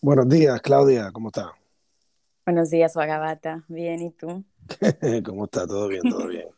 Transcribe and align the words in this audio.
Buenos 0.00 0.28
días, 0.28 0.60
Claudia, 0.60 1.12
¿cómo 1.12 1.28
está? 1.28 1.52
Buenos 2.44 2.70
días, 2.70 2.96
Wagabata. 2.96 3.64
Bien, 3.68 4.02
¿y 4.02 4.10
tú? 4.10 4.44
¿Cómo 5.24 5.44
está? 5.44 5.66
¿Todo 5.66 5.88
bien? 5.88 6.02
¿Todo 6.06 6.26
bien? 6.26 6.48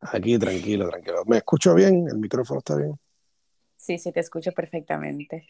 Aquí, 0.00 0.38
tranquilo, 0.38 0.88
tranquilo. 0.88 1.24
¿Me 1.26 1.38
escucho 1.38 1.74
bien? 1.74 2.06
¿El 2.08 2.18
micrófono 2.18 2.58
está 2.58 2.76
bien? 2.76 2.98
Sí, 3.76 3.98
sí, 3.98 4.12
te 4.12 4.20
escucho 4.20 4.52
perfectamente. 4.52 5.46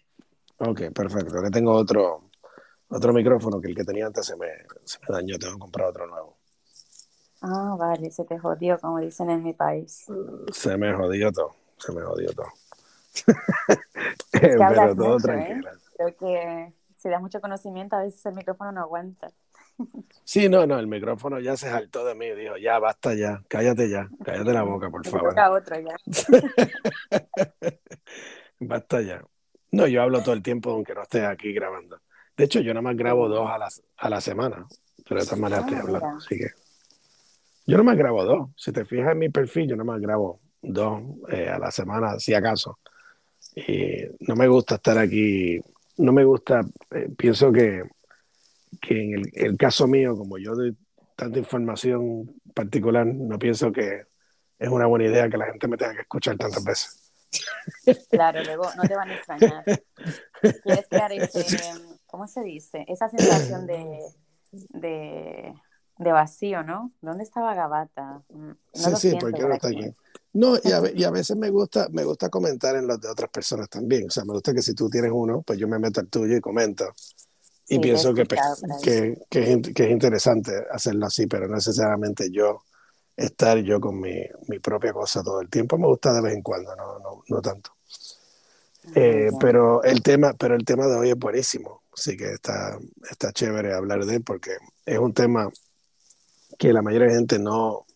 Ok, 0.59 0.81
perfecto. 0.95 1.43
Que 1.43 1.51
tengo 1.51 1.73
otro, 1.73 2.31
otro 2.89 3.13
micrófono 3.13 3.61
que 3.61 3.69
el 3.69 3.77
que 3.77 3.85
tenía 3.85 4.07
antes 4.07 4.27
se 4.27 4.37
me, 4.37 4.49
se 4.85 4.99
me 5.01 5.15
dañó. 5.15 5.39
Tengo 5.39 5.55
que 5.55 5.61
comprar 5.61 5.89
otro 5.89 6.07
nuevo. 6.07 6.39
Ah, 7.41 7.77
vale, 7.79 8.11
se 8.11 8.25
te 8.25 8.39
jodió, 8.39 8.79
como 8.81 8.99
dicen 8.99 9.31
en 9.31 9.43
mi 9.43 9.53
país. 9.53 10.07
Se 10.53 10.77
me 10.77 10.93
jodió 10.95 11.31
todo. 11.33 11.55
Se 11.79 11.93
me 11.93 12.03
jodió 12.03 12.33
todo. 12.33 12.49
Es 14.33 14.41
que 14.41 14.49
Pero 14.57 14.95
todo 14.95 15.15
mucho, 15.15 15.33
¿eh? 15.33 15.59
tranquilo. 15.59 15.71
Creo 15.97 16.17
que 16.17 16.73
si 16.99 17.09
das 17.09 17.23
mucho 17.23 17.41
conocimiento, 17.41 17.97
a 17.97 18.03
veces 18.03 18.25
el 18.27 18.35
micrófono 18.35 18.73
no 18.73 18.81
aguanta. 18.83 19.31
Sí, 20.25 20.49
no, 20.49 20.67
no, 20.67 20.79
el 20.79 20.89
micrófono 20.89 21.39
ya 21.41 21.57
se 21.57 21.71
saltó 21.71 22.05
de 22.05 22.15
mí. 22.15 22.29
Dijo, 22.33 22.57
ya, 22.57 22.79
basta 22.81 23.15
ya. 23.15 23.43
Cállate 23.49 23.89
ya. 23.89 24.09
Cállate 24.25 24.53
la 24.53 24.63
boca, 24.65 24.91
por 24.91 25.07
favor. 25.09 25.31
toca 25.31 25.51
otro 25.53 25.77
ya. 25.81 25.97
Basta 28.61 29.01
ya. 29.03 29.23
No, 29.71 29.87
yo 29.87 30.03
hablo 30.03 30.23
todo 30.23 30.35
el 30.35 30.43
tiempo 30.43 30.71
aunque 30.71 30.95
no 30.95 31.03
esté 31.03 31.25
aquí 31.25 31.53
grabando. 31.53 32.01
De 32.37 32.45
hecho, 32.45 32.61
yo 32.61 32.73
nada 32.75 32.83
más 32.83 32.97
grabo 32.97 33.29
dos 33.29 33.49
a 33.49 33.59
la, 33.59 33.69
a 33.99 34.11
la 34.11 34.21
semana, 34.21 34.67
pero 35.09 35.21
de 35.21 35.27
todas 35.27 35.39
maneras 35.39 35.65
Ah, 35.65 35.69
estoy 35.69 35.79
hablando. 35.81 36.07
mira. 36.07 36.19
Así 36.19 36.39
que 36.39 36.47
yo 37.67 37.77
nada 37.77 37.83
más 37.85 37.97
grabo 37.97 38.25
dos. 38.25 38.51
Si 38.57 38.73
te 38.73 38.85
fijas 38.85 39.13
en 39.13 39.19
mi 39.19 39.29
perfil, 39.29 39.69
yo 39.69 39.77
nada 39.77 39.85
más 39.93 40.01
grabo 40.01 40.41
dos 40.63 41.03
eh, 41.31 41.49
a 41.49 41.59
la 41.59 41.71
semana, 41.71 42.19
si 42.19 42.35
acaso. 42.35 42.79
Y 43.55 44.05
no 44.27 44.35
me 44.37 44.49
gusta 44.49 44.77
estar 44.77 44.99
aquí, 44.99 45.61
no 45.99 46.13
me 46.13 46.25
gusta, 46.25 46.61
eh, 46.91 47.09
pienso 47.17 47.53
que, 47.53 47.83
que 48.81 49.03
en 49.03 49.15
el, 49.15 49.31
el 49.35 49.57
caso 49.57 49.87
mío, 49.87 50.17
como 50.17 50.39
yo 50.39 50.55
doy 50.55 50.77
tanta 51.17 51.39
información 51.39 52.41
particular, 52.55 53.07
no 53.07 53.39
pienso 53.39 53.73
que 53.73 54.03
es 54.59 54.69
una 54.69 54.87
buena 54.87 55.07
idea 55.07 55.29
que 55.29 55.37
la 55.37 55.47
gente 55.47 55.69
me 55.69 55.77
tenga 55.77 55.95
que 55.95 56.03
escuchar 56.03 56.37
tantas 56.37 56.65
veces. 56.65 57.05
Claro, 58.11 58.43
luego 58.43 58.65
no 58.77 58.83
te 58.85 58.97
van 58.97 59.11
a 59.11 59.15
extrañar. 59.15 59.65
Quieres 60.63 60.87
crear 60.89 61.13
ese, 61.13 61.45
¿cómo 62.07 62.27
se 62.27 62.43
dice? 62.43 62.85
Esa 62.89 63.09
sensación 63.09 63.67
de, 63.67 64.01
de, 64.53 65.55
de 65.99 66.13
vacío, 66.13 66.63
¿no? 66.63 66.93
¿Dónde 67.01 67.25
estaba 67.25 67.55
Gabata? 67.55 68.23
Mm, 68.31 68.51
No 68.51 68.57
Sí, 68.73 68.95
sí, 68.97 69.17
porque 69.17 69.43
por 69.43 69.49
no 69.49 69.55
está 69.55 69.69
aquí. 69.69 69.81
aquí. 69.81 69.95
No, 70.33 70.57
y 70.63 70.71
a, 70.73 70.83
y 70.95 71.05
a 71.05 71.11
veces 71.11 71.37
me 71.37 71.51
gusta, 71.51 71.89
me 71.91 72.05
gusta 72.05 72.29
comentar 72.29 72.77
en 72.77 72.87
los 72.87 73.01
de 73.01 73.09
otras 73.09 73.31
personas 73.31 73.69
también. 73.69 74.07
O 74.09 74.11
sea, 74.11 74.25
me 74.25 74.33
gusta 74.35 74.55
que 74.55 74.63
si 74.63 74.75
tú 74.75 74.89
tienes 74.89 75.11
uno, 75.13 75.43
pues 75.43 75.59
yo 75.59 75.67
me 75.67 75.79
meto 75.79 76.01
al 76.01 76.09
tuyo 76.09 76.37
y 76.37 76.41
comento. 76.41 76.95
Y 77.69 77.77
Sí, 77.77 77.81
pienso 77.81 78.15
que, 78.15 78.27
ahí. 78.73 78.81
que, 78.81 79.17
que 79.31 79.63
que 79.75 79.85
es 79.85 79.91
interesante 79.91 80.53
hacerlo 80.73 81.07
así, 81.07 81.27
pero 81.27 81.49
no 81.49 81.57
necesariamente 81.57 82.31
yo 82.33 82.65
estar 83.17 83.59
yo 83.61 83.81
con 83.81 84.01
mi, 84.01 84.23
mi 84.49 84.59
propia 84.61 84.93
cosa 84.93 85.23
todo 85.23 85.41
el 85.43 85.51
tiempo. 85.51 85.79
Me 85.79 85.87
gusta 85.89 86.13
de 86.15 86.23
vez 86.23 86.35
en 86.35 86.43
cuando, 86.43 86.77
no, 86.77 86.99
no, 87.01 87.25
no 87.29 87.43
tanto. 87.43 87.73
Muy 88.83 88.95
Eh, 88.95 89.31
pero 89.39 89.83
el 89.85 90.03
tema, 90.03 90.33
pero 90.39 90.55
el 90.55 90.65
tema 90.65 90.87
de 90.87 90.97
hoy 90.97 91.11
es 91.11 91.19
buenísimo. 91.19 91.83
Así 91.93 92.17
que 92.17 92.33
está, 92.33 92.79
está 93.11 93.33
chévere 93.33 93.75
hablar 93.75 94.05
de 94.07 94.17
él 94.17 94.23
porque 94.25 94.53
es 94.87 94.99
un 94.99 95.13
tema 95.13 95.49
que 96.59 96.73
la 96.73 96.83
mayoría 96.83 97.09
de 97.09 97.15
gente 97.15 97.39
no, 97.39 97.87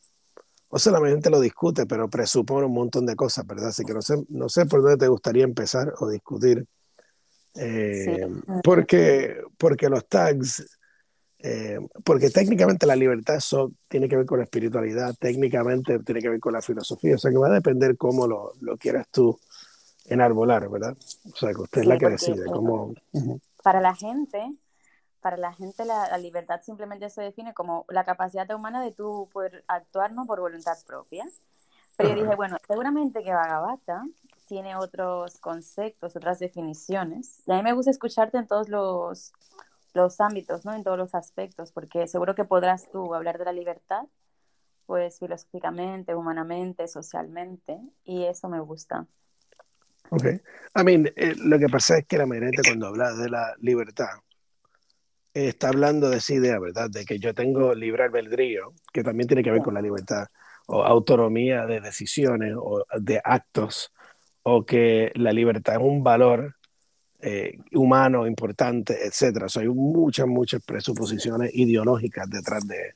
o 0.70 0.78
sea, 0.78 0.92
la 0.92 1.00
mayoría 1.00 1.16
de 1.16 1.18
gente 1.18 1.30
lo 1.30 1.41
discute, 1.41 1.84
pero 1.84 2.08
presupone 2.08 2.66
un 2.66 2.72
montón 2.72 3.04
de 3.04 3.16
cosas, 3.16 3.46
¿verdad? 3.46 3.69
Así 3.69 3.84
que 3.84 3.92
no 3.92 4.00
sé, 4.00 4.14
no 4.28 4.48
sé 4.48 4.64
por 4.66 4.80
dónde 4.82 4.96
te 4.96 5.08
gustaría 5.08 5.44
empezar 5.44 5.92
o 5.98 6.08
discutir, 6.08 6.66
Sí, 7.54 7.60
eh, 7.60 8.28
porque, 8.64 9.36
porque 9.58 9.88
los 9.91 10.06
tags, 10.08 10.78
eh, 11.38 11.78
porque 12.02 12.30
técnicamente 12.30 12.86
la 12.86 12.96
libertad 12.96 13.36
eso 13.36 13.72
tiene 13.88 14.09
que 14.09 14.16
ver 14.16 14.26
con 14.26 14.38
la 14.38 14.44
espiritualidad, 14.44 15.14
técnicamente 15.19 15.98
tiene 15.98 16.22
que 16.22 16.31
ver 16.31 16.41
con 16.41 16.54
la 16.54 16.62
filosofía, 16.62 17.16
o 17.16 17.19
sea 17.19 17.31
que 17.31 17.37
va 17.37 17.48
a 17.48 17.53
depender 17.53 17.97
cómo 17.98 18.26
lo, 18.26 18.53
lo 18.60 18.78
quieras 18.78 19.06
tú 19.10 19.38
enarbolar, 20.06 20.69
¿verdad? 20.70 20.97
O 21.31 21.37
sea 21.37 21.53
que 21.53 21.60
usted 21.60 21.82
es 21.82 21.84
sí, 21.84 21.88
la 21.88 21.98
que 21.98 22.08
decide 22.08 22.42
eh, 22.42 22.50
cómo... 22.50 22.94
Para 23.62 23.81
la 23.81 23.94
gente, 23.94 24.54
para 25.22 25.37
la 25.37 25.55
gente 25.55 25.84
la, 25.84 26.09
la 26.09 26.19
libertad 26.19 26.60
simplemente 26.62 27.09
se 27.09 27.22
define 27.22 27.55
como 27.55 27.87
la 27.88 28.05
capacidad 28.05 28.50
humana 28.50 28.83
de 28.83 28.93
tú 28.93 29.28
poder 29.33 29.65
actuar 29.69 30.12
no 30.12 30.27
por 30.27 30.41
voluntad 30.41 30.77
propia. 30.87 31.25
Pero 31.97 32.10
yo 32.10 32.22
dije, 32.22 32.37
bueno, 32.37 32.56
seguramente 32.66 33.22
que 33.22 33.32
Bhagavata 33.32 34.05
tiene 34.47 34.77
otros 34.77 35.38
conceptos, 35.38 36.16
otras 36.16 36.38
definiciones. 36.38 37.43
Y 37.47 37.53
a 37.53 37.56
mí 37.56 37.62
me 37.62 37.72
gusta 37.72 37.91
escucharte 37.91 38.38
en 38.38 38.47
todos 38.47 38.69
los, 38.69 39.32
los 39.94 40.21
ámbitos, 40.21 40.65
¿no? 40.65 40.75
En 40.75 40.82
todos 40.82 40.99
los 40.99 41.15
aspectos, 41.15 41.71
porque 41.72 42.09
seguro 42.09 42.34
que 42.34 42.44
podrás 42.44 42.91
tú 42.91 43.15
hablar 43.15 43.38
de 43.38 43.44
la 43.44 43.53
libertad, 43.53 44.05
pues 44.87 45.19
filosóficamente, 45.19 46.15
humanamente, 46.15 46.88
socialmente, 46.88 47.78
y 48.05 48.25
eso 48.25 48.49
me 48.49 48.61
gusta. 48.61 49.06
Ok. 50.11 50.25
I 50.25 50.84
mean, 50.84 51.06
eh, 51.16 51.34
lo 51.37 51.59
que 51.59 51.69
pasa 51.69 51.99
es 51.99 52.06
que 52.06 52.19
la 52.19 52.27
mayoría 52.27 52.50
de 52.50 52.62
cuando 52.62 52.88
habla 52.88 53.12
de 53.12 53.31
la 53.31 53.55
libertad 53.61 54.09
está 55.34 55.69
hablando 55.69 56.10
de 56.10 56.19
esa 56.19 56.34
idea, 56.34 56.59
¿verdad? 56.59 56.91
De 56.91 57.04
que 57.04 57.19
yo 57.19 57.34
tengo 57.34 57.75
libre 57.75 58.04
albedrío, 58.04 58.72
que 58.93 59.03
también 59.03 59.28
tiene 59.28 59.43
que 59.43 59.50
ver 59.50 59.62
con 59.62 59.75
la 59.75 59.82
libertad, 59.82 60.26
o 60.66 60.84
autonomía 60.84 61.66
de 61.66 61.81
decisiones 61.81 62.54
o 62.56 62.84
de 62.98 63.20
actos, 63.25 63.93
o 64.43 64.65
que 64.65 65.12
la 65.15 65.32
libertad 65.32 65.76
es 65.76 65.81
un 65.82 66.03
valor 66.03 66.54
eh, 67.20 67.59
humano 67.72 68.26
importante, 68.26 69.06
etcétera. 69.06 69.47
O 69.47 69.60
hay 69.60 69.69
muchas, 69.69 70.26
muchas 70.26 70.62
presuposiciones 70.62 71.54
ideológicas 71.54 72.28
detrás 72.28 72.66
de 72.66 72.94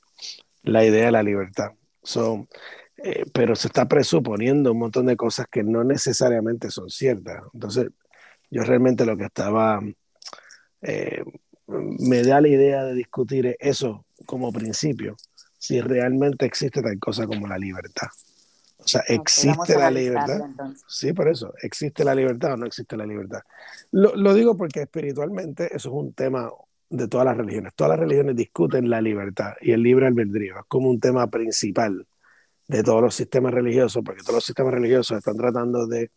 la 0.64 0.84
idea 0.84 1.06
de 1.06 1.12
la 1.12 1.22
libertad. 1.22 1.72
So, 2.02 2.48
eh, 2.96 3.24
pero 3.32 3.54
se 3.54 3.68
está 3.68 3.86
presuponiendo 3.86 4.72
un 4.72 4.78
montón 4.78 5.06
de 5.06 5.16
cosas 5.16 5.46
que 5.50 5.62
no 5.62 5.84
necesariamente 5.84 6.70
son 6.70 6.90
ciertas. 6.90 7.44
Entonces, 7.52 7.88
yo 8.50 8.64
realmente 8.64 9.06
lo 9.06 9.16
que 9.16 9.26
estaba, 9.26 9.80
eh, 10.82 11.22
me 11.66 12.22
da 12.22 12.40
la 12.40 12.48
idea 12.48 12.84
de 12.84 12.94
discutir 12.94 13.56
eso 13.58 14.04
como 14.24 14.52
principio, 14.52 15.16
si 15.58 15.80
realmente 15.80 16.46
existe 16.46 16.82
tal 16.82 16.98
cosa 16.98 17.26
como 17.26 17.46
la 17.46 17.58
libertad. 17.58 18.08
O 18.78 18.88
sea, 18.88 19.02
¿existe 19.08 19.76
la 19.76 19.90
libertad? 19.90 20.42
Sí, 20.86 21.12
por 21.12 21.28
eso. 21.28 21.52
¿Existe 21.60 22.04
la 22.04 22.14
libertad 22.14 22.52
o 22.52 22.56
no 22.56 22.66
existe 22.66 22.96
la 22.96 23.04
libertad? 23.04 23.40
Lo, 23.90 24.14
lo 24.14 24.32
digo 24.32 24.56
porque 24.56 24.82
espiritualmente 24.82 25.66
eso 25.74 25.88
es 25.88 25.94
un 25.94 26.12
tema 26.12 26.50
de 26.88 27.08
todas 27.08 27.26
las 27.26 27.36
religiones. 27.36 27.72
Todas 27.74 27.90
las 27.90 27.98
religiones 27.98 28.36
discuten 28.36 28.88
la 28.88 29.00
libertad 29.00 29.54
y 29.60 29.72
el 29.72 29.82
libre 29.82 30.06
albedrío. 30.06 30.60
Es 30.60 30.66
como 30.68 30.88
un 30.88 31.00
tema 31.00 31.28
principal 31.28 32.06
de 32.68 32.82
todos 32.82 33.02
los 33.02 33.14
sistemas 33.14 33.52
religiosos, 33.52 34.02
porque 34.04 34.22
todos 34.22 34.36
los 34.36 34.44
sistemas 34.44 34.74
religiosos 34.74 35.18
están 35.18 35.36
tratando 35.36 35.86
de 35.86 36.10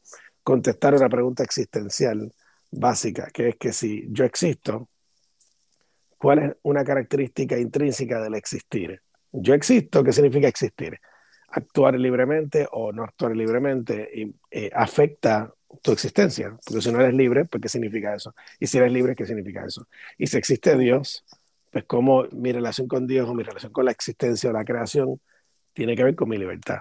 contestar 0.44 0.96
una 0.96 1.10
pregunta 1.10 1.44
existencial 1.44 2.34
básica, 2.72 3.30
que 3.34 3.50
es 3.50 3.56
que 3.56 3.74
si 3.74 4.08
yo 4.12 4.26
existo, 4.26 4.90
¿cuál 6.20 6.40
es 6.40 6.56
una 6.62 6.84
característica 6.84 7.58
intrínseca 7.58 8.22
del 8.22 8.36
existir? 8.36 9.02
Yo 9.32 9.56
existo, 9.56 10.04
¿qué 10.04 10.12
significa 10.12 10.48
existir? 10.48 11.00
Actuar 11.48 11.96
libremente 11.96 12.68
o 12.72 12.92
no 12.92 13.04
actuar 13.04 13.36
libremente 13.36 14.08
y, 14.14 14.36
eh, 14.52 14.70
afecta 14.76 15.52
tu 15.82 15.92
existencia, 15.92 16.58
porque 16.66 16.82
si 16.82 16.92
no 16.92 17.00
eres 17.00 17.14
libre, 17.14 17.46
pues 17.46 17.62
¿qué 17.62 17.70
significa 17.70 18.16
eso? 18.16 18.36
Y 18.60 18.68
si 18.68 18.78
eres 18.78 18.92
libre, 18.92 19.16
¿qué 19.16 19.26
significa 19.26 19.66
eso? 19.66 19.88
Y 20.18 20.28
si 20.28 20.38
existe 20.38 20.78
Dios, 20.78 21.26
pues 21.72 21.86
cómo 21.86 22.26
mi 22.32 22.52
relación 22.52 22.88
con 22.88 23.08
Dios 23.08 23.30
o 23.30 23.34
mi 23.34 23.44
relación 23.44 23.72
con 23.72 23.86
la 23.86 23.92
existencia 23.92 24.50
o 24.50 24.54
la 24.54 24.66
creación 24.66 25.20
tiene 25.74 25.96
que 25.96 26.04
ver 26.04 26.16
con 26.16 26.30
mi 26.30 26.38
libertad. 26.38 26.80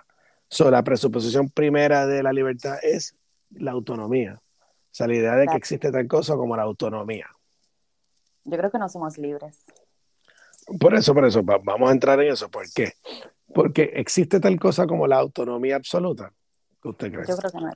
So, 0.49 0.71
la 0.71 0.83
presuposición 0.83 1.51
primera 1.51 2.07
de 2.07 2.23
la 2.23 2.33
libertad 2.33 2.79
es 2.83 3.15
la 3.51 3.73
autonomía. 3.73 4.41
O 4.41 4.95
sea, 4.99 5.07
la 5.07 5.15
idea 5.15 5.37
de 5.37 5.47
que 5.47 5.57
existe 5.57 5.93
tal 5.93 6.09
cosa 6.09 6.35
como 6.35 6.57
la 6.57 6.63
autonomía. 6.63 7.29
Yo 8.51 8.57
creo 8.59 8.71
que 8.71 8.79
no 8.79 8.89
somos 8.89 9.19
libres. 9.19 9.65
Por 10.81 10.95
eso, 10.95 11.15
por 11.15 11.25
eso, 11.25 11.43
va- 11.45 11.59
vamos 11.63 11.89
a 11.89 11.93
entrar 11.93 12.21
en 12.21 12.33
eso. 12.33 12.49
¿Por 12.51 12.65
qué? 12.75 12.93
Porque 13.55 13.91
existe 13.95 14.41
tal 14.41 14.59
cosa 14.61 14.87
como 14.87 15.07
la 15.07 15.17
autonomía 15.19 15.77
absoluta. 15.77 16.33
¿Qué 16.83 16.89
usted 16.89 17.13
cree? 17.13 17.27
Yo 17.27 17.37
creo 17.37 17.51
que 17.51 17.59
no, 17.61 17.73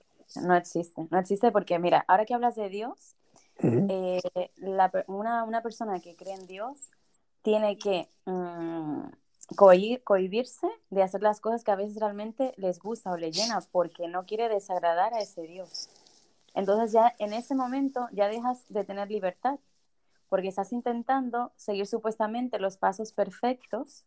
no 0.46 0.54
existe. 0.56 1.06
No 1.10 1.18
existe 1.18 1.50
porque, 1.50 1.78
mira, 1.78 2.04
ahora 2.06 2.24
que 2.26 2.34
hablas 2.34 2.54
de 2.56 2.68
Dios, 2.68 3.16
eh, 3.62 4.20
la 4.56 4.90
una, 5.06 5.44
una 5.44 5.62
persona 5.62 6.00
que 6.00 6.14
cree 6.16 6.34
en 6.34 6.46
Dios 6.46 6.76
tiene 7.42 7.78
que 7.78 8.08
mm, 8.26 9.02
cohibir- 9.56 10.02
cohibirse 10.04 10.66
de 10.90 11.02
hacer 11.02 11.22
las 11.22 11.40
cosas 11.40 11.64
que 11.64 11.70
a 11.70 11.76
veces 11.76 11.96
realmente 11.98 12.52
les 12.56 12.78
gusta 12.78 13.10
o 13.10 13.16
le 13.16 13.32
llena 13.32 13.60
porque 13.72 14.08
no 14.08 14.24
quiere 14.26 14.48
desagradar 14.48 15.14
a 15.14 15.20
ese 15.20 15.42
Dios. 15.42 15.88
Entonces 16.54 16.92
ya 16.92 17.12
en 17.18 17.32
ese 17.32 17.54
momento 17.54 18.08
ya 18.12 18.28
dejas 18.28 18.64
de 18.68 18.84
tener 18.84 19.10
libertad 19.10 19.58
porque 20.32 20.48
estás 20.48 20.72
intentando 20.72 21.52
seguir 21.56 21.86
supuestamente 21.86 22.58
los 22.58 22.78
pasos 22.78 23.12
perfectos 23.12 24.06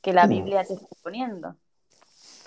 que 0.00 0.14
la 0.14 0.24
Mm. 0.24 0.30
Biblia 0.30 0.64
te 0.64 0.72
está 0.72 0.86
poniendo. 1.02 1.56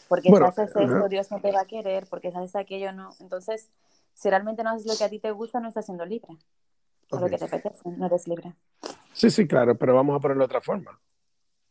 Porque 0.09 0.31
Bueno, 0.31 0.51
si 0.51 0.61
haces 0.61 0.75
esto, 0.75 1.07
Dios 1.07 1.29
no 1.29 1.39
te 1.39 1.51
va 1.51 1.61
a 1.61 1.65
querer, 1.65 2.07
porque 2.09 2.31
si 2.31 2.37
haces 2.37 2.55
aquello, 2.55 2.91
no. 2.93 3.11
Entonces, 3.19 3.69
si 4.15 4.27
realmente 4.27 4.63
no 4.63 4.71
haces 4.71 4.87
lo 4.87 4.97
que 4.97 5.03
a 5.03 5.09
ti 5.09 5.19
te 5.19 5.29
gusta, 5.29 5.59
no 5.59 5.67
estás 5.67 5.85
siendo 5.85 6.03
libre. 6.03 6.35
lo 7.11 7.27
que 7.29 7.37
te 7.37 7.45
apetece, 7.45 7.89
no 7.95 8.07
eres 8.07 8.27
libre. 8.27 8.55
Sí, 9.13 9.29
sí, 9.29 9.45
claro, 9.45 9.77
pero 9.77 9.93
vamos 9.93 10.15
a 10.15 10.19
ponerlo 10.19 10.41
de 10.41 10.45
otra 10.45 10.61
forma. 10.61 10.99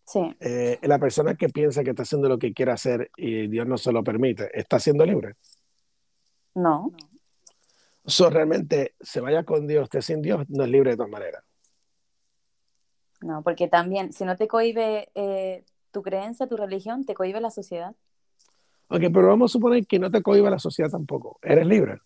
Sí. 0.05 0.20
Eh, 0.38 0.79
la 0.82 1.00
persona 1.00 1.35
que 1.35 1.49
piensa 1.49 1.82
que 1.82 1.91
está 1.91 2.05
haciendo 2.05 2.29
lo 2.29 2.38
que 2.38 2.53
quiere 2.55 2.70
hacer 2.70 3.11
y 3.17 3.49
Dios 3.49 3.67
no 3.67 3.76
se 3.76 3.91
lo 3.91 4.05
permite, 4.05 4.56
¿está 4.56 4.79
siendo 4.79 5.05
libre? 5.05 5.35
No. 6.55 6.93
Realmente 8.19 8.95
se 9.01 9.21
vaya 9.21 9.45
con 9.45 9.67
Dios, 9.67 9.85
esté 9.85 10.03
sin 10.03 10.23
Dios, 10.23 10.45
no 10.49 10.65
es 10.65 10.71
libre 10.71 10.91
de 10.91 10.97
todas 10.97 11.11
maneras. 11.11 11.45
No, 13.23 13.43
porque 13.43 13.69
también, 13.69 14.12
si 14.12 14.25
no 14.25 14.37
te 14.37 14.49
cohibe 14.49 15.11
eh, 15.15 15.65
tu 15.91 16.03
creencia, 16.03 16.47
tu 16.47 16.57
religión, 16.57 17.05
te 17.05 17.15
cohibe 17.15 17.41
la 17.41 17.51
sociedad. 17.51 17.95
Ok, 18.89 19.03
pero 19.12 19.29
vamos 19.29 19.51
a 19.51 19.53
suponer 19.53 19.87
que 19.87 19.99
no 19.99 20.11
te 20.11 20.23
cohiba 20.23 20.51
la 20.51 20.59
sociedad 20.59 20.91
tampoco. 20.91 21.39
Eres 21.43 21.67
libre. 21.67 22.01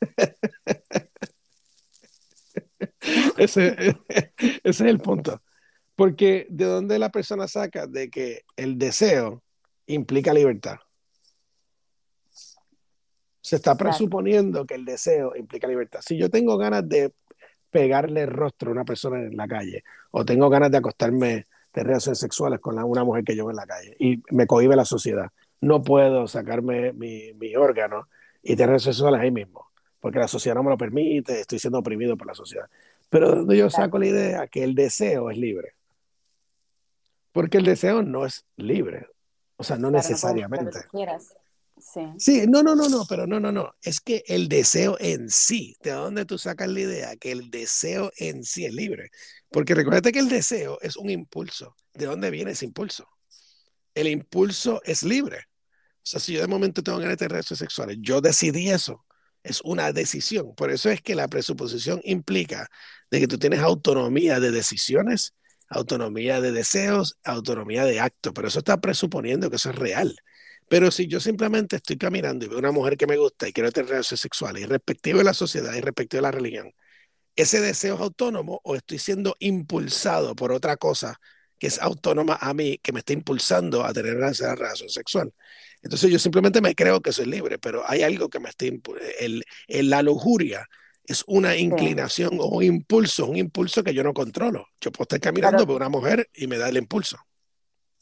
ese, 3.36 3.96
ese 4.38 4.60
es 4.62 4.80
el 4.80 5.00
punto. 5.00 5.42
Porque 5.96 6.46
de 6.50 6.66
dónde 6.66 6.98
la 6.98 7.10
persona 7.10 7.48
saca 7.48 7.86
de 7.86 8.10
que 8.10 8.42
el 8.56 8.78
deseo 8.78 9.42
implica 9.86 10.34
libertad. 10.34 10.76
Se 13.44 13.56
está 13.56 13.76
presuponiendo 13.76 14.64
que 14.64 14.74
el 14.74 14.86
deseo 14.86 15.36
implica 15.36 15.68
libertad. 15.68 16.00
Si 16.00 16.16
yo 16.16 16.30
tengo 16.30 16.56
ganas 16.56 16.88
de 16.88 17.12
pegarle 17.68 18.22
el 18.22 18.30
rostro 18.30 18.70
a 18.70 18.72
una 18.72 18.86
persona 18.86 19.20
en 19.20 19.36
la 19.36 19.46
calle 19.46 19.84
o 20.12 20.24
tengo 20.24 20.48
ganas 20.48 20.70
de 20.70 20.78
acostarme 20.78 21.46
de 21.74 21.82
relaciones 21.82 22.20
sexuales 22.20 22.58
con 22.58 22.82
una 22.82 23.04
mujer 23.04 23.22
que 23.22 23.36
yo 23.36 23.44
veo 23.44 23.50
en 23.50 23.56
la 23.56 23.66
calle 23.66 23.94
y 23.98 24.22
me 24.30 24.46
cohibe 24.46 24.74
la 24.76 24.86
sociedad, 24.86 25.30
no 25.60 25.84
puedo 25.84 26.26
sacarme 26.26 26.94
mi, 26.94 27.34
mi 27.34 27.54
órgano 27.54 28.08
y 28.42 28.56
tener 28.56 28.68
relaciones 28.68 28.96
sexuales 28.96 29.20
ahí 29.20 29.30
mismo, 29.30 29.66
porque 30.00 30.20
la 30.20 30.28
sociedad 30.28 30.54
no 30.54 30.62
me 30.62 30.70
lo 30.70 30.78
permite, 30.78 31.40
estoy 31.40 31.58
siendo 31.58 31.80
oprimido 31.80 32.16
por 32.16 32.26
la 32.26 32.34
sociedad. 32.34 32.66
Pero 33.10 33.28
donde 33.28 33.58
yo 33.58 33.68
saco 33.68 33.98
la 33.98 34.06
idea 34.06 34.46
que 34.46 34.64
el 34.64 34.74
deseo 34.74 35.30
es 35.30 35.36
libre. 35.36 35.72
Porque 37.30 37.58
el 37.58 37.66
deseo 37.66 38.02
no 38.02 38.24
es 38.24 38.46
libre. 38.56 39.06
O 39.58 39.64
sea, 39.64 39.76
no 39.76 39.90
necesariamente. 39.90 40.78
Sí. 41.92 42.00
sí, 42.18 42.46
no, 42.46 42.62
no, 42.62 42.74
no, 42.74 42.88
no, 42.88 43.04
pero 43.08 43.26
no, 43.26 43.38
no, 43.40 43.52
no. 43.52 43.74
Es 43.82 44.00
que 44.00 44.22
el 44.26 44.48
deseo 44.48 44.96
en 45.00 45.30
sí, 45.30 45.76
¿de 45.82 45.92
dónde 45.92 46.24
tú 46.24 46.38
sacas 46.38 46.68
la 46.68 46.80
idea 46.80 47.16
que 47.16 47.32
el 47.32 47.50
deseo 47.50 48.10
en 48.16 48.44
sí 48.44 48.64
es 48.64 48.72
libre? 48.72 49.10
Porque 49.50 49.74
recuerda 49.74 50.10
que 50.10 50.18
el 50.18 50.28
deseo 50.28 50.78
es 50.80 50.96
un 50.96 51.10
impulso. 51.10 51.76
¿De 51.92 52.06
dónde 52.06 52.30
viene 52.30 52.52
ese 52.52 52.64
impulso? 52.64 53.06
El 53.94 54.08
impulso 54.08 54.80
es 54.84 55.02
libre. 55.02 55.38
O 55.98 56.06
sea, 56.06 56.20
si 56.20 56.34
yo 56.34 56.40
de 56.40 56.48
momento 56.48 56.82
tengo 56.82 56.98
ganas 56.98 57.18
de 57.18 57.28
relaciones 57.28 57.58
sexuales, 57.58 57.98
yo 58.00 58.20
decidí 58.20 58.70
eso. 58.70 59.04
Es 59.42 59.60
una 59.62 59.92
decisión. 59.92 60.54
Por 60.54 60.70
eso 60.70 60.90
es 60.90 61.02
que 61.02 61.14
la 61.14 61.28
presuposición 61.28 62.00
implica 62.04 62.68
de 63.10 63.20
que 63.20 63.28
tú 63.28 63.38
tienes 63.38 63.60
autonomía 63.60 64.40
de 64.40 64.50
decisiones 64.50 65.34
autonomía 65.68 66.40
de 66.40 66.52
deseos, 66.52 67.18
autonomía 67.24 67.84
de 67.84 68.00
acto, 68.00 68.32
pero 68.32 68.48
eso 68.48 68.60
está 68.60 68.80
presuponiendo 68.80 69.50
que 69.50 69.56
eso 69.56 69.70
es 69.70 69.76
real. 69.76 70.16
Pero 70.68 70.90
si 70.90 71.06
yo 71.06 71.20
simplemente 71.20 71.76
estoy 71.76 71.96
caminando 71.96 72.44
y 72.44 72.48
veo 72.48 72.58
una 72.58 72.72
mujer 72.72 72.96
que 72.96 73.06
me 73.06 73.16
gusta 73.16 73.48
y 73.48 73.52
quiero 73.52 73.70
tener 73.70 73.90
relaciones 73.90 74.20
sexuales, 74.20 74.62
y 74.62 74.66
respectivo 74.66 75.18
de 75.18 75.24
la 75.24 75.34
sociedad 75.34 75.74
y 75.74 75.80
respectivo 75.80 76.18
de 76.18 76.22
la 76.22 76.30
religión, 76.30 76.72
¿ese 77.36 77.60
deseo 77.60 77.96
es 77.96 78.00
autónomo 78.00 78.60
o 78.64 78.76
estoy 78.76 78.98
siendo 78.98 79.36
impulsado 79.40 80.34
por 80.34 80.52
otra 80.52 80.76
cosa 80.76 81.18
que 81.58 81.66
es 81.66 81.80
autónoma 81.80 82.38
a 82.40 82.54
mí, 82.54 82.78
que 82.78 82.92
me 82.92 83.00
está 83.00 83.12
impulsando 83.12 83.84
a 83.84 83.92
tener 83.92 84.16
una 84.16 84.30
relación 84.30 84.88
sexual? 84.88 85.32
Entonces 85.82 86.10
yo 86.10 86.18
simplemente 86.18 86.62
me 86.62 86.74
creo 86.74 87.00
que 87.02 87.12
soy 87.12 87.26
libre, 87.26 87.58
pero 87.58 87.82
hay 87.86 88.02
algo 88.02 88.28
que 88.30 88.40
me 88.40 88.48
está... 88.48 88.64
El, 88.64 89.44
el, 89.68 89.90
la 89.90 90.02
lujuria 90.02 90.66
es 91.04 91.22
una 91.26 91.56
inclinación 91.56 92.38
o 92.40 92.46
un 92.46 92.62
impulso, 92.62 93.26
un 93.26 93.36
impulso 93.36 93.84
que 93.84 93.92
yo 93.92 94.02
no 94.02 94.14
controlo. 94.14 94.66
Yo 94.80 94.90
puedo 94.90 95.04
estar 95.04 95.20
caminando 95.20 95.66
por 95.66 95.76
una 95.76 95.90
mujer 95.90 96.30
y 96.32 96.46
me 96.46 96.56
da 96.56 96.70
el 96.70 96.78
impulso. 96.78 97.18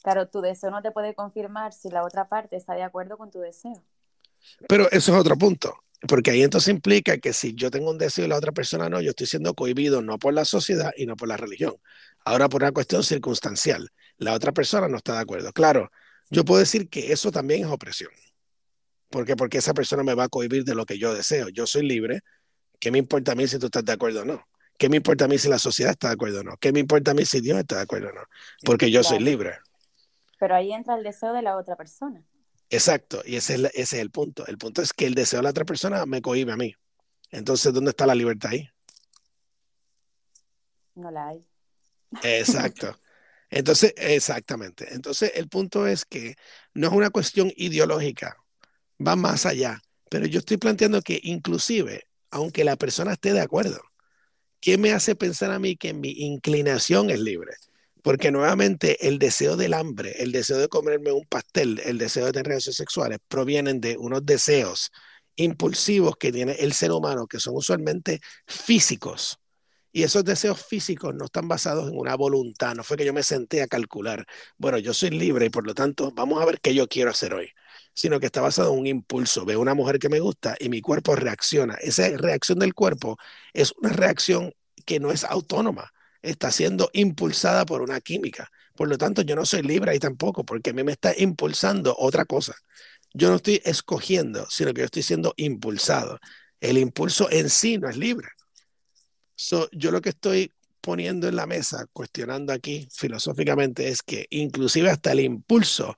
Claro, 0.03 0.27
tu 0.27 0.41
deseo 0.41 0.69
no 0.69 0.81
te 0.81 0.91
puede 0.91 1.15
confirmar 1.15 1.73
si 1.73 1.89
la 1.89 2.03
otra 2.03 2.27
parte 2.27 2.55
está 2.55 2.75
de 2.75 2.83
acuerdo 2.83 3.17
con 3.17 3.31
tu 3.31 3.39
deseo. 3.39 3.83
Pero 4.67 4.91
eso 4.91 5.13
es 5.13 5.19
otro 5.19 5.37
punto, 5.37 5.75
porque 6.07 6.31
ahí 6.31 6.43
entonces 6.43 6.71
implica 6.73 7.17
que 7.17 7.33
si 7.33 7.55
yo 7.55 7.71
tengo 7.71 7.89
un 7.89 7.97
deseo 7.97 8.25
y 8.25 8.27
la 8.27 8.35
otra 8.35 8.51
persona 8.51 8.89
no, 8.89 9.01
yo 9.01 9.11
estoy 9.11 9.25
siendo 9.25 9.55
cohibido 9.55 10.01
no 10.01 10.19
por 10.19 10.33
la 10.33 10.45
sociedad 10.45 10.91
y 10.95 11.05
no 11.05 11.15
por 11.15 11.27
la 11.29 11.37
religión. 11.37 11.75
Ahora 12.25 12.49
por 12.49 12.61
una 12.61 12.71
cuestión 12.71 13.03
circunstancial, 13.03 13.89
la 14.17 14.33
otra 14.33 14.51
persona 14.51 14.87
no 14.87 14.97
está 14.97 15.13
de 15.13 15.19
acuerdo. 15.21 15.51
Claro, 15.53 15.89
yo 16.29 16.45
puedo 16.45 16.59
decir 16.59 16.89
que 16.89 17.11
eso 17.11 17.31
también 17.31 17.61
es 17.61 17.67
opresión. 17.67 18.11
¿Por 19.09 19.25
qué? 19.25 19.35
Porque 19.35 19.59
esa 19.59 19.73
persona 19.73 20.03
me 20.03 20.13
va 20.13 20.25
a 20.25 20.29
cohibir 20.29 20.63
de 20.63 20.75
lo 20.75 20.85
que 20.85 20.97
yo 20.99 21.13
deseo. 21.13 21.49
Yo 21.49 21.65
soy 21.65 21.87
libre, 21.87 22.21
¿Qué 22.83 22.91
me 22.91 22.97
importa 22.97 23.31
a 23.31 23.35
mí 23.35 23.47
si 23.47 23.57
tú 23.59 23.67
estás 23.67 23.85
de 23.85 23.93
acuerdo 23.93 24.23
o 24.23 24.25
no? 24.25 24.45
¿Qué 24.77 24.89
me 24.89 24.97
importa 24.97 25.23
a 25.23 25.29
mí 25.29 25.37
si 25.37 25.47
la 25.47 25.57
sociedad 25.57 25.93
está 25.93 26.09
de 26.09 26.15
acuerdo 26.15 26.41
o 26.41 26.43
no? 26.43 26.57
¿Qué 26.57 26.73
me 26.73 26.81
importa 26.81 27.11
a 27.11 27.13
mí 27.13 27.23
si 27.23 27.39
Dios 27.39 27.57
está 27.57 27.77
de 27.77 27.83
acuerdo 27.83 28.09
o 28.09 28.11
no? 28.11 28.23
Porque 28.65 28.91
yo 28.91 29.03
soy 29.03 29.19
libre. 29.19 29.53
Pero 30.43 30.55
ahí 30.55 30.73
entra 30.73 30.95
el 30.95 31.05
deseo 31.05 31.31
de 31.31 31.41
la 31.41 31.55
otra 31.55 31.77
persona. 31.77 32.21
Exacto, 32.69 33.21
y 33.25 33.37
ese 33.37 33.55
es, 33.55 33.63
ese 33.63 33.81
es 33.81 33.93
el 33.93 34.11
punto. 34.11 34.45
El 34.45 34.57
punto 34.57 34.81
es 34.81 34.91
que 34.91 35.05
el 35.05 35.15
deseo 35.15 35.39
de 35.39 35.43
la 35.43 35.51
otra 35.51 35.63
persona 35.63 36.05
me 36.05 36.21
cohibe 36.21 36.51
a 36.51 36.57
mí. 36.57 36.75
Entonces, 37.31 37.73
¿dónde 37.73 37.91
está 37.91 38.05
la 38.05 38.13
libertad 38.13 38.51
ahí? 38.51 38.69
No 40.95 41.11
la 41.11 41.29
hay. 41.29 41.47
Exacto. 42.23 42.99
Entonces, 43.49 43.93
exactamente. 43.95 44.93
Entonces, 44.93 45.31
el 45.35 45.47
punto 45.47 45.87
es 45.87 46.03
que 46.03 46.35
no 46.73 46.87
es 46.87 46.93
una 46.93 47.09
cuestión 47.09 47.49
ideológica, 47.55 48.35
va 48.99 49.15
más 49.15 49.45
allá. 49.45 49.81
Pero 50.09 50.25
yo 50.25 50.39
estoy 50.39 50.57
planteando 50.57 51.01
que 51.01 51.21
inclusive 51.23 52.09
aunque 52.31 52.65
la 52.65 52.75
persona 52.75 53.13
esté 53.13 53.31
de 53.31 53.39
acuerdo. 53.39 53.79
¿Qué 54.59 54.77
me 54.77 54.91
hace 54.91 55.15
pensar 55.15 55.51
a 55.51 55.59
mí 55.59 55.77
que 55.77 55.93
mi 55.93 56.09
inclinación 56.09 57.11
es 57.11 57.21
libre? 57.21 57.53
Porque 58.03 58.31
nuevamente 58.31 59.07
el 59.07 59.17
deseo 59.17 59.57
del 59.57 59.73
hambre, 59.73 60.21
el 60.21 60.31
deseo 60.31 60.59
de 60.59 60.67
comerme 60.67 61.11
un 61.11 61.25
pastel, 61.25 61.81
el 61.85 61.97
deseo 61.97 62.27
de 62.27 62.33
tener 62.33 62.47
relaciones 62.47 62.77
sexuales, 62.77 63.19
provienen 63.27 63.81
de 63.81 63.97
unos 63.97 64.25
deseos 64.25 64.91
impulsivos 65.35 66.15
que 66.17 66.31
tiene 66.31 66.53
el 66.53 66.73
ser 66.73 66.91
humano, 66.91 67.27
que 67.27 67.39
son 67.39 67.55
usualmente 67.55 68.21
físicos. 68.47 69.39
Y 69.91 70.03
esos 70.03 70.23
deseos 70.25 70.63
físicos 70.65 71.15
no 71.15 71.25
están 71.25 71.47
basados 71.47 71.89
en 71.89 71.97
una 71.97 72.15
voluntad, 72.15 72.75
no 72.75 72.83
fue 72.83 72.97
que 72.97 73.05
yo 73.05 73.13
me 73.13 73.23
senté 73.23 73.61
a 73.61 73.67
calcular, 73.67 74.25
bueno, 74.57 74.79
yo 74.79 74.93
soy 74.93 75.11
libre 75.11 75.47
y 75.47 75.49
por 75.49 75.65
lo 75.67 75.73
tanto 75.75 76.11
vamos 76.11 76.41
a 76.41 76.45
ver 76.45 76.59
qué 76.61 76.73
yo 76.73 76.87
quiero 76.87 77.11
hacer 77.11 77.33
hoy 77.33 77.51
sino 77.93 78.19
que 78.19 78.25
está 78.27 78.41
basado 78.41 78.73
en 78.73 78.79
un 78.79 78.87
impulso. 78.87 79.45
Veo 79.45 79.59
una 79.61 79.73
mujer 79.73 79.99
que 79.99 80.09
me 80.09 80.19
gusta 80.19 80.55
y 80.59 80.69
mi 80.69 80.81
cuerpo 80.81 81.15
reacciona. 81.15 81.75
Esa 81.75 82.09
reacción 82.17 82.59
del 82.59 82.73
cuerpo 82.73 83.17
es 83.53 83.73
una 83.73 83.89
reacción 83.89 84.53
que 84.85 84.99
no 84.99 85.11
es 85.11 85.23
autónoma, 85.23 85.92
está 86.23 86.51
siendo 86.51 86.89
impulsada 86.93 87.65
por 87.65 87.81
una 87.81 88.01
química. 88.01 88.49
Por 88.75 88.87
lo 88.87 88.97
tanto, 88.97 89.21
yo 89.21 89.35
no 89.35 89.45
soy 89.45 89.61
libre 89.61 89.91
ahí 89.91 89.99
tampoco, 89.99 90.43
porque 90.43 90.71
a 90.71 90.73
mí 90.73 90.83
me 90.83 90.93
está 90.93 91.13
impulsando 91.15 91.95
otra 91.99 92.25
cosa. 92.25 92.55
Yo 93.13 93.29
no 93.29 93.35
estoy 93.35 93.61
escogiendo, 93.63 94.47
sino 94.49 94.73
que 94.73 94.81
yo 94.81 94.85
estoy 94.85 95.03
siendo 95.03 95.33
impulsado. 95.37 96.19
El 96.59 96.77
impulso 96.77 97.29
en 97.29 97.49
sí 97.49 97.77
no 97.77 97.89
es 97.89 97.97
libre. 97.97 98.29
yo 99.73 99.91
lo 99.91 100.01
que 100.01 100.09
estoy 100.09 100.51
poniendo 100.81 101.27
en 101.27 101.35
la 101.35 101.45
mesa, 101.45 101.85
cuestionando 101.93 102.51
aquí 102.53 102.87
filosóficamente, 102.91 103.89
es 103.89 104.01
que 104.01 104.25
inclusive 104.31 104.89
hasta 104.89 105.11
el 105.11 105.19
impulso 105.19 105.95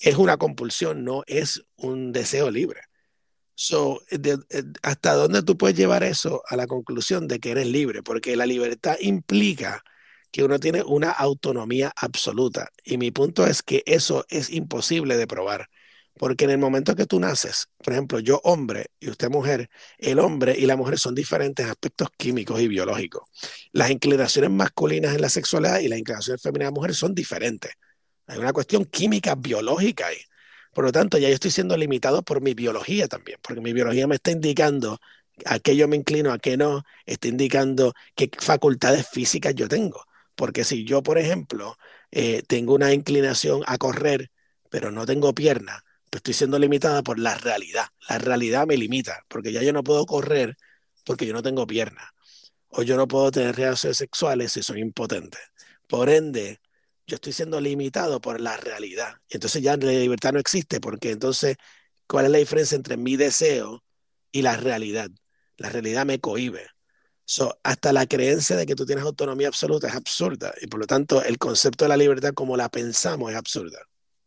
es 0.00 0.16
una 0.16 0.36
compulsión, 0.36 1.04
no 1.04 1.22
es 1.26 1.62
un 1.76 2.12
deseo 2.12 2.50
libre. 2.50 2.80
So, 3.64 4.02
¿Hasta 4.82 5.14
dónde 5.14 5.44
tú 5.44 5.56
puedes 5.56 5.76
llevar 5.76 6.02
eso 6.02 6.42
a 6.48 6.56
la 6.56 6.66
conclusión 6.66 7.28
de 7.28 7.38
que 7.38 7.52
eres 7.52 7.68
libre? 7.68 8.02
Porque 8.02 8.34
la 8.34 8.44
libertad 8.44 8.96
implica 9.00 9.84
que 10.32 10.42
uno 10.42 10.58
tiene 10.58 10.82
una 10.82 11.12
autonomía 11.12 11.92
absoluta. 11.94 12.70
Y 12.82 12.98
mi 12.98 13.12
punto 13.12 13.46
es 13.46 13.62
que 13.62 13.84
eso 13.86 14.26
es 14.28 14.50
imposible 14.50 15.16
de 15.16 15.28
probar. 15.28 15.68
Porque 16.18 16.44
en 16.44 16.50
el 16.50 16.58
momento 16.58 16.96
que 16.96 17.06
tú 17.06 17.20
naces, 17.20 17.68
por 17.78 17.92
ejemplo, 17.92 18.18
yo 18.18 18.40
hombre 18.42 18.86
y 18.98 19.10
usted 19.10 19.30
mujer, 19.30 19.70
el 19.96 20.18
hombre 20.18 20.56
y 20.58 20.66
la 20.66 20.74
mujer 20.74 20.98
son 20.98 21.14
diferentes 21.14 21.64
aspectos 21.64 22.08
químicos 22.16 22.60
y 22.60 22.66
biológicos. 22.66 23.22
Las 23.70 23.92
inclinaciones 23.92 24.50
masculinas 24.50 25.14
en 25.14 25.20
la 25.20 25.28
sexualidad 25.28 25.78
y 25.78 25.86
las 25.86 26.00
inclinaciones 26.00 26.42
femeninas 26.42 26.70
de 26.70 26.74
la 26.74 26.80
mujer 26.80 26.94
son 26.96 27.14
diferentes. 27.14 27.70
Hay 28.26 28.40
una 28.40 28.52
cuestión 28.52 28.86
química, 28.86 29.36
biológica 29.36 30.08
ahí. 30.08 30.18
Por 30.72 30.84
lo 30.84 30.92
tanto, 30.92 31.18
ya 31.18 31.28
yo 31.28 31.34
estoy 31.34 31.50
siendo 31.50 31.76
limitado 31.76 32.22
por 32.22 32.40
mi 32.40 32.54
biología 32.54 33.08
también, 33.08 33.38
porque 33.42 33.60
mi 33.60 33.72
biología 33.72 34.06
me 34.06 34.16
está 34.16 34.30
indicando 34.30 34.98
a 35.46 35.58
qué 35.58 35.76
yo 35.76 35.88
me 35.88 35.96
inclino, 35.96 36.32
a 36.32 36.38
qué 36.38 36.56
no, 36.56 36.84
está 37.06 37.28
indicando 37.28 37.94
qué 38.16 38.30
facultades 38.38 39.08
físicas 39.08 39.54
yo 39.54 39.68
tengo. 39.68 40.04
Porque 40.36 40.64
si 40.64 40.84
yo, 40.84 41.02
por 41.02 41.18
ejemplo, 41.18 41.76
eh, 42.10 42.42
tengo 42.46 42.74
una 42.74 42.92
inclinación 42.94 43.62
a 43.66 43.78
correr, 43.78 44.30
pero 44.70 44.90
no 44.90 45.04
tengo 45.06 45.34
pierna, 45.34 45.84
pues 46.10 46.20
estoy 46.20 46.34
siendo 46.34 46.58
limitada 46.58 47.02
por 47.02 47.18
la 47.18 47.34
realidad. 47.36 47.86
La 48.08 48.18
realidad 48.18 48.66
me 48.66 48.76
limita, 48.76 49.24
porque 49.28 49.52
ya 49.52 49.62
yo 49.62 49.72
no 49.72 49.82
puedo 49.84 50.06
correr 50.06 50.56
porque 51.04 51.26
yo 51.26 51.32
no 51.34 51.42
tengo 51.42 51.66
pierna. 51.66 52.12
O 52.68 52.82
yo 52.82 52.96
no 52.96 53.08
puedo 53.08 53.30
tener 53.30 53.56
relaciones 53.56 53.98
sexuales 53.98 54.52
si 54.52 54.62
soy 54.62 54.80
impotente. 54.80 55.38
Por 55.88 56.08
ende, 56.10 56.60
yo 57.06 57.16
estoy 57.16 57.32
siendo 57.32 57.60
limitado 57.60 58.20
por 58.20 58.40
la 58.40 58.56
realidad. 58.56 59.14
Entonces 59.28 59.62
ya 59.62 59.76
la 59.76 59.92
libertad 59.92 60.32
no 60.32 60.38
existe, 60.38 60.80
porque 60.80 61.10
entonces, 61.10 61.56
¿cuál 62.06 62.26
es 62.26 62.30
la 62.30 62.38
diferencia 62.38 62.76
entre 62.76 62.96
mi 62.96 63.16
deseo 63.16 63.82
y 64.30 64.42
la 64.42 64.56
realidad? 64.56 65.10
La 65.56 65.68
realidad 65.68 66.06
me 66.06 66.20
cohibe. 66.20 66.66
So, 67.24 67.58
hasta 67.62 67.92
la 67.92 68.06
creencia 68.06 68.56
de 68.56 68.66
que 68.66 68.74
tú 68.74 68.84
tienes 68.84 69.04
autonomía 69.04 69.48
absoluta 69.48 69.88
es 69.88 69.94
absurda 69.94 70.52
y 70.60 70.66
por 70.66 70.80
lo 70.80 70.86
tanto 70.86 71.22
el 71.22 71.38
concepto 71.38 71.84
de 71.84 71.88
la 71.90 71.96
libertad 71.96 72.34
como 72.34 72.56
la 72.56 72.68
pensamos 72.68 73.30
es 73.30 73.36
absurda. 73.36 73.78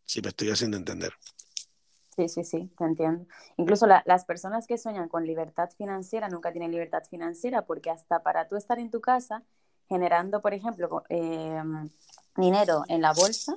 Si 0.04 0.22
me 0.22 0.28
estoy 0.28 0.50
haciendo 0.50 0.76
entender. 0.76 1.12
Sí, 2.16 2.28
sí, 2.28 2.44
sí, 2.44 2.70
te 2.78 2.84
entiendo. 2.84 3.26
Incluso 3.58 3.86
las 3.86 4.24
personas 4.24 4.66
que 4.66 4.78
sueñan 4.78 5.08
con 5.08 5.26
libertad 5.26 5.68
financiera 5.76 6.30
nunca 6.30 6.50
tienen 6.50 6.70
libertad 6.70 7.02
financiera 7.10 7.66
porque 7.66 7.90
hasta 7.90 8.22
para 8.22 8.48
tú 8.48 8.56
estar 8.56 8.78
en 8.78 8.90
tu 8.90 9.02
casa 9.02 9.44
generando, 9.88 10.40
por 10.40 10.54
ejemplo, 10.54 11.04
em, 11.08 11.88
dinero 12.36 12.84
en 12.88 13.02
la 13.02 13.12
bolsa, 13.12 13.56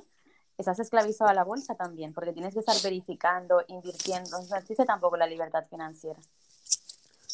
estás 0.56 0.78
esclavizado 0.78 1.30
a 1.30 1.34
la 1.34 1.44
bolsa 1.44 1.74
también 1.74 2.12
porque 2.12 2.32
tienes 2.32 2.54
que 2.54 2.60
estar 2.60 2.76
verificando, 2.82 3.62
invirtiendo. 3.68 4.38
No 4.48 4.56
existe 4.56 4.84
tampoco 4.84 5.16
la 5.16 5.26
libertad 5.26 5.64
financiera. 5.68 6.20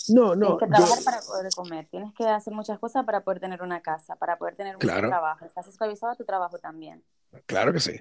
No, 0.09 0.37
no. 0.37 0.57
Tienes 0.57 0.59
que 0.59 0.67
trabajar 0.67 1.05
para 1.05 1.21
poder 1.21 1.53
comer, 1.55 1.89
tienes 1.91 2.15
que 2.15 2.25
hacer 2.25 2.53
muchas 2.53 2.79
cosas 2.79 3.05
para 3.05 3.23
poder 3.23 3.41
tener 3.41 3.63
una 3.63 3.81
casa, 3.81 4.17
para 4.17 4.39
poder 4.39 4.55
tener 4.55 4.77
un 4.77 4.81
trabajo. 4.81 5.45
Estás 5.45 5.67
esclavizado 5.67 6.13
a 6.13 6.17
tu 6.17 6.25
trabajo 6.25 6.59
también. 6.59 7.03
Claro 7.47 7.73
que 7.73 7.81
sí. 7.81 8.01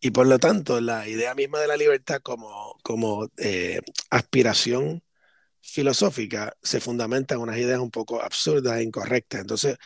Y 0.00 0.10
por 0.10 0.26
lo 0.26 0.38
tanto, 0.38 0.80
la 0.80 1.08
idea 1.08 1.34
misma 1.34 1.58
de 1.58 1.68
la 1.68 1.76
libertad 1.76 2.20
como, 2.22 2.76
como 2.82 3.28
eh, 3.38 3.80
aspiración 4.10 5.02
filosófica 5.62 6.54
se 6.62 6.80
fundamenta 6.80 7.34
en 7.34 7.40
unas 7.40 7.56
ideas 7.56 7.80
un 7.80 7.90
poco 7.90 8.20
absurdas 8.20 8.76
e 8.76 8.82
incorrectas. 8.82 9.40
Entonces, 9.40 9.78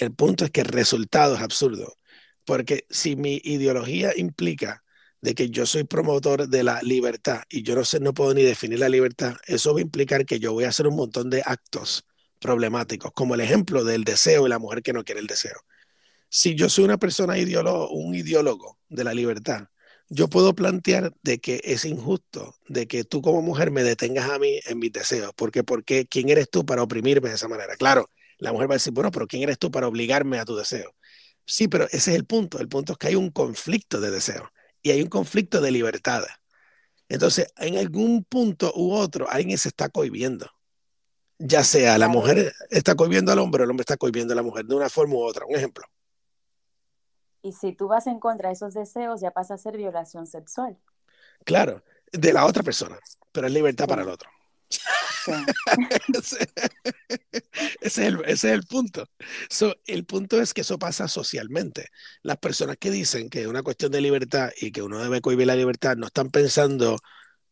el 0.00 0.12
punto 0.14 0.44
es 0.44 0.50
que 0.50 0.62
el 0.62 0.68
resultado 0.68 1.34
es 1.36 1.42
absurdo. 1.42 1.96
Porque 2.44 2.86
si 2.90 3.16
mi 3.16 3.40
ideología 3.44 4.12
implica 4.16 4.82
de 5.20 5.34
que 5.34 5.50
yo 5.50 5.66
soy 5.66 5.84
promotor 5.84 6.48
de 6.48 6.62
la 6.62 6.80
libertad 6.82 7.42
y 7.48 7.62
yo 7.62 7.74
no 7.74 7.84
sé, 7.84 8.00
no 8.00 8.14
puedo 8.14 8.34
ni 8.34 8.42
definir 8.42 8.78
la 8.78 8.88
libertad, 8.88 9.36
eso 9.46 9.74
va 9.74 9.80
a 9.80 9.82
implicar 9.82 10.24
que 10.26 10.38
yo 10.38 10.52
voy 10.52 10.64
a 10.64 10.68
hacer 10.70 10.86
un 10.86 10.96
montón 10.96 11.30
de 11.30 11.42
actos 11.44 12.04
problemáticos, 12.38 13.12
como 13.12 13.34
el 13.34 13.40
ejemplo 13.40 13.84
del 13.84 14.04
deseo 14.04 14.46
y 14.46 14.50
la 14.50 14.58
mujer 14.58 14.82
que 14.82 14.92
no 14.92 15.04
quiere 15.04 15.20
el 15.20 15.26
deseo 15.26 15.58
si 16.30 16.54
yo 16.54 16.68
soy 16.68 16.84
una 16.84 16.98
persona 16.98 17.38
ideólogo, 17.38 17.90
un 17.90 18.14
ideólogo 18.14 18.78
de 18.88 19.04
la 19.04 19.14
libertad, 19.14 19.68
yo 20.08 20.28
puedo 20.28 20.54
plantear 20.54 21.12
de 21.22 21.38
que 21.38 21.60
es 21.64 21.84
injusto 21.84 22.54
de 22.68 22.86
que 22.86 23.04
tú 23.04 23.20
como 23.22 23.42
mujer 23.42 23.70
me 23.70 23.82
detengas 23.82 24.30
a 24.30 24.38
mí 24.38 24.60
en 24.66 24.78
mis 24.78 24.92
deseos, 24.92 25.32
porque 25.36 25.64
porque 25.64 26.06
quién 26.06 26.28
eres 26.30 26.50
tú 26.50 26.64
para 26.64 26.82
oprimirme 26.82 27.28
de 27.28 27.34
esa 27.34 27.48
manera. 27.48 27.76
Claro, 27.76 28.08
la 28.38 28.52
mujer 28.52 28.70
va 28.70 28.74
a 28.74 28.76
decir, 28.76 28.92
bueno, 28.92 29.10
pero 29.10 29.26
quién 29.26 29.42
eres 29.42 29.58
tú 29.58 29.70
para 29.70 29.88
obligarme 29.88 30.38
a 30.38 30.44
tu 30.44 30.56
deseo. 30.56 30.94
Sí, 31.44 31.68
pero 31.68 31.84
ese 31.86 32.12
es 32.12 32.16
el 32.16 32.24
punto. 32.24 32.58
El 32.60 32.68
punto 32.68 32.92
es 32.92 32.98
que 32.98 33.08
hay 33.08 33.14
un 33.14 33.30
conflicto 33.30 34.00
de 34.00 34.10
deseo 34.10 34.50
y 34.82 34.90
hay 34.90 35.02
un 35.02 35.08
conflicto 35.08 35.60
de 35.60 35.70
libertad. 35.70 36.24
Entonces, 37.08 37.52
en 37.56 37.78
algún 37.78 38.24
punto 38.24 38.72
u 38.76 38.92
otro, 38.92 39.28
alguien 39.30 39.58
se 39.58 39.68
está 39.68 39.88
cohibiendo. 39.88 40.50
Ya 41.38 41.64
sea 41.64 41.98
la 41.98 42.08
mujer 42.08 42.52
está 42.70 42.94
cohibiendo 42.96 43.32
al 43.32 43.38
hombre 43.38 43.62
o 43.62 43.64
el 43.64 43.70
hombre 43.70 43.82
está 43.82 43.96
cohibiendo 43.96 44.32
a 44.32 44.36
la 44.36 44.42
mujer 44.42 44.66
de 44.66 44.74
una 44.74 44.88
forma 44.88 45.14
u 45.14 45.22
otra. 45.22 45.46
Un 45.46 45.56
ejemplo. 45.56 45.86
Y 47.42 47.52
si 47.52 47.72
tú 47.72 47.88
vas 47.88 48.06
en 48.06 48.18
contra 48.18 48.48
de 48.48 48.54
esos 48.54 48.74
deseos, 48.74 49.20
ya 49.20 49.30
pasa 49.30 49.54
a 49.54 49.58
ser 49.58 49.76
violación 49.76 50.26
sexual. 50.26 50.76
Claro, 51.44 51.82
de 52.12 52.32
la 52.32 52.44
otra 52.44 52.62
persona, 52.62 52.98
pero 53.32 53.46
es 53.46 53.52
libertad 53.52 53.86
para 53.86 54.02
el 54.02 54.08
otro. 54.08 54.28
ese, 56.14 56.48
es 57.80 57.98
el, 57.98 58.20
ese, 58.24 58.32
es 58.32 58.44
el, 58.44 58.62
punto. 58.64 59.06
el 59.86 60.04
punto 60.04 60.40
es 60.40 60.54
que 60.54 60.62
eso 60.62 60.78
pasa 60.78 61.08
socialmente. 61.08 61.88
Las 62.22 62.38
personas 62.38 62.76
que 62.78 62.90
dicen 62.90 63.28
que 63.28 63.42
es 63.42 63.46
una 63.46 63.62
cuestión 63.62 63.92
de 63.92 64.00
libertad 64.00 64.50
y 64.60 64.70
que 64.72 64.82
uno 64.82 64.98
debe 64.98 65.20
cohibir 65.20 65.46
la 65.46 65.56
libertad 65.56 65.96
no 65.96 66.06
están 66.06 66.30
pensando 66.30 66.98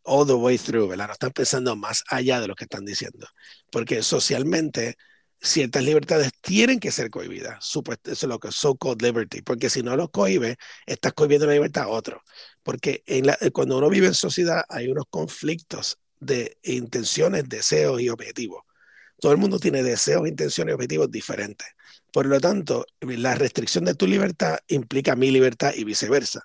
all 0.03 0.27
the 0.27 0.35
way 0.35 0.59
through, 0.59 0.89
¿verdad? 0.89 1.09
No 1.09 1.13
están 1.15 1.33
pensando 1.33 1.77
más 1.77 2.05
allá 2.09 2.41
de 2.41 2.49
lo 2.49 2.55
que 2.55 2.65
están 2.65 2.85
diciendo. 2.85 3.27
Porque 3.71 4.03
socialmente 4.03 4.97
ciertas 5.41 5.85
libertades 5.85 6.33
tienen 6.41 6.81
que 6.81 6.93
ser 6.93 7.11
cohibidas. 7.11 7.65
Supuesto, 7.65 8.11
eso 8.13 8.27
es 8.27 8.31
lo 8.31 8.39
que 8.39 8.49
es 8.49 8.57
so-called 8.57 9.03
liberty, 9.03 9.43
porque 9.43 9.71
si 9.71 9.83
no 9.83 9.97
lo 9.97 10.11
cohibe, 10.11 10.57
estás 10.87 11.13
cohibiendo 11.13 11.47
la 11.47 11.55
libertad 11.55 11.85
a 11.85 11.89
otro. 11.89 12.23
Porque 12.63 13.03
en 13.07 13.27
la, 13.27 13.39
cuando 13.53 13.79
uno 13.79 13.89
vive 13.91 14.07
en 14.09 14.15
sociedad 14.15 14.65
hay 14.69 14.89
unos 14.89 15.05
conflictos 15.11 15.99
de 16.21 16.59
intenciones, 16.63 17.49
deseos 17.49 18.01
y 18.01 18.09
objetivos. 18.09 18.63
Todo 19.19 19.33
el 19.33 19.39
mundo 19.39 19.59
tiene 19.59 19.83
deseos, 19.83 20.29
intenciones 20.29 20.73
y 20.73 20.75
objetivos 20.75 21.11
diferentes. 21.11 21.67
Por 22.13 22.27
lo 22.27 22.41
tanto, 22.41 22.87
la 23.01 23.35
restricción 23.35 23.85
de 23.85 23.95
tu 23.95 24.07
libertad 24.07 24.59
implica 24.69 25.17
mi 25.17 25.31
libertad 25.31 25.73
y 25.75 25.85
viceversa. 25.85 26.43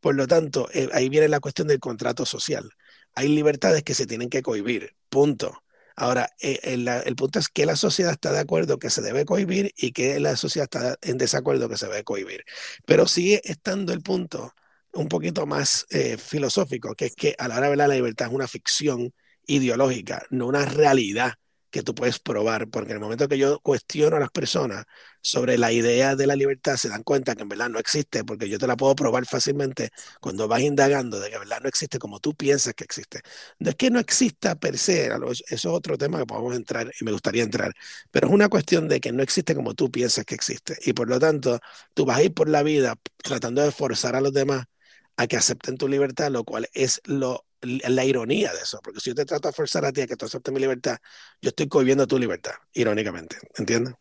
Por 0.00 0.14
lo 0.14 0.26
tanto, 0.26 0.68
eh, 0.72 0.88
ahí 0.92 1.08
viene 1.08 1.28
la 1.28 1.40
cuestión 1.40 1.68
del 1.68 1.80
contrato 1.80 2.26
social. 2.26 2.70
Hay 3.14 3.28
libertades 3.28 3.82
que 3.82 3.94
se 3.94 4.06
tienen 4.06 4.30
que 4.30 4.42
cohibir, 4.42 4.94
punto. 5.08 5.62
Ahora, 5.96 6.30
eh, 6.40 6.58
el, 6.62 7.16
punto 7.16 7.38
es 7.38 7.48
que 7.48 7.66
la 7.66 7.76
sociedad 7.76 8.12
está 8.12 8.32
de 8.32 8.40
acuerdo 8.40 8.78
que 8.78 8.90
se 8.90 9.02
debe 9.02 9.24
cohibir 9.24 9.72
y 9.76 9.92
que 9.92 10.18
la 10.20 10.36
sociedad 10.36 10.64
está 10.64 10.96
en 11.02 11.18
desacuerdo 11.18 11.68
que 11.68 11.76
se 11.76 11.86
debe 11.86 12.04
cohibir. 12.04 12.44
Pero 12.86 13.06
sigue 13.06 13.42
estando 13.44 13.92
el 13.92 14.02
punto 14.02 14.54
un 14.94 15.08
poquito 15.08 15.46
más 15.46 15.86
eh, 15.90 16.16
filosófico, 16.18 16.94
que 16.94 17.06
es 17.06 17.14
que 17.14 17.34
a 17.38 17.48
la 17.48 17.56
hora 17.58 17.70
de 17.70 17.76
la 17.76 17.88
libertad 17.88 18.28
es 18.28 18.34
una 18.34 18.48
ficción 18.48 19.12
ideológica, 19.46 20.24
no 20.30 20.46
una 20.46 20.64
realidad 20.64 21.34
que 21.70 21.82
tú 21.82 21.94
puedes 21.94 22.18
probar, 22.18 22.68
porque 22.68 22.90
en 22.92 22.98
el 22.98 23.02
momento 23.02 23.26
que 23.28 23.38
yo 23.38 23.58
cuestiono 23.60 24.16
a 24.16 24.20
las 24.20 24.30
personas 24.30 24.84
sobre 25.22 25.56
la 25.56 25.72
idea 25.72 26.14
de 26.16 26.26
la 26.26 26.36
libertad, 26.36 26.76
se 26.76 26.90
dan 26.90 27.02
cuenta 27.02 27.34
que 27.34 27.42
en 27.42 27.48
verdad 27.48 27.70
no 27.70 27.78
existe, 27.78 28.24
porque 28.24 28.48
yo 28.48 28.58
te 28.58 28.66
la 28.66 28.76
puedo 28.76 28.94
probar 28.94 29.24
fácilmente 29.26 29.90
cuando 30.20 30.46
vas 30.48 30.60
indagando 30.60 31.18
de 31.18 31.30
que 31.30 31.36
en 31.36 31.40
verdad 31.40 31.60
no 31.62 31.68
existe 31.68 31.98
como 31.98 32.20
tú 32.20 32.34
piensas 32.34 32.74
que 32.74 32.84
existe. 32.84 33.22
No 33.58 33.70
es 33.70 33.76
que 33.76 33.90
no 33.90 34.00
exista 34.00 34.54
per 34.56 34.76
se, 34.78 35.06
eso 35.06 35.32
es 35.48 35.64
otro 35.66 35.96
tema 35.96 36.18
que 36.18 36.26
podemos 36.26 36.54
entrar 36.54 36.92
y 37.00 37.04
me 37.04 37.12
gustaría 37.12 37.42
entrar, 37.42 37.72
pero 38.10 38.28
es 38.28 38.34
una 38.34 38.48
cuestión 38.50 38.86
de 38.88 39.00
que 39.00 39.10
no 39.12 39.22
existe 39.22 39.54
como 39.54 39.74
tú 39.74 39.90
piensas 39.90 40.24
que 40.26 40.34
existe. 40.34 40.76
Y 40.84 40.92
por 40.92 41.08
lo 41.08 41.18
tanto, 41.18 41.58
tú 41.94 42.04
vas 42.04 42.18
a 42.18 42.22
ir 42.22 42.34
por 42.34 42.48
la 42.50 42.62
vida 42.62 42.96
tratando 43.22 43.62
de 43.62 43.70
forzar 43.72 44.14
a 44.16 44.20
los 44.20 44.32
demás 44.34 44.66
a 45.16 45.26
que 45.26 45.36
acepten 45.36 45.76
tu 45.76 45.88
libertad, 45.88 46.30
lo 46.30 46.44
cual 46.44 46.68
es 46.74 47.00
lo 47.04 47.44
la 47.62 48.04
ironía 48.04 48.52
de 48.52 48.58
eso, 48.58 48.80
porque 48.82 49.00
si 49.00 49.10
yo 49.10 49.14
te 49.14 49.24
trato 49.24 49.48
de 49.48 49.52
forzar 49.52 49.84
a 49.84 49.92
ti 49.92 50.00
a 50.00 50.06
que 50.06 50.16
tú 50.16 50.26
aceptes 50.26 50.52
mi 50.52 50.60
libertad, 50.60 50.98
yo 51.40 51.50
estoy 51.50 51.68
cohibiendo 51.68 52.06
tu 52.06 52.18
libertad, 52.18 52.54
irónicamente, 52.72 53.36
¿entiendes? 53.56 53.94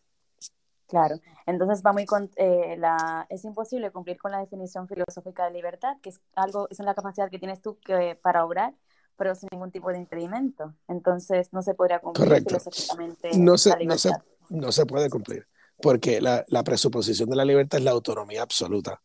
Claro, 0.87 1.15
entonces 1.45 1.83
va 1.85 1.93
muy 1.93 2.05
con, 2.05 2.29
eh, 2.35 2.75
la, 2.77 3.25
es 3.29 3.45
imposible 3.45 3.91
cumplir 3.91 4.17
con 4.17 4.31
la 4.31 4.39
definición 4.39 4.87
filosófica 4.87 5.45
de 5.45 5.51
libertad, 5.51 5.95
que 6.01 6.09
es 6.09 6.19
algo, 6.35 6.67
es 6.69 6.79
la 6.79 6.95
capacidad 6.95 7.29
que 7.29 7.39
tienes 7.39 7.61
tú 7.61 7.79
que, 7.79 8.19
para 8.21 8.43
obrar, 8.43 8.73
pero 9.15 9.35
sin 9.35 9.47
ningún 9.51 9.71
tipo 9.71 9.89
de 9.91 9.99
impedimento. 9.99 10.73
Entonces 10.87 11.53
no 11.53 11.61
se 11.61 11.75
podría 11.75 11.99
cumplir 11.99 12.43
filosóficamente 12.43 13.29
no 13.37 13.57
se, 13.57 13.85
No 13.85 13.97
se, 13.97 14.11
no 14.49 14.71
se 14.71 14.85
puede 14.85 15.09
cumplir, 15.09 15.47
porque 15.81 16.21
la, 16.21 16.45
la, 16.47 16.63
presuposición 16.63 17.29
de 17.29 17.35
la 17.35 17.45
libertad 17.45 17.79
es 17.79 17.83
la 17.83 17.91
autonomía 17.91 18.41
absoluta. 18.43 19.01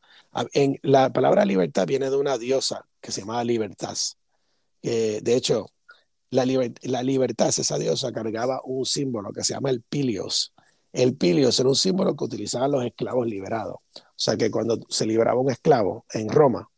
En, 0.53 0.79
la 0.83 1.13
palabra 1.13 1.45
libertad 1.45 1.87
viene 1.87 2.11
de 2.11 2.17
una 2.17 2.39
diosa 2.39 2.87
que 3.01 3.13
se 3.13 3.21
llamaba 3.23 3.45
Libertas 3.45 4.19
de 4.87 5.35
hecho, 5.35 5.67
la, 6.31 6.45
la 6.83 7.03
libertad, 7.03 7.49
esa 7.49 7.79
diosa 7.79 8.13
cargaba 8.13 8.61
un 8.65 8.85
símbolo 8.85 9.33
que 9.33 9.43
se 9.43 9.55
llama 9.55 9.71
el 9.71 9.83
pilios. 9.83 10.53
El 10.93 11.17
pilios 11.17 11.59
era 11.61 11.69
un 11.69 11.77
símbolo 11.77 12.17
que 12.17 12.25
utilizaban 12.25 12.71
los 12.71 12.85
esclavos 12.85 13.27
liberados. 13.27 13.77
O 13.97 14.03
sea 14.15 14.37
que 14.37 14.51
cuando 14.51 14.79
se 14.89 15.07
liberaba 15.07 15.41
un 15.41 15.51
esclavo 15.51 16.07
en 16.13 16.29
Roma, 16.29 16.71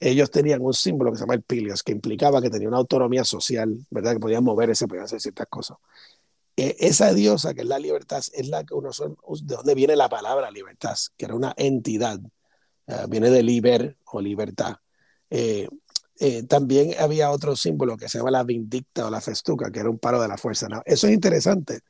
ellos 0.00 0.30
tenían 0.30 0.60
un 0.60 0.74
símbolo 0.74 1.12
que 1.12 1.18
se 1.18 1.22
llama 1.22 1.34
el 1.34 1.42
pilios, 1.42 1.82
que 1.82 1.92
implicaba 1.92 2.42
que 2.42 2.50
tenía 2.50 2.68
una 2.68 2.78
autonomía 2.78 3.24
social, 3.24 3.86
¿verdad? 3.90 4.14
Que 4.14 4.20
podían 4.20 4.44
moverse, 4.44 4.86
podían 4.86 5.04
hacer 5.04 5.20
ciertas 5.20 5.46
cosas. 5.46 5.78
E, 6.56 6.76
esa 6.80 7.12
diosa, 7.12 7.54
que 7.54 7.62
es 7.62 7.66
la 7.66 7.78
libertad, 7.78 8.22
es 8.32 8.48
la 8.48 8.64
que 8.64 8.74
uno 8.74 8.92
son, 8.92 9.16
de 9.42 9.56
dónde 9.56 9.74
viene 9.74 9.96
la 9.96 10.08
palabra 10.08 10.50
libertad, 10.50 10.96
que 11.16 11.24
era 11.24 11.34
una 11.34 11.54
entidad, 11.56 12.20
uh, 12.86 13.08
viene 13.08 13.30
de 13.30 13.42
liber 13.42 13.96
o 14.12 14.20
libertad. 14.20 14.76
Eh, 15.30 15.68
eh, 16.20 16.44
también 16.44 16.94
había 16.98 17.30
otro 17.30 17.56
símbolo 17.56 17.96
que 17.96 18.08
se 18.08 18.18
llama 18.18 18.30
la 18.30 18.44
vindicta 18.44 19.06
o 19.06 19.10
la 19.10 19.20
festuca, 19.20 19.70
que 19.70 19.80
era 19.80 19.90
un 19.90 19.98
paro 19.98 20.20
de 20.20 20.28
la 20.28 20.36
fuerza. 20.36 20.68
Eso 20.84 21.08
es 21.08 21.12
interesante, 21.12 21.80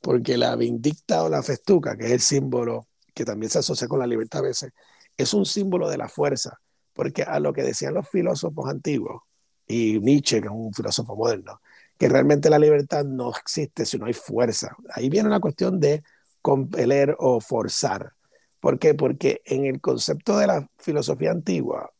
porque 0.00 0.38
la 0.38 0.56
vindicta 0.56 1.22
o 1.22 1.28
la 1.28 1.42
festuca, 1.42 1.96
que 1.96 2.06
es 2.06 2.12
el 2.12 2.20
símbolo 2.20 2.88
que 3.14 3.24
también 3.24 3.50
se 3.50 3.58
asocia 3.60 3.86
con 3.88 3.98
la 4.00 4.06
libertad 4.06 4.40
a 4.40 4.48
veces, 4.48 4.72
es 5.16 5.34
un 5.34 5.46
símbolo 5.46 5.88
de 5.88 5.98
la 5.98 6.08
fuerza, 6.08 6.58
porque 6.92 7.22
a 7.22 7.38
lo 7.40 7.52
que 7.52 7.62
decían 7.62 7.94
los 7.94 8.08
filósofos 8.08 8.68
antiguos, 8.68 9.22
y 9.66 9.98
Nietzsche, 10.00 10.40
que 10.40 10.48
es 10.48 10.52
un 10.54 10.72
filósofo 10.72 11.14
moderno, 11.16 11.60
que 11.98 12.08
realmente 12.08 12.50
la 12.50 12.58
libertad 12.58 13.04
no 13.04 13.30
existe 13.30 13.86
si 13.86 13.98
no 13.98 14.06
hay 14.06 14.12
fuerza. 14.12 14.76
Ahí 14.90 15.08
viene 15.08 15.28
una 15.28 15.40
cuestión 15.40 15.80
de 15.80 16.02
compeler 16.42 17.16
o 17.18 17.40
forzar. 17.40 18.12
¿Por 18.60 18.78
qué? 18.78 18.94
Porque 18.94 19.42
en 19.44 19.66
el 19.66 19.80
concepto 19.80 20.38
de 20.38 20.46
la 20.46 20.68
filosofía 20.78 21.30
antigua, 21.30 21.90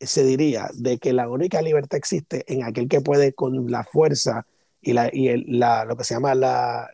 se 0.00 0.24
diría 0.24 0.68
de 0.74 0.98
que 0.98 1.12
la 1.12 1.28
única 1.28 1.62
libertad 1.62 1.96
existe 1.96 2.44
en 2.52 2.64
aquel 2.64 2.88
que 2.88 3.00
puede 3.00 3.32
con 3.32 3.70
la 3.70 3.84
fuerza 3.84 4.46
y, 4.80 4.92
la, 4.92 5.08
y 5.12 5.28
el, 5.28 5.44
la, 5.48 5.84
lo 5.84 5.96
que 5.96 6.04
se 6.04 6.14
llama 6.14 6.34
la, 6.34 6.90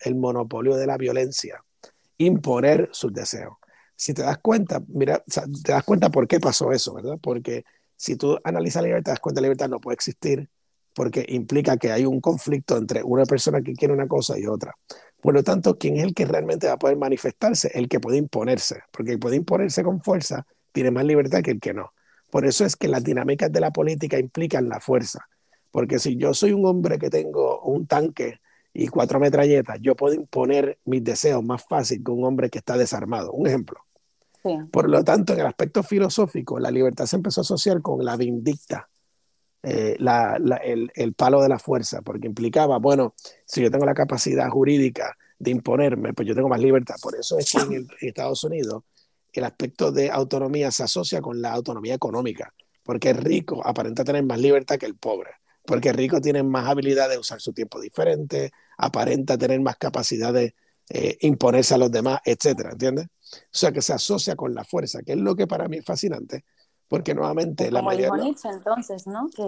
el 0.00 0.14
monopolio 0.14 0.76
de 0.76 0.86
la 0.86 0.96
violencia, 0.96 1.62
imponer 2.18 2.88
sus 2.92 3.12
deseos. 3.12 3.54
Si 3.94 4.14
te 4.14 4.22
das 4.22 4.38
cuenta, 4.38 4.82
mira, 4.88 5.22
te 5.26 5.72
das 5.72 5.84
cuenta 5.84 6.10
por 6.10 6.28
qué 6.28 6.40
pasó 6.40 6.72
eso, 6.72 6.94
¿verdad? 6.94 7.18
Porque 7.20 7.64
si 7.96 8.16
tú 8.16 8.38
analizas 8.44 8.82
la 8.82 8.88
libertad, 8.88 9.04
te 9.04 9.10
das 9.12 9.20
cuenta 9.20 9.38
que 9.38 9.42
la 9.42 9.48
libertad 9.48 9.68
no 9.68 9.80
puede 9.80 9.94
existir 9.94 10.48
porque 10.96 11.26
implica 11.28 11.76
que 11.76 11.92
hay 11.92 12.06
un 12.06 12.22
conflicto 12.22 12.78
entre 12.78 13.02
una 13.02 13.26
persona 13.26 13.60
que 13.60 13.74
quiere 13.74 13.92
una 13.92 14.08
cosa 14.08 14.38
y 14.38 14.46
otra. 14.46 14.74
Por 15.20 15.34
lo 15.34 15.42
tanto, 15.42 15.76
¿quién 15.76 15.98
es 15.98 16.04
el 16.04 16.14
que 16.14 16.24
realmente 16.24 16.68
va 16.68 16.72
a 16.72 16.78
poder 16.78 16.96
manifestarse? 16.96 17.70
El 17.74 17.86
que 17.86 18.00
puede 18.00 18.16
imponerse, 18.16 18.80
porque 18.90 19.12
el 19.12 19.18
que 19.18 19.20
puede 19.20 19.36
imponerse 19.36 19.84
con 19.84 20.00
fuerza 20.00 20.46
tiene 20.72 20.90
más 20.90 21.04
libertad 21.04 21.42
que 21.42 21.50
el 21.50 21.60
que 21.60 21.74
no. 21.74 21.92
Por 22.30 22.46
eso 22.46 22.64
es 22.64 22.76
que 22.76 22.88
las 22.88 23.04
dinámicas 23.04 23.52
de 23.52 23.60
la 23.60 23.72
política 23.72 24.18
implican 24.18 24.70
la 24.70 24.80
fuerza. 24.80 25.28
Porque 25.70 25.98
si 25.98 26.16
yo 26.16 26.32
soy 26.32 26.52
un 26.52 26.64
hombre 26.64 26.98
que 26.98 27.10
tengo 27.10 27.60
un 27.60 27.86
tanque 27.86 28.40
y 28.72 28.88
cuatro 28.88 29.20
metralletas, 29.20 29.78
yo 29.82 29.96
puedo 29.96 30.14
imponer 30.14 30.78
mis 30.86 31.04
deseos 31.04 31.44
más 31.44 31.62
fácil 31.62 32.02
que 32.02 32.10
un 32.10 32.24
hombre 32.24 32.48
que 32.48 32.56
está 32.56 32.78
desarmado. 32.78 33.32
Un 33.32 33.48
ejemplo. 33.48 33.80
Por 34.70 34.88
lo 34.88 35.04
tanto, 35.04 35.34
en 35.34 35.40
el 35.40 35.46
aspecto 35.46 35.82
filosófico, 35.82 36.58
la 36.58 36.70
libertad 36.70 37.04
se 37.04 37.16
empezó 37.16 37.40
a 37.40 37.42
asociar 37.42 37.82
con 37.82 38.02
la 38.02 38.16
vindicta, 38.16 38.88
eh, 39.68 39.96
el, 40.94 41.14
palo 41.14 41.42
de 41.42 41.48
la 41.48 41.58
fuerza, 41.58 42.00
porque 42.00 42.28
implicaba, 42.28 42.78
bueno, 42.78 43.14
si 43.44 43.62
yo 43.62 43.70
tengo 43.70 43.84
la 43.84 43.94
capacidad 43.94 44.48
jurídica 44.48 45.16
de 45.40 45.50
imponerme, 45.50 46.14
pues 46.14 46.28
yo 46.28 46.36
tengo 46.36 46.48
más 46.48 46.60
libertad. 46.60 46.94
Por 47.02 47.16
eso 47.16 47.36
es 47.36 47.50
que 47.50 47.74
en, 47.74 47.88
Estados 48.00 48.44
Unidos 48.44 48.84
el 49.32 49.42
aspecto 49.42 49.90
de 49.90 50.08
autonomía 50.08 50.70
se 50.70 50.84
asocia 50.84 51.20
con 51.20 51.42
la 51.42 51.52
autonomía 51.52 51.94
económica, 51.94 52.54
porque 52.84 53.10
el 53.10 53.16
rico 53.16 53.60
aparenta 53.66 54.04
tener 54.04 54.22
más 54.22 54.38
libertad 54.38 54.78
que 54.78 54.86
el 54.86 54.94
pobre, 54.94 55.30
porque 55.64 55.88
el 55.88 55.96
rico 55.96 56.20
tiene 56.20 56.44
más 56.44 56.68
habilidad 56.68 57.10
de 57.10 57.18
usar 57.18 57.40
su 57.40 57.52
tiempo 57.52 57.80
diferente, 57.80 58.52
aparenta 58.78 59.36
tener 59.36 59.60
más 59.60 59.76
capacidad 59.78 60.32
de 60.32 60.54
eh, 60.90 61.18
imponerse 61.22 61.74
a 61.74 61.78
los 61.78 61.90
demás, 61.90 62.20
etcétera, 62.24 62.70
¿entiendes? 62.70 63.06
O 63.06 63.36
sea, 63.50 63.72
que 63.72 63.82
se 63.82 63.92
asocia 63.92 64.36
con 64.36 64.54
la 64.54 64.62
fuerza, 64.62 65.02
que 65.02 65.12
es 65.12 65.18
lo 65.18 65.34
que 65.34 65.48
para 65.48 65.66
mí 65.66 65.78
es 65.78 65.84
fascinante, 65.84 66.44
porque 66.88 67.14
nuevamente 67.14 67.70
la 67.70 67.82
mayoría... 67.82 68.08
Como 68.08 68.22
Nietzsche, 68.22 68.48
entonces, 68.48 69.06
¿no? 69.06 69.28
Que, 69.34 69.42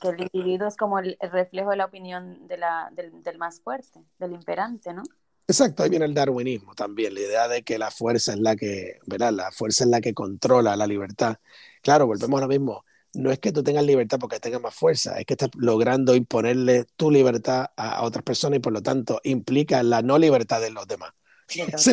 que, 0.00 0.08
el 0.08 0.28
individuo 0.32 0.68
es 0.68 0.76
como 0.76 0.98
el, 0.98 1.16
reflejo 1.20 1.70
de 1.70 1.76
la 1.76 1.86
opinión 1.86 2.46
de 2.46 2.58
la, 2.58 2.90
del, 2.94 3.22
del, 3.22 3.38
más 3.38 3.60
fuerte, 3.60 4.00
del 4.18 4.32
imperante, 4.32 4.92
¿no? 4.92 5.02
Exacto, 5.46 5.82
ahí 5.82 5.90
viene 5.90 6.04
el 6.04 6.14
darwinismo 6.14 6.74
también, 6.74 7.14
la 7.14 7.20
idea 7.20 7.48
de 7.48 7.62
que 7.62 7.78
la 7.78 7.90
fuerza 7.90 8.32
es 8.32 8.40
la 8.40 8.56
que, 8.56 8.98
¿verdad? 9.06 9.32
La 9.32 9.50
fuerza 9.50 9.84
es 9.84 9.90
la 9.90 10.00
que 10.00 10.14
controla 10.14 10.76
la 10.76 10.86
libertad. 10.86 11.36
Claro, 11.82 12.06
volvemos 12.06 12.38
a 12.38 12.42
lo 12.42 12.48
mismo, 12.48 12.84
no 13.14 13.30
es 13.30 13.38
que 13.38 13.52
tú 13.52 13.62
tengas 13.62 13.84
libertad 13.84 14.18
porque 14.18 14.40
tengas 14.40 14.60
más 14.60 14.74
fuerza, 14.74 15.18
es 15.18 15.26
que 15.26 15.34
estás 15.34 15.50
logrando 15.56 16.14
imponerle 16.14 16.86
tu 16.96 17.10
libertad 17.10 17.66
a, 17.76 18.02
otras 18.04 18.22
personas 18.22 18.58
y 18.58 18.60
por 18.60 18.72
lo 18.72 18.82
tanto 18.82 19.20
implica 19.24 19.82
la 19.82 20.02
no 20.02 20.18
libertad 20.18 20.60
de 20.60 20.70
los 20.70 20.86
demás. 20.86 21.12
Es, 21.52 21.86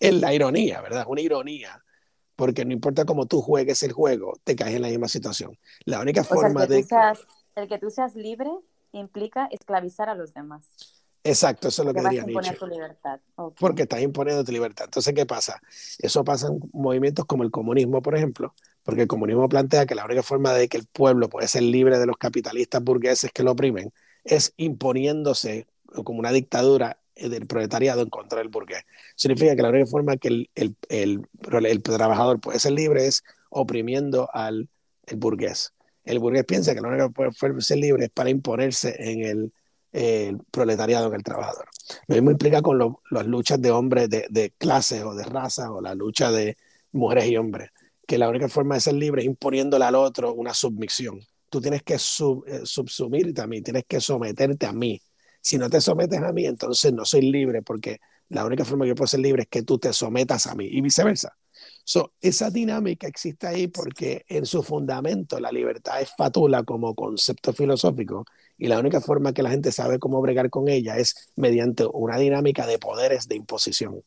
es 0.00 0.14
la 0.14 0.34
ironía, 0.34 0.82
¿verdad? 0.82 1.04
Una 1.06 1.20
ironía, 1.20 1.81
porque 2.42 2.64
no 2.64 2.72
importa 2.72 3.04
cómo 3.04 3.26
tú 3.26 3.40
juegues 3.40 3.84
el 3.84 3.92
juego, 3.92 4.32
te 4.42 4.56
caes 4.56 4.74
en 4.74 4.82
la 4.82 4.88
misma 4.88 5.06
situación. 5.06 5.56
La 5.84 6.00
única 6.00 6.24
forma 6.24 6.66
de... 6.66 6.84
el 7.54 7.68
que 7.68 7.78
tú 7.78 7.88
seas 7.88 8.16
libre 8.16 8.50
implica 8.90 9.46
esclavizar 9.52 10.08
a 10.08 10.16
los 10.16 10.34
demás. 10.34 10.66
Exacto, 11.22 11.68
eso 11.68 11.82
es 11.82 11.86
lo 11.86 11.94
que 11.94 12.00
diría 12.00 12.24
Nietzsche. 12.24 12.56
Tu 12.56 12.66
libertad. 12.66 13.20
Porque 13.60 13.82
estás 13.82 14.02
imponiendo 14.02 14.42
tu 14.42 14.50
libertad. 14.50 14.86
Entonces, 14.86 15.14
¿qué 15.14 15.24
pasa? 15.24 15.62
Eso 16.00 16.24
pasa 16.24 16.48
en 16.48 16.58
movimientos 16.72 17.26
como 17.26 17.44
el 17.44 17.52
comunismo, 17.52 18.02
por 18.02 18.16
ejemplo, 18.16 18.56
porque 18.82 19.02
el 19.02 19.06
comunismo 19.06 19.48
plantea 19.48 19.86
que 19.86 19.94
la 19.94 20.04
única 20.04 20.24
forma 20.24 20.52
de 20.52 20.68
que 20.68 20.78
el 20.78 20.86
pueblo 20.86 21.28
puede 21.28 21.46
ser 21.46 21.62
libre 21.62 22.00
de 22.00 22.06
los 22.06 22.16
capitalistas 22.16 22.82
burgueses 22.82 23.30
que 23.32 23.44
lo 23.44 23.52
oprimen 23.52 23.92
es 24.24 24.52
imponiéndose 24.56 25.68
como 26.02 26.18
una 26.18 26.32
dictadura 26.32 26.98
del 27.16 27.46
proletariado 27.46 28.02
en 28.02 28.08
contra 28.08 28.38
del 28.38 28.48
burgués. 28.48 28.82
Significa 29.16 29.54
que 29.54 29.62
la 29.62 29.68
única 29.68 29.86
forma 29.86 30.16
que 30.16 30.28
el, 30.28 30.50
el, 30.54 30.76
el, 30.88 31.82
trabajador 31.82 32.40
puede 32.40 32.58
ser 32.58 32.72
libre 32.72 33.06
es 33.06 33.22
oprimiendo 33.50 34.28
al 34.32 34.68
el 35.06 35.16
burgués. 35.16 35.72
El 36.04 36.18
burgués 36.18 36.44
piensa 36.44 36.74
que 36.74 36.80
la 36.80 36.88
única 36.88 37.10
forma 37.32 37.56
de 37.56 37.62
ser 37.62 37.78
libre 37.78 38.04
es 38.06 38.10
para 38.10 38.30
imponerse 38.30 38.94
en 38.98 39.52
el, 39.92 40.40
proletariado, 40.50 41.08
en 41.08 41.14
el 41.14 41.22
trabajador. 41.22 41.66
Lo 42.06 42.14
mismo 42.14 42.30
implica 42.30 42.62
con 42.62 42.96
las 43.10 43.26
luchas 43.26 43.60
de 43.60 43.70
hombres 43.70 44.08
de, 44.08 44.26
de 44.30 44.50
clases 44.56 45.02
o 45.02 45.14
de 45.14 45.24
razas 45.24 45.68
o 45.68 45.80
la 45.80 45.94
lucha 45.94 46.30
de 46.30 46.56
mujeres 46.92 47.26
y 47.26 47.36
hombres 47.36 47.70
que 48.06 48.18
la 48.18 48.28
única 48.28 48.48
forma 48.48 48.74
de 48.74 48.80
ser 48.82 48.94
libre 48.94 49.22
es 49.22 49.26
imponiéndole 49.26 49.84
al 49.84 49.94
otro 49.94 50.34
una 50.34 50.52
submisión. 50.52 51.20
Tú 51.48 51.60
tienes 51.60 51.82
que 51.82 51.98
sub, 51.98 52.44
eh, 52.46 52.60
subsumirte 52.64 53.40
a 53.40 53.46
mí, 53.46 53.62
tienes 53.62 53.84
que 53.86 54.00
someterte 54.00 54.66
a 54.66 54.72
mí. 54.72 55.00
Si 55.42 55.58
no 55.58 55.68
te 55.68 55.80
sometes 55.80 56.22
a 56.22 56.32
mí, 56.32 56.46
entonces 56.46 56.92
no 56.92 57.04
soy 57.04 57.22
libre, 57.22 57.62
porque 57.62 58.00
la 58.28 58.46
única 58.46 58.64
forma 58.64 58.84
que 58.84 58.90
yo 58.90 58.94
puedo 58.94 59.08
ser 59.08 59.20
libre 59.20 59.42
es 59.42 59.48
que 59.48 59.62
tú 59.62 59.78
te 59.78 59.92
sometas 59.92 60.46
a 60.46 60.54
mí 60.54 60.66
y 60.70 60.80
viceversa. 60.80 61.36
So, 61.84 62.14
esa 62.20 62.50
dinámica 62.50 63.06
existe 63.06 63.46
ahí 63.46 63.66
porque 63.66 64.24
en 64.28 64.46
su 64.46 64.62
fundamento 64.62 65.38
la 65.40 65.50
libertad 65.52 66.00
es 66.00 66.10
fatula 66.16 66.62
como 66.62 66.94
concepto 66.94 67.52
filosófico 67.52 68.24
y 68.56 68.68
la 68.68 68.78
única 68.78 69.00
forma 69.00 69.32
que 69.32 69.42
la 69.42 69.50
gente 69.50 69.72
sabe 69.72 69.98
cómo 69.98 70.20
bregar 70.20 70.48
con 70.48 70.68
ella 70.68 70.96
es 70.96 71.30
mediante 71.36 71.84
una 71.92 72.18
dinámica 72.18 72.66
de 72.66 72.78
poderes 72.78 73.28
de 73.28 73.36
imposición 73.36 74.02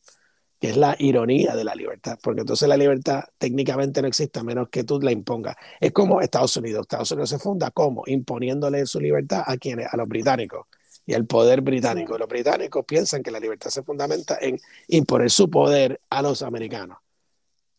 que 0.58 0.70
es 0.70 0.76
la 0.76 0.96
ironía 0.98 1.54
de 1.54 1.64
la 1.64 1.74
libertad, 1.74 2.18
porque 2.22 2.40
entonces 2.40 2.66
la 2.66 2.78
libertad 2.78 3.24
técnicamente 3.36 4.00
no 4.00 4.08
existe 4.08 4.38
a 4.40 4.42
menos 4.42 4.68
que 4.70 4.84
tú 4.84 4.98
la 5.00 5.12
impongas. 5.12 5.54
Es 5.78 5.92
como 5.92 6.22
Estados 6.22 6.56
Unidos. 6.56 6.82
Estados 6.82 7.10
Unidos 7.10 7.28
se 7.28 7.38
funda 7.38 7.70
como 7.70 8.04
imponiéndole 8.06 8.86
su 8.86 8.98
libertad 8.98 9.42
a 9.46 9.58
quienes, 9.58 9.92
a 9.92 9.98
los 9.98 10.08
británicos 10.08 10.66
y 11.06 11.14
al 11.14 11.24
poder 11.24 11.60
británico. 11.60 12.18
Los 12.18 12.28
británicos 12.28 12.84
piensan 12.84 13.22
que 13.22 13.30
la 13.30 13.38
libertad 13.38 13.70
se 13.70 13.84
fundamenta 13.84 14.38
en 14.40 14.58
imponer 14.88 15.30
su 15.30 15.48
poder 15.48 16.00
a 16.10 16.20
los 16.20 16.42
americanos. 16.42 16.98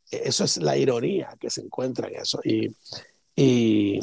E, 0.09 0.21
eso 0.25 0.45
es 0.45 0.57
la 0.57 0.77
ironía 0.77 1.35
que 1.39 1.49
se 1.49 1.61
encuentra 1.61 2.07
en 2.07 2.15
eso. 2.15 2.39
Y, 2.43 2.73
y 3.35 3.99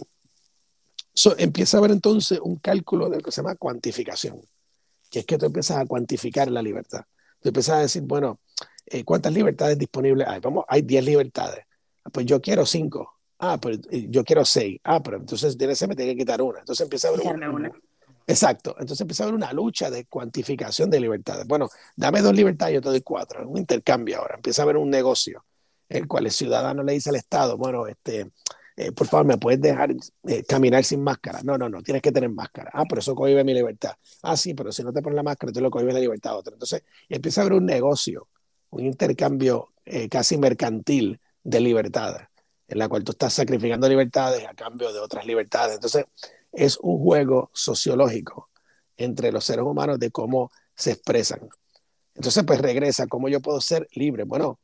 empieza 1.38 1.76
a 1.76 1.78
haber 1.78 1.92
entonces 1.92 2.38
un 2.40 2.56
cálculo 2.56 3.08
de 3.08 3.16
lo 3.16 3.22
que 3.22 3.32
se 3.32 3.40
llama 3.40 3.56
cuantificación, 3.56 4.40
que 5.10 5.20
es 5.20 5.26
que 5.26 5.38
tú 5.38 5.46
empiezas 5.46 5.78
a 5.78 5.86
cuantificar 5.86 6.50
la 6.50 6.60
libertad. 6.60 7.04
Tú 7.40 7.48
empiezas 7.48 7.76
a 7.76 7.80
decir, 7.80 8.02
bueno, 8.02 8.40
eh, 8.86 9.04
¿cuántas 9.04 9.32
libertades 9.32 9.78
disponibles 9.78 10.28
hay? 10.28 10.40
Vamos, 10.40 10.64
hay 10.68 10.82
10 10.82 11.04
libertades. 11.04 11.64
Ah, 12.04 12.10
pues 12.10 12.26
yo 12.26 12.40
quiero 12.42 12.66
5. 12.66 13.10
Ah, 13.38 13.58
pero 13.60 13.78
eh, 13.90 14.06
yo 14.10 14.22
quiero 14.22 14.44
6. 14.44 14.80
Ah, 14.84 15.02
pero 15.02 15.16
entonces 15.16 15.56
DNC 15.56 15.88
me 15.88 15.96
tiene 15.96 16.12
que 16.12 16.18
quitar 16.18 16.42
una. 16.42 16.60
Entonces 16.60 16.84
empieza 16.84 17.08
a 17.08 17.12
haber 17.12 17.48
una. 17.48 17.72
Exacto. 18.26 18.70
Entonces 18.78 19.00
empieza 19.00 19.24
a 19.24 19.26
haber 19.26 19.36
una 19.36 19.52
lucha 19.52 19.90
de 19.90 20.06
cuantificación 20.06 20.90
de 20.90 21.00
libertades. 21.00 21.46
Bueno, 21.46 21.68
dame 21.96 22.22
dos 22.22 22.34
libertades, 22.34 22.74
yo 22.74 22.80
te 22.80 22.88
doy 22.88 23.02
cuatro. 23.02 23.48
Un 23.48 23.58
intercambio 23.58 24.18
ahora. 24.18 24.36
Empieza 24.36 24.62
a 24.62 24.64
haber 24.64 24.76
un 24.76 24.90
negocio, 24.90 25.44
el 25.88 26.08
cual 26.08 26.26
el 26.26 26.32
ciudadano 26.32 26.82
le 26.82 26.94
dice 26.94 27.10
al 27.10 27.16
Estado, 27.16 27.56
bueno, 27.58 27.86
este, 27.86 28.30
eh, 28.76 28.92
por 28.92 29.06
favor, 29.06 29.26
¿me 29.26 29.38
puedes 29.38 29.60
dejar 29.60 29.94
caminar 30.48 30.84
sin 30.84 31.02
máscara? 31.02 31.42
No, 31.42 31.58
no, 31.58 31.68
no, 31.68 31.82
tienes 31.82 32.02
que 32.02 32.12
tener 32.12 32.30
máscara. 32.30 32.70
Ah, 32.72 32.84
pero 32.88 33.00
eso 33.00 33.14
cohibe 33.14 33.44
mi 33.44 33.54
libertad. 33.54 33.92
Ah, 34.22 34.36
sí, 34.36 34.54
pero 34.54 34.72
si 34.72 34.82
no 34.82 34.92
te 34.92 35.02
pones 35.02 35.16
la 35.16 35.22
máscara, 35.22 35.52
tú 35.52 35.60
lo 35.60 35.70
cohibes 35.70 35.94
la 35.94 36.00
libertad 36.00 36.32
a 36.32 36.36
otro. 36.36 36.54
Entonces 36.54 36.82
empieza 37.08 37.40
a 37.40 37.44
haber 37.44 37.54
un 37.54 37.66
negocio 37.66 38.28
un 38.74 38.86
intercambio 38.86 39.68
eh, 39.84 40.08
casi 40.08 40.36
mercantil 40.36 41.20
de 41.42 41.60
libertades, 41.60 42.26
en 42.66 42.78
la 42.78 42.88
cual 42.88 43.04
tú 43.04 43.12
estás 43.12 43.32
sacrificando 43.32 43.88
libertades 43.88 44.44
a 44.46 44.54
cambio 44.54 44.92
de 44.92 44.98
otras 44.98 45.26
libertades. 45.26 45.76
Entonces, 45.76 46.04
es 46.56 46.78
un 46.80 46.98
juego 47.02 47.50
sociológico 47.52 48.50
entre 48.96 49.32
los 49.32 49.44
seres 49.44 49.64
humanos 49.64 49.98
de 49.98 50.10
cómo 50.10 50.50
se 50.74 50.92
expresan. 50.92 51.48
Entonces, 52.14 52.44
pues 52.44 52.60
regresa, 52.60 53.06
¿cómo 53.06 53.28
yo 53.28 53.40
puedo 53.40 53.60
ser 53.60 53.88
libre? 53.92 54.24
Bueno, 54.24 54.60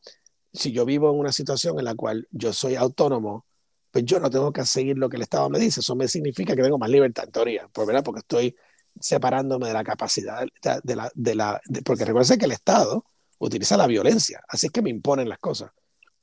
si 0.52 0.72
yo 0.72 0.84
vivo 0.84 1.10
en 1.10 1.18
una 1.18 1.32
situación 1.32 1.78
en 1.78 1.84
la 1.84 1.94
cual 1.94 2.26
yo 2.30 2.52
soy 2.52 2.76
autónomo, 2.76 3.44
pues 3.90 4.04
yo 4.04 4.20
no 4.20 4.30
tengo 4.30 4.52
que 4.52 4.64
seguir 4.64 4.96
lo 4.98 5.08
que 5.08 5.16
el 5.16 5.22
Estado 5.22 5.48
me 5.50 5.58
dice. 5.58 5.80
Eso 5.80 5.96
me 5.96 6.06
significa 6.06 6.54
que 6.54 6.62
tengo 6.62 6.78
más 6.78 6.90
libertad 6.90 7.24
en 7.24 7.32
teoría, 7.32 7.68
pues, 7.72 7.86
¿verdad? 7.86 8.04
porque 8.04 8.20
estoy 8.20 8.56
separándome 9.00 9.68
de 9.68 9.72
la 9.72 9.84
capacidad 9.84 10.44
de 10.82 10.96
la... 10.96 11.10
De 11.14 11.34
la 11.34 11.60
porque 11.84 12.04
recuerden 12.04 12.38
que 12.38 12.44
el 12.44 12.52
Estado 12.52 13.04
utiliza 13.38 13.76
la 13.76 13.86
violencia. 13.86 14.42
Así 14.48 14.66
es 14.66 14.72
que 14.72 14.82
me 14.82 14.90
imponen 14.90 15.28
las 15.28 15.38
cosas. 15.38 15.70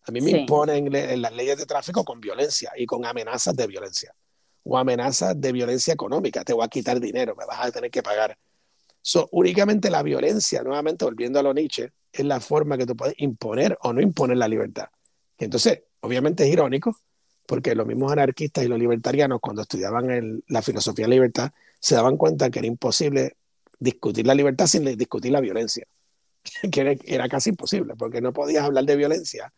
A 0.04 0.12
mí 0.12 0.22
me 0.22 0.32
imponen 0.32 0.90
las 1.22 1.34
leyes 1.34 1.58
de 1.58 1.66
tráfico 1.66 2.06
con 2.06 2.22
violencia 2.22 2.72
y 2.78 2.86
con 2.86 3.06
amenazas 3.06 3.56
de 3.56 3.68
violencia. 3.68 4.16
O 4.70 4.78
amenazas 4.78 5.40
de 5.40 5.52
violencia 5.52 5.94
económica. 5.94 6.44
Te 6.44 6.54
voy 6.54 6.66
a 6.66 6.68
quitar 6.68 7.00
dinero, 7.00 7.36
me 7.36 7.46
vas 7.46 7.60
a 7.60 7.72
tener 7.72 7.90
que 7.90 8.04
pagar. 8.04 8.38
So, 9.02 9.30
únicamente 9.32 9.90
la 9.90 10.04
violencia, 10.04 10.64
nuevamente 10.64 11.06
volviendo 11.06 11.40
a 11.40 11.44
lo 11.44 11.54
Nietzsche, 11.54 11.92
es 12.12 12.26
la 12.26 12.40
forma 12.40 12.78
que 12.78 12.86
tú 12.86 12.96
puedes 12.96 13.16
imponer 13.20 13.78
o 13.82 13.94
no 13.94 14.02
imponer 14.02 14.38
la 14.38 14.48
libertad. 14.48 14.88
entonces, 15.38 15.84
obviamente 16.02 16.44
es 16.44 16.52
irónico, 16.52 16.98
porque 17.46 17.76
los 17.76 17.88
mismos 17.88 18.12
anarquistas 18.12 18.66
y 18.66 18.68
los 18.68 18.78
libertarianos, 18.78 19.40
cuando 19.40 19.62
estudiaban 19.62 20.44
la 20.48 20.62
filosofía 20.62 21.06
de 21.06 21.12
libertad, 21.12 21.52
se 21.80 21.96
daban 21.96 22.18
cuenta 22.18 22.50
que 22.50 22.60
era 22.60 22.68
imposible 22.68 23.38
discutir 23.80 24.28
la 24.28 24.36
libertad 24.36 24.68
sin 24.68 24.84
discutir 24.98 25.32
la 25.32 25.40
violencia. 25.40 25.88
que 26.72 27.00
era, 27.06 27.30
casi 27.30 27.52
imposible, 27.52 27.96
porque 27.96 28.22
no 28.22 28.34
podías 28.34 28.64
hablar 28.64 28.86
de 28.86 28.96
violencia, 28.96 29.54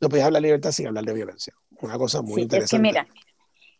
no 0.00 0.08
podías 0.08 0.26
hablar 0.26 0.42
de 0.42 0.48
libertad 0.48 0.72
sin 0.72 0.86
hablar 0.86 1.04
de 1.04 1.14
violencia. 1.14 1.52
Una 1.80 1.98
cosa 1.98 2.22
muy 2.22 2.42
interesante. 2.42 2.64
Es 2.64 2.70
que 2.70 2.78
mira, 2.78 3.06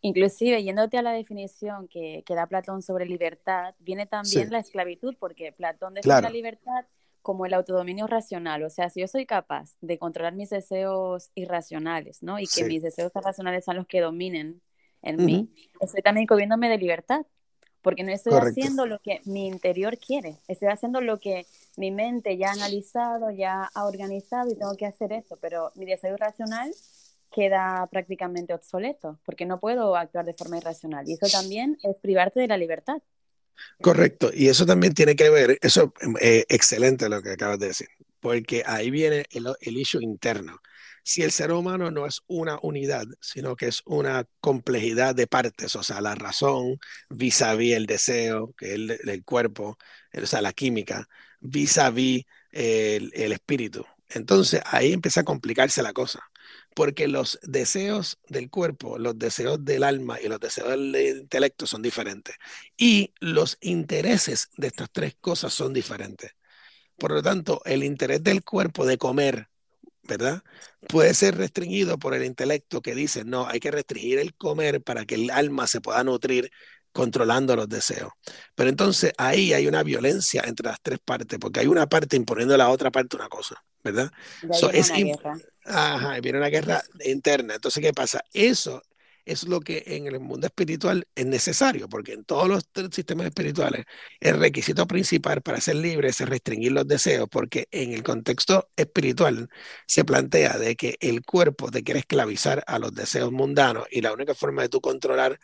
inclusive 0.05 0.63
yéndote 0.63 0.99
a 0.99 1.03
la 1.03 1.13
definición 1.13 1.89
que, 1.89 2.23
que 2.27 2.35
da 2.35 2.47
Platón 2.47 2.83
sobre 2.83 3.07
libertad, 3.07 3.75
viene 3.79 4.05
también 4.05 4.51
la 4.51 4.59
esclavitud, 4.59 5.17
porque 5.19 5.51
Platón 5.53 5.95
define 5.95 6.21
la 6.21 6.29
libertad 6.29 6.85
como 7.23 7.47
el 7.47 7.55
autodominio 7.55 8.07
racional, 8.07 8.65
o 8.65 8.71
sea, 8.71 8.91
si 8.91 9.01
yo 9.01 9.09
soy 9.09 9.25
capaz 9.25 9.77
de 9.81 9.99
controlar 9.99 10.35
mis 10.35 10.51
deseos 10.51 11.31
irracionales, 11.35 12.23
¿no? 12.23 12.39
Y 12.39 12.47
que 12.47 12.65
mis 12.65 12.83
deseos 12.83 13.13
irracionales 13.17 13.65
son 13.65 13.77
los 13.77 13.87
que 13.87 14.03
dominen 14.03 14.61
en 15.01 15.25
mí, 15.25 15.49
estoy 15.81 16.03
también 16.03 16.27
cogiéndome 16.27 16.69
de 16.69 16.77
libertad, 16.77 17.25
porque 17.81 18.03
no 18.03 18.13
estoy 18.13 18.35
haciendo 18.35 18.85
lo 18.85 18.99
que 18.99 19.23
mi 19.25 19.47
interior 19.47 19.97
quiere, 19.97 20.37
estoy 20.49 20.69
haciendo 20.69 21.01
lo 21.01 21.19
que 21.19 21.47
mi 21.79 21.91
mente 21.91 22.37
ya 22.37 22.51
ha 22.51 22.53
analizado, 22.53 23.31
ya 23.31 23.71
ha 23.75 23.87
organizado 23.87 24.51
y 24.51 24.57
tengo 24.57 24.77
que 24.77 24.85
hacer 24.85 25.15
eso, 25.15 25.39
pero 25.41 25.73
mi 25.77 25.87
deseo 25.87 26.15
racional 26.19 26.71
queda 27.35 27.89
prácticamente 27.91 28.55
obsoleto, 28.55 29.19
porque 29.25 29.45
no 29.45 29.59
puedo 29.59 29.97
actuar 29.97 30.25
de 30.25 30.35
forma 30.35 30.59
irracional. 30.59 31.09
Y 31.09 31.15
eso 31.15 31.27
también 31.27 31.77
es 31.83 31.97
privarte 31.99 32.41
de 32.41 32.47
la 32.47 32.57
libertad. 32.57 32.99
Correcto, 33.81 34.31
y 34.33 34.49
eso 34.49 34.67
también 34.67 34.95
tiene 34.95 35.17
que 35.17 35.31
ver, 35.31 35.59
eso 35.61 35.93
es 36.01 36.09
eh, 36.21 36.47
excelente 36.49 37.09
lo 37.09 37.23
que 37.23 37.31
acabas 37.33 37.59
de 37.59 37.69
decir, 37.69 37.89
porque 38.21 38.63
ahí 38.67 38.91
viene 38.91 39.25
el, 39.31 39.47
el 39.61 39.77
issue 39.77 40.03
interno. 40.03 40.59
Si 41.05 41.23
el 41.23 41.33
ser 41.33 41.53
humano 41.53 41.91
no 41.91 42.07
es 42.07 42.23
una 42.27 42.59
unidad, 42.63 43.05
sino 43.21 43.57
que 43.57 43.67
es 43.67 43.83
una 43.85 44.27
complejidad 44.41 45.15
de 45.15 45.27
partes, 45.27 45.77
o 45.77 45.83
sea, 45.83 46.01
la 46.01 46.15
razón 46.15 46.79
vis 47.11 47.43
a 47.43 47.55
vis 47.55 47.75
el 47.75 47.87
deseo, 47.87 48.55
que 48.57 48.67
es 48.69 48.75
el, 48.75 48.91
el 49.09 49.25
cuerpo, 49.25 49.77
o 50.15 50.27
sea, 50.27 50.41
la 50.41 50.53
química, 50.53 51.07
vis 51.41 51.79
a 51.79 51.91
vis 51.91 52.25
el, 52.51 53.13
el 53.15 53.33
espíritu. 53.33 53.85
Entonces 54.09 54.63
ahí 54.67 54.93
empieza 54.93 55.21
a 55.21 55.25
complicarse 55.25 55.83
la 55.83 55.93
cosa 55.93 56.21
porque 56.75 57.09
los 57.09 57.39
deseos 57.43 58.19
del 58.29 58.51
cuerpo, 58.51 58.99
los 58.99 59.19
deseos 59.19 59.65
del 59.65 59.85
alma 59.85 60.21
y 60.21 60.29
los 60.29 60.41
deseos 60.41 60.71
del 60.71 60.95
intelecto 60.97 61.67
son 61.67 61.83
diferentes. 61.83 62.37
Y 62.77 63.15
los 63.21 63.59
intereses 63.61 64.51
de 64.57 64.69
estas 64.69 64.91
tres 64.93 65.17
cosas 65.21 65.55
son 65.55 65.73
diferentes. 65.73 66.33
Por 66.99 67.13
lo 67.13 67.23
tanto, 67.23 67.63
el 67.65 67.85
interés 67.85 68.23
del 68.23 68.45
cuerpo 68.45 68.87
de 68.87 68.99
comer, 68.99 69.49
¿verdad? 70.03 70.43
Puede 70.89 71.15
ser 71.15 71.37
restringido 71.37 71.99
por 71.99 72.15
el 72.15 72.25
intelecto 72.25 72.83
que 72.83 72.95
dice, 72.95 73.25
no, 73.25 73.47
hay 73.47 73.61
que 73.61 73.71
restringir 73.71 74.19
el 74.19 74.35
comer 74.35 74.83
para 74.83 75.05
que 75.07 75.17
el 75.17 75.31
alma 75.31 75.67
se 75.67 75.81
pueda 75.81 76.05
nutrir 76.05 76.51
controlando 76.93 77.57
los 77.57 77.69
deseos. 77.69 78.13
Pero 78.55 78.71
entonces 78.71 79.13
ahí 79.19 79.53
hay 79.53 79.67
una 79.67 79.83
violencia 79.83 80.43
entre 80.47 80.69
las 80.69 80.81
tres 80.83 81.01
partes, 81.05 81.39
porque 81.41 81.61
hay 81.61 81.67
una 81.67 81.89
parte 81.89 82.17
imponiendo 82.17 82.55
a 82.55 82.59
la 82.59 82.71
otra 82.71 82.91
parte 82.91 83.17
una 83.17 83.29
cosa, 83.29 83.57
¿verdad? 83.85 84.11
So, 84.53 84.71
es 84.71 84.91
una 84.91 84.99
guerra. 84.99 85.39
Ajá, 85.67 86.21
viene 86.21 86.39
una 86.39 86.49
guerra 86.49 86.83
interna. 87.05 87.55
Entonces, 87.55 87.83
¿qué 87.83 87.93
pasa? 87.93 88.25
Eso 88.33 88.83
es 89.25 89.45
lo 89.45 89.61
que 89.61 89.83
en 89.87 90.07
el 90.07 90.21
mundo 90.21 90.47
espiritual 90.47 91.07
es 91.15 91.27
necesario, 91.27 91.89
porque 91.89 92.13
en 92.13 92.25
todos 92.25 92.49
los 92.49 92.65
sistemas 92.93 93.27
espirituales 93.27 93.87
el 94.21 94.39
requisito 94.39 94.87
principal 94.87 95.41
para 95.41 95.61
ser 95.61 95.77
libre 95.77 96.09
es 96.09 96.21
restringir 96.21 96.73
los 96.73 96.87
deseos, 96.87 97.29
porque 97.31 97.69
en 97.71 97.93
el 97.93 98.03
contexto 98.03 98.69
espiritual 98.77 99.49
se 99.87 100.05
plantea 100.05 100.59
de 100.59 100.77
que 100.77 100.97
el 101.01 101.23
cuerpo 101.23 101.71
te 101.71 101.83
quiere 101.83 102.01
esclavizar 102.01 102.65
a 102.67 102.79
los 102.79 102.95
deseos 102.95 103.33
mundanos 103.33 103.87
y 103.91 104.03
la 104.03 104.13
única 104.13 104.35
forma 104.35 104.63
de 104.63 104.69
tú 104.69 104.81
controlar, 104.81 105.39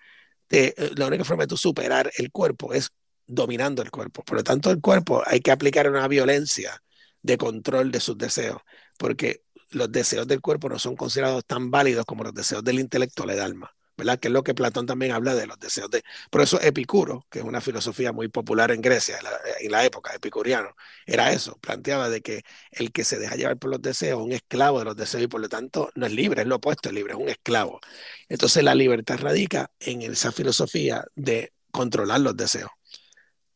de, 0.49 0.75
la 0.97 1.07
única 1.07 1.25
forma 1.25 1.45
de 1.45 1.49
tú 1.49 1.57
superar 1.57 2.11
el 2.19 2.31
cuerpo 2.31 2.75
es 2.75 2.91
dominando 3.27 3.83
el 3.83 3.91
cuerpo. 3.91 4.23
Por 4.25 4.37
lo 4.39 4.45
tanto, 4.45 4.71
el 4.71 4.81
cuerpo 4.81 5.23
hay 5.25 5.41
que 5.41 5.53
aplicar 5.53 5.89
una 5.89 6.07
violencia 6.09 6.83
de 7.23 7.39
control 7.39 7.91
de 7.91 8.01
sus 8.01 8.17
deseos, 8.19 8.63
porque 8.99 9.45
los 9.71 9.91
deseos 9.91 10.27
del 10.27 10.41
cuerpo 10.41 10.69
no 10.69 10.79
son 10.79 10.97
considerados 10.97 11.45
tan 11.45 11.71
válidos 11.71 12.05
como 12.05 12.25
los 12.25 12.35
deseos 12.35 12.65
del 12.65 12.81
intelecto 12.81 13.25
o 13.25 13.27
del 13.27 13.41
alma, 13.41 13.75
¿verdad? 13.97 14.19
Que 14.19 14.29
es 14.29 14.33
lo 14.33 14.43
que 14.43 14.55
Platón 14.55 14.87
también 14.87 15.13
habla 15.13 15.35
de 15.35 15.47
los 15.47 15.59
deseos 15.59 15.91
de... 15.91 16.03
Por 16.31 16.41
eso 16.41 16.61
Epicuro, 16.61 17.27
que 17.31 17.41
es 17.41 17.45
una 17.45 17.61
filosofía 17.61 18.13
muy 18.13 18.29
popular 18.29 18.71
en 18.73 18.81
Grecia, 18.81 19.19
en 19.61 19.71
la, 19.71 19.85
época, 19.85 20.15
epicuriano, 20.15 20.75
era 21.07 21.33
eso, 21.33 21.57
planteaba 21.61 22.09
de 22.09 22.21
que 22.21 22.43
el 22.73 22.93
que 22.93 23.05
se 23.05 23.19
deja 23.19 23.37
llevar 23.37 23.59
por 23.59 23.71
los 23.71 23.83
deseos 23.83 24.21
es 24.21 24.27
un 24.27 24.33
esclavo 24.33 24.81
de 24.81 24.87
los 24.87 24.97
deseos 24.97 25.23
y 25.25 25.29
por 25.29 25.41
lo 25.41 25.49
tanto 25.49 25.91
no 25.95 26.07
es 26.07 26.13
libre, 26.13 26.43
es 26.43 26.49
lo 26.49 26.57
opuesto, 26.57 26.89
es 26.89 26.95
libre, 26.95 27.13
es 27.13 27.19
un 27.19 27.29
esclavo. 27.29 27.81
Entonces 28.29 28.65
la 28.65 28.75
libertad 28.75 29.19
radica 29.21 29.71
en 29.79 30.03
esa 30.03 30.33
filosofía 30.33 31.05
de 31.15 31.53
controlar 31.71 32.21
los 32.21 32.37
deseos, 32.37 32.71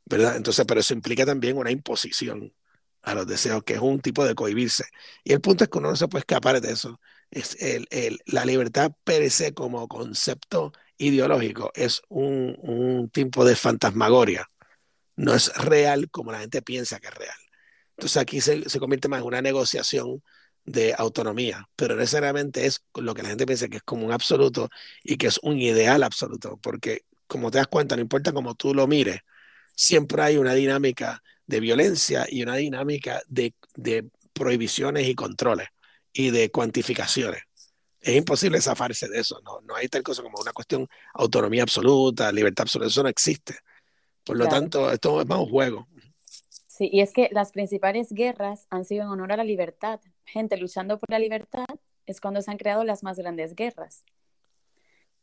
¿verdad? 0.04 0.36
Entonces, 0.36 0.64
pero 0.66 0.80
eso 0.80 0.94
implica 0.94 1.26
también 1.26 1.56
una 1.56 1.70
imposición 1.70 2.52
a 3.04 3.14
los 3.14 3.26
deseos, 3.26 3.62
que 3.64 3.74
es 3.74 3.80
un 3.80 4.00
tipo 4.00 4.24
de 4.24 4.34
cohibirse. 4.34 4.84
Y 5.22 5.32
el 5.32 5.40
punto 5.40 5.64
es 5.64 5.70
que 5.70 5.78
uno 5.78 5.90
no 5.90 5.96
se 5.96 6.08
puede 6.08 6.20
escapar 6.20 6.60
de 6.60 6.72
eso. 6.72 7.00
Es 7.30 7.56
el, 7.62 7.86
el, 7.90 8.20
la 8.26 8.44
libertad 8.44 8.92
per 9.04 9.30
se 9.30 9.54
como 9.54 9.88
concepto 9.88 10.72
ideológico 10.96 11.72
es 11.74 12.02
un, 12.08 12.56
un, 12.62 13.10
tipo 13.10 13.44
de 13.44 13.56
fantasmagoria. 13.56 14.48
No 15.16 15.34
es 15.34 15.54
real 15.56 16.10
como 16.10 16.32
la 16.32 16.40
gente 16.40 16.62
piensa 16.62 17.00
que 17.00 17.08
es 17.08 17.14
real. 17.14 17.36
Entonces 17.96 18.16
aquí 18.16 18.40
se, 18.40 18.68
se 18.68 18.80
convierte 18.80 19.08
más 19.08 19.20
en 19.20 19.26
una 19.26 19.42
negociación 19.42 20.22
de 20.64 20.94
autonomía, 20.96 21.68
pero 21.76 21.94
necesariamente 21.96 22.66
es 22.66 22.84
lo 22.94 23.14
que 23.14 23.22
la 23.22 23.28
gente 23.28 23.46
piensa 23.46 23.68
que 23.68 23.78
es 23.78 23.82
como 23.82 24.06
un 24.06 24.12
absoluto 24.12 24.70
y 25.02 25.16
que 25.16 25.26
es 25.26 25.38
un 25.42 25.58
ideal 25.60 26.02
absoluto, 26.02 26.58
porque 26.62 27.04
como 27.26 27.50
te 27.50 27.58
das 27.58 27.66
cuenta, 27.68 27.96
no 27.96 28.02
importa 28.02 28.32
cómo 28.32 28.54
tú 28.54 28.74
lo 28.74 28.86
mires, 28.86 29.20
siempre 29.76 30.22
hay 30.22 30.36
una 30.38 30.54
dinámica 30.54 31.22
de 31.46 31.60
violencia 31.60 32.26
y 32.28 32.42
una 32.42 32.56
dinámica 32.56 33.22
de, 33.28 33.54
de 33.74 34.08
prohibiciones 34.32 35.06
y 35.06 35.14
controles 35.14 35.68
y 36.12 36.30
de 36.30 36.50
cuantificaciones. 36.50 37.42
Es 38.00 38.16
imposible 38.16 38.60
zafarse 38.60 39.08
de 39.08 39.20
eso, 39.20 39.40
no, 39.44 39.60
no 39.62 39.76
hay 39.76 39.88
tal 39.88 40.02
cosa 40.02 40.22
como 40.22 40.38
una 40.38 40.52
cuestión 40.52 40.86
autonomía 41.14 41.62
absoluta, 41.62 42.30
libertad 42.30 42.62
absoluta, 42.62 42.88
eso 42.88 43.02
no 43.02 43.08
existe. 43.08 43.54
Por 44.24 44.36
lo 44.36 44.44
claro. 44.44 44.60
tanto, 44.60 44.90
esto 44.90 45.20
es 45.20 45.26
más 45.26 45.38
un 45.38 45.48
juego. 45.48 45.88
Sí, 46.66 46.88
y 46.92 47.00
es 47.00 47.12
que 47.12 47.28
las 47.30 47.52
principales 47.52 48.08
guerras 48.10 48.66
han 48.68 48.84
sido 48.84 49.04
en 49.04 49.10
honor 49.10 49.32
a 49.32 49.36
la 49.36 49.44
libertad. 49.44 50.00
Gente 50.24 50.56
luchando 50.56 50.98
por 50.98 51.08
la 51.08 51.18
libertad 51.18 51.66
es 52.04 52.20
cuando 52.20 52.42
se 52.42 52.50
han 52.50 52.56
creado 52.58 52.84
las 52.84 53.02
más 53.02 53.16
grandes 53.16 53.54
guerras. 53.54 54.04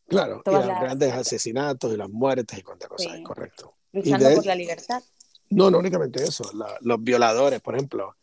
Claro, 0.07 0.41
Todas 0.43 0.65
y 0.65 0.67
los 0.67 0.75
las... 0.75 0.83
grandes 0.83 1.13
asesinatos 1.13 1.93
y 1.93 1.97
las 1.97 2.09
muertes 2.09 2.57
y 2.57 2.61
cuantas 2.61 2.89
cosas, 2.89 3.17
sí. 3.17 3.23
correcto. 3.23 3.75
Luchando 3.91 4.29
de... 4.29 4.35
por 4.35 4.45
la 4.45 4.55
libertad. 4.55 5.03
No, 5.51 5.69
no 5.69 5.79
únicamente 5.79 6.23
eso. 6.23 6.49
Los 6.79 7.03
violadores, 7.03 7.59
por 7.59 7.75
ejemplo, 7.75 8.15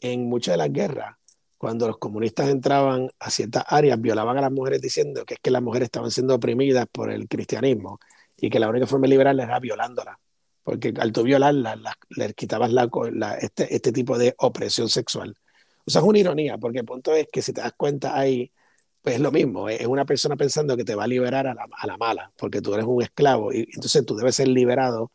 en 0.00 0.28
muchas 0.28 0.54
de 0.54 0.58
las 0.58 0.72
guerras, 0.72 1.16
cuando 1.56 1.86
los 1.86 1.98
comunistas 1.98 2.48
entraban 2.48 3.08
a 3.20 3.30
ciertas 3.30 3.64
áreas, 3.68 4.00
violaban 4.00 4.36
a 4.36 4.40
las 4.40 4.50
mujeres 4.50 4.82
diciendo 4.82 5.24
que 5.24 5.34
es 5.34 5.40
que 5.40 5.52
las 5.52 5.62
mujeres 5.62 5.86
estaban 5.86 6.10
siendo 6.10 6.34
oprimidas 6.34 6.86
por 6.90 7.10
el 7.12 7.28
cristianismo 7.28 8.00
y 8.36 8.50
que 8.50 8.58
la 8.58 8.68
única 8.68 8.88
forma 8.88 9.04
de 9.04 9.10
liberarlas 9.10 9.46
era 9.46 9.60
violándolas. 9.60 10.16
Porque 10.64 10.92
al 10.98 11.12
tú 11.12 11.22
violarlas, 11.22 11.78
les 12.10 12.34
quitabas 12.34 12.72
la, 12.72 12.90
la, 13.12 13.34
este, 13.34 13.72
este 13.74 13.92
tipo 13.92 14.18
de 14.18 14.34
opresión 14.38 14.88
sexual. 14.88 15.36
O 15.86 15.90
sea, 15.90 16.00
es 16.00 16.06
una 16.06 16.18
ironía, 16.18 16.58
porque 16.58 16.80
el 16.80 16.84
punto 16.84 17.14
es 17.14 17.28
que 17.32 17.42
si 17.42 17.52
te 17.52 17.60
das 17.60 17.74
cuenta 17.76 18.18
ahí, 18.18 18.50
pues 19.00 19.16
es 19.16 19.20
lo 19.20 19.30
mismo, 19.30 19.68
es 19.68 19.86
una 19.86 20.04
persona 20.04 20.36
pensando 20.36 20.76
que 20.76 20.84
te 20.84 20.96
va 20.96 21.04
a 21.04 21.08
liberar 21.08 21.46
a 21.46 21.54
la, 21.54 21.66
a 21.70 21.86
la 21.86 21.96
mala, 21.96 22.32
porque 22.36 22.60
tú 22.60 22.74
eres 22.74 22.86
un 22.86 23.02
esclavo 23.02 23.52
y 23.52 23.68
entonces 23.72 24.04
tú 24.04 24.16
debes 24.16 24.34
ser 24.34 24.48
liberado 24.48 25.12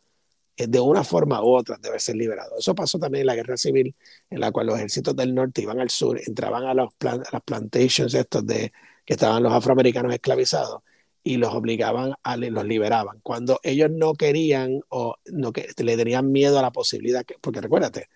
de 0.57 0.79
una 0.79 1.03
forma 1.03 1.43
u 1.43 1.55
otra 1.55 1.77
debe 1.79 1.99
ser 1.99 2.15
liberado. 2.15 2.57
Eso 2.57 2.73
pasó 2.73 2.97
también 2.97 3.21
en 3.21 3.27
la 3.27 3.35
guerra 3.35 3.57
civil, 3.57 3.95
en 4.29 4.39
la 4.39 4.51
cual 4.51 4.67
los 4.67 4.77
ejércitos 4.77 5.15
del 5.15 5.35
norte 5.35 5.61
iban 5.61 5.79
al 5.79 5.89
sur, 5.89 6.19
entraban 6.25 6.65
a, 6.65 6.73
las 6.73 7.41
plantations 7.45 8.13
estos 8.13 8.45
de 8.45 8.71
que 9.05 9.13
estaban 9.13 9.43
los 9.43 9.53
afroamericanos 9.53 10.13
esclavizados 10.13 10.81
y 11.23 11.37
los 11.37 11.53
obligaban 11.53 12.13
a 12.23 12.37
los 12.37 12.65
liberaban. 12.65 13.19
Cuando 13.21 13.59
ellos 13.63 13.91
no 13.91 14.13
querían 14.15 14.81
o 14.89 15.15
no 15.25 15.51
que 15.51 15.67
le 15.77 15.97
tenían 15.97 16.31
miedo 16.31 16.57
a 16.57 16.61
la 16.61 16.71
posibilidad 16.71 17.25
que, 17.25 17.35
porque 17.39 17.61
recuérdate, 17.61 18.07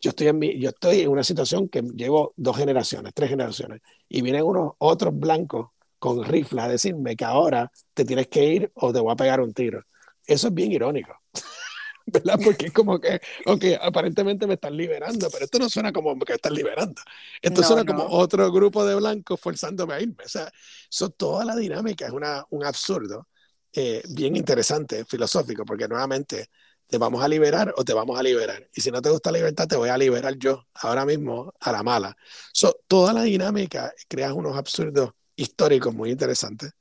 yo 0.00 0.10
estoy 0.10 0.28
en 0.28 0.40
yo 0.40 0.70
estoy 0.70 1.00
en 1.00 1.08
una 1.08 1.24
situación 1.24 1.68
que 1.68 1.82
llevo 1.82 2.32
dos 2.36 2.56
generaciones, 2.56 3.12
tres 3.14 3.30
generaciones 3.30 3.80
y 4.08 4.22
vienen 4.22 4.44
unos 4.44 4.72
otros 4.78 5.18
blancos 5.18 5.70
con 5.98 6.24
rifles 6.24 6.64
a 6.64 6.68
decirme 6.68 7.16
que 7.16 7.24
ahora 7.24 7.70
te 7.94 8.04
tienes 8.04 8.28
que 8.28 8.44
ir 8.44 8.70
o 8.74 8.92
te 8.92 9.00
voy 9.00 9.12
a 9.12 9.16
pegar 9.16 9.40
un 9.40 9.54
tiro. 9.54 9.82
Eso 10.26 10.48
es 10.48 10.54
bien 10.54 10.72
irónico. 10.72 11.14
¿verdad? 12.06 12.38
Porque 12.42 12.66
es 12.66 12.72
como 12.72 13.00
que, 13.00 13.20
ok, 13.46 13.64
aparentemente 13.80 14.46
me 14.46 14.54
están 14.54 14.76
liberando, 14.76 15.28
pero 15.30 15.44
esto 15.44 15.58
no 15.58 15.68
suena 15.68 15.92
como 15.92 16.18
que 16.20 16.34
están 16.34 16.54
liberando. 16.54 17.02
Esto 17.42 17.60
no, 17.60 17.66
suena 17.66 17.84
no. 17.84 17.94
como 17.94 18.16
otro 18.16 18.50
grupo 18.52 18.84
de 18.86 18.94
blancos 18.94 19.40
forzándome 19.40 19.94
a 19.94 20.00
irme. 20.00 20.24
O 20.24 20.28
sea, 20.28 20.50
eso, 20.90 21.10
toda 21.10 21.44
la 21.44 21.56
dinámica 21.56 22.06
es 22.06 22.12
una, 22.12 22.44
un 22.50 22.64
absurdo 22.64 23.28
eh, 23.72 24.02
bien 24.08 24.36
interesante, 24.36 25.04
filosófico, 25.04 25.64
porque 25.64 25.88
nuevamente 25.88 26.48
te 26.86 26.98
vamos 26.98 27.22
a 27.22 27.28
liberar 27.28 27.74
o 27.76 27.84
te 27.84 27.92
vamos 27.92 28.18
a 28.18 28.22
liberar. 28.22 28.68
Y 28.72 28.80
si 28.80 28.90
no 28.90 29.02
te 29.02 29.10
gusta 29.10 29.32
la 29.32 29.38
libertad, 29.38 29.66
te 29.66 29.76
voy 29.76 29.88
a 29.88 29.98
liberar 29.98 30.36
yo, 30.38 30.66
ahora 30.74 31.04
mismo, 31.04 31.52
a 31.60 31.72
la 31.72 31.82
mala. 31.82 32.16
So, 32.52 32.80
toda 32.86 33.12
la 33.12 33.22
dinámica 33.22 33.92
crea 34.08 34.32
unos 34.32 34.56
absurdos 34.56 35.10
históricos 35.34 35.94
muy 35.94 36.10
interesantes 36.10 36.72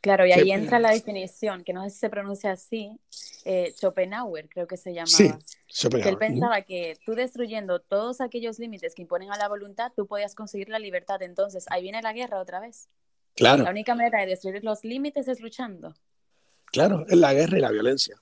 Claro, 0.00 0.26
y 0.26 0.32
ahí 0.32 0.52
entra 0.52 0.78
la 0.78 0.92
definición, 0.92 1.64
que 1.64 1.72
no 1.72 1.82
sé 1.84 1.90
si 1.90 1.98
se 1.98 2.10
pronuncia 2.10 2.52
así, 2.52 2.98
eh, 3.44 3.72
Schopenhauer 3.76 4.48
creo 4.48 4.66
que 4.66 4.76
se 4.76 4.90
llamaba. 4.90 5.08
Sí, 5.08 5.30
Schopenhauer. 5.68 6.02
Que 6.02 6.08
él 6.10 6.18
pensaba 6.18 6.62
que 6.62 6.98
tú 7.04 7.14
destruyendo 7.14 7.80
todos 7.80 8.20
aquellos 8.20 8.58
límites 8.58 8.94
que 8.94 9.02
imponen 9.02 9.32
a 9.32 9.36
la 9.36 9.48
voluntad, 9.48 9.92
tú 9.96 10.06
podías 10.06 10.34
conseguir 10.34 10.68
la 10.68 10.78
libertad. 10.78 11.20
Entonces, 11.22 11.66
ahí 11.70 11.82
viene 11.82 12.00
la 12.00 12.12
guerra 12.12 12.40
otra 12.40 12.60
vez. 12.60 12.88
Claro. 13.34 13.64
La 13.64 13.70
única 13.70 13.94
manera 13.94 14.20
de 14.20 14.26
destruir 14.26 14.62
los 14.62 14.84
límites 14.84 15.26
es 15.26 15.40
luchando. 15.40 15.94
Claro, 16.70 17.04
es 17.08 17.16
la 17.16 17.32
guerra 17.32 17.58
y 17.58 17.60
la 17.60 17.70
violencia. 17.70 18.16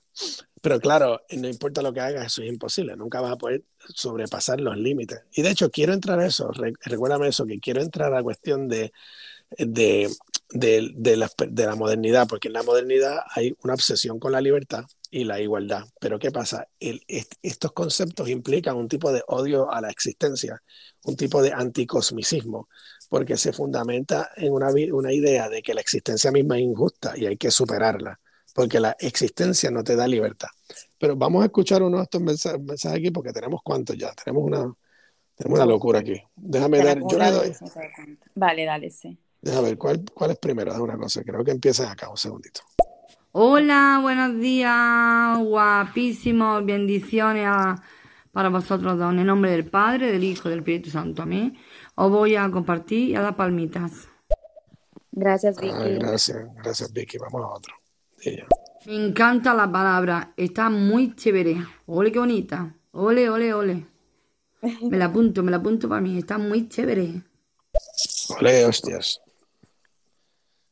Pero 0.61 0.79
claro, 0.79 1.21
no 1.31 1.47
importa 1.47 1.81
lo 1.81 1.93
que 1.93 1.99
hagas, 1.99 2.27
eso 2.27 2.41
es 2.41 2.49
imposible. 2.49 2.95
Nunca 2.95 3.21
vas 3.21 3.33
a 3.33 3.37
poder 3.37 3.63
sobrepasar 3.93 4.59
los 4.59 4.77
límites. 4.77 5.21
Y 5.33 5.41
de 5.41 5.51
hecho, 5.51 5.69
quiero 5.69 5.93
entrar 5.93 6.19
a 6.19 6.25
eso, 6.25 6.49
recuérdame 6.85 7.27
eso, 7.27 7.45
que 7.45 7.59
quiero 7.59 7.81
entrar 7.81 8.11
a 8.11 8.17
la 8.17 8.23
cuestión 8.23 8.67
de, 8.67 8.91
de 9.57 10.09
de, 10.49 10.91
de, 10.95 11.17
la, 11.17 11.29
de, 11.37 11.65
la, 11.65 11.75
modernidad, 11.75 12.27
porque 12.27 12.47
en 12.47 12.53
la 12.53 12.63
modernidad 12.63 13.19
hay 13.35 13.55
una 13.63 13.73
obsesión 13.73 14.19
con 14.19 14.31
la 14.31 14.41
libertad 14.41 14.85
y 15.11 15.23
la 15.23 15.39
igualdad. 15.39 15.83
Pero 15.99 16.19
¿qué 16.19 16.31
pasa? 16.31 16.67
El, 16.79 17.01
estos 17.41 17.71
conceptos 17.73 18.29
implican 18.29 18.77
un 18.77 18.87
tipo 18.87 19.11
de 19.11 19.23
odio 19.27 19.71
a 19.71 19.81
la 19.81 19.89
existencia, 19.89 20.61
un 21.03 21.15
tipo 21.15 21.41
de 21.41 21.53
anticosmicismo, 21.53 22.69
porque 23.09 23.37
se 23.37 23.53
fundamenta 23.53 24.31
en 24.35 24.53
una, 24.53 24.69
una 24.91 25.13
idea 25.13 25.49
de 25.49 25.61
que 25.61 25.73
la 25.73 25.81
existencia 25.81 26.31
misma 26.31 26.57
es 26.57 26.63
injusta 26.63 27.13
y 27.17 27.25
hay 27.25 27.37
que 27.37 27.51
superarla, 27.51 28.19
porque 28.53 28.79
la 28.79 28.95
existencia 28.99 29.71
no 29.71 29.83
te 29.83 29.95
da 29.95 30.07
libertad. 30.07 30.49
Pero 30.97 31.15
vamos 31.15 31.43
a 31.43 31.45
escuchar 31.45 31.83
uno 31.83 31.97
de 31.97 32.03
estos 32.03 32.21
mensajes, 32.21 32.85
aquí 32.85 33.11
porque 33.11 33.31
tenemos 33.31 33.61
cuántos 33.63 33.97
ya, 33.97 34.13
tenemos 34.13 34.43
una, 34.43 34.73
tenemos 35.35 35.59
una 35.59 35.65
locura 35.65 35.99
aquí. 35.99 36.21
Déjame 36.35 36.83
dar, 36.83 36.99
yo 36.99 37.17
le 37.17 37.31
doy. 37.31 37.53
Vale, 38.35 38.65
dale, 38.65 38.89
sí. 38.89 39.17
Déjame 39.47 39.69
ver, 39.69 39.77
¿cuál, 39.77 40.03
cuál 40.13 40.31
es 40.31 40.39
primero? 40.39 40.73
Es 40.73 40.77
una 40.77 40.97
cosa, 40.97 41.23
creo 41.23 41.41
que 41.41 41.51
empiezan 41.51 41.87
acá, 41.87 42.09
un 42.09 42.17
segundito. 42.17 42.59
Hola, 43.31 43.99
buenos 44.01 44.37
días, 44.41 45.37
guapísimos, 45.39 46.65
bendiciones 46.65 47.47
para 48.33 48.49
vosotros 48.49 48.97
dos. 48.97 49.13
En 49.13 49.19
el 49.19 49.25
nombre 49.25 49.51
del 49.51 49.63
Padre, 49.63 50.11
del 50.11 50.25
Hijo 50.25 50.49
y 50.49 50.51
del 50.51 50.59
Espíritu 50.59 50.89
Santo. 50.89 51.21
Amén. 51.21 51.57
Os 51.95 52.11
voy 52.11 52.35
a 52.35 52.51
compartir 52.51 53.11
y 53.11 53.15
a 53.15 53.21
dar 53.21 53.37
palmitas. 53.37 54.09
Gracias, 55.13 55.55
Vicky. 55.61 55.95
gracias, 55.97 56.45
gracias, 56.61 56.91
Vicky. 56.91 57.17
Vamos 57.17 57.41
a 57.41 57.47
otro. 57.47 57.73
Me 58.85 58.95
encanta 58.95 59.53
la 59.53 59.71
palabra, 59.71 60.33
está 60.35 60.69
muy 60.69 61.15
chévere. 61.15 61.55
Ole, 61.85 62.11
qué 62.11 62.19
bonita. 62.19 62.75
Ole, 62.91 63.29
ole, 63.29 63.53
ole. 63.53 63.87
Me 64.81 64.97
la 64.97 65.05
apunto, 65.05 65.41
me 65.41 65.51
la 65.51 65.57
apunto 65.57 65.87
para 65.87 66.01
mí, 66.01 66.17
está 66.17 66.37
muy 66.37 66.67
chévere. 66.67 67.21
Ole, 68.37 68.65
hostias. 68.65 69.21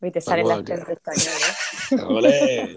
Hoy 0.05 0.11
te 0.11 0.21
sale 0.21 0.43
la 0.43 0.57
gente 0.57 0.73
español, 0.73 2.05
Ole. 2.09 2.75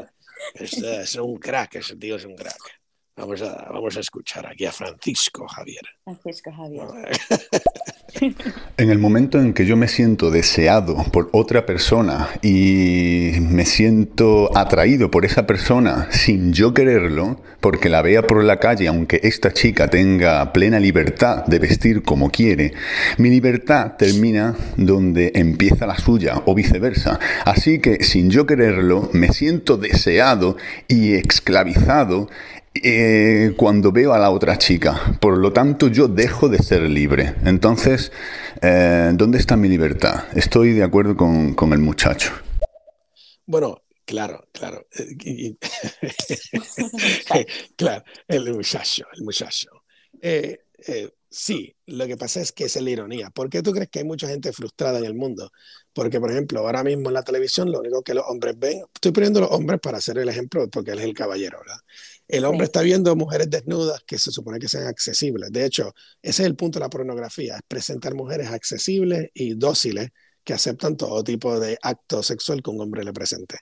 es 0.54 1.14
un 1.16 1.36
crack, 1.36 1.74
ese 1.74 1.94
tío 1.96 2.16
es 2.16 2.24
un 2.24 2.34
crack. 2.34 2.80
Vamos 3.16 3.42
a, 3.42 3.68
vamos 3.70 3.94
a 3.98 4.00
escuchar 4.00 4.46
aquí 4.46 4.64
a 4.64 4.72
Francisco 4.72 5.46
Javier. 5.46 5.82
Francisco 6.04 6.50
Javier. 6.50 6.88
En 8.76 8.90
el 8.90 8.98
momento 8.98 9.40
en 9.40 9.54
que 9.54 9.66
yo 9.66 9.76
me 9.76 9.88
siento 9.88 10.30
deseado 10.30 10.96
por 11.12 11.28
otra 11.32 11.66
persona 11.66 12.28
y 12.42 13.32
me 13.40 13.64
siento 13.64 14.56
atraído 14.56 15.10
por 15.10 15.24
esa 15.24 15.46
persona 15.46 16.06
sin 16.10 16.52
yo 16.52 16.72
quererlo, 16.72 17.40
porque 17.60 17.88
la 17.88 18.02
vea 18.02 18.22
por 18.22 18.42
la 18.44 18.58
calle, 18.58 18.86
aunque 18.86 19.20
esta 19.24 19.52
chica 19.52 19.88
tenga 19.88 20.52
plena 20.52 20.78
libertad 20.78 21.44
de 21.46 21.58
vestir 21.58 22.02
como 22.02 22.30
quiere, 22.30 22.72
mi 23.16 23.30
libertad 23.30 23.94
termina 23.98 24.54
donde 24.76 25.32
empieza 25.34 25.86
la 25.86 25.98
suya 25.98 26.42
o 26.46 26.54
viceversa. 26.54 27.18
Así 27.44 27.80
que 27.80 28.04
sin 28.04 28.30
yo 28.30 28.46
quererlo, 28.46 29.10
me 29.12 29.32
siento 29.32 29.76
deseado 29.76 30.56
y 30.86 31.14
esclavizado 31.14 32.28
eh, 32.74 33.54
cuando 33.56 33.92
veo 33.92 34.12
a 34.12 34.18
la 34.18 34.30
otra 34.30 34.58
chica. 34.58 35.16
Por 35.20 35.38
lo 35.38 35.52
tanto, 35.52 35.88
yo 35.88 36.08
dejo 36.08 36.48
de 36.48 36.58
ser 36.58 36.82
libre. 36.82 37.34
Entonces, 37.44 38.12
eh, 38.62 39.10
¿dónde 39.14 39.38
está 39.38 39.56
mi 39.56 39.68
libertad? 39.68 40.24
Estoy 40.34 40.72
de 40.72 40.82
acuerdo 40.82 41.16
con, 41.16 41.54
con 41.54 41.72
el 41.72 41.80
muchacho. 41.80 42.32
Bueno, 43.46 43.82
claro, 44.04 44.46
claro. 44.52 44.86
claro, 47.76 48.04
el 48.28 48.54
muchacho, 48.54 49.04
el 49.16 49.24
muchacho. 49.24 49.70
Eh, 50.20 50.58
sí, 51.30 51.74
lo 51.86 52.06
que 52.06 52.16
pasa 52.16 52.40
es 52.40 52.52
que 52.52 52.64
es 52.64 52.80
la 52.80 52.90
ironía. 52.90 53.30
¿Por 53.30 53.50
qué 53.50 53.62
tú 53.62 53.72
crees 53.72 53.88
que 53.90 54.00
hay 54.00 54.04
mucha 54.04 54.28
gente 54.28 54.52
frustrada 54.52 54.98
en 54.98 55.04
el 55.04 55.14
mundo? 55.14 55.50
Porque, 55.92 56.20
por 56.20 56.30
ejemplo, 56.30 56.60
ahora 56.60 56.84
mismo 56.84 57.08
en 57.08 57.14
la 57.14 57.22
televisión 57.22 57.70
lo 57.72 57.80
único 57.80 58.02
que 58.02 58.14
los 58.14 58.24
hombres 58.28 58.58
ven, 58.58 58.82
estoy 58.94 59.12
poniendo 59.12 59.40
los 59.40 59.50
hombres 59.50 59.80
para 59.80 59.98
hacer 59.98 60.18
el 60.18 60.28
ejemplo 60.28 60.68
porque 60.70 60.92
él 60.92 61.00
es 61.00 61.04
el 61.06 61.14
caballero, 61.14 61.58
¿verdad? 61.58 61.80
El 62.28 62.44
hombre 62.44 62.66
está 62.66 62.82
viendo 62.82 63.16
mujeres 63.16 63.48
desnudas 63.48 64.02
que 64.06 64.18
se 64.18 64.30
supone 64.30 64.58
que 64.58 64.68
sean 64.68 64.86
accesibles. 64.86 65.50
De 65.50 65.64
hecho, 65.64 65.94
ese 66.22 66.42
es 66.42 66.46
el 66.46 66.56
punto 66.56 66.78
de 66.78 66.84
la 66.84 66.90
pornografía, 66.90 67.56
es 67.56 67.62
presentar 67.66 68.14
mujeres 68.14 68.48
accesibles 68.50 69.30
y 69.32 69.54
dóciles 69.54 70.10
que 70.44 70.52
aceptan 70.52 70.96
todo 70.96 71.24
tipo 71.24 71.58
de 71.58 71.78
acto 71.82 72.22
sexual 72.22 72.62
que 72.62 72.70
un 72.70 72.80
hombre 72.80 73.04
le 73.04 73.12
presente. 73.14 73.58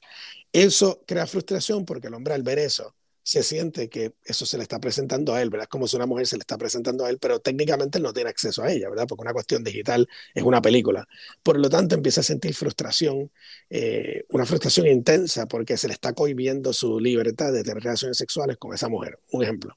Eso 0.53 1.05
crea 1.07 1.27
frustración 1.27 1.85
porque 1.85 2.09
el 2.09 2.15
hombre 2.15 2.35
al 2.35 2.43
ver 2.43 2.59
eso 2.59 2.96
se 3.27 3.43
siente 3.43 3.89
que 3.89 4.13
eso 4.25 4.47
se 4.47 4.57
le 4.57 4.63
está 4.63 4.79
presentando 4.79 5.35
a 5.35 5.43
él, 5.43 5.51
¿verdad? 5.51 5.67
Como 5.69 5.89
si 5.89 5.97
una 5.97 6.07
mujer 6.07 6.29
se 6.29 6.37
le 6.37 6.43
está 6.43 6.57
presentando 6.57 7.05
a 7.05 7.11
él, 7.11 7.19
pero 7.19 7.41
técnicamente 7.41 7.99
él 7.99 8.05
no 8.05 8.13
tiene 8.13 8.31
acceso 8.31 8.63
a 8.63 8.71
ella, 8.71 8.89
¿verdad? 8.89 9.09
Porque 9.09 9.23
una 9.23 9.33
cuestión 9.33 9.65
digital 9.65 10.09
es 10.33 10.45
una 10.45 10.63
película. 10.63 11.09
Por 11.43 11.59
lo 11.59 11.69
tanto, 11.69 11.97
empieza 11.97 12.21
a 12.21 12.25
sentir 12.25 12.55
frustración, 12.55 13.33
eh, 13.69 14.23
una 14.29 14.47
frustración 14.47 14.87
intensa 14.87 15.47
porque 15.47 15.77
se 15.77 15.89
le 15.89 15.95
está 15.95 16.13
cohibiendo 16.13 16.73
su 16.73 17.01
libertad 17.01 17.53
de 17.53 17.65
tener 17.65 17.83
relaciones 17.83 18.17
sexuales 18.17 18.59
con 18.59 18.73
esa 18.73 18.89
mujer, 18.89 19.19
un 19.33 19.43
ejemplo. 19.43 19.77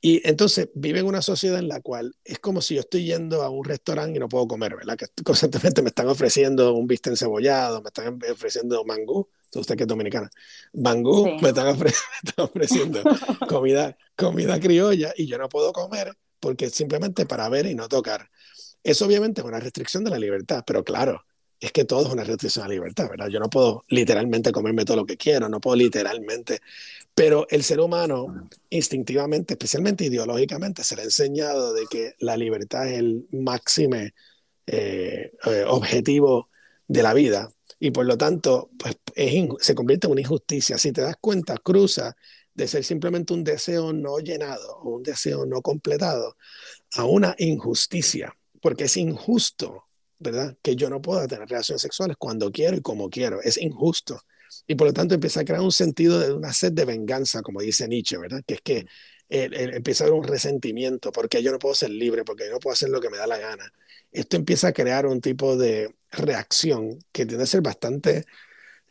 Y 0.00 0.20
entonces 0.28 0.68
vive 0.74 0.98
en 0.98 1.06
una 1.06 1.22
sociedad 1.22 1.60
en 1.60 1.68
la 1.68 1.80
cual 1.80 2.16
es 2.24 2.40
como 2.40 2.62
si 2.62 2.74
yo 2.74 2.80
estoy 2.80 3.04
yendo 3.04 3.42
a 3.42 3.50
un 3.50 3.64
restaurante 3.64 4.16
y 4.16 4.20
no 4.20 4.28
puedo 4.28 4.48
comer, 4.48 4.74
¿verdad? 4.74 4.96
Que 4.96 5.06
constantemente 5.22 5.82
me 5.82 5.90
están 5.90 6.08
ofreciendo 6.08 6.74
un 6.74 6.88
bistec 6.88 7.12
encebollado, 7.12 7.80
me 7.80 7.90
están 7.90 8.18
ofreciendo 8.28 8.84
mangú, 8.84 9.28
usted 9.60 9.76
que 9.76 9.84
es 9.84 9.88
dominicana, 9.88 10.30
mangú, 10.72 11.36
me, 11.42 11.48
están 11.48 11.76
ofreciendo 12.38 13.02
comida, 13.48 13.96
comida 14.16 14.58
criolla 14.60 15.12
y 15.16 15.26
yo 15.26 15.38
no 15.38 15.48
puedo 15.48 15.72
comer 15.72 16.16
porque 16.40 16.70
simplemente 16.70 17.24
para 17.24 17.48
ver 17.48 17.66
y 17.66 17.74
no 17.74 17.88
tocar. 17.88 18.28
Eso 18.82 19.06
obviamente 19.06 19.40
es 19.40 19.46
una 19.46 19.60
restricción 19.60 20.02
de 20.02 20.10
la 20.10 20.18
libertad, 20.18 20.64
pero 20.66 20.82
claro, 20.82 21.24
es 21.60 21.70
que 21.70 21.84
todo 21.84 22.06
es 22.06 22.12
una 22.12 22.24
restricción 22.24 22.64
a 22.64 22.68
la 22.68 22.74
libertad, 22.74 23.08
¿verdad? 23.08 23.28
Yo 23.28 23.38
no 23.38 23.48
puedo 23.48 23.84
literalmente 23.88 24.50
comerme 24.50 24.84
todo 24.84 24.96
lo 24.96 25.06
que 25.06 25.16
quiero, 25.16 25.48
no 25.48 25.60
puedo 25.60 25.76
literalmente, 25.76 26.60
pero 27.14 27.46
el 27.50 27.62
ser 27.62 27.78
humano 27.78 28.48
instintivamente, 28.70 29.54
especialmente 29.54 30.04
ideológicamente, 30.04 30.82
se 30.82 30.96
le 30.96 31.02
ha 31.02 31.04
enseñado 31.04 31.72
de 31.72 31.86
que 31.86 32.14
la 32.18 32.36
libertad 32.36 32.88
es 32.88 32.98
el 32.98 33.28
máximo 33.30 33.96
eh, 34.66 35.32
eh, 35.46 35.64
objetivo 35.68 36.48
de 36.88 37.02
la 37.04 37.14
vida 37.14 37.48
y 37.84 37.90
por 37.90 38.06
lo 38.06 38.16
tanto 38.16 38.70
pues, 38.78 38.96
se 39.60 39.74
convierte 39.74 40.06
en 40.06 40.12
una 40.12 40.20
injusticia. 40.20 40.78
Si 40.78 40.92
te 40.92 41.00
das 41.00 41.16
cuenta, 41.20 41.56
cruza 41.56 42.14
de 42.54 42.68
ser 42.68 42.84
simplemente 42.84 43.34
un 43.34 43.42
deseo 43.42 43.92
no 43.92 44.20
llenado 44.20 44.76
o 44.78 44.90
un 44.90 45.02
deseo 45.02 45.44
no 45.46 45.62
completado 45.62 46.36
a 46.92 47.04
una 47.04 47.34
injusticia, 47.38 48.36
porque 48.60 48.84
es 48.84 48.96
injusto 48.96 49.82
¿verdad? 50.20 50.56
Que 50.62 50.76
yo 50.76 50.88
no 50.88 51.02
pueda 51.02 51.26
tener 51.26 51.48
relaciones 51.48 51.82
sexuales 51.82 52.16
cuando 52.16 52.52
quiero 52.52 52.76
y 52.76 52.80
como 52.80 53.10
quiero. 53.10 53.42
Es 53.42 53.58
injusto. 53.58 54.20
Y 54.68 54.76
por 54.76 54.86
lo 54.86 54.92
tanto 54.92 55.14
empieza 55.14 55.40
a 55.40 55.44
crear 55.44 55.60
un 55.60 55.72
sentido 55.72 56.20
de 56.20 56.32
una 56.32 56.52
sed 56.52 56.70
de 56.70 56.84
venganza, 56.84 57.42
como 57.42 57.60
dice 57.60 57.88
Nietzsche, 57.88 58.16
¿verdad? 58.16 58.42
Que 58.46 58.54
es 58.54 58.60
que 58.60 58.86
empieza 59.28 60.04
a 60.04 60.06
haber 60.06 60.20
un 60.20 60.28
resentimiento, 60.28 61.10
porque 61.10 61.42
yo 61.42 61.50
no 61.50 61.58
puedo 61.58 61.74
ser 61.74 61.90
libre, 61.90 62.22
porque 62.22 62.44
yo 62.44 62.52
no 62.52 62.60
puedo 62.60 62.74
hacer 62.74 62.90
lo 62.90 63.00
que 63.00 63.10
me 63.10 63.16
da 63.16 63.26
la 63.26 63.38
gana. 63.38 63.72
Esto 64.12 64.36
empieza 64.36 64.68
a 64.68 64.72
crear 64.72 65.06
un 65.06 65.20
tipo 65.20 65.56
de 65.56 65.94
reacción 66.10 66.98
que 67.12 67.26
tiende 67.26 67.44
a 67.44 67.46
ser 67.46 67.62
bastante 67.62 68.24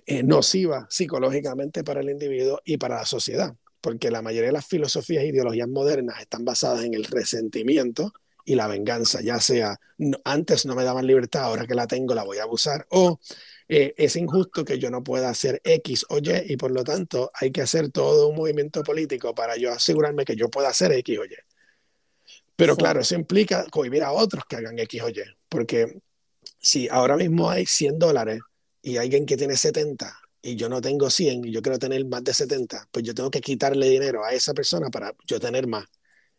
eh, 0.05 0.23
nociva 0.23 0.87
psicológicamente 0.89 1.83
para 1.83 2.01
el 2.01 2.09
individuo 2.09 2.61
y 2.65 2.77
para 2.77 2.97
la 2.97 3.05
sociedad, 3.05 3.55
porque 3.81 4.11
la 4.11 4.21
mayoría 4.21 4.47
de 4.47 4.53
las 4.53 4.67
filosofías 4.67 5.23
e 5.23 5.27
ideologías 5.27 5.69
modernas 5.69 6.19
están 6.19 6.43
basadas 6.45 6.83
en 6.83 6.93
el 6.95 7.05
resentimiento, 7.05 8.13
y 8.45 8.55
la 8.55 8.67
venganza, 8.67 9.21
ya 9.21 9.39
sea 9.39 9.79
antes 10.23 10.65
no 10.65 10.75
me 10.75 10.83
daban 10.83 11.05
libertad, 11.05 11.43
ahora 11.43 11.67
que 11.67 11.75
la 11.75 11.87
tengo 11.87 12.15
la 12.15 12.23
voy 12.23 12.39
a 12.39 12.43
abusar, 12.43 12.85
o 12.89 13.19
eh, 13.67 13.93
es 13.97 14.15
injusto 14.15 14.65
que 14.65 14.79
yo 14.79 14.89
no 14.89 15.03
pueda 15.03 15.29
hacer 15.29 15.61
X 15.63 16.05
o 16.09 16.17
Y 16.17 16.53
y 16.53 16.57
por 16.57 16.71
lo 16.71 16.83
tanto 16.83 17.31
hay 17.33 17.51
que 17.51 17.61
hacer 17.61 17.91
todo 17.91 18.27
un 18.27 18.35
movimiento 18.35 18.83
político 18.83 19.33
para 19.35 19.57
yo 19.57 19.71
asegurarme 19.71 20.25
que 20.25 20.35
yo 20.35 20.49
pueda 20.49 20.69
hacer 20.69 20.91
X 20.91 21.19
o 21.19 21.25
Y. 21.25 21.35
Pero 22.55 22.75
claro, 22.75 23.01
eso 23.01 23.15
implica 23.15 23.65
cohibir 23.71 24.03
a 24.03 24.11
otros 24.11 24.43
que 24.45 24.55
hagan 24.55 24.77
X 24.79 25.01
o 25.01 25.09
Y, 25.09 25.23
porque 25.49 26.01
si 26.59 26.87
ahora 26.89 27.17
mismo 27.17 27.49
hay 27.49 27.65
100 27.65 27.97
dólares 27.97 28.39
y 28.81 28.97
alguien 28.97 29.25
que 29.25 29.37
tiene 29.37 29.55
70 29.55 30.15
y 30.43 30.55
yo 30.55 30.69
no 30.69 30.81
tengo 30.81 31.09
100 31.09 31.45
y 31.45 31.51
yo 31.51 31.61
quiero 31.61 31.79
tener 31.79 32.05
más 32.05 32.23
de 32.23 32.33
70, 32.33 32.87
pues 32.91 33.03
yo 33.05 33.15
tengo 33.15 33.31
que 33.31 33.41
quitarle 33.41 33.89
dinero 33.89 34.23
a 34.23 34.33
esa 34.33 34.53
persona 34.53 34.89
para 34.89 35.13
yo 35.25 35.39
tener 35.39 35.67
más 35.67 35.85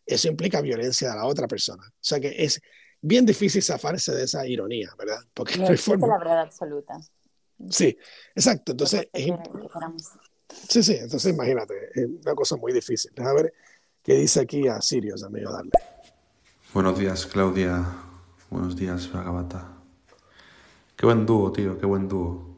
eso 0.06 0.28
implica 0.28 0.60
violencia 0.60 1.12
a 1.12 1.16
la 1.16 1.26
otra 1.26 1.46
persona. 1.46 1.84
O 1.86 1.92
sea 2.00 2.20
que 2.20 2.34
es 2.44 2.60
bien 3.00 3.26
difícil 3.26 3.62
zafarse 3.62 4.12
de 4.12 4.24
esa 4.24 4.46
ironía, 4.46 4.90
¿verdad? 4.98 5.20
Porque 5.32 5.58
no 5.58 5.68
es 5.68 5.86
la 5.86 6.18
verdad 6.18 6.40
absoluta. 6.40 7.00
Sí, 7.70 7.96
exacto. 8.34 8.72
Entonces, 8.72 9.08
sí, 10.68 10.82
sí, 10.82 10.94
entonces 10.94 11.32
imagínate, 11.32 11.74
es 11.94 12.06
una 12.24 12.34
cosa 12.34 12.56
muy 12.56 12.72
difícil. 12.72 13.12
A 13.18 13.32
ver 13.32 13.52
qué 14.02 14.14
dice 14.14 14.40
aquí 14.40 14.66
a 14.66 14.80
Sirius, 14.80 15.22
amigo, 15.22 15.52
darle. 15.52 15.70
Buenos 16.74 16.98
días, 16.98 17.26
Claudia. 17.26 17.84
Buenos 18.50 18.76
días, 18.76 19.12
Vagabata. 19.12 19.68
Qué 20.96 21.06
buen 21.06 21.26
dúo, 21.26 21.52
tío, 21.52 21.78
qué 21.78 21.86
buen 21.86 22.08
dúo. 22.08 22.56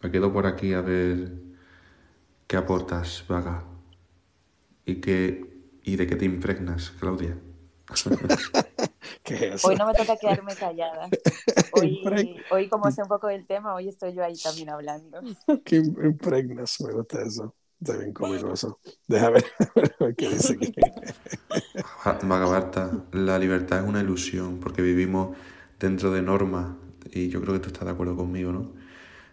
Me 0.00 0.10
quedo 0.10 0.32
por 0.32 0.46
aquí 0.46 0.72
a 0.72 0.80
ver 0.80 1.32
qué 2.46 2.56
aportas, 2.56 3.24
Vaga. 3.28 3.64
Y 4.86 4.96
qué 4.96 5.54
¿Y 5.84 5.96
de 5.96 6.06
qué 6.06 6.16
te 6.16 6.24
impregnas, 6.24 6.90
Claudia? 6.98 7.36
Hoy 9.64 9.76
no 9.76 9.86
me 9.86 9.94
toca 9.94 10.16
quedarme 10.16 10.54
callada. 10.54 11.10
Hoy, 11.72 12.42
hoy, 12.50 12.68
como 12.68 12.90
sé 12.90 13.02
un 13.02 13.08
poco 13.08 13.26
del 13.26 13.46
tema, 13.46 13.74
hoy 13.74 13.88
estoy 13.88 14.14
yo 14.14 14.24
ahí 14.24 14.36
también 14.36 14.70
hablando. 14.70 15.20
¿Qué 15.64 15.76
impregnas? 15.76 16.80
Me 16.80 16.92
gusta 16.92 17.22
eso. 17.22 17.54
Está 17.84 17.98
bien 17.98 18.14
cómico 18.14 18.50
eso. 18.50 18.78
Déjame 19.06 19.40
ver 20.00 20.14
qué 20.16 20.30
dice 20.30 20.54
aquí. 20.54 20.72
Bhagavatta, 22.26 23.04
la 23.12 23.38
libertad 23.38 23.80
es 23.80 23.86
una 23.86 24.00
ilusión 24.00 24.58
porque 24.58 24.80
vivimos 24.80 25.36
dentro 25.78 26.10
de 26.10 26.22
normas 26.22 26.76
y 27.12 27.28
yo 27.28 27.42
creo 27.42 27.52
que 27.52 27.60
tú 27.60 27.66
estás 27.66 27.84
de 27.84 27.90
acuerdo 27.90 28.16
conmigo, 28.16 28.52
¿no? 28.52 28.60
O 28.60 28.72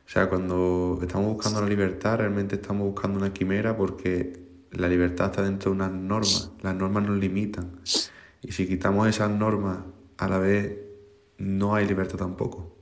sea, 0.06 0.28
cuando 0.28 1.00
estamos 1.02 1.34
buscando 1.34 1.62
la 1.62 1.68
libertad, 1.70 2.18
realmente 2.18 2.56
estamos 2.56 2.86
buscando 2.88 3.18
una 3.20 3.32
quimera 3.32 3.78
porque 3.78 4.44
la 4.72 4.90
libertad 4.90 5.28
está 5.28 5.44
dentro 5.44 5.72
de 5.72 5.78
unas 5.78 5.94
normas. 5.94 6.52
Las 6.62 6.76
normas 6.76 7.08
nos 7.08 7.18
limitan. 7.20 7.80
Y 8.42 8.52
si 8.52 8.68
quitamos 8.68 9.08
esas 9.08 9.32
normas, 9.32 9.78
a 10.18 10.28
la 10.28 10.40
vez 10.40 10.78
no 11.38 11.74
hay 11.74 11.88
libertad 11.88 12.18
tampoco. 12.18 12.76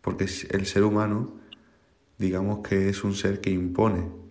Porque 0.00 0.24
el 0.24 0.64
ser 0.64 0.84
humano, 0.84 1.34
digamos 2.16 2.66
que 2.66 2.88
es 2.88 3.04
un 3.04 3.14
ser 3.14 3.42
que 3.42 3.50
impone 3.50 4.24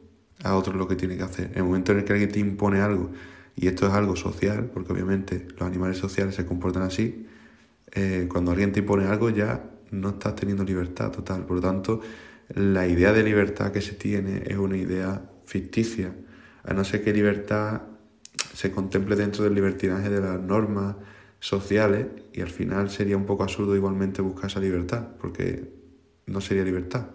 a 0.45 0.55
otros 0.55 0.75
lo 0.75 0.87
que 0.87 0.95
tiene 0.95 1.17
que 1.17 1.23
hacer. 1.23 1.47
En 1.51 1.57
el 1.57 1.63
momento 1.63 1.91
en 1.91 1.99
el 1.99 2.03
que 2.05 2.13
alguien 2.13 2.31
te 2.31 2.39
impone 2.39 2.79
algo, 2.79 3.11
y 3.55 3.67
esto 3.67 3.87
es 3.87 3.93
algo 3.93 4.15
social, 4.15 4.69
porque 4.73 4.93
obviamente 4.93 5.47
los 5.57 5.61
animales 5.63 5.97
sociales 5.97 6.35
se 6.35 6.45
comportan 6.45 6.83
así, 6.83 7.25
eh, 7.93 8.27
cuando 8.29 8.51
alguien 8.51 8.71
te 8.71 8.81
impone 8.81 9.05
algo 9.05 9.29
ya 9.29 9.71
no 9.91 10.09
estás 10.09 10.35
teniendo 10.35 10.63
libertad 10.63 11.11
total. 11.11 11.45
Por 11.45 11.57
lo 11.57 11.61
tanto, 11.61 12.01
la 12.53 12.87
idea 12.87 13.11
de 13.11 13.23
libertad 13.23 13.71
que 13.71 13.81
se 13.81 13.93
tiene 13.93 14.43
es 14.45 14.57
una 14.57 14.77
idea 14.77 15.29
ficticia, 15.45 16.13
a 16.63 16.73
no 16.73 16.83
ser 16.83 17.03
que 17.03 17.13
libertad 17.13 17.81
se 18.53 18.71
contemple 18.71 19.15
dentro 19.15 19.43
del 19.43 19.55
libertinaje 19.55 20.09
de 20.09 20.21
las 20.21 20.39
normas 20.39 20.95
sociales 21.39 22.07
y 22.33 22.41
al 22.41 22.49
final 22.49 22.89
sería 22.89 23.17
un 23.17 23.25
poco 23.25 23.43
absurdo 23.43 23.75
igualmente 23.75 24.21
buscar 24.21 24.49
esa 24.49 24.59
libertad, 24.59 25.07
porque 25.19 25.71
no 26.27 26.39
sería 26.41 26.63
libertad. 26.63 27.07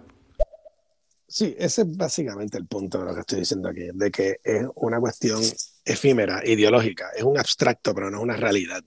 Sí, 1.30 1.54
ese 1.56 1.82
es 1.82 1.96
básicamente 1.96 2.58
el 2.58 2.66
punto 2.66 2.98
de 2.98 3.04
lo 3.04 3.14
que 3.14 3.20
estoy 3.20 3.38
diciendo 3.38 3.68
aquí, 3.68 3.88
de 3.94 4.10
que 4.10 4.40
es 4.42 4.66
una 4.74 4.98
cuestión 4.98 5.40
efímera, 5.84 6.44
ideológica, 6.44 7.10
es 7.16 7.22
un 7.22 7.38
abstracto, 7.38 7.94
pero 7.94 8.10
no 8.10 8.16
es 8.16 8.22
una 8.24 8.36
realidad. 8.36 8.82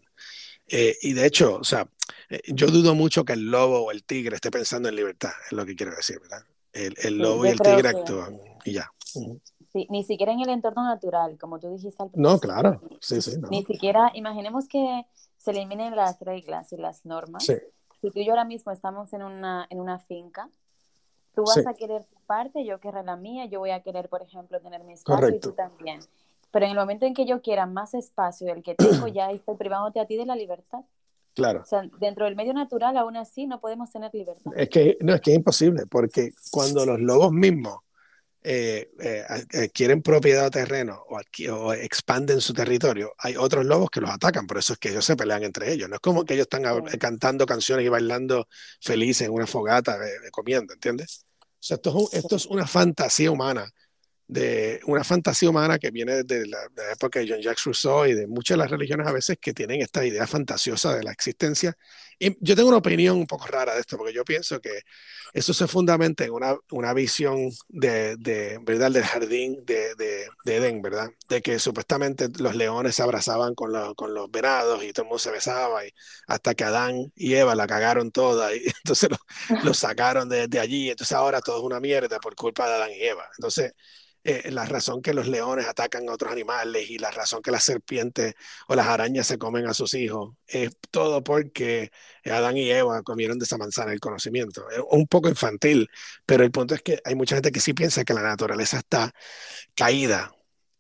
Eh, 0.68 0.98
y 1.04 1.14
de 1.14 1.26
hecho, 1.26 1.56
o 1.56 1.64
sea, 1.64 1.88
eh, 2.30 2.42
yo 2.48 2.68
dudo 2.68 2.96
mucho 2.96 3.24
que 3.24 3.32
el 3.32 3.50
lobo 3.50 3.86
o 3.86 3.92
el 3.92 4.04
tigre 4.04 4.36
esté 4.36 4.52
pensando 4.52 4.90
en 4.90 4.98
libertad, 4.98 5.32
es 5.46 5.54
lo 5.54 5.66
que 5.66 5.74
quiero 5.74 5.96
decir, 5.96 6.20
¿verdad? 6.20 6.44
El, 6.74 7.18
lobo 7.18 7.46
y 7.46 7.50
el 7.50 7.60
tigre 7.62 7.88
actúan 7.88 8.38
y 8.66 8.74
ya. 8.74 8.92
Sí, 9.06 9.88
ni 9.90 10.04
siquiera 10.04 10.34
en 10.34 10.42
el 10.42 10.50
entorno 10.50 10.84
natural, 10.84 11.38
como 11.40 11.60
tú 11.60 11.70
dijiste 11.70 12.04
al 12.04 12.10
principio. 12.10 12.30
No, 12.30 12.40
claro, 12.40 12.82
sí, 13.00 13.22
sí. 13.22 13.38
Ni 13.50 13.64
siquiera, 13.64 14.12
imaginemos 14.16 14.68
que 14.68 15.06
se 15.38 15.52
eliminen 15.52 15.96
las 15.96 16.20
reglas 16.20 16.74
y 16.74 16.78
las 16.78 17.06
normas. 17.06 17.46
Sí. 17.46 17.56
Si 18.02 18.12
tú 18.12 18.20
y 18.20 18.26
yo 18.26 18.34
ahora 18.34 18.44
mismo 18.44 18.74
estamos 18.74 19.14
en 19.14 19.24
una, 19.24 19.66
en 19.70 19.80
una 19.80 19.98
finca, 20.00 20.50
tú 21.34 21.46
vas 21.46 21.66
a 21.66 21.74
querer 21.74 22.06
parte, 22.24 22.66
yo 22.66 22.80
querré 22.80 23.04
la 23.04 23.16
mía, 23.16 23.46
yo 23.46 23.60
voy 23.60 23.72
a 23.72 23.82
querer, 23.82 24.10
por 24.10 24.22
ejemplo, 24.22 24.60
tener 24.60 24.84
mi 24.84 24.94
espacio 24.94 25.30
y 25.30 25.40
tú 25.40 25.52
también. 25.52 26.00
Pero 26.52 26.66
en 26.66 26.72
el 26.72 26.78
momento 26.78 27.06
en 27.06 27.14
que 27.14 27.26
yo 27.26 27.42
quiera 27.42 27.66
más 27.66 27.94
espacio 27.94 28.48
del 28.48 28.64
que 28.64 28.76
tengo, 28.76 29.08
ya 29.14 29.32
estoy 29.32 29.56
privándote 29.56 30.00
a 30.00 30.06
ti 30.06 30.18
de 30.18 30.26
la 30.26 30.36
libertad. 30.36 30.82
Claro. 31.34 31.62
O 31.62 31.66
sea, 31.66 31.90
dentro 32.00 32.26
del 32.26 32.36
medio 32.36 32.54
natural, 32.54 32.96
aún 32.96 33.18
así, 33.18 33.48
no 33.48 33.60
podemos 33.60 33.92
tener 33.92 34.14
libertad. 34.14 34.52
Es 34.56 34.70
que, 34.70 34.98
no, 35.02 35.16
es 35.16 35.22
que 35.22 35.32
es 35.32 35.38
imposible, 35.38 35.84
porque 35.90 36.32
cuando 36.52 36.86
los 36.86 37.00
lobos 37.00 37.32
mismos 37.32 37.80
eh, 38.46 38.90
eh, 39.00 39.24
eh, 39.54 39.70
quieren 39.70 40.02
propiedad 40.02 40.48
o 40.48 40.52
terreno 40.52 41.02
o, 41.08 41.74
expanden 41.74 42.42
su 42.42 42.54
territorio, 42.54 43.14
hay 43.18 43.38
otros 43.38 43.66
lobos 43.66 43.90
que 43.90 44.02
los 44.02 44.10
atacan, 44.10 44.46
por 44.46 44.58
eso 44.58 44.74
es 44.74 44.80
que 44.80 44.90
ellos 44.90 45.06
se 45.06 45.16
pelean 45.16 45.44
entre 45.44 45.72
ellos. 45.72 45.88
No 45.90 45.96
es 45.96 46.02
como 46.02 46.26
que 46.26 46.34
ellos 46.34 46.48
están 46.52 46.64
cantando 47.00 47.46
canciones 47.46 47.86
y 47.86 47.90
bailando 47.90 48.48
felices 48.82 49.28
en 49.28 49.34
una 49.34 49.48
fogata 49.48 49.98
comiendo, 50.32 50.74
¿entiendes? 50.74 51.26
Sea, 51.64 51.76
esto 51.76 52.10
es, 52.12 52.14
esto 52.20 52.36
es 52.36 52.46
una 52.48 52.68
fantasía 52.68 53.32
humana 53.32 53.72
de 54.28 54.82
una 54.86 55.04
fantasía 55.04 55.50
humana 55.50 55.80
que 55.80 55.92
viene 55.92 56.24
de 56.24 56.46
la, 56.48 56.58
época 56.92 57.20
de 57.20 57.28
Jean-Jacques 57.28 57.64
Rousseau 57.64 58.06
y 58.06 58.14
de 58.14 58.28
muchas 58.28 58.56
de 58.56 58.64
las 58.64 58.72
religiones 58.72 59.08
a 59.08 59.14
veces 59.14 59.38
que 59.40 59.54
tienen 59.54 59.82
esta 59.82 60.06
idea 60.06 60.28
fantasiosa 60.28 60.94
de 60.94 61.04
la 61.04 61.12
existencia. 61.12 61.78
Yo 62.20 62.56
tengo 62.56 62.70
una 62.70 62.78
opinión 62.78 63.18
un 63.18 63.28
poco 63.28 63.48
rara 63.48 63.74
de 63.74 63.82
esto, 63.82 63.98
porque 63.98 64.14
yo 64.14 64.24
pienso 64.24 64.60
que 64.62 64.82
eso 65.34 65.54
se 65.54 65.68
fundamenta 65.68 66.24
en 66.24 66.32
una, 66.32 66.56
una 66.72 66.94
visión 66.94 67.50
de, 67.70 68.16
de, 68.18 68.60
¿verdad? 68.62 68.92
del 68.92 69.04
jardín 69.04 69.66
de, 69.66 69.96
de, 69.96 70.28
Edén, 70.46 70.82
¿verdad? 70.82 71.10
De 71.28 71.42
que 71.42 71.60
supuestamente 71.60 72.30
los 72.40 72.56
leones 72.56 72.96
se 72.96 73.04
abrazaban 73.04 73.56
con, 73.56 73.72
con 73.96 74.14
los 74.14 74.30
venados 74.30 74.84
y 74.84 74.94
todo 74.94 75.04
el 75.04 75.10
mundo 75.10 75.20
se 75.20 75.32
besaba, 75.32 75.86
y 75.86 75.92
hasta 76.28 76.54
que 76.54 76.64
Adán 76.64 77.12
y 77.16 77.34
Eva 77.34 77.56
la 77.56 77.68
cagaron 77.68 78.12
toda, 78.12 78.56
y 78.56 78.62
entonces 78.84 79.10
los 79.64 79.78
sacaron 79.78 80.30
de, 80.30 80.48
allí, 80.60 80.90
entonces 80.90 81.16
ahora 81.16 81.42
todo 81.42 81.58
es 81.58 81.64
una 81.64 81.80
mierda 81.80 82.20
por 82.20 82.36
culpa 82.36 82.68
de 82.68 82.76
Adán 82.76 82.92
y 82.92 83.02
Eva. 83.04 83.28
Entonces, 83.38 83.74
eh, 84.24 84.52
la 84.52 84.66
razón 84.66 85.02
que 85.02 85.14
los 85.14 85.28
leones 85.28 85.68
atacan 85.68 86.08
a 86.08 86.14
otros 86.14 86.32
animales 86.32 86.90
y 86.90 86.98
la 86.98 87.12
razón 87.12 87.42
que 87.42 87.52
las 87.52 87.64
serpientes 87.64 88.36
o 88.68 88.76
las 88.76 88.88
arañas 88.88 89.28
se 89.28 89.38
comen 89.38 89.68
a 89.68 89.74
sus 89.74 89.94
hijos 89.94 90.36
es 90.48 90.72
todo 90.92 91.24
porque 91.24 91.92
Adán 92.26 92.58
y 92.58 92.70
Eva 92.72 93.04
comieron 93.04 93.40
de 93.40 93.46
esa 93.46 93.58
manzana 93.58 93.92
el 93.94 94.00
conocimiento. 94.00 94.70
Es 94.70 94.82
un 94.92 95.08
poco 95.08 95.30
infantil, 95.30 95.90
pero 96.26 96.44
el 96.44 96.52
punto 96.52 96.76
es 96.76 96.82
que 96.82 97.00
hay 97.04 97.16
mucha 97.16 97.36
gente 97.36 97.52
que 97.52 97.60
sí 97.60 97.74
piensa 97.74 98.04
que 98.06 98.14
la 98.14 98.22
naturaleza 98.24 98.78
está 98.78 99.14
caída 99.76 100.34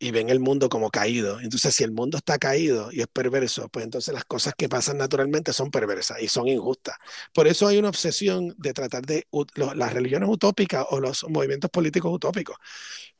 y 0.03 0.11
ven 0.11 0.29
el 0.29 0.41
mundo 0.41 0.67
como 0.67 0.91
caído. 0.91 1.39
Entonces, 1.39 1.73
si 1.73 1.83
el 1.85 1.91
mundo 1.93 2.17
está 2.17 2.37
caído 2.37 2.91
y 2.91 2.99
es 3.01 3.07
perverso, 3.07 3.69
pues 3.69 3.85
entonces 3.85 4.13
las 4.13 4.25
cosas 4.25 4.53
que 4.57 4.67
pasan 4.67 4.97
naturalmente 4.97 5.53
son 5.53 5.71
perversas 5.71 6.21
y 6.21 6.27
son 6.27 6.47
injustas. 6.49 6.97
Por 7.33 7.47
eso 7.47 7.67
hay 7.67 7.77
una 7.77 7.87
obsesión 7.89 8.53
de 8.57 8.73
tratar 8.73 9.05
de 9.05 9.27
las 9.55 9.93
religiones 9.93 10.27
utópicas 10.29 10.85
o 10.89 10.99
los 10.99 11.25
movimientos 11.29 11.71
políticos 11.71 12.11
utópicos, 12.13 12.57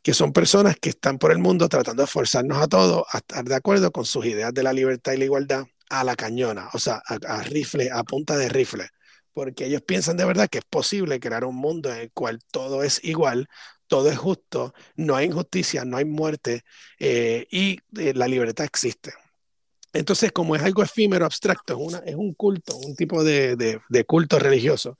que 0.01 0.13
son 0.13 0.33
personas 0.33 0.75
que 0.79 0.89
están 0.89 1.17
por 1.17 1.31
el 1.31 1.39
mundo 1.39 1.69
tratando 1.69 2.03
de 2.03 2.07
forzarnos 2.07 2.61
a 2.61 2.67
todos 2.67 3.05
a 3.11 3.19
estar 3.19 3.45
de 3.45 3.55
acuerdo 3.55 3.91
con 3.91 4.05
sus 4.05 4.25
ideas 4.25 4.53
de 4.53 4.63
la 4.63 4.73
libertad 4.73 5.13
y 5.13 5.17
la 5.17 5.25
igualdad 5.25 5.65
a 5.89 6.03
la 6.03 6.15
cañona, 6.17 6.69
o 6.73 6.79
sea, 6.79 7.01
a, 7.05 7.43
rifle, 7.43 7.91
a 7.91 8.03
punta 8.03 8.35
de 8.37 8.49
rifle 8.49 8.89
porque 9.33 9.65
ellos 9.65 9.81
piensan 9.81 10.17
de 10.17 10.25
verdad 10.25 10.47
que 10.47 10.59
es 10.59 10.65
posible 10.65 11.19
crear 11.19 11.43
un 11.43 11.55
mundo 11.55 11.91
en 11.91 11.97
el 12.01 12.11
cual 12.11 12.39
todo 12.51 12.83
es 12.83 13.03
igual, 13.03 13.47
todo 13.93 14.09
es 14.09 14.17
justo, 14.17 14.73
no 14.95 15.15
hay 15.15 15.27
injusticia, 15.27 15.85
no 15.85 15.97
hay 15.97 16.05
muerte 16.05 16.63
eh, 16.97 17.45
y 17.51 17.77
eh, 17.99 18.11
la 18.15 18.27
libertad 18.27 18.65
existe. 18.65 19.13
Entonces, 19.93 20.31
como 20.31 20.55
es 20.55 20.63
algo 20.63 20.81
efímero, 20.81 21.27
abstracto, 21.27 21.77
es, 21.89 22.01
es 22.07 22.15
un 22.15 22.33
culto, 22.33 22.75
un 22.75 22.95
tipo 22.95 23.23
de, 23.23 23.55
de, 23.55 24.05
culto 24.05 24.39
religioso, 24.39 24.97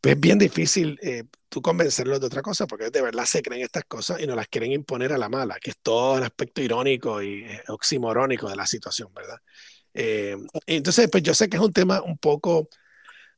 pues 0.00 0.16
es 0.16 0.20
bien 0.20 0.40
difícil 0.40 0.98
eh, 1.02 1.22
tú 1.48 1.62
convencerlos 1.62 2.18
de 2.18 2.26
otra 2.26 2.42
cosa, 2.42 2.66
porque 2.66 2.90
de 2.90 3.00
verdad 3.00 3.26
se 3.26 3.42
creen 3.42 3.62
estas 3.62 3.84
cosas 3.84 4.20
y 4.20 4.26
no 4.26 4.34
las 4.34 4.48
quieren 4.48 4.72
imponer 4.72 5.12
a 5.12 5.18
la 5.18 5.28
mala, 5.28 5.60
que 5.60 5.70
es 5.70 5.76
todo 5.80 6.18
el 6.18 6.24
aspecto 6.24 6.60
irónico 6.60 7.22
y 7.22 7.46
oximorónico 7.68 8.50
de 8.50 8.56
la 8.56 8.66
situación, 8.66 9.14
¿verdad? 9.14 9.38
entonces, 10.66 11.08
pues 11.10 11.22
yo 11.22 11.32
sé 11.32 11.48
que 11.48 11.58
es 11.58 11.62
un 11.62 11.72
tema 11.72 12.02
un 12.02 12.18
poco 12.18 12.68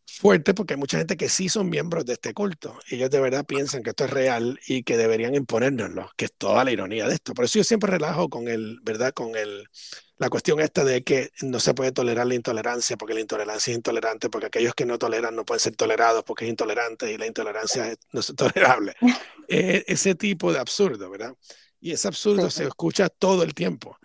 fuerte 0.09 0.55
porque 0.55 0.75
hay 0.75 0.81
mucha 0.81 0.99
gente 0.99 1.17
que 1.17 1.29
sí 1.29 1.49
son 1.49 1.69
miembros 1.69 2.05
de 2.07 2.15
este 2.15 2.33
culto. 2.33 2.79
Ellos 2.89 3.11
de 3.11 3.21
verdad 3.21 3.45
piensan 3.45 3.83
que 3.83 3.91
esto 3.91 4.05
es 4.05 4.11
real 4.11 4.59
y 4.67 4.83
que 4.83 4.97
deberían 4.97 5.35
imponérnoslo, 5.35 6.11
que 6.17 6.25
es 6.25 6.33
toda 6.33 6.65
la 6.65 6.73
ironía 6.73 7.07
de 7.07 7.15
esto. 7.15 7.35
Por 7.35 7.45
eso 7.45 7.59
yo 7.59 7.65
siempre 7.65 7.91
relajo 7.91 8.29
con 8.29 8.49
el, 8.49 8.81
¿verdad? 8.83 9.13
Con 9.13 9.37
el, 9.37 9.69
la 10.17 10.31
cuestión 10.31 10.61
esta 10.61 10.83
de 10.83 11.05
que 11.05 11.31
no 11.43 11.61
se 11.61 11.75
puede 11.75 11.93
tolerar 11.93 12.27
la 12.27 12.35
intolerancia 12.35 12.97
porque 12.97 13.15
la 13.15 13.21
intolerancia 13.21 13.71
es 13.71 13.77
intolerante, 13.77 14.31
porque 14.31 14.47
aquellos 14.47 14.75
que 14.75 14.87
no 14.87 14.99
toleran 14.99 15.37
no 15.37 15.45
pueden 15.45 15.61
ser 15.61 15.77
tolerados 15.77 16.25
porque 16.25 16.47
es 16.47 16.51
intolerante 16.51 17.13
y 17.13 17.19
la 17.19 17.27
intolerancia 17.27 17.95
no 18.13 18.21
es 18.21 18.35
tolerable. 18.35 18.95
Eh, 19.51 19.83
ese 19.87 20.15
tipo 20.15 20.53
de 20.53 20.59
absurdo, 20.59 21.09
¿verdad? 21.09 21.35
Y 21.81 21.93
ese 21.93 22.07
absurdo 22.07 22.51
se 22.51 22.65
escucha 22.65 23.09
todo 23.09 23.43
el 23.43 23.55
tiempo. 23.55 23.97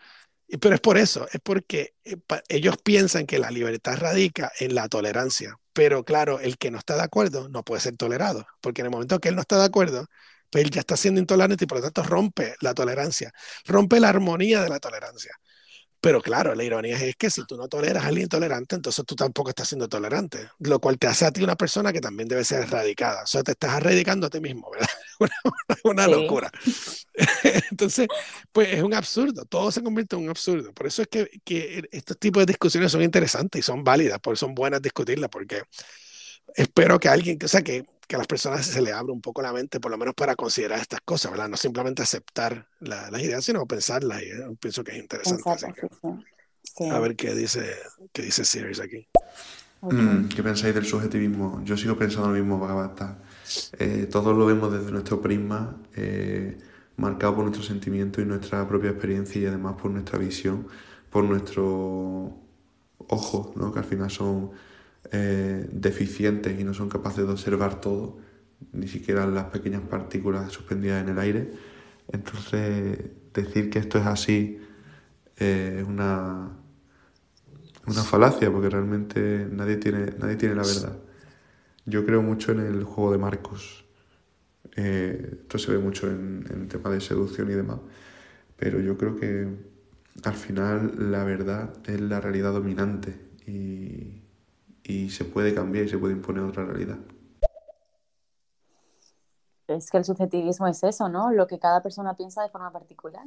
Pero 0.61 0.75
es 0.75 0.79
por 0.79 0.97
eso, 0.97 1.27
es 1.33 1.41
porque 1.43 1.95
eh, 2.05 2.15
ellos 2.47 2.77
piensan 2.81 3.25
que 3.25 3.39
la 3.39 3.51
libertad 3.51 3.97
radica 3.97 4.53
en 4.57 4.73
la 4.73 4.87
tolerancia. 4.87 5.59
Pero 5.73 6.03
claro, 6.03 6.39
el 6.39 6.57
que 6.57 6.71
no 6.71 6.77
está 6.79 6.95
de 6.95 7.03
acuerdo 7.03 7.49
no 7.49 7.63
puede 7.63 7.81
ser 7.81 7.97
tolerado, 7.97 8.45
porque 8.61 8.81
en 8.81 8.87
el 8.87 8.91
momento 8.91 9.19
que 9.19 9.29
él 9.29 9.35
no 9.35 9.41
está 9.41 9.57
de 9.57 9.65
acuerdo, 9.65 10.05
pues 10.49 10.63
él 10.65 10.71
ya 10.71 10.81
está 10.81 10.95
siendo 10.97 11.19
intolerante 11.19 11.63
y 11.65 11.67
por 11.67 11.79
lo 11.79 11.83
tanto 11.83 12.03
rompe 12.03 12.55
la 12.61 12.73
tolerancia, 12.73 13.31
rompe 13.65 13.99
la 13.99 14.09
armonía 14.09 14.61
de 14.61 14.69
la 14.69 14.79
tolerancia. 14.79 15.31
Pero 16.01 16.21
claro, 16.21 16.53
la 16.55 16.63
ironía 16.63 16.97
es 16.97 17.15
que 17.15 17.29
si 17.29 17.45
tú 17.45 17.57
no 17.57 17.67
toleras 17.69 18.05
al 18.05 18.17
intolerante, 18.19 18.75
entonces 18.75 19.05
tú 19.05 19.15
tampoco 19.15 19.49
estás 19.49 19.69
siendo 19.69 19.87
tolerante, 19.89 20.49
lo 20.59 20.79
cual 20.79 20.97
te 20.99 21.07
hace 21.07 21.25
a 21.25 21.31
ti 21.31 21.43
una 21.43 21.55
persona 21.55 21.93
que 21.93 22.01
también 22.01 22.27
debe 22.29 22.43
ser 22.45 22.63
erradicada. 22.63 23.23
O 23.23 23.27
sea, 23.27 23.43
te 23.43 23.53
estás 23.53 23.77
erradicando 23.77 24.27
a 24.27 24.29
ti 24.29 24.41
mismo, 24.41 24.69
¿verdad? 24.71 24.87
Una, 25.83 26.07
locura. 26.07 26.51
Entonces, 27.71 28.07
pues 28.51 28.73
es 28.73 28.83
un 28.83 28.93
absurdo, 28.93 29.45
todo 29.45 29.71
se 29.71 29.83
convierte 29.83 30.15
en 30.15 30.23
un 30.23 30.29
absurdo. 30.29 30.73
Por 30.73 30.87
eso 30.87 31.01
es 31.01 31.07
que, 31.07 31.29
que 31.43 31.87
estos 31.91 32.17
tipos 32.17 32.41
de 32.41 32.47
discusiones 32.47 32.91
son 32.91 33.01
interesantes 33.01 33.59
y 33.59 33.63
son 33.63 33.83
válidas, 33.83 34.19
por 34.19 34.37
son 34.37 34.53
buenas 34.55 34.81
discutirlas, 34.81 35.29
porque 35.29 35.63
espero 36.55 36.99
que 36.99 37.09
alguien, 37.09 37.37
o 37.43 37.47
sea, 37.47 37.61
que 37.61 37.85
que 38.07 38.15
a 38.15 38.19
las 38.19 38.27
personas 38.27 38.65
se 38.65 38.81
le 38.81 38.91
abra 38.91 39.13
un 39.13 39.21
poco 39.21 39.41
la 39.41 39.53
mente, 39.53 39.79
por 39.79 39.91
lo 39.91 39.97
menos 39.97 40.13
para 40.13 40.35
considerar 40.35 40.79
estas 40.79 41.01
cosas, 41.01 41.31
¿verdad? 41.31 41.47
No 41.47 41.57
simplemente 41.57 42.01
aceptar 42.01 42.67
las 42.79 43.21
ideas, 43.21 43.43
sino 43.45 43.65
pensarlas. 43.65 44.21
Y 44.21 44.25
eh, 44.25 44.45
pienso 44.59 44.83
que 44.83 44.91
es 44.91 44.97
interesante. 44.97 45.43
A 46.91 46.99
ver 46.99 47.15
qué 47.15 47.33
dice, 47.33 47.75
qué 48.11 48.21
dice 48.23 48.45
Series 48.45 48.79
aquí. 48.79 49.07
Mm, 49.81 50.29
¿Qué 50.29 50.41
pensáis 50.41 50.73
del 50.73 50.85
subjetivismo? 50.85 51.61
Yo 51.63 51.75
sigo 51.77 51.97
pensando 51.97 52.29
lo 52.29 52.35
mismo, 52.35 52.59
Bhagavata. 52.59 53.19
Eh, 53.79 54.07
todos 54.11 54.37
lo 54.37 54.45
vemos 54.45 54.71
desde 54.71 54.91
nuestro 54.91 55.21
prisma. 55.21 55.77
Eh, 55.95 56.57
marcado 56.97 57.35
por 57.35 57.43
nuestros 57.43 57.65
sentimientos 57.65 58.23
y 58.23 58.27
nuestra 58.27 58.67
propia 58.67 58.91
experiencia 58.91 59.41
y 59.41 59.45
además 59.45 59.75
por 59.81 59.91
nuestra 59.91 60.19
visión, 60.19 60.67
por 61.09 61.23
nuestro 61.23 62.37
ojo, 63.07 63.53
¿no? 63.55 63.73
que 63.73 63.79
al 63.79 63.85
final 63.85 64.11
son 64.11 64.51
eh, 65.11 65.67
deficientes 65.71 66.59
y 66.59 66.63
no 66.63 66.73
son 66.73 66.89
capaces 66.89 67.25
de 67.25 67.31
observar 67.31 67.81
todo, 67.81 68.17
ni 68.71 68.87
siquiera 68.87 69.25
las 69.27 69.45
pequeñas 69.45 69.81
partículas 69.81 70.51
suspendidas 70.51 71.03
en 71.03 71.09
el 71.09 71.19
aire. 71.19 71.51
Entonces, 72.11 72.99
decir 73.33 73.69
que 73.69 73.79
esto 73.79 73.97
es 73.97 74.05
así 74.05 74.59
es 75.35 75.83
una, 75.83 76.51
una 77.87 78.03
falacia, 78.03 78.51
porque 78.51 78.69
realmente 78.69 79.47
nadie 79.51 79.77
tiene, 79.77 80.13
nadie 80.19 80.35
tiene 80.35 80.55
la 80.55 80.63
verdad. 80.63 80.97
Yo 81.85 82.05
creo 82.05 82.21
mucho 82.21 82.51
en 82.51 82.59
el 82.61 82.83
juego 82.83 83.11
de 83.11 83.17
Marcos. 83.17 83.85
Eh, 84.75 85.39
esto 85.41 85.57
se 85.57 85.71
ve 85.71 85.77
mucho 85.77 86.07
en, 86.07 86.45
en 86.49 86.61
el 86.63 86.67
tema 86.67 86.89
de 86.89 87.01
seducción 87.01 87.49
y 87.51 87.53
demás. 87.53 87.79
Pero 88.57 88.79
yo 88.79 88.97
creo 88.97 89.15
que 89.15 89.47
al 90.23 90.33
final 90.33 91.11
la 91.11 91.23
verdad 91.23 91.73
es 91.85 91.99
la 91.99 92.21
realidad 92.21 92.53
dominante 92.53 93.19
y, 93.45 94.21
y 94.83 95.09
se 95.09 95.25
puede 95.25 95.53
cambiar 95.53 95.85
y 95.85 95.89
se 95.89 95.97
puede 95.97 96.13
imponer 96.13 96.43
otra 96.43 96.65
realidad. 96.65 96.99
Es 99.67 99.89
que 99.89 99.97
el 99.97 100.05
subjetivismo 100.05 100.67
es 100.67 100.83
eso, 100.83 101.09
¿no? 101.09 101.31
Lo 101.31 101.47
que 101.47 101.57
cada 101.57 101.81
persona 101.81 102.15
piensa 102.15 102.43
de 102.43 102.49
forma 102.49 102.71
particular. 102.71 103.25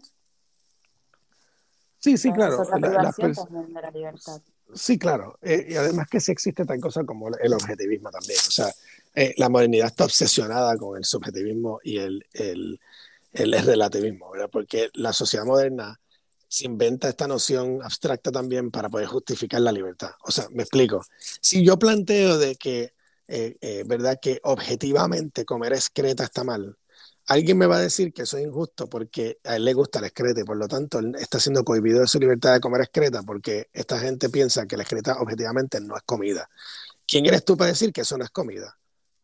Sí, 1.99 2.17
sí, 2.17 2.33
claro. 2.33 2.63
Es 2.63 2.69
otra 2.69 2.79
La- 2.79 3.11
pers- 3.13 3.49
de 3.49 3.83
la 3.83 3.91
libertad. 3.91 4.41
Sí, 4.75 4.99
claro. 4.99 5.39
Eh, 5.43 5.67
y 5.71 5.77
además 5.77 6.09
que 6.11 6.21
sí 6.21 6.33
existe 6.33 6.65
tal 6.65 6.81
cosa 6.81 7.05
como 7.05 7.29
el 7.29 7.53
objetivismo 7.53 8.11
también. 8.11 8.39
O 8.47 8.51
sea, 8.51 8.73
eh, 9.15 9.35
la 9.39 9.49
modernidad 9.49 9.87
está 9.87 10.05
obsesionada 10.05 10.77
con 10.77 10.99
el 10.99 11.05
subjetivismo 11.05 11.81
y 11.83 11.99
el, 11.99 12.27
el, 12.33 12.81
el 13.33 13.53
relativismo, 13.53 14.31
¿verdad? 14.31 14.51
Porque 14.51 14.91
la 14.95 15.13
sociedad 15.13 15.45
moderna 15.45 15.99
se 16.49 16.67
inventa 16.67 17.09
esta 17.09 17.27
noción 17.27 17.81
abstracta 17.83 18.31
también 18.31 18.71
para 18.71 18.89
poder 18.89 19.07
justificar 19.07 19.61
la 19.61 19.73
libertad. 19.73 20.11
O 20.23 20.31
sea, 20.31 20.49
me 20.53 20.63
explico. 20.63 21.03
Si 21.41 21.65
yo 21.65 21.79
planteo 21.79 22.39
de 22.39 22.57
que, 22.57 22.93
eh, 23.29 23.85
¿verdad? 23.87 24.19
Que 24.21 24.41
objetivamente 24.45 25.45
comer 25.45 25.73
excreta 25.73 26.25
está 26.25 26.45
mal, 26.45 26.77
alguien 27.27 27.59
me 27.59 27.67
va 27.67 27.77
a 27.77 27.81
decir 27.81 28.13
que 28.13 28.23
eso 28.23 28.37
es 28.39 28.45
injusto 28.45 28.89
porque 28.89 29.39
a 29.45 29.57
él 29.57 29.65
le 29.65 29.75
gusta 29.75 30.01
la 30.01 30.07
excreta 30.07 30.41
y 30.41 30.45
por 30.45 30.57
lo 30.57 30.69
tanto 30.69 30.99
él 30.99 31.15
está 31.19 31.41
siendo 31.41 31.65
cohibido 31.65 32.01
de 32.01 32.07
su 32.07 32.19
libertad 32.19 32.55
de 32.55 32.61
comer 32.61 32.83
excreta 32.83 33.23
porque 33.23 33.69
esta 33.73 33.99
gente 33.99 34.29
piensa 34.29 34.67
que 34.67 34.77
la 34.77 34.85
excreta 34.85 35.19
objetivamente 35.21 35.81
no 35.81 35.97
es 35.97 36.03
comida. 36.05 36.49
¿Quién 37.07 37.27
eres 37.27 37.45
tú 37.45 37.57
para 37.57 37.71
decir 37.71 37.93
que 37.93 38.03
eso 38.03 38.17
no 38.17 38.25
es 38.25 38.31
comida? 38.31 38.77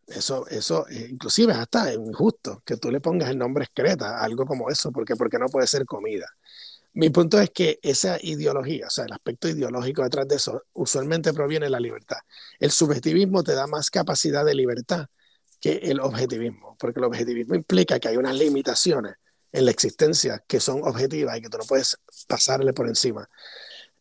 Eso, 0.07 0.47
eso 0.49 0.87
eh, 0.89 1.09
inclusive 1.11 1.53
es 1.53 1.59
hasta 1.59 1.93
injusto 1.95 2.63
que 2.65 2.77
tú 2.77 2.91
le 2.91 3.01
pongas 3.01 3.31
el 3.31 3.39
nombre 3.39 3.65
excreta, 3.65 4.19
a 4.19 4.25
algo 4.25 4.45
como 4.47 4.69
eso, 4.69 4.91
porque, 4.93 5.17
porque 5.17 5.39
no 5.39 5.47
puede 5.47 5.67
ser 5.67 5.87
comida. 5.87 6.27
Mi 6.95 7.09
punto 7.09 7.41
es 7.41 7.51
que 7.51 7.79
esa 7.83 8.19
ideología, 8.21 8.89
o 8.89 8.91
sea, 8.91 9.07
el 9.07 9.13
aspecto 9.13 9.49
ideológico 9.49 10.03
detrás 10.03 10.29
de 10.29 10.37
eso, 10.37 10.65
usualmente 10.75 11.33
proviene 11.33 11.67
de 11.67 11.71
la 11.71 11.81
libertad. 11.81 12.19
El 12.59 12.71
subjetivismo 12.71 13.43
te 13.43 13.55
da 13.55 13.67
más 13.67 13.91
capacidad 13.91 14.45
de 14.45 14.55
libertad 14.55 15.07
que 15.63 15.77
el 15.77 16.01
objetivismo, 16.01 16.77
porque 16.79 16.99
el 16.99 17.05
objetivismo 17.05 17.55
implica 17.55 18.01
que 18.01 18.09
hay 18.09 18.17
unas 18.17 18.35
limitaciones 18.35 19.15
en 19.53 19.65
la 19.65 19.71
existencia 19.71 20.45
que 20.49 20.59
son 20.59 20.83
objetivas 20.83 21.39
y 21.39 21.43
que 21.43 21.49
tú 21.49 21.59
no 21.59 21.65
puedes 21.65 21.97
pasarle 22.27 22.73
por 22.73 22.89
encima. 22.89 23.29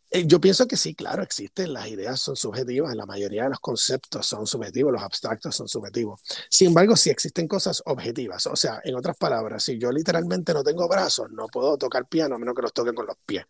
Eh, 0.09 0.26
Yo 0.26 0.41
pienso 0.41 0.68
que 0.68 0.76
sí, 0.76 0.95
claro, 0.95 1.22
existen, 1.22 1.72
las 1.72 1.88
ideas 1.88 2.20
son 2.20 2.36
subjetivas, 2.36 2.95
la 2.95 3.05
mayoría 3.05 3.43
de 3.43 3.49
los 3.51 3.59
conceptos 3.59 4.26
son 4.26 4.47
subjetivos, 4.47 4.91
los 4.91 5.03
abstractos 5.03 5.55
son 5.55 5.68
subjetivos. 5.68 6.22
Sin 6.49 6.70
embargo, 6.70 6.95
sí 6.95 7.12
existen 7.12 7.47
cosas 7.47 7.84
objetivas, 7.86 8.47
o 8.47 8.55
sea, 8.55 8.82
en 8.84 8.95
otras 8.95 9.16
palabras, 9.18 9.64
si 9.64 9.78
yo 9.78 9.91
literalmente 9.91 10.55
no 10.55 10.64
tengo 10.64 10.88
brazos, 10.88 11.30
no 11.30 11.45
puedo 11.45 11.78
tocar 11.78 12.07
piano 12.07 12.36
a 12.36 12.39
menos 12.39 12.55
que 12.55 12.64
los 12.64 12.74
toque 12.74 12.93
con 12.93 13.05
los 13.05 13.18
pies. 13.24 13.45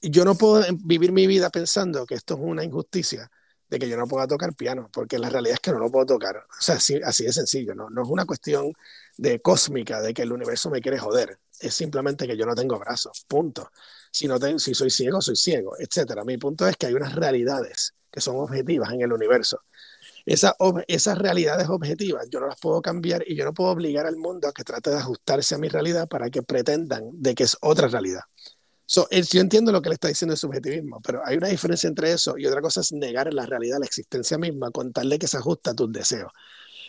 Yo 0.00 0.24
no 0.24 0.36
puedo 0.36 0.64
vivir 0.84 1.10
mi 1.10 1.26
vida 1.26 1.50
pensando 1.50 2.06
que 2.06 2.14
esto 2.14 2.34
es 2.34 2.40
una 2.40 2.62
injusticia 2.62 3.28
de 3.68 3.78
que 3.78 3.88
yo 3.88 3.96
no 3.96 4.06
pueda 4.06 4.26
tocar 4.26 4.54
piano, 4.54 4.88
porque 4.92 5.18
la 5.18 5.28
realidad 5.28 5.54
es 5.54 5.60
que 5.60 5.72
no 5.72 5.78
lo 5.78 5.90
puedo 5.90 6.06
tocar. 6.06 6.36
O 6.36 6.60
sea, 6.60 6.76
así, 6.76 7.00
así 7.04 7.24
de 7.24 7.32
sencillo, 7.32 7.74
¿no? 7.74 7.90
No 7.90 8.02
es 8.02 8.08
una 8.08 8.24
cuestión 8.24 8.72
de 9.16 9.40
cósmica, 9.40 10.00
de 10.00 10.14
que 10.14 10.22
el 10.22 10.32
universo 10.32 10.70
me 10.70 10.80
quiere 10.80 10.98
joder. 10.98 11.38
Es 11.60 11.74
simplemente 11.74 12.26
que 12.26 12.36
yo 12.36 12.46
no 12.46 12.54
tengo 12.54 12.78
brazos, 12.78 13.24
punto. 13.26 13.70
Si, 14.10 14.28
no 14.28 14.38
tengo, 14.38 14.58
si 14.58 14.74
soy 14.74 14.90
ciego, 14.90 15.20
soy 15.20 15.36
ciego, 15.36 15.76
etcétera. 15.78 16.24
Mi 16.24 16.38
punto 16.38 16.66
es 16.68 16.76
que 16.76 16.86
hay 16.86 16.94
unas 16.94 17.14
realidades 17.14 17.94
que 18.10 18.20
son 18.20 18.36
objetivas 18.36 18.92
en 18.92 19.02
el 19.02 19.12
universo. 19.12 19.60
Esas 20.26 21.18
realidades 21.18 21.68
objetivas 21.68 22.26
yo 22.28 22.40
no 22.40 22.48
las 22.48 22.58
puedo 22.58 22.82
cambiar 22.82 23.22
y 23.26 23.36
yo 23.36 23.44
no 23.44 23.54
puedo 23.54 23.70
obligar 23.70 24.06
al 24.06 24.16
mundo 24.16 24.48
a 24.48 24.52
que 24.52 24.64
trate 24.64 24.90
de 24.90 24.96
ajustarse 24.96 25.54
a 25.54 25.58
mi 25.58 25.68
realidad 25.68 26.08
para 26.08 26.30
que 26.30 26.42
pretendan 26.42 27.10
de 27.12 27.34
que 27.34 27.44
es 27.44 27.56
otra 27.60 27.86
realidad. 27.86 28.22
So, 28.88 29.08
yo 29.10 29.40
entiendo 29.40 29.72
lo 29.72 29.82
que 29.82 29.88
le 29.88 29.94
está 29.94 30.06
diciendo 30.08 30.34
el 30.34 30.38
subjetivismo, 30.38 31.00
pero 31.00 31.20
hay 31.24 31.36
una 31.36 31.48
diferencia 31.48 31.88
entre 31.88 32.12
eso 32.12 32.38
y 32.38 32.46
otra 32.46 32.60
cosa 32.60 32.80
es 32.80 32.92
negar 32.92 33.34
la 33.34 33.44
realidad, 33.44 33.78
la 33.80 33.86
existencia 33.86 34.38
misma, 34.38 34.70
con 34.70 34.92
tal 34.92 35.08
de 35.10 35.18
que 35.18 35.26
se 35.26 35.36
ajusta 35.38 35.72
a 35.72 35.74
tus 35.74 35.90
deseos. 35.92 36.30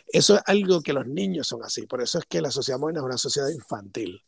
Eso 0.08 0.36
es 0.36 0.42
algo 0.46 0.82
que 0.82 0.94
los 0.94 1.08
niños 1.08 1.48
son 1.48 1.64
así, 1.64 1.88
por 1.88 2.02
eso 2.02 2.20
es 2.20 2.26
que 2.30 2.40
la 2.40 2.52
sociedad 2.52 2.80
moderna 2.80 3.02
es 3.02 3.06
una 3.06 3.18
sociedad 3.18 3.50
infantil, 3.50 4.22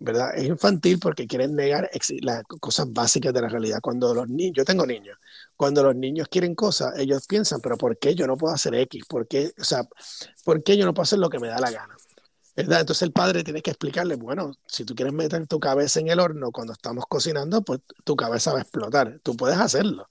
¿verdad? 0.00 0.36
Es 0.36 0.46
infantil 0.46 0.98
porque 0.98 1.26
quieren 1.26 1.54
negar 1.54 1.88
las 2.22 2.42
cosas 2.60 2.92
básicas 2.92 3.32
de 3.32 3.40
la 3.40 3.48
realidad. 3.48 3.78
Cuando 3.80 4.12
los 4.12 4.28
niños, 4.28 4.56
yo 4.56 4.64
tengo 4.64 4.84
niños, 4.84 5.16
cuando 5.56 5.84
los 5.84 5.94
niños 5.96 6.28
quieren 6.28 6.54
cosas, 6.54 6.98
ellos 6.98 7.26
piensan, 7.26 7.60
pero 7.62 7.76
¿por 7.78 7.98
qué 7.98 8.14
yo 8.14 8.26
no 8.26 8.36
puedo 8.36 8.52
hacer 8.52 8.74
X? 8.74 9.04
¿Por 9.08 9.28
qué, 9.28 9.52
o 9.58 9.64
sea, 9.64 9.88
¿por 10.44 10.62
qué 10.62 10.76
yo 10.76 10.84
no 10.84 10.92
puedo 10.92 11.04
hacer 11.04 11.18
lo 11.20 11.30
que 11.30 11.38
me 11.38 11.48
da 11.48 11.60
la 11.60 11.70
gana? 11.70 11.96
¿Verdad? 12.56 12.80
Entonces 12.80 13.02
el 13.02 13.12
padre 13.12 13.44
tiene 13.44 13.60
que 13.60 13.70
explicarle, 13.70 14.16
bueno, 14.16 14.52
si 14.66 14.84
tú 14.84 14.94
quieres 14.94 15.12
meter 15.12 15.46
tu 15.46 15.60
cabeza 15.60 16.00
en 16.00 16.08
el 16.08 16.18
horno 16.18 16.50
cuando 16.50 16.72
estamos 16.72 17.04
cocinando, 17.06 17.62
pues 17.62 17.80
tu 18.02 18.16
cabeza 18.16 18.52
va 18.52 18.60
a 18.60 18.62
explotar. 18.62 19.20
Tú 19.22 19.36
puedes 19.36 19.58
hacerlo, 19.58 20.08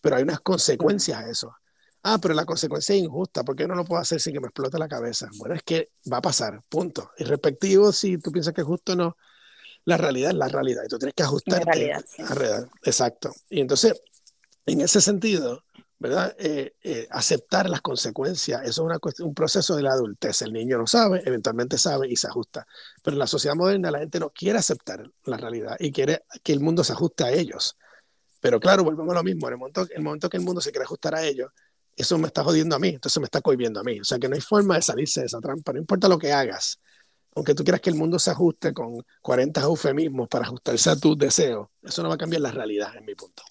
pero 0.00 0.16
hay 0.16 0.24
unas 0.24 0.40
consecuencias 0.40 1.18
a 1.18 1.30
eso. 1.30 1.54
Ah, 2.02 2.18
pero 2.20 2.34
la 2.34 2.44
consecuencia 2.44 2.94
es 2.94 3.02
injusta, 3.02 3.44
¿por 3.44 3.56
qué 3.56 3.66
no 3.66 3.74
lo 3.74 3.84
puedo 3.84 4.00
hacer 4.00 4.20
sin 4.20 4.32
que 4.32 4.40
me 4.40 4.48
explote 4.48 4.78
la 4.78 4.88
cabeza? 4.88 5.28
Bueno, 5.38 5.54
es 5.54 5.62
que 5.62 5.90
va 6.12 6.18
a 6.18 6.22
pasar, 6.22 6.60
punto. 6.68 7.10
Y 7.18 7.24
respectivo, 7.24 7.92
si 7.92 8.18
tú 8.18 8.30
piensas 8.30 8.54
que 8.54 8.60
es 8.60 8.66
justo 8.66 8.92
o 8.92 8.96
no, 8.96 9.16
la 9.84 9.96
realidad 9.96 10.30
es 10.30 10.36
la 10.36 10.48
realidad 10.48 10.82
y 10.84 10.88
tú 10.88 10.98
tienes 10.98 11.14
que 11.14 11.22
ajustarte. 11.22 11.64
La 11.64 11.72
realidad, 11.72 12.04
sí. 12.08 12.22
a 12.22 12.26
realidad. 12.26 12.68
Exacto. 12.82 13.32
Y 13.48 13.60
entonces, 13.60 14.00
en 14.66 14.80
ese 14.80 15.00
sentido, 15.00 15.64
¿verdad? 15.98 16.34
Eh, 16.38 16.74
eh, 16.82 17.06
aceptar 17.10 17.68
las 17.70 17.80
consecuencias, 17.80 18.60
eso 18.62 18.70
es 18.70 18.78
una 18.78 18.98
cuestión, 18.98 19.28
un 19.28 19.34
proceso 19.34 19.76
de 19.76 19.82
la 19.82 19.92
adultez. 19.92 20.42
El 20.42 20.52
niño 20.52 20.78
no 20.78 20.86
sabe, 20.86 21.22
eventualmente 21.24 21.78
sabe 21.78 22.08
y 22.08 22.16
se 22.16 22.26
ajusta. 22.26 22.66
Pero 23.02 23.14
en 23.14 23.18
la 23.18 23.26
sociedad 23.26 23.56
moderna 23.56 23.90
la 23.90 24.00
gente 24.00 24.20
no 24.20 24.30
quiere 24.30 24.58
aceptar 24.58 25.10
la 25.24 25.36
realidad 25.36 25.76
y 25.78 25.92
quiere 25.92 26.24
que 26.42 26.52
el 26.52 26.60
mundo 26.60 26.84
se 26.84 26.92
ajuste 26.92 27.24
a 27.24 27.30
ellos. 27.32 27.76
Pero 28.40 28.60
claro, 28.60 28.84
volvemos 28.84 29.12
a 29.12 29.18
lo 29.18 29.24
mismo. 29.24 29.46
En 29.48 29.54
el 29.54 29.58
momento, 29.58 29.86
el 29.90 30.02
momento 30.02 30.28
que 30.28 30.36
el 30.36 30.42
mundo 30.42 30.60
se 30.60 30.70
quiere 30.70 30.84
ajustar 30.84 31.14
a 31.14 31.24
ellos, 31.24 31.50
eso 31.96 32.18
me 32.18 32.26
está 32.26 32.44
jodiendo 32.44 32.76
a 32.76 32.78
mí, 32.78 32.90
entonces 32.90 33.18
me 33.18 33.24
está 33.24 33.40
cohibiendo 33.40 33.80
a 33.80 33.82
mí. 33.82 34.00
O 34.00 34.04
sea 34.04 34.18
que 34.18 34.28
no 34.28 34.34
hay 34.34 34.42
forma 34.42 34.76
de 34.76 34.82
salirse 34.82 35.20
de 35.20 35.26
esa 35.26 35.40
trampa, 35.40 35.72
no 35.72 35.78
importa 35.78 36.08
lo 36.08 36.18
que 36.18 36.32
hagas. 36.32 36.78
Aunque 37.34 37.54
tú 37.54 37.64
quieras 37.64 37.80
que 37.80 37.90
el 37.90 37.96
mundo 37.96 38.18
se 38.18 38.30
ajuste 38.30 38.72
con 38.72 39.02
40 39.22 39.62
eufemismos 39.62 40.28
para 40.28 40.44
ajustarse 40.44 40.90
a 40.90 40.96
tus 40.96 41.18
deseos, 41.18 41.68
eso 41.82 42.02
no 42.02 42.08
va 42.08 42.14
a 42.14 42.18
cambiar 42.18 42.42
la 42.42 42.50
realidad, 42.50 42.96
en 42.96 43.04
mi 43.04 43.14
punto. 43.14 43.42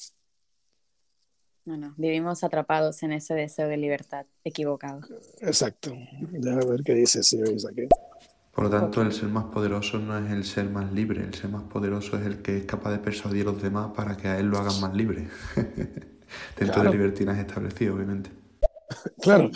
No, 1.65 1.77
no, 1.77 1.93
vivimos 1.97 2.43
atrapados 2.43 3.01
en 3.03 3.11
ese 3.11 3.33
deseo 3.33 3.67
de 3.67 3.77
libertad 3.77 4.25
equivocado. 4.43 5.01
Exacto. 5.41 5.95
Déjame 6.31 6.65
ver 6.65 6.83
qué 6.83 6.93
dice 6.93 7.23
Sirius 7.23 7.65
aquí. 7.65 7.87
Por 8.51 8.65
lo 8.65 8.69
tanto, 8.69 9.01
el 9.01 9.11
ser 9.11 9.27
más 9.29 9.45
poderoso 9.45 9.99
no 9.99 10.17
es 10.17 10.31
el 10.31 10.45
ser 10.45 10.69
más 10.69 10.91
libre, 10.93 11.23
el 11.23 11.33
ser 11.33 11.49
más 11.49 11.63
poderoso 11.63 12.17
es 12.17 12.25
el 12.25 12.41
que 12.41 12.57
es 12.57 12.65
capaz 12.65 12.91
de 12.91 12.99
persuadir 12.99 13.47
a 13.47 13.51
los 13.51 13.61
demás 13.61 13.91
para 13.95 14.15
que 14.15 14.27
a 14.29 14.39
él 14.39 14.47
lo 14.47 14.57
hagan 14.59 14.79
más 14.79 14.93
libre. 14.95 15.27
Dentro 16.57 16.73
Claro. 16.73 16.83
del 16.83 16.91
libertinaje 16.99 17.41
establecido, 17.41 17.95
obviamente. 17.95 18.31
Claro, 19.21 19.49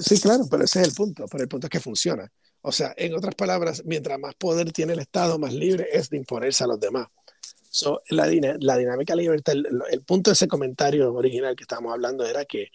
sí, 0.00 0.20
claro, 0.20 0.44
pero 0.50 0.64
ese 0.64 0.80
es 0.80 0.88
el 0.88 0.94
punto. 0.94 1.26
Pero 1.30 1.42
el 1.44 1.48
punto 1.48 1.66
es 1.68 1.70
que 1.70 1.80
funciona. 1.80 2.28
O 2.60 2.72
sea, 2.72 2.92
en 2.96 3.14
otras 3.14 3.34
palabras, 3.36 3.82
mientras 3.86 4.18
más 4.18 4.34
poder 4.34 4.72
tiene 4.72 4.94
el 4.94 4.98
Estado, 4.98 5.38
más 5.38 5.52
libre 5.54 5.86
es 5.92 6.10
de 6.10 6.16
imponerse 6.16 6.64
a 6.64 6.66
los 6.66 6.80
demás. 6.80 7.06
So, 7.70 8.02
la, 8.10 8.26
la 8.60 8.76
dinámica 8.76 9.14
de 9.14 9.22
libertad, 9.22 9.54
el, 9.54 9.66
el 9.90 10.02
punto 10.02 10.30
de 10.30 10.34
ese 10.34 10.48
comentario 10.48 11.12
original 11.12 11.54
que 11.54 11.64
estábamos 11.64 11.92
hablando 11.92 12.24
era 12.24 12.44
que 12.44 12.70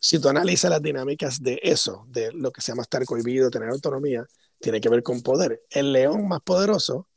si 0.00 0.18
tú 0.18 0.28
analizas 0.28 0.70
las 0.70 0.82
dinámicas 0.82 1.42
de 1.42 1.60
eso, 1.62 2.06
de 2.08 2.32
lo 2.32 2.50
que 2.50 2.60
se 2.60 2.72
llama 2.72 2.82
estar 2.82 3.04
cohibido, 3.04 3.50
tener 3.50 3.68
autonomía, 3.68 4.26
tiene 4.60 4.80
que 4.80 4.88
ver 4.88 5.02
con 5.02 5.22
poder. 5.22 5.62
El 5.70 5.92
león 5.92 6.28
más 6.28 6.40
poderoso, 6.42 7.08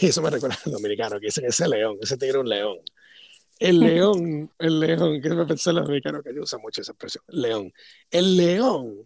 y 0.00 0.06
eso 0.08 0.22
me 0.22 0.30
recuerda 0.30 0.58
al 0.64 0.72
dominicano, 0.72 1.18
que 1.18 1.26
dicen 1.26 1.46
ese 1.46 1.68
león, 1.68 1.96
ese 2.00 2.16
tigre 2.16 2.38
es 2.38 2.42
un 2.42 2.48
león. 2.48 2.78
El 3.58 3.78
león, 3.80 4.50
el 4.58 4.80
león, 4.80 5.20
que 5.20 5.30
me 5.30 5.44
pensé 5.44 5.70
en 5.70 5.76
los 5.76 5.84
dominicanos 5.84 6.22
que 6.22 6.30
usan 6.40 6.62
mucho 6.62 6.80
esa 6.80 6.92
expresión, 6.92 7.22
león. 7.28 7.72
El 8.10 8.36
león 8.36 9.02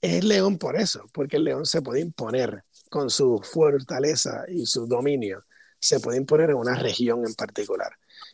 es 0.00 0.24
león 0.24 0.58
por 0.58 0.76
eso, 0.76 1.08
porque 1.12 1.36
el 1.36 1.44
león 1.44 1.66
se 1.66 1.82
puede 1.82 2.00
imponer 2.00 2.64
con 2.90 3.10
su 3.10 3.40
fortaleza 3.40 4.44
y 4.48 4.66
su 4.66 4.86
dominio, 4.86 5.44
se 5.86 6.00
puede 6.00 6.18
imponer 6.18 6.50
en 6.50 6.56
una 6.56 6.74
región 6.74 7.24
en 7.26 7.34
particular. 7.34 7.92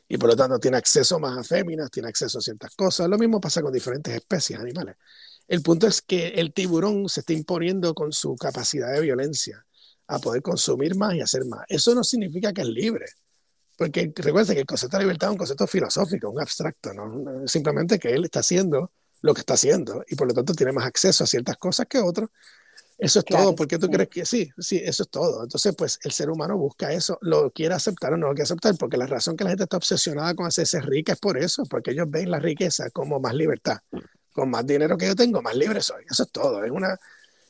Y 0.09 0.19
por 0.19 0.31
lo 0.31 0.37
tanto 0.37 0.59
tiene 0.59 0.77
acceso 0.77 1.19
más 1.19 1.39
a 1.39 1.45
féminas, 1.45 1.91
tiene 1.91 2.09
acceso 2.09 2.39
a 2.39 2.41
ciertas 2.41 2.75
cosas. 2.75 3.09
Lo 3.09 3.19
mismo 3.19 3.41
pasa 3.41 3.63
con 3.63 3.73
diferentes 3.73 4.15
especies 4.15 4.59
animales. 4.59 4.97
El 5.49 5.63
punto 5.63 5.87
es 5.87 6.03
que 6.03 6.29
el 6.29 6.53
tiburón 6.53 7.09
se 7.09 7.21
está 7.21 7.33
imponiendo 7.33 7.95
con 7.95 8.13
su 8.13 8.37
capacidad 8.37 8.93
de 8.93 9.01
violencia 9.01 9.65
a 10.07 10.19
poder 10.19 10.43
consumir 10.43 10.97
más 10.97 11.15
y 11.15 11.21
hacer 11.21 11.45
más. 11.47 11.65
Eso 11.69 11.95
no 11.95 12.05
significa 12.05 12.53
que 12.53 12.63
es 12.63 12.69
libre, 12.69 13.07
porque 13.77 14.13
recuerden 14.15 14.55
que 14.55 14.61
el 14.61 14.67
concepto 14.67 14.97
de 14.97 15.05
libertad 15.05 15.29
es 15.29 15.33
un 15.33 15.39
concepto 15.39 15.67
filosófico, 15.67 16.31
un 16.31 16.41
abstracto, 16.41 16.93
¿no? 16.93 17.47
simplemente 17.47 17.99
que 17.99 18.11
él 18.11 18.25
está 18.25 18.41
haciendo 18.41 18.93
lo 19.23 19.35
que 19.35 19.41
está 19.41 19.55
haciendo 19.55 20.05
y 20.09 20.17
por 20.17 20.27
lo 20.27 20.35
tanto 20.35 20.53
tiene 20.53 20.73
más 20.73 20.85
acceso 20.85 21.25
a 21.25 21.27
ciertas 21.27 21.57
cosas 21.57 21.87
que 21.87 21.99
otros. 21.99 22.29
Eso 23.03 23.19
es 23.19 23.25
todo, 23.25 23.57
porque 23.57 23.81
tú 23.81 23.89
crees 23.89 24.09
que 24.09 24.25
sí, 24.25 24.53
sí, 24.59 24.81
eso 24.85 25.03
es 25.03 25.09
todo. 25.09 25.43
Entonces, 25.43 25.75
pues 25.77 25.99
el 26.05 26.13
ser 26.13 26.31
humano 26.31 26.57
busca 26.57 26.93
eso, 26.93 27.19
lo 27.21 27.51
quiere 27.51 27.75
aceptar 27.75 28.13
o 28.13 28.17
no 28.17 28.29
lo 28.29 28.33
quiere 28.33 28.45
aceptar, 28.45 28.77
porque 28.79 28.97
la 28.97 29.07
razón 29.07 29.37
que 29.37 29.43
la 29.43 29.51
gente 29.51 29.65
está 29.65 29.77
obsesionada 29.77 30.35
con 30.35 30.47
hacerse 30.47 30.81
rica 30.81 31.15
es 31.15 31.19
por 31.19 31.37
eso, 31.37 31.65
porque 31.69 31.91
ellos 31.91 32.07
ven 32.09 32.31
la 32.31 32.39
riqueza 32.39 32.91
como 32.91 33.19
más 33.19 33.35
libertad. 33.35 33.79
Con 34.33 34.51
más 34.51 34.65
dinero 34.65 34.97
que 34.97 35.09
yo 35.09 35.17
tengo, 35.17 35.43
más 35.43 35.57
libre 35.57 35.81
soy. 35.81 36.05
Eso 36.09 36.23
es 36.23 36.31
todo. 36.31 36.63
Es, 36.63 36.71
una, 36.71 36.97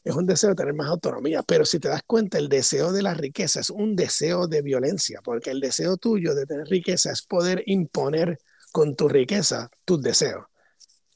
es 0.02 0.14
un 0.14 0.24
deseo 0.24 0.50
de 0.50 0.56
tener 0.56 0.72
más 0.72 0.88
autonomía. 0.88 1.42
Pero 1.42 1.66
si 1.66 1.78
te 1.78 1.88
das 1.88 2.02
cuenta, 2.06 2.38
el 2.38 2.48
deseo 2.48 2.90
de 2.90 3.02
la 3.02 3.12
riqueza 3.12 3.60
es 3.60 3.68
un 3.68 3.94
deseo 3.94 4.46
de 4.46 4.62
violencia, 4.62 5.20
porque 5.22 5.50
el 5.50 5.60
deseo 5.60 5.98
tuyo 5.98 6.34
de 6.34 6.46
tener 6.46 6.66
riqueza 6.66 7.12
es 7.12 7.20
poder 7.20 7.62
imponer 7.66 8.38
con 8.72 8.96
tu 8.96 9.06
riqueza 9.06 9.70
tus 9.84 10.00
deseos 10.00 10.46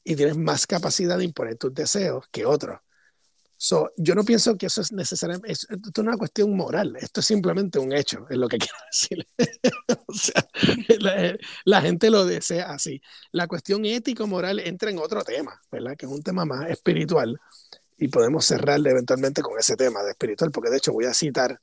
y 0.03 0.15
tienes 0.15 0.37
más 0.37 0.67
capacidad 0.67 1.17
de 1.17 1.25
imponer 1.25 1.57
tus 1.57 1.73
deseos 1.73 2.25
que 2.31 2.45
otros. 2.45 2.79
So, 3.59 3.91
yo 3.97 4.13
no 4.13 4.23
pienso 4.23 4.55
que 4.55 4.67
eso 4.67 4.81
es 4.81 4.91
necesariamente, 4.91 5.51
esto 5.51 5.75
es 5.75 5.97
una 5.97 6.15
cuestión 6.15 6.55
moral, 6.55 6.95
esto 7.01 7.21
es 7.21 7.25
simplemente 7.25 7.79
un 7.79 7.91
hecho, 7.91 8.27
es 8.29 8.37
lo 8.37 8.47
que 8.47 8.57
quiero 8.59 8.77
decir. 8.91 9.27
o 10.07 10.13
sea, 10.13 10.47
la, 10.99 11.35
la, 11.65 11.81
gente 11.81 12.11
lo 12.11 12.25
desea 12.25 12.71
así. 12.71 13.01
La 13.31 13.47
cuestión 13.47 13.83
ético-moral 13.85 14.59
entra 14.59 14.91
en 14.91 14.99
otro 14.99 15.23
tema, 15.23 15.59
¿verdad? 15.71 15.97
Que 15.97 16.05
es 16.05 16.11
un 16.11 16.21
tema 16.21 16.45
más 16.45 16.69
espiritual 16.69 17.39
y 17.97 18.07
podemos 18.09 18.45
cerrarle 18.45 18.91
eventualmente 18.91 19.41
con 19.41 19.57
ese 19.57 19.75
tema 19.75 20.03
de 20.03 20.11
espiritual, 20.11 20.51
porque 20.51 20.69
de 20.69 20.77
hecho 20.77 20.93
voy 20.93 21.05
a 21.05 21.13
citar 21.13 21.59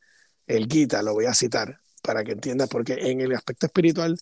el 0.47 0.67
Gita, 0.67 1.03
lo 1.03 1.15
voy 1.15 1.27
a 1.27 1.35
citar 1.35 1.81
para 2.03 2.25
que 2.25 2.33
entiendas, 2.33 2.69
porque 2.69 2.95
en 2.95 3.21
el 3.21 3.33
aspecto 3.35 3.67
espiritual 3.67 4.19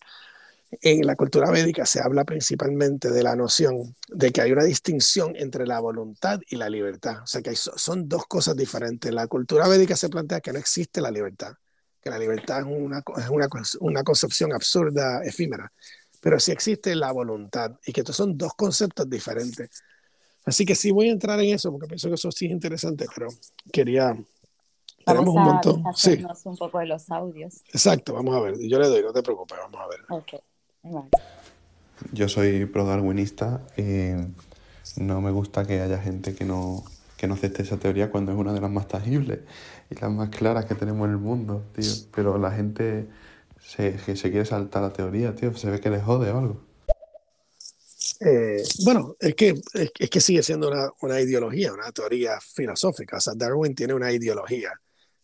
en 0.81 1.05
la 1.05 1.15
cultura 1.15 1.51
védica 1.51 1.85
se 1.85 2.01
habla 2.01 2.23
principalmente 2.23 3.09
de 3.09 3.23
la 3.23 3.35
noción 3.35 3.95
de 4.09 4.31
que 4.31 4.41
hay 4.41 4.51
una 4.51 4.63
distinción 4.63 5.35
entre 5.35 5.65
la 5.65 5.79
voluntad 5.79 6.39
y 6.49 6.55
la 6.55 6.69
libertad. 6.69 7.23
O 7.23 7.27
sea, 7.27 7.41
que 7.41 7.55
son 7.55 8.07
dos 8.07 8.25
cosas 8.25 8.55
diferentes. 8.55 9.09
En 9.09 9.15
la 9.15 9.27
cultura 9.27 9.67
védica 9.67 9.95
se 9.95 10.09
plantea 10.09 10.41
que 10.41 10.53
no 10.53 10.59
existe 10.59 11.01
la 11.01 11.11
libertad, 11.11 11.53
que 12.01 12.09
la 12.09 12.19
libertad 12.19 12.59
es 12.59 12.65
una, 12.65 13.03
es 13.17 13.29
una, 13.29 13.47
una 13.79 14.03
concepción 14.03 14.53
absurda, 14.53 15.23
efímera, 15.23 15.71
pero 16.21 16.39
sí 16.39 16.51
existe 16.51 16.95
la 16.95 17.11
voluntad 17.11 17.71
y 17.85 17.91
que 17.91 18.01
estos 18.01 18.15
son 18.15 18.37
dos 18.37 18.53
conceptos 18.55 19.09
diferentes. 19.09 19.69
Así 20.45 20.65
que 20.65 20.75
sí 20.75 20.91
voy 20.91 21.09
a 21.09 21.11
entrar 21.11 21.39
en 21.39 21.53
eso 21.53 21.71
porque 21.71 21.87
pienso 21.87 22.09
que 22.09 22.15
eso 22.15 22.31
sí 22.31 22.45
es 22.45 22.51
interesante, 22.51 23.05
pero 23.13 23.27
quería... 23.71 24.17
Tenemos 25.05 25.35
un 25.35 25.43
montón. 25.43 25.83
Sí. 25.95 26.23
un 26.45 26.55
poco 26.55 26.79
de 26.79 26.85
los 26.85 27.09
audios. 27.11 27.61
Exacto, 27.73 28.13
vamos 28.13 28.33
a 28.37 28.39
ver. 28.39 28.55
Yo 28.57 28.79
le 28.79 28.87
doy, 28.87 29.01
no 29.01 29.11
te 29.11 29.21
preocupes, 29.21 29.57
vamos 29.61 29.81
a 29.81 29.87
ver. 29.89 29.99
Okay. 30.07 30.39
Yo 32.11 32.27
soy 32.27 32.65
pro-darwinista 32.65 33.61
y 33.77 34.11
no 34.97 35.21
me 35.21 35.31
gusta 35.31 35.65
que 35.65 35.79
haya 35.81 35.97
gente 35.97 36.35
que 36.35 36.45
no, 36.45 36.83
que 37.17 37.27
no 37.27 37.35
acepte 37.35 37.61
esa 37.61 37.77
teoría 37.77 38.11
cuando 38.11 38.33
es 38.33 38.37
una 38.37 38.53
de 38.53 38.59
las 38.59 38.69
más 38.69 38.87
tangibles 38.87 39.39
y 39.89 39.95
las 39.95 40.11
más 40.11 40.29
claras 40.29 40.65
que 40.65 40.75
tenemos 40.75 41.05
en 41.05 41.11
el 41.11 41.19
mundo, 41.19 41.63
tío. 41.75 41.91
Pero 42.13 42.37
la 42.37 42.51
gente 42.51 43.07
se, 43.61 43.95
que 44.05 44.15
se 44.15 44.29
quiere 44.29 44.45
saltar 44.45 44.81
la 44.81 44.91
teoría, 44.91 45.33
tío, 45.33 45.55
se 45.55 45.69
ve 45.69 45.79
que 45.79 45.89
les 45.89 46.03
jode 46.03 46.29
o 46.31 46.37
algo. 46.37 46.61
Eh, 48.19 48.63
bueno, 48.83 49.15
es 49.19 49.35
que, 49.35 49.61
es, 49.73 50.09
que 50.09 50.21
sigue 50.21 50.43
siendo 50.43 50.69
una, 50.69 50.89
una, 51.01 51.19
ideología, 51.19 51.73
una 51.73 51.91
teoría 51.91 52.39
filosófica. 52.39 53.17
O 53.17 53.21
sea, 53.21 53.33
Darwin 53.35 53.75
tiene 53.75 53.93
una 53.93 54.11
ideología. 54.11 54.71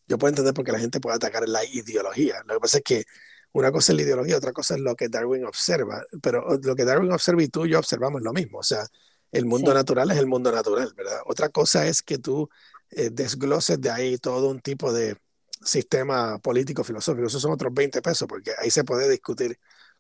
Yo 0.07 0.17
puedo 0.17 0.29
entender 0.29 0.53
por 0.53 0.65
qué 0.65 0.71
la 0.71 0.79
gente 0.79 0.99
puede 0.99 1.17
atacar 1.17 1.47
la 1.47 1.63
ideología. 1.65 2.43
Lo 2.45 2.55
que 2.55 2.59
pasa 2.59 2.77
es 2.77 2.83
que 2.83 3.05
una 3.53 3.71
cosa 3.71 3.91
es 3.91 3.97
la 3.97 4.03
ideología, 4.03 4.37
otra 4.37 4.53
cosa 4.53 4.75
es 4.75 4.81
lo 4.81 4.95
que 4.95 5.09
Darwin 5.09 5.45
observa, 5.45 6.03
pero 6.21 6.57
lo 6.61 6.75
que 6.75 6.85
Darwin 6.85 7.11
observa 7.11 7.43
y 7.43 7.47
tú 7.47 7.65
y 7.65 7.71
yo 7.71 7.79
observamos 7.79 8.21
lo 8.21 8.33
mismo, 8.33 8.59
o 8.59 8.63
sea, 8.63 8.85
el 9.31 9.45
mundo 9.45 9.73
natural 9.73 10.11
es 10.11 10.17
el 10.17 10.27
mundo 10.27 10.51
natural, 10.51 10.93
¿verdad? 10.95 11.19
Otra 11.25 11.49
cosa 11.49 11.87
es 11.87 12.01
que 12.01 12.17
tú 12.17 12.49
eh, 12.91 13.09
desgloses 13.11 13.79
de 13.79 13.91
ahí 13.91 14.17
todo 14.17 14.49
un 14.49 14.59
tipo 14.59 14.91
de 14.91 15.17
sistema 15.63 16.39
político 16.39 16.83
filosófico, 16.83 17.27
esos 17.27 17.41
son 17.41 17.51
otros 17.51 17.73
20 17.73 18.01
pesos, 18.01 18.27
porque 18.27 18.51
ahí 18.59 18.71
se 18.71 18.83
puede 18.83 19.09
discutir 19.09 19.59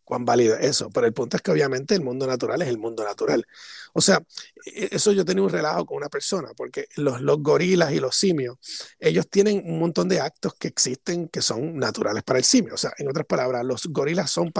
cuán 0.09 0.25
válido 0.25 0.55
es 0.57 0.65
eso. 0.65 0.89
Pero 0.89 1.05
el 1.05 1.13
punto 1.13 1.37
es 1.37 1.43
que 1.43 1.51
obviamente 1.51 1.93
el 1.93 2.01
mundo 2.01 2.25
natural 2.25 2.61
es 2.63 2.67
el 2.67 2.79
mundo 2.79 3.03
natural. 3.03 3.45
O 3.93 4.01
sea, 4.01 4.19
e, 4.65 4.89
eso 4.91 5.11
yo 5.11 5.23
tenía 5.23 5.43
un 5.43 5.49
relajo 5.49 5.85
con 5.85 5.97
una 5.97 6.09
persona, 6.09 6.49
porque 6.57 6.87
los, 6.95 7.21
los 7.21 7.37
gorilas 7.43 7.91
y 7.93 7.99
los 7.99 8.15
simios, 8.15 8.57
ellos 8.99 9.29
tienen 9.29 9.61
un 9.63 9.79
montón 9.79 10.09
de 10.09 10.19
actos 10.19 10.55
que 10.55 10.67
existen 10.67 11.29
que 11.29 11.43
son 11.43 11.77
naturales 11.77 12.23
para 12.23 12.39
el 12.39 12.45
simio. 12.45 12.73
O 12.73 12.77
sea, 12.77 12.91
en 12.97 13.07
otras 13.07 13.27
palabras, 13.27 13.63
los 13.63 13.85
gorilas 13.85 14.31
son 14.31 14.51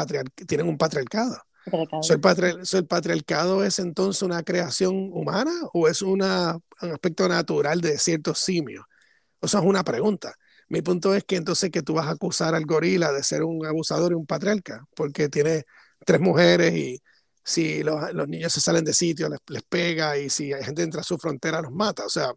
tienen 0.47 0.67
un 0.67 0.77
patriarcado. 0.77 1.41
¿El 2.09 2.85
patriarcado 2.87 3.63
es 3.63 3.79
entonces 3.79 4.21
una 4.21 4.43
creación 4.43 5.09
humana 5.11 5.51
o 5.73 5.87
es 5.87 6.03
una, 6.03 6.59
un 6.81 6.91
aspecto 6.91 7.27
natural 7.27 7.81
de 7.81 7.97
ciertos 7.97 8.39
simios? 8.39 8.85
O 9.39 9.47
sea, 9.47 9.61
es 9.61 9.65
una 9.65 9.83
pregunta. 9.83 10.35
Mi 10.69 10.81
punto 10.81 11.15
es 11.15 11.23
que 11.23 11.35
entonces 11.35 11.71
que 11.71 11.81
tú 11.81 11.93
vas 11.95 12.07
a 12.07 12.11
acusar 12.11 12.55
al 12.55 12.65
gorila 12.65 13.11
de 13.11 13.23
ser 13.23 13.43
un 13.43 13.65
abusador 13.65 14.11
y 14.11 14.15
un 14.15 14.25
patriarca, 14.25 14.85
porque 14.95 15.29
tiene 15.29 15.63
tres 16.05 16.19
mujeres 16.21 16.75
y 16.75 17.01
si 17.43 17.83
los, 17.83 18.13
los 18.13 18.27
niños 18.27 18.53
se 18.53 18.61
salen 18.61 18.85
de 18.85 18.93
sitio 18.93 19.27
les, 19.29 19.39
les, 19.47 19.63
pega 19.63 20.17
y 20.17 20.29
si 20.29 20.53
hay 20.53 20.63
gente 20.63 20.83
entra 20.83 21.01
a 21.01 21.03
su 21.03 21.17
frontera 21.17 21.61
los 21.61 21.71
mata. 21.71 22.05
O 22.05 22.09
sea, 22.09 22.31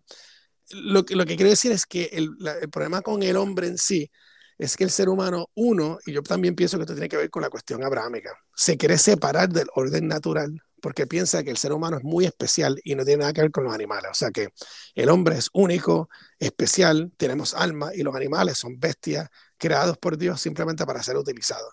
lo, 0.70 1.04
lo 1.08 1.26
que 1.26 1.36
quiero 1.36 1.50
decir 1.50 1.72
es 1.72 1.86
que 1.86 2.04
el, 2.12 2.30
el 2.62 2.70
problema 2.70 3.02
con 3.02 3.22
el 3.22 3.36
hombre 3.36 3.66
en 3.68 3.78
sí 3.78 4.10
es 4.58 4.76
que 4.76 4.84
el 4.84 4.90
ser 4.90 5.08
humano, 5.08 5.50
uno, 5.54 5.98
y 6.06 6.12
yo 6.12 6.22
también 6.22 6.54
pienso 6.54 6.78
que 6.78 6.82
esto 6.82 6.94
tiene 6.94 7.08
que 7.08 7.16
ver 7.16 7.30
con 7.30 7.42
la 7.42 7.50
cuestión 7.50 7.84
abrámica, 7.84 8.30
se 8.54 8.76
quiere 8.76 8.96
separar 8.98 9.48
del 9.48 9.66
orden 9.74 10.06
natural 10.08 10.62
porque 10.82 11.06
piensa 11.06 11.44
que 11.44 11.50
el 11.50 11.56
ser 11.56 11.72
humano 11.72 11.96
es 11.96 12.02
muy 12.02 12.26
especial 12.26 12.78
y 12.82 12.96
no 12.96 13.04
tiene 13.04 13.20
nada 13.20 13.32
que 13.32 13.40
ver 13.40 13.52
con 13.52 13.62
los 13.64 13.72
animales. 13.72 14.10
O 14.10 14.14
sea 14.14 14.32
que 14.32 14.48
el 14.96 15.08
hombre 15.08 15.38
es 15.38 15.48
único, 15.52 16.10
especial, 16.38 17.12
tenemos 17.16 17.54
alma 17.54 17.94
y 17.94 18.02
los 18.02 18.14
animales 18.14 18.58
son 18.58 18.78
bestias 18.80 19.28
creados 19.56 19.96
por 19.96 20.18
Dios 20.18 20.40
simplemente 20.40 20.84
para 20.84 21.00
ser 21.02 21.16
utilizados. 21.16 21.72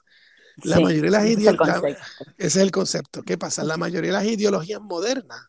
La 0.64 0.78
sí, 0.78 0.84
mayoría 0.84 1.10
de 1.10 1.18
las 1.18 1.26
ideologías, 1.26 1.82
ese 2.38 2.47
es 2.47 2.55
el 2.57 2.72
concepto. 2.72 3.24
¿Qué 3.24 3.38
pasa? 3.38 3.64
La 3.64 3.78
mayoría 3.78 4.12
de 4.12 4.18
las 4.18 4.26
ideologías 4.26 4.80
modernas, 4.80 5.41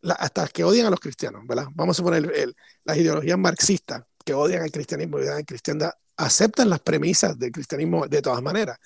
la, 0.00 0.14
hasta 0.14 0.48
que 0.48 0.64
odian 0.64 0.86
a 0.86 0.90
los 0.90 1.00
cristianos, 1.00 1.46
¿verdad? 1.46 1.66
Vamos 1.74 2.00
a 2.00 2.02
poner 2.02 2.32
el, 2.34 2.54
las 2.84 2.96
ideologías 2.96 3.38
marxistas 3.38 4.02
que 4.24 4.34
odian 4.34 4.62
al 4.62 4.72
cristianismo 4.72 5.18
y 5.18 5.22
odian 5.22 5.36
al 5.36 5.44
cristiandad, 5.44 5.92
aceptan 6.18 6.68
las 6.68 6.80
premisas 6.80 7.38
del 7.38 7.52
cristianismo 7.52 8.06
de 8.06 8.20
todas 8.20 8.42
maneras. 8.42 8.78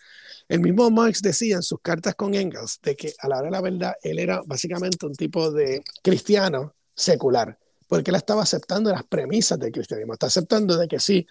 El 0.48 0.60
mismo 0.60 0.90
Marx 0.90 1.22
decía 1.22 1.56
en 1.56 1.62
sus 1.62 1.80
cartas 1.80 2.14
con 2.14 2.34
Engels 2.34 2.78
de 2.82 2.94
que 2.94 3.14
a 3.18 3.28
la 3.28 3.38
hora 3.38 3.46
de 3.46 3.50
la 3.50 3.60
verdad 3.60 3.94
él 4.02 4.18
era 4.18 4.42
básicamente 4.46 5.06
un 5.06 5.14
tipo 5.14 5.50
de 5.50 5.82
cristiano 6.02 6.74
secular, 6.94 7.58
porque 7.88 8.10
él 8.10 8.16
estaba 8.16 8.42
aceptando 8.42 8.90
las 8.90 9.04
premisas 9.04 9.58
del 9.58 9.72
cristianismo, 9.72 10.12
está 10.12 10.26
aceptando 10.26 10.76
de 10.76 10.88
que 10.88 11.00
sí, 11.00 11.26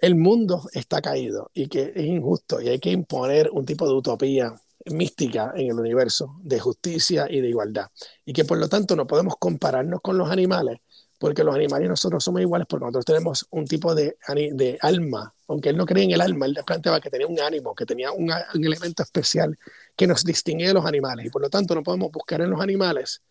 el 0.00 0.14
mundo 0.14 0.68
está 0.72 1.02
caído 1.02 1.50
y 1.52 1.68
que 1.68 1.92
es 1.94 2.04
injusto 2.04 2.60
y 2.60 2.68
hay 2.68 2.78
que 2.78 2.90
imponer 2.90 3.50
un 3.52 3.66
tipo 3.66 3.86
de 3.86 3.94
utopía 3.94 4.54
mística 4.86 5.52
en 5.54 5.68
el 5.68 5.78
universo 5.78 6.36
de 6.42 6.58
justicia 6.58 7.26
y 7.30 7.40
de 7.40 7.48
igualdad 7.48 7.88
y 8.24 8.32
que 8.32 8.44
por 8.44 8.58
lo 8.58 8.68
tanto 8.68 8.96
no 8.96 9.06
podemos 9.06 9.36
compararnos 9.38 10.00
con 10.00 10.18
los 10.18 10.30
animales 10.30 10.80
porque 11.22 11.44
los 11.44 11.54
animales 11.54 11.88
nosotros 11.88 12.24
somos 12.24 12.40
iguales 12.40 12.66
porque 12.68 12.84
nosotros 12.84 13.04
tenemos 13.04 13.46
un 13.50 13.64
tipo 13.64 13.94
de, 13.94 14.16
de 14.34 14.76
alma, 14.80 15.32
aunque 15.46 15.68
él 15.68 15.76
no 15.76 15.86
cree 15.86 16.02
en 16.02 16.10
el 16.10 16.20
alma, 16.20 16.46
él 16.46 16.58
planteaba 16.66 17.00
que 17.00 17.10
tenía 17.10 17.28
un 17.28 17.38
ánimo, 17.38 17.76
que 17.76 17.86
tenía 17.86 18.10
un, 18.10 18.28
un, 18.54 18.64
elemento 18.64 19.04
especial 19.04 19.56
que 19.94 20.08
nos 20.08 20.24
distingue 20.24 20.66
de 20.66 20.74
los 20.74 20.84
animales 20.84 21.24
y 21.24 21.30
por 21.30 21.40
lo 21.40 21.48
tanto 21.48 21.76
no 21.76 21.84
podemos 21.84 22.10
buscar 22.10 22.40
en 22.40 22.50
los 22.50 22.60
animales 22.60 23.22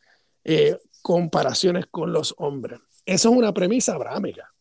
eh, 0.45 0.77
comparaciones 1.01 1.87
con 1.91 2.13
los 2.13 2.33
hombres. 2.37 2.79
Eso 3.05 3.29
es 3.29 3.35
una 3.35 3.53
premisa 3.53 3.95
abrámica, 3.95 4.53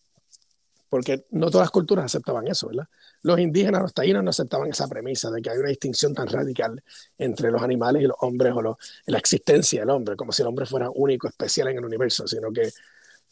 porque 0.88 1.24
no 1.30 1.52
todas 1.52 1.66
las 1.66 1.70
culturas 1.70 2.06
aceptaban 2.06 2.48
eso, 2.48 2.66
¿verdad? 2.66 2.88
Los 3.22 3.38
indígenas, 3.38 3.80
los 3.80 3.94
taínos 3.94 4.24
no 4.24 4.30
aceptaban 4.30 4.68
esa 4.70 4.88
premisa 4.88 5.30
de 5.30 5.40
que 5.40 5.50
hay 5.50 5.58
una 5.58 5.68
distinción 5.68 6.12
tan 6.14 6.26
radical 6.26 6.82
entre 7.16 7.52
los 7.52 7.62
animales 7.62 8.02
y 8.02 8.06
los 8.06 8.16
hombres 8.22 8.52
o 8.56 8.76
la 9.06 9.18
existencia 9.18 9.82
del 9.82 9.90
hombre, 9.90 10.16
como 10.16 10.32
si 10.32 10.42
el 10.42 10.48
hombre 10.48 10.66
fuera 10.66 10.90
único, 10.90 11.28
especial 11.28 11.68
en 11.68 11.78
el 11.78 11.84
universo, 11.84 12.26
sino 12.26 12.50
que 12.50 12.72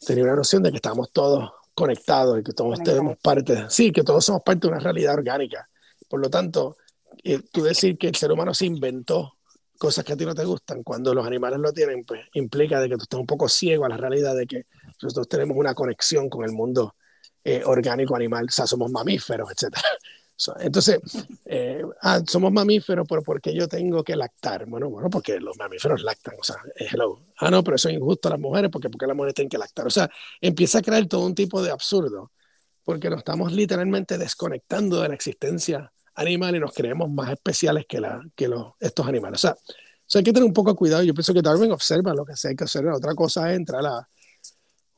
tenía 0.05 0.23
una 0.23 0.35
noción 0.35 0.63
de 0.63 0.71
que 0.71 0.77
estamos 0.77 1.11
todos 1.11 1.51
conectados 1.73 2.39
y 2.39 2.43
que 2.43 2.53
todos 2.53 2.79
tenemos 2.83 3.17
parte, 3.17 3.65
sí, 3.69 3.91
que 3.91 4.03
todos 4.03 4.25
somos 4.25 4.41
parte 4.43 4.67
de 4.67 4.73
una 4.73 4.79
realidad 4.79 5.13
orgánica. 5.13 5.69
Por 6.07 6.19
lo 6.19 6.29
tanto, 6.29 6.77
eh, 7.23 7.41
tú 7.51 7.63
decir 7.63 7.97
que 7.97 8.07
el 8.07 8.15
ser 8.15 8.31
humano 8.31 8.53
se 8.53 8.65
inventó 8.65 9.37
cosas 9.77 10.03
que 10.03 10.13
a 10.13 10.17
ti 10.17 10.25
no 10.25 10.35
te 10.35 10.43
gustan, 10.43 10.83
cuando 10.83 11.13
los 11.13 11.25
animales 11.25 11.59
lo 11.59 11.71
tienen, 11.71 12.03
pues 12.03 12.21
implica 12.33 12.81
de 12.81 12.89
que 12.89 12.97
tú 12.97 13.03
estás 13.03 13.19
un 13.19 13.25
poco 13.25 13.47
ciego 13.47 13.85
a 13.85 13.89
la 13.89 13.95
realidad 13.95 14.35
de 14.35 14.45
que 14.45 14.65
nosotros 15.01 15.29
tenemos 15.29 15.55
una 15.55 15.73
conexión 15.73 16.29
con 16.29 16.43
el 16.43 16.51
mundo 16.51 16.95
eh, 17.45 17.63
orgánico 17.65 18.15
animal, 18.15 18.45
o 18.49 18.51
sea, 18.51 18.67
somos 18.67 18.91
mamíferos, 18.91 19.49
etcétera. 19.49 19.81
Entonces, 20.59 20.99
eh, 21.45 21.83
ah, 22.01 22.21
somos 22.25 22.51
mamíferos, 22.51 23.05
pero 23.07 23.21
¿por 23.21 23.41
qué 23.41 23.53
yo 23.53 23.67
tengo 23.67 24.03
que 24.03 24.15
lactar? 24.15 24.65
Bueno, 24.65 24.89
bueno, 24.89 25.09
porque 25.09 25.39
los 25.39 25.57
mamíferos 25.57 26.01
lactan, 26.03 26.35
o 26.39 26.43
sea, 26.43 26.57
hello. 26.75 27.21
Ah, 27.37 27.51
no, 27.51 27.63
pero 27.63 27.75
eso 27.75 27.89
es 27.89 27.95
injusto 27.95 28.29
a 28.29 28.31
las 28.31 28.39
mujeres, 28.39 28.71
porque 28.71 28.89
porque 28.89 29.05
las 29.05 29.15
mujeres 29.15 29.35
tienen 29.35 29.49
que 29.49 29.57
lactar. 29.57 29.87
O 29.87 29.89
sea, 29.89 30.09
empieza 30.39 30.79
a 30.79 30.81
crear 30.81 31.05
todo 31.07 31.25
un 31.25 31.35
tipo 31.35 31.61
de 31.61 31.71
absurdo, 31.71 32.31
porque 32.83 33.09
nos 33.09 33.19
estamos 33.19 33.51
literalmente 33.51 34.17
desconectando 34.17 35.01
de 35.01 35.09
la 35.09 35.15
existencia 35.15 35.91
animal 36.15 36.55
y 36.55 36.59
nos 36.59 36.73
creemos 36.73 37.09
más 37.09 37.31
especiales 37.31 37.85
que, 37.87 37.99
la, 37.99 38.21
que 38.35 38.47
los, 38.47 38.73
estos 38.79 39.07
animales. 39.07 39.43
O 39.43 39.47
sea, 39.47 39.51
o 39.51 40.11
sea, 40.11 40.19
hay 40.19 40.23
que 40.23 40.33
tener 40.33 40.45
un 40.47 40.53
poco 40.53 40.71
de 40.71 40.77
cuidado. 40.77 41.03
Yo 41.03 41.13
pienso 41.13 41.33
que 41.33 41.41
Darwin 41.41 41.71
observa 41.71 42.13
lo 42.13 42.25
que 42.25 42.35
se 42.35 42.49
hay 42.49 42.55
que 42.55 42.63
observar. 42.63 42.93
Otra 42.93 43.13
cosa 43.13 43.53
entra 43.53 43.81
la, 43.81 44.07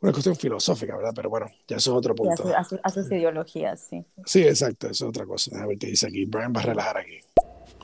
una 0.02 0.12
cuestión 0.12 0.36
filosófica, 0.36 0.98
¿verdad? 0.98 1.14
Pero 1.16 1.30
bueno, 1.30 1.48
ya 1.68 1.78
eso 1.78 1.92
es 1.92 1.98
otro 1.98 2.16
punto. 2.16 2.44
A, 2.84 2.90
sus 2.90 3.12
ideologías, 3.12 3.80
sí. 3.88 4.04
Sí, 4.26 4.42
exacto, 4.42 4.88
eso 4.88 5.06
es 5.06 5.10
otra 5.10 5.26
cosa. 5.26 5.62
A 5.62 5.68
ver 5.68 5.78
qué 5.78 5.88
dice 5.88 6.08
aquí. 6.08 6.26
Brian 6.26 6.52
va 6.56 6.62
a 6.62 6.66
relajar 6.66 6.98
aquí. 6.98 7.20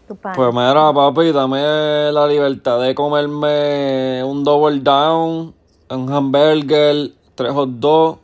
Pues 0.08 0.54
mira, 0.54 0.94
papi, 0.94 1.32
dame 1.32 2.12
la 2.12 2.28
libertad 2.28 2.82
de 2.82 2.96
comerme 2.96 4.24
un 4.24 4.44
double 4.44 4.80
down, 4.80 5.54
un 5.90 6.12
hamburger, 6.12 7.12
tres 7.36 7.52
hot 7.52 7.70
dogs 7.70 8.20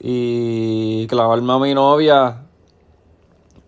y 0.00 1.06
clavarme 1.06 1.52
a 1.52 1.58
mi 1.58 1.74
novia. 1.74 2.42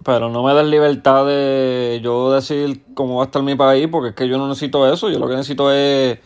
Pero 0.03 0.29
no 0.31 0.43
me 0.43 0.55
den 0.55 0.71
libertad 0.71 1.27
de 1.27 2.01
yo 2.03 2.33
decir 2.33 2.85
cómo 2.95 3.17
va 3.17 3.25
a 3.25 3.27
estar 3.27 3.43
mi 3.43 3.55
país, 3.55 3.87
porque 3.89 4.09
es 4.09 4.15
que 4.15 4.27
yo 4.27 4.39
no 4.39 4.49
necesito 4.49 4.91
eso. 4.93 5.09
Yo 5.11 5.19
lo 5.19 5.29
que 5.29 5.37
necesito 5.37 5.71
es 5.71 6.19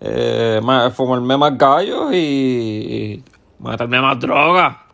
eh, 0.00 0.60
fumarme 0.94 1.36
más 1.36 1.56
gallos 1.56 2.12
y, 2.12 3.22
matarme 3.58 4.00
más 4.00 4.18
droga. 4.20 4.86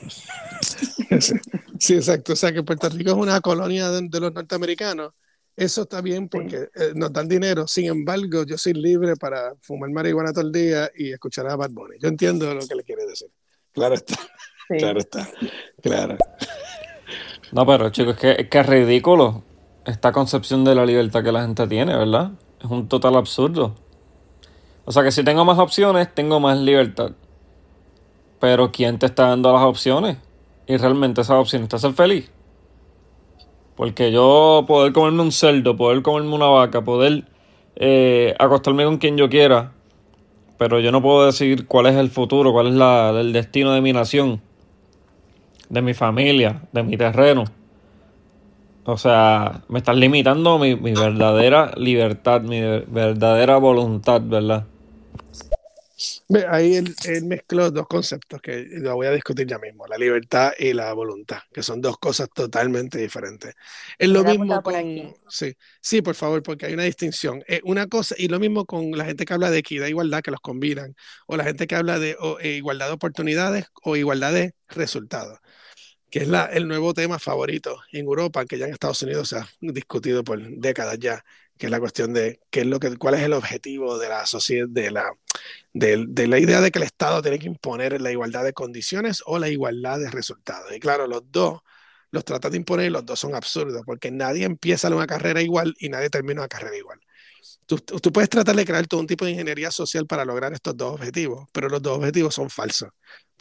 Sí, 1.78 1.94
exacto. 1.94 2.34
O 2.34 2.36
sea, 2.36 2.52
que 2.52 2.62
Puerto 2.62 2.88
Rico 2.90 3.10
es 3.10 3.16
una 3.16 3.40
colonia 3.40 3.90
de, 3.90 4.20
los 4.20 4.32
norteamericanos. 4.32 5.12
Eso 5.56 5.82
está 5.82 6.00
bien 6.00 6.28
porque 6.28 6.68
eh, 6.76 6.92
nos 6.94 7.12
dan 7.12 7.26
dinero. 7.26 7.66
Sin 7.66 7.86
embargo, 7.86 8.44
yo 8.44 8.56
soy 8.56 8.74
libre 8.74 9.16
para 9.16 9.52
fumar 9.60 9.90
marihuana 9.90 10.32
todo 10.32 10.44
el 10.44 10.52
día 10.52 10.88
y 10.94 11.10
escuchar 11.10 11.48
a 11.48 11.56
Bad 11.56 11.70
Bunny. 11.70 11.96
Yo 12.00 12.06
entiendo 12.06 12.54
lo 12.54 12.64
que 12.64 12.76
le 12.76 12.84
quiere 12.84 13.04
decir. 13.04 13.26
Claro 13.72 13.96
está. 13.96 14.16
Claro 14.68 15.00
está. 15.00 15.28
Claro. 15.82 16.18
No, 17.50 17.66
pero 17.66 17.90
chicos, 17.90 18.14
es 18.14 18.20
que, 18.20 18.42
es 18.42 18.48
que 18.48 18.60
es 18.60 18.66
ridículo 18.66 19.42
esta 19.84 20.12
concepción 20.12 20.64
de 20.64 20.76
la 20.76 20.86
libertad 20.86 21.24
que 21.24 21.32
la 21.32 21.42
gente 21.42 21.66
tiene, 21.66 21.96
¿verdad? 21.96 22.30
Es 22.62 22.70
un 22.70 22.88
total 22.88 23.16
absurdo. 23.16 23.74
O 24.84 24.92
sea 24.92 25.02
que 25.02 25.10
si 25.10 25.24
tengo 25.24 25.44
más 25.44 25.58
opciones, 25.58 26.12
tengo 26.14 26.38
más 26.40 26.58
libertad. 26.58 27.12
Pero 28.40 28.70
¿quién 28.70 28.98
te 28.98 29.06
está 29.06 29.28
dando 29.28 29.52
las 29.52 29.62
opciones? 29.62 30.16
Y 30.66 30.76
realmente 30.76 31.20
esas 31.20 31.36
opciones 31.36 31.68
te 31.68 31.76
hacen 31.76 31.94
feliz. 31.94 32.30
Porque 33.74 34.12
yo 34.12 34.64
poder 34.66 34.92
comerme 34.92 35.22
un 35.22 35.32
cerdo, 35.32 35.76
poder 35.76 36.02
comerme 36.02 36.34
una 36.34 36.46
vaca, 36.46 36.82
poder 36.82 37.24
eh, 37.76 38.34
acostarme 38.38 38.84
con 38.84 38.98
quien 38.98 39.16
yo 39.16 39.28
quiera, 39.28 39.72
pero 40.58 40.78
yo 40.78 40.92
no 40.92 41.02
puedo 41.02 41.26
decidir 41.26 41.66
cuál 41.66 41.86
es 41.86 41.96
el 41.96 42.10
futuro, 42.10 42.52
cuál 42.52 42.68
es 42.68 42.74
la, 42.74 43.10
el 43.10 43.32
destino 43.32 43.72
de 43.72 43.80
mi 43.80 43.92
nación, 43.92 44.40
de 45.68 45.82
mi 45.82 45.94
familia, 45.94 46.62
de 46.72 46.82
mi 46.82 46.96
terreno. 46.96 47.44
O 48.84 48.98
sea, 48.98 49.62
me 49.68 49.78
estás 49.78 49.96
limitando 49.96 50.58
mi, 50.58 50.74
mi 50.74 50.92
verdadera 50.92 51.72
libertad, 51.76 52.40
mi 52.40 52.60
verdadera 52.60 53.56
voluntad, 53.58 54.20
¿verdad? 54.22 54.66
Ahí 56.48 56.76
él, 56.76 56.94
mezcló 57.24 57.70
dos 57.70 57.86
conceptos 57.86 58.40
que 58.40 58.66
lo 58.70 58.94
voy 58.94 59.06
a 59.06 59.10
discutir 59.10 59.46
ya 59.46 59.58
mismo, 59.58 59.86
la 59.86 59.98
libertad 59.98 60.52
y 60.58 60.72
la 60.72 60.92
voluntad, 60.92 61.38
que 61.52 61.62
son 61.62 61.80
dos 61.80 61.98
cosas 61.98 62.28
totalmente 62.34 62.98
diferentes. 62.98 63.54
Es 63.98 64.08
lo 64.08 64.24
mismo 64.24 64.62
con... 64.62 64.74
Sí, 65.28 65.54
sí, 65.80 66.02
por 66.02 66.14
favor, 66.14 66.42
porque 66.42 66.66
hay 66.66 66.74
una 66.74 66.84
distinción. 66.84 67.44
Eh, 67.46 67.60
una 67.64 67.86
cosa, 67.86 68.14
y 68.18 68.28
lo 68.28 68.40
mismo 68.40 68.64
con 68.64 68.92
la 68.92 69.04
gente 69.04 69.24
que 69.24 69.34
habla 69.34 69.50
de 69.50 69.58
equidad 69.58 69.86
e 69.86 69.90
igualdad, 69.90 70.22
que 70.22 70.30
los 70.30 70.40
combinan, 70.40 70.96
o 71.26 71.36
la 71.36 71.44
gente 71.44 71.66
que 71.66 71.76
habla 71.76 71.98
de 71.98 72.16
eh, 72.40 72.52
igualdad 72.52 72.86
de 72.86 72.92
oportunidades 72.92 73.66
o 73.82 73.96
igualdad 73.96 74.32
de 74.32 74.54
resultados, 74.68 75.38
que 76.12 76.18
es 76.18 76.28
la, 76.28 76.44
el 76.44 76.68
nuevo 76.68 76.92
tema 76.92 77.18
favorito 77.18 77.80
en 77.90 78.04
Europa, 78.04 78.44
que 78.44 78.58
ya 78.58 78.66
en 78.66 78.74
Estados 78.74 79.02
Unidos 79.02 79.30
se 79.30 79.38
ha 79.38 79.48
discutido 79.62 80.22
por 80.22 80.38
décadas 80.58 80.98
ya, 80.98 81.24
que 81.56 81.66
es 81.66 81.70
la 81.70 81.80
cuestión 81.80 82.12
de 82.12 82.38
qué 82.50 82.60
es 82.60 82.66
lo 82.66 82.78
que, 82.78 82.98
cuál 82.98 83.14
es 83.14 83.22
el 83.22 83.32
objetivo 83.32 83.98
de 83.98 84.10
la 84.10 84.26
sociedad, 84.26 84.68
de 84.68 84.90
la, 84.90 85.10
de, 85.72 86.26
la 86.26 86.38
idea 86.38 86.60
de 86.60 86.70
que 86.70 86.80
el 86.80 86.82
Estado 86.82 87.22
tiene 87.22 87.38
que 87.38 87.46
imponer 87.46 87.98
la 88.02 88.12
igualdad 88.12 88.44
de 88.44 88.52
condiciones 88.52 89.22
o 89.24 89.38
la 89.38 89.48
igualdad 89.48 90.00
de 90.00 90.10
resultados. 90.10 90.70
Y 90.76 90.80
claro, 90.80 91.06
los 91.06 91.22
dos 91.32 91.62
los 92.10 92.26
trata 92.26 92.50
de 92.50 92.58
imponer 92.58 92.88
y 92.88 92.90
los 92.90 93.06
dos 93.06 93.18
son 93.18 93.34
absurdos, 93.34 93.82
porque 93.86 94.10
nadie 94.10 94.44
empieza 94.44 94.94
una 94.94 95.06
carrera 95.06 95.40
igual 95.40 95.74
y 95.78 95.88
nadie 95.88 96.10
termina 96.10 96.42
una 96.42 96.48
carrera 96.48 96.76
igual. 96.76 97.00
Tú, 97.64 97.78
tú, 97.78 98.12
puedes 98.12 98.28
tratar 98.28 98.54
de 98.54 98.66
crear 98.66 98.86
todo 98.86 99.00
un 99.00 99.06
tipo 99.06 99.24
de 99.24 99.30
ingeniería 99.30 99.70
social 99.70 100.06
para 100.06 100.26
lograr 100.26 100.52
estos 100.52 100.76
dos 100.76 100.92
objetivos, 100.92 101.48
pero 101.52 101.70
los 101.70 101.80
dos 101.80 101.96
objetivos 101.96 102.34
son 102.34 102.50
falsos 102.50 102.90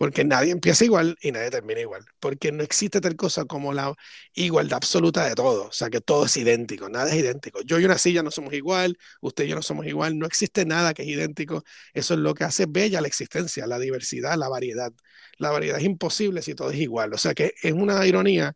porque 0.02 0.24
nadie 0.24 0.52
empieza 0.52 0.84
igual 0.84 1.16
y 1.22 1.32
nadie 1.32 1.52
termina 1.52 1.80
igual, 1.80 2.04
porque 2.20 2.52
no 2.52 2.64
existe 2.64 3.00
tal 3.02 3.16
cosa 3.16 3.46
como 3.46 3.72
la 3.72 3.94
igualdad 4.34 4.78
absoluta 4.78 5.28
de 5.30 5.36
todo, 5.36 5.66
o 5.66 5.72
sea 5.72 5.92
que 5.92 6.02
todo 6.02 6.26
es 6.26 6.36
idéntico, 6.38 6.90
nada 6.90 7.12
es 7.12 7.18
idéntico. 7.18 7.62
Yo 7.62 7.80
y 7.80 7.86
una 7.86 8.00
silla 8.00 8.24
no 8.24 8.32
somos 8.32 8.52
igual, 8.56 8.98
usted 9.22 9.44
y 9.44 9.50
yo 9.50 9.56
no 9.56 9.62
somos 9.62 9.86
igual, 9.86 10.18
no 10.18 10.26
existe 10.26 10.66
nada 10.66 10.96
que 10.96 11.04
es 11.04 11.08
idéntico, 11.08 11.64
eso 11.94 12.16
es 12.16 12.20
lo 12.20 12.34
que 12.34 12.44
hace 12.46 12.66
bella 12.68 13.00
la 13.00 13.08
existencia, 13.08 13.68
la 13.68 13.78
diversidad, 13.78 14.36
la 14.38 14.50
variedad. 14.50 14.92
La 15.38 15.52
variedad 15.52 15.78
es 15.78 15.86
imposible 15.86 16.42
si 16.42 16.56
todo 16.56 16.72
es 16.72 16.80
igual, 16.80 17.14
o 17.14 17.18
sea 17.20 17.36
que 17.36 17.54
es 17.62 17.72
una 17.72 18.04
ironía, 18.08 18.56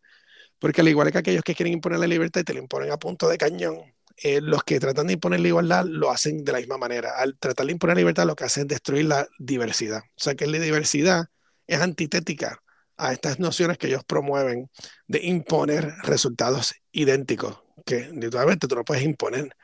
porque 0.59 0.81
al 0.81 0.87
igual 0.89 1.11
que 1.11 1.19
aquellos 1.19 1.43
que 1.43 1.53
quieren 1.55 1.73
imponer 1.73 1.99
la 1.99 2.07
libertad 2.07 2.41
y 2.41 2.43
te 2.45 2.53
la 2.55 2.59
imponen 2.61 2.91
a 2.91 2.97
punto 2.97 3.29
de 3.29 3.37
cañón, 3.37 3.77
eh, 4.17 4.41
los 4.41 4.63
que 4.63 4.79
tratan 4.79 5.07
de 5.07 5.13
imponer 5.13 5.41
la 5.41 5.49
igualdad 5.49 5.85
lo 5.85 6.09
hacen 6.09 6.43
de 6.43 6.51
la 6.53 6.59
misma 6.59 6.77
manera. 6.77 7.11
Al 7.17 7.37
tratar 7.37 7.67
de 7.67 7.73
imponer 7.73 7.97
la 7.97 8.01
libertad, 8.01 8.25
lo 8.25 8.35
que 8.35 8.45
hacen 8.45 8.63
es 8.63 8.67
destruir 8.69 9.05
la 9.05 9.27
diversidad. 9.39 10.01
O 10.15 10.19
sea 10.23 10.35
que 10.35 10.47
la 10.47 10.57
diversidad 10.59 11.27
es 11.67 11.81
antitética 11.81 12.61
a 12.97 13.11
estas 13.11 13.39
nociones 13.39 13.77
que 13.77 13.87
ellos 13.87 14.03
promueven 14.03 14.69
de 15.07 15.25
imponer 15.25 15.93
resultados 16.03 16.75
idénticos, 16.91 17.59
que 17.85 18.09
literalmente 18.13 18.67
tú 18.67 18.75
no 18.75 18.85
puedes 18.85 19.03
imponer 19.03 19.55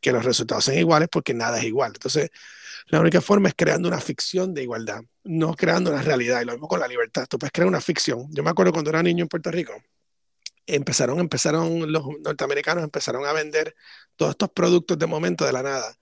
que 0.00 0.12
los 0.12 0.24
resultados 0.24 0.64
sean 0.64 0.78
iguales 0.78 1.08
porque 1.10 1.34
nada 1.34 1.58
es 1.58 1.64
igual. 1.64 1.92
Entonces, 1.94 2.30
la 2.86 3.00
única 3.00 3.20
forma 3.20 3.48
es 3.48 3.54
creando 3.56 3.88
una 3.88 4.00
ficción 4.00 4.54
de 4.54 4.62
igualdad, 4.62 5.02
no 5.24 5.54
creando 5.54 5.90
una 5.90 6.02
realidad. 6.02 6.40
Y 6.40 6.46
lo 6.46 6.52
mismo 6.52 6.68
con 6.68 6.80
la 6.80 6.88
libertad. 6.88 7.26
Tú 7.28 7.38
puedes 7.38 7.52
crear 7.52 7.68
una 7.68 7.80
ficción. 7.80 8.26
Yo 8.30 8.42
me 8.42 8.50
acuerdo 8.50 8.72
cuando 8.72 8.90
era 8.90 9.02
niño 9.02 9.22
en 9.24 9.28
Puerto 9.28 9.50
Rico, 9.50 9.74
empezaron, 10.66 11.20
empezaron 11.20 11.92
los 11.92 12.04
norteamericanos 12.24 12.84
empezaron 12.84 13.26
a 13.26 13.32
vender 13.32 13.74
todos 14.16 14.30
estos 14.32 14.50
productos 14.50 14.98
de 14.98 15.06
momento 15.06 15.44
de 15.44 15.52
la 15.52 15.62
nada 15.62 15.96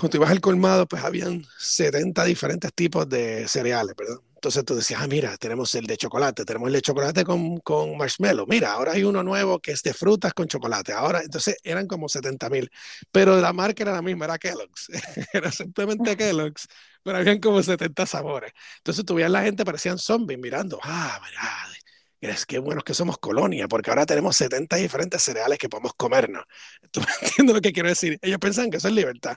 cuando 0.00 0.16
ibas 0.16 0.30
al 0.30 0.40
colmado, 0.40 0.86
pues 0.86 1.04
habían 1.04 1.44
70 1.58 2.24
diferentes 2.24 2.72
tipos 2.72 3.08
de 3.08 3.46
cereales, 3.48 3.94
¿verdad? 3.96 4.16
Entonces 4.40 4.64
tú 4.64 4.74
decías, 4.74 5.02
ah, 5.02 5.06
mira, 5.06 5.36
tenemos 5.36 5.74
el 5.74 5.86
de 5.86 5.98
chocolate, 5.98 6.46
tenemos 6.46 6.68
el 6.68 6.72
de 6.72 6.80
chocolate 6.80 7.24
con, 7.24 7.58
con 7.58 7.98
marshmallow, 7.98 8.46
mira, 8.48 8.72
ahora 8.72 8.92
hay 8.92 9.04
uno 9.04 9.22
nuevo 9.22 9.58
que 9.60 9.72
es 9.72 9.82
de 9.82 9.92
frutas 9.92 10.32
con 10.32 10.48
chocolate. 10.48 10.94
Ahora, 10.94 11.20
entonces 11.22 11.58
eran 11.62 11.86
como 11.86 12.08
70 12.08 12.48
mil, 12.48 12.70
pero 13.12 13.38
la 13.38 13.52
marca 13.52 13.82
era 13.82 13.92
la 13.92 14.00
misma, 14.00 14.24
era 14.24 14.38
Kellogg's, 14.38 14.88
era 15.34 15.52
simplemente 15.52 16.16
Kellogg's, 16.16 16.68
pero 17.02 17.18
habían 17.18 17.38
como 17.38 17.62
70 17.62 18.06
sabores. 18.06 18.52
Entonces 18.78 19.04
tú 19.04 19.14
veías 19.16 19.30
la 19.30 19.42
gente, 19.42 19.62
parecían 19.62 19.98
zombies 19.98 20.38
mirando, 20.38 20.80
ah, 20.82 21.20
mira, 21.22 22.34
es 22.34 22.46
que 22.46 22.58
buenos 22.58 22.82
que 22.82 22.94
somos 22.94 23.18
colonia, 23.18 23.68
porque 23.68 23.90
ahora 23.90 24.06
tenemos 24.06 24.36
70 24.36 24.76
diferentes 24.76 25.22
cereales 25.22 25.58
que 25.58 25.68
podemos 25.68 25.92
comernos. 25.94 26.44
¿Tú 26.90 27.02
entiendes 27.22 27.56
lo 27.56 27.60
que 27.60 27.72
quiero 27.74 27.90
decir? 27.90 28.18
Ellos 28.22 28.38
pensan 28.38 28.70
que 28.70 28.78
eso 28.78 28.88
es 28.88 28.94
libertad 28.94 29.36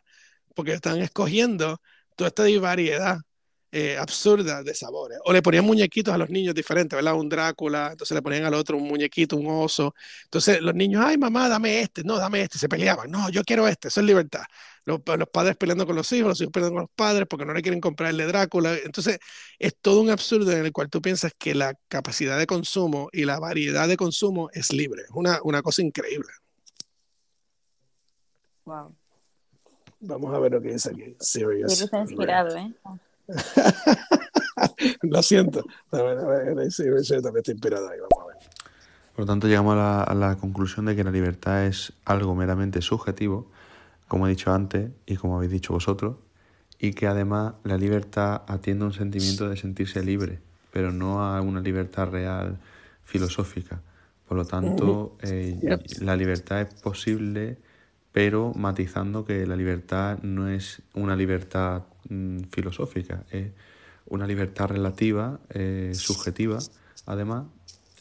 porque 0.56 0.74
están 0.74 1.02
escogiendo 1.02 1.82
toda 2.16 2.30
esta 2.30 2.44
variedad 2.62 3.18
eh, 3.76 3.98
absurda 3.98 4.62
de 4.62 4.76
sabores. 4.76 5.18
O 5.26 5.34
le 5.34 5.42
ponían 5.42 5.66
muñequitos 5.66 6.14
a 6.14 6.18
los 6.20 6.30
niños 6.30 6.54
diferentes, 6.54 6.96
¿verdad? 6.96 7.16
Un 7.16 7.28
Drácula, 7.28 7.90
entonces 7.92 8.14
le 8.14 8.22
ponían 8.22 8.46
al 8.46 8.54
otro 8.54 8.78
un 8.78 8.88
muñequito, 8.88 9.36
un 9.36 9.48
oso. 9.48 9.96
Entonces 10.26 10.62
los 10.62 10.76
niños, 10.76 11.04
ay 11.04 11.18
mamá, 11.18 11.50
dame 11.50 11.82
este, 11.82 12.04
no, 12.04 12.18
dame 12.20 12.42
este, 12.42 12.60
se 12.60 12.70
peleaban, 12.70 13.10
no, 13.10 13.30
yo 13.32 13.44
quiero 13.44 13.68
este, 13.68 13.88
eso 13.88 14.00
es 14.02 14.06
libertad. 14.06 14.44
Los, 14.86 15.00
los 15.18 15.28
padres 15.28 15.56
peleando 15.56 15.88
con 15.88 15.96
los 15.96 16.12
hijos, 16.12 16.30
los 16.30 16.42
hijos 16.42 16.52
peleando 16.52 16.76
con 16.76 16.82
los 16.84 16.92
padres 16.96 17.26
porque 17.28 17.46
no 17.46 17.54
le 17.54 17.64
quieren 17.64 17.82
comprarle 17.82 18.28
Drácula. 18.28 18.76
Entonces 18.78 19.18
es 19.58 19.76
todo 19.82 20.02
un 20.02 20.12
absurdo 20.12 20.52
en 20.52 20.66
el 20.66 20.72
cual 20.72 20.92
tú 20.92 21.02
piensas 21.02 21.34
que 21.36 21.56
la 21.56 21.74
capacidad 21.88 22.38
de 22.38 22.46
consumo 22.46 23.10
y 23.12 23.26
la 23.26 23.40
variedad 23.40 23.88
de 23.88 23.98
consumo 23.98 24.52
es 24.54 24.72
libre. 24.72 25.02
Es 25.02 25.12
una, 25.16 25.40
una 25.44 25.64
cosa 25.64 25.82
increíble. 25.82 26.30
Wow. 28.66 28.96
Vamos 30.02 30.32
a 30.32 30.38
ver 30.38 30.52
lo 30.52 30.62
que 30.62 30.74
dice 30.74 30.92
aquí. 30.92 31.16
Serious. 31.20 31.82
está 31.82 32.02
inspirado, 32.02 32.56
¿eh? 32.56 32.72
lo 35.02 35.22
siento. 35.24 35.64
también 35.90 37.38
está 37.38 37.52
inspirado 37.52 37.90
ahí. 37.90 38.00
Vamos 38.00 38.24
a 38.24 38.28
ver. 38.28 38.38
Por 39.16 39.22
lo 39.22 39.26
tanto, 39.26 39.48
llegamos 39.48 39.74
a 39.74 39.78
la, 39.78 40.04
a 40.04 40.14
la, 40.16 40.36
conclusión 40.38 40.86
de 40.86 40.96
que 40.96 41.04
la 41.04 41.12
libertad 41.12 41.66
es 41.66 41.94
algo 42.06 42.36
meramente 42.36 42.82
subjetivo, 42.82 43.48
como 44.08 44.28
he 44.28 44.32
dicho 44.32 44.52
antes 44.52 44.92
y 45.06 45.16
como 45.18 45.38
habéis 45.38 45.52
dicho 45.52 45.74
vosotros, 45.74 46.16
y 46.80 46.94
que 46.94 47.08
además 47.08 47.54
la 47.64 47.78
libertad 47.78 48.42
atiende 48.48 48.84
a 48.84 48.88
un 48.88 48.94
sentimiento 48.94 49.50
de 49.50 49.56
sentirse 49.58 50.04
libre, 50.04 50.40
pero 50.72 50.92
no 50.92 51.24
a 51.24 51.40
una 51.42 51.62
libertad 51.62 52.10
real 52.10 52.58
filosófica. 53.06 53.82
Por 54.28 54.38
lo 54.38 54.46
tanto, 54.46 55.16
eh, 55.22 55.60
la 56.02 56.16
libertad 56.16 56.62
es 56.62 56.74
posible 56.74 57.58
pero 58.14 58.54
matizando 58.56 59.26
que 59.26 59.46
la 59.46 59.58
libertad 59.58 60.20
no 60.22 60.48
es 60.48 60.82
una 60.94 61.16
libertad 61.16 61.82
mm, 62.10 62.44
filosófica, 62.52 63.24
es 63.32 63.52
una 64.06 64.28
libertad 64.28 64.68
relativa, 64.68 65.40
eh, 65.50 65.92
subjetiva, 65.96 66.60
además, 67.08 67.46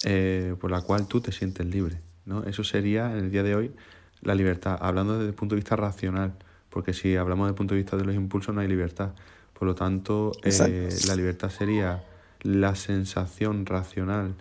eh, 0.04 0.54
por 0.60 0.70
la 0.70 0.82
cual 0.82 1.08
tú 1.08 1.20
te 1.20 1.32
sientes 1.32 1.66
libre. 1.66 1.98
¿no? 2.26 2.44
Eso 2.44 2.62
sería, 2.62 3.10
en 3.10 3.24
el 3.24 3.30
día 3.30 3.42
de 3.42 3.54
hoy, 3.54 3.72
la 4.20 4.34
libertad, 4.34 4.78
hablando 4.80 5.14
desde 5.14 5.28
el 5.28 5.34
punto 5.34 5.54
de 5.54 5.60
vista 5.60 5.76
racional, 5.76 6.34
porque 6.68 6.92
si 6.92 7.16
hablamos 7.16 7.46
desde 7.46 7.52
el 7.52 7.56
punto 7.56 7.74
de 7.74 7.80
vista 7.80 7.96
de 7.96 8.04
los 8.04 8.14
impulsos 8.14 8.54
no 8.54 8.60
hay 8.60 8.68
libertad. 8.68 9.12
Por 9.58 9.66
lo 9.66 9.74
tanto, 9.74 10.32
eh, 10.42 10.88
la 11.06 11.16
libertad 11.16 11.50
sería 11.50 12.04
la 12.42 12.74
sensación 12.74 13.64
racional 13.64 14.34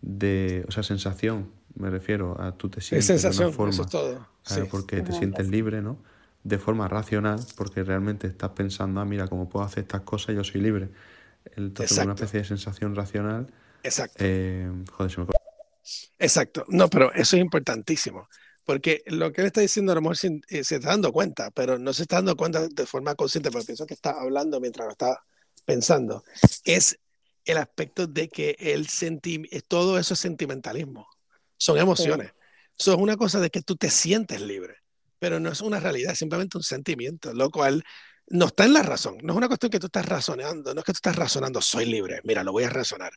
de, 0.00 0.64
o 0.68 0.70
sea, 0.70 0.82
sensación, 0.82 1.50
me 1.78 1.90
refiero 1.90 2.40
a 2.40 2.52
tú 2.52 2.68
te 2.68 2.80
sientes 2.80 3.06
sensación, 3.06 3.38
de 3.38 3.46
una 3.48 3.56
forma, 3.56 3.72
eso 3.72 3.82
es 3.82 3.90
todo. 3.90 4.26
Sí. 4.42 4.60
porque 4.70 5.00
te 5.02 5.12
sientes 5.12 5.48
libre, 5.48 5.82
¿no? 5.82 5.98
De 6.42 6.58
forma 6.58 6.88
racional, 6.88 7.40
porque 7.56 7.82
realmente 7.82 8.26
estás 8.26 8.50
pensando, 8.50 9.00
ah, 9.00 9.04
mira, 9.04 9.28
como 9.28 9.48
puedo 9.48 9.64
hacer 9.64 9.82
estas 9.82 10.02
cosas, 10.02 10.34
yo 10.34 10.44
soy 10.44 10.60
libre. 10.60 10.88
Entonces, 11.56 11.98
una 11.98 12.14
especie 12.14 12.40
de 12.40 12.46
sensación 12.46 12.94
racional. 12.94 13.52
Exacto. 13.82 14.16
Eh, 14.20 14.70
joder, 14.90 15.12
se 15.12 15.20
me 15.20 15.26
Exacto. 16.18 16.64
No, 16.68 16.88
pero 16.88 17.12
eso 17.12 17.36
es 17.36 17.42
importantísimo. 17.42 18.28
Porque 18.64 19.02
lo 19.06 19.32
que 19.32 19.40
él 19.40 19.46
está 19.46 19.62
diciendo, 19.62 19.92
a 19.92 19.94
lo 19.94 20.02
mejor 20.02 20.18
se, 20.18 20.40
eh, 20.48 20.62
se, 20.62 20.76
está 20.76 20.90
dando 20.90 21.10
cuenta, 21.10 21.50
pero 21.50 21.78
no 21.78 21.92
se 21.92 22.02
está 22.02 22.16
dando 22.16 22.36
cuenta 22.36 22.68
de 22.68 22.86
forma 22.86 23.14
consciente, 23.14 23.50
porque 23.50 23.66
pienso 23.66 23.86
que 23.86 23.94
está 23.94 24.10
hablando 24.10 24.60
mientras 24.60 24.86
lo 24.86 24.92
está 24.92 25.24
pensando. 25.64 26.22
Es 26.64 26.98
el 27.46 27.56
aspecto 27.56 28.06
de 28.06 28.28
que 28.28 28.56
el 28.58 28.88
senti 28.88 29.42
todo 29.68 29.98
eso 29.98 30.14
es 30.14 30.20
sentimentalismo. 30.20 31.08
Son 31.58 31.78
emociones. 31.78 32.32
Eso 32.78 32.92
es 32.92 32.98
una 32.98 33.16
cosa 33.16 33.40
de 33.40 33.50
que 33.50 33.62
tú 33.62 33.76
te 33.76 33.90
sientes 33.90 34.40
libre, 34.40 34.76
pero 35.18 35.40
no 35.40 35.50
es 35.50 35.60
una 35.60 35.80
realidad, 35.80 36.12
es 36.12 36.18
simplemente 36.18 36.56
un 36.56 36.62
sentimiento, 36.62 37.34
lo 37.34 37.50
cual 37.50 37.84
no 38.30 38.46
está 38.46 38.64
en 38.64 38.74
la 38.74 38.82
razón. 38.82 39.18
No 39.22 39.32
es 39.32 39.36
una 39.36 39.48
cuestión 39.48 39.70
que 39.70 39.80
tú 39.80 39.86
estás 39.86 40.06
razonando, 40.06 40.74
no 40.74 40.80
es 40.80 40.84
que 40.84 40.92
tú 40.92 40.98
estás 40.98 41.16
razonando, 41.16 41.60
soy 41.60 41.86
libre, 41.86 42.20
mira, 42.24 42.44
lo 42.44 42.52
voy 42.52 42.64
a 42.64 42.70
razonar. 42.70 43.12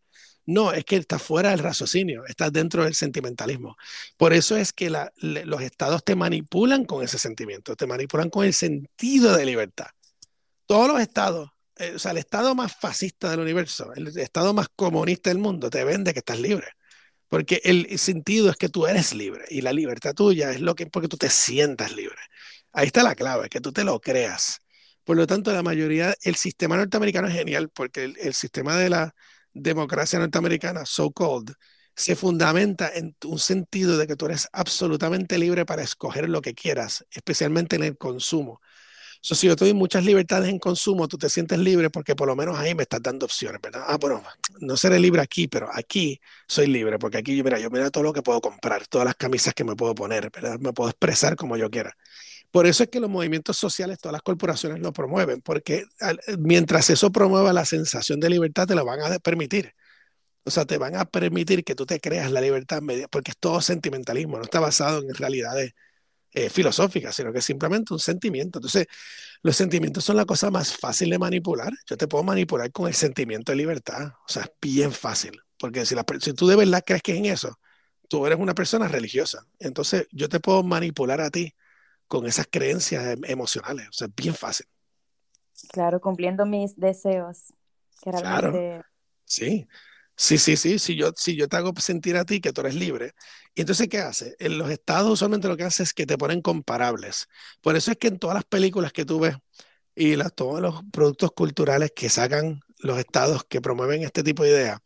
No, 0.46 0.74
es 0.74 0.86
que 0.86 0.96
está 0.96 1.20
fuera 1.20 1.52
del 1.52 1.60
raciocinio, 1.60 2.26
está 2.26 2.50
dentro 2.50 2.84
del 2.84 2.96
sentimentalismo. 2.96 3.78
Por 4.18 4.34
eso 4.34 4.58
es 4.58 4.74
que 4.74 4.90
la, 4.90 5.12
le, 5.18 5.46
los 5.46 5.62
estados 5.62 6.04
te 6.04 6.16
manipulan 6.16 6.86
con 6.86 7.04
ese 7.04 7.20
sentimiento, 7.20 7.76
te 7.76 7.86
manipulan 7.86 8.30
con 8.30 8.46
el 8.46 8.54
sentido 8.54 9.36
de 9.36 9.46
libertad. 9.46 9.88
Todos 10.66 10.88
los 10.88 11.02
estados, 11.02 11.52
eh, 11.78 11.94
o 11.96 12.00
sea, 12.00 12.12
el 12.12 12.18
estado 12.18 12.56
más 12.56 12.76
fascista 12.76 13.30
del 13.30 13.42
universo, 13.42 13.94
el 13.94 14.08
estado 14.18 14.54
más 14.54 14.70
comunista 14.76 15.30
del 15.30 15.40
mundo, 15.40 15.70
te 15.70 15.84
vende 15.84 16.14
que 16.14 16.20
estás 16.20 16.40
libre. 16.40 16.68
Porque 17.32 17.62
el 17.64 17.98
sentido 17.98 18.50
es 18.50 18.58
que 18.58 18.68
tú 18.68 18.88
eres 18.88 19.14
libre 19.14 19.46
y 19.50 19.62
la 19.62 19.72
libertad 19.72 20.14
tuya 20.14 20.52
es 20.52 20.60
lo 20.60 20.76
que 20.76 20.88
porque 20.88 21.08
tú 21.08 21.16
te 21.16 21.30
sientas 21.30 21.96
libre. 21.96 22.18
Ahí 22.74 22.88
está 22.88 23.04
la 23.04 23.16
clave, 23.16 23.48
que 23.48 23.62
tú 23.62 23.72
te 23.72 23.86
lo 23.86 24.02
creas. 24.02 24.60
Por 25.06 25.16
lo 25.16 25.26
tanto, 25.28 25.54
la 25.54 25.64
mayoría, 25.64 26.14
el 26.24 26.36
sistema 26.36 26.76
norteamericano 26.76 27.30
es 27.30 27.34
genial 27.34 27.70
porque 27.70 28.04
el, 28.04 28.34
sistema 28.34 28.76
de 28.76 28.90
la 28.90 29.16
democracia 29.54 30.20
norteamericana, 30.20 30.86
so-called, 30.86 31.54
se 31.96 32.18
fundamenta 32.18 32.90
en 32.94 33.16
un 33.24 33.40
sentido 33.40 33.98
de 33.98 34.08
que 34.08 34.18
tú 34.18 34.26
eres 34.26 34.50
absolutamente 34.52 35.38
libre 35.38 35.66
para 35.66 35.84
escoger 35.84 36.28
lo 36.28 36.42
que 36.42 36.54
quieras, 36.54 37.06
especialmente 37.12 37.78
en 37.78 37.84
el 37.84 37.98
consumo. 37.98 38.60
So, 39.24 39.36
si 39.36 39.46
yo 39.46 39.56
te 39.56 39.66
doy 39.66 39.74
muchas 39.76 40.04
libertades 40.04 40.50
en 40.50 40.58
consumo, 40.58 41.08
tú 41.08 41.16
te 41.16 41.30
sientes 41.30 41.60
libre 41.60 41.92
porque 41.92 42.16
por 42.16 42.28
lo 42.28 42.36
menos 42.36 42.58
ahí 42.58 42.74
me 42.74 42.82
estás 42.84 43.04
dando 43.04 43.28
opciones, 43.28 43.62
¿verdad? 43.62 43.84
Ah, 43.86 43.98
bueno, 44.02 44.24
no 44.62 44.76
seré 44.76 45.00
libre 45.00 45.22
aquí, 45.22 45.48
pero 45.48 45.70
aquí 45.72 46.20
soy 46.48 46.66
libre 46.66 46.98
porque 46.98 47.20
aquí, 47.20 47.38
yo, 47.38 47.44
mira, 47.44 47.60
yo 47.60 47.70
mira 47.70 47.92
todo 47.92 48.04
lo 48.04 48.14
que 48.14 48.24
puedo 48.24 48.42
comprar, 48.42 48.88
todas 48.88 49.06
las 49.06 49.16
camisas 49.16 49.54
que 49.54 49.64
me 49.64 49.76
puedo 49.76 49.94
poner, 49.94 50.32
¿verdad? 50.32 50.60
Me 50.60 50.74
puedo 50.74 50.90
expresar 50.90 51.36
como 51.36 51.56
yo 51.56 51.70
quiera. 51.70 51.96
Por 52.50 52.66
eso 52.66 52.84
es 52.84 52.90
que 52.90 53.00
los 53.00 53.12
movimientos 53.12 53.58
sociales, 53.58 54.00
todas 54.00 54.14
las 54.14 54.24
corporaciones 54.24 54.80
lo 54.80 54.92
promueven, 54.92 55.42
porque 55.42 55.86
mientras 56.40 56.90
eso 56.90 57.12
promueva 57.12 57.54
la 57.54 57.66
sensación 57.66 58.20
de 58.20 58.30
libertad, 58.30 58.68
te 58.68 58.76
lo 58.76 58.84
van 58.86 59.02
a 59.02 59.20
permitir. 59.20 59.76
O 60.46 60.52
sea, 60.52 60.66
te 60.66 60.78
van 60.80 60.96
a 60.96 61.06
permitir 61.06 61.64
que 61.64 61.76
tú 61.76 61.86
te 61.86 62.00
creas 62.00 62.32
la 62.32 62.42
libertad 62.42 62.82
media, 62.82 63.08
porque 63.08 63.32
es 63.32 63.38
todo 63.38 63.62
sentimentalismo, 63.62 64.38
no 64.38 64.44
está 64.44 64.60
basado 64.60 65.02
en 65.02 65.14
realidades 65.14 65.74
eh, 66.34 66.50
filosóficas, 66.50 67.16
sino 67.16 67.34
que 67.34 67.40
es 67.40 67.46
simplemente 67.46 67.94
un 67.94 68.00
sentimiento. 68.00 68.60
Entonces, 68.60 68.88
los 69.42 69.56
sentimientos 69.56 70.04
son 70.04 70.16
la 70.16 70.26
cosa 70.26 70.50
más 70.50 70.76
fácil 70.76 71.10
de 71.10 71.20
manipular. 71.20 71.74
Yo 71.86 71.98
te 71.98 72.08
puedo 72.08 72.24
manipular 72.24 72.72
con 72.72 72.88
el 72.88 72.94
sentimiento 72.94 73.52
de 73.52 73.58
libertad. 73.58 74.14
O 74.28 74.32
sea, 74.32 74.44
es 74.44 74.52
bien 74.62 74.92
fácil. 74.92 75.42
Porque 75.58 75.86
si, 75.86 75.94
la, 75.94 76.06
si 76.20 76.34
tú 76.34 76.48
de 76.48 76.56
verdad 76.56 76.84
crees 76.86 77.02
que 77.02 77.12
es 77.12 77.18
en 77.18 77.26
eso, 77.26 77.60
tú 78.08 78.26
eres 78.26 78.40
una 78.40 78.54
persona 78.54 78.88
religiosa. 78.88 79.46
Entonces, 79.60 80.08
yo 80.12 80.30
te 80.30 80.40
puedo 80.40 80.64
manipular 80.64 81.22
a 81.22 81.30
ti 81.30 81.54
con 82.08 82.26
esas 82.28 82.48
creencias 82.50 83.06
em, 83.06 83.22
emocionales. 83.26 83.88
O 83.90 83.94
sea, 83.94 84.08
es 84.08 84.16
bien 84.16 84.34
fácil. 84.34 84.66
Claro, 85.72 86.00
cumpliendo 86.00 86.46
mis 86.46 86.78
deseos. 86.78 87.54
Que 88.02 88.12
realmente... 88.12 88.70
Claro. 88.70 88.86
Sí. 89.26 89.68
Sí, 90.16 90.38
sí, 90.38 90.56
sí, 90.56 90.78
si 90.78 90.96
yo, 90.96 91.12
si 91.16 91.36
yo 91.36 91.48
te 91.48 91.58
hago 91.58 91.74
sentir 91.80 92.16
a 92.16 92.26
ti 92.26 92.40
que 92.42 92.54
tú 92.54 92.62
eres 92.62 92.76
libre. 92.76 93.14
Y 93.56 93.62
entonces, 93.62 93.88
¿qué 93.90 94.00
hace? 94.00 94.36
En 94.40 94.58
los 94.58 94.70
estados 94.70 95.12
usualmente 95.12 95.48
lo 95.48 95.58
que 95.58 95.64
hace 95.64 95.82
es 95.84 95.94
que 95.94 96.06
te 96.06 96.18
ponen 96.18 96.42
comparables. 96.42 97.28
Por 97.62 97.76
eso 97.76 97.92
es 97.92 97.98
que 97.98 98.08
en 98.10 98.20
todas 98.20 98.36
las 98.36 98.46
películas 98.46 98.94
que 98.94 99.06
tú 99.06 99.20
ves 99.20 99.36
y 99.96 100.16
las, 100.18 100.34
todos 100.36 100.62
los 100.62 100.84
productos 100.92 101.32
culturales 101.34 101.92
que 101.96 102.10
sacan 102.10 102.62
los 102.80 103.00
estados 103.00 103.44
que 103.46 103.62
promueven 103.62 104.04
este 104.04 104.24
tipo 104.24 104.44
de 104.44 104.50
ideas, 104.52 104.80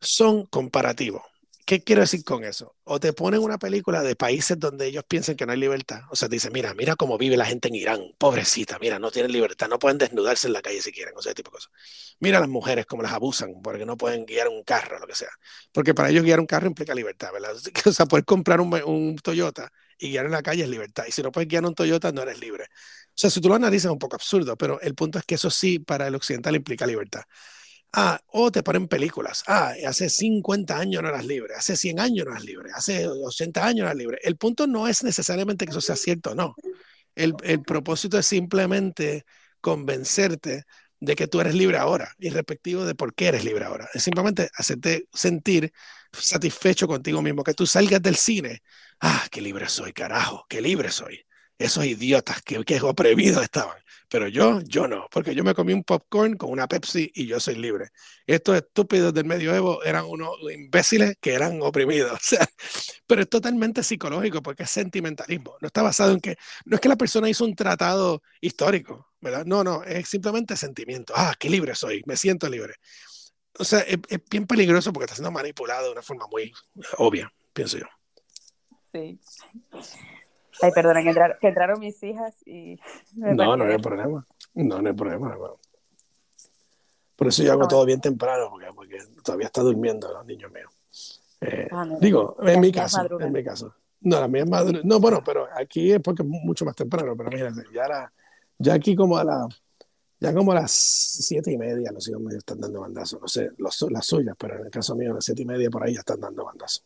son 0.00 0.46
comparativos. 0.46 1.22
¿Qué 1.66 1.82
quiero 1.82 2.02
decir 2.02 2.22
con 2.22 2.44
eso? 2.44 2.76
O 2.84 3.00
te 3.00 3.12
ponen 3.12 3.40
una 3.42 3.58
película 3.58 4.02
de 4.02 4.14
países 4.14 4.56
donde 4.56 4.86
ellos 4.86 5.02
piensan 5.08 5.34
que 5.34 5.46
no 5.46 5.52
hay 5.52 5.58
libertad. 5.58 6.02
O 6.10 6.14
sea, 6.16 6.28
te 6.28 6.36
dicen, 6.36 6.52
mira, 6.52 6.72
mira 6.74 6.94
cómo 6.94 7.18
vive 7.18 7.36
la 7.36 7.44
gente 7.44 7.66
en 7.66 7.74
Irán, 7.74 8.02
pobrecita, 8.18 8.78
mira, 8.78 9.00
no 9.00 9.10
tienen 9.10 9.32
libertad, 9.32 9.68
no 9.68 9.80
pueden 9.80 9.98
desnudarse 9.98 10.46
en 10.46 10.52
la 10.52 10.62
calle 10.62 10.80
si 10.80 10.92
quieren, 10.92 11.14
o 11.16 11.22
sea, 11.22 11.30
ese 11.30 11.36
tipo 11.36 11.50
de 11.50 11.54
cosas. 11.56 11.72
Mira 12.20 12.38
a 12.38 12.40
las 12.40 12.48
mujeres 12.48 12.86
cómo 12.86 13.02
las 13.02 13.12
abusan, 13.12 13.60
porque 13.62 13.84
no 13.84 13.96
pueden 13.96 14.26
guiar 14.26 14.46
un 14.48 14.62
carro, 14.62 15.00
lo 15.00 15.08
que 15.08 15.16
sea. 15.16 15.30
Porque 15.72 15.92
para 15.92 16.08
ellos 16.10 16.22
guiar 16.22 16.38
un 16.38 16.46
carro 16.46 16.68
implica 16.68 16.94
libertad, 16.94 17.32
¿verdad? 17.32 17.56
O 17.86 17.92
sea, 17.92 18.06
poder 18.06 18.24
comprar 18.24 18.60
un, 18.60 18.72
un 18.84 19.16
Toyota 19.16 19.72
y 19.98 20.10
guiar 20.10 20.26
en 20.26 20.32
la 20.32 20.42
calle 20.42 20.62
es 20.62 20.68
libertad. 20.70 21.04
Y 21.08 21.10
si 21.12 21.20
no 21.22 21.32
puedes 21.32 21.48
guiar 21.48 21.64
un 21.64 21.74
Toyota, 21.74 22.12
no 22.12 22.22
eres 22.22 22.38
libre. 22.38 22.64
O 22.64 23.18
sea, 23.18 23.28
si 23.30 23.40
tú 23.40 23.48
lo 23.48 23.56
analizas 23.56 23.86
es 23.86 23.92
un 23.92 23.98
poco 23.98 24.14
absurdo, 24.14 24.56
pero 24.56 24.80
el 24.82 24.94
punto 24.94 25.18
es 25.18 25.24
que 25.24 25.34
eso 25.34 25.50
sí 25.50 25.80
para 25.80 26.06
el 26.06 26.14
occidental 26.14 26.54
implica 26.54 26.86
libertad. 26.86 27.22
Ah, 27.92 28.20
o 28.28 28.50
te 28.52 28.62
ponen 28.62 28.88
películas. 28.88 29.42
Ah, 29.46 29.72
hace 29.86 30.10
50 30.10 30.78
años 30.78 31.02
no 31.02 31.08
eras 31.08 31.24
libre, 31.24 31.54
hace 31.54 31.76
100 31.76 31.98
años 31.98 32.26
no 32.26 32.32
eras 32.32 32.44
libre, 32.44 32.70
hace 32.74 33.06
80 33.08 33.64
años 33.66 33.80
no 33.80 33.84
eras 33.86 33.96
libre. 33.96 34.18
El 34.22 34.36
punto 34.36 34.66
no 34.66 34.86
es 34.86 35.02
necesariamente 35.02 35.64
que 35.64 35.70
eso 35.70 35.80
sea 35.80 35.96
cierto, 35.96 36.34
no. 36.34 36.54
El, 37.14 37.34
el 37.44 37.62
propósito 37.62 38.18
es 38.18 38.26
simplemente 38.26 39.24
convencerte 39.60 40.64
de 41.00 41.16
que 41.16 41.26
tú 41.28 41.40
eres 41.40 41.54
libre 41.54 41.78
ahora, 41.78 42.12
irrespectivo 42.18 42.84
de 42.84 42.94
por 42.94 43.14
qué 43.14 43.28
eres 43.28 43.44
libre 43.44 43.64
ahora. 43.64 43.88
Es 43.94 44.02
simplemente 44.02 44.50
hacerte 44.54 45.08
sentir 45.12 45.72
satisfecho 46.12 46.86
contigo 46.86 47.22
mismo, 47.22 47.44
que 47.44 47.54
tú 47.54 47.66
salgas 47.66 48.02
del 48.02 48.16
cine. 48.16 48.60
Ah, 49.00 49.26
qué 49.30 49.40
libre 49.40 49.68
soy, 49.68 49.92
carajo, 49.92 50.44
qué 50.48 50.60
libre 50.60 50.90
soy. 50.90 51.20
Esos 51.58 51.84
idiotas 51.86 52.42
que, 52.42 52.62
que 52.64 52.80
oprimidos 52.82 53.42
estaban. 53.42 53.76
Pero 54.08 54.28
yo, 54.28 54.60
yo 54.60 54.86
no, 54.86 55.08
porque 55.10 55.34
yo 55.34 55.42
me 55.42 55.54
comí 55.54 55.72
un 55.72 55.82
popcorn 55.82 56.36
con 56.36 56.50
una 56.50 56.68
Pepsi 56.68 57.10
y 57.14 57.26
yo 57.26 57.40
soy 57.40 57.56
libre. 57.56 57.90
Estos 58.24 58.56
estúpidos 58.56 59.12
del 59.12 59.24
medioevo 59.24 59.82
eran 59.82 60.04
unos 60.04 60.30
imbéciles 60.52 61.16
que 61.20 61.34
eran 61.34 61.60
oprimidos. 61.62 62.12
O 62.26 62.28
sea, 62.28 62.46
pero 63.06 63.22
es 63.22 63.28
totalmente 63.28 63.82
psicológico 63.82 64.42
porque 64.42 64.64
es 64.64 64.70
sentimentalismo. 64.70 65.56
No 65.60 65.66
está 65.66 65.82
basado 65.82 66.12
en 66.12 66.20
que, 66.20 66.36
no 66.64 66.76
es 66.76 66.80
que 66.80 66.88
la 66.88 66.96
persona 66.96 67.28
hizo 67.28 67.44
un 67.44 67.54
tratado 67.54 68.22
histórico, 68.40 69.12
¿verdad? 69.20 69.44
No, 69.44 69.62
no, 69.64 69.82
es 69.84 70.08
simplemente 70.08 70.56
sentimiento. 70.56 71.12
Ah, 71.16 71.34
qué 71.38 71.50
libre 71.50 71.74
soy, 71.74 72.02
me 72.06 72.16
siento 72.16 72.48
libre. 72.48 72.74
O 73.58 73.64
sea, 73.64 73.80
es, 73.80 73.98
es 74.08 74.20
bien 74.30 74.46
peligroso 74.46 74.92
porque 74.92 75.04
está 75.04 75.14
siendo 75.14 75.30
manipulado 75.30 75.86
de 75.86 75.92
una 75.92 76.02
forma 76.02 76.26
muy 76.30 76.52
obvia, 76.98 77.32
pienso 77.52 77.78
yo. 77.78 77.86
Sí. 78.92 79.18
Ay, 80.62 80.70
perdona, 80.72 81.02
que, 81.02 81.08
entrar, 81.08 81.38
que 81.38 81.48
entraron 81.48 81.80
mis 81.80 82.02
hijas 82.02 82.34
y... 82.46 82.78
No, 83.14 83.56
no 83.56 83.64
hay 83.64 83.78
problema. 83.78 84.26
No, 84.54 84.82
no 84.82 84.88
hay 84.88 84.94
problema. 84.94 85.32
Hermano. 85.32 85.58
Por 87.16 87.28
eso 87.28 87.42
yo 87.42 87.52
hago 87.52 87.66
todo 87.66 87.84
bien 87.86 88.00
temprano, 88.00 88.48
porque, 88.50 88.66
porque 88.74 88.98
todavía 89.24 89.46
está 89.46 89.62
durmiendo 89.62 90.12
los 90.12 90.26
niños 90.26 90.52
míos. 90.52 90.70
Eh, 91.40 91.68
ah, 91.70 91.84
no, 91.84 91.98
digo, 91.98 92.36
en 92.42 92.60
mi 92.60 92.70
caso, 92.70 93.00
en 93.20 93.32
mi 93.32 93.42
caso. 93.42 93.74
No, 94.00 94.20
la 94.20 94.28
mía 94.28 94.42
es 94.42 94.50
madre. 94.50 94.80
No, 94.84 95.00
bueno, 95.00 95.22
pero 95.24 95.48
aquí 95.54 95.92
es 95.92 96.00
porque 96.00 96.22
es 96.22 96.28
mucho 96.28 96.64
más 96.64 96.76
temprano, 96.76 97.16
pero 97.16 97.30
imagínate, 97.30 97.68
ya, 97.74 97.88
la, 97.88 98.12
ya 98.58 98.74
aquí 98.74 98.94
como 98.94 99.16
a 99.16 99.24
la, 99.24 99.48
ya 100.20 100.34
como 100.34 100.52
a 100.52 100.56
las 100.56 100.70
siete 100.72 101.50
y 101.50 101.58
media 101.58 101.90
los 101.90 102.06
hijos 102.08 102.20
me 102.20 102.34
están 102.34 102.60
dando 102.60 102.80
bandazos. 102.80 103.20
No 103.20 103.28
sé, 103.28 103.50
los, 103.56 103.86
las 103.90 104.06
suyas, 104.06 104.36
pero 104.38 104.58
en 104.58 104.66
el 104.66 104.70
caso 104.70 104.94
mío, 104.94 105.12
a 105.12 105.14
las 105.14 105.24
siete 105.24 105.42
y 105.42 105.46
media 105.46 105.70
por 105.70 105.84
ahí 105.84 105.94
ya 105.94 106.00
están 106.00 106.20
dando 106.20 106.44
bandazos. 106.44 106.84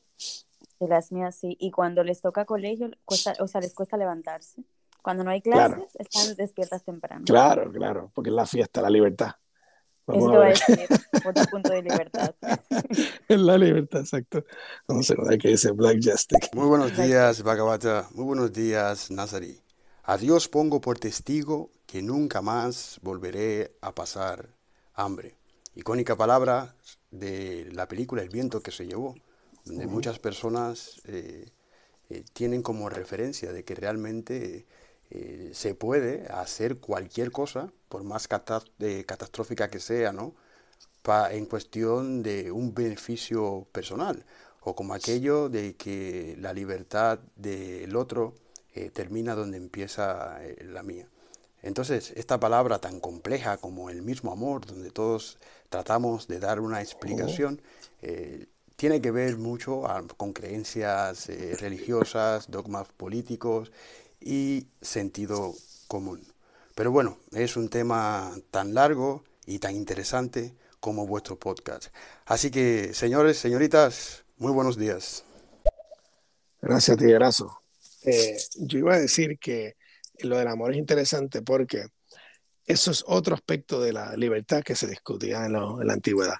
De 0.81 0.89
las 0.89 1.13
mías 1.13 1.37
sí. 1.37 1.57
Y 1.61 1.71
cuando 1.71 2.03
les 2.03 2.21
toca 2.23 2.45
colegio, 2.47 2.91
cuesta, 3.05 3.35
o 3.39 3.47
sea, 3.47 3.61
les 3.61 3.75
cuesta 3.75 3.97
levantarse. 3.97 4.65
Cuando 5.03 5.25
no 5.25 5.31
hay 5.31 5.41
clases, 5.41 5.77
claro. 5.77 5.89
están 5.99 6.37
despiertas 6.37 6.85
temprano. 6.85 7.25
Claro, 7.27 7.71
claro, 7.71 8.11
porque 8.15 8.31
es 8.31 8.37
la 8.37 8.47
fiesta, 8.47 8.83
la 8.83 8.91
libertad. 8.91 9.33
Vamos 10.07 10.31
Eso 10.31 10.43
a 10.43 10.47
decir, 10.47 10.89
otro 11.25 11.45
punto 11.51 11.73
de 11.73 11.83
libertad. 11.83 12.35
es 13.29 13.41
la 13.41 13.57
libertad, 13.57 14.01
exacto. 14.01 14.45
Vamos 14.89 15.11
a 15.11 15.15
ver 15.23 15.39
qué 15.39 15.49
dice 15.49 15.71
Black 15.71 15.99
Justic. 16.03 16.55
Muy 16.55 16.67
buenos 16.67 16.97
días, 16.97 17.43
Bhagavata. 17.43 18.09
Muy 18.15 18.25
buenos 18.25 18.53
días, 18.53 19.11
Nazari. 19.11 19.61
A 20.05 20.17
Dios 20.17 20.49
pongo 20.49 20.81
por 20.81 20.99
testigo 20.99 21.71
que 21.87 22.03
nunca 22.03 22.43
más 22.43 22.99
volveré 23.03 23.77
a 23.81 23.95
pasar 23.95 24.49
hambre. 24.95 25.37
icónica 25.75 26.17
palabra 26.17 26.75
de 27.11 27.69
la 27.73 27.87
película 27.87 28.23
El 28.23 28.29
viento 28.29 28.61
que 28.61 28.73
se 28.73 28.87
llevó, 28.87 29.15
donde 29.71 29.87
muchas 29.87 30.19
personas 30.19 31.01
eh, 31.07 31.47
eh, 32.11 32.25
tienen 32.33 32.63
como 32.63 32.89
referencia 32.89 33.53
de 33.53 33.65
que 33.65 33.77
realmente 33.77 34.67
eh, 35.11 35.51
se 35.55 35.75
puede 35.75 36.27
hacer 36.27 36.79
cualquier 36.79 37.31
cosa, 37.31 37.73
por 37.89 38.03
más 38.03 38.27
catastrófica 38.27 39.71
que 39.71 39.81
sea, 39.81 40.13
¿no? 40.13 40.35
en 41.31 41.47
cuestión 41.47 42.23
de 42.23 42.53
un 42.53 42.75
beneficio 42.75 43.67
personal, 43.73 44.25
o 44.61 44.75
como 44.75 44.93
aquello 44.93 45.49
de 45.49 45.75
que 45.75 46.37
la 46.39 46.53
libertad 46.53 47.21
del 47.37 47.97
otro 47.97 48.35
termina 48.93 49.35
donde 49.35 49.57
empieza 49.57 50.39
la 50.63 50.83
mía. 50.83 51.09
Entonces, 51.63 52.13
esta 52.17 52.41
palabra 52.41 52.79
tan 52.79 53.01
compleja 53.01 53.59
como 53.59 53.91
el 53.91 54.03
mismo 54.03 54.33
amor, 54.33 54.67
donde 54.67 54.91
todos 54.91 55.39
tratamos 55.69 56.27
de 56.27 56.41
dar 56.41 56.61
una 56.61 56.81
explicación, 56.81 57.61
eh, 58.03 58.47
tiene 58.81 59.03
que 59.03 59.11
ver 59.11 59.37
mucho 59.37 59.83
con 60.17 60.33
creencias 60.33 61.29
eh, 61.29 61.55
religiosas, 61.61 62.51
dogmas 62.51 62.89
políticos 62.89 63.71
y 64.23 64.69
sentido 64.81 65.55
común. 65.87 66.27
Pero 66.75 66.91
bueno, 66.91 67.19
es 67.33 67.59
un 67.59 67.69
tema 67.69 68.33
tan 68.51 68.73
largo 68.73 69.23
y 69.45 69.59
tan 69.59 69.77
interesante 69.77 70.55
como 70.81 71.07
vuestro 71.07 71.39
podcast. 71.39 71.89
Así 72.25 72.51
que, 72.51 72.95
señores, 72.95 73.37
señoritas, 73.37 74.25
muy 74.39 74.51
buenos 74.51 74.79
días. 74.79 75.25
Gracias, 76.63 76.97
Tigrazo. 76.97 77.61
Eh, 78.05 78.39
yo 78.61 78.79
iba 78.79 78.95
a 78.95 78.99
decir 78.99 79.39
que 79.39 79.77
lo 80.21 80.39
del 80.39 80.49
amor 80.49 80.71
es 80.73 80.79
interesante 80.79 81.43
porque 81.43 81.85
eso 82.65 82.93
es 82.93 83.05
otro 83.07 83.35
aspecto 83.35 83.79
de 83.79 83.93
la 83.93 84.17
libertad 84.17 84.63
que 84.63 84.75
se 84.75 84.87
discutía 84.87 85.45
en, 85.45 85.53
la 85.53 85.93
antigüedad. 85.93 86.37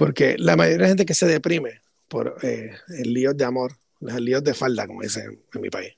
Porque 0.00 0.36
la 0.38 0.56
mayoría 0.56 0.78
de 0.78 0.82
la 0.84 0.88
gente 0.88 1.04
que 1.04 1.12
se 1.12 1.26
deprime 1.26 1.82
por 2.08 2.38
eh, 2.40 2.74
el 2.88 3.12
lío 3.12 3.34
de 3.34 3.44
amor, 3.44 3.76
los 4.00 4.18
líos 4.18 4.42
de 4.42 4.54
falda, 4.54 4.86
como 4.86 5.02
dicen 5.02 5.44
en 5.52 5.60
mi 5.60 5.68
país, 5.68 5.92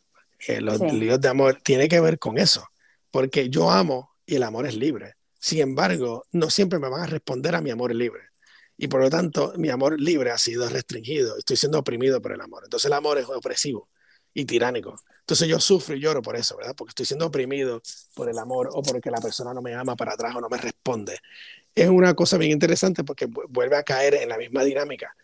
eh, 0.49 0.61
los 0.61 0.81
líos 0.93 1.21
de 1.21 1.29
amor, 1.29 1.61
tiene 1.63 1.87
que 1.89 2.01
ver 2.01 2.19
con 2.19 2.37
eso. 2.37 2.67
Porque 3.13 3.49
yo 3.49 3.71
amo 3.71 4.11
y 4.27 4.35
el 4.35 4.43
amor 4.43 4.67
es 4.67 4.75
libre. 4.75 5.15
Sin 5.39 5.61
embargo, 5.61 6.25
no 6.33 6.51
siempre 6.51 6.81
me 6.81 6.89
van 6.89 7.03
a 7.03 7.07
responder 7.07 7.55
a 7.55 7.61
mi 7.61 7.71
amor 7.71 7.95
libre. 7.95 8.23
Y 8.77 8.89
por 8.89 9.03
lo 9.03 9.09
tanto, 9.09 9.55
mi 9.57 9.69
amor 9.69 10.01
libre 10.01 10.33
ha 10.33 10.39
sido 10.39 10.69
restringido. 10.69 11.39
Estoy 11.39 11.57
siendo 11.57 11.79
oprimido 11.79 12.21
por 12.21 12.33
el 12.33 12.41
amor. 12.41 12.63
Entonces 12.65 12.87
el 12.87 12.95
amor 12.95 13.19
es 13.19 13.27
opresivo 13.29 13.89
y 14.35 14.45
tiránico. 14.45 15.01
Entonces 15.21 15.49
yo 15.49 15.61
sufro 15.61 15.95
y 15.95 16.01
lloro 16.01 16.23
por 16.23 16.37
eso, 16.37 16.57
¿verdad? 16.57 16.75
Porque 16.77 16.91
estoy 16.91 17.07
siendo 17.07 17.27
oprimido 17.27 17.81
por 18.15 18.29
el 18.29 18.39
amor 18.39 18.69
o 18.73 18.83
porque 18.83 19.11
la 19.11 19.21
persona 19.21 19.55
no 19.55 19.63
me 19.63 19.75
ama 19.75 19.97
para 19.97 20.15
atrás 20.15 20.35
o 20.35 20.41
no 20.41 20.49
me 20.49 20.59
responde. 20.59 21.19
Es 21.75 21.89
una 21.89 22.15
cosa 22.15 22.37
bien 22.39 22.53
interesante 22.53 23.05
porque 23.05 23.27
vuelve 23.27 23.77
a 23.77 23.83
caer 23.83 24.15
en 24.15 24.29
la 24.29 24.37
misma 24.37 24.65
dinámica. 24.65 25.15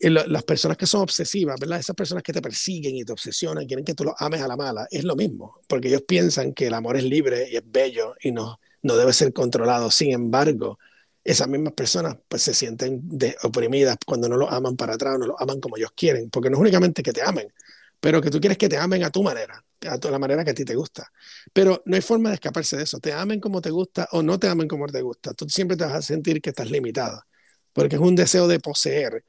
las 0.00 0.42
personas 0.42 0.76
que 0.76 0.86
son 0.86 1.02
obsesivas, 1.02 1.58
¿verdad? 1.60 1.78
Esas 1.78 1.94
personas 1.94 2.22
que 2.22 2.32
te 2.32 2.42
persiguen 2.42 2.96
y 2.96 3.04
te 3.04 3.12
obsesionan, 3.12 3.66
quieren 3.66 3.84
que 3.84 3.94
tú 3.94 4.04
los 4.04 4.14
ames 4.18 4.40
a 4.42 4.48
la 4.48 4.56
mala, 4.56 4.88
es 4.90 5.04
lo 5.04 5.14
mismo, 5.14 5.60
porque 5.68 5.88
ellos 5.88 6.02
piensan 6.02 6.52
que 6.52 6.66
el 6.66 6.74
amor 6.74 6.96
es 6.96 7.04
libre 7.04 7.48
y 7.50 7.56
es 7.56 7.62
bello 7.64 8.14
y 8.20 8.32
no, 8.32 8.58
no 8.82 8.96
debe 8.96 9.12
ser 9.12 9.32
controlado. 9.32 9.90
Sin 9.90 10.12
embargo, 10.12 10.78
esas 11.24 11.48
mismas 11.48 11.72
personas 11.74 12.16
pues 12.28 12.42
se 12.42 12.54
sienten 12.54 13.02
oprimidas 13.44 13.96
cuando 14.04 14.28
no 14.28 14.36
lo 14.36 14.50
aman 14.50 14.76
para 14.76 14.94
atrás, 14.94 15.18
no 15.18 15.26
lo 15.26 15.40
aman 15.40 15.60
como 15.60 15.76
ellos 15.76 15.92
quieren, 15.96 16.30
porque 16.30 16.50
no 16.50 16.56
es 16.56 16.60
únicamente 16.60 17.02
que 17.02 17.12
te 17.12 17.22
amen, 17.22 17.52
pero 18.02 18.20
que 18.20 18.30
tú 18.30 18.40
quieres 18.40 18.58
que 18.58 18.68
te 18.68 18.76
amen 18.76 19.04
a 19.04 19.10
tu 19.10 19.22
manera, 19.22 19.64
a 19.88 20.10
la 20.10 20.18
manera 20.18 20.44
que 20.44 20.50
a 20.50 20.54
ti 20.54 20.64
te 20.64 20.74
gusta. 20.74 21.12
Pero 21.52 21.80
no 21.84 21.94
hay 21.94 22.02
forma 22.02 22.30
de 22.30 22.34
escaparse 22.34 22.76
de 22.76 22.82
eso. 22.82 22.98
Te 22.98 23.12
amen 23.12 23.38
como 23.38 23.62
te 23.62 23.70
gusta 23.70 24.08
o 24.10 24.24
no 24.24 24.40
te 24.40 24.48
amen 24.48 24.66
como 24.66 24.88
te 24.88 25.00
gusta. 25.02 25.32
Tú 25.34 25.48
siempre 25.48 25.76
te 25.76 25.84
vas 25.84 25.94
a 25.94 26.02
sentir 26.02 26.42
que 26.42 26.50
estás 26.50 26.68
limitada, 26.68 27.24
porque 27.72 27.94
es 27.94 28.02
un 28.02 28.16
deseo 28.16 28.48
de 28.48 28.58
poseer 28.58 29.24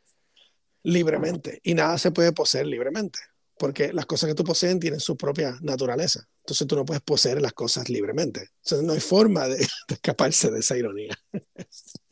libremente 0.82 1.62
y 1.64 1.76
nada 1.76 2.00
se 2.00 2.10
puede 2.10 2.34
poseer 2.34 2.66
libremente, 2.66 3.20
porque 3.60 3.94
las 3.94 4.08
cosas 4.08 4.30
que 4.30 4.36
tú 4.36 4.44
posees 4.44 4.80
tienen 4.80 5.00
su 5.00 5.16
propia 5.16 5.56
naturaleza. 5.62 6.28
Entonces 6.40 6.66
tú 6.66 6.76
no 6.76 6.84
puedes 6.84 7.04
poseer 7.04 7.44
las 7.44 7.54
cosas 7.54 7.90
libremente. 7.90 8.50
Entonces 8.64 8.88
no 8.88 8.94
hay 8.94 9.02
forma 9.02 9.48
de, 9.48 9.58
de 9.88 9.94
escaparse 9.94 10.50
de 10.50 10.62
esa 10.62 10.76
ironía. 10.76 11.16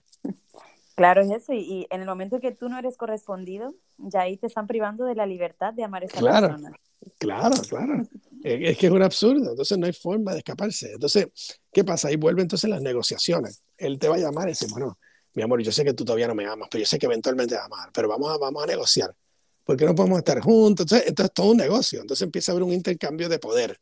Claro, 1.01 1.21
es 1.21 1.31
eso. 1.31 1.53
Y, 1.53 1.87
en 1.89 2.01
el 2.01 2.07
momento 2.07 2.39
que 2.39 2.51
tú 2.51 2.69
no 2.69 2.77
eres 2.77 2.95
correspondido, 2.95 3.73
ya 3.97 4.21
ahí 4.21 4.37
te 4.37 4.47
están 4.47 4.67
privando 4.67 5.05
de 5.05 5.15
la 5.15 5.25
libertad 5.25 5.73
de 5.73 5.83
amar 5.83 6.03
a 6.03 6.05
esa 6.05 6.19
persona. 6.19 6.71
Claro, 7.17 7.55
claro. 7.67 8.07
es 8.43 8.77
que 8.77 8.85
es 8.85 8.91
un 8.91 9.01
absurdo. 9.01 9.49
Entonces 9.49 9.77
no 9.79 9.87
hay 9.87 9.93
forma 9.93 10.33
de 10.33 10.39
escaparse. 10.39 10.93
Entonces, 10.93 11.27
¿qué 11.73 11.83
pasa? 11.83 12.09
Ahí 12.09 12.17
vuelven 12.17 12.43
entonces 12.43 12.69
las 12.69 12.81
negociaciones. 12.81 13.63
Él 13.77 13.97
te 13.97 14.07
va 14.07 14.15
a 14.15 14.19
llamar 14.19 14.47
y 14.47 14.51
dice, 14.51 14.67
bueno, 14.69 14.99
mi 15.33 15.41
amor, 15.41 15.61
yo 15.61 15.71
sé 15.71 15.83
que 15.83 15.93
tú 15.93 16.05
todavía 16.05 16.27
no 16.27 16.35
me 16.35 16.45
amas, 16.45 16.67
pero 16.69 16.81
yo 16.81 16.85
sé 16.85 16.99
que 16.99 17.07
eventualmente 17.07 17.55
te 17.55 17.55
vas 17.55 17.63
a 17.63 17.65
amar, 17.65 17.89
pero 17.91 18.07
vamos 18.07 18.31
a, 18.31 18.37
vamos 18.37 18.63
a 18.63 18.67
negociar. 18.67 19.15
Porque 19.63 19.85
no 19.85 19.95
podemos 19.95 20.19
estar 20.19 20.39
juntos. 20.39 20.85
Entonces, 20.85 21.07
entonces, 21.07 21.29
es 21.31 21.33
todo 21.33 21.51
un 21.51 21.57
negocio. 21.57 22.01
Entonces 22.01 22.23
empieza 22.23 22.51
a 22.51 22.53
haber 22.53 22.63
un 22.63 22.73
intercambio 22.73 23.27
de 23.27 23.39
poder. 23.39 23.79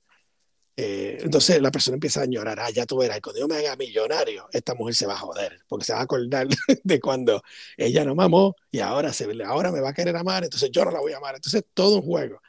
Eh, 0.81 1.17
entonces 1.23 1.61
la 1.61 1.71
persona 1.71 1.95
empieza 1.95 2.21
a 2.21 2.25
llorar, 2.25 2.57
ah, 2.57 2.69
ya 2.69 2.85
tú 2.85 2.97
verás, 2.97 3.19
cuando 3.19 3.41
yo 3.41 3.49
me 3.49 3.57
haga 3.57 3.75
millonario, 3.75 4.47
esta 4.53 4.75
mujer 4.75 4.95
se 4.95 5.05
va 5.05 5.13
a 5.13 5.17
joder, 5.17 5.59
porque 5.67 5.83
se 5.83 5.91
va 5.91 5.99
a 5.99 6.03
acordar 6.03 6.47
de 6.85 6.99
cuando 7.01 7.43
ella 7.75 8.05
no 8.05 8.15
me 8.15 8.23
amó 8.23 8.55
y 8.71 8.79
ahora, 8.79 9.11
se, 9.11 9.27
ahora 9.43 9.73
me 9.73 9.81
va 9.81 9.89
a 9.89 9.93
querer 9.93 10.15
amar, 10.15 10.45
entonces 10.45 10.71
yo 10.71 10.85
no 10.85 10.91
la 10.91 11.01
voy 11.01 11.11
a 11.11 11.17
amar. 11.17 11.35
Entonces 11.35 11.65
todo 11.73 11.97
un 11.97 12.03
juego. 12.03 12.39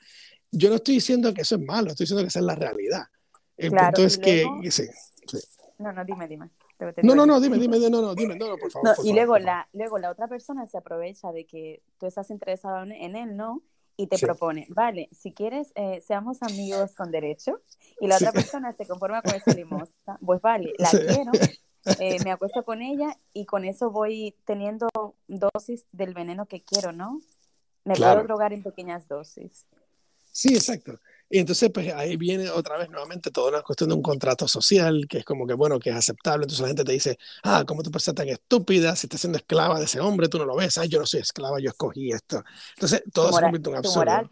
Yo 0.53 0.69
no 0.69 0.77
estoy 0.77 0.95
diciendo 0.95 1.35
que 1.35 1.43
eso 1.43 1.57
es 1.57 1.61
malo, 1.61 1.91
estoy 1.91 2.05
diciendo 2.05 2.23
que 2.23 2.29
esa 2.29 2.39
es 2.39 2.45
la 2.45 2.55
realidad. 2.55 3.03
El 3.57 3.73
punto 3.73 4.05
es 4.05 4.17
que... 4.17 4.45
No, 5.79 5.93
no, 5.93 6.05
dime, 6.05 6.29
dime. 6.29 6.51
No, 7.03 7.17
no, 7.17 7.27
no, 7.27 7.41
dime, 7.41 7.59
dime, 7.59 7.81
no, 7.81 7.91
no, 7.91 8.15
dime, 8.15 8.37
no, 8.37 8.47
no, 8.47 8.57
por 8.59 8.71
favor. 8.71 8.95
y 9.03 9.13
luego, 9.13 9.39
La, 9.39 9.69
luego 9.73 9.99
la 9.99 10.11
otra 10.11 10.29
persona 10.29 10.69
se 10.69 10.79
aprovecha 10.79 11.33
de 11.33 11.47
que 11.47 11.83
tú 11.99 12.07
estás 12.07 12.31
interesado 12.31 12.85
en 12.85 13.17
él, 13.17 13.37
¿no? 13.37 13.63
Y 14.01 14.07
te 14.07 14.19
propone, 14.19 14.67
vale, 14.71 15.11
si 15.13 15.33
quieres, 15.33 15.73
eh, 15.75 16.03
seamos 16.07 16.43
amigos 16.43 16.95
con 16.95 17.11
derecho, 17.11 17.61
y 18.01 18.07
la 18.07 18.17
otra 18.17 18.33
persona 18.33 18.73
se 18.73 18.87
conforma 18.87 19.21
con 19.21 19.35
esa 19.35 19.53
limosna, 19.53 20.19
pues 20.25 20.41
vale, 20.41 20.73
la 20.79 20.89
quiero, 20.89 21.33
eh, 21.99 22.19
me 22.25 22.33
acuesto 22.33 22.65
con 22.65 22.81
ella 22.81 23.15
y 23.35 23.45
con 23.45 23.67
eso 23.67 23.91
voy 23.91 24.35
teniendo 24.47 24.89
dosis 25.29 25.85
del 25.93 26.15
veneno 26.15 26.47
que 26.47 26.63
quiero, 26.63 26.93
¿no? 26.93 27.21
Me 27.85 27.95
puedo 27.95 28.23
drogar 28.23 28.55
en 28.55 28.63
pequeñas 28.63 29.07
dosis. 29.07 29.67
Sí, 30.33 30.55
exacto. 30.55 30.99
Y 31.33 31.39
entonces, 31.39 31.71
pues 31.73 31.95
ahí 31.95 32.17
viene 32.17 32.51
otra 32.51 32.77
vez 32.77 32.91
nuevamente 32.91 33.31
toda 33.31 33.51
una 33.51 33.63
cuestión 33.63 33.89
de 33.89 33.95
un 33.95 34.03
contrato 34.03 34.49
social, 34.49 35.07
que 35.09 35.19
es 35.19 35.25
como 35.25 35.47
que, 35.47 35.55
bueno, 35.55 35.79
que 35.79 35.91
es 35.91 35.97
aceptable. 35.97 36.43
Entonces 36.43 36.61
la 36.61 36.67
gente 36.67 36.83
te 36.83 36.91
dice, 36.91 37.19
ah, 37.45 37.63
¿cómo 37.65 37.85
tú 37.85 37.91
persona 37.93 38.17
tan 38.17 38.29
estúpida? 38.29 38.97
Si 38.97 39.07
estás 39.07 39.21
siendo 39.21 39.39
esclava 39.39 39.79
de 39.79 39.85
ese 39.85 40.01
hombre, 40.01 40.29
tú 40.29 40.39
no 40.39 40.45
lo 40.45 40.57
ves. 40.57 40.77
Ay, 40.79 40.89
yo 40.89 40.99
no 40.99 41.07
soy 41.07 41.21
esclava, 41.21 41.61
yo 41.61 41.71
escogí 41.71 42.11
esto. 42.11 42.43
Entonces, 42.75 43.05
todo 43.13 43.33
se 43.33 43.43
convierte 43.43 43.71
en 43.71 43.75
un 43.75 43.79
absurdo. 43.79 43.99
Moral, 44.01 44.29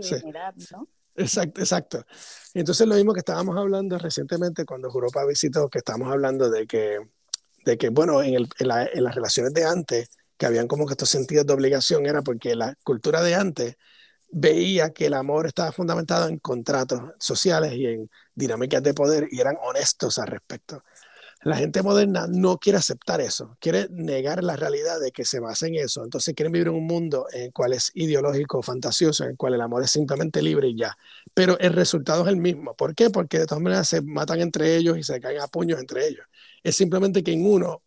¿no? 0.72 0.88
Exacto, 1.14 1.60
exacto. 1.60 2.04
Y 2.52 2.60
entonces 2.60 2.86
lo 2.86 2.96
mismo 2.96 3.12
que 3.12 3.20
estábamos 3.20 3.56
hablando 3.56 3.96
recientemente 3.98 4.64
cuando 4.64 4.88
Europa 4.88 5.24
visitó, 5.24 5.68
que 5.68 5.78
estábamos 5.78 6.10
hablando 6.10 6.50
de 6.50 6.66
que, 6.66 6.98
de 7.64 7.78
que 7.78 7.90
bueno, 7.90 8.22
en, 8.22 8.34
el, 8.34 8.48
en, 8.58 8.68
la, 8.68 8.86
en 8.86 9.04
las 9.04 9.14
relaciones 9.14 9.54
de 9.54 9.64
antes, 9.64 10.10
que 10.36 10.46
habían 10.46 10.66
como 10.66 10.86
que 10.86 10.94
estos 10.94 11.10
sentidos 11.10 11.46
de 11.46 11.52
obligación, 11.52 12.06
era 12.06 12.22
porque 12.22 12.56
la 12.56 12.74
cultura 12.82 13.22
de 13.22 13.36
antes 13.36 13.76
veía 14.30 14.90
que 14.90 15.06
el 15.06 15.14
amor 15.14 15.46
estaba 15.46 15.72
fundamentado 15.72 16.28
en 16.28 16.38
contratos 16.38 17.00
sociales 17.18 17.72
y 17.74 17.86
en 17.86 18.10
dinámicas 18.34 18.82
de 18.82 18.94
poder 18.94 19.28
y 19.30 19.40
eran 19.40 19.56
honestos 19.62 20.18
al 20.18 20.28
respecto. 20.28 20.82
La 21.42 21.56
gente 21.56 21.82
moderna 21.82 22.26
no 22.28 22.58
quiere 22.58 22.78
aceptar 22.78 23.20
eso, 23.20 23.56
quiere 23.60 23.86
negar 23.90 24.42
la 24.42 24.56
realidad 24.56 24.98
de 24.98 25.12
que 25.12 25.24
se 25.24 25.38
basa 25.38 25.68
en 25.68 25.76
eso. 25.76 26.02
Entonces 26.02 26.34
quieren 26.34 26.52
vivir 26.52 26.66
en 26.66 26.74
un 26.74 26.86
mundo 26.86 27.26
en 27.32 27.42
el 27.42 27.52
cual 27.52 27.74
es 27.74 27.92
ideológico, 27.94 28.60
fantasioso, 28.60 29.22
en 29.22 29.30
el 29.30 29.36
cual 29.36 29.54
el 29.54 29.60
amor 29.60 29.84
es 29.84 29.90
simplemente 29.92 30.42
libre 30.42 30.68
y 30.68 30.76
ya. 30.76 30.98
Pero 31.34 31.56
el 31.60 31.74
resultado 31.74 32.24
es 32.24 32.28
el 32.28 32.38
mismo. 32.38 32.74
¿Por 32.74 32.94
qué? 32.94 33.10
Porque 33.10 33.38
de 33.38 33.46
todas 33.46 33.62
maneras 33.62 33.88
se 33.88 34.02
matan 34.02 34.40
entre 34.40 34.76
ellos 34.76 34.98
y 34.98 35.04
se 35.04 35.20
caen 35.20 35.40
a 35.40 35.46
puños 35.46 35.78
entre 35.78 36.08
ellos. 36.08 36.26
Es 36.64 36.74
simplemente 36.74 37.22
que 37.22 37.32
en 37.32 37.46
uno 37.46 37.82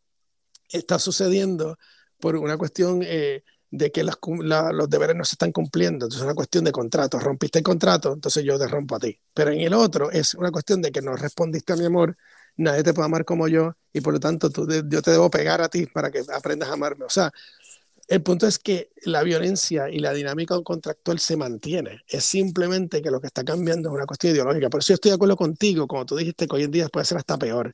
está 0.69 0.97
sucediendo 0.97 1.77
por 2.21 2.37
una 2.37 2.57
cuestión 2.57 3.01
eh, 3.03 3.43
de 3.72 3.91
que 3.91 4.03
los 4.03 4.89
deberes 4.89 5.15
no 5.15 5.24
se 5.26 5.36
están 5.36 5.51
cumpliendo. 5.51 6.05
Entonces 6.05 6.19
es 6.19 6.26
una 6.26 6.36
cuestión 6.36 6.65
de 6.65 6.72
contrato. 6.72 7.19
Rompiste 7.19 7.59
el 7.59 7.63
contrato, 7.63 8.13
entonces 8.13 8.43
yo 8.43 8.59
te 8.59 8.67
rompo 8.67 8.95
a 8.95 8.99
ti. 8.99 9.17
Pero 9.34 9.51
en 9.51 9.61
el 9.61 9.74
otro 9.74 10.11
es 10.11 10.36
una 10.36 10.51
cuestión 10.51 10.82
de 10.82 10.91
que 10.91 11.01
no 11.01 11.15
respondiste 11.15 11.74
a 11.74 11.78
mi 11.78 11.86
amor, 11.86 12.17
nadie 12.57 12.84
te 12.84 12.93
puede 12.93 13.05
amar 13.05 13.26
como 13.26 13.47
yo 13.47 13.74
y 13.93 14.01
por 14.01 14.13
lo 14.13 14.19
tanto 14.19 14.49
tú, 14.49 14.67
yo 14.89 15.01
te 15.01 15.11
debo 15.11 15.30
pegar 15.30 15.61
a 15.61 15.69
ti 15.69 15.86
para 15.88 16.11
que 16.11 16.22
aprendas 16.34 16.69
a 16.69 16.74
amarme. 16.74 17.05
O 17.05 17.09
sea, 17.09 17.32
el 18.09 18.22
punto 18.22 18.45
es 18.45 18.59
que 18.59 18.91
la 19.05 19.24
violencia 19.24 19.89
y 19.89 19.99
la 19.99 20.11
dinámica 20.13 20.61
contractual 20.63 21.19
se 21.19 21.38
mantiene. 21.38 22.01
Es 22.07 22.26
simplemente 22.26 23.01
que 23.01 23.09
lo 23.09 23.22
que 23.22 23.28
está 23.28 23.45
cambiando 23.45 23.89
es 23.89 23.95
una 23.95 24.05
cuestión 24.05 24.34
ideológica. 24.34 24.69
Por 24.69 24.82
eso 24.82 24.89
yo 24.89 24.95
estoy 24.95 25.11
de 25.11 25.15
acuerdo 25.15 25.38
contigo, 25.38 25.88
como 25.88 26.05
tú 26.05 26.17
dijiste, 26.17 26.45
que 26.45 26.55
hoy 26.55 26.63
en 26.63 26.72
día 26.72 26.89
puede 26.89 27.05
ser 27.05 27.17
hasta 27.17 27.38
peor. 27.38 27.74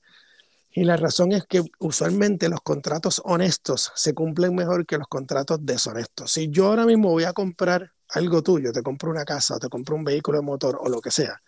Y 0.77 0.83
la 0.83 0.95
razón 0.95 1.31
es 1.31 1.43
que 1.47 1.63
usualmente 1.79 2.49
los 2.49 2.61
contratos 2.61 3.19
honestos 3.25 3.91
se 3.95 4.13
cumplen 4.13 4.53
mejor 4.53 4.85
que 4.85 4.99
los 4.99 5.07
contratos 5.07 5.57
deshonestos. 5.61 6.31
Si 6.31 6.49
yo 6.51 6.67
ahora 6.67 6.85
mismo 6.85 7.09
voy 7.09 7.23
a 7.23 7.33
comprar 7.33 7.93
algo 8.09 8.43
tuyo, 8.43 8.71
te 8.71 8.83
compro 8.83 9.09
una 9.09 9.25
casa 9.25 9.55
o 9.55 9.59
te 9.59 9.69
compro 9.69 9.95
un 9.95 10.03
vehículo 10.03 10.37
de 10.37 10.45
motor 10.45 10.77
o 10.79 10.87
lo 10.87 11.01
que 11.01 11.09
sea, 11.09 11.41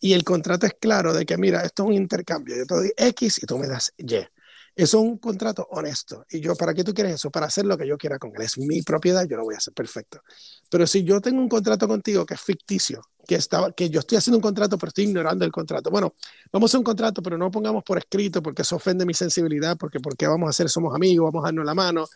y 0.00 0.14
el 0.14 0.24
contrato 0.24 0.64
es 0.64 0.72
claro 0.80 1.12
de 1.12 1.26
que, 1.26 1.36
mira, 1.36 1.60
esto 1.62 1.82
es 1.82 1.88
un 1.90 1.94
intercambio, 1.94 2.56
yo 2.56 2.64
te 2.64 2.74
doy 2.74 2.92
X 2.96 3.42
y 3.42 3.46
tú 3.46 3.58
me 3.58 3.66
das 3.66 3.92
Y. 3.98 4.14
Eso 4.14 4.30
es 4.76 4.94
un 4.94 5.18
contrato 5.18 5.68
honesto. 5.72 6.24
Y 6.30 6.40
yo, 6.40 6.54
¿para 6.54 6.72
qué 6.72 6.82
tú 6.82 6.94
quieres 6.94 7.16
eso? 7.16 7.30
Para 7.30 7.46
hacer 7.48 7.66
lo 7.66 7.76
que 7.76 7.86
yo 7.86 7.98
quiera 7.98 8.18
con 8.18 8.32
él. 8.34 8.40
Es 8.40 8.56
mi 8.56 8.80
propiedad, 8.80 9.26
yo 9.28 9.36
lo 9.36 9.44
voy 9.44 9.56
a 9.56 9.58
hacer 9.58 9.74
perfecto. 9.74 10.22
Pero 10.70 10.86
si 10.86 11.04
yo 11.04 11.20
tengo 11.20 11.40
un 11.40 11.48
contrato 11.48 11.86
contigo 11.86 12.24
que 12.24 12.34
es 12.34 12.40
ficticio, 12.40 13.02
que, 13.26 13.34
estaba, 13.34 13.72
que 13.72 13.90
yo 13.90 14.00
estoy 14.00 14.18
haciendo 14.18 14.38
un 14.38 14.42
contrato, 14.42 14.78
pero 14.78 14.88
estoy 14.88 15.04
ignorando 15.04 15.44
el 15.44 15.52
contrato. 15.52 15.90
Bueno, 15.90 16.14
vamos 16.52 16.74
a 16.74 16.78
un 16.78 16.84
contrato, 16.84 17.22
pero 17.22 17.36
no 17.36 17.50
pongamos 17.50 17.84
por 17.84 17.98
escrito 17.98 18.42
porque 18.42 18.62
eso 18.62 18.76
ofende 18.76 19.04
mi 19.04 19.14
sensibilidad, 19.14 19.76
porque 19.76 20.00
porque 20.00 20.26
vamos 20.26 20.46
a 20.46 20.50
hacer, 20.50 20.68
somos 20.68 20.94
amigos, 20.94 21.26
vamos 21.26 21.44
a 21.44 21.48
darnos 21.48 21.64
la 21.64 21.74
mano. 21.74 22.06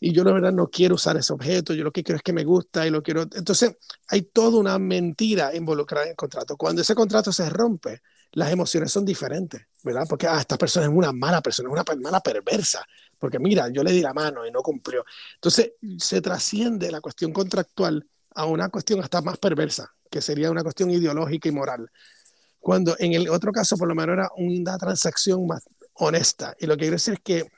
Y 0.00 0.12
yo 0.12 0.22
la 0.22 0.32
verdad 0.32 0.52
no 0.52 0.68
quiero 0.68 0.96
usar 0.96 1.16
ese 1.16 1.32
objeto, 1.32 1.72
yo 1.72 1.82
lo 1.82 1.90
que 1.92 2.02
quiero 2.02 2.18
es 2.18 2.22
que 2.22 2.32
me 2.32 2.44
gusta 2.44 2.86
y 2.86 2.90
lo 2.90 3.02
quiero. 3.02 3.22
Entonces, 3.22 3.76
hay 4.08 4.22
toda 4.22 4.58
una 4.58 4.78
mentira 4.78 5.54
involucrada 5.56 6.04
en 6.04 6.10
el 6.10 6.16
contrato. 6.16 6.56
Cuando 6.56 6.82
ese 6.82 6.94
contrato 6.94 7.32
se 7.32 7.48
rompe, 7.48 8.02
las 8.32 8.50
emociones 8.50 8.92
son 8.92 9.04
diferentes, 9.04 9.62
¿verdad? 9.82 10.06
Porque 10.08 10.26
ah, 10.26 10.40
esta 10.40 10.58
persona 10.58 10.86
es 10.86 10.92
una 10.92 11.12
mala 11.12 11.40
persona, 11.40 11.68
es 11.68 11.72
una 11.72 11.84
mala 12.02 12.20
perversa, 12.20 12.84
porque 13.18 13.38
mira, 13.38 13.68
yo 13.68 13.82
le 13.82 13.92
di 13.92 14.00
la 14.00 14.12
mano 14.12 14.46
y 14.46 14.50
no 14.50 14.62
cumplió. 14.62 15.04
Entonces, 15.34 15.72
se 15.98 16.20
trasciende 16.20 16.90
la 16.90 17.00
cuestión 17.00 17.32
contractual 17.32 18.06
a 18.34 18.46
una 18.46 18.68
cuestión 18.68 19.00
hasta 19.00 19.22
más 19.22 19.38
perversa, 19.38 19.94
que 20.10 20.20
sería 20.20 20.50
una 20.50 20.62
cuestión 20.62 20.90
ideológica 20.90 21.48
y 21.48 21.52
moral. 21.52 21.90
Cuando 22.58 22.96
en 22.98 23.12
el 23.12 23.28
otro 23.28 23.52
caso, 23.52 23.76
por 23.76 23.88
lo 23.88 23.94
menos, 23.94 24.14
era 24.14 24.30
una 24.36 24.78
transacción 24.78 25.46
más 25.46 25.64
honesta. 25.94 26.56
Y 26.58 26.66
lo 26.66 26.74
que 26.74 26.80
quiero 26.80 26.94
decir 26.94 27.14
es 27.14 27.20
que 27.20 27.50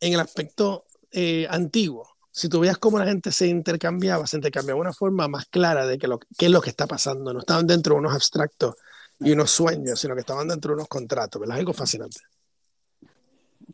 en 0.00 0.12
el 0.12 0.20
aspecto 0.20 0.84
eh, 1.10 1.46
antiguo, 1.50 2.08
si 2.30 2.48
tú 2.48 2.60
veías 2.60 2.78
cómo 2.78 2.98
la 2.98 3.06
gente 3.06 3.32
se 3.32 3.48
intercambiaba, 3.48 4.26
se 4.26 4.36
intercambiaba 4.36 4.78
de 4.78 4.82
una 4.82 4.92
forma 4.92 5.26
más 5.26 5.46
clara 5.46 5.86
de 5.86 5.98
que 5.98 6.06
lo, 6.06 6.18
qué 6.18 6.46
es 6.46 6.52
lo 6.52 6.60
que 6.60 6.70
está 6.70 6.86
pasando. 6.86 7.32
No 7.32 7.40
estaban 7.40 7.66
dentro 7.66 7.94
de 7.94 8.00
unos 8.00 8.14
abstractos 8.14 8.76
y 9.20 9.32
unos 9.32 9.50
sueños, 9.50 9.98
sino 9.98 10.14
que 10.14 10.20
estaban 10.20 10.46
dentro 10.46 10.70
de 10.70 10.76
unos 10.76 10.88
contratos, 10.88 11.40
¿verdad? 11.40 11.58
Algo 11.58 11.72
fascinante. 11.72 12.20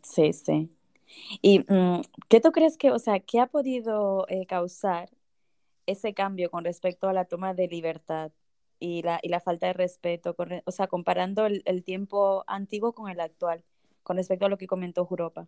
Sí, 0.03 0.33
sí. 0.33 0.74
¿Y 1.41 1.59
mm, 1.59 2.01
qué 2.29 2.39
tú 2.41 2.51
crees 2.51 2.77
que, 2.77 2.91
o 2.91 2.99
sea, 2.99 3.19
qué 3.19 3.39
ha 3.39 3.47
podido 3.47 4.25
eh, 4.29 4.45
causar 4.45 5.09
ese 5.85 6.13
cambio 6.13 6.49
con 6.49 6.63
respecto 6.63 7.07
a 7.07 7.13
la 7.13 7.25
toma 7.25 7.53
de 7.53 7.67
libertad 7.67 8.31
y 8.79 9.01
la, 9.01 9.19
y 9.21 9.29
la 9.29 9.39
falta 9.39 9.67
de 9.67 9.73
respeto, 9.73 10.35
o 10.65 10.71
sea, 10.71 10.87
comparando 10.87 11.45
el, 11.45 11.61
el, 11.65 11.83
tiempo 11.83 12.43
antiguo 12.47 12.93
con 12.93 13.09
el 13.09 13.19
actual, 13.19 13.63
con 14.03 14.17
respecto 14.17 14.45
a 14.45 14.49
lo 14.49 14.57
que 14.57 14.67
comentó 14.67 15.05
Juropa? 15.05 15.47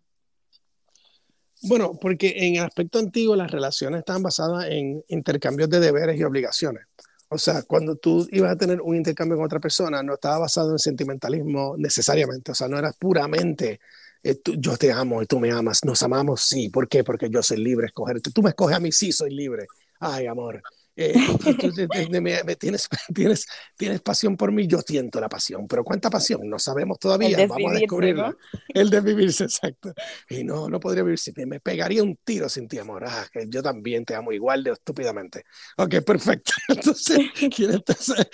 Bueno, 1.64 1.94
porque 2.00 2.34
en 2.38 2.56
el 2.56 2.64
aspecto 2.64 3.00
antiguo 3.00 3.36
las 3.36 3.52
relaciones 3.52 4.00
estaban 4.00 4.22
basadas 4.24 4.66
en 4.70 5.04
intercambios 5.08 5.70
de 5.70 5.80
deberes 5.80 6.20
y 6.20 6.24
obligaciones. 6.24 6.86
O 7.30 7.38
sea, 7.38 7.64
cuando 7.64 7.96
tú 7.96 8.28
ibas 8.32 8.52
a 8.52 8.56
tener 8.56 8.80
un 8.82 8.96
intercambio 8.96 9.36
con 9.36 9.46
otra 9.46 9.60
persona, 9.60 10.02
no 10.02 10.14
estaba 10.14 10.40
basado 10.40 10.72
en 10.72 10.80
sentimentalismo 10.80 11.76
necesariamente. 11.78 12.52
O 12.52 12.56
sea, 12.56 12.68
no 12.68 12.78
era 12.78 12.94
puramente 12.94 13.82
eh, 14.24 14.40
yo 14.58 14.78
te 14.78 14.92
amo 14.92 15.22
y 15.22 15.26
tú 15.26 15.40
me 15.40 15.52
amas. 15.52 15.84
Nos 15.86 16.02
amamos, 16.04 16.42
sí. 16.42 16.70
¿Por 16.70 16.88
qué? 16.88 17.04
Porque 17.04 17.30
yo 17.30 17.42
soy 17.44 17.58
libre 17.58 17.88
escogerte. 17.88 18.32
Tú 18.32 18.42
me 18.42 18.50
escoges 18.50 18.78
a 18.78 18.80
mí, 18.80 18.92
sí, 18.92 19.12
soy 19.12 19.32
libre. 19.34 19.68
Ay, 20.00 20.28
amor. 20.28 20.64
Eh, 21.00 21.14
me, 22.44 22.56
tienes, 22.56 22.90
tienes, 23.14 23.46
tienes 23.78 24.02
pasión 24.02 24.36
por 24.36 24.52
mí, 24.52 24.66
yo 24.66 24.82
siento 24.82 25.22
la 25.22 25.30
pasión, 25.30 25.68
pero 25.68 25.84
¿cuánta 25.84 26.10
pasión? 26.10 26.50
No 26.50 26.58
sabemos 26.58 26.98
todavía, 26.98 27.46
vamos 27.46 27.72
a 27.72 27.76
descubrirlo. 27.76 28.36
El 28.70 28.90
de 28.90 29.02
vivirse, 29.02 29.44
exacto. 29.44 29.94
Y 30.28 30.44
no, 30.44 30.68
no 30.68 30.80
podría 30.80 31.04
vivir 31.04 31.20
sin 31.20 31.36
ti, 31.36 31.46
me 31.46 31.60
pegaría 31.60 32.02
un 32.02 32.18
tiro 32.24 32.50
sin 32.50 32.68
ti, 32.68 32.80
amor. 32.80 33.04
Ah, 33.06 33.28
que 33.32 33.46
yo 33.48 33.62
también 33.62 34.06
te 34.06 34.16
amo 34.16 34.32
igual 34.32 34.64
de 34.64 34.72
estúpidamente. 34.72 35.44
Ok, 35.78 36.02
perfecto. 36.04 36.52
Entonces, 36.68 37.20
entonces, 37.40 38.28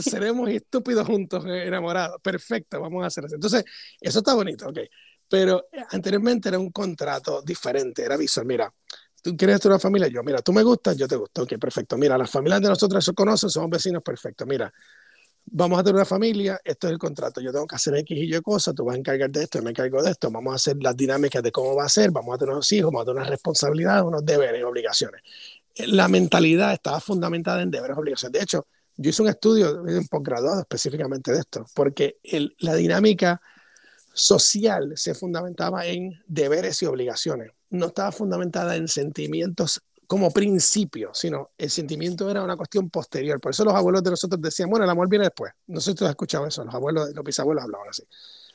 seremos 0.00 0.48
estúpidos 0.48 1.06
juntos, 1.06 1.44
eh, 1.46 1.66
enamorados. 1.66 2.18
Perfecto, 2.22 2.80
vamos 2.80 3.04
a 3.04 3.08
hacer 3.08 3.26
eso. 3.26 3.34
Entonces, 3.34 3.64
eso 4.00 4.20
está 4.20 4.32
bonito, 4.32 4.68
ok. 4.68 4.78
Pero 5.28 5.68
anteriormente 5.90 6.48
era 6.48 6.58
un 6.58 6.70
contrato 6.70 7.42
diferente, 7.42 8.02
era 8.02 8.16
visual. 8.16 8.46
Mira, 8.46 8.72
tú 9.22 9.36
quieres 9.36 9.60
tener 9.60 9.74
una 9.74 9.80
familia, 9.80 10.08
yo, 10.08 10.22
mira, 10.22 10.40
tú 10.42 10.52
me 10.52 10.62
gustas, 10.62 10.96
yo 10.96 11.08
te 11.08 11.16
gusto, 11.16 11.42
ok, 11.42 11.58
perfecto. 11.58 11.96
Mira, 11.96 12.16
las 12.16 12.30
familias 12.30 12.60
de 12.60 12.68
nosotros 12.68 13.04
se 13.04 13.12
conocen, 13.14 13.50
somos 13.50 13.70
vecinos, 13.70 14.02
perfecto. 14.02 14.46
Mira, 14.46 14.72
vamos 15.46 15.78
a 15.78 15.82
tener 15.82 15.96
una 15.96 16.04
familia, 16.04 16.60
esto 16.64 16.86
es 16.86 16.92
el 16.92 16.98
contrato, 16.98 17.40
yo 17.40 17.52
tengo 17.52 17.66
que 17.66 17.76
hacer 17.76 17.94
X 17.96 18.16
y 18.16 18.34
Y 18.34 18.40
cosas, 18.40 18.74
tú 18.74 18.84
vas 18.84 18.96
a 18.96 18.98
encargar 18.98 19.30
de 19.30 19.44
esto, 19.44 19.58
yo 19.58 19.64
me 19.64 19.70
encargo 19.70 20.02
de 20.02 20.10
esto, 20.10 20.30
vamos 20.30 20.52
a 20.52 20.56
hacer 20.56 20.76
las 20.80 20.96
dinámicas 20.96 21.42
de 21.42 21.52
cómo 21.52 21.74
va 21.74 21.84
a 21.84 21.88
ser, 21.88 22.10
vamos 22.10 22.34
a 22.34 22.38
tener 22.38 22.52
unos 22.52 22.70
hijos, 22.72 22.92
vamos 22.92 23.02
a 23.02 23.04
tener 23.06 23.16
unas 23.18 23.30
responsabilidades, 23.30 24.04
unos 24.04 24.24
deberes, 24.24 24.64
obligaciones. 24.64 25.22
La 25.86 26.08
mentalidad 26.08 26.72
estaba 26.72 27.00
fundamentada 27.00 27.62
en 27.62 27.70
deberes, 27.70 27.96
obligaciones. 27.96 28.32
De 28.32 28.42
hecho, 28.42 28.66
yo 28.96 29.10
hice 29.10 29.22
un 29.22 29.28
estudio, 29.28 29.82
un 29.82 30.08
posgraduado 30.08 30.60
específicamente 30.60 31.32
de 31.32 31.38
esto, 31.38 31.64
porque 31.72 32.18
el, 32.24 32.54
la 32.58 32.74
dinámica 32.74 33.40
social 34.12 34.94
se 34.96 35.14
fundamentaba 35.14 35.86
en 35.86 36.20
deberes 36.26 36.82
y 36.82 36.86
obligaciones 36.86 37.52
no 37.70 37.86
estaba 37.86 38.12
fundamentada 38.12 38.76
en 38.76 38.88
sentimientos 38.88 39.82
como 40.08 40.30
principio, 40.30 41.10
sino 41.12 41.50
el 41.58 41.68
sentimiento 41.68 42.30
era 42.30 42.42
una 42.42 42.56
cuestión 42.56 42.88
posterior. 42.88 43.38
Por 43.40 43.50
eso 43.50 43.62
los 43.64 43.74
abuelos 43.74 44.02
de 44.02 44.10
nosotros 44.10 44.40
decían, 44.40 44.70
bueno, 44.70 44.84
el 44.84 44.90
amor 44.90 45.08
viene 45.08 45.26
después. 45.26 45.52
No 45.66 45.80
sé 45.80 45.90
si 45.90 45.96
tú 45.96 46.06
has 46.06 46.10
escuchado 46.10 46.46
eso, 46.46 46.64
los 46.64 46.74
abuelos, 46.74 47.10
los 47.14 47.22
bisabuelos 47.22 47.62
hablaban 47.62 47.88
así. 47.90 48.02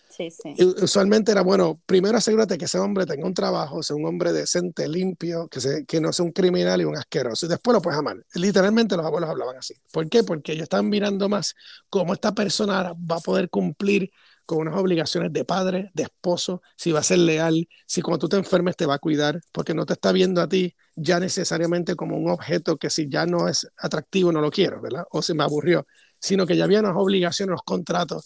Sí, 0.09 0.30
sí. 0.30 0.55
usualmente 0.82 1.32
era, 1.32 1.41
bueno, 1.41 1.82
primero 1.88 2.18
asegúrate 2.18 2.57
que 2.57 2.66
ese 2.66 2.78
hombre 2.78 3.07
tenga 3.07 3.26
un 3.26 3.34
trabajo, 3.34 3.82
sea 3.82 3.95
un 3.95 4.05
hombre 4.05 4.32
decente, 4.32 4.88
limpio, 4.88 5.47
que, 5.47 5.59
se, 5.59 5.86
que 5.86 5.99
no 5.99 6.14
sea 6.14 6.26
un 6.26 6.32
criminal 6.32 6.82
y 6.82 6.86
un 6.86 6.95
asqueroso. 6.95 7.45
Y 7.45 7.49
después 7.49 7.74
lo 7.74 7.82
puedes 7.82 7.99
amar. 7.99 8.18
Literalmente 8.36 8.95
los 8.95 9.05
abuelos 9.05 9.30
hablaban 9.30 9.57
así. 9.57 9.76
¿Por 9.91 10.07
qué? 10.09 10.24
Porque 10.24 10.53
ellos 10.53 10.64
estaban 10.64 10.89
mirando 10.89 11.30
más 11.30 11.55
cómo 11.89 12.14
esta 12.14 12.34
persona 12.34 12.93
va 12.93 13.16
a 13.16 13.22
poder 13.22 13.49
cumplir 13.49 14.11
con 14.46 14.60
unas 14.60 14.76
obligaciones 14.76 15.32
de 15.32 15.46
padre, 15.46 15.91
de 15.94 16.04
esposo, 16.04 16.62
si 16.76 16.91
va 16.91 17.00
a 17.00 17.04
ser 17.04 17.20
leal, 17.20 17.68
si 17.86 18.02
cuando 18.02 18.20
tú 18.20 18.30
te 18.30 18.38
enfermes 18.38 18.76
te 18.76 18.86
va 18.86 18.96
a 18.96 19.00
cuidar, 19.00 19.39
porque 19.52 19.74
no 19.74 19.86
te 19.86 19.94
está 19.94 20.12
viendo 20.12 20.41
a 20.41 20.48
ti 20.48 20.76
ya 20.96 21.20
necesariamente 21.20 21.96
como 21.96 22.18
un 22.18 22.30
objeto 22.30 22.78
que 22.78 22.89
si 22.89 23.10
ya 23.10 23.26
no 23.26 23.48
es 23.48 23.68
atractivo 23.78 24.32
no 24.32 24.41
lo 24.41 24.52
quiero, 24.52 24.82
¿verdad? 24.82 25.06
O 25.12 25.22
se 25.22 25.34
me 25.34 25.44
aburrió, 25.44 25.86
sino 26.20 26.46
que 26.46 26.56
ya 26.58 26.66
había 26.66 26.80
unas 26.80 26.96
obligaciones, 26.96 27.52
unos 27.52 27.64
contratos 27.64 28.26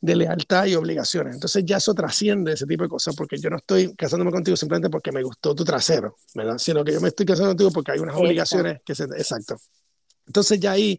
de 0.00 0.16
lealtad 0.16 0.66
y 0.66 0.74
obligaciones. 0.74 1.34
Entonces 1.34 1.64
ya 1.64 1.78
eso 1.78 1.94
trasciende 1.94 2.52
ese 2.52 2.66
tipo 2.66 2.82
de 2.82 2.90
cosas, 2.90 3.16
porque 3.16 3.38
yo 3.38 3.48
no 3.48 3.56
estoy 3.56 3.94
casándome 3.94 4.30
contigo 4.30 4.56
simplemente 4.56 4.90
porque 4.90 5.10
me 5.12 5.22
gustó 5.22 5.54
tu 5.54 5.64
trasero, 5.64 6.16
¿verdad? 6.34 6.58
Sino 6.58 6.84
que 6.84 6.92
yo 6.92 7.00
me 7.00 7.08
estoy 7.08 7.24
casando 7.24 7.50
contigo 7.50 7.70
porque 7.70 7.92
hay 7.92 8.00
unas 8.00 8.16
obligaciones 8.16 8.80
que 8.84 8.94
se... 8.94 9.04
Exacto. 9.04 9.56
Entonces 10.26 10.60
ya 10.60 10.72
ahí 10.72 10.98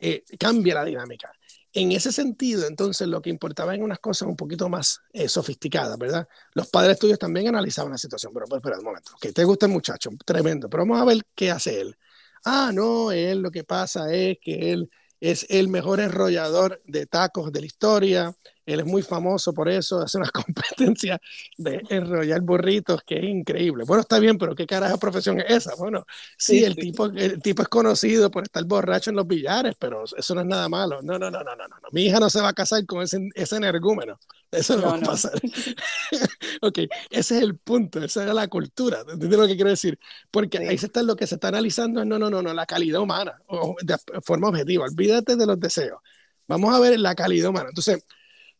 eh, 0.00 0.24
cambia 0.38 0.74
la 0.76 0.84
dinámica. 0.84 1.30
En 1.78 1.92
ese 1.92 2.10
sentido, 2.10 2.66
entonces, 2.66 3.06
lo 3.06 3.22
que 3.22 3.30
importaba 3.30 3.72
en 3.72 3.84
unas 3.84 4.00
cosas 4.00 4.28
un 4.28 4.34
poquito 4.34 4.68
más 4.68 5.00
eh, 5.12 5.28
sofisticadas, 5.28 5.96
¿verdad? 5.96 6.26
Los 6.52 6.66
padres 6.70 6.98
tuyos 6.98 7.20
también 7.20 7.46
analizaban 7.46 7.92
la 7.92 7.98
situación, 7.98 8.32
pero 8.34 8.46
pues, 8.46 8.58
espera 8.58 8.78
un 8.78 8.84
momento, 8.84 9.12
que 9.20 9.32
te 9.32 9.44
gusta 9.44 9.68
muchacho, 9.68 10.10
tremendo, 10.26 10.68
pero 10.68 10.82
vamos 10.82 11.00
a 11.00 11.04
ver 11.04 11.18
qué 11.36 11.52
hace 11.52 11.80
él. 11.80 11.96
Ah, 12.44 12.72
no, 12.74 13.12
él 13.12 13.42
lo 13.42 13.52
que 13.52 13.62
pasa 13.62 14.12
es 14.12 14.38
que 14.42 14.72
él 14.72 14.90
es 15.20 15.46
el 15.50 15.68
mejor 15.68 16.00
enrollador 16.00 16.82
de 16.84 17.06
tacos 17.06 17.52
de 17.52 17.60
la 17.60 17.66
historia, 17.66 18.34
él 18.72 18.80
es 18.80 18.86
muy 18.86 19.02
famoso 19.02 19.52
por 19.52 19.68
eso, 19.68 20.00
hace 20.02 20.18
una 20.18 20.30
competencia 20.30 21.20
de 21.56 21.82
enrollar 21.88 22.40
burritos 22.42 23.02
que 23.06 23.16
es 23.16 23.24
increíble. 23.24 23.84
Bueno, 23.86 24.02
está 24.02 24.18
bien, 24.18 24.38
pero 24.38 24.54
¿qué 24.54 24.66
carajo 24.66 24.98
profesión 24.98 25.40
es 25.40 25.50
esa? 25.50 25.74
Bueno, 25.76 26.04
sí, 26.36 26.64
el, 26.64 26.76
Tipo, 26.76 27.06
el 27.06 27.42
tipo 27.42 27.62
es 27.62 27.68
conocido 27.68 28.30
por 28.30 28.44
estar 28.44 28.64
borracho 28.64 29.10
en 29.10 29.16
los 29.16 29.26
billares, 29.26 29.74
pero 29.78 30.04
eso 30.16 30.34
no 30.34 30.40
es 30.42 30.46
nada 30.46 30.68
malo. 30.68 31.02
No, 31.02 31.18
no, 31.18 31.30
no, 31.30 31.42
no, 31.42 31.56
no, 31.56 31.66
no. 31.66 31.76
Mi 31.92 32.06
hija 32.06 32.20
no 32.20 32.30
se 32.30 32.40
va 32.40 32.48
a 32.48 32.52
casar 32.52 32.84
con 32.86 33.02
ese, 33.02 33.28
ese 33.34 33.56
energúmeno. 33.56 34.18
Eso 34.50 34.76
no, 34.76 34.86
va 34.86 34.96
a 34.96 35.00
pasar. 35.00 35.32
ok, 36.62 36.78
ese 37.10 37.36
es 37.36 37.42
el 37.42 37.56
punto, 37.56 38.02
esa 38.02 38.26
es 38.26 38.34
la 38.34 38.48
cultura. 38.48 39.00
¿Entiendes 39.00 39.38
lo 39.38 39.46
que 39.46 39.56
quiero 39.56 39.70
decir? 39.70 39.98
Porque 40.30 40.58
ahí 40.58 40.78
se 40.78 40.86
está 40.86 41.02
lo 41.02 41.16
que 41.16 41.26
se 41.26 41.34
está 41.34 41.48
analizando 41.48 42.00
es 42.00 42.06
no, 42.06 42.18
no, 42.18 42.30
no, 42.30 42.42
no, 42.42 42.54
la 42.54 42.66
calidad 42.66 43.00
humana, 43.00 43.40
o 43.48 43.76
de 43.82 43.96
forma 44.22 44.48
objetiva. 44.48 44.84
Olvídate 44.84 45.36
de 45.36 45.46
los 45.46 45.58
deseos. 45.60 46.00
Vamos 46.46 46.74
a 46.74 46.80
ver 46.80 46.98
la 46.98 47.14
calidad 47.14 47.50
humana. 47.50 47.68
Entonces, 47.68 48.04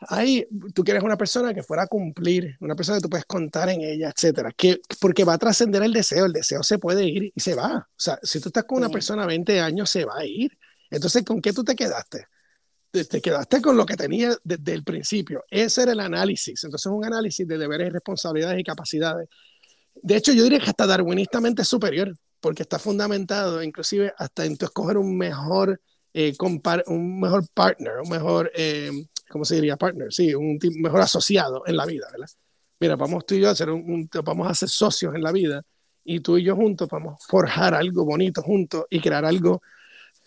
ahí 0.01 0.47
tú 0.75 0.85
quieres 0.85 1.03
una 1.03 1.17
persona 1.17 1.53
que 1.53 1.63
fuera 1.63 1.85
a 1.85 1.87
cumplir, 1.87 2.57
una 2.61 2.75
persona 2.75 2.99
que 2.99 3.03
tú 3.03 3.11
puedes 3.11 3.27
contar 3.27 3.69
en 3.69 3.81
ella, 3.81 4.13
etcétera, 4.15 4.53
que, 4.57 4.81
porque 5.01 5.25
va 5.25 5.35
a 5.35 5.39
trascender 5.39 5.83
el 5.83 5.93
deseo, 5.93 6.27
el 6.27 6.33
deseo 6.33 6.63
se 6.63 6.79
puede 6.79 7.05
ir 7.05 7.33
y 7.35 7.41
se 7.41 7.55
va. 7.55 7.79
O 7.79 7.87
sea, 7.97 8.19
si 8.23 8.41
tú 8.41 8.49
estás 8.49 8.65
con 8.65 8.79
una 8.79 8.89
persona 8.89 9.27
20 9.27 9.61
años, 9.61 9.91
se 9.91 10.05
va 10.05 10.19
a 10.19 10.25
ir. 10.25 10.57
Entonces, 10.91 11.25
¿con 11.25 11.41
qué 11.41 11.53
tú 11.53 11.65
te 11.65 11.75
quedaste? 11.75 12.27
Te 12.91 13.21
quedaste 13.21 13.61
con 13.61 13.77
lo 13.77 13.85
que 13.85 13.97
tenía 13.97 14.35
desde 14.43 14.73
el 14.73 14.83
principio. 14.83 15.45
Ese 15.51 15.83
era 15.83 15.93
el 15.93 16.01
análisis. 16.01 16.65
Entonces, 16.65 16.91
un 16.91 17.05
análisis 17.05 17.47
de 17.47 17.59
deberes, 17.59 17.93
responsabilidades 17.93 18.59
y 18.59 18.65
capacidades. 18.65 19.29
De 20.03 20.17
hecho, 20.17 20.33
yo 20.33 20.45
diría 20.45 20.61
que 20.61 20.71
hasta 20.71 20.87
darwinistamente 20.87 21.65
superior, 21.65 22.15
porque 22.41 22.63
está 22.63 22.79
fundamentado 22.79 23.63
inclusive 23.63 24.13
hasta 24.17 24.45
en 24.45 24.57
tu 24.57 24.65
escoger 24.65 24.97
un 24.97 25.19
mejor, 25.19 25.81
eh, 26.15 26.35
un 26.87 27.21
mejor 27.21 27.47
partner, 27.53 27.95
un 28.03 28.09
mejor 28.09 28.51
eh, 28.55 28.91
¿cómo 29.29 29.45
se 29.45 29.57
diría? 29.57 29.77
Partner, 29.77 30.13
sí, 30.13 30.35
un 30.35 30.59
mejor 30.81 31.01
asociado 31.01 31.63
en 31.67 31.77
la 31.77 31.87
vida, 31.87 32.09
¿verdad? 32.11 32.29
Mira, 32.81 32.97
vamos 32.97 33.27
tú 33.27 33.35
y 33.35 33.41
yo 33.41 33.51
a 33.51 33.55
ser 33.55 33.71
un, 33.71 34.09
vamos 34.25 34.49
a 34.49 34.55
ser 34.55 34.69
socios 34.69 35.15
en 35.15 35.23
la 35.23 35.33
vida 35.33 35.63
y 36.05 36.21
tú 36.21 36.39
y 36.39 36.45
yo 36.45 36.57
juntos 36.57 36.89
vamos 36.91 37.15
a 37.15 37.27
forjar 37.29 37.75
algo 37.75 38.05
bonito 38.05 38.43
juntos 38.43 38.85
y 38.89 39.01
crear 39.01 39.25
algo 39.25 39.61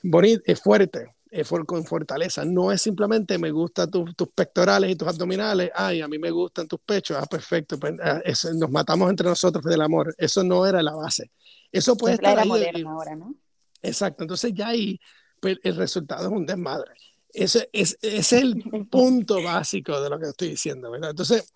bonito, 0.04 0.44
y 0.46 0.56
fuerte. 0.56 1.08
eh, 1.32 1.46
con 1.66 1.86
fortaleza. 1.86 2.44
No 2.44 2.72
es 2.72 2.82
simplemente 2.82 3.38
me 3.38 3.52
gustan 3.52 3.90
tus 3.90 4.28
pectorales 4.36 4.92
y 4.92 4.96
tus 4.96 5.08
abdominales, 5.08 5.72
ay, 5.74 6.02
a 6.02 6.08
mí 6.08 6.20
me 6.20 6.30
gustan 6.30 6.68
tus 6.68 6.80
pechos, 6.82 7.18
ah, 7.20 7.26
perfecto, 7.26 7.80
pues, 7.80 7.94
ah, 8.04 8.22
nos 8.56 8.70
matamos 8.70 9.10
entre 9.10 9.28
nosotros 9.30 9.64
del 9.64 9.82
amor. 9.82 10.14
Eso 10.18 10.44
no 10.44 10.66
era 10.66 10.84
la 10.84 10.94
base. 10.94 11.32
Eso 11.72 11.96
puede 11.96 12.16
estar 12.16 12.38
ahí. 12.38 12.50
moderna 12.50 12.92
ahora, 12.92 13.16
¿no? 13.16 13.34
Exacto, 13.82 14.24
entonces 14.24 14.54
ya 14.54 14.68
ahí 14.68 15.00
pues, 15.40 15.58
el 15.64 15.76
resultado 15.78 16.28
es 16.28 16.32
un 16.34 16.46
desmadre. 16.46 16.92
Ese, 17.34 17.70
es, 17.74 17.98
es 18.02 18.34
el 18.34 18.56
punto 18.90 19.42
básico 19.42 20.02
de 20.02 20.10
lo 20.10 20.20
que 20.20 20.28
estoy 20.28 20.50
diciendo, 20.50 20.92
¿verdad? 20.92 21.12
Entonces, 21.12 21.52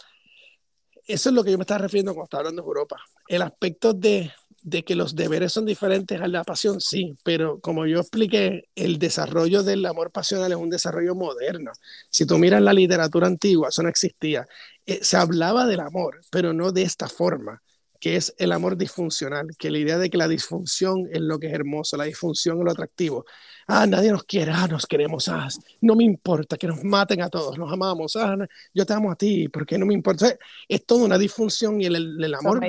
eso 1.08 1.30
es 1.30 1.36
lo 1.36 1.44
que 1.44 1.52
yo 1.52 1.58
me 1.58 1.64
estaba 1.64 1.80
refiriendo 1.80 2.14
cuando 2.14 2.26
estaba 2.26 2.42
hablando 2.42 2.62
de 2.62 2.68
Europa. 2.68 2.98
El 3.28 3.42
aspecto 3.42 3.94
de 3.94 4.32
de 4.66 4.84
que 4.84 4.96
los 4.96 5.16
deberes 5.16 5.54
son 5.54 5.64
diferentes 5.64 6.20
a 6.20 6.28
la 6.28 6.44
pasión, 6.44 6.82
sí, 6.82 7.16
pero 7.24 7.60
como 7.60 7.86
yo 7.86 8.00
expliqué, 8.00 8.64
el 8.74 8.98
desarrollo 8.98 9.62
del 9.62 9.86
amor 9.86 10.12
pasional 10.12 10.52
es 10.52 10.58
un 10.58 10.72
desarrollo 10.72 11.14
moderno. 11.14 11.72
Si 12.10 12.26
tú 12.26 12.40
miras 12.40 12.64
la 12.64 12.74
literatura 12.74 13.28
antigua, 13.28 13.70
eso 13.70 13.84
no 13.84 13.90
existía. 13.90 14.48
Eh, 14.88 15.02
se 15.04 15.18
hablaba 15.18 15.68
del 15.68 15.82
amor, 15.82 16.20
pero 16.32 16.52
no 16.52 16.72
de 16.72 16.82
esta 16.82 17.08
forma, 17.08 17.62
que 18.00 18.16
es 18.16 18.34
el 18.40 18.52
amor 18.52 18.76
disfuncional, 18.76 19.50
que 19.56 19.70
la 19.70 19.78
idea 19.78 20.00
de 20.00 20.10
que 20.10 20.18
la 20.18 20.28
disfunción 20.28 21.08
es 21.12 21.22
lo 21.22 21.38
que 21.38 21.46
es 21.46 21.54
hermoso, 21.54 21.96
la 21.96 22.06
disfunción 22.06 22.58
es 22.58 22.66
lo 22.66 22.72
atractivo. 22.72 23.24
Ah, 23.68 23.88
nadie 23.88 24.12
nos 24.12 24.24
quiere, 24.26 24.52
ah, 24.52 24.68
nos 24.68 24.86
queremos, 24.86 25.28
ah, 25.28 25.48
no 25.82 25.96
me 25.96 26.04
importa 26.04 26.56
que 26.56 26.68
nos 26.68 26.84
maten 26.84 27.22
a 27.24 27.30
todos, 27.30 27.58
nos 27.58 27.72
amamos, 27.74 28.16
ah, 28.16 28.36
yo 28.74 28.86
te 28.86 28.94
amo 28.94 29.12
a 29.12 29.16
ti, 29.16 29.50
porque 29.50 29.78
no 29.78 29.88
me 29.88 29.94
importa. 29.94 30.36
Es 30.68 30.86
toda 30.86 31.06
una 31.06 31.18
disfunción 31.18 31.82
y 31.82 31.86
el, 31.86 32.24
el, 32.24 32.34
amor... 32.36 32.60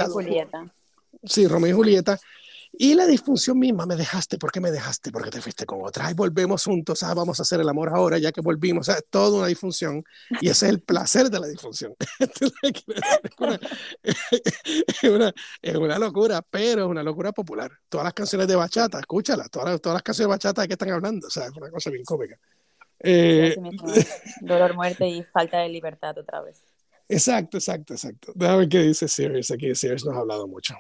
Sí, 1.22 1.46
Romeo 1.46 1.70
y 1.70 1.72
Julieta. 1.74 2.18
Y 2.78 2.94
la 2.94 3.06
disfunción 3.06 3.58
misma, 3.58 3.86
me 3.86 3.96
dejaste, 3.96 4.36
¿por 4.36 4.52
qué 4.52 4.60
me 4.60 4.70
dejaste? 4.70 5.10
Porque 5.10 5.30
te 5.30 5.40
fuiste 5.40 5.64
con 5.64 5.80
otra. 5.82 6.10
Y 6.10 6.14
volvemos 6.14 6.62
juntos, 6.64 7.02
ah, 7.02 7.14
vamos 7.14 7.38
a 7.38 7.42
hacer 7.42 7.58
el 7.60 7.68
amor 7.68 7.88
ahora, 7.88 8.18
ya 8.18 8.30
que 8.32 8.42
volvimos. 8.42 8.86
O 8.86 8.92
sea, 8.92 8.98
es 8.98 9.06
toda 9.08 9.38
una 9.38 9.46
disfunción. 9.46 10.04
Y 10.42 10.50
ese 10.50 10.66
es 10.66 10.72
el 10.72 10.80
placer 10.82 11.30
de 11.30 11.40
la 11.40 11.46
disfunción. 11.46 11.94
es, 14.02 15.04
una, 15.04 15.32
es 15.62 15.74
una 15.74 15.98
locura, 15.98 16.42
pero 16.42 16.84
es 16.84 16.88
una 16.88 17.02
locura 17.02 17.32
popular. 17.32 17.72
Todas 17.88 18.04
las 18.04 18.12
canciones 18.12 18.46
de 18.46 18.56
bachata, 18.56 19.00
escúchala, 19.00 19.48
todas 19.48 19.70
las, 19.70 19.80
todas 19.80 19.94
las 19.94 20.02
canciones 20.02 20.28
de 20.28 20.34
bachata 20.34 20.62
de 20.62 20.68
qué 20.68 20.74
están 20.74 20.90
hablando. 20.90 21.28
O 21.28 21.30
sea, 21.30 21.46
es 21.46 21.52
una 21.52 21.70
cosa 21.70 21.88
bien 21.88 22.04
cómica. 22.04 22.38
Eh, 23.00 23.56
dolor, 24.40 24.74
muerte 24.74 25.08
y 25.08 25.22
falta 25.22 25.60
de 25.60 25.70
libertad 25.70 26.18
otra 26.18 26.42
vez. 26.42 26.62
Exacto, 27.08 27.56
exacto, 27.56 27.94
exacto. 27.94 28.32
Déjame 28.34 28.58
ver 28.58 28.68
qué 28.68 28.80
dice 28.80 29.06
Sirius. 29.06 29.52
Aquí 29.52 29.72
Sirius 29.76 30.04
nos 30.04 30.16
ha 30.16 30.18
hablado 30.18 30.48
mucho. 30.48 30.74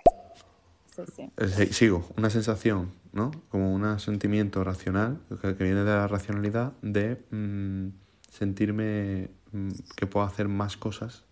Eh, 1.36 1.72
sigo, 1.72 2.08
una 2.16 2.30
sensación, 2.30 2.92
¿no? 3.12 3.30
Como 3.48 3.72
un 3.72 3.98
sentimiento 3.98 4.64
racional, 4.64 5.18
que, 5.40 5.52
viene 5.52 5.80
de 5.80 5.90
la 5.90 6.08
racionalidad, 6.08 6.72
de 6.82 7.22
mm, 7.30 7.88
sentirme 8.30 9.30
mm, 9.52 9.70
que 9.96 10.06
puedo 10.06 10.26
hacer 10.26 10.48
más 10.48 10.76
cosas 10.76 11.24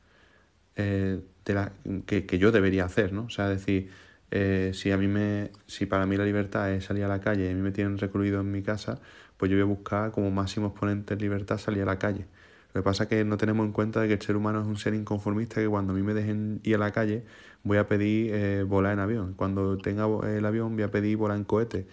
eh, 0.77 1.21
de 1.45 1.55
la, 1.55 1.73
que, 2.07 2.27
que, 2.27 2.39
yo 2.39 2.53
debería 2.53 2.85
hacer, 2.85 3.13
¿no? 3.13 3.25
O 3.25 3.31
sea, 3.31 3.49
decir, 3.49 3.91
eh, 4.31 4.73
si 4.75 4.91
a 4.91 4.97
mí 4.97 5.07
me, 5.07 5.51
si 5.67 5.87
para 5.87 6.07
mí 6.07 6.17
la 6.17 6.25
libertad 6.25 6.73
es 6.73 6.85
salir 6.85 7.05
a 7.05 7.09
la 7.09 7.21
calle 7.21 7.47
y 7.47 7.51
a 7.53 7.55
mí 7.55 7.61
me 7.61 7.71
tienen 7.71 7.99
recluido 7.99 8.41
en 8.41 8.51
mi 8.51 8.63
casa, 8.63 9.01
pues 9.37 9.51
yo 9.51 9.57
voy 9.57 9.63
a 9.63 9.67
buscar 9.67 10.11
como 10.11 10.31
máximo 10.31 10.69
exponente 10.69 11.15
de 11.15 11.23
libertad 11.23 11.59
salir 11.59 11.83
a 11.83 11.87
la 11.87 11.99
calle. 11.99 12.27
Lo 12.73 12.81
que 12.81 12.85
pasa 12.85 13.05
es 13.05 13.09
que 13.09 13.25
no 13.25 13.37
tenemos 13.37 13.65
en 13.65 13.73
cuenta 13.73 14.01
de 14.01 14.09
que 14.09 14.15
el 14.15 14.23
ser 14.23 14.35
humano 14.35 14.61
es 14.61 14.67
un 14.67 14.77
ser 14.77 14.95
inconformista 14.95 15.61
que 15.61 15.69
cuando 15.69 15.93
a 15.93 15.97
mí 15.97 16.03
me 16.03 16.15
dejen 16.15 16.61
ir 16.65 16.75
a 16.75 16.79
la 16.79 16.91
calle 16.91 17.25
voy 17.65 17.79
a 17.79 17.89
pedir 17.89 18.33
eh, 18.33 18.63
volar 18.63 18.93
en 18.93 19.01
avión. 19.01 19.35
Cuando 19.35 19.77
tenga 19.79 20.07
el 20.29 20.45
avión 20.47 20.77
voy 20.77 20.85
a 20.85 20.91
pedir 20.91 21.17
volar 21.17 21.37
en 21.37 21.45
cohete. 21.45 21.89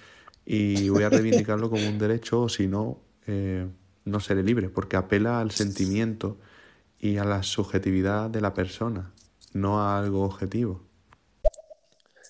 Y 0.45 0.89
voy 0.89 1.03
a 1.03 1.09
reivindicarlo 1.09 1.69
como 1.69 1.88
un 1.88 1.97
derecho 1.97 2.41
o 2.41 2.49
si 2.49 2.67
no, 2.67 2.99
eh, 3.28 3.67
no 4.05 4.19
seré 4.19 4.43
libre, 4.43 4.69
porque 4.69 4.97
apela 4.97 5.39
al 5.39 5.51
sentimiento 5.51 6.38
y 6.99 7.17
a 7.17 7.24
la 7.24 7.43
subjetividad 7.43 8.30
de 8.30 8.41
la 8.41 8.53
persona, 8.53 9.11
no 9.53 9.80
a 9.80 9.99
algo 9.99 10.24
objetivo. 10.24 10.84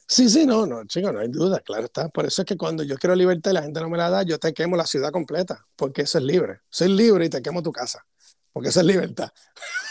Sí, 0.08 0.30
sí, 0.30 0.46
no, 0.46 0.66
no, 0.66 0.84
chico, 0.86 1.12
no 1.14 1.20
hay 1.20 1.30
duda, 1.30 1.62
claro 1.62 1.86
está. 1.86 2.10
Por 2.10 2.26
eso 2.26 2.42
es 2.42 2.46
que 2.46 2.58
cuando 2.58 2.84
yo 2.84 2.98
quiero 2.98 3.16
libertad 3.16 3.52
y 3.52 3.54
la 3.54 3.64
gente 3.64 3.80
no 3.80 3.90
me 3.90 3.98
la 3.98 4.10
da, 4.10 4.24
yo 4.24 4.38
te 4.38 4.54
quemo 4.54 4.76
la 4.76 4.86
ciudad 4.86 5.12
completa, 5.12 5.66
porque 5.78 6.02
eso 6.02 6.18
es 6.18 6.26
libre. 6.26 6.60
Soy 6.70 6.90
libre 6.90 7.26
y 7.26 7.30
te 7.30 7.42
quemo 7.42 7.64
tu 7.64 7.72
casa 7.72 8.06
porque 8.52 8.70
eso 8.70 8.82
es 8.82 8.86
libertad. 8.86 9.32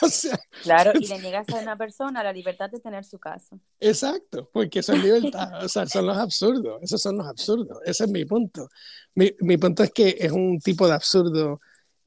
claro, 0.63 0.93
y 0.99 1.07
le 1.07 1.19
niegas 1.19 1.49
a 1.49 1.57
una 1.57 1.77
persona 1.77 2.23
la 2.23 2.33
libertad 2.33 2.71
de 2.71 2.81
tener 2.81 3.05
su 3.05 3.19
casa. 3.19 3.57
Exacto, 3.79 4.51
porque 4.53 4.81
eso 4.81 4.93
es 4.93 5.03
libertad. 5.03 5.65
O 5.65 5.69
sea, 5.69 5.87
son 5.87 6.07
los 6.07 6.17
absurdos, 6.17 6.83
esos 6.83 7.01
son 7.01 7.17
los 7.17 7.27
absurdos. 7.27 7.79
Ese 7.85 8.05
es 8.05 8.11
mi 8.11 8.25
punto. 8.25 8.69
Mi, 9.15 9.35
mi 9.41 9.57
punto 9.57 9.83
es 9.83 9.91
que 9.93 10.17
es 10.19 10.31
un 10.31 10.59
tipo 10.59 10.87
de 10.87 10.95
absurdo. 10.95 11.61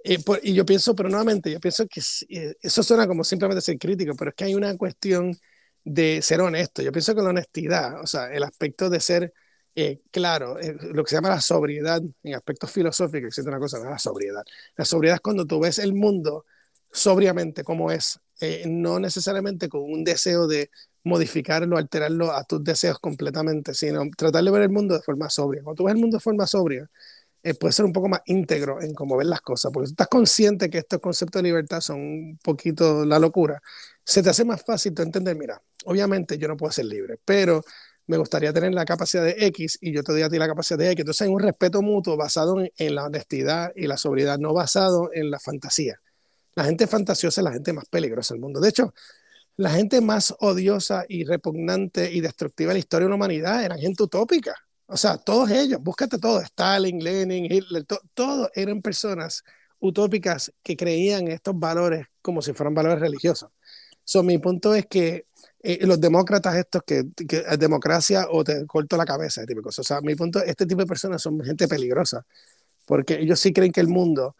Eh, 0.03 0.17
y 0.43 0.53
yo 0.53 0.65
pienso, 0.65 0.95
pero 0.95 1.09
nuevamente, 1.09 1.51
yo 1.51 1.59
pienso 1.59 1.87
que 1.87 2.01
eh, 2.29 2.55
eso 2.61 2.83
suena 2.83 3.07
como 3.07 3.23
simplemente 3.23 3.61
ser 3.61 3.77
crítico, 3.77 4.13
pero 4.15 4.29
es 4.29 4.35
que 4.35 4.43
hay 4.45 4.55
una 4.55 4.75
cuestión 4.77 5.35
de 5.83 6.21
ser 6.21 6.41
honesto. 6.41 6.81
Yo 6.81 6.91
pienso 6.91 7.15
que 7.15 7.21
la 7.21 7.29
honestidad, 7.29 8.01
o 8.01 8.07
sea, 8.07 8.31
el 8.31 8.43
aspecto 8.43 8.89
de 8.89 8.99
ser 8.99 9.33
eh, 9.76 10.01
claro, 10.11 10.59
eh, 10.59 10.76
lo 10.93 11.03
que 11.03 11.09
se 11.09 11.15
llama 11.15 11.30
la 11.30 11.41
sobriedad, 11.41 12.01
en 12.24 12.36
aspectos 12.36 12.71
filosóficos, 12.71 13.30
existe 13.30 13.49
una 13.49 13.59
cosa, 13.59 13.80
la 13.80 13.97
sobriedad. 13.97 14.43
La 14.76 14.86
sobriedad 14.86 15.15
es 15.15 15.21
cuando 15.21 15.45
tú 15.45 15.59
ves 15.59 15.80
el 15.80 15.93
mundo 15.93 16.45
sobriamente 16.91 17.63
como 17.63 17.91
es, 17.91 18.19
eh, 18.39 18.65
no 18.67 18.99
necesariamente 18.99 19.69
con 19.69 19.82
un 19.82 20.03
deseo 20.03 20.47
de 20.47 20.69
modificarlo, 21.03 21.78
alterarlo 21.78 22.32
a 22.32 22.43
tus 22.43 22.63
deseos 22.63 22.99
completamente, 22.99 23.74
sino 23.74 24.03
tratar 24.15 24.43
de 24.43 24.51
ver 24.51 24.61
el 24.63 24.69
mundo 24.69 24.93
de 24.95 25.01
forma 25.01 25.30
sobria. 25.30 25.63
Cuando 25.63 25.78
tú 25.78 25.84
ves 25.86 25.95
el 25.95 26.01
mundo 26.01 26.17
de 26.17 26.21
forma 26.21 26.45
sobria, 26.45 26.88
puede 27.59 27.74
ser 27.74 27.86
un 27.86 27.91
poco 27.91 28.07
más 28.07 28.21
íntegro 28.26 28.82
en 28.82 28.93
cómo 28.93 29.17
ves 29.17 29.28
las 29.28 29.41
cosas, 29.41 29.71
porque 29.74 29.88
si 29.88 29.93
estás 29.93 30.07
consciente 30.07 30.69
que 30.69 30.78
estos 30.78 30.99
conceptos 31.01 31.41
de 31.41 31.49
libertad 31.49 31.82
son 31.82 31.99
un 31.99 32.39
poquito 32.41 33.05
la 33.05 33.19
locura, 33.19 33.61
se 34.05 34.24
te 34.24 34.30
hace 34.30 34.45
más 34.45 34.63
fácil 34.63 34.93
entender, 34.97 35.36
mira, 35.36 35.61
obviamente 35.86 36.38
yo 36.38 36.47
no 36.47 36.55
puedo 36.55 36.71
ser 36.71 36.86
libre, 36.86 37.19
pero 37.26 37.63
me 38.07 38.17
gustaría 38.17 38.51
tener 38.51 38.73
la 38.73 38.85
capacidad 38.85 39.23
de 39.23 39.35
X 39.47 39.77
y 39.81 39.93
yo 39.93 40.03
te 40.03 40.11
doy 40.11 40.21
a 40.23 40.29
ti 40.29 40.37
la 40.37 40.47
capacidad 40.47 40.77
de 40.77 40.91
X. 40.91 41.01
Entonces 41.01 41.21
hay 41.21 41.33
un 41.33 41.39
respeto 41.39 41.81
mutuo 41.81 42.17
basado 42.17 42.57
en, 42.75 42.95
la 42.95 43.05
honestidad 43.05 43.71
y 43.75 43.87
la 43.87 43.97
sobriedad, 43.97 44.37
no 44.39 44.53
basado 44.53 45.09
en 45.13 45.31
la 45.31 45.39
fantasía. 45.39 45.99
La 46.55 46.65
gente 46.65 46.87
fantasiosa 46.87 47.41
es 47.41 47.45
la 47.45 47.53
gente 47.53 47.73
más 47.73 47.85
peligrosa 47.85 48.33
del 48.33 48.41
mundo. 48.41 48.59
De 48.59 48.69
hecho, 48.69 48.93
la 49.55 49.69
gente 49.69 50.01
más 50.01 50.35
odiosa 50.39 51.05
y 51.07 51.23
repugnante 51.23 52.11
y 52.11 52.21
destructiva 52.21 52.69
de 52.69 52.75
la 52.75 52.79
historia 52.79 53.05
de 53.05 53.09
la 53.09 53.15
humanidad 53.15 53.63
eran 53.63 53.79
gente 53.79 54.03
utópica. 54.03 54.55
O 54.85 54.97
sea, 54.97 55.17
todos 55.17 55.49
ellos, 55.49 55.81
búscate 55.81 56.17
todos, 56.19 56.43
Stalin, 56.43 57.03
Lenin, 57.03 57.45
Hitler, 57.45 57.85
todos 58.13 58.49
eran 58.53 58.81
personas 58.81 59.43
utópicas 59.79 60.51
que 60.61 60.75
creían 60.75 61.27
en 61.27 61.33
estos 61.33 61.57
valores 61.57 62.07
como 62.21 62.41
si 62.41 62.53
fueran 62.53 62.73
valores 62.73 62.99
religiosos. 62.99 63.49
So, 64.03 64.21
mi 64.21 64.38
punto 64.38 64.75
es 64.75 64.85
que 64.85 65.25
eh, 65.64 65.80
los 65.88 65.99
demócratas 65.99 66.56
estos 66.56 66.84
que, 66.85 67.06
que 67.27 67.45
es 67.49 67.60
democracia 67.60 68.27
o 68.30 68.44
te 68.44 68.65
corto 68.68 68.98
la 68.98 69.06
cabeza, 69.06 69.45
tipo 69.45 69.61
O 69.69 69.72
sea, 69.72 70.02
mi 70.02 70.14
punto, 70.14 70.44
este 70.44 70.65
tipo 70.65 70.81
de 70.81 70.88
personas 70.88 71.22
son 71.22 71.40
gente 71.41 71.69
peligrosa, 71.69 72.26
porque 72.85 73.15
ellos 73.22 73.40
sí 73.40 73.53
creen 73.53 73.72
que 73.72 73.80
el 73.80 73.88
mundo, 73.88 74.35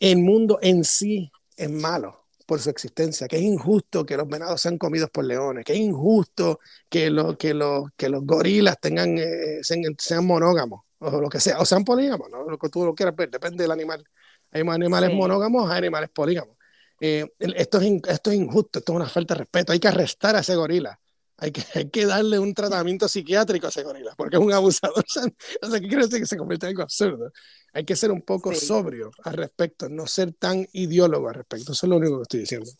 el 0.00 0.18
mundo 0.18 0.58
en 0.62 0.84
sí 0.84 1.30
es 1.56 1.70
malo 1.70 2.18
por 2.46 2.60
su 2.60 2.70
existencia, 2.70 3.28
que 3.28 3.36
es 3.36 3.42
injusto 3.42 4.06
que 4.06 4.16
los 4.16 4.26
venados 4.26 4.60
sean 4.60 4.78
comidos 4.78 5.10
por 5.10 5.24
leones, 5.24 5.64
que 5.66 5.74
es 5.74 5.78
injusto 5.78 6.60
que, 6.88 7.10
lo, 7.10 7.36
que, 7.36 7.52
los, 7.52 7.90
que 7.96 8.08
los 8.08 8.24
gorilas 8.24 8.80
tengan, 8.80 9.18
eh, 9.18 9.60
sean, 9.62 10.26
monógamos, 10.26 10.80
o 10.98 11.20
lo 11.20 11.28
que 11.28 11.40
sea, 11.40 11.58
o 11.60 11.66
sean 11.66 11.84
polígamos, 11.84 12.30
¿no? 12.30 12.48
lo 12.48 12.58
que 12.58 12.70
tú 12.70 12.86
lo 12.86 12.94
quieras 12.94 13.14
ver, 13.14 13.30
depende 13.30 13.64
del 13.64 13.70
animal. 13.70 14.02
Hay 14.50 14.62
animales 14.68 15.12
monógamos, 15.12 15.70
hay 15.70 15.78
animales 15.78 16.10
polígamos. 16.10 16.56
Eh, 17.04 17.26
esto, 17.40 17.80
es 17.80 18.00
esto 18.06 18.30
es 18.30 18.36
injusto, 18.36 18.78
esto 18.78 18.92
es 18.92 18.96
una 18.96 19.08
falta 19.08 19.34
de 19.34 19.38
respeto, 19.38 19.72
hay 19.72 19.80
que 19.80 19.88
arrestar 19.88 20.36
a 20.36 20.38
ese 20.38 20.54
gorila. 20.54 21.00
Hay 21.36 21.50
que, 21.50 21.60
hay 21.74 21.90
que 21.90 22.06
darle 22.06 22.38
un 22.38 22.54
tratamiento 22.54 23.08
psiquiátrico 23.08 23.66
a 23.66 23.70
ese 23.70 23.82
gorila, 23.82 24.14
porque 24.16 24.36
es 24.36 24.42
un 24.42 24.52
abusador. 24.52 25.04
O 25.62 25.68
sea, 25.68 25.80
¿qué 25.80 25.88
quiere 25.88 26.04
decir 26.04 26.20
que 26.20 26.26
se 26.26 26.36
convierte 26.36 26.66
en 26.66 26.70
algo 26.70 26.82
absurdo? 26.84 27.32
Hay 27.72 27.84
que 27.84 27.96
ser 27.96 28.12
un 28.12 28.22
poco 28.22 28.54
sobrio 28.54 29.10
al 29.24 29.34
respecto, 29.34 29.88
no 29.88 30.06
ser 30.06 30.32
tan 30.34 30.64
ideólogo 30.74 31.28
al 31.28 31.34
respecto. 31.34 31.72
Eso 31.72 31.86
es 31.86 31.90
lo 31.90 31.96
único 31.96 32.18
que 32.18 32.22
estoy 32.22 32.40
diciendo. 32.40 32.70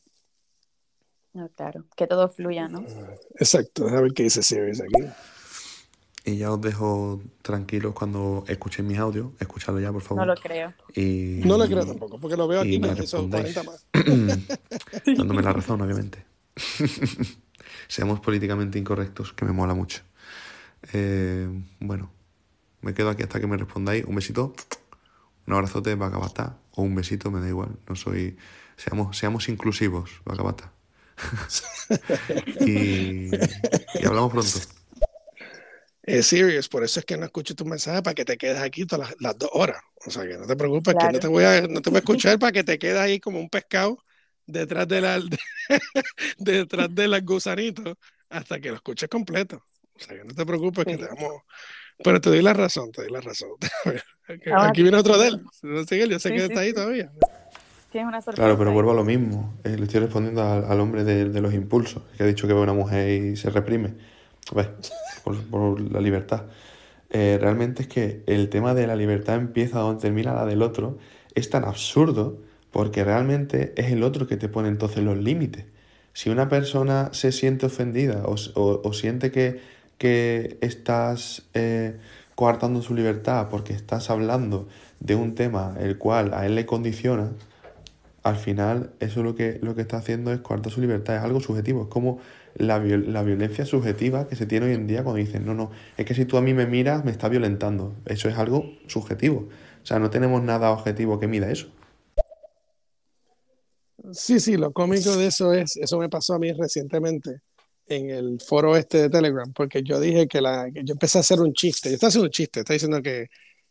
No, 1.32 1.49
claro, 1.49 1.86
que 1.97 2.07
todo 2.07 2.28
fluya, 2.28 2.69
¿no? 2.69 2.86
Exacto, 3.40 3.89
a 3.89 4.03
ver 4.03 4.12
qué 4.12 4.23
dice 4.23 4.40
Sirius 4.44 4.82
aquí. 4.82 5.03
Y 6.24 6.36
ya 6.36 6.53
os 6.53 6.61
dejo 6.61 7.20
tranquilos 7.43 7.94
cuando 7.94 8.44
escuchen 8.47 8.86
mis 8.86 8.99
audios. 8.99 9.28
Escuchadlo 9.40 9.81
ya, 9.81 9.93
por 9.93 10.03
favor. 10.03 10.24
No 10.24 10.35
lo 10.35 10.40
creo. 10.40 10.73
Y, 10.94 11.40
no 11.44 11.59
lo 11.59 11.66
creo 11.66 11.85
tampoco, 11.85 12.19
porque 12.19 12.36
lo 12.36 12.47
veo 12.47 12.61
aquí 12.61 12.74
y 12.74 12.78
me 12.78 13.07
son 13.07 13.28
40 13.28 13.62
más. 13.65 13.86
Dándome 15.16 15.43
la 15.43 15.53
razón, 15.53 15.81
obviamente. 15.81 16.24
Seamos 17.89 18.20
políticamente 18.20 18.78
incorrectos, 18.78 19.32
que 19.32 19.44
me 19.44 19.53
mola 19.53 19.74
mucho. 19.74 20.03
Eh, 20.93 21.49
bueno, 21.81 22.12
me 22.82 22.94
quedo 22.94 23.11
aquí 23.11 23.24
hasta 23.24 23.40
que 23.40 23.49
me 23.49 23.57
respondáis. 23.57 24.05
Un 24.05 24.15
besito, 24.15 24.55
un 25.49 25.55
abrazote, 25.55 25.97
Bacabata, 25.97 26.59
o 26.77 26.82
un 26.82 26.94
besito, 26.94 27.32
me 27.32 27.40
da 27.40 27.49
igual. 27.49 27.77
No 27.89 27.97
soy. 27.97 28.36
Seamos, 28.77 29.19
seamos 29.19 29.49
inclusivos, 29.49 30.20
Bacabata. 30.24 30.73
y, 32.61 33.27
y 33.35 34.07
hablamos 34.07 34.31
pronto. 34.31 34.82
Es 36.03 36.27
serious, 36.27 36.69
por 36.69 36.83
eso 36.83 36.99
es 37.01 37.07
que 37.07 37.16
no 37.16 37.24
escucho 37.24 37.55
tu 37.55 37.65
mensaje 37.65 38.03
para 38.03 38.15
que 38.15 38.24
te 38.24 38.37
quedes 38.37 38.59
aquí 38.61 38.85
todas 38.87 39.11
las, 39.11 39.20
las 39.20 39.39
dos 39.39 39.51
horas. 39.53 39.81
O 40.05 40.11
sea, 40.11 40.27
que 40.27 40.37
no 40.37 40.47
te 40.47 40.57
preocupes, 40.57 40.95
que 40.99 41.09
no 41.12 41.19
te 41.20 41.29
voy 41.29 41.45
a, 41.45 41.62
no 41.69 41.81
te 41.81 41.91
voy 41.91 41.99
a 41.99 42.01
escuchar 42.01 42.39
para 42.39 42.51
que 42.53 42.65
te 42.65 42.79
quedes 42.79 42.99
ahí 42.99 43.20
como 43.20 43.39
un 43.39 43.49
pescado 43.49 43.99
detrás 44.47 44.89
de 44.89 45.01
la, 45.01 45.20
detrás 46.39 46.95
de 46.95 47.09
los 47.09 47.23
gusanitos 47.24 47.95
hasta 48.29 48.61
que 48.61 48.70
lo 48.70 48.77
escuches 48.77 49.09
completo. 49.09 49.62
O 49.95 50.01
sea, 50.01 50.16
que 50.16 50.24
no 50.24 50.35
te 50.35 50.45
preocupes, 50.45 50.85
que 50.85 50.97
te 50.97 51.07
vamos. 51.07 51.43
Pero 52.03 52.20
te 52.20 52.31
doy 52.31 52.43
la 52.43 52.53
razón, 52.55 52.91
te 52.91 53.03
doy 53.03 53.11
la 53.11 53.20
razón. 53.20 53.51
Ah, 54.53 54.69
Aquí 54.69 54.83
viene 54.83 54.97
otro 54.97 55.19
de 55.19 55.29
él. 55.29 55.43
No 55.62 55.85
sé, 55.85 56.09
yo 56.09 56.19
sé 56.19 56.31
Sí, 56.31 56.35
que 56.35 56.41
sí, 56.41 56.47
está 56.47 56.61
ahí 56.61 56.69
sí. 56.69 56.74
todavía. 56.74 57.12
Tienes 57.91 58.09
una 58.09 58.23
sorpresa. 58.23 58.43
Claro, 58.43 58.57
pero 58.57 58.73
vuelvo 58.73 58.93
a 58.93 58.95
lo 58.95 59.05
mismo. 59.05 59.61
Eh, 59.65 59.77
le 59.77 59.85
estoy 59.85 60.01
respondiendo 60.01 60.43
al, 60.43 60.65
al 60.65 60.81
hombre 60.81 61.05
de, 61.05 61.29
de 61.29 61.41
los 61.41 61.53
impulsos, 61.53 62.05
que 62.16 62.23
ha 62.23 62.27
dicho 62.27 62.47
que 62.47 62.55
ve 62.55 62.61
una 62.61 62.73
mujer 62.73 63.09
y 63.11 63.37
se 63.37 63.51
reprime. 63.51 63.95
Ver, 64.55 64.74
por, 65.24 65.43
por 65.44 65.81
la 65.81 66.01
libertad. 66.01 66.44
Eh, 67.10 67.39
realmente 67.40 67.82
es 67.82 67.89
que 67.89 68.23
el 68.27 68.48
tema 68.48 68.74
de 68.74 68.86
la 68.86 68.97
libertad 68.97 69.36
empieza 69.36 69.81
donde 69.81 70.01
termina 70.02 70.35
la 70.35 70.47
del 70.47 70.62
otro. 70.62 70.98
Es 71.35 71.51
tan 71.51 71.64
absurdo 71.64 72.39
porque 72.70 73.05
realmente 73.05 73.74
es 73.77 73.93
el 73.93 74.02
otro 74.02 74.27
que 74.27 74.36
te 74.36 74.48
pone 74.48 74.69
entonces 74.69 75.05
los 75.05 75.19
límites. 75.19 75.66
Si 76.14 76.31
una 76.31 76.48
persona 76.48 77.10
se 77.12 77.32
siente 77.32 77.66
ofendida 77.66 78.24
o, 78.27 78.35
o- 78.55 78.81
o 78.85 78.93
siente 78.93 79.31
que, 79.31 79.60
que 79.98 80.59
estás 80.60 81.44
eh, 81.55 81.98
coartando 82.35 82.82
su 82.82 82.94
libertad 82.94 83.48
porque 83.51 83.73
estás 83.74 84.10
hablando 84.10 84.69
de 85.01 85.14
un 85.14 85.35
tema 85.35 85.77
el 85.81 85.98
cual 85.98 86.35
a 86.35 86.47
él 86.47 86.55
le 86.55 86.66
condiciona, 86.66 87.32
al 88.23 88.36
final 88.36 88.90
eso 89.01 89.23
lo 89.23 89.35
que, 89.35 89.59
lo 89.62 89.74
que 89.74 89.82
está 89.82 89.97
haciendo 89.98 90.32
es 90.32 90.40
coartar 90.40 90.73
su 90.73 90.81
libertad, 90.81 91.16
es 91.16 91.23
algo 91.23 91.40
subjetivo, 91.40 91.82
es 91.82 91.89
como 91.89 92.20
la, 92.55 92.79
viol- 92.79 93.07
la 93.09 93.23
violencia 93.23 93.65
subjetiva 93.65 94.27
que 94.29 94.37
se 94.37 94.47
tiene 94.47 94.66
hoy 94.66 94.74
en 94.74 94.87
día 94.87 95.03
cuando 95.05 95.19
dicen, 95.19 95.45
no, 95.47 95.55
no, 95.55 95.70
es 95.97 96.05
que 96.07 96.15
si 96.15 96.24
tú 96.24 96.37
a 96.37 96.43
mí 96.43 96.55
me 96.55 96.66
miras 96.66 97.05
me 97.05 97.11
estás 97.11 97.31
violentando, 97.31 97.95
eso 98.07 98.29
es 98.29 98.37
algo 98.37 98.70
subjetivo, 98.87 99.49
o 99.83 99.87
sea, 99.87 99.99
no 99.99 100.11
tenemos 100.11 100.43
nada 100.43 100.70
objetivo 100.70 101.19
que 101.19 101.27
mida 101.27 101.51
eso. 101.51 101.69
Sí, 104.12 104.41
sí, 104.41 104.57
lo 104.57 104.73
cómico 104.73 105.16
de 105.16 105.27
eso 105.27 105.53
es, 105.53 105.77
eso 105.77 105.99
me 105.99 106.09
pasó 106.09 106.35
a 106.35 106.39
mí 106.39 106.53
recientemente 106.53 107.41
en 107.87 108.11
el 108.11 108.41
foro 108.41 108.77
este 108.77 109.03
de 109.03 109.11
Telegram, 109.11 109.53
porque 109.53 109.83
yo 109.83 110.01
dije 110.01 110.27
que, 110.27 110.41
la, 110.41 110.70
que 110.73 110.83
yo 110.85 110.93
empecé 110.93 111.19
a 111.19 111.20
hacer 111.20 111.41
un 111.41 111.53
chiste, 111.53 111.89
yo 111.89 111.95
estaba 111.95 112.09
haciendo 112.09 112.27
un 112.27 112.33
chiste, 112.33 112.61
está 112.61 112.73
diciendo 112.73 113.01
que, 113.01 113.29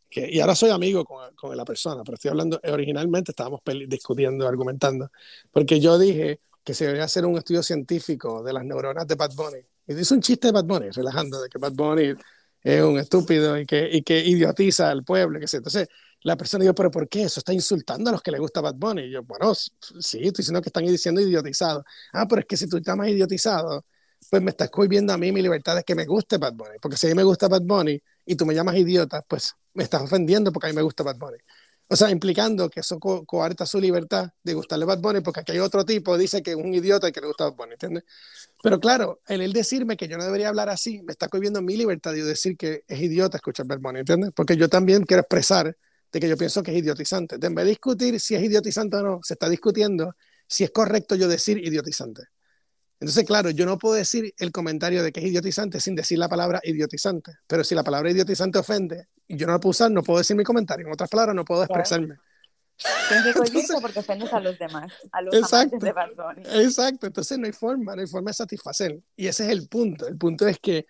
que, 0.09 0.29
y 0.31 0.39
ahora 0.39 0.55
soy 0.55 0.69
amigo 0.69 1.03
con, 1.03 1.33
con 1.35 1.55
la 1.55 1.65
persona, 1.65 2.03
pero 2.03 2.15
estoy 2.15 2.29
hablando, 2.29 2.59
originalmente 2.63 3.31
estábamos 3.31 3.61
discutiendo, 3.87 4.47
argumentando, 4.47 5.11
porque 5.51 5.79
yo 5.79 5.99
dije 5.99 6.39
que 6.63 6.73
se 6.73 6.85
debería 6.85 7.05
hacer 7.05 7.25
un 7.25 7.37
estudio 7.37 7.63
científico 7.63 8.43
de 8.43 8.53
las 8.53 8.63
neuronas 8.63 9.07
de 9.07 9.15
Bad 9.15 9.33
Bunny, 9.35 9.59
y 9.87 9.93
hice 9.93 10.13
un 10.13 10.21
chiste 10.21 10.47
de 10.47 10.53
Bad 10.53 10.65
Bunny, 10.65 10.89
relajando, 10.89 11.41
de 11.41 11.49
que 11.49 11.57
Bad 11.57 11.73
Bunny 11.73 12.13
es 12.63 12.83
un 12.83 12.99
estúpido 12.99 13.57
y 13.57 13.65
que, 13.65 13.89
y 13.91 14.03
que 14.03 14.19
idiotiza 14.19 14.89
al 14.89 15.03
pueblo, 15.03 15.39
que 15.39 15.47
sé. 15.47 15.57
Entonces, 15.57 15.87
la 16.23 16.37
persona 16.37 16.63
dijo, 16.63 16.75
pero 16.75 16.91
¿por 16.91 17.09
qué? 17.09 17.23
Eso 17.23 17.39
está 17.39 17.53
insultando 17.53 18.09
a 18.09 18.13
los 18.13 18.21
que 18.21 18.31
les 18.31 18.39
gusta 18.39 18.61
Bad 18.61 18.75
Bunny. 18.75 19.03
Y 19.03 19.11
yo, 19.11 19.23
bueno, 19.23 19.53
sí, 19.55 20.17
estoy 20.19 20.31
diciendo 20.31 20.61
que 20.61 20.69
están 20.69 20.85
diciendo 20.85 21.21
idiotizados. 21.21 21.83
Ah, 22.13 22.27
pero 22.27 22.41
es 22.41 22.47
que 22.47 22.57
si 22.57 22.67
tú 22.67 22.77
estás 22.77 22.95
más 22.95 23.09
idiotizado, 23.09 23.85
pues 24.29 24.41
me 24.41 24.51
estás 24.51 24.69
cohibiendo 24.69 25.13
a 25.13 25.17
mí 25.17 25.31
mi 25.31 25.41
libertad 25.41 25.75
de 25.75 25.83
que 25.83 25.95
me 25.95 26.05
guste 26.05 26.37
Bad 26.37 26.53
Bunny. 26.53 26.77
Porque 26.79 26.97
si 26.97 27.07
a 27.07 27.09
mí 27.09 27.15
me 27.15 27.23
gusta 27.23 27.47
Bad 27.47 27.63
Bunny 27.63 28.01
y 28.25 28.35
tú 28.35 28.45
me 28.45 28.53
llamas 28.53 28.75
idiota, 28.75 29.23
pues 29.27 29.55
me 29.73 29.83
estás 29.83 30.03
ofendiendo 30.03 30.51
porque 30.51 30.67
a 30.67 30.69
mí 30.69 30.75
me 30.75 30.83
gusta 30.83 31.03
Bad 31.03 31.17
Bunny. 31.17 31.37
O 31.93 31.95
sea, 31.97 32.09
implicando 32.09 32.69
que 32.69 32.79
eso 32.79 32.97
co- 32.99 33.25
coarta 33.25 33.65
su 33.65 33.77
libertad 33.79 34.29
de 34.43 34.53
gustarle 34.53 34.85
Bad 34.85 34.99
Bunny 35.01 35.19
porque 35.21 35.41
aquí 35.41 35.51
hay 35.51 35.59
otro 35.59 35.83
tipo 35.85 36.17
dice 36.17 36.41
que 36.41 36.51
es 36.51 36.55
un 36.57 36.73
idiota 36.73 37.09
y 37.09 37.11
que 37.11 37.19
le 37.19 37.27
gusta 37.27 37.45
Bad 37.45 37.55
Bunny, 37.55 37.71
¿entiendes? 37.73 38.03
Pero 38.63 38.79
claro, 38.79 39.21
el 39.27 39.41
él 39.41 39.53
decirme 39.53 39.97
que 39.97 40.07
yo 40.07 40.17
no 40.17 40.23
debería 40.25 40.49
hablar 40.49 40.69
así, 40.69 41.01
me 41.03 41.11
está 41.13 41.27
cohibiendo 41.29 41.61
mi 41.61 41.77
libertad 41.77 42.13
de 42.13 42.23
decir 42.23 42.57
que 42.57 42.83
es 42.87 43.01
idiota 43.01 43.37
escuchar 43.37 43.65
Bad 43.67 43.79
Bunny, 43.79 43.99
¿entiendes? 43.99 44.31
Porque 44.35 44.57
yo 44.57 44.69
también 44.69 45.03
quiero 45.03 45.21
expresar 45.21 45.75
de 46.11 46.19
que 46.19 46.29
yo 46.29 46.37
pienso 46.37 46.63
que 46.63 46.71
es 46.71 46.77
idiotizante. 46.77 47.35
En 47.41 47.55
vez 47.55 47.65
de 47.65 47.71
discutir 47.71 48.19
si 48.19 48.35
es 48.35 48.43
idiotizante 48.43 48.97
o 48.97 49.03
no, 49.03 49.19
se 49.23 49.33
está 49.35 49.49
discutiendo 49.49 50.15
si 50.47 50.63
es 50.63 50.71
correcto 50.71 51.15
yo 51.15 51.27
decir 51.27 51.57
idiotizante. 51.59 52.23
Entonces, 53.01 53.25
claro, 53.25 53.49
yo 53.49 53.65
no 53.65 53.79
puedo 53.79 53.95
decir 53.95 54.31
el 54.37 54.51
comentario 54.51 55.01
de 55.01 55.11
que 55.11 55.21
es 55.21 55.25
idiotizante 55.25 55.79
sin 55.79 55.95
decir 55.95 56.19
la 56.19 56.29
palabra 56.29 56.61
idiotizante. 56.63 57.31
Pero 57.47 57.63
si 57.63 57.73
la 57.73 57.83
palabra 57.83 58.11
idiotizante 58.11 58.59
ofende 58.59 59.07
y 59.27 59.37
yo 59.37 59.47
no 59.47 59.53
la 59.53 59.59
puedo 59.59 59.71
usar, 59.71 59.89
no 59.89 60.03
puedo 60.03 60.19
decir 60.19 60.35
mi 60.35 60.43
comentario. 60.43 60.85
En 60.85 60.93
otras 60.93 61.09
palabras, 61.09 61.35
no 61.35 61.43
puedo 61.43 61.63
expresarme. 61.63 62.17
Cohibirte 63.35 63.73
porque 63.81 63.99
ofendes 63.99 64.31
a 64.31 64.39
los 64.39 64.57
demás, 64.59 64.93
a 65.11 65.21
los 65.23 65.33
Exacto. 65.33 65.77
de 65.79 65.93
Bunny. 65.93 66.63
Exacto, 66.63 67.07
entonces 67.07 67.39
no 67.39 67.47
hay 67.47 67.53
forma, 67.53 67.95
no 67.95 68.01
hay 68.01 68.07
forma 68.07 68.29
de 68.29 68.35
satisfacer. 68.35 68.99
Y 69.15 69.25
ese 69.25 69.45
es 69.45 69.49
el 69.49 69.67
punto. 69.67 70.07
El 70.07 70.17
punto 70.17 70.47
es 70.47 70.59
que 70.59 70.85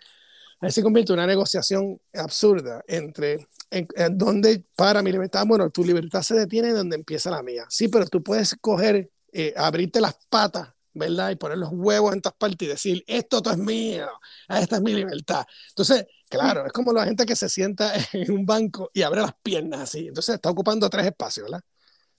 ahí 0.59 0.71
se 0.71 0.83
convierte 0.83 1.13
en 1.13 1.19
una 1.19 1.27
negociación 1.27 1.97
absurda 2.13 2.83
entre 2.87 3.47
en, 3.69 3.87
en 3.95 4.17
dónde 4.17 4.65
para 4.75 5.01
mi 5.01 5.13
libertad. 5.13 5.45
Bueno, 5.47 5.69
tu 5.69 5.85
libertad 5.85 6.23
se 6.23 6.35
detiene 6.35 6.71
donde 6.71 6.97
empieza 6.97 7.31
la 7.31 7.41
mía. 7.41 7.65
Sí, 7.69 7.87
pero 7.87 8.05
tú 8.05 8.21
puedes 8.21 8.53
coger, 8.59 9.09
eh, 9.31 9.53
abrirte 9.55 10.01
las 10.01 10.17
patas, 10.29 10.73
¿verdad? 10.93 11.31
Y 11.31 11.35
poner 11.35 11.57
los 11.57 11.69
huevos 11.71 12.13
en 12.13 12.21
todas 12.21 12.37
partes 12.37 12.67
y 12.67 12.69
decir, 12.71 13.03
esto 13.07 13.41
todo 13.41 13.53
es 13.53 13.59
mío, 13.59 14.07
esta 14.49 14.77
es 14.77 14.81
mi 14.81 14.93
libertad. 14.93 15.45
Entonces, 15.69 16.05
claro, 16.29 16.65
es 16.65 16.71
como 16.73 16.93
la 16.93 17.05
gente 17.05 17.25
que 17.25 17.35
se 17.35 17.49
sienta 17.49 17.93
en 18.13 18.31
un 18.31 18.45
banco 18.45 18.89
y 18.93 19.01
abre 19.03 19.21
las 19.21 19.33
piernas 19.43 19.81
así. 19.81 20.07
Entonces 20.07 20.35
está 20.35 20.49
ocupando 20.49 20.89
tres 20.89 21.05
espacios, 21.07 21.45
¿verdad? 21.49 21.61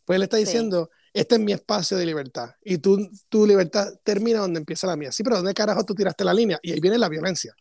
Pues 0.04 0.16
él 0.16 0.22
está 0.24 0.38
Sí. 0.44 0.44
diciendo, 0.44 0.90
este 1.12 1.36
es 1.36 1.40
mi 1.40 1.52
espacio 1.52 1.96
de 1.96 2.06
libertad 2.06 2.50
y 2.62 2.78
tú, 2.78 3.08
tu 3.28 3.46
libertad 3.46 3.88
termina 4.04 4.40
donde 4.40 4.58
empieza 4.60 4.86
la 4.86 4.96
mía. 4.96 5.12
Sí, 5.12 5.22
pero 5.22 5.36
¿dónde 5.36 5.54
carajo 5.54 5.84
tú 5.84 5.94
tiraste 5.94 6.24
la 6.24 6.34
línea? 6.34 6.58
Y 6.62 6.72
ahí 6.72 6.80
viene 6.80 6.98
la 6.98 7.08
violencia. 7.08 7.54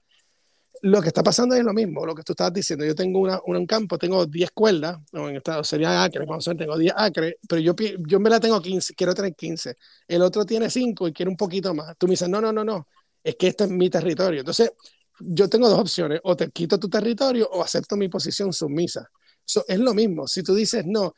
Lo 0.84 1.02
que 1.02 1.10
está 1.10 1.22
pasando 1.22 1.56
es 1.56 1.64
lo 1.64 1.74
mismo, 1.74 2.06
lo 2.06 2.16
que 2.16 2.24
tú 2.24 2.34
estabas 2.34 2.53
diciendo. 2.53 2.84
Yo 2.86 2.95
tengo 2.95 3.20
una, 3.20 3.40
un 3.45 3.66
campo, 3.68 3.98
tengo 3.98 4.26
10 4.26 4.52
cuerdas, 4.52 4.98
o 5.14 5.30
en 5.30 5.36
Estados 5.36 5.68
sería 5.68 6.03
acres, 6.03 6.28
vamos 6.28 6.48
a 6.48 6.56
tengo 6.56 6.78
10 6.78 6.94
acres, 6.98 7.36
pero 7.48 7.62
yo, 7.62 7.76
yo 8.08 8.20
me 8.20 8.30
la 8.30 8.40
tengo 8.40 8.60
15, 8.60 8.95
quiero 8.95 9.14
tener 9.14 9.36
15. 9.36 9.76
El 10.08 10.22
otro 10.24 10.45
tiene 10.45 10.70
5 10.70 11.08
y 11.08 11.14
quiere 11.14 11.30
un 11.30 11.38
poquito 11.38 11.74
más. 11.74 11.95
Tú 11.98 12.08
me 12.08 12.12
dices, 12.12 12.30
no, 12.30 12.41
no, 12.41 12.52
no, 12.52 12.64
no, 12.64 12.88
es 13.24 13.36
que 13.36 13.48
este 13.48 13.66
es 13.66 13.70
mi 13.70 13.90
territorio. 13.90 14.40
Entonces, 14.40 14.72
yo 15.20 15.48
tengo 15.49 15.70
dos 15.70 15.80
opciones, 15.80 16.20
o 16.24 16.36
te 16.36 16.49
quito 16.49 16.80
tu 16.80 16.90
territorio 16.90 17.48
o 17.52 17.62
acepto 17.64 17.95
mi 17.95 18.10
posición 18.10 18.52
sumisa. 18.52 19.08
So, 19.45 19.64
es 19.68 19.80
lo 19.80 19.94
mismo, 19.94 20.28
si 20.28 20.44
tú 20.44 20.56
dices, 20.56 20.84
no, 20.86 21.14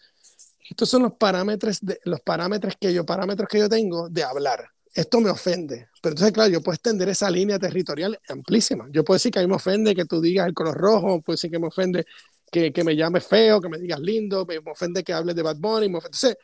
estos 0.69 0.89
son 0.89 1.03
los 1.03 1.13
parámetros, 1.13 1.79
de, 1.81 1.99
los 2.05 2.21
parámetros 2.21 2.75
que 2.79 2.93
yo, 2.93 3.05
parámetros 3.05 3.47
que 3.49 3.59
yo 3.59 3.69
tengo 3.69 4.09
de 4.09 4.23
hablar. 4.23 4.72
Esto 4.93 5.19
me 5.19 5.29
ofende. 5.29 5.87
Pero 6.01 6.13
entonces, 6.13 6.31
claro, 6.33 6.51
yo 6.51 6.61
puedo 6.61 6.75
extender 6.75 7.09
esa 7.09 7.29
línea 7.31 7.57
territorial 7.57 8.19
amplísima. 8.29 8.87
Yo 8.91 9.03
puedo 9.03 9.15
decir 9.15 9.31
que 9.31 9.39
a 9.39 9.41
mí 9.41 9.47
me 9.47 9.55
ofende 9.55 9.95
que 9.95 10.05
tú 10.05 10.21
digas 10.21 10.45
el 10.47 10.53
color 10.53 10.75
rojo, 10.77 11.21
puedo 11.21 11.35
decir 11.35 11.49
que 11.49 11.57
me 11.59 11.67
ofende 11.67 12.05
que, 12.51 12.71
que 12.71 12.83
me 12.83 12.95
llames 12.95 13.25
feo, 13.25 13.59
que 13.59 13.69
me 13.69 13.79
digas 13.79 13.99
lindo, 13.99 14.45
me, 14.45 14.59
ofende 14.71 15.03
que 15.03 15.11
hables 15.13 15.35
de 15.35 15.41
Bad 15.41 15.57
Bunny. 15.57 15.89
me 15.89 15.97
ofende- 15.97 16.15
Entonces, 16.15 16.37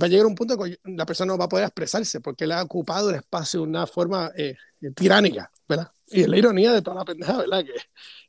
va 0.00 0.06
a 0.06 0.08
llegar 0.08 0.24
un 0.26 0.34
punto 0.34 0.56
que 0.56 0.78
la 0.84 1.04
persona 1.04 1.32
no 1.32 1.38
va 1.38 1.44
a 1.44 1.48
poder 1.48 1.66
expresarse 1.66 2.20
porque 2.20 2.44
él 2.44 2.52
ha 2.52 2.62
ocupado 2.62 3.10
el 3.10 3.16
espacio 3.16 3.60
de 3.60 3.66
una 3.66 3.86
forma 3.86 4.30
eh, 4.36 4.54
tiránica, 4.94 5.50
¿verdad? 5.68 5.90
Y 6.06 6.22
es 6.22 6.28
la 6.28 6.38
ironía 6.38 6.72
de 6.72 6.80
toda 6.80 6.96
la 6.96 7.04
pendeja, 7.04 7.36
¿verdad? 7.36 7.64
Que 7.64 7.74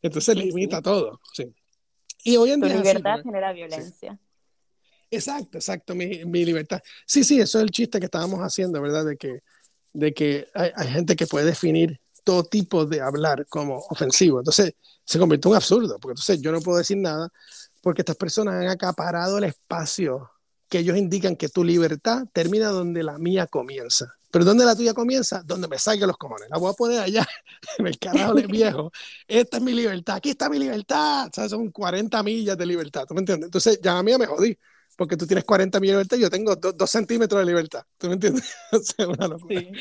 entonces 0.02 0.36
Sí, 0.36 0.44
limita 0.44 0.78
sí. 0.78 0.84
todo, 0.84 1.22
sí. 1.34 1.46
Y 2.26 2.36
hoy 2.36 2.52
en 2.52 2.60
Tu 2.60 2.66
día 2.68 2.76
así, 2.76 2.84
libertad 2.88 3.12
porque- 3.14 3.24
genera 3.30 3.54
violencia. 3.54 4.20
Exacto, 5.10 5.58
exacto, 5.58 5.94
mi, 5.96 6.24
mi 6.26 6.46
libertad. 6.46 6.80
Sí, 7.06 7.24
sí, 7.24 7.40
eso 7.40 7.58
es 7.60 7.64
el 7.64 7.72
chiste 7.72 8.00
que 8.00 8.06
estábamos 8.06 8.40
haciendo, 8.40 8.82
¿verdad? 8.82 9.06
De 9.06 9.18
que, 9.18 9.42
de 9.94 10.14
que 10.14 10.48
hay, 10.54 10.88
gente 10.88 11.16
que 11.16 11.28
puede 11.28 11.46
definir 11.46 12.00
todo 12.24 12.44
tipo 12.44 12.86
de 12.86 13.02
hablar 13.02 13.46
como 13.48 13.78
ofensivo. 13.90 14.40
Entonces, 14.40 14.74
se 15.06 15.20
convierte 15.20 15.48
en 15.48 15.52
un 15.52 15.56
absurdo, 15.58 15.98
porque 16.00 16.14
entonces 16.14 16.42
yo 16.42 16.52
no 16.52 16.62
puedo 16.62 16.78
decir 16.78 16.98
nada 16.98 17.30
porque 17.82 18.02
estas 18.02 18.16
personas 18.16 18.56
han 18.56 18.70
acaparado 18.70 19.38
el 19.38 19.46
espacio 19.46 20.30
que 20.70 20.80
ellos 20.80 20.98
indican 20.98 21.36
que 21.36 21.50
tu 21.50 21.64
libertad 21.64 22.24
termina 22.32 22.70
donde 22.70 23.04
la 23.04 23.18
mía 23.18 23.48
comienza. 23.48 24.14
Pero 24.32 24.46
¿dónde 24.46 24.64
la 24.64 24.76
tuya 24.76 24.94
comienza? 24.94 25.44
Donde 25.44 25.68
me 25.68 25.78
salgan 25.78 26.08
los 26.08 26.18
cojones. 26.18 26.50
La 26.50 26.58
voy 26.58 26.72
a 26.72 26.74
poner 26.74 27.00
allá, 27.02 27.28
en 27.78 27.88
el 27.88 28.00
carajo 28.00 28.36
de 28.36 28.48
viejo. 28.48 28.92
Esta 29.28 29.58
es 29.58 29.64
mi 29.64 29.74
libertad, 29.74 30.16
aquí 30.16 30.30
está 30.30 30.50
mi 30.50 30.60
libertad. 30.60 31.30
¿Sabes? 31.34 31.52
Son 31.52 31.70
40 31.70 32.24
millas 32.24 32.58
de 32.58 32.66
libertad, 32.66 33.06
¿tú 33.06 33.14
me 33.14 33.20
entiendes? 33.20 33.48
Entonces, 33.48 33.80
ya 33.82 33.98
a 33.98 34.04
mí 34.04 34.18
me 34.18 34.26
jodí 34.26 34.58
porque 35.02 35.18
tú 35.18 35.26
tienes 35.26 35.46
40 35.46 35.80
millas 35.80 35.94
de 35.94 35.98
libertad 35.98 36.18
y 36.18 36.22
yo 36.22 36.30
tengo 36.30 36.56
2 36.56 36.92
centímetros 36.92 37.40
de 37.40 37.46
libertad. 37.48 37.84
¿Tú 37.98 38.06
me 38.06 38.14
entiendes? 38.14 38.54
o 38.72 38.78
sea, 38.78 39.08
una 39.08 39.28
locura. 39.28 39.60
Sí. 39.60 39.72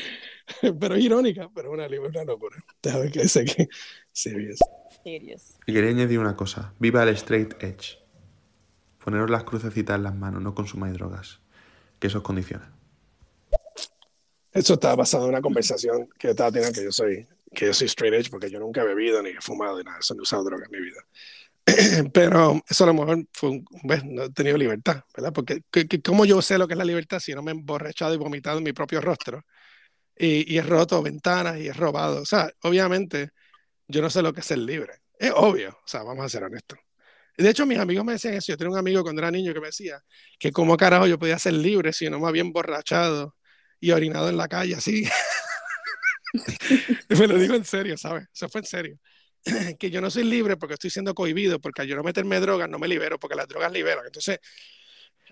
Pero 0.79 0.95
es 0.95 1.03
irónica, 1.03 1.47
pero 1.53 1.71
una, 1.71 1.85
una 1.85 2.23
locura. 2.23 2.55
Déjame 2.81 3.11
que 3.11 3.27
sé 3.27 3.45
que 3.45 3.69
serious. 4.11 4.57
Serious. 5.03 5.59
Y 5.67 5.73
quería 5.73 5.91
añadir 5.91 6.17
una 6.17 6.35
cosa. 6.35 6.73
Viva 6.79 7.03
el 7.03 7.09
straight 7.09 7.53
edge. 7.61 7.99
Poneros 8.97 9.29
las 9.29 9.43
crucecitas 9.43 9.95
en 9.95 10.03
las 10.03 10.15
manos, 10.15 10.41
no 10.41 10.55
consumáis 10.55 10.95
drogas. 10.95 11.39
Que 11.99 12.07
eso 12.07 12.17
os 12.17 12.23
condiciona. 12.23 12.73
Eso 14.51 14.73
estaba 14.73 14.95
basado 14.95 15.25
en 15.25 15.29
una 15.29 15.41
conversación 15.41 16.09
que 16.17 16.29
yo 16.29 16.31
estaba 16.31 16.51
teniendo 16.51 16.73
que 16.73 16.83
yo 16.83 16.91
soy, 16.91 17.27
que 17.53 17.67
yo 17.67 17.73
soy 17.75 17.85
straight 17.85 18.15
edge 18.15 18.31
porque 18.31 18.49
yo 18.49 18.59
nunca 18.59 18.81
he 18.81 18.85
bebido 18.85 19.21
ni 19.21 19.29
he 19.29 19.39
fumado 19.39 19.77
ni 19.77 19.83
nada, 19.83 19.99
eso, 19.99 20.15
ni 20.15 20.21
he 20.21 20.23
usado 20.23 20.43
drogas 20.43 20.67
en 20.67 20.79
mi 20.79 20.83
vida. 20.83 21.05
Pero 22.13 22.61
eso 22.69 22.83
a 22.83 22.87
lo 22.87 22.93
mejor 22.93 23.25
fue 23.33 23.61
¿ves? 23.83 24.03
no 24.05 24.23
he 24.23 24.29
tenido 24.31 24.57
libertad, 24.57 25.03
¿verdad? 25.15 25.31
Porque 25.33 25.61
que- 25.71 25.87
que- 25.87 26.01
¿cómo 26.01 26.25
yo 26.25 26.41
sé 26.41 26.57
lo 26.57 26.67
que 26.67 26.73
es 26.73 26.77
la 26.77 26.85
libertad 26.85 27.19
si 27.19 27.33
no 27.33 27.43
me 27.43 27.51
he 27.51 27.55
emborrachado 27.55 28.13
y 28.13 28.17
vomitado 28.17 28.57
en 28.57 28.63
mi 28.63 28.73
propio 28.73 29.01
rostro? 29.01 29.43
Y, 30.17 30.53
y 30.53 30.59
he 30.59 30.63
roto 30.63 31.01
ventanas 31.03 31.59
y 31.59 31.67
he 31.69 31.73
robado. 31.73 32.21
O 32.21 32.25
sea, 32.25 32.51
obviamente 32.63 33.31
yo 33.87 34.01
no 34.01 34.09
sé 34.09 34.21
lo 34.21 34.33
que 34.33 34.41
es 34.41 34.47
ser 34.47 34.59
libre. 34.59 34.93
Es 35.19 35.31
obvio, 35.35 35.71
o 35.71 35.87
sea, 35.87 36.03
vamos 36.03 36.25
a 36.25 36.29
ser 36.29 36.43
honestos. 36.45 36.79
De 37.37 37.49
hecho, 37.49 37.65
mis 37.65 37.79
amigos 37.79 38.05
me 38.05 38.13
decían 38.13 38.35
eso. 38.35 38.51
Yo 38.53 38.57
tenía 38.57 38.71
un 38.73 38.77
amigo 38.79 39.03
cuando 39.03 39.21
era 39.21 39.31
niño 39.31 39.53
que 39.53 39.61
me 39.61 39.67
decía 39.67 40.01
que 40.39 40.51
como 40.53 40.77
carajo 40.77 41.07
yo 41.07 41.19
podía 41.19 41.39
ser 41.39 41.53
libre 41.53 41.93
si 41.93 42.09
no 42.09 42.19
me 42.19 42.27
había 42.29 42.41
emborrachado 42.43 43.35
y 43.79 43.91
orinado 43.91 44.29
en 44.29 44.37
la 44.37 44.47
calle, 44.49 44.75
así. 44.75 45.05
me 47.09 47.27
lo 47.27 47.37
digo 47.37 47.55
en 47.55 47.65
serio, 47.65 47.97
¿sabes? 47.97 48.27
Eso 48.33 48.49
fue 48.49 48.61
en 48.61 48.65
serio. 48.67 48.97
que 49.79 49.91
yo 49.91 50.01
no 50.01 50.11
soy 50.11 50.23
libre 50.23 50.57
porque 50.57 50.75
estoy 50.75 50.89
siendo 50.89 51.13
cohibido, 51.13 51.59
porque 51.59 51.81
al 51.81 51.87
yo 51.87 51.95
no 51.95 52.03
meterme 52.03 52.39
drogas 52.39 52.69
no 52.69 52.79
me 52.79 52.87
libero, 52.87 53.19
porque 53.19 53.35
las 53.35 53.47
drogas 53.47 53.71
liberan. 53.71 54.05
Entonces, 54.05 54.39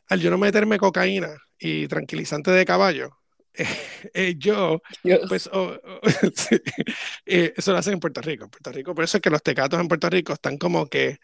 al 0.07 0.19
yo 0.19 0.29
no 0.31 0.37
meterme 0.37 0.77
cocaína 0.79 1.35
y 1.59 1.87
tranquilizante 1.87 2.51
de 2.51 2.65
caballo, 2.65 3.19
eh, 4.13 4.35
yo, 4.37 4.81
pues, 5.27 5.49
oh, 5.51 5.77
oh, 5.83 5.99
eh, 7.25 7.53
eso 7.55 7.71
lo 7.71 7.77
hacen 7.77 7.93
en 7.93 7.99
Puerto 7.99 8.21
Rico. 8.21 8.45
En 8.45 8.49
Puerto 8.49 8.71
Rico, 8.71 8.95
por 8.95 9.03
eso 9.03 9.17
es 9.17 9.21
que 9.21 9.29
los 9.29 9.43
tecatos 9.43 9.79
en 9.79 9.87
Puerto 9.87 10.09
Rico 10.09 10.33
están 10.33 10.57
como 10.57 10.87
que, 10.87 11.17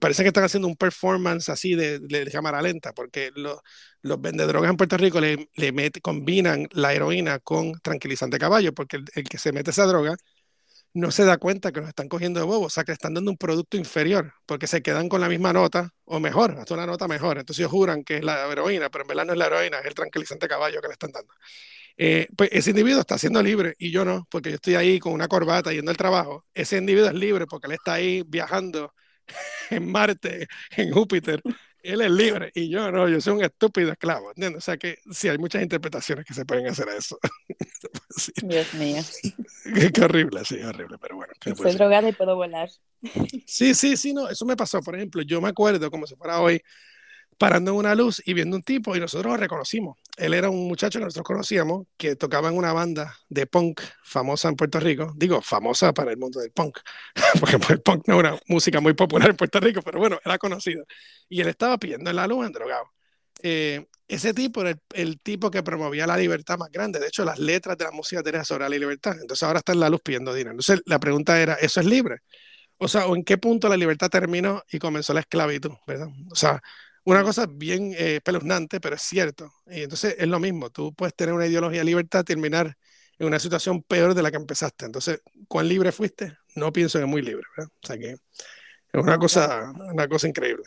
parece 0.00 0.22
que 0.22 0.28
están 0.28 0.44
haciendo 0.44 0.68
un 0.68 0.76
performance 0.76 1.48
así 1.48 1.74
de, 1.74 1.98
de 1.98 2.30
cámara 2.30 2.60
lenta, 2.62 2.92
porque 2.92 3.30
los, 3.34 3.58
los 4.02 4.20
vendedrogas 4.20 4.70
en 4.70 4.76
Puerto 4.76 4.96
Rico 4.96 5.20
le, 5.20 5.48
le 5.54 5.90
combinan 6.02 6.68
la 6.72 6.92
heroína 6.92 7.38
con 7.38 7.72
tranquilizante 7.80 8.36
de 8.36 8.40
caballo, 8.40 8.74
porque 8.74 8.96
el, 8.96 9.04
el, 9.14 9.28
que 9.28 9.38
se 9.38 9.52
mete 9.52 9.70
esa 9.70 9.86
droga 9.86 10.16
no 10.94 11.10
se 11.10 11.24
da 11.24 11.38
cuenta 11.38 11.72
que 11.72 11.80
nos 11.80 11.88
están 11.90 12.08
cogiendo 12.08 12.40
de 12.40 12.46
bobo, 12.46 12.66
o 12.66 12.70
sea, 12.70 12.84
que 12.84 12.92
le 12.92 12.94
están 12.94 13.14
dando 13.14 13.30
un 13.30 13.36
producto 13.36 13.76
inferior, 13.76 14.32
porque 14.46 14.66
se 14.66 14.82
quedan 14.82 15.08
con 15.08 15.20
la 15.20 15.28
misma 15.28 15.52
nota, 15.52 15.90
o 16.04 16.20
mejor, 16.20 16.52
hasta 16.58 16.74
una 16.74 16.86
nota 16.86 17.08
mejor. 17.08 17.38
Entonces 17.38 17.60
ellos 17.60 17.72
juran 17.72 18.04
que 18.04 18.18
es 18.18 18.24
la 18.24 18.50
heroína, 18.50 18.90
pero 18.90 19.04
en 19.04 19.08
verdad 19.08 19.26
no 19.26 19.32
es 19.32 19.38
la 19.38 19.46
heroína, 19.46 19.78
es 19.80 19.86
el 19.86 19.94
tranquilizante 19.94 20.48
caballo 20.48 20.80
que 20.80 20.88
le 20.88 20.92
están 20.94 21.12
dando. 21.12 21.32
Eh, 21.96 22.28
pues 22.36 22.50
ese 22.52 22.70
individuo 22.70 23.00
está 23.00 23.18
siendo 23.18 23.42
libre 23.42 23.74
y 23.78 23.90
yo 23.90 24.04
no, 24.04 24.26
porque 24.30 24.50
yo 24.50 24.56
estoy 24.56 24.76
ahí 24.76 24.98
con 25.00 25.12
una 25.12 25.28
corbata 25.28 25.72
yendo 25.72 25.90
al 25.90 25.96
trabajo. 25.96 26.46
Ese 26.54 26.78
individuo 26.78 27.08
es 27.10 27.14
libre 27.14 27.46
porque 27.46 27.66
él 27.68 27.74
está 27.74 27.94
ahí 27.94 28.22
viajando 28.26 28.94
en 29.70 29.90
Marte, 29.90 30.48
en 30.76 30.92
Júpiter. 30.92 31.42
Él 31.82 32.00
es 32.00 32.10
libre 32.10 32.50
y 32.54 32.68
yo 32.68 32.90
no, 32.90 33.08
yo 33.08 33.20
soy 33.20 33.34
un 33.34 33.44
estúpido 33.44 33.92
esclavo, 33.92 34.30
¿entiendes? 34.30 34.58
O 34.58 34.64
sea 34.64 34.76
que 34.76 34.98
sí, 35.10 35.28
hay 35.28 35.38
muchas 35.38 35.62
interpretaciones 35.62 36.24
que 36.24 36.34
se 36.34 36.44
pueden 36.44 36.66
hacer 36.66 36.88
a 36.88 36.96
eso. 36.96 37.18
Dios 38.42 38.74
mío. 38.74 39.02
Qué, 39.92 40.04
horrible, 40.04 40.44
sí, 40.44 40.60
horrible, 40.60 40.98
pero 40.98 41.16
bueno. 41.16 41.32
Soy 41.56 41.72
drogada 41.72 42.08
y 42.08 42.12
puedo 42.12 42.34
volar. 42.36 42.68
Sí, 43.46 43.74
sí, 43.74 43.96
sí, 43.96 44.12
no, 44.12 44.28
eso 44.28 44.44
me 44.44 44.56
pasó, 44.56 44.80
por 44.82 44.96
ejemplo, 44.96 45.22
yo 45.22 45.40
me 45.40 45.48
acuerdo 45.48 45.90
como 45.90 46.06
si 46.06 46.16
fuera 46.16 46.40
hoy, 46.40 46.60
parando 47.38 47.70
en 47.70 47.76
una 47.76 47.94
luz 47.94 48.20
y 48.24 48.34
viendo 48.34 48.56
un 48.56 48.62
tipo 48.62 48.96
y 48.96 49.00
nosotros 49.00 49.32
lo 49.32 49.36
reconocimos. 49.36 49.96
Él 50.16 50.34
era 50.34 50.50
un 50.50 50.66
muchacho 50.66 50.98
que 50.98 51.04
nosotros 51.04 51.26
conocíamos 51.26 51.86
que 51.96 52.16
tocaba 52.16 52.48
en 52.48 52.56
una 52.56 52.72
banda 52.72 53.16
de 53.28 53.46
punk 53.46 53.80
famosa 54.02 54.48
en 54.48 54.56
Puerto 54.56 54.80
Rico. 54.80 55.12
Digo, 55.16 55.40
famosa 55.40 55.94
para 55.94 56.10
el 56.10 56.18
mundo 56.18 56.40
del 56.40 56.50
punk, 56.50 56.78
porque 57.40 57.58
pues, 57.58 57.70
el 57.70 57.80
punk 57.80 58.08
no 58.08 58.18
una 58.18 58.36
música 58.48 58.80
muy 58.80 58.94
popular 58.94 59.30
en 59.30 59.36
Puerto 59.36 59.60
Rico, 59.60 59.80
pero 59.82 60.00
bueno, 60.00 60.18
era 60.24 60.36
conocido. 60.38 60.84
Y 61.28 61.40
él 61.40 61.48
estaba 61.48 61.78
pidiendo 61.78 62.10
en 62.10 62.16
la 62.16 62.26
luz 62.26 62.46
en 62.46 62.52
drogado. 62.52 62.84
Eh, 63.42 63.86
ese 64.08 64.34
tipo 64.34 64.62
era 64.62 64.76
el, 64.94 65.20
tipo 65.20 65.50
que 65.50 65.62
promovía 65.62 66.06
la 66.06 66.16
libertad 66.16 66.58
más 66.58 66.70
grande. 66.70 66.98
De 66.98 67.06
hecho, 67.06 67.24
las 67.24 67.38
letras 67.38 67.78
de 67.78 67.84
la 67.84 67.90
música 67.92 68.22
tenían 68.22 68.44
sobre 68.44 68.64
la 68.64 68.70
libertad. 68.70 69.12
Entonces 69.20 69.42
ahora 69.44 69.58
está 69.58 69.72
en 69.72 69.80
la 69.80 69.90
luz 69.90 70.00
pidiendo 70.02 70.34
dinero. 70.34 70.52
Entonces 70.52 70.82
la 70.86 70.98
pregunta 70.98 71.40
era, 71.40 71.54
¿eso 71.54 71.80
es 71.80 71.86
libre? 71.86 72.18
O 72.78 72.88
sea, 72.88 73.06
¿o 73.06 73.16
en 73.16 73.24
qué 73.24 73.38
punto 73.38 73.68
la 73.68 73.76
libertad 73.76 74.08
terminó 74.08 74.62
y 74.70 74.78
comenzó 74.78 75.12
la 75.12 75.20
esclavitud? 75.20 75.72
¿verdad? 75.86 76.08
O 76.30 76.36
sea, 76.36 76.62
una 77.08 77.22
cosa 77.24 77.46
bien 77.46 77.94
eh, 77.96 78.20
pero 78.22 78.94
es 78.94 79.02
cierto. 79.02 79.50
Y 79.66 79.82
entonces 79.82 80.14
es 80.18 80.28
lo 80.28 80.38
mismo. 80.38 80.68
Tú 80.68 80.92
puedes 80.92 81.14
tener 81.14 81.34
una 81.34 81.46
ideología 81.46 81.78
de 81.80 81.86
libertad, 81.86 82.22
terminar 82.22 82.76
en 83.18 83.26
una 83.26 83.38
situación 83.38 83.82
peor 83.82 84.12
de 84.12 84.22
la 84.22 84.30
que 84.30 84.36
empezaste. 84.36 84.84
Entonces, 84.84 85.22
¿cuán 85.48 85.68
libre 85.68 85.90
fuiste? 85.90 86.36
No 86.54 86.70
pienso 86.70 86.98
que 86.98 87.06
muy 87.06 87.22
libre, 87.22 87.44
¿verdad? 87.56 87.72
O 87.82 87.86
sea 87.86 87.96
que 87.98 88.10
es 88.10 88.20
una 88.92 89.18
cosa, 89.18 89.72
una 89.90 90.06
cosa 90.06 90.28
increíble. 90.28 90.64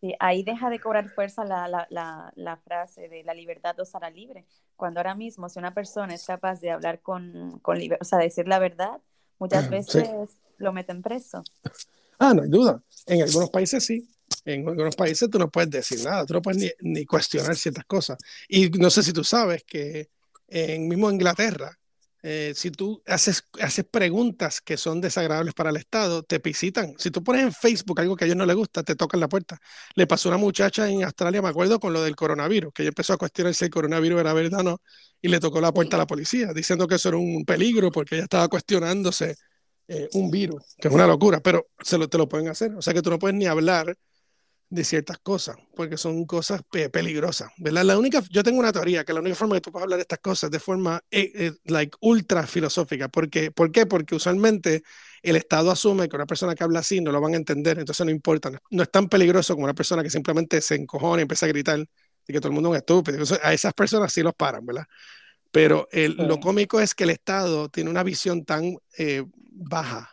Sí, 0.00 0.14
ahí 0.20 0.42
deja 0.42 0.68
de 0.68 0.80
cobrar 0.80 1.08
fuerza 1.08 1.44
la, 1.46 1.66
la, 1.66 1.86
la, 1.88 2.30
la 2.36 2.56
frase 2.58 3.08
de 3.08 3.24
la 3.24 3.32
libertad 3.32 3.78
o 3.80 3.86
será 3.86 4.10
libre. 4.10 4.44
Cuando 4.76 5.00
ahora 5.00 5.14
mismo, 5.14 5.48
si 5.48 5.58
una 5.58 5.72
persona 5.72 6.14
es 6.14 6.26
capaz 6.26 6.60
de 6.60 6.72
hablar 6.72 7.00
con, 7.00 7.58
con 7.60 7.78
o 8.00 8.04
sea, 8.04 8.18
decir 8.18 8.46
la 8.48 8.58
verdad, 8.58 9.00
muchas 9.38 9.70
veces 9.70 10.08
lo 10.58 10.74
meten 10.74 11.00
preso. 11.00 11.42
Ah, 12.18 12.34
no 12.34 12.42
hay 12.42 12.50
duda. 12.50 12.82
En 13.06 13.22
algunos 13.22 13.50
países 13.50 13.84
sí. 13.84 14.06
En 14.44 14.68
algunos 14.68 14.96
países 14.96 15.30
tú 15.30 15.38
no 15.38 15.50
puedes 15.50 15.70
decir 15.70 16.04
nada, 16.04 16.26
tú 16.26 16.34
no 16.34 16.42
puedes 16.42 16.60
ni, 16.60 16.70
ni 16.90 17.06
cuestionar 17.06 17.56
ciertas 17.56 17.84
cosas. 17.86 18.18
Y 18.48 18.68
no 18.70 18.90
sé 18.90 19.02
si 19.02 19.12
tú 19.12 19.24
sabes 19.24 19.64
que 19.64 20.08
en 20.48 20.88
mismo 20.88 21.10
Inglaterra, 21.10 21.78
eh, 22.26 22.54
si 22.56 22.70
tú 22.70 23.02
haces, 23.06 23.46
haces 23.60 23.84
preguntas 23.84 24.62
que 24.62 24.78
son 24.78 24.98
desagradables 24.98 25.52
para 25.52 25.68
el 25.68 25.76
Estado, 25.76 26.22
te 26.22 26.38
visitan. 26.38 26.94
Si 26.96 27.10
tú 27.10 27.22
pones 27.22 27.42
en 27.42 27.52
Facebook 27.52 28.00
algo 28.00 28.16
que 28.16 28.24
a 28.24 28.26
ellos 28.26 28.38
no 28.38 28.46
les 28.46 28.56
gusta, 28.56 28.82
te 28.82 28.96
tocan 28.96 29.20
la 29.20 29.28
puerta. 29.28 29.58
Le 29.94 30.06
pasó 30.06 30.30
a 30.30 30.32
una 30.32 30.38
muchacha 30.38 30.88
en 30.88 31.04
Australia, 31.04 31.42
me 31.42 31.50
acuerdo, 31.50 31.78
con 31.78 31.92
lo 31.92 32.02
del 32.02 32.16
coronavirus, 32.16 32.72
que 32.72 32.82
ella 32.82 32.88
empezó 32.88 33.12
a 33.12 33.18
cuestionar 33.18 33.52
si 33.52 33.66
el 33.66 33.70
coronavirus 33.70 34.20
era 34.20 34.32
verdad 34.32 34.60
o 34.60 34.62
no, 34.62 34.80
y 35.20 35.28
le 35.28 35.38
tocó 35.38 35.60
la 35.60 35.70
puerta 35.70 35.96
a 35.96 35.98
la 35.98 36.06
policía, 36.06 36.54
diciendo 36.54 36.88
que 36.88 36.94
eso 36.94 37.10
era 37.10 37.18
un 37.18 37.44
peligro 37.44 37.90
porque 37.90 38.14
ella 38.14 38.24
estaba 38.24 38.48
cuestionándose 38.48 39.36
eh, 39.86 40.08
un 40.14 40.30
virus, 40.30 40.76
que 40.78 40.88
es 40.88 40.94
una 40.94 41.06
locura, 41.06 41.40
pero 41.40 41.66
se 41.82 41.98
lo, 41.98 42.08
te 42.08 42.16
lo 42.16 42.26
pueden 42.26 42.48
hacer. 42.48 42.74
O 42.74 42.80
sea 42.80 42.94
que 42.94 43.02
tú 43.02 43.10
no 43.10 43.18
puedes 43.18 43.36
ni 43.36 43.44
hablar 43.44 43.94
de 44.74 44.84
ciertas 44.84 45.18
cosas, 45.18 45.56
porque 45.76 45.96
son 45.96 46.24
cosas 46.24 46.62
peligrosas, 46.92 47.50
¿verdad? 47.58 47.84
La 47.84 47.96
única, 47.96 48.22
yo 48.28 48.42
tengo 48.42 48.58
una 48.58 48.72
teoría 48.72 49.04
que 49.04 49.12
la 49.12 49.20
única 49.20 49.36
forma 49.36 49.54
que 49.54 49.60
tú 49.60 49.70
puedes 49.70 49.84
hablar 49.84 49.98
de 49.98 50.02
estas 50.02 50.18
cosas 50.18 50.50
de 50.50 50.58
forma 50.58 51.00
eh, 51.10 51.30
eh, 51.34 51.52
like 51.66 51.96
ultra 52.00 52.44
filosófica, 52.46 53.08
porque, 53.08 53.52
¿por 53.52 53.70
qué? 53.70 53.86
Porque 53.86 54.16
usualmente 54.16 54.82
el 55.22 55.36
Estado 55.36 55.70
asume 55.70 56.08
que 56.08 56.16
una 56.16 56.26
persona 56.26 56.56
que 56.56 56.64
habla 56.64 56.80
así 56.80 57.00
no 57.00 57.12
lo 57.12 57.20
van 57.20 57.34
a 57.34 57.36
entender, 57.36 57.78
entonces 57.78 58.04
no 58.04 58.10
importa, 58.10 58.50
no, 58.70 58.82
es 58.82 58.90
tan 58.90 59.08
peligroso 59.08 59.54
como 59.54 59.64
una 59.64 59.74
persona 59.74 60.02
que 60.02 60.10
simplemente 60.10 60.60
se 60.60 60.74
encojona 60.74 61.20
y 61.20 61.22
empieza 61.22 61.46
a 61.46 61.50
gritar 61.50 61.78
y 61.78 62.32
que 62.32 62.40
todo 62.40 62.48
el 62.48 62.54
mundo 62.54 62.70
es 62.70 62.72
un 62.72 62.76
estúpido, 62.76 63.18
entonces, 63.18 63.38
a 63.44 63.52
esas 63.52 63.74
personas 63.74 64.12
sí 64.12 64.22
los 64.22 64.34
paran, 64.34 64.66
¿verdad? 64.66 64.86
Pero 65.52 65.86
el, 65.92 66.16
lo 66.16 66.40
cómico 66.40 66.80
es 66.80 66.96
que 66.96 67.04
el 67.04 67.10
Estado 67.10 67.68
tiene 67.68 67.88
una 67.88 68.02
visión 68.02 68.44
tan 68.44 68.76
eh, 68.98 69.22
baja 69.52 70.10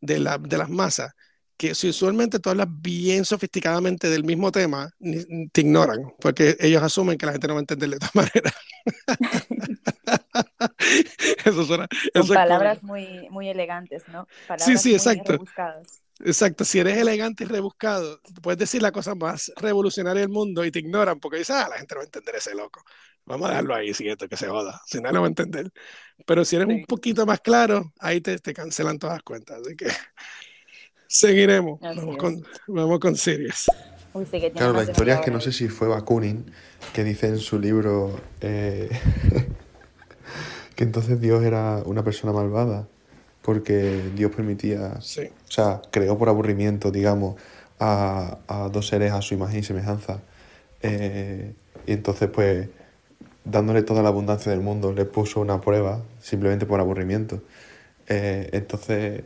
de, 0.00 0.20
la, 0.20 0.38
de 0.38 0.58
las 0.58 0.70
masas 0.70 1.12
que 1.56 1.74
si 1.74 1.88
usualmente 1.88 2.38
tú 2.38 2.50
hablas 2.50 2.68
bien 2.70 3.24
sofisticadamente 3.24 4.08
del 4.10 4.24
mismo 4.24 4.50
tema, 4.50 4.90
te 5.52 5.60
ignoran, 5.60 6.12
porque 6.20 6.56
ellos 6.60 6.82
asumen 6.82 7.16
que 7.16 7.26
la 7.26 7.32
gente 7.32 7.46
no 7.46 7.54
va 7.54 7.60
a 7.60 7.62
entender 7.62 7.90
de 7.90 7.98
todas 7.98 8.14
maneras. 8.14 8.54
eso 11.44 11.64
suena, 11.64 11.86
Son 12.14 12.28
palabras 12.28 12.82
muy, 12.82 13.28
muy 13.30 13.48
elegantes, 13.48 14.02
¿no? 14.08 14.26
Palabras 14.48 14.66
sí, 14.66 14.76
sí, 14.76 14.94
exacto. 14.94 15.38
Exacto, 16.20 16.64
si 16.64 16.78
eres 16.78 16.96
elegante 16.96 17.42
y 17.42 17.46
rebuscado, 17.46 18.20
puedes 18.40 18.58
decir 18.58 18.80
la 18.80 18.92
cosa 18.92 19.16
más 19.16 19.52
revolucionaria 19.56 20.20
del 20.20 20.30
mundo 20.30 20.64
y 20.64 20.70
te 20.70 20.78
ignoran 20.78 21.18
porque 21.18 21.38
dices, 21.38 21.56
ah, 21.56 21.68
la 21.68 21.76
gente 21.76 21.94
no 21.94 21.98
va 21.98 22.02
a 22.02 22.06
entender 22.06 22.36
ese 22.36 22.54
loco. 22.54 22.84
Vamos 23.26 23.46
a 23.46 23.50
dejarlo 23.50 23.74
ahí, 23.74 23.92
siguiente, 23.94 24.28
que 24.28 24.36
se 24.36 24.46
joda. 24.46 24.80
Si 24.86 25.00
no, 25.00 25.10
no 25.10 25.22
va 25.22 25.26
a 25.26 25.28
entender. 25.28 25.72
Pero 26.26 26.44
si 26.44 26.56
eres 26.56 26.68
un 26.68 26.84
poquito 26.84 27.26
más 27.26 27.40
claro, 27.40 27.92
ahí 27.98 28.20
te, 28.20 28.38
te 28.38 28.52
cancelan 28.54 28.98
todas 28.98 29.16
las 29.16 29.22
cuentas. 29.22 29.60
Así 29.60 29.76
que 29.76 29.86
Seguiremos. 31.14 31.78
Vamos 31.80 32.16
con, 32.16 32.44
vamos 32.66 32.98
con, 32.98 33.14
series. 33.14 33.70
claro, 34.52 34.72
la 34.72 34.82
historia 34.82 35.14
es 35.14 35.20
que 35.20 35.30
no 35.30 35.40
sé 35.40 35.52
si 35.52 35.68
fue 35.68 35.86
Bakunin 35.86 36.44
que 36.92 37.04
dice 37.04 37.28
en 37.28 37.38
su 37.38 37.60
libro 37.60 38.18
eh, 38.40 38.90
que 40.74 40.82
entonces 40.82 41.20
Dios 41.20 41.44
era 41.44 41.84
una 41.86 42.02
persona 42.02 42.32
malvada 42.32 42.88
porque 43.42 44.10
Dios 44.16 44.32
permitía, 44.34 45.00
sí. 45.00 45.30
o 45.48 45.52
sea, 45.52 45.82
creó 45.92 46.18
por 46.18 46.28
aburrimiento, 46.28 46.90
digamos, 46.90 47.36
a, 47.78 48.38
a 48.48 48.68
dos 48.70 48.88
seres 48.88 49.12
a 49.12 49.22
su 49.22 49.34
imagen 49.34 49.60
y 49.60 49.62
semejanza. 49.62 50.20
Eh, 50.82 51.54
y 51.86 51.92
entonces, 51.92 52.28
pues, 52.28 52.68
dándole 53.44 53.82
toda 53.82 54.02
la 54.02 54.08
abundancia 54.08 54.50
del 54.50 54.62
mundo, 54.62 54.92
le 54.92 55.04
puso 55.04 55.40
una 55.40 55.60
prueba 55.60 56.02
simplemente 56.20 56.66
por 56.66 56.80
aburrimiento. 56.80 57.42
Eh, 58.08 58.48
entonces, 58.52 59.24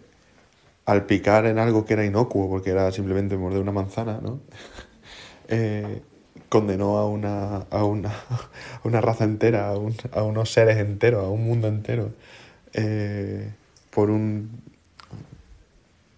al 0.89 1.05
picar 1.05 1.45
en 1.45 1.59
algo 1.59 1.85
que 1.85 1.93
era 1.93 2.07
inocuo, 2.07 2.49
porque 2.49 2.71
era 2.71 2.91
simplemente 2.93 3.37
morder 3.37 3.61
una 3.61 3.73
manzana, 3.73 4.21
¿no? 4.23 4.41
Eh, 5.51 6.03
condenó 6.51 6.99
a 6.99 7.07
una, 7.07 7.61
a 7.71 7.85
una, 7.85 8.13
una 8.85 9.01
raza 9.01 9.25
entera, 9.25 9.69
a, 9.71 10.23
unos 10.23 10.53
seres 10.53 10.77
enteros, 10.77 11.25
a 11.25 11.29
un 11.31 11.43
mundo 11.43 11.69
entero, 11.69 12.13
eh, 12.75 13.51
por 13.89 14.11
un 14.11 14.51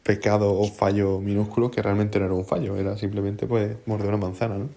pecado 0.02 0.52
o 0.52 0.66
fallo 0.66 1.20
minúsculo 1.20 1.70
que 1.70 1.80
realmente 1.80 2.18
no 2.18 2.24
era 2.24 2.34
un 2.34 2.44
fallo, 2.44 2.76
era 2.76 2.96
simplemente 2.96 3.46
pues 3.46 3.76
morder 3.86 4.08
una 4.08 4.16
manzana, 4.16 4.58
¿no? 4.58 4.68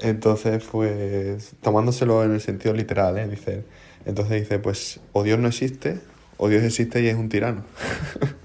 Entonces, 0.00 0.64
pues, 0.64 1.52
tomándoselo 1.62 2.24
en 2.24 2.32
el 2.32 2.40
sentido 2.40 2.74
literal, 2.74 3.18
¿eh? 3.18 3.28
Dice, 3.28 3.62
entonces 4.04 4.42
dice, 4.42 4.58
pues, 4.58 4.98
o 5.12 5.22
Dios 5.22 5.38
no 5.38 5.46
existe, 5.46 6.00
o 6.38 6.48
Dios 6.48 6.64
existe 6.64 7.02
y 7.02 7.06
es 7.06 7.16
un 7.16 7.28
tirano. 7.28 7.62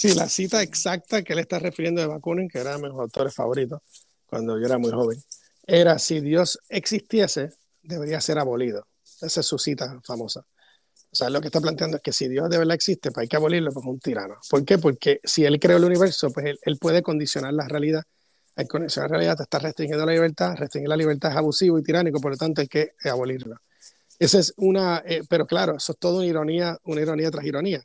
Sí, 0.00 0.14
la 0.14 0.28
cita 0.28 0.62
exacta 0.62 1.22
que 1.24 1.32
él 1.32 1.40
está 1.40 1.58
refiriendo 1.58 2.00
de 2.00 2.06
Bakunin, 2.06 2.48
que 2.48 2.60
era 2.60 2.76
de 2.76 2.78
mis 2.80 2.92
autores 2.92 3.34
favoritos 3.34 3.80
cuando 4.26 4.56
yo 4.56 4.64
era 4.64 4.78
muy 4.78 4.92
joven, 4.92 5.20
era 5.66 5.98
si 5.98 6.20
Dios 6.20 6.60
existiese, 6.68 7.50
debería 7.82 8.20
ser 8.20 8.38
abolido. 8.38 8.86
Esa 9.20 9.40
es 9.40 9.46
su 9.46 9.58
cita 9.58 10.00
famosa. 10.04 10.46
O 11.10 11.16
sea, 11.16 11.30
lo 11.30 11.40
que 11.40 11.48
está 11.48 11.60
planteando 11.60 11.96
es 11.96 12.02
que 12.04 12.12
si 12.12 12.28
Dios 12.28 12.48
de 12.48 12.58
verdad 12.58 12.76
existe, 12.76 13.10
pues 13.10 13.24
hay 13.24 13.28
que 13.28 13.38
abolirlo 13.38 13.72
como 13.72 13.90
un 13.90 13.98
tirano. 13.98 14.36
¿Por 14.48 14.64
qué? 14.64 14.78
Porque 14.78 15.18
si 15.24 15.44
él 15.44 15.58
creó 15.58 15.78
el 15.78 15.84
universo, 15.84 16.30
pues 16.30 16.54
él, 16.62 16.78
puede 16.78 17.02
condicionar 17.02 17.52
la 17.52 17.66
realidad. 17.66 18.04
Al 18.54 18.68
condicionar 18.68 19.10
la 19.10 19.16
realidad 19.16 19.36
te 19.38 19.42
está 19.42 19.58
restringiendo 19.58 20.06
la 20.06 20.12
libertad, 20.12 20.54
restringir 20.54 20.88
la 20.88 20.96
libertad 20.96 21.32
es 21.32 21.36
abusivo 21.38 21.76
y 21.76 21.82
tiránico, 21.82 22.20
por 22.20 22.30
lo 22.30 22.36
tanto 22.36 22.60
hay 22.60 22.68
que 22.68 22.92
abolirlo. 23.02 23.56
Esa 24.20 24.38
es 24.38 24.54
una, 24.58 25.02
eh, 25.04 25.22
pero 25.28 25.44
claro, 25.44 25.78
eso 25.78 25.90
es 25.90 25.98
todo 25.98 26.18
una 26.18 26.26
ironía, 26.26 26.78
una 26.84 27.00
ironía 27.00 27.32
tras 27.32 27.44
ironía, 27.44 27.84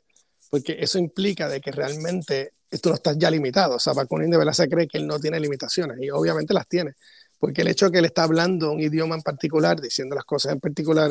porque 0.54 0.76
eso 0.78 1.00
implica 1.00 1.48
de 1.48 1.60
que 1.60 1.72
realmente 1.72 2.52
tú 2.80 2.90
no 2.90 2.94
estás 2.94 3.18
ya 3.18 3.28
limitado. 3.28 3.74
O 3.74 3.78
sea, 3.80 3.92
Bakunin 3.92 4.30
de 4.30 4.36
verdad 4.36 4.52
se 4.52 4.68
cree 4.68 4.86
que 4.86 4.98
él 4.98 5.06
no 5.08 5.18
tiene 5.18 5.40
limitaciones 5.40 5.98
y 6.00 6.10
obviamente 6.10 6.54
las 6.54 6.68
tiene, 6.68 6.94
porque 7.40 7.62
el 7.62 7.66
hecho 7.66 7.86
de 7.86 7.90
que 7.90 7.98
él 7.98 8.04
está 8.04 8.22
hablando 8.22 8.70
un 8.70 8.78
idioma 8.78 9.16
en 9.16 9.22
particular, 9.22 9.80
diciendo 9.80 10.14
las 10.14 10.24
cosas 10.24 10.52
en 10.52 10.60
particular, 10.60 11.10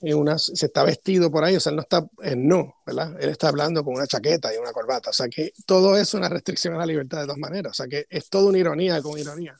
en 0.00 0.16
una, 0.16 0.38
se 0.38 0.64
está 0.64 0.84
vestido 0.84 1.30
por 1.30 1.44
ahí, 1.44 1.54
o 1.54 1.60
sea, 1.60 1.68
él 1.68 1.76
no 1.76 1.82
está 1.82 2.08
en 2.22 2.48
no, 2.48 2.76
¿verdad? 2.86 3.14
Él 3.20 3.28
está 3.28 3.48
hablando 3.48 3.84
con 3.84 3.92
una 3.92 4.06
chaqueta 4.06 4.54
y 4.54 4.56
una 4.56 4.72
corbata, 4.72 5.10
o 5.10 5.12
sea, 5.12 5.28
que 5.28 5.52
todo 5.66 5.94
es 5.94 6.14
una 6.14 6.30
restricción 6.30 6.72
a 6.72 6.78
la 6.78 6.86
libertad 6.86 7.20
de 7.20 7.26
dos 7.26 7.36
maneras, 7.36 7.72
o 7.72 7.74
sea, 7.74 7.88
que 7.88 8.06
es 8.08 8.30
toda 8.30 8.48
una 8.48 8.56
ironía 8.56 9.02
con 9.02 9.18
ironía, 9.18 9.54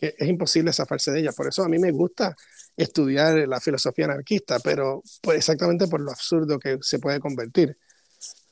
que 0.00 0.16
es 0.18 0.28
imposible 0.28 0.72
zafarse 0.72 1.12
de 1.12 1.20
ella. 1.20 1.30
Por 1.30 1.46
eso 1.46 1.62
a 1.62 1.68
mí 1.68 1.78
me 1.78 1.92
gusta 1.92 2.36
estudiar 2.76 3.46
la 3.46 3.60
filosofía 3.60 4.06
anarquista, 4.06 4.58
pero 4.58 5.00
pues, 5.22 5.38
exactamente 5.38 5.86
por 5.86 6.00
lo 6.00 6.10
absurdo 6.10 6.58
que 6.58 6.78
se 6.80 6.98
puede 6.98 7.20
convertir. 7.20 7.76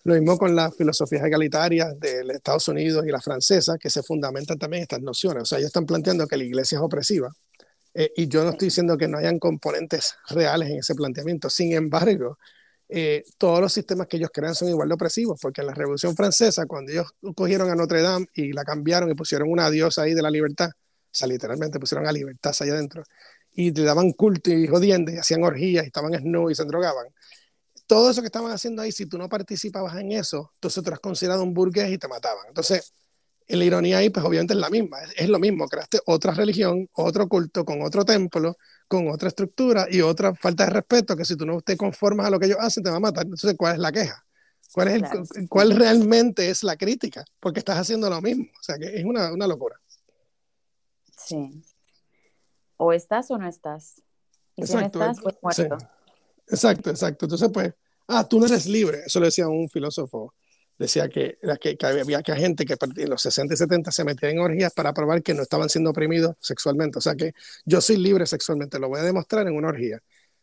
Lo 0.06 0.14
mismo 0.14 0.38
con 0.38 0.54
las 0.54 0.72
filosofías 0.76 1.24
egalitarias 1.24 1.98
de 1.98 2.20
Estados 2.28 2.68
Unidos 2.68 3.04
y 3.04 3.10
la 3.10 3.20
francesa, 3.20 3.76
que 3.76 3.90
se 3.90 4.04
fundamentan 4.04 4.56
también 4.56 4.82
estas 4.82 5.00
nociones. 5.00 5.42
O 5.42 5.46
sea, 5.46 5.58
ellos 5.58 5.66
están 5.66 5.84
planteando 5.84 6.28
que 6.28 6.36
la 6.36 6.44
iglesia 6.44 6.76
es 6.76 6.82
opresiva. 6.82 7.28
Eh, 7.92 8.12
y 8.14 8.28
yo 8.28 8.44
no 8.44 8.50
estoy 8.50 8.66
diciendo 8.66 8.96
que 8.96 9.08
no 9.08 9.18
hayan 9.18 9.40
componentes 9.40 10.14
reales 10.28 10.70
en 10.70 10.78
ese 10.78 10.94
planteamiento. 10.94 11.50
Sin 11.50 11.72
embargo, 11.72 12.38
eh, 12.88 13.24
todos 13.36 13.60
los 13.60 13.72
sistemas 13.72 14.06
que 14.06 14.18
ellos 14.18 14.30
crean 14.32 14.54
son 14.54 14.68
igual 14.68 14.86
de 14.86 14.94
opresivos, 14.94 15.40
porque 15.42 15.62
en 15.62 15.66
la 15.66 15.74
Revolución 15.74 16.14
Francesa, 16.14 16.66
cuando 16.66 16.92
ellos 16.92 17.12
cogieron 17.34 17.68
a 17.68 17.74
Notre 17.74 18.00
Dame 18.00 18.28
y 18.32 18.52
la 18.52 18.62
cambiaron 18.62 19.10
y 19.10 19.14
pusieron 19.14 19.50
una 19.50 19.68
diosa 19.70 20.02
ahí 20.02 20.14
de 20.14 20.22
la 20.22 20.30
libertad, 20.30 20.68
o 20.68 21.08
sea, 21.10 21.26
literalmente 21.26 21.80
pusieron 21.80 22.06
a 22.06 22.12
libertad 22.12 22.52
allá 22.60 22.74
adentro, 22.74 23.02
y 23.50 23.72
le 23.72 23.82
daban 23.82 24.12
culto 24.12 24.52
y 24.52 24.68
jodiendo 24.68 25.10
y 25.10 25.16
hacían 25.16 25.42
orgías 25.42 25.82
y 25.82 25.88
estaban 25.88 26.14
snow 26.14 26.48
y 26.48 26.54
se 26.54 26.64
drogaban. 26.64 27.08
Todo 27.86 28.10
eso 28.10 28.20
que 28.20 28.26
estaban 28.26 28.50
haciendo 28.50 28.82
ahí, 28.82 28.92
si 28.92 29.06
tú 29.06 29.18
no 29.18 29.28
participabas 29.28 29.96
en 29.96 30.12
eso, 30.12 30.50
entonces 30.54 30.82
te 30.82 30.92
has 30.92 31.00
considerado 31.00 31.42
un 31.42 31.54
burgués 31.54 31.90
y 31.90 31.98
te 31.98 32.08
mataban. 32.08 32.46
Entonces, 32.48 32.92
la 33.48 33.64
ironía 33.64 33.98
ahí, 33.98 34.10
pues 34.10 34.24
obviamente 34.24 34.54
es 34.54 34.60
la 34.60 34.70
misma, 34.70 34.98
es, 35.16 35.28
lo 35.28 35.38
mismo, 35.38 35.68
creaste 35.68 36.00
otra 36.06 36.32
religión, 36.32 36.88
otro 36.94 37.28
culto, 37.28 37.64
con 37.64 37.82
otro 37.82 38.04
templo, 38.04 38.56
con 38.88 39.08
otra 39.08 39.28
estructura 39.28 39.86
y 39.88 40.00
otra 40.00 40.34
falta 40.34 40.64
de 40.64 40.70
respeto, 40.70 41.16
que 41.16 41.24
si 41.24 41.36
tú 41.36 41.46
no 41.46 41.60
te 41.60 41.76
conformas 41.76 42.26
a 42.26 42.30
lo 42.30 42.40
que 42.40 42.46
ellos 42.46 42.58
hacen, 42.60 42.82
te 42.82 42.90
va 42.90 42.96
a 42.96 43.00
matar. 43.00 43.24
Entonces, 43.24 43.54
¿cuál 43.56 43.74
es 43.74 43.78
la 43.78 43.92
queja? 43.92 44.24
¿Cuál, 44.72 44.88
es 44.88 44.94
el, 45.36 45.48
¿cuál 45.48 45.70
realmente 45.70 46.50
es 46.50 46.64
la 46.64 46.76
crítica? 46.76 47.24
Porque 47.38 47.60
estás 47.60 47.78
haciendo 47.78 48.10
lo 48.10 48.20
mismo. 48.20 48.46
O 48.58 48.62
sea, 48.62 48.76
que 48.76 48.96
es 48.96 49.04
una, 49.04 49.32
una 49.32 49.46
locura. 49.46 49.76
Sí 51.16 51.62
o 52.76 52.92
estás 52.92 53.30
o 53.30 53.38
no 53.38 53.48
estás. 53.48 54.02
Y 54.54 54.66
si 54.66 54.74
no 54.74 54.80
estás, 54.80 55.20
pues 55.20 55.36
muerto. 55.42 55.78
Exacto, 56.48 56.90
exacto. 56.90 57.26
Entonces, 57.26 57.50
pues, 57.52 57.72
ah, 58.08 58.26
tú 58.28 58.40
no 58.40 58.46
eres 58.46 58.66
libre. 58.66 59.02
Eso 59.06 59.20
lo 59.20 59.26
decía 59.26 59.48
un 59.48 59.68
filósofo. 59.68 60.34
Decía 60.78 61.08
que, 61.08 61.38
que, 61.60 61.76
que 61.76 61.86
había 61.86 62.22
que 62.22 62.34
gente 62.36 62.66
que 62.66 62.76
en 62.96 63.08
los 63.10 63.22
60 63.22 63.54
y 63.54 63.56
70 63.56 63.90
se 63.92 64.04
metía 64.04 64.28
en 64.30 64.40
orgías 64.40 64.72
para 64.74 64.92
probar 64.92 65.22
que 65.22 65.32
no 65.32 65.42
estaban 65.42 65.70
siendo 65.70 65.90
oprimidos 65.90 66.36
sexualmente. 66.40 66.98
O 66.98 67.00
sea 67.00 67.14
que 67.14 67.32
yo 67.64 67.80
soy 67.80 67.96
libre 67.96 68.26
sexualmente, 68.26 68.78
lo 68.78 68.88
voy 68.88 69.00
a 69.00 69.02
demostrar 69.02 69.46
en 69.46 69.54
una 69.56 69.68
orgía. 69.68 70.02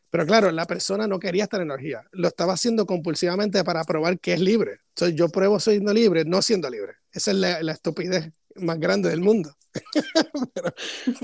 Pero 0.09 0.27
claro, 0.27 0.51
la 0.51 0.67
persona 0.67 1.07
no 1.07 1.19
quería 1.19 1.43
estar 1.45 1.61
en 1.61 1.71
orgía, 1.71 2.03
lo 2.11 2.27
estaba 2.27 2.53
haciendo 2.53 2.85
compulsivamente 2.85 3.63
para 3.63 3.83
probar 3.83 4.19
que 4.19 4.33
es 4.33 4.39
libre. 4.39 4.79
Entonces 4.89 5.15
yo 5.17 5.29
pruebo 5.29 5.59
siendo 5.59 5.91
libre, 5.93 6.23
no 6.23 6.41
siendo 6.43 6.69
libre. 6.69 6.93
Esa 7.11 7.31
es 7.31 7.37
la, 7.37 7.71
estupidez 7.71 8.31
más 8.55 8.79
grande 8.79 9.09
del 9.09 9.21
mundo. 9.21 9.55
pero, 10.53 10.73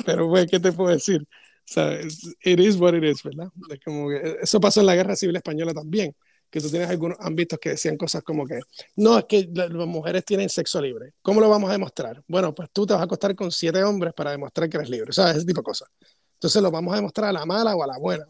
pero 0.06 0.28
pues, 0.30 0.48
¿qué 0.50 0.60
te 0.60 0.72
puedo 0.72 0.90
decir? 0.92 1.28
Sea, 1.70 2.00
it 2.02 2.60
is 2.60 2.78
what 2.78 2.96
it 2.96 3.04
is, 3.04 3.22
¿verdad? 3.22 3.50
como 3.86 4.12
eso 4.12 4.60
pasó 4.60 4.80
en 4.80 4.88
la 4.88 4.96
Guerra 4.96 5.16
Civil 5.16 5.36
Española 5.36 5.72
también, 5.72 6.16
que 6.50 6.60
tú 6.60 6.68
tienes 6.68 6.90
algunos 6.90 7.16
ámbitos 7.22 7.60
que 7.60 7.70
decían 7.70 7.96
cosas 7.96 8.24
como 8.24 8.48
que, 8.48 8.60
no, 8.96 9.20
es 9.20 9.26
que 9.26 9.48
las 9.54 9.70
mujeres 9.70 10.26
tienen 10.26 10.50
sexo 10.50 10.82
libre. 10.82 11.14
¿Cómo 11.22 11.40
lo 11.40 11.48
vamos 11.48 11.70
a 11.70 11.74
demostrar? 11.74 12.24
Bueno, 12.28 12.56
pues 12.56 12.70
tú 12.74 12.88
te 12.88 12.94
vas 12.94 13.02
a 13.02 13.06
acostar 13.06 13.36
con 13.36 13.52
siete 13.52 13.84
hombres 13.84 14.14
para 14.16 14.32
demostrar 14.32 14.68
que 14.68 14.78
eres 14.78 14.90
libre, 14.90 15.14
sea, 15.14 15.30
ese 15.30 15.46
tipo 15.46 15.62
de 15.62 15.66
cosas. 15.66 15.90
Entonces 16.34 16.60
lo 16.60 16.72
vamos 16.72 16.92
a 16.94 16.96
demostrar 16.96 17.30
a 17.30 17.34
la 17.34 17.46
mala 17.46 17.76
o 17.76 17.84
a 17.84 17.88
la 17.88 18.00
buena. 18.00 18.26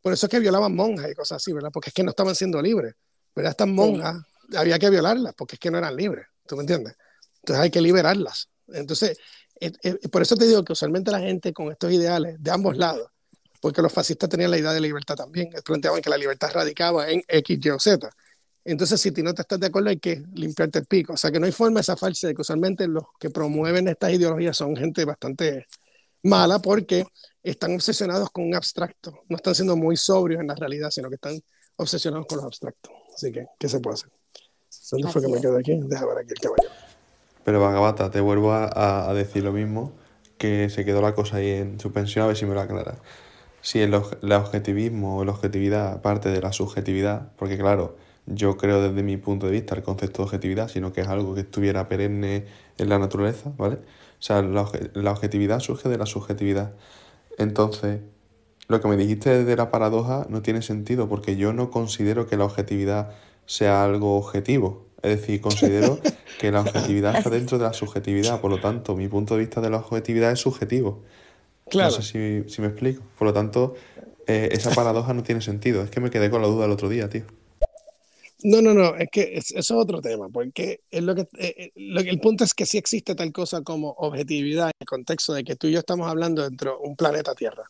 Por 0.00 0.12
eso 0.12 0.26
es 0.26 0.30
que 0.30 0.38
violaban 0.38 0.72
monjas 0.72 1.10
y 1.10 1.14
cosas 1.14 1.36
así, 1.36 1.52
¿verdad? 1.52 1.70
Porque 1.72 1.90
es 1.90 1.94
que 1.94 2.04
no 2.04 2.10
estaban 2.10 2.36
siendo 2.36 2.62
libres. 2.62 2.94
Pero 3.34 3.48
estas 3.48 3.66
monjas 3.66 4.22
había 4.56 4.78
que 4.78 4.88
violarlas 4.88 5.34
porque 5.34 5.56
es 5.56 5.58
que 5.58 5.72
no 5.72 5.78
eran 5.78 5.96
libres, 5.96 6.26
¿tú 6.46 6.54
me 6.54 6.62
entiendes? 6.62 6.94
Entonces 7.40 7.60
hay 7.60 7.70
que 7.70 7.80
liberarlas. 7.80 8.48
Entonces, 8.68 9.18
por 10.10 10.22
eso 10.22 10.36
te 10.36 10.46
digo 10.46 10.64
que 10.64 10.72
usualmente 10.72 11.10
la 11.10 11.20
gente 11.20 11.52
con 11.52 11.70
estos 11.70 11.92
ideales 11.92 12.36
de 12.38 12.50
ambos 12.50 12.76
lados, 12.76 13.08
porque 13.60 13.82
los 13.82 13.92
fascistas 13.92 14.28
tenían 14.28 14.50
la 14.50 14.58
idea 14.58 14.72
de 14.72 14.80
libertad 14.80 15.16
también, 15.16 15.50
planteaban 15.64 16.00
que 16.00 16.10
la 16.10 16.16
libertad 16.16 16.50
radicaba 16.52 17.10
en 17.10 17.22
X, 17.26 17.58
Y 17.62 17.70
o 17.70 17.78
Z. 17.78 18.10
Entonces, 18.64 19.00
si 19.00 19.12
tú 19.12 19.22
no 19.22 19.32
te 19.32 19.42
estás 19.42 19.58
de 19.58 19.68
acuerdo, 19.68 19.88
hay 19.88 19.98
que 19.98 20.22
limpiarte 20.34 20.80
el 20.80 20.86
pico. 20.86 21.14
O 21.14 21.16
sea, 21.16 21.30
que 21.30 21.40
no 21.40 21.46
hay 21.46 21.52
forma 21.52 21.80
de 21.80 21.84
zafarse 21.84 22.26
de 22.26 22.34
que 22.34 22.42
usualmente 22.42 22.86
los 22.86 23.04
que 23.18 23.30
promueven 23.30 23.88
estas 23.88 24.12
ideologías 24.12 24.58
son 24.58 24.76
gente 24.76 25.06
bastante 25.06 25.66
mala 26.22 26.58
porque 26.58 27.06
están 27.42 27.74
obsesionados 27.74 28.28
con 28.30 28.44
un 28.44 28.54
abstracto. 28.54 29.22
No 29.28 29.36
están 29.36 29.54
siendo 29.54 29.74
muy 29.74 29.96
sobrios 29.96 30.42
en 30.42 30.48
la 30.48 30.54
realidad, 30.54 30.90
sino 30.90 31.08
que 31.08 31.14
están 31.14 31.40
obsesionados 31.76 32.26
con 32.26 32.36
los 32.36 32.44
abstractos. 32.44 32.92
Así 33.14 33.32
que, 33.32 33.46
¿qué 33.58 33.68
se 33.70 33.80
puede 33.80 33.94
hacer? 33.94 34.10
¿Dónde 34.90 35.12
fue 35.12 35.22
que 35.22 35.28
me 35.28 35.40
quedé 35.40 35.58
aquí? 35.58 35.80
Deja 35.84 36.04
ver 36.04 36.18
aquí 36.18 36.32
el 36.32 36.38
caballero. 36.38 36.87
Pero 37.48 37.62
Vagabata, 37.62 38.10
te 38.10 38.20
vuelvo 38.20 38.52
a, 38.52 39.10
decir 39.14 39.42
lo 39.42 39.52
mismo, 39.52 39.94
que 40.36 40.68
se 40.68 40.84
quedó 40.84 41.00
la 41.00 41.14
cosa 41.14 41.38
ahí 41.38 41.48
en 41.48 41.80
suspensión, 41.80 42.26
a 42.26 42.28
ver 42.28 42.36
si 42.36 42.44
me 42.44 42.52
lo 42.52 42.60
aclara. 42.60 42.98
Si 43.62 43.80
el, 43.80 43.94
objetivismo 43.94 45.16
o 45.16 45.24
la 45.24 45.32
objetividad 45.32 46.02
parte 46.02 46.28
de 46.28 46.42
la 46.42 46.52
subjetividad, 46.52 47.32
porque 47.36 47.56
claro, 47.56 47.96
yo 48.26 48.58
creo 48.58 48.82
desde 48.82 49.02
mi 49.02 49.16
punto 49.16 49.46
de 49.46 49.52
vista 49.52 49.74
el 49.74 49.82
concepto 49.82 50.18
de 50.20 50.24
objetividad, 50.24 50.68
sino 50.68 50.92
que 50.92 51.00
es 51.00 51.08
algo 51.08 51.34
que 51.34 51.40
estuviera 51.40 51.88
perenne 51.88 52.44
en 52.76 52.88
la 52.90 52.98
naturaleza, 52.98 53.50
¿vale? 53.56 53.76
O 53.76 54.22
sea, 54.22 54.42
la, 54.42 54.68
la 54.92 55.12
objetividad 55.12 55.60
surge 55.60 55.88
de 55.88 55.96
la 55.96 56.04
subjetividad. 56.04 56.74
Entonces, 57.38 58.00
lo 58.66 58.82
que 58.82 58.88
me 58.88 58.98
dijiste 58.98 59.42
de 59.42 59.56
la 59.56 59.70
paradoja 59.70 60.26
no 60.28 60.42
tiene 60.42 60.60
sentido, 60.60 61.08
porque 61.08 61.36
yo 61.36 61.54
no 61.54 61.70
considero 61.70 62.26
que 62.26 62.36
la 62.36 62.44
objetividad 62.44 63.12
sea 63.46 63.84
algo 63.84 64.18
objetivo. 64.18 64.87
Es 65.02 65.20
decir, 65.20 65.40
considero 65.40 66.00
que 66.40 66.50
la 66.50 66.60
objetividad 66.60 67.16
está 67.16 67.30
dentro 67.30 67.58
de 67.58 67.64
la 67.64 67.72
subjetividad, 67.72 68.40
por 68.40 68.50
lo 68.50 68.60
tanto, 68.60 68.96
mi 68.96 69.08
punto 69.08 69.34
de 69.34 69.40
vista 69.40 69.60
de 69.60 69.70
la 69.70 69.78
objetividad 69.78 70.32
es 70.32 70.40
subjetivo. 70.40 71.02
Claro. 71.68 71.96
No 71.96 72.02
sé 72.02 72.44
si, 72.48 72.60
me 72.60 72.68
explico. 72.68 73.02
Por 73.18 73.28
lo 73.28 73.32
tanto, 73.32 73.74
eh, 74.26 74.48
esa 74.52 74.70
paradoja 74.70 75.12
no 75.14 75.22
tiene 75.22 75.40
sentido. 75.40 75.82
Es 75.82 75.90
que 75.90 76.00
me 76.00 76.10
quedé 76.10 76.30
con 76.30 76.42
la 76.42 76.48
duda 76.48 76.66
el 76.66 76.72
otro 76.72 76.88
día, 76.88 77.08
tío. 77.08 77.24
No, 78.44 78.62
no, 78.62 78.72
no, 78.72 78.94
es 78.94 79.08
que 79.10 79.32
eso 79.34 79.58
es 79.58 79.70
otro 79.72 80.00
tema, 80.00 80.28
porque 80.28 80.80
es 80.92 81.02
lo 81.02 81.16
que, 81.16 81.22
eh, 81.38 81.54
eh, 81.58 81.72
el 81.74 82.20
punto 82.20 82.44
es 82.44 82.54
que 82.54 82.66
sí 82.66 82.78
existe 82.78 83.16
tal 83.16 83.32
cosa 83.32 83.62
como 83.62 83.90
objetividad 83.98 84.66
en 84.66 84.76
el 84.78 84.86
contexto 84.86 85.34
de 85.34 85.42
que 85.42 85.56
tú 85.56 85.66
y 85.66 85.72
yo 85.72 85.80
estamos 85.80 86.08
hablando 86.08 86.44
dentro 86.44 86.78
de 86.80 86.88
un 86.88 86.94
planeta 86.94 87.34
Tierra. 87.34 87.64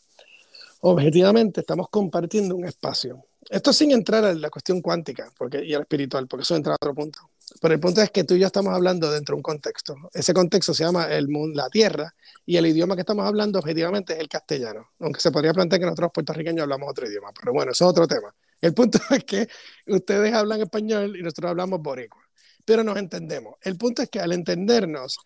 Objetivamente 0.81 1.61
estamos 1.61 1.89
compartiendo 1.89 2.55
un 2.55 2.65
espacio. 2.65 3.25
Esto 3.49 3.73
sin 3.73 3.91
entrar 3.91 4.23
en 4.25 4.41
la 4.41 4.49
cuestión 4.49 4.81
cuántica 4.81 5.31
porque, 5.37 5.63
y 5.63 5.73
el 5.73 5.81
espiritual, 5.81 6.27
porque 6.27 6.43
eso 6.43 6.55
entra 6.55 6.73
a 6.73 6.75
otro 6.75 6.93
punto. 6.93 7.19
Pero 7.61 7.73
el 7.73 7.79
punto 7.79 8.01
es 8.01 8.11
que 8.11 8.23
tú 8.23 8.35
y 8.35 8.39
yo 8.39 8.47
estamos 8.47 8.73
hablando 8.73 9.11
dentro 9.11 9.33
de 9.33 9.37
un 9.37 9.43
contexto. 9.43 9.95
Ese 10.13 10.33
contexto 10.33 10.73
se 10.73 10.83
llama 10.83 11.07
el 11.07 11.29
mundo, 11.29 11.55
la 11.55 11.69
tierra, 11.69 12.13
y 12.45 12.57
el 12.57 12.67
idioma 12.67 12.95
que 12.95 13.01
estamos 13.01 13.25
hablando 13.25 13.59
objetivamente 13.59 14.13
es 14.13 14.19
el 14.19 14.29
castellano. 14.29 14.89
Aunque 14.99 15.19
se 15.19 15.31
podría 15.31 15.53
plantear 15.53 15.79
que 15.79 15.85
nosotros 15.85 16.11
puertorriqueños 16.13 16.63
hablamos 16.63 16.89
otro 16.89 17.07
idioma, 17.07 17.31
pero 17.37 17.53
bueno, 17.53 17.71
eso 17.71 17.85
es 17.85 17.89
otro 17.89 18.07
tema. 18.07 18.33
El 18.61 18.73
punto 18.73 18.99
es 19.09 19.23
que 19.23 19.47
ustedes 19.87 20.33
hablan 20.33 20.61
español 20.61 21.15
y 21.17 21.23
nosotros 21.23 21.49
hablamos 21.49 21.81
boricua, 21.81 22.21
pero 22.65 22.83
nos 22.83 22.97
entendemos. 22.97 23.55
El 23.61 23.77
punto 23.77 24.03
es 24.03 24.09
que 24.09 24.19
al 24.19 24.31
entendernos, 24.31 25.17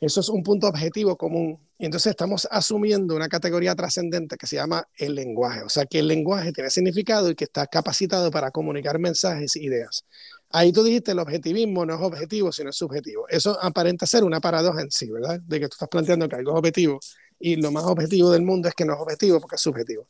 eso 0.00 0.20
es 0.20 0.30
un 0.30 0.42
punto 0.42 0.66
objetivo 0.66 1.16
común. 1.16 1.58
Y 1.78 1.84
entonces 1.84 2.10
estamos 2.10 2.48
asumiendo 2.50 3.14
una 3.14 3.28
categoría 3.28 3.74
trascendente 3.74 4.36
que 4.36 4.46
se 4.46 4.56
llama 4.56 4.88
el 4.96 5.14
lenguaje. 5.14 5.62
O 5.62 5.68
sea, 5.68 5.84
que 5.84 5.98
el 5.98 6.08
lenguaje 6.08 6.52
tiene 6.52 6.70
significado 6.70 7.30
y 7.30 7.34
que 7.34 7.44
está 7.44 7.66
capacitado 7.66 8.30
para 8.30 8.50
comunicar 8.50 8.98
mensajes 8.98 9.56
e 9.56 9.60
ideas. 9.60 10.06
Ahí 10.48 10.72
tú 10.72 10.82
dijiste 10.82 11.12
el 11.12 11.18
objetivismo 11.18 11.84
no 11.84 11.94
es 11.94 12.00
objetivo, 12.00 12.50
sino 12.50 12.70
es 12.70 12.76
subjetivo. 12.76 13.26
Eso 13.28 13.58
aparenta 13.62 14.06
ser 14.06 14.24
una 14.24 14.40
paradoja 14.40 14.80
en 14.80 14.90
sí, 14.90 15.10
¿verdad? 15.10 15.38
De 15.40 15.60
que 15.60 15.68
tú 15.68 15.74
estás 15.74 15.88
planteando 15.88 16.28
que 16.28 16.36
algo 16.36 16.52
es 16.52 16.58
objetivo 16.58 16.98
y 17.38 17.56
lo 17.56 17.70
más 17.70 17.84
objetivo 17.84 18.30
del 18.30 18.42
mundo 18.42 18.68
es 18.68 18.74
que 18.74 18.84
no 18.86 18.94
es 18.94 19.00
objetivo 19.00 19.38
porque 19.38 19.56
es 19.56 19.62
subjetivo. 19.62 20.08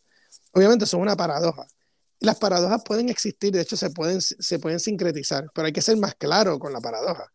Obviamente 0.52 0.84
eso 0.84 0.98
es 0.98 1.02
una 1.02 1.16
paradoja. 1.16 1.66
Las 2.20 2.36
paradojas 2.36 2.82
pueden 2.84 3.08
existir, 3.08 3.52
de 3.52 3.62
hecho 3.62 3.76
se 3.76 3.90
pueden, 3.90 4.20
se 4.20 4.58
pueden 4.58 4.78
sincretizar, 4.78 5.46
pero 5.54 5.66
hay 5.66 5.72
que 5.72 5.82
ser 5.82 5.96
más 5.96 6.14
claro 6.14 6.58
con 6.58 6.72
la 6.72 6.80
paradoja 6.80 7.30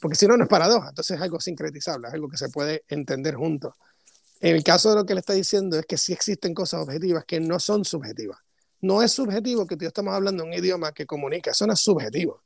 porque 0.00 0.16
si 0.16 0.26
no, 0.26 0.36
no 0.36 0.44
es 0.44 0.48
paradoja, 0.48 0.88
entonces 0.88 1.16
es 1.16 1.22
algo 1.22 1.40
sincretizable, 1.40 2.08
es 2.08 2.14
algo 2.14 2.28
que 2.28 2.36
se 2.36 2.48
puede 2.48 2.84
entender 2.88 3.34
juntos. 3.34 3.74
En 4.40 4.56
el 4.56 4.64
caso 4.64 4.90
de 4.90 4.96
lo 4.96 5.06
que 5.06 5.14
le 5.14 5.20
está 5.20 5.32
diciendo 5.32 5.78
es 5.78 5.86
que 5.86 5.96
sí 5.96 6.12
existen 6.12 6.52
cosas 6.52 6.82
objetivas 6.82 7.24
que 7.24 7.40
no 7.40 7.58
son 7.58 7.84
subjetivas. 7.84 8.38
no 8.82 9.02
es 9.02 9.12
subjetivo 9.12 9.66
que 9.66 9.76
tú 9.76 9.86
estamos 9.86 10.14
hablando 10.14 10.44
un 10.44 10.52
idioma 10.52 10.92
que 10.92 11.06
comunica, 11.06 11.52
eso 11.52 11.66
no 11.66 11.72
es 11.72 11.80
subjetivo. 11.80 12.42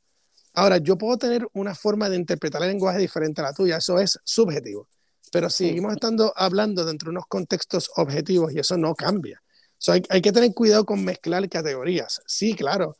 Ahora, 0.54 0.78
yo 0.78 0.96
puedo 0.96 1.16
tener 1.16 1.46
una 1.52 1.74
forma 1.74 2.08
de 2.08 2.16
interpretar 2.16 2.62
el 2.62 2.68
lenguaje 2.68 2.98
diferente 2.98 3.40
a 3.40 3.44
la 3.44 3.52
tuya, 3.52 3.76
eso 3.76 3.98
es 3.98 4.18
subjetivo. 4.24 4.88
Pero 5.32 5.48
seguimos 5.48 5.92
estando 5.92 6.32
hablando 6.36 6.84
dentro 6.84 7.06
de 7.06 7.10
unos 7.10 7.26
contextos 7.26 7.90
objetivos 7.96 8.52
y 8.52 8.58
eso 8.58 8.76
no 8.76 8.94
cambia. 8.94 9.42
hay, 9.88 10.02
hay, 10.08 10.20
que 10.20 10.32
tener 10.32 10.52
cuidado 10.52 10.84
con 10.84 11.04
mezclar 11.04 11.48
categorías. 11.48 12.20
Sí, 12.26 12.54
claro. 12.54 12.96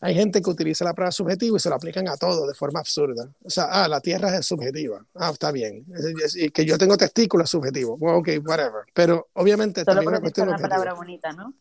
Hay 0.00 0.14
gente 0.14 0.42
que 0.42 0.50
utiliza 0.50 0.84
la 0.84 0.92
prueba 0.92 1.10
subjetiva 1.10 1.56
y 1.56 1.60
se 1.60 1.68
lo 1.70 1.74
aplican 1.74 2.06
a 2.08 2.16
todo 2.16 2.46
de 2.46 2.54
forma 2.54 2.80
absurda. 2.80 3.30
O 3.42 3.50
sea, 3.50 3.64
ah, 3.64 3.88
la 3.88 4.00
Tierra 4.00 4.36
es 4.36 4.46
subjetiva. 4.46 5.04
Ah, 5.14 5.30
está 5.32 5.50
bien. 5.50 5.86
Y 6.34 6.50
que 6.50 6.64
yo 6.64 6.76
tengo 6.76 6.96
testículos 6.96 7.48
subjetivos. 7.48 7.98
Well, 8.00 8.16
ok, 8.16 8.28
whatever. 8.44 8.84
Pero 8.92 9.28
obviamente 9.32 9.84
Solo 9.84 9.96
también 9.96 10.08
una 10.08 10.20
cuestión 10.20 10.48
una 10.48 10.58
palabra 10.58 10.92
bonita, 10.92 11.32
¿no? 11.32 11.54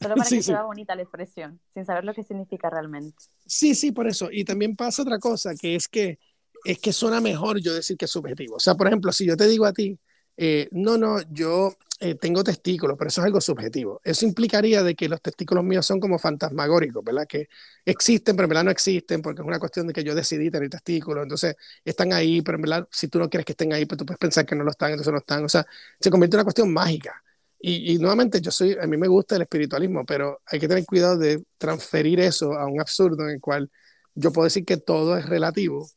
Solo 0.00 0.16
para 0.16 0.28
que 0.28 0.42
sea 0.42 0.62
bonita 0.62 0.94
la 0.96 1.02
expresión, 1.02 1.60
sin 1.72 1.84
saber 1.84 2.04
lo 2.04 2.12
que 2.12 2.24
significa 2.24 2.68
realmente. 2.68 3.16
Sí, 3.46 3.74
sí, 3.74 3.92
por 3.92 4.08
eso. 4.08 4.28
Y 4.32 4.44
también 4.44 4.74
pasa 4.74 5.02
otra 5.02 5.18
cosa, 5.18 5.54
que 5.54 5.76
es 5.76 5.86
que 5.86 6.18
es 6.64 6.80
que 6.80 6.92
suena 6.92 7.20
mejor 7.20 7.60
yo 7.60 7.72
decir 7.72 7.96
que 7.96 8.06
es 8.06 8.10
subjetivo. 8.10 8.56
O 8.56 8.60
sea, 8.60 8.74
por 8.74 8.88
ejemplo, 8.88 9.12
si 9.12 9.24
yo 9.24 9.36
te 9.36 9.46
digo 9.46 9.64
a 9.64 9.72
ti, 9.72 9.96
eh, 10.36 10.68
no, 10.72 10.98
no, 10.98 11.20
yo 11.30 11.76
eh, 12.00 12.14
tengo 12.14 12.44
testículos, 12.44 12.96
pero 12.98 13.08
eso 13.08 13.20
es 13.22 13.26
algo 13.26 13.40
subjetivo. 13.40 14.00
Eso 14.04 14.26
implicaría 14.26 14.82
de 14.82 14.94
que 14.94 15.08
los 15.08 15.20
testículos 15.22 15.64
míos 15.64 15.86
son 15.86 15.98
como 15.98 16.18
fantasmagóricos, 16.18 17.02
¿verdad? 17.02 17.26
Que 17.26 17.48
existen, 17.84 18.36
pero 18.36 18.44
en 18.44 18.48
verdad 18.50 18.64
no 18.64 18.70
existen, 18.70 19.22
porque 19.22 19.40
es 19.40 19.46
una 19.46 19.58
cuestión 19.58 19.86
de 19.86 19.92
que 19.94 20.04
yo 20.04 20.14
decidí 20.14 20.50
tener 20.50 20.68
testículos, 20.68 21.22
entonces 21.22 21.56
están 21.84 22.12
ahí, 22.12 22.42
pero 22.42 22.56
en 22.56 22.62
verdad 22.62 22.88
si 22.90 23.08
tú 23.08 23.18
no 23.18 23.30
quieres 23.30 23.46
que 23.46 23.52
estén 23.52 23.72
ahí, 23.72 23.86
pues 23.86 23.98
tú 23.98 24.04
puedes 24.04 24.18
pensar 24.18 24.44
que 24.44 24.54
no 24.54 24.64
lo 24.64 24.70
están, 24.70 24.90
entonces 24.90 25.12
no 25.12 25.18
están. 25.18 25.44
O 25.44 25.48
sea, 25.48 25.66
se 25.98 26.10
convierte 26.10 26.36
en 26.36 26.38
una 26.40 26.44
cuestión 26.44 26.72
mágica. 26.72 27.22
Y, 27.58 27.98
nuevamente, 27.98 28.40
yo 28.40 28.50
soy, 28.50 28.76
a 28.80 28.86
mí 28.86 28.96
me 28.96 29.08
gusta 29.08 29.36
el 29.36 29.42
espiritualismo, 29.42 30.04
pero 30.04 30.40
hay 30.46 30.60
que 30.60 30.68
tener 30.68 30.84
cuidado 30.84 31.16
de 31.18 31.42
transferir 31.58 32.20
eso 32.20 32.52
a 32.52 32.66
un 32.66 32.80
absurdo 32.80 33.24
en 33.24 33.30
el 33.36 33.40
cual 33.40 33.70
yo 34.14 34.32
puedo 34.32 34.44
decir 34.44 34.64
que 34.64 34.76
todo 34.76 35.16
es 35.16 35.26
relativo. 35.26 35.88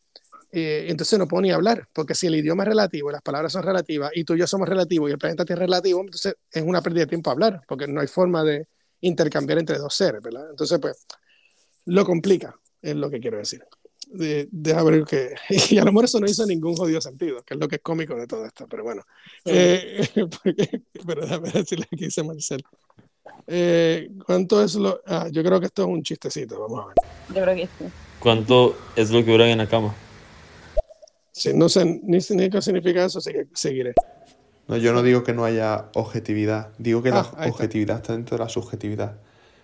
Eh, 0.52 0.86
entonces 0.90 1.20
no 1.20 1.28
puedo 1.28 1.42
ni 1.42 1.52
hablar, 1.52 1.88
porque 1.94 2.16
si 2.16 2.28
el 2.28 2.36
idioma 2.36 2.64
es 2.64 2.70
relativo 2.70 3.10
y 3.10 3.14
las 3.14 3.22
palabras 3.22 3.54
son 3.54 3.64
relativas 3.64 4.12
y 4.16 4.24
tú 4.24 4.34
y 4.34 4.40
yo 4.40 4.48
somos 4.48 4.68
relativos 4.68 5.10
y 5.10 5.14
el 5.14 5.20
planeta 5.20 5.44
es 5.48 5.60
relativo, 5.60 6.02
entonces 6.02 6.36
es 6.52 6.64
una 6.64 6.82
pérdida 6.82 7.02
de 7.02 7.08
tiempo 7.08 7.30
hablar, 7.30 7.62
porque 7.68 7.88
no 7.88 8.02
hay 8.02 8.08
forma 8.08 8.44
de 8.44 8.68
intercambiar 9.02 9.60
entre 9.60 9.78
dos 9.78 9.94
seres, 9.94 10.22
¿verdad? 10.22 10.50
Entonces, 10.50 10.80
pues, 10.80 11.06
lo 11.86 12.04
complica, 12.06 12.56
es 12.82 12.96
lo 12.96 13.10
que 13.10 13.20
quiero 13.20 13.38
decir 13.38 13.64
de, 14.10 14.48
deja 14.52 14.84
ver 14.84 15.04
que. 15.06 15.36
Y 15.70 15.78
a 15.78 15.86
lo 15.86 15.92
mejor 15.92 16.06
eso 16.06 16.20
no 16.20 16.28
hizo 16.28 16.46
ningún 16.46 16.76
jodido 16.76 17.02
sentido, 17.02 17.42
que 17.44 17.54
es 17.54 17.60
lo 17.60 17.68
que 17.68 17.78
es 17.78 17.82
cómico 17.82 18.16
de 18.16 18.28
todo 18.28 18.46
esto, 18.46 18.68
pero 18.68 18.84
bueno. 18.84 19.04
Eh, 19.46 20.08
pero 21.08 21.22
déjame 21.22 21.52
decirle 21.52 21.88
que 21.92 22.06
dice 22.06 22.24
Marcel. 22.24 22.64
Eh, 23.48 24.10
¿Cuánto 24.26 24.64
es 24.64 24.76
lo.? 24.76 25.02
Ah, 25.06 25.28
yo 25.32 25.44
creo 25.44 25.60
que 25.60 25.68
esto 25.68 25.84
es 25.84 25.88
un 25.88 26.04
chistecito, 26.04 26.60
vamos 26.60 26.84
a 26.84 26.88
ver. 26.88 26.96
Yo 27.30 27.44
creo 27.44 27.56
que 27.56 27.66
sí. 27.66 27.86
¿Cuánto 28.20 28.76
es 28.96 29.12
lo 29.12 29.24
que 29.24 29.32
duran 29.32 29.50
en 29.50 29.60
la 29.60 29.68
cama? 29.68 29.96
Sí, 31.40 31.54
no 31.54 31.70
sé 31.70 31.86
ni, 31.86 32.18
ni 32.32 32.50
qué 32.50 32.62
significa 32.62 33.06
eso, 33.06 33.20
así 33.20 33.32
que 33.32 33.48
seguiré. 33.54 33.94
No, 34.68 34.76
yo 34.76 34.92
no 34.92 35.02
digo 35.02 35.24
que 35.24 35.34
no 35.34 35.46
haya 35.46 35.86
objetividad, 35.94 36.68
digo 36.78 37.02
que 37.02 37.12
la 37.12 37.22
ah, 37.22 37.48
objetividad 37.48 37.96
está 37.98 38.12
dentro 38.12 38.38
de 38.38 38.44
la 38.44 38.50
subjetividad. 38.50 39.16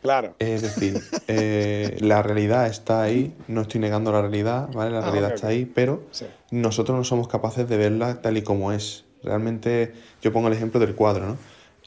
Claro. 0.02 0.35
Es 0.39 0.61
decir, 0.61 1.02
eh, 1.27 1.97
la 1.99 2.23
realidad 2.23 2.68
está 2.68 3.02
ahí, 3.02 3.35
no 3.49 3.61
estoy 3.61 3.81
negando 3.81 4.14
la 4.14 4.22
realidad, 4.22 4.69
¿vale? 4.73 4.91
La 4.91 4.99
ah, 4.99 5.02
realidad 5.02 5.34
está 5.34 5.47
ahí, 5.47 5.65
pero 5.65 6.03
nosotros 6.49 6.97
no 6.97 7.03
somos 7.03 7.27
capaces 7.27 7.68
de 7.68 7.76
verla 7.76 8.22
tal 8.22 8.38
y 8.38 8.41
como 8.41 8.72
es. 8.72 9.03
Realmente, 9.22 9.91
yo 10.22 10.31
pongo 10.31 10.47
el 10.47 10.53
ejemplo 10.53 10.80
del 10.80 10.95
cuadro, 10.95 11.27
¿no? 11.27 11.38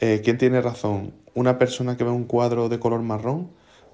Eh, 0.00 0.20
¿Quién 0.22 0.36
tiene 0.36 0.60
razón? 0.60 1.14
¿Una 1.32 1.58
persona 1.58 1.96
que 1.96 2.04
ve 2.04 2.10
un 2.10 2.24
cuadro 2.24 2.68
de 2.68 2.78
color 2.78 3.00
marrón? 3.00 3.50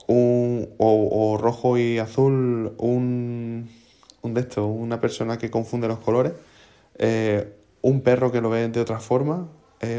Un, 0.09 0.71
o, 0.79 1.39
rojo 1.41 1.79
y 1.79 1.99
azul? 1.99 2.75
Un, 2.79 3.71
un 4.25 4.35
de 4.35 4.41
estos, 4.41 4.67
una 4.67 5.01
persona 5.01 5.39
que 5.39 5.51
confunde 5.51 5.89
los 5.89 5.99
colores? 6.01 6.33
Eh, 6.99 7.53
¿Un 7.83 8.01
perro 8.01 8.33
que 8.33 8.41
lo 8.41 8.51
ve 8.51 8.69
de 8.69 8.81
otra 8.81 8.99
forma? 8.99 9.49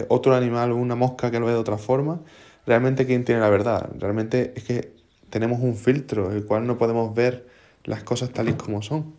¿Otro 0.08 0.34
animal, 0.34 0.72
una 0.72 0.96
mosca 0.96 1.30
que 1.30 1.40
lo 1.40 1.46
ve 1.46 1.52
de 1.52 1.60
otra 1.60 1.78
forma? 1.78 2.20
realmente 2.66 3.06
quién 3.06 3.26
tiene 3.26 3.42
la 3.42 3.50
verdad. 3.50 3.90
Realmente 3.98 4.54
es 4.56 4.64
que 4.64 4.94
tenemos 5.30 5.60
un 5.62 5.76
filtro, 5.76 6.32
el 6.32 6.46
cual 6.46 6.66
no 6.68 6.78
podemos 6.78 7.14
ver 7.14 7.48
las 7.84 8.04
cosas 8.04 8.32
tal 8.32 8.50
y 8.50 8.54
como 8.54 8.82
son. 8.82 9.16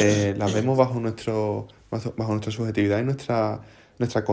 Eh, 0.00 0.34
las 0.36 0.52
vemos 0.52 0.76
bajo 0.76 1.00
nuestro 1.00 1.68
bajo 1.90 2.32
nuestra 2.32 2.52
subjetividad 2.52 3.00
y 3.00 3.02
nuestra, 3.02 3.60
nuestra 3.98 4.24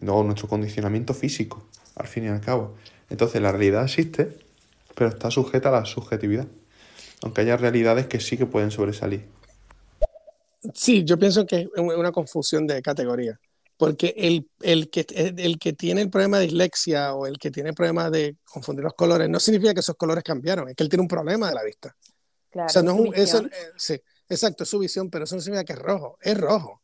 nuestro 0.00 0.48
condicionamiento 0.48 1.14
físico, 1.14 1.66
al 1.96 2.06
fin 2.06 2.24
y 2.24 2.28
al 2.28 2.40
cabo. 2.40 2.74
Entonces 3.08 3.40
la 3.40 3.52
realidad 3.52 3.84
existe, 3.84 4.36
pero 4.94 5.08
está 5.08 5.30
sujeta 5.30 5.70
a 5.70 5.72
la 5.72 5.84
subjetividad. 5.84 6.46
Aunque 7.22 7.40
haya 7.40 7.56
realidades 7.56 8.06
que 8.06 8.20
sí 8.20 8.36
que 8.36 8.44
pueden 8.44 8.70
sobresalir. 8.70 9.24
Sí, 10.74 11.04
yo 11.04 11.18
pienso 11.18 11.46
que 11.46 11.60
es 11.60 11.68
una 11.76 12.12
confusión 12.12 12.66
de 12.66 12.82
categoría 12.82 13.38
porque 13.76 14.14
el, 14.16 14.48
el, 14.60 14.90
que, 14.90 15.06
el 15.08 15.58
que 15.58 15.72
tiene 15.74 16.02
el 16.02 16.10
problema 16.10 16.38
de 16.38 16.44
dislexia 16.44 17.14
o 17.14 17.26
el 17.26 17.38
que 17.38 17.50
tiene 17.50 17.70
el 17.70 17.74
problema 17.74 18.10
de 18.10 18.36
confundir 18.44 18.84
los 18.84 18.94
colores 18.94 19.28
no 19.28 19.38
significa 19.38 19.74
que 19.74 19.80
esos 19.80 19.96
colores 19.96 20.24
cambiaron, 20.24 20.68
es 20.68 20.76
que 20.76 20.82
él 20.82 20.88
tiene 20.88 21.02
un 21.02 21.08
problema 21.08 21.48
de 21.48 21.54
la 21.54 21.62
vista. 21.62 21.94
Claro, 22.50 22.66
o 22.66 22.70
sea, 22.70 22.82
no 22.82 23.12
es 23.12 23.20
eso, 23.20 23.44
eh, 23.44 23.50
sí, 23.76 24.00
exacto, 24.28 24.64
es 24.64 24.70
su 24.70 24.78
visión, 24.78 25.10
pero 25.10 25.24
eso 25.24 25.34
no 25.34 25.42
significa 25.42 25.64
que 25.64 25.72
es 25.74 25.78
rojo, 25.78 26.16
es 26.20 26.38
rojo. 26.38 26.80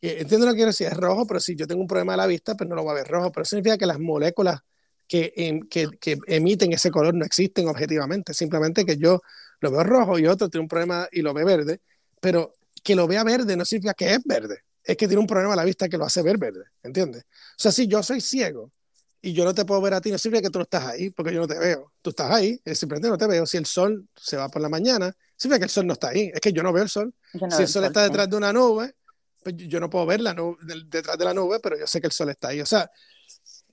entiendo 0.00 0.46
lo 0.46 0.52
que 0.52 0.56
quiero 0.56 0.70
decir, 0.70 0.86
es 0.86 0.96
rojo, 0.96 1.26
pero 1.26 1.40
si 1.40 1.54
yo 1.54 1.66
tengo 1.66 1.82
un 1.82 1.86
problema 1.86 2.14
de 2.14 2.18
la 2.18 2.26
vista, 2.26 2.54
pues 2.54 2.68
no 2.68 2.74
lo 2.74 2.84
voy 2.84 2.92
a 2.92 2.94
ver 2.94 3.08
rojo, 3.08 3.30
pero 3.30 3.42
eso 3.42 3.50
significa 3.50 3.76
que 3.76 3.86
las 3.86 3.98
moléculas 3.98 4.60
que, 5.06 5.32
em, 5.36 5.60
que, 5.68 5.88
que, 6.00 6.18
emiten 6.26 6.72
ese 6.72 6.90
color 6.90 7.14
no 7.14 7.24
existen 7.24 7.68
objetivamente, 7.68 8.32
simplemente 8.32 8.86
que 8.86 8.96
yo 8.96 9.20
lo 9.60 9.70
veo 9.70 9.84
rojo 9.84 10.18
y 10.18 10.26
otro 10.26 10.48
tiene 10.48 10.62
un 10.62 10.68
problema 10.68 11.06
y 11.12 11.20
lo 11.20 11.34
ve 11.34 11.44
verde, 11.44 11.80
pero 12.20 12.54
que 12.82 12.94
lo 12.94 13.06
vea 13.06 13.24
verde 13.24 13.56
no 13.56 13.64
significa 13.64 13.94
que 13.94 14.14
es 14.14 14.20
verde 14.24 14.64
es 14.84 14.96
que 14.96 15.06
tiene 15.06 15.20
un 15.20 15.26
problema 15.26 15.52
a 15.52 15.56
la 15.56 15.64
vista 15.64 15.88
que 15.88 15.96
lo 15.96 16.04
hace 16.04 16.22
ver 16.22 16.38
verde, 16.38 16.64
¿entiendes? 16.82 17.22
O 17.22 17.58
sea, 17.58 17.72
si 17.72 17.86
yo 17.86 18.02
soy 18.02 18.20
ciego 18.20 18.72
y 19.22 19.32
yo 19.32 19.44
no 19.44 19.54
te 19.54 19.64
puedo 19.64 19.80
ver 19.80 19.94
a 19.94 20.00
ti, 20.00 20.10
no 20.10 20.18
significa 20.18 20.48
que 20.48 20.52
tú 20.52 20.58
no 20.58 20.62
estás 20.64 20.84
ahí, 20.84 21.10
porque 21.10 21.34
yo 21.34 21.40
no 21.40 21.46
te 21.46 21.58
veo. 21.58 21.92
Tú 22.00 22.10
estás 22.10 22.30
ahí, 22.30 22.60
simplemente 22.74 23.08
no 23.08 23.18
te 23.18 23.26
veo. 23.26 23.44
Si 23.46 23.56
el 23.56 23.66
sol 23.66 24.06
se 24.16 24.36
va 24.36 24.48
por 24.48 24.62
la 24.62 24.68
mañana, 24.68 25.14
significa 25.36 25.60
que 25.60 25.64
el 25.64 25.70
sol 25.70 25.86
no 25.86 25.92
está 25.92 26.08
ahí, 26.08 26.30
es 26.32 26.40
que 26.40 26.52
yo 26.52 26.62
no 26.62 26.72
veo 26.72 26.82
el 26.82 26.88
sol. 26.88 27.14
si 27.32 27.62
el 27.62 27.68
sol, 27.68 27.84
está 27.84 28.02
detrás 28.02 28.28
de 28.30 28.36
una 28.36 28.52
nube, 28.52 28.94
pues 29.42 29.56
yo 29.56 29.78
no 29.78 29.90
puedo 29.90 30.06
ver 30.06 30.20
la 30.20 30.34
nube, 30.34 30.56
detrás 30.86 31.18
de 31.18 31.24
la 31.24 31.34
nube, 31.34 31.60
pero 31.60 31.78
yo 31.78 31.86
sé 31.86 32.00
que 32.00 32.06
el 32.06 32.12
sol 32.12 32.30
está 32.30 32.48
ahí. 32.48 32.60
O 32.60 32.66
sea, 32.66 32.90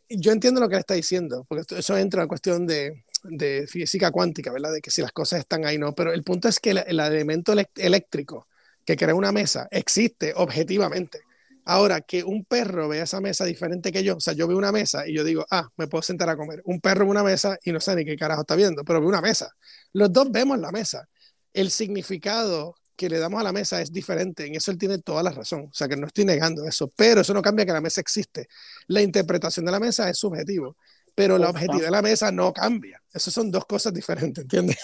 yo 0.10 0.32
entiendo 0.32 0.60
lo 0.60 0.68
que 0.68 0.76
él 0.76 0.82
está 0.82 0.94
diciendo, 0.94 1.46
porque 1.48 1.76
eso 1.78 1.98
entra 1.98 2.22
en 2.22 2.28
cuestión 2.28 2.68
de, 2.68 3.06
de 3.24 3.66
física 3.68 4.12
cuántica, 4.12 4.52
¿verdad? 4.52 4.74
De 4.74 4.82
que 4.82 4.92
si 4.92 5.02
las 5.02 5.12
cosas 5.12 5.40
están 5.40 5.66
ahí, 5.66 5.78
no. 5.78 5.96
Pero 5.96 6.12
el 6.12 6.24
punto 6.24 6.50
es 6.50 6.60
que 6.60 6.72
el, 6.72 6.78
el 6.80 7.00
elemento 7.00 7.54
eléctrico 7.76 8.48
que 8.88 8.96
crea 8.96 9.14
una 9.14 9.34
mesa 9.34 9.68
existe 9.70 10.32
objetivamente. 10.34 11.20
Ahora, 11.66 12.00
que 12.00 12.24
un 12.24 12.46
perro 12.46 12.88
vea 12.88 13.04
esa 13.04 13.20
mesa 13.20 13.44
diferente 13.44 13.92
que 13.92 14.02
yo, 14.02 14.16
o 14.16 14.20
sea, 14.22 14.34
yo 14.34 14.48
veo 14.48 14.58
una 14.58 14.72
mesa 14.72 15.06
y 15.06 15.14
yo 15.14 15.26
digo, 15.26 15.46
ah, 15.52 15.68
me 15.76 15.88
puedo 15.88 16.02
sentar 16.02 16.30
a 16.30 16.38
comer. 16.38 16.62
Un 16.64 16.80
perro 16.80 17.04
ve 17.04 17.12
una 17.12 17.24
mesa 17.24 17.58
y 17.66 17.74
no 17.74 17.82
sé 17.82 17.94
ni 17.98 18.06
qué 18.06 18.16
carajo 18.16 18.42
está 18.42 18.56
viendo, 18.56 18.86
pero 18.86 19.02
ve 19.02 19.08
una 19.08 19.20
mesa. 19.20 19.52
Los 19.92 20.14
dos 20.14 20.32
vemos 20.32 20.58
la 20.60 20.72
mesa. 20.72 21.06
El 21.52 21.70
significado 21.70 22.76
que 22.96 23.10
le 23.10 23.20
damos 23.20 23.42
a 23.42 23.44
la 23.44 23.52
mesa 23.52 23.82
es 23.82 23.92
diferente, 23.92 24.48
en 24.48 24.56
eso 24.56 24.72
él 24.72 24.78
tiene 24.78 25.00
toda 25.00 25.22
la 25.22 25.32
razón, 25.32 25.68
o 25.70 25.74
sea, 25.74 25.90
que 25.90 25.98
no 25.98 26.08
estoy 26.08 26.24
negando 26.24 26.66
eso, 26.66 26.90
pero 26.96 27.22
eso 27.22 27.34
no 27.34 27.42
cambia 27.42 27.66
que 27.66 27.74
la 27.74 27.82
mesa 27.82 28.00
existe. 28.00 28.48
La 28.88 29.02
interpretación 29.02 29.66
de 29.66 29.74
la 29.74 29.82
mesa 29.82 30.10
es 30.10 30.18
subjetivo, 30.18 30.78
pero 31.14 31.38
la 31.38 31.50
objetividad 31.50 31.88
de 31.88 31.92
la 31.92 32.02
mesa 32.02 32.32
no 32.32 32.54
cambia. 32.54 33.02
Esas 33.14 33.34
son 33.34 33.52
dos 33.52 33.66
cosas 33.66 33.94
diferentes, 33.94 34.44
¿entiendes? 34.44 34.78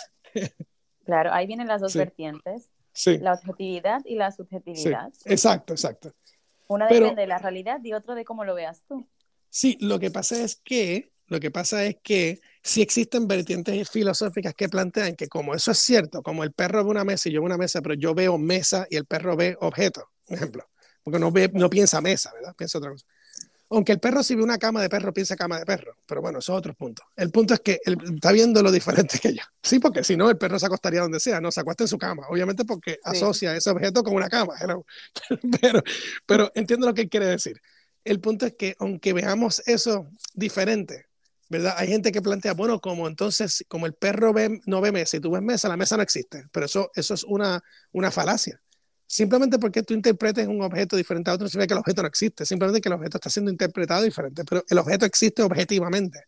Claro, 1.06 1.34
ahí 1.34 1.48
vienen 1.48 1.68
las 1.68 1.82
dos 1.82 1.96
vertientes 1.96 2.70
la 3.06 3.34
objetividad 3.34 4.02
y 4.06 4.15
la 4.15 4.32
subjetividad. 4.32 5.11
Exacto, 5.26 5.74
exacto. 5.74 6.14
Una 6.68 6.88
depende 6.88 7.22
de 7.22 7.28
la 7.28 7.38
realidad 7.38 7.80
y 7.84 7.94
otro 7.94 8.15
de 8.15 8.26
cómo 8.26 8.45
lo 8.45 8.56
veas 8.56 8.84
tú. 8.88 9.07
Sí, 9.49 9.78
lo 9.82 9.99
que 9.99 10.10
pasa 10.10 10.41
es 10.41 10.56
que, 10.56 11.11
lo 11.28 11.40
que 11.40 11.52
pasa 11.52 11.84
es 11.86 11.98
que 12.02 12.41
si 12.64 12.82
existen 12.82 13.28
vertientes 13.28 13.90
filosóficas 13.90 14.53
que 14.56 14.70
plantean 14.70 15.15
que 15.15 15.28
como 15.28 15.53
eso 15.53 15.72
es 15.72 15.80
cierto, 15.80 16.24
como 16.24 16.44
el 16.44 16.53
perro 16.53 16.84
ve 16.84 16.90
una 16.90 17.03
mesa 17.03 17.30
y 17.30 17.34
yo 17.34 17.41
veo 17.41 17.45
una 17.45 17.57
mesa, 17.57 17.82
pero 17.82 17.95
yo 17.95 18.15
veo 18.15 18.38
mesa 18.38 18.88
y 18.90 18.95
el 18.95 19.06
perro 19.06 19.36
ve 19.36 19.56
objeto, 19.60 20.10
por 20.26 20.38
ejemplo, 20.38 20.70
porque 21.03 21.20
no, 21.20 21.32
ve, 21.32 21.52
no 21.53 21.70
piensa 21.70 22.02
mesa, 22.02 22.32
¿verdad? 22.34 22.56
Piensa 22.56 22.78
otra 22.78 22.91
cosa. 22.91 23.06
Aunque 23.74 23.91
el 23.91 24.00
perro 24.00 24.22
si 24.22 24.36
ve 24.36 24.44
una 24.44 24.58
cama 24.58 24.82
de 24.82 24.90
perro 24.90 25.14
piensa 25.14 25.36
cama 25.36 25.58
de 25.58 25.66
perro, 25.66 25.98
pero 26.06 26.22
bueno, 26.22 26.40
eso 26.40 26.54
es 26.54 26.60
otro 26.60 26.74
punto. 26.76 27.04
El 27.16 27.32
punto 27.32 27.56
es 27.56 27.60
que 27.60 27.80
él 27.86 27.98
está 28.16 28.32
viendo 28.32 28.62
lo 28.62 28.72
diferente 28.72 29.20
que 29.20 29.34
yo. 29.34 29.41
Sí, 29.62 29.80
porque 29.80 30.04
si 30.04 30.16
no, 30.16 30.30
el 30.30 30.38
perro 30.38 30.60
se 30.60 30.68
acostaría 30.68 31.02
donde 31.02 31.20
sea, 31.20 31.41
no 31.41 31.52
se 31.52 31.62
acuesta 31.62 31.84
en 31.84 31.88
su 31.88 31.98
cama, 31.98 32.28
obviamente 32.30 32.66
porque 32.66 33.00
asocia 33.04 33.56
ese 33.56 33.70
objeto 33.72 34.04
con 34.04 34.16
una 34.16 34.30
cama. 34.30 34.54
Pero, 35.62 35.82
pero 36.26 36.52
entiendo 36.56 36.88
lo 36.88 36.94
que 36.94 37.02
él 37.02 37.10
quiere 37.10 37.26
decir. 37.28 37.60
El 38.04 38.20
punto 38.20 38.45
es 38.45 38.56
que 38.56 38.76
aunque 38.80 39.14
veamos 39.14 39.62
eso 39.66 40.10
diferente, 40.34 41.08
¿verdad? 41.50 41.76
Hay 41.78 41.88
gente 41.88 42.12
que 42.12 42.22
plantea, 42.22 42.54
bueno, 42.54 42.80
como 42.80 43.08
entonces, 43.08 43.64
como 43.68 43.86
el 43.86 43.94
perro 43.94 44.34
ve, 44.34 44.60
no 44.66 44.82
ve 44.82 44.91
mesa 44.91 45.18
y 45.18 45.20
tú 45.20 45.32
ves 45.32 45.41
mesa, 45.41 45.70
la 45.70 45.78
mesa 45.78 45.98
no 45.98 46.04
existe. 46.04 46.45
Pero 46.52 46.66
eso, 46.66 46.91
eso 46.95 47.14
es 47.14 47.24
una, 47.24 47.62
una 47.91 48.12
falacia. 48.12 48.62
Simplemente 49.14 49.60
porque 49.60 49.84
tú 49.84 49.94
interpretes 49.94 50.48
un 50.48 50.64
objeto 50.64 50.95
diferente 50.98 51.30
a 51.30 51.35
otro, 51.35 51.45
no 51.45 51.49
significa 51.49 51.68
que 51.68 51.73
el 51.76 51.80
objeto 51.81 52.02
no 52.02 52.07
existe, 52.07 52.48
simplemente 52.48 52.81
que 52.81 52.90
el 52.90 52.94
objeto 52.95 53.18
está 53.18 53.30
siendo 53.30 53.52
interpretado 53.52 54.02
diferente, 54.02 54.44
pero 54.44 54.64
el 54.68 54.77
objeto 54.80 55.06
existe 55.06 55.44
objetivamente. 55.44 56.23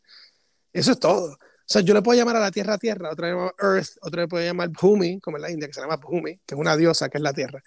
Eso 0.71 0.91
es 0.91 0.99
todo. 0.99 1.35
sea, 1.65 1.81
yo 1.81 1.95
le 1.95 2.03
puedo 2.03 2.15
llamar 2.15 2.35
a 2.35 2.39
la 2.39 2.51
tierra 2.51 2.77
tierra, 2.77 3.09
otra 3.11 3.33
vez 3.33 3.53
Earth, 3.59 3.97
otra 4.01 4.21
vez 4.21 4.29
puedo 4.29 4.45
llamar 4.45 4.69
Bhumi, 4.69 5.19
como 5.19 5.37
en 5.37 5.41
la 5.41 5.49
India, 5.49 5.67
que 5.67 5.73
se 5.73 5.81
llama 5.81 5.97
Bhumi, 5.97 6.37
que 6.45 6.53
es 6.53 6.59
una 6.61 6.77
diosa, 6.77 7.09
que 7.09 7.17
es 7.17 7.23
la 7.23 7.33
tierra. 7.33 7.63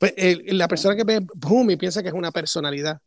Pues 0.00 0.14
la 0.46 0.66
persona 0.66 0.96
que 0.96 1.04
ve 1.04 1.20
Bhumi 1.20 1.76
piensa 1.76 2.02
que 2.02 2.08
es 2.08 2.14
una 2.14 2.32
personalidad. 2.32 3.00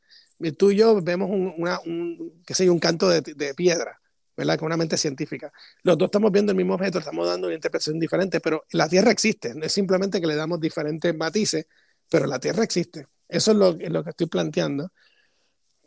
Tú 0.57 0.71
y 0.71 0.77
yo 0.77 1.01
vemos 1.01 1.29
un, 1.29 1.55
una, 1.57 1.81
un, 1.81 2.41
sé, 2.47 2.69
un 2.69 2.79
canto 2.79 3.09
de 3.09 3.53
piedra, 3.53 3.99
¿verdad? 4.39 4.57
Con 4.57 4.67
una 4.67 4.77
mente 4.77 4.95
científica. 4.95 5.51
Los 5.83 5.97
dos 5.97 6.07
estamos 6.07 6.31
viendo 6.31 6.53
el 6.53 6.57
mismo 6.57 6.75
objeto, 6.75 6.99
estamos 6.99 7.27
dando 7.27 7.47
una 7.47 7.55
interpretación 7.55 7.99
diferente, 7.99 8.39
pero 8.39 8.65
la 8.71 8.87
Tierra 8.87 9.11
existe, 9.11 9.53
es 9.61 9.71
simplemente 9.73 10.21
que 10.21 10.27
le 10.27 10.35
damos 10.35 10.61
diferentes 10.61 11.13
matices, 11.15 11.67
pero 12.09 12.25
la 12.25 12.39
Tierra 12.39 12.63
existe. 12.63 13.05
Eso 13.27 13.51
es 13.51 13.57
lo, 13.57 13.77
es 13.77 13.91
lo 13.91 14.01
que 14.01 14.11
estoy 14.11 14.27
planteando, 14.27 14.91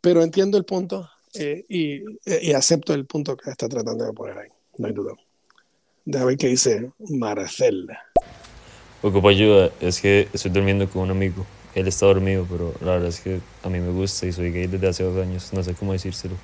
pero 0.02 0.22
entiendo 0.22 0.58
el 0.58 0.66
punto 0.66 1.08
eh, 1.32 1.64
y, 1.66 2.02
y, 2.26 2.52
acepto 2.52 2.92
el 2.92 3.06
punto 3.06 3.38
que 3.38 3.50
está 3.50 3.70
tratando 3.70 4.04
de 4.04 4.12
poner 4.12 4.36
ahí, 4.36 4.48
no 4.76 4.86
hay 4.86 4.92
duda. 4.92 5.14
Déjame 6.04 6.32
ver 6.32 6.36
qué 6.36 6.48
dice 6.48 6.92
Marcela. 7.08 7.98
Ocupo 9.00 9.30
ayuda, 9.30 9.70
es 9.80 9.98
que 9.98 10.28
estoy 10.30 10.50
durmiendo 10.50 10.88
con 10.90 11.04
un 11.04 11.10
amigo. 11.10 11.46
Él 11.74 11.88
está 11.88 12.04
dormido, 12.04 12.46
pero 12.50 12.74
la 12.82 12.92
verdad 12.92 13.08
es 13.08 13.20
que 13.20 13.40
a 13.62 13.70
mí 13.70 13.80
me 13.80 13.92
gusta 13.92 14.26
y 14.26 14.32
soy 14.32 14.52
gay 14.52 14.66
desde 14.66 14.88
hace 14.88 15.04
dos 15.04 15.16
años, 15.16 15.50
no 15.54 15.62
sé 15.62 15.72
cómo 15.72 15.94
decírselo. 15.94 16.34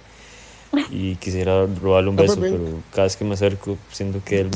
Y 0.90 1.16
quisiera 1.16 1.66
robarle 1.66 2.10
un 2.10 2.16
beso, 2.16 2.40
pero 2.40 2.82
cada 2.90 3.04
vez 3.04 3.16
que 3.16 3.24
me 3.24 3.34
acerco 3.34 3.78
siento 3.90 4.22
que 4.24 4.40
él 4.40 4.50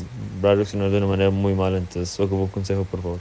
va 0.44 0.52
a 0.52 0.55
reaccionar 0.55 0.90
de 0.90 0.98
una 0.98 1.06
manera 1.06 1.30
muy 1.30 1.55
mala, 1.55 1.78
entonces 1.78 2.18
ocupo 2.20 2.43
un 2.43 2.48
consejo, 2.48 2.84
por 2.84 3.02
favor. 3.02 3.20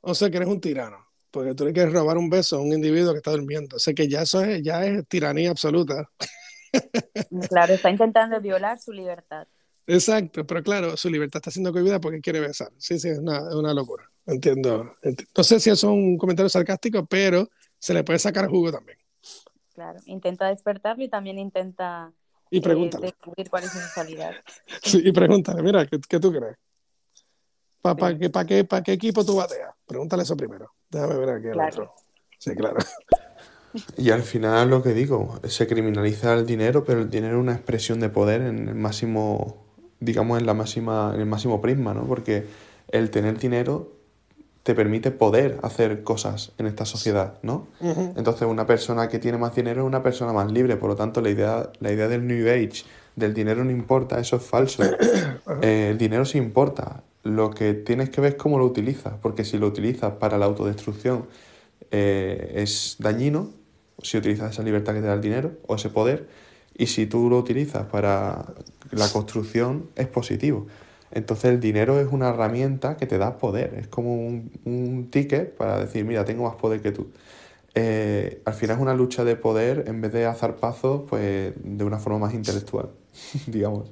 O 0.00 0.14
sea 0.14 0.30
que 0.30 0.38
eres 0.38 0.48
un 0.48 0.60
tirano, 0.60 0.96
porque 1.30 1.54
tú 1.54 1.64
le 1.64 1.72
quieres 1.72 1.92
robar 1.92 2.16
un 2.16 2.30
beso 2.30 2.56
a 2.56 2.60
un 2.60 2.72
individuo 2.72 3.12
que 3.12 3.18
está 3.18 3.30
durmiendo. 3.30 3.76
O 3.76 3.78
sea 3.78 3.92
que 3.92 4.08
ya 4.08 4.22
eso 4.22 4.42
es, 4.42 4.62
ya 4.62 4.84
es 4.84 5.06
tiranía 5.08 5.50
absoluta. 5.50 6.10
Claro, 7.48 7.74
está 7.74 7.90
intentando 7.90 8.40
violar 8.40 8.78
su 8.78 8.92
libertad. 8.92 9.46
Exacto, 9.86 10.46
pero 10.46 10.62
claro, 10.62 10.96
su 10.96 11.10
libertad 11.10 11.38
está 11.38 11.50
siendo 11.50 11.72
cohibida 11.72 12.00
porque 12.00 12.20
quiere 12.20 12.40
besar. 12.40 12.70
Sí, 12.78 12.98
sí, 12.98 13.08
es 13.08 13.18
una, 13.18 13.42
una 13.56 13.74
locura. 13.74 14.04
Entiendo, 14.26 14.92
No 15.36 15.42
sé 15.42 15.58
si 15.58 15.70
eso 15.70 15.88
es 15.88 15.92
un 15.92 16.16
comentario 16.16 16.48
sarcástico, 16.48 17.04
pero 17.06 17.50
se 17.78 17.92
le 17.92 18.04
puede 18.04 18.20
sacar 18.20 18.46
jugo 18.46 18.70
también. 18.70 18.98
Claro, 19.80 19.98
intenta 20.04 20.46
despertarlo 20.48 21.02
y 21.02 21.08
también 21.08 21.38
intenta 21.38 22.12
y 22.50 22.58
eh, 22.58 22.90
descubrir 23.00 23.48
cuál 23.48 23.64
es 23.64 23.70
su 23.70 23.78
sexualidad. 23.78 24.32
sí, 24.82 25.00
y 25.02 25.10
pregúntale, 25.10 25.62
mira, 25.62 25.86
¿qué, 25.86 25.98
qué 26.06 26.20
tú 26.20 26.30
crees? 26.30 26.58
¿Para 27.80 28.18
qué, 28.18 28.30
qué, 28.30 28.82
qué, 28.84 28.92
equipo 28.92 29.24
tú 29.24 29.36
bateas? 29.36 29.74
Pregúntale 29.86 30.24
eso 30.24 30.36
primero. 30.36 30.70
Déjame 30.90 31.16
ver 31.16 31.30
aquí 31.30 31.46
el 31.46 31.58
otro. 31.58 31.94
Sí, 32.38 32.54
claro. 32.54 32.76
Y 33.96 34.10
al 34.10 34.22
final 34.22 34.68
lo 34.68 34.82
que 34.82 34.92
digo, 34.92 35.38
se 35.44 35.66
criminaliza 35.68 36.34
el 36.34 36.44
dinero, 36.44 36.84
pero 36.84 37.00
el 37.00 37.08
dinero 37.08 37.36
es 37.36 37.40
una 37.40 37.54
expresión 37.54 38.00
de 38.00 38.10
poder 38.10 38.42
en 38.42 38.68
el 38.68 38.74
máximo, 38.74 39.64
digamos, 40.00 40.40
en 40.40 40.46
la 40.46 40.54
máxima, 40.54 41.12
en 41.14 41.20
el 41.20 41.26
máximo 41.26 41.62
prisma, 41.62 41.94
¿no? 41.94 42.04
Porque 42.04 42.46
el 42.88 43.10
tener 43.10 43.38
dinero 43.38 43.99
te 44.70 44.76
permite 44.76 45.10
poder 45.10 45.58
hacer 45.64 46.04
cosas 46.04 46.52
en 46.56 46.66
esta 46.66 46.84
sociedad, 46.84 47.40
¿no? 47.42 47.66
Entonces 47.80 48.46
una 48.46 48.66
persona 48.68 49.08
que 49.08 49.18
tiene 49.18 49.36
más 49.36 49.52
dinero 49.52 49.82
es 49.82 49.86
una 49.88 50.00
persona 50.00 50.32
más 50.32 50.52
libre, 50.52 50.76
por 50.76 50.90
lo 50.90 50.94
tanto 50.94 51.20
la 51.20 51.28
idea, 51.28 51.70
la 51.80 51.90
idea 51.90 52.06
del 52.06 52.24
New 52.24 52.48
Age, 52.48 52.84
del 53.16 53.34
dinero 53.34 53.64
no 53.64 53.72
importa, 53.72 54.20
eso 54.20 54.36
es 54.36 54.42
falso. 54.44 54.84
Eh, 55.62 55.88
el 55.90 55.98
dinero 55.98 56.24
sí 56.24 56.38
importa, 56.38 57.02
lo 57.24 57.50
que 57.50 57.74
tienes 57.74 58.08
que 58.10 58.20
ver 58.20 58.32
es 58.32 58.38
cómo 58.38 58.56
lo 58.58 58.64
utilizas, 58.64 59.14
porque 59.20 59.44
si 59.44 59.58
lo 59.58 59.66
utilizas 59.66 60.12
para 60.12 60.38
la 60.38 60.46
autodestrucción 60.46 61.26
eh, 61.90 62.52
es 62.54 62.96
dañino, 63.00 63.50
si 64.00 64.16
utilizas 64.16 64.52
esa 64.52 64.62
libertad 64.62 64.94
que 64.94 65.00
te 65.00 65.08
da 65.08 65.14
el 65.14 65.20
dinero 65.20 65.50
o 65.66 65.74
ese 65.74 65.88
poder, 65.88 66.28
y 66.76 66.86
si 66.86 67.06
tú 67.06 67.28
lo 67.28 67.38
utilizas 67.38 67.86
para 67.86 68.44
la 68.92 69.08
construcción 69.08 69.90
es 69.96 70.06
positivo. 70.06 70.68
Entonces 71.12 71.50
el 71.50 71.60
dinero 71.60 71.98
es 71.98 72.08
una 72.10 72.28
herramienta 72.28 72.96
que 72.96 73.06
te 73.06 73.18
da 73.18 73.38
poder, 73.38 73.74
es 73.74 73.88
como 73.88 74.14
un, 74.14 75.08
ticket 75.10 75.56
para 75.56 75.80
decir, 75.80 76.04
mira, 76.04 76.24
tengo 76.24 76.44
más 76.44 76.54
poder 76.54 76.80
que 76.80 76.92
tú. 76.92 77.10
Eh, 77.74 78.42
al 78.44 78.54
final 78.54 78.76
es 78.76 78.82
una 78.82 78.94
lucha 78.94 79.24
de 79.24 79.36
poder 79.36 79.84
en 79.86 80.00
vez 80.00 80.12
de 80.12 80.26
hacer 80.26 80.56
pasos 80.56 81.02
pues, 81.08 81.52
de 81.56 81.84
una 81.84 81.98
forma 81.98 82.18
más 82.18 82.34
intelectual, 82.34 82.90
digamos. 83.46 83.90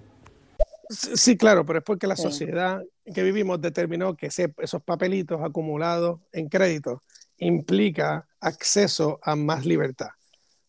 Sí, 0.91 1.37
claro, 1.37 1.67
pero 1.67 1.81
es 1.81 1.85
porque 1.85 2.07
la 2.07 2.17
sociedad 2.17 2.83
que 3.13 3.23
vivimos 3.23 3.61
determinó 3.61 4.17
que 4.17 4.27
esos 4.27 4.83
papelitos 4.83 5.41
acumulados 5.43 6.21
en 6.33 6.49
crédito 6.49 7.03
implica 7.37 8.27
acceso 8.41 9.19
a 9.23 9.37
más 9.37 9.67
libertad. 9.67 10.09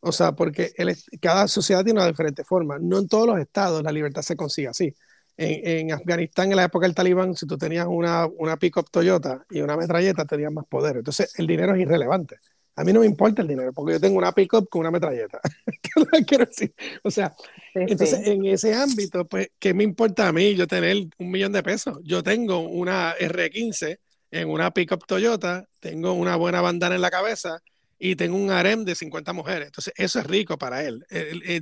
O 0.02 0.12
sea, 0.12 0.34
porque 0.34 0.74
cada 1.22 1.48
sociedad 1.48 1.84
tiene 1.84 2.00
una 2.00 2.08
diferente 2.08 2.44
forma. 2.44 2.78
No 2.80 3.00
en 3.00 3.08
todos 3.08 3.28
los 3.28 3.40
estados 3.40 3.82
la 3.82 3.92
libertad 3.92 4.22
se 4.22 4.36
consigue 4.36 4.68
así 4.68 4.94
en, 5.40 5.91
Afganistán 5.94 6.52
en 6.52 6.57
la 6.57 6.66
época 6.66 6.86
del 6.86 6.94
talibán, 6.94 7.34
si 7.34 7.48
tú 7.48 7.57
tenías 7.57 7.88
una, 7.88 8.28
una 8.38 8.57
pick-up 8.57 8.90
Toyota 8.91 9.45
y 9.49 9.61
una 9.61 9.78
metralleta, 9.78 10.26
tenías 10.26 10.52
más 10.52 10.66
poder. 10.66 10.98
Entonces, 10.98 11.34
el 11.40 11.48
dinero 11.48 11.74
es 11.74 11.82
irrelevante. 11.82 12.38
A 12.76 12.84
mí 12.84 12.94
no 12.94 13.02
me 13.02 13.06
importa 13.06 13.41
el 13.41 13.48
dinero, 13.48 13.74
porque 13.74 13.94
yo 13.94 13.99
tengo 13.99 14.18
una 14.18 14.32
pick-up 14.34 14.68
con 14.70 14.82
una 14.82 14.91
metralleta. 14.91 15.40
Quiero 16.28 16.45
decir, 16.45 16.74
o 17.03 17.11
sea, 17.11 17.34
entonces 17.74 18.26
en 18.26 18.45
ese 18.45 18.74
ámbito, 18.74 19.26
pues, 19.28 19.49
¿qué 19.60 19.74
me 19.74 19.84
importa 19.84 20.28
a 20.28 20.34
mí 20.34 20.56
yo 20.56 20.68
tener 20.68 20.95
un 21.18 21.32
millón 21.32 21.52
de 21.52 21.64
pesos? 21.64 21.99
Yo 22.03 22.22
tengo 22.22 22.60
una 22.60 23.16
R15 23.18 23.98
en 24.32 24.49
una 24.49 24.72
pick-up 24.72 25.06
Toyota, 25.06 25.68
tengo 25.80 26.14
una 26.14 26.36
buena 26.36 26.61
bandana 26.61 26.95
en 26.95 27.02
la 27.02 27.11
cabeza, 27.11 27.60
y 28.00 28.16
tengo 28.16 28.38
un 28.38 28.50
harem 28.50 28.86
de 28.86 28.96
50 28.96 29.34
mujeres. 29.34 29.68
Entonces, 29.68 29.94
eso 29.98 30.20
es 30.20 30.26
rico 30.26 30.58
para 30.58 30.84
él. 30.84 31.06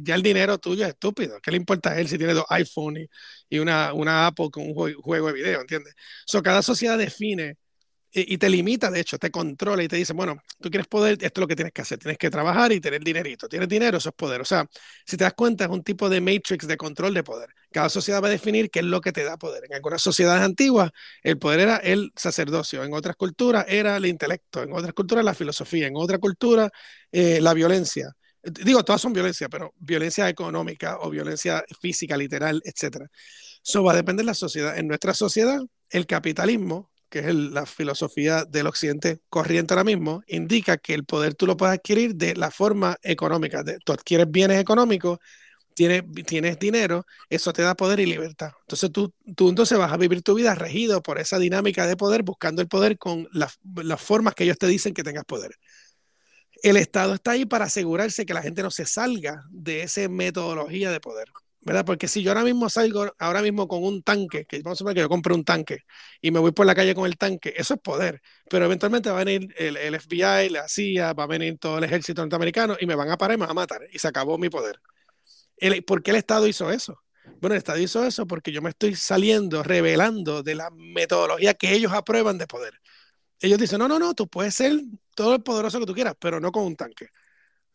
ya 0.03 0.15
el 0.15 0.21
dinero 0.21 0.59
tuyo 0.59 0.83
es 0.83 0.89
estúpido. 0.89 1.39
¿Qué 1.41 1.51
le 1.51 1.57
importa 1.57 1.91
a 1.91 1.99
él 1.99 2.07
si 2.07 2.17
tiene 2.17 2.33
dos 2.33 2.45
iPhones 2.49 3.09
y, 3.49 3.59
una, 3.59 3.91
una 3.93 4.27
Apple 4.27 4.49
con 4.51 4.63
un 4.67 4.93
juego 5.01 5.27
de 5.27 5.33
video, 5.33 5.61
¿entiendes? 5.61 5.95
So, 6.25 6.43
cada 6.43 6.61
sociedad 6.61 6.97
define 6.97 7.57
y, 8.11 8.37
te 8.37 8.49
limita, 8.49 8.89
de 8.89 8.99
hecho, 9.01 9.17
te 9.19 9.29
controla 9.29 9.83
y 9.83 9.87
te 9.87 9.95
dice, 9.97 10.13
bueno, 10.13 10.41
tú 10.61 10.69
quieres 10.69 10.87
poder, 10.87 11.13
esto 11.21 11.25
es 11.25 11.41
lo 11.41 11.47
que 11.47 11.55
tienes 11.55 11.73
que 11.73 11.81
hacer, 11.81 11.99
tienes 11.99 12.17
que 12.17 12.29
trabajar 12.29 12.71
y 12.71 12.79
tener 12.79 13.03
dinerito. 13.03 13.47
Tienes 13.49 13.67
dinero, 13.67 13.97
eso 13.97 14.09
es 14.09 14.15
poder. 14.15 14.41
O 14.41 14.45
sea, 14.45 14.65
si 15.05 15.17
te 15.17 15.23
das 15.23 15.33
cuenta, 15.33 15.65
es 15.65 15.69
un 15.69 15.83
tipo 15.83 16.09
de 16.09 16.21
matrix 16.21 16.67
de 16.67 16.77
control 16.77 17.13
de 17.13 17.23
poder. 17.23 17.49
Cada 17.71 17.89
sociedad 17.89 18.23
va 18.23 18.27
a 18.27 18.31
definir 18.31 18.71
qué 18.71 18.79
es 18.79 18.85
lo 18.85 19.01
que 19.01 19.11
te 19.11 19.23
da 19.23 19.37
poder. 19.37 19.65
En 19.65 19.73
algunas 19.75 20.01
sociedades 20.01 20.41
antiguas, 20.41 20.91
el 21.21 21.37
poder 21.37 21.59
era 21.59 21.77
el 21.77 22.11
sacerdocio, 22.15 22.83
en 22.83 22.93
otras 22.93 23.15
culturas 23.15 23.65
era 23.67 23.97
el 23.97 24.05
intelecto, 24.05 24.63
en 24.63 24.73
otras 24.73 24.93
culturas 24.93 25.23
la 25.25 25.33
filosofía, 25.33 25.87
en 25.87 25.95
otra 25.95 26.17
cultura 26.17 26.69
eh, 27.11 27.39
la 27.41 27.53
violencia. 27.53 28.15
Digo, 28.43 28.83
todas 28.83 29.01
son 29.01 29.13
violencia, 29.13 29.49
pero 29.49 29.73
violencia 29.77 30.29
económica 30.29 30.97
o 31.01 31.09
violencia 31.09 31.63
física, 31.81 32.15
literal, 32.15 32.61
etc. 32.63 33.07
Eso 33.63 33.83
va 33.83 33.91
a 33.91 33.95
depender 33.95 34.23
de 34.23 34.27
la 34.27 34.33
sociedad. 34.33 34.77
En 34.77 34.87
nuestra 34.87 35.13
sociedad, 35.13 35.59
el 35.89 36.05
capitalismo 36.05 36.89
que 37.09 37.19
es 37.19 37.33
la 37.33 37.65
filosofía 37.65 38.45
del 38.45 38.67
occidente 38.67 39.19
corriente 39.29 39.73
ahora 39.73 39.83
mismo, 39.83 40.23
indica 40.27 40.77
que 40.77 40.93
el 40.93 41.05
poder 41.05 41.35
tú 41.35 41.47
lo 41.47 41.57
puedes 41.57 41.75
adquirir 41.75 42.15
de 42.15 42.35
la 42.35 42.51
forma 42.51 42.97
económica. 43.01 43.63
tú 43.83 43.93
adquieres 43.93 44.29
bienes 44.29 44.59
económicos, 44.59 45.19
tienes, 45.73 46.03
tienes 46.25 46.59
dinero, 46.59 47.05
eso 47.29 47.53
te 47.53 47.61
da 47.61 47.75
poder 47.75 47.99
y 47.99 48.05
libertad. 48.05 48.51
Entonces 48.61 48.91
tú, 48.91 49.13
tú 49.35 49.49
entonces 49.49 49.77
vas 49.77 49.91
a 49.91 49.97
vivir 49.97 50.23
tu 50.23 50.33
vida 50.33 50.55
regido 50.55 51.01
por 51.03 51.19
esa 51.19 51.37
dinámica 51.39 51.85
de 51.85 51.95
poder, 51.95 52.23
buscando 52.23 52.61
el 52.61 52.67
poder 52.67 52.97
con 52.97 53.27
las 53.31 54.01
formas 54.01 54.33
que 54.33 54.43
ellos 54.43 54.57
te 54.57 54.67
dicen 54.67 54.93
que 54.93 55.03
tengas 55.03 55.25
poder. 55.25 55.51
El 56.63 56.77
Estado 56.77 57.13
está 57.13 57.31
ahí 57.31 57.45
para 57.45 57.65
asegurarse 57.65 58.25
que 58.25 58.33
la 58.33 58.41
gente 58.41 58.63
no 58.63 58.71
se 58.71 58.85
salga 58.85 59.43
de 59.51 59.83
esa 59.83 60.07
metodología 60.09 60.91
de 60.91 60.99
poder. 60.99 61.27
¿Verdad? 61.67 61.85
Porque 61.85 62.07
si 62.07 62.23
yo 62.23 62.31
ahora 62.31 62.45
mismo 62.45 62.69
salgo, 62.69 63.13
ahora 63.19 63.41
mismo 63.41 63.67
con 63.67 63.83
un 63.83 64.01
tanque, 64.01 64.45
que 64.45 64.61
vamos 64.61 64.77
a 64.77 64.79
suponer 64.79 64.95
que 64.95 65.01
yo 65.01 65.09
compro 65.09 65.35
un 65.35 65.43
tanque 65.43 65.79
y 66.21 66.31
me 66.31 66.39
voy 66.39 66.53
por 66.53 66.65
la 66.65 66.73
calle 66.73 66.95
con 66.95 67.05
el 67.05 67.17
tanque, 67.17 67.53
eso 67.57 67.73
es 67.73 67.81
poder, 67.81 68.21
pero 68.49 68.65
eventualmente 68.65 69.09
va 69.09 69.19
a 69.19 69.23
venir 69.25 69.53
el, 69.57 69.75
FBI, 69.99 70.49
la 70.49 70.69
CIA, 70.69 71.11
va 71.11 71.25
a 71.25 71.27
venir 71.27 71.57
todo 71.59 71.77
el 71.77 71.83
ejército 71.83 72.21
norteamericano 72.21 72.77
y 72.79 72.85
me 72.85 72.95
van 72.95 73.11
a 73.11 73.17
parar 73.17 73.35
y 73.35 73.39
me 73.39 73.45
van 73.45 73.51
a 73.51 73.53
matar 73.53 73.81
y 73.91 73.99
se 73.99 74.07
acabó 74.07 74.37
mi 74.37 74.49
poder. 74.49 74.79
¿Por 75.85 76.01
qué 76.01 76.11
el 76.11 76.17
Estado 76.17 76.47
hizo 76.47 76.71
eso? 76.71 77.03
Bueno, 77.41 77.55
el 77.55 77.57
Estado 77.57 77.79
hizo 77.79 78.05
eso 78.05 78.25
porque 78.25 78.53
yo 78.53 78.61
me 78.61 78.69
estoy 78.69 78.95
saliendo, 78.95 79.61
revelando 79.61 80.43
de 80.43 80.55
la 80.55 80.69
metodología 80.71 81.53
que 81.55 81.73
ellos 81.73 81.91
aprueban 81.91 82.37
de 82.37 82.47
poder. 82.47 82.79
Ellos 83.41 83.59
dicen, 83.59 83.79
no, 83.79 83.89
no, 83.89 83.99
no, 83.99 84.13
tú 84.13 84.29
puedes 84.29 84.55
ser 84.55 84.71
todo 85.15 85.35
el 85.35 85.43
poderoso 85.43 85.79
que 85.81 85.85
tú 85.85 85.93
quieras, 85.93 86.15
pero 86.17 86.39
no 86.39 86.51
con 86.53 86.63
un 86.63 86.77
tanque 86.77 87.09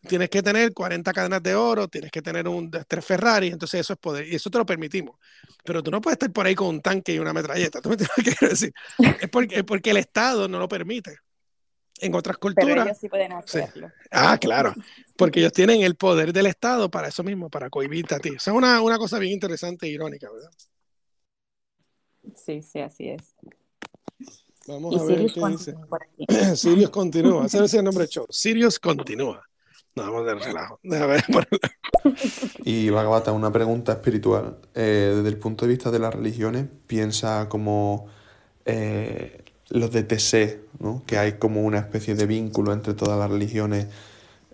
tienes 0.08 0.28
que 0.28 0.42
tener 0.42 0.72
40 0.72 1.12
cadenas 1.12 1.42
de 1.42 1.54
oro, 1.54 1.88
tienes 1.88 2.10
que 2.10 2.22
tener 2.22 2.46
un 2.48 2.70
tres 2.70 3.04
Ferrari, 3.04 3.48
entonces 3.48 3.80
eso 3.80 3.92
es 3.92 3.98
poder, 3.98 4.26
y 4.26 4.34
eso 4.34 4.50
te 4.50 4.58
lo 4.58 4.66
permitimos. 4.66 5.16
Pero 5.64 5.82
tú 5.82 5.90
no 5.90 6.00
puedes 6.00 6.16
estar 6.16 6.32
por 6.32 6.46
ahí 6.46 6.54
con 6.54 6.68
un 6.68 6.80
tanque 6.80 7.14
y 7.14 7.18
una 7.18 7.32
metralleta, 7.32 7.80
¿tú 7.82 7.88
me 7.88 7.94
entiendes 7.94 8.16
qué 8.24 8.34
quiero 8.34 8.50
decir? 8.50 8.72
Es 9.20 9.28
porque, 9.30 9.64
porque 9.64 9.90
el 9.90 9.98
Estado 9.98 10.48
no 10.48 10.58
lo 10.58 10.68
permite. 10.68 11.16
En 12.00 12.14
otras 12.16 12.36
culturas. 12.36 12.66
Pero 12.66 12.82
ellos 12.82 12.98
sí 12.98 13.08
pueden 13.08 13.32
hacerlo. 13.32 13.92
Ah, 14.10 14.36
claro. 14.36 14.74
Porque 15.16 15.38
ellos 15.38 15.52
tienen 15.52 15.82
el 15.82 15.94
poder 15.94 16.32
del 16.32 16.46
Estado 16.46 16.90
para 16.90 17.06
eso 17.06 17.22
mismo, 17.22 17.48
para 17.48 17.70
cohibirte 17.70 18.16
a 18.16 18.18
ti. 18.18 18.30
O 18.30 18.40
sea, 18.40 18.54
una, 18.54 18.80
una 18.80 18.98
cosa 18.98 19.20
bien 19.20 19.34
interesante 19.34 19.86
e 19.86 19.90
irónica, 19.90 20.28
¿verdad? 20.32 20.50
Sí, 22.34 22.60
sí, 22.62 22.80
así 22.80 23.08
es. 23.08 23.34
Vamos 24.66 25.00
a 25.00 25.04
ver 25.04 25.26
qué 25.32 25.40
dice. 25.48 25.76
Sirius 26.56 26.90
continúa. 26.90 27.46
Ese 27.46 27.64
es 27.64 27.74
el 27.74 27.84
nombre 27.84 28.04
de 28.04 28.10
show. 28.10 28.26
Sirius 28.30 28.78
continúa. 28.78 29.42
No, 29.94 30.05
vamos 30.05 30.27
de 30.27 30.35
relajo. 30.35 30.81
Y 32.64 32.90
Bhagavata, 32.90 33.32
una 33.32 33.52
pregunta 33.52 33.93
espiritual. 33.93 34.59
Eh, 34.74 35.12
desde 35.16 35.28
el 35.28 35.36
punto 35.36 35.66
de 35.66 35.73
vista 35.73 35.90
de 35.90 35.98
las 35.98 36.14
religiones, 36.14 36.66
piensa 36.86 37.48
como 37.48 38.06
eh, 38.64 39.44
los 39.69 39.93
de 39.93 40.02
TC, 40.02 40.60
¿no? 40.81 41.02
que 41.06 41.19
hay 41.19 41.35
como 41.35 41.62
una 41.62 41.78
especie 41.78 42.14
de 42.14 42.27
vínculo 42.27 42.73
entre 42.73 42.94
todas 42.94 43.19
las 43.19 43.31
religiones 43.31 43.86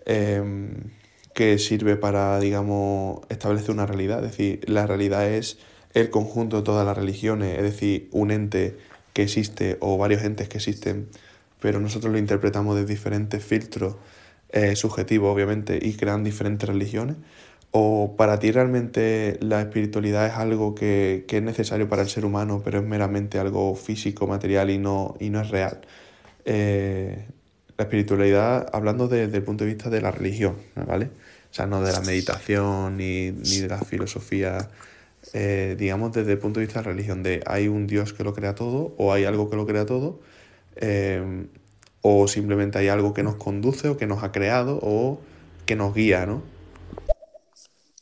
em, 0.05 0.91
que 1.33 1.57
sirve 1.57 1.95
para, 1.95 2.39
digamos, 2.39 3.21
establecer 3.29 3.71
una 3.71 3.85
realidad. 3.85 4.23
Es 4.23 4.31
decir, 4.31 4.69
la 4.69 4.85
realidad 4.85 5.27
es 5.27 5.57
el 5.93 6.09
conjunto 6.09 6.57
de 6.57 6.63
todas 6.63 6.85
las 6.85 6.97
religiones, 6.97 7.57
es 7.57 7.63
decir, 7.63 8.09
un 8.11 8.31
ente 8.31 8.77
que 9.13 9.23
existe 9.23 9.77
o 9.79 9.97
varios 9.97 10.23
entes 10.23 10.49
que 10.49 10.57
existen, 10.57 11.09
pero 11.59 11.79
nosotros 11.79 12.11
lo 12.11 12.19
interpretamos 12.19 12.75
de 12.75 12.85
diferentes 12.85 13.43
filtros 13.43 13.95
subjetivos, 14.75 15.33
obviamente, 15.33 15.79
y 15.81 15.93
crean 15.93 16.23
diferentes 16.23 16.67
religiones. 16.67 17.17
¿O 17.71 18.15
para 18.17 18.39
ti 18.39 18.51
realmente 18.51 19.37
la 19.41 19.61
espiritualidad 19.61 20.25
es 20.25 20.33
algo 20.33 20.73
que, 20.73 21.25
que, 21.27 21.37
es 21.37 21.43
necesario 21.43 21.87
para 21.87 22.01
el 22.01 22.09
ser 22.09 22.25
humano, 22.25 22.61
pero 22.65 22.79
es 22.79 22.85
meramente 22.85 23.37
algo 23.37 23.75
físico, 23.75 24.25
material 24.25 24.71
y 24.71 24.79
no, 24.79 25.15
y 25.19 25.29
no 25.29 25.41
es 25.41 25.49
real? 25.49 25.81
Eh, 26.45 27.25
la 27.77 27.83
espiritualidad, 27.83 28.67
hablando 28.73 29.07
desde 29.07 29.37
el 29.37 29.43
punto 29.43 29.65
de 29.65 29.73
vista 29.73 29.89
de 29.91 30.01
la 30.01 30.09
religión, 30.11 30.55
¿vale? 30.87 31.05
O 31.51 31.53
sea, 31.53 31.67
no 31.67 31.81
de 31.83 31.91
la 31.91 32.01
meditación 32.01 32.97
ni, 32.97 33.31
ni 33.31 33.59
de 33.59 33.67
la 33.67 33.79
filosofía, 33.79 34.69
eh, 35.33 35.75
digamos 35.77 36.11
desde 36.11 36.33
el 36.33 36.39
punto 36.39 36.59
de 36.59 36.65
vista 36.65 36.79
de 36.79 36.85
la 36.87 36.91
religión, 36.91 37.21
de 37.23 37.43
hay 37.45 37.67
un 37.67 37.85
Dios 37.85 38.13
que 38.13 38.23
lo 38.23 38.33
crea 38.33 38.55
todo 38.55 38.95
o 38.97 39.13
hay 39.13 39.25
algo 39.25 39.49
que 39.49 39.55
lo 39.55 39.67
crea 39.67 39.85
todo, 39.85 40.19
eh, 40.75 41.45
o 42.01 42.27
simplemente 42.27 42.77
hay 42.77 42.87
algo 42.87 43.13
que 43.13 43.23
nos 43.23 43.35
conduce 43.35 43.89
o 43.89 43.97
que 43.97 44.07
nos 44.07 44.23
ha 44.23 44.31
creado 44.31 44.79
o 44.81 45.19
que 45.65 45.75
nos 45.75 45.93
guía, 45.93 46.25
¿no? 46.25 46.43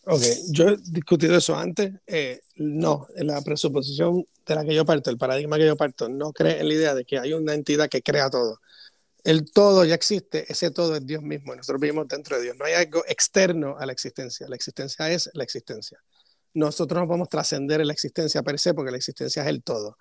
Ok, 0.09 0.21
yo 0.51 0.69
he 0.69 0.77
discutido 0.77 1.35
eso 1.35 1.57
antes. 1.57 1.91
Eh, 2.07 2.39
no, 2.55 3.07
la 3.17 3.41
presuposición 3.41 4.25
de 4.45 4.55
la 4.55 4.63
que 4.63 4.73
yo 4.73 4.85
parto, 4.85 5.09
el 5.09 5.17
paradigma 5.17 5.57
que 5.57 5.65
yo 5.65 5.75
parto, 5.75 6.07
no 6.07 6.31
cree 6.31 6.61
en 6.61 6.67
la 6.69 6.73
idea 6.73 6.95
de 6.95 7.03
que 7.03 7.19
hay 7.19 7.33
una 7.33 7.53
entidad 7.53 7.89
que 7.89 8.01
crea 8.01 8.29
todo. 8.29 8.59
El 9.25 9.51
todo 9.51 9.83
ya 9.83 9.95
existe, 9.95 10.49
ese 10.49 10.71
todo 10.71 10.95
es 10.95 11.05
Dios 11.05 11.21
mismo, 11.21 11.53
nosotros 11.53 11.81
vivimos 11.81 12.07
dentro 12.07 12.37
de 12.37 12.43
Dios. 12.43 12.55
No 12.57 12.63
hay 12.63 12.75
algo 12.75 13.03
externo 13.05 13.75
a 13.77 13.85
la 13.85 13.91
existencia, 13.91 14.47
la 14.47 14.55
existencia 14.55 15.11
es 15.11 15.29
la 15.33 15.43
existencia. 15.43 15.99
Nosotros 16.53 17.01
no 17.01 17.07
podemos 17.07 17.27
trascender 17.27 17.81
en 17.81 17.87
la 17.87 17.93
existencia 17.93 18.41
per 18.43 18.57
se 18.57 18.73
porque 18.73 18.91
la 18.91 18.97
existencia 18.97 19.43
es 19.43 19.49
el 19.49 19.61
todo. 19.61 19.97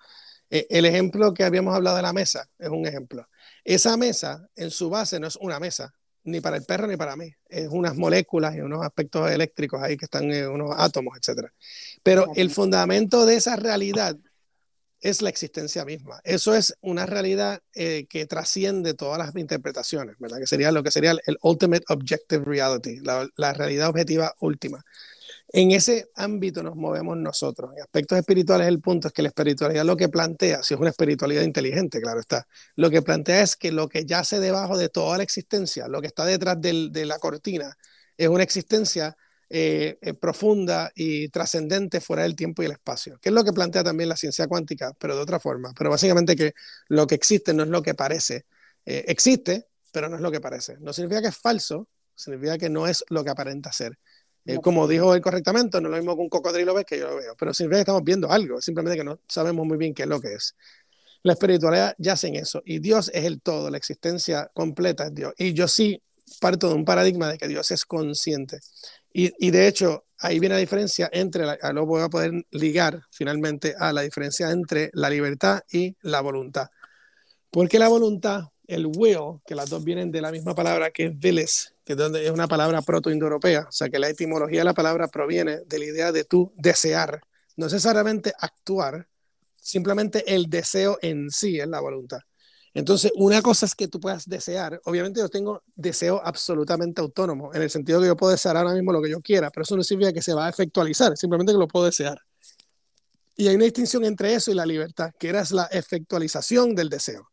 Eh, 0.49 0.67
el 0.69 0.85
ejemplo 0.85 1.33
que 1.33 1.43
habíamos 1.43 1.75
hablado 1.75 1.97
de 1.97 2.03
la 2.03 2.13
mesa 2.13 2.49
es 2.57 2.69
un 2.69 2.87
ejemplo. 2.87 3.27
Esa 3.67 3.97
mesa 3.97 4.47
en 4.55 4.71
su 4.71 4.89
base 4.89 5.19
no 5.19 5.27
es 5.27 5.35
una 5.35 5.59
mesa, 5.59 5.93
ni 6.23 6.39
para 6.39 6.55
el 6.55 6.63
perro 6.63 6.87
ni 6.87 6.95
para 6.95 7.17
mí. 7.17 7.29
Es 7.49 7.67
unas 7.69 7.97
moléculas 7.97 8.55
y 8.55 8.61
unos 8.61 8.81
aspectos 8.81 9.29
eléctricos 9.29 9.83
ahí 9.83 9.97
que 9.97 10.05
están 10.05 10.31
en 10.31 10.47
unos 10.47 10.73
átomos, 10.77 11.17
etc. 11.17 11.49
Pero 12.01 12.31
el 12.37 12.49
fundamento 12.49 13.25
de 13.25 13.35
esa 13.35 13.57
realidad 13.57 14.15
es 15.01 15.21
la 15.21 15.27
existencia 15.27 15.83
misma. 15.83 16.21
Eso 16.23 16.55
es 16.55 16.77
una 16.79 17.05
realidad 17.05 17.61
eh, 17.73 18.05
que 18.09 18.25
trasciende 18.25 18.93
todas 18.93 19.17
las 19.17 19.35
interpretaciones, 19.35 20.15
¿verdad? 20.17 20.37
Que 20.39 20.47
sería 20.47 20.71
lo 20.71 20.81
que 20.81 20.91
sería 20.91 21.11
el, 21.11 21.37
ultimate 21.41 21.83
objective 21.89 22.45
reality, 22.45 23.01
la, 23.01 23.27
la 23.35 23.51
realidad 23.51 23.89
objetiva 23.89 24.33
última. 24.39 24.81
En 25.49 25.71
ese 25.71 26.09
ámbito 26.15 26.61
nos 26.61 26.75
movemos 26.75 27.17
nosotros. 27.17 27.71
En 27.75 27.81
aspectos 27.81 28.17
espirituales, 28.17 28.67
el 28.67 28.81
punto 28.81 29.07
es 29.07 29.13
que 29.13 29.21
la 29.21 29.29
espiritualidad 29.29 29.85
lo 29.85 29.95
que 29.95 30.09
plantea, 30.09 30.61
si 30.61 30.73
es 30.73 30.79
una 30.79 30.89
espiritualidad 30.89 31.43
inteligente, 31.43 32.01
claro 32.01 32.19
está, 32.19 32.47
lo 32.75 32.89
que 32.89 33.01
plantea 33.01 33.41
es 33.41 33.55
que 33.55 33.71
lo 33.71 33.87
que 33.87 34.05
yace 34.05 34.39
debajo 34.39 34.77
de 34.77 34.89
toda 34.89 35.17
la 35.17 35.23
existencia, 35.23 35.87
lo 35.87 36.01
que 36.01 36.07
está 36.07 36.25
detrás 36.25 36.59
de 36.59 37.05
la 37.05 37.17
cortina, 37.19 37.77
es 38.17 38.27
una 38.27 38.43
existencia 38.43 39.15
eh, 39.49 39.97
eh, 40.01 40.13
profunda 40.13 40.91
y 40.93 41.29
trascendente 41.29 42.01
fuera 42.01 42.23
del 42.23 42.35
tiempo 42.35 42.61
y 42.61 42.65
el 42.65 42.73
espacio, 42.73 43.17
que 43.19 43.29
es 43.29 43.35
lo 43.35 43.45
que 43.45 43.53
plantea 43.53 43.81
también 43.81 44.09
la 44.09 44.17
ciencia 44.17 44.45
cuántica, 44.47 44.93
pero 44.99 45.15
de 45.15 45.21
otra 45.21 45.39
forma. 45.39 45.73
Pero 45.77 45.89
básicamente 45.89 46.35
que 46.35 46.53
lo 46.89 47.07
que 47.07 47.15
existe 47.15 47.53
no 47.53 47.63
es 47.63 47.69
lo 47.69 47.81
que 47.81 47.93
parece. 47.93 48.45
Eh, 48.85 49.05
existe, 49.07 49.67
pero 49.93 50.09
no 50.09 50.17
es 50.17 50.21
lo 50.21 50.31
que 50.31 50.41
parece. 50.41 50.77
No 50.81 50.91
significa 50.91 51.21
que 51.21 51.29
es 51.29 51.37
falso, 51.37 51.87
significa 52.13 52.57
que 52.57 52.69
no 52.69 52.87
es 52.87 53.05
lo 53.09 53.23
que 53.23 53.29
aparenta 53.29 53.71
ser. 53.71 53.97
Eh, 54.47 54.59
como 54.61 54.87
dijo 54.87 55.13
él 55.13 55.21
correctamente, 55.21 55.81
no 55.81 55.89
es 55.89 55.91
lo 55.91 55.97
mismo 55.97 56.15
que 56.15 56.21
un 56.21 56.29
cocodrilo 56.29 56.73
ves 56.73 56.85
que 56.85 56.97
yo 56.97 57.09
lo 57.09 57.17
veo, 57.17 57.35
pero 57.37 57.53
simplemente 57.53 57.81
estamos 57.81 58.03
viendo 58.03 58.31
algo, 58.31 58.61
simplemente 58.61 58.97
que 58.97 59.03
no 59.03 59.19
sabemos 59.27 59.67
muy 59.67 59.77
bien 59.77 59.93
qué 59.93 60.03
es 60.03 60.09
lo 60.09 60.21
que 60.21 60.33
es. 60.33 60.55
La 61.23 61.33
espiritualidad 61.33 61.95
yace 61.97 62.27
en 62.27 62.35
eso, 62.35 62.61
y 62.65 62.79
Dios 62.79 63.11
es 63.13 63.25
el 63.25 63.41
todo, 63.41 63.69
la 63.69 63.77
existencia 63.77 64.49
completa 64.53 65.07
es 65.07 65.13
Dios. 65.13 65.33
Y 65.37 65.53
yo 65.53 65.67
sí 65.67 66.01
parto 66.39 66.69
de 66.69 66.75
un 66.75 66.85
paradigma 66.85 67.29
de 67.29 67.37
que 67.37 67.47
Dios 67.49 67.71
es 67.71 67.83
consciente. 67.83 68.59
Y, 69.11 69.33
y 69.45 69.51
de 69.51 69.67
hecho, 69.67 70.05
ahí 70.19 70.39
viene 70.39 70.55
la 70.55 70.59
diferencia 70.59 71.09
entre, 71.11 71.45
la, 71.45 71.57
lo 71.73 71.85
voy 71.85 72.01
a 72.01 72.09
poder 72.09 72.31
ligar 72.51 73.01
finalmente 73.11 73.75
a 73.77 73.91
la 73.91 74.01
diferencia 74.01 74.49
entre 74.51 74.89
la 74.93 75.09
libertad 75.09 75.61
y 75.71 75.95
la 76.01 76.21
voluntad. 76.21 76.69
Porque 77.51 77.79
la 77.79 77.89
voluntad, 77.89 78.45
el 78.67 78.85
will, 78.85 79.39
que 79.45 79.55
las 79.55 79.69
dos 79.69 79.83
vienen 79.83 80.11
de 80.11 80.21
la 80.21 80.31
misma 80.31 80.55
palabra 80.55 80.91
que 80.91 81.05
es 81.05 81.19
viles, 81.19 81.73
que 81.87 81.93
es 81.93 82.31
una 82.31 82.49
palabra 82.49 82.81
proto-indoeuropea, 82.81 83.61
o 83.69 83.71
sea 83.71 83.87
que 83.87 83.97
la 83.97 84.09
etimología 84.09 84.59
de 84.59 84.65
la 84.65 84.73
palabra 84.73 85.07
proviene 85.07 85.61
de 85.65 85.79
la 85.79 85.85
idea 85.85 86.11
de 86.11 86.25
tú 86.25 86.51
desear, 86.57 87.21
no 87.55 87.67
necesariamente 87.67 88.33
actuar, 88.37 89.07
simplemente 89.53 90.35
el 90.35 90.49
deseo 90.49 90.97
en 91.01 91.31
sí 91.31 91.61
es 91.61 91.67
la 91.67 91.79
voluntad. 91.79 92.19
Entonces, 92.73 93.13
una 93.15 93.41
cosa 93.41 93.65
es 93.65 93.73
que 93.73 93.87
tú 93.87 94.01
puedas 94.01 94.27
desear, 94.27 94.81
obviamente 94.83 95.21
yo 95.21 95.29
tengo 95.29 95.63
deseo 95.75 96.21
absolutamente 96.21 96.99
autónomo, 96.99 97.53
en 97.53 97.61
el 97.61 97.69
sentido 97.69 98.01
que 98.01 98.07
yo 98.07 98.17
puedo 98.17 98.33
desear 98.33 98.57
ahora 98.57 98.73
mismo 98.73 98.91
lo 98.91 99.01
que 99.01 99.09
yo 99.09 99.21
quiera, 99.21 99.49
pero 99.49 99.63
eso 99.63 99.77
no 99.77 99.83
significa 99.83 100.11
que 100.11 100.21
se 100.21 100.33
va 100.33 100.45
a 100.45 100.49
efectualizar, 100.49 101.15
simplemente 101.15 101.53
que 101.53 101.57
lo 101.57 101.69
puedo 101.69 101.85
desear. 101.85 102.19
Y 103.37 103.47
hay 103.47 103.55
una 103.55 103.63
distinción 103.63 104.03
entre 104.03 104.33
eso 104.33 104.51
y 104.51 104.55
la 104.55 104.65
libertad, 104.65 105.11
que 105.17 105.29
era 105.29 105.41
la 105.51 105.67
efectualización 105.67 106.75
del 106.75 106.89
deseo. 106.89 107.29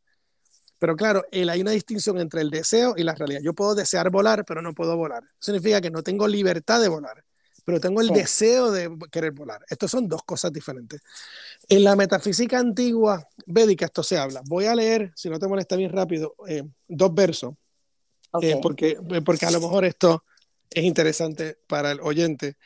Pero 0.85 0.97
claro, 0.97 1.25
hay 1.33 1.61
una 1.63 1.71
distinción 1.71 2.21
entre 2.21 2.43
el 2.43 2.51
deseo 2.51 2.93
y 2.95 3.05
la 3.05 3.15
realidad. 3.15 3.41
Yo 3.43 3.55
puedo 3.55 3.75
desear 3.75 4.11
volar, 4.11 4.45
pero 4.45 4.61
no 4.61 4.75
puedo 4.75 4.99
volar. 4.99 5.23
Significa 5.39 5.81
que 5.81 5.91
no 5.91 6.03
tengo 6.03 6.29
libertad 6.29 6.79
de 6.79 6.89
volar, 6.89 7.25
pero 7.65 7.81
tengo 7.81 8.03
el 8.03 8.09
deseo 8.09 8.71
de 8.71 8.95
querer 9.11 9.33
volar. 9.33 9.65
Estos 9.71 9.91
son 9.91 10.07
dos 10.07 10.23
cosas 10.25 10.53
diferentes. 10.53 11.01
En 11.71 11.85
la 11.85 11.97
metafísica 11.97 12.59
antigua 12.59 13.27
védica 13.47 13.87
esto 13.87 14.03
se 14.03 14.19
habla. 14.19 14.43
Voy 14.45 14.67
a 14.67 14.75
leer, 14.75 15.11
si 15.17 15.31
no 15.31 15.39
te 15.39 15.49
molesta 15.49 15.75
bien 15.75 15.91
rápido, 15.91 16.35
eh, 16.47 16.65
dos 16.87 17.15
versos, 17.15 17.55
eh, 18.43 18.59
porque, 18.61 18.99
eh, 19.09 19.23
porque 19.25 19.47
a 19.47 19.51
lo 19.53 19.63
mejor 19.63 19.87
esto 19.87 20.23
es 20.69 20.85
interesante 20.85 21.57
para 21.67 21.93
el 21.93 22.01
oyente. 22.03 22.59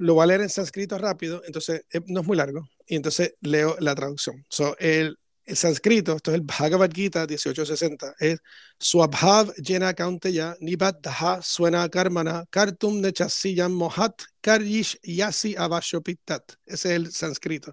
Lo 0.00 0.12
voy 0.12 0.24
a 0.24 0.26
leer 0.26 0.42
en 0.42 0.50
sánscrito 0.50 0.98
rápido, 0.98 1.40
entonces 1.46 1.86
no 2.08 2.20
es 2.20 2.26
muy 2.26 2.36
largo, 2.36 2.68
y 2.86 2.96
entonces 2.96 3.36
leo 3.40 3.74
la 3.80 3.94
traducción. 3.94 4.44
So, 4.50 4.76
el, 4.78 5.16
el 5.48 5.56
sánscrito, 5.56 6.14
esto 6.14 6.30
es 6.30 6.34
el 6.36 6.42
Bhagavad 6.42 6.90
Gita 6.92 7.20
1860, 7.26 8.14
es 8.18 8.38
Swabhav 8.78 9.54
Jena 9.56 9.94
Kaunteya 9.94 10.54
Nibat 10.60 11.00
Daha 11.00 11.40
Suena 11.42 11.88
Karmana 11.88 12.44
Kartum 12.50 13.00
Nechasiyam 13.00 13.72
Mohat 13.72 14.22
Karyish 14.42 14.98
Yasi 15.02 15.56
Avashopitat. 15.56 16.42
Ese 16.66 16.90
es 16.90 16.96
el 16.96 17.12
sánscrito. 17.12 17.72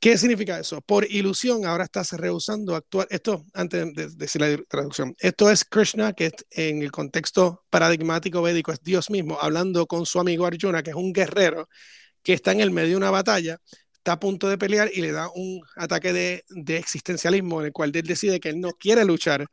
¿Qué 0.00 0.18
significa 0.18 0.58
eso? 0.58 0.80
Por 0.82 1.10
ilusión, 1.10 1.64
ahora 1.64 1.84
estás 1.84 2.12
rehusando 2.12 2.74
actuar. 2.74 3.06
Esto, 3.08 3.46
antes 3.54 3.94
de 3.94 4.08
decir 4.16 4.40
la 4.40 4.58
traducción, 4.68 5.14
esto 5.18 5.50
es 5.50 5.64
Krishna, 5.64 6.12
que 6.12 6.32
en 6.50 6.82
el 6.82 6.90
contexto 6.90 7.64
paradigmático 7.70 8.42
védico 8.42 8.72
es 8.72 8.82
Dios 8.82 9.10
mismo, 9.10 9.38
hablando 9.40 9.86
con 9.86 10.04
su 10.04 10.18
amigo 10.18 10.44
Arjuna, 10.44 10.82
que 10.82 10.90
es 10.90 10.96
un 10.96 11.12
guerrero 11.12 11.68
que 12.22 12.34
está 12.34 12.52
en 12.52 12.60
el 12.60 12.72
medio 12.72 12.90
de 12.90 12.96
una 12.96 13.10
batalla 13.10 13.58
está 14.08 14.14
a 14.14 14.20
punto 14.20 14.48
de 14.48 14.56
pelear 14.56 14.90
y 14.94 15.02
le 15.02 15.12
da 15.12 15.28
un 15.34 15.60
ataque 15.76 16.14
de, 16.14 16.44
de, 16.48 16.78
existencialismo 16.78 17.60
en 17.60 17.66
el 17.66 17.72
cual 17.72 17.92
él 17.94 18.06
decide 18.06 18.40
que 18.40 18.48
él 18.48 18.58
no 18.58 18.70
quiere 18.72 19.04
luchar, 19.04 19.46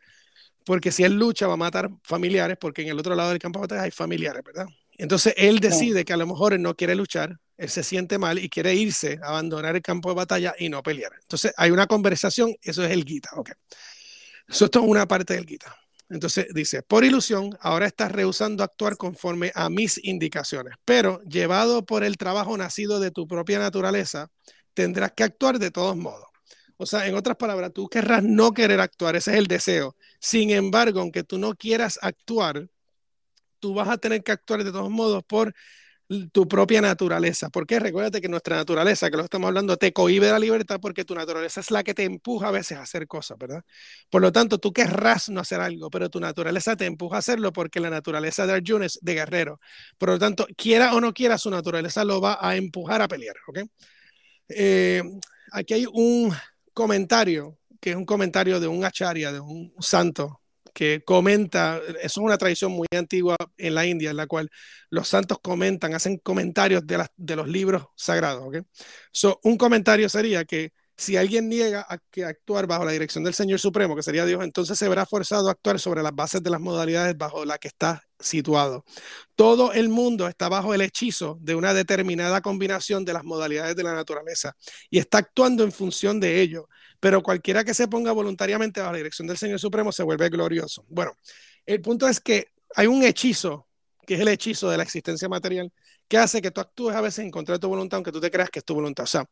porque 0.65 0.94
si 0.94 1.03
él 1.03 1.14
lucha 1.14 1.45
va 1.45 1.56
a 1.56 1.57
matar 1.57 1.90
familiares, 2.03 2.56
porque 2.57 2.82
en 2.82 2.88
el 2.88 2.98
otro 2.98 3.15
lado 3.15 3.32
del 3.32 3.40
campo 3.40 3.60
de 3.60 3.64
batalla 3.64 3.84
hay 3.84 3.91
familiares, 3.91 4.41
¿verdad? 4.45 4.65
Entonces 4.98 5.34
él 5.36 5.60
decide 5.60 6.06
que 6.06 6.14
a 6.14 6.18
lo 6.18 6.26
mejor 6.26 6.53
él 6.53 6.61
no 6.61 6.73
quiere 6.73 6.95
luchar, 6.95 7.38
él 7.57 7.69
se 7.69 7.84
siente 7.84 8.18
mal 8.18 8.40
y 8.40 8.48
quiere 8.48 8.73
irse, 8.73 9.19
abandonar 9.22 9.76
el 9.76 9.82
campo 9.82 10.07
de 10.07 10.15
batalla 10.15 10.56
y 10.57 10.69
no 10.69 10.82
pelear. 10.82 11.11
Entonces 11.22 11.53
hay 11.57 11.72
una 11.72 11.86
conversación, 11.86 12.56
eso 12.61 12.86
es 12.86 12.91
el 12.91 13.03
Gita, 13.03 13.32
ok. 13.36 13.52
Eso 14.48 14.65
es 14.65 14.72
una 14.77 15.06
parte 15.06 15.34
del 15.34 15.45
Gita. 15.45 15.76
Entonces 16.10 16.48
dice, 16.53 16.84
por 16.84 17.03
ilusión, 17.03 17.57
ahora 17.61 17.88
estás 17.88 18.11
rehusando 18.11 18.64
actuar 18.64 18.95
conforme 18.95 19.52
a 19.56 19.69
mis 19.69 20.03
indicaciones, 20.03 20.76
pero 20.86 21.22
llevado 21.23 21.86
por 21.86 22.03
el 22.03 22.18
trabajo 22.18 22.56
nacido 22.57 22.99
de 22.99 23.11
tu 23.11 23.27
propia 23.27 23.57
naturaleza, 23.60 24.30
tendrás 24.73 25.14
que 25.14 25.23
actuar 25.23 25.57
de 25.57 25.72
todos 25.72 25.95
modos. 25.98 26.27
O 26.77 26.86
sea, 26.86 27.07
en 27.07 27.15
otras 27.15 27.38
palabras, 27.38 27.72
tú 27.73 27.88
querrás 27.88 28.23
no 28.23 28.52
querer 28.53 28.82
actuar, 28.82 29.15
ese 29.15 29.32
es 29.32 29.38
el 29.38 29.48
deseo. 29.48 29.95
Sin 30.19 30.52
embargo, 30.52 30.99
aunque 30.99 31.23
tú 31.23 31.40
no 31.40 31.56
quieras 31.56 31.98
actuar, 32.02 32.68
tú 33.60 33.73
vas 33.73 33.90
a 33.90 33.98
tener 33.98 34.23
que 34.23 34.32
actuar 34.32 34.64
de 34.64 34.72
todos 34.72 34.90
modos 34.91 35.23
por 35.23 35.56
tu 36.32 36.48
propia 36.48 36.82
naturaleza. 36.82 37.49
¿Por 37.49 37.65
qué? 37.65 37.80
Recuérdate 37.80 38.22
que 38.22 38.30
nuestra 38.30 38.57
naturaleza, 38.57 39.10
que 39.10 39.18
lo 39.18 39.23
estamos 39.23 39.48
hablando, 39.48 39.77
te 39.77 39.91
cohibe 39.91 40.30
la 40.30 40.38
libertad 40.38 40.80
porque 40.80 41.03
tu 41.03 41.15
naturaleza 41.15 41.61
es 41.61 41.72
la 41.72 41.84
que 41.84 41.94
te 41.94 42.03
empuja 42.03 42.49
a 42.49 42.52
veces 42.52 42.77
a 42.77 42.84
hacer 42.84 43.07
cosas, 43.07 43.38
¿verdad? 43.38 43.64
Por 44.10 44.22
lo 44.22 44.32
tanto, 44.32 44.60
tú 44.60 44.72
querrás 44.72 45.30
no 45.30 45.41
hacer 45.41 45.61
algo, 45.61 45.90
pero 45.90 46.10
tu 46.10 46.19
naturaleza 46.19 46.76
te 46.76 46.86
empuja 46.86 47.15
a 47.18 47.19
hacerlo 47.19 47.52
porque 47.52 47.80
la 47.80 47.90
naturaleza 47.90 48.45
de 48.45 48.53
Arjuna 48.53 48.86
es 48.86 48.99
de 49.02 49.14
guerrero. 49.14 49.60
Por 49.98 50.10
lo 50.10 50.19
tanto, 50.19 50.45
quiera 50.56 50.94
o 50.94 51.02
no 51.02 51.14
quiera, 51.14 51.38
su 51.38 51.49
naturaleza 51.49 52.06
lo 52.06 52.22
va 52.22 52.38
a 52.40 52.56
empujar 52.56 53.02
a 53.02 53.07
pelear, 53.07 53.36
¿ok? 53.48 53.60
Eh, 54.49 55.02
aquí 55.52 55.73
hay 55.73 55.86
un 55.91 56.32
comentario, 56.73 57.57
que 57.80 57.91
es 57.91 57.95
un 57.95 58.06
comentario 58.06 58.60
de 58.60 58.68
un 58.68 58.86
acharya, 58.86 59.32
de 59.32 59.40
un 59.40 59.73
santo, 59.80 60.41
que 60.76 61.06
comenta, 61.06 61.80
eso 61.88 61.98
es 62.04 62.18
una 62.18 62.38
tradición 62.38 62.74
muy 62.74 62.86
antigua 62.92 63.38
en 63.56 63.76
la 63.76 63.86
India, 63.86 64.10
en 64.10 64.18
la 64.18 64.28
cual 64.28 64.50
los 64.90 65.08
santos 65.08 65.38
comentan, 65.42 65.94
hacen 65.96 66.18
comentarios 66.18 66.86
de, 66.86 67.08
de 67.16 67.36
los 67.38 67.48
libros 67.48 67.86
sagrados. 67.96 68.44
So, 69.14 69.40
un 69.44 69.58
comentario 69.58 70.10
sería 70.10 70.44
que 70.44 70.74
si 70.98 71.16
alguien 71.16 71.48
niega 71.48 71.86
a 71.88 71.98
que 72.12 72.26
actuar 72.26 72.68
bajo 72.68 72.84
la 72.84 72.92
dirección 72.92 73.24
del 73.24 73.34
Señor 73.34 73.60
Supremo, 73.60 73.96
que 73.96 74.04
sería 74.04 74.26
Dios, 74.26 74.44
entonces 74.44 74.78
se 74.78 74.90
verá 74.90 75.06
forzado 75.06 75.48
a 75.48 75.52
actuar 75.52 75.80
sobre 75.80 76.04
las 76.04 76.14
bases 76.14 76.44
de 76.44 76.50
las 76.50 76.60
modalidades 76.60 77.18
bajo 77.18 77.46
las 77.46 77.60
que 77.60 77.70
está 77.70 78.02
situado. 78.20 78.84
Todo 79.36 79.72
el 79.72 79.88
mundo 79.88 80.28
está 80.28 80.50
bajo 80.50 80.74
el 80.74 80.82
hechizo 80.82 81.38
de 81.40 81.56
una 81.56 81.74
determinada 81.74 82.42
combinación 82.42 83.06
de 83.06 83.14
las 83.14 83.24
modalidades 83.24 83.78
de 83.78 83.84
la 83.84 83.94
naturaleza 83.94 84.58
y 84.90 85.00
está 85.00 85.20
actuando 85.20 85.64
en 85.64 85.72
función 85.72 86.20
de 86.20 86.42
ello 86.42 86.68
pero 87.06 87.22
cualquiera 87.22 87.64
que 87.64 87.76
se 87.76 87.88
ponga 87.88 88.11
voluntariamente 88.14 88.80
bajo 88.80 88.94
la 88.94 88.98
dirección 88.98 89.27
del 89.27 89.38
Señor 89.38 89.60
Supremo 89.60 89.91
se 89.91 90.02
vuelve 90.02 90.27
glorioso. 90.27 90.84
Bueno, 90.90 91.15
el 91.64 91.80
punto 91.80 92.07
es 92.07 92.19
que 92.19 92.48
hay 92.76 92.88
un 92.88 93.03
hechizo, 93.03 93.68
que 94.07 94.15
es 94.15 94.22
el 94.22 94.27
hechizo 94.27 94.72
de 94.72 94.77
la 94.77 94.82
existencia 94.82 95.30
material, 95.30 95.72
que 96.07 96.18
hace 96.18 96.41
que 96.41 96.49
tú 96.49 96.61
actúes 96.61 96.95
a 96.95 97.02
veces 97.02 97.19
en 97.19 97.30
contra 97.30 97.53
de 97.53 97.60
tu 97.60 97.68
voluntad, 97.68 97.98
aunque 97.98 98.11
tú 98.11 98.19
te 98.19 98.32
creas 98.32 98.49
que 98.49 98.57
es 98.57 98.65
tu 98.65 98.73
voluntad. 98.73 99.03
O 99.03 99.07
sea, 99.07 99.30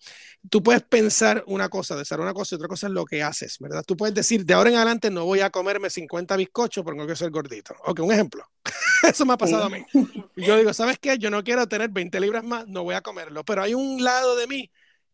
tú 0.51 0.61
puedes 0.61 0.83
pensar 0.83 1.43
una 1.47 1.67
cosa, 1.67 1.95
desear 1.95 2.19
una 2.19 2.31
cosa 2.31 2.53
y 2.53 2.57
otra 2.57 2.67
cosa 2.67 2.85
es 2.85 2.93
lo 2.93 3.05
que 3.05 3.23
haces, 3.23 3.57
¿verdad? 3.57 3.83
Tú 3.83 3.97
puedes 3.97 4.13
decir, 4.13 4.45
de 4.45 4.53
ahora 4.53 4.69
en 4.69 4.75
adelante 4.75 5.09
no 5.09 5.25
voy 5.25 5.39
a 5.39 5.49
comerme 5.49 5.89
50 5.89 6.37
bizcochos 6.37 6.83
porque 6.83 6.99
no 6.99 7.05
quiero 7.05 7.15
ser 7.15 7.31
gordito. 7.31 7.73
Ok, 7.85 8.01
un 8.01 8.11
ejemplo. 8.11 8.47
Eso 9.01 9.25
me 9.25 9.33
ha 9.33 9.37
pasado 9.37 9.63
a 9.63 9.69
mí. 9.71 9.83
Yo 10.35 10.57
digo, 10.59 10.75
¿sabes 10.75 10.99
qué? 10.99 11.17
Yo 11.17 11.31
no 11.31 11.43
quiero 11.43 11.65
tener 11.65 11.89
20 11.89 12.19
libras 12.19 12.43
más, 12.43 12.67
no 12.67 12.83
voy 12.83 12.93
a 12.93 13.01
comerlo. 13.01 13.43
Pero 13.43 13.63
hay 13.63 13.73
un 13.73 14.03
lado 14.03 14.35
de 14.35 14.45
mí 14.45 14.69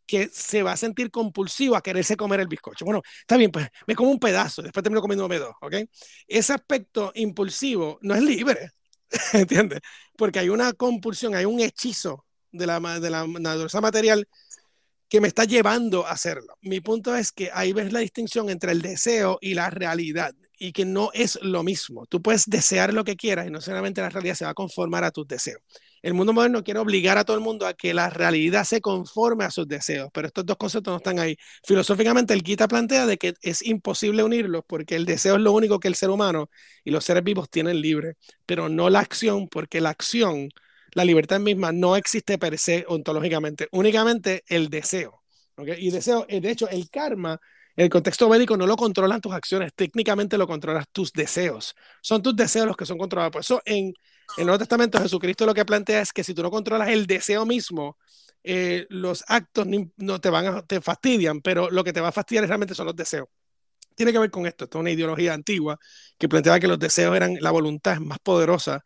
que 0.09 0.27
se 0.33 0.63
va 0.63 0.71
a 0.71 0.77
sentir 0.77 1.11
compulsivo 1.11 1.75
a 1.75 1.83
quererse 1.83 2.17
comer 2.17 2.39
el 2.39 2.47
bizcocho. 2.47 2.83
Bueno, 2.83 3.03
está 3.21 3.37
bien, 3.37 3.51
pues 3.51 3.67
me 3.85 3.93
como 3.93 4.09
un 4.09 4.19
pedazo, 4.19 4.63
después 4.63 4.81
termino 4.83 5.01
comiéndome 5.01 5.37
dos, 5.37 5.53
¿ok? 5.61 5.75
Ese 6.27 6.51
aspecto 6.51 7.11
impulsivo 7.13 7.99
no 8.01 8.15
es 8.15 8.23
libre, 8.23 8.71
¿entiendes? 9.33 9.81
Porque 10.17 10.39
hay 10.39 10.49
una 10.49 10.73
compulsión, 10.73 11.35
hay 11.35 11.45
un 11.45 11.59
hechizo 11.59 12.25
de 12.51 12.65
la, 12.65 12.79
de 12.99 13.09
la 13.11 13.27
naturaleza 13.27 13.81
material 13.81 14.27
que 15.07 15.21
me 15.21 15.27
está 15.27 15.43
llevando 15.43 16.07
a 16.07 16.11
hacerlo. 16.11 16.55
Mi 16.61 16.81
punto 16.81 17.15
es 17.15 17.31
que 17.31 17.51
ahí 17.53 17.71
ves 17.71 17.93
la 17.93 17.99
distinción 17.99 18.49
entre 18.49 18.71
el 18.71 18.81
deseo 18.81 19.37
y 19.41 19.53
la 19.53 19.69
realidad 19.69 20.33
y 20.57 20.71
que 20.71 20.85
no 20.85 21.11
es 21.13 21.37
lo 21.43 21.61
mismo. 21.61 22.07
Tú 22.07 22.19
puedes 22.23 22.45
desear 22.47 22.95
lo 22.95 23.03
que 23.03 23.15
quieras 23.15 23.47
y 23.47 23.51
no 23.51 23.61
solamente 23.61 24.01
la 24.01 24.09
realidad 24.09 24.33
se 24.33 24.45
va 24.45 24.51
a 24.51 24.55
conformar 24.55 25.03
a 25.03 25.11
tus 25.11 25.27
deseos. 25.27 25.61
El 26.01 26.13
mundo 26.13 26.33
moderno 26.33 26.63
quiere 26.63 26.79
obligar 26.79 27.17
a 27.17 27.25
todo 27.25 27.37
el 27.37 27.43
mundo 27.43 27.67
a 27.67 27.73
que 27.73 27.93
la 27.93 28.09
realidad 28.09 28.63
se 28.63 28.81
conforme 28.81 29.43
a 29.45 29.51
sus 29.51 29.67
deseos, 29.67 30.09
pero 30.13 30.27
estos 30.27 30.45
dos 30.45 30.57
conceptos 30.57 30.91
no 30.91 30.97
están 30.97 31.19
ahí. 31.19 31.35
Filosóficamente, 31.65 32.33
el 32.33 32.41
Gita 32.41 32.67
plantea 32.67 33.05
de 33.05 33.17
que 33.17 33.33
es 33.41 33.65
imposible 33.65 34.23
unirlos 34.23 34.63
porque 34.67 34.95
el 34.95 35.05
deseo 35.05 35.35
es 35.35 35.41
lo 35.41 35.51
único 35.53 35.79
que 35.79 35.87
el 35.87 35.95
ser 35.95 36.09
humano 36.09 36.49
y 36.83 36.91
los 36.91 37.05
seres 37.05 37.23
vivos 37.23 37.49
tienen 37.49 37.81
libre, 37.81 38.15
pero 38.45 38.69
no 38.69 38.89
la 38.89 38.99
acción, 38.99 39.47
porque 39.47 39.81
la 39.81 39.89
acción, 39.89 40.49
la 40.93 41.05
libertad 41.05 41.39
misma, 41.39 41.71
no 41.71 41.95
existe 41.95 42.37
per 42.37 42.57
se 42.57 42.85
ontológicamente, 42.87 43.67
únicamente 43.71 44.43
el 44.47 44.69
deseo. 44.69 45.23
Y 45.77 45.91
deseo, 45.91 46.25
eh, 46.29 46.39
de 46.39 46.51
hecho, 46.51 46.69
el 46.69 46.89
karma 46.89 47.39
el 47.79 47.89
contexto 47.89 48.27
médico 48.27 48.57
no 48.57 48.67
lo 48.67 48.75
controlan 48.75 49.21
tus 49.21 49.31
acciones, 49.31 49.73
técnicamente 49.73 50.37
lo 50.37 50.47
controlas 50.47 50.85
tus 50.91 51.13
deseos. 51.13 51.75
Son 52.01 52.21
tus 52.21 52.35
deseos 52.35 52.67
los 52.67 52.75
que 52.75 52.85
son 52.85 52.97
controlados. 52.97 53.31
Por 53.31 53.39
eso 53.39 53.61
en 53.63 53.93
el 54.37 54.45
Nuevo 54.45 54.59
Testamento 54.59 54.99
Jesucristo 54.99 55.45
lo 55.45 55.53
que 55.53 55.65
plantea 55.65 56.01
es 56.01 56.13
que 56.13 56.23
si 56.23 56.33
tú 56.33 56.43
no 56.43 56.51
controlas 56.51 56.89
el 56.89 57.07
deseo 57.07 57.45
mismo, 57.45 57.97
eh, 58.43 58.85
los 58.89 59.23
actos 59.27 59.67
no 59.97 60.21
te 60.21 60.29
van 60.29 60.47
a, 60.47 60.61
te 60.65 60.81
fastidian, 60.81 61.41
pero 61.41 61.69
lo 61.69 61.83
que 61.83 61.93
te 61.93 62.01
va 62.01 62.09
a 62.09 62.11
fastidiar 62.11 62.47
realmente 62.47 62.75
son 62.75 62.85
los 62.85 62.95
deseos. 62.95 63.27
Tiene 63.95 64.13
que 64.13 64.19
ver 64.19 64.31
con 64.31 64.45
esto, 64.45 64.63
esto 64.63 64.77
es 64.77 64.81
una 64.81 64.91
ideología 64.91 65.33
antigua 65.33 65.77
que 66.17 66.29
planteaba 66.29 66.59
que 66.59 66.67
los 66.67 66.79
deseos 66.79 67.15
eran 67.15 67.37
la 67.41 67.51
voluntad 67.51 67.99
más 67.99 68.19
poderosa 68.19 68.83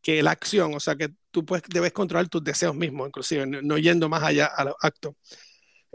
que 0.00 0.22
la 0.22 0.32
acción, 0.32 0.74
o 0.74 0.80
sea 0.80 0.96
que 0.96 1.10
tú 1.30 1.44
puedes, 1.44 1.64
debes 1.68 1.92
controlar 1.92 2.28
tus 2.28 2.44
deseos 2.44 2.74
mismos, 2.74 3.08
inclusive, 3.08 3.46
no, 3.46 3.78
yendo 3.78 4.08
más 4.08 4.22
allá 4.22 4.46
a 4.46 4.64
los 4.64 4.74
actos. 4.80 5.14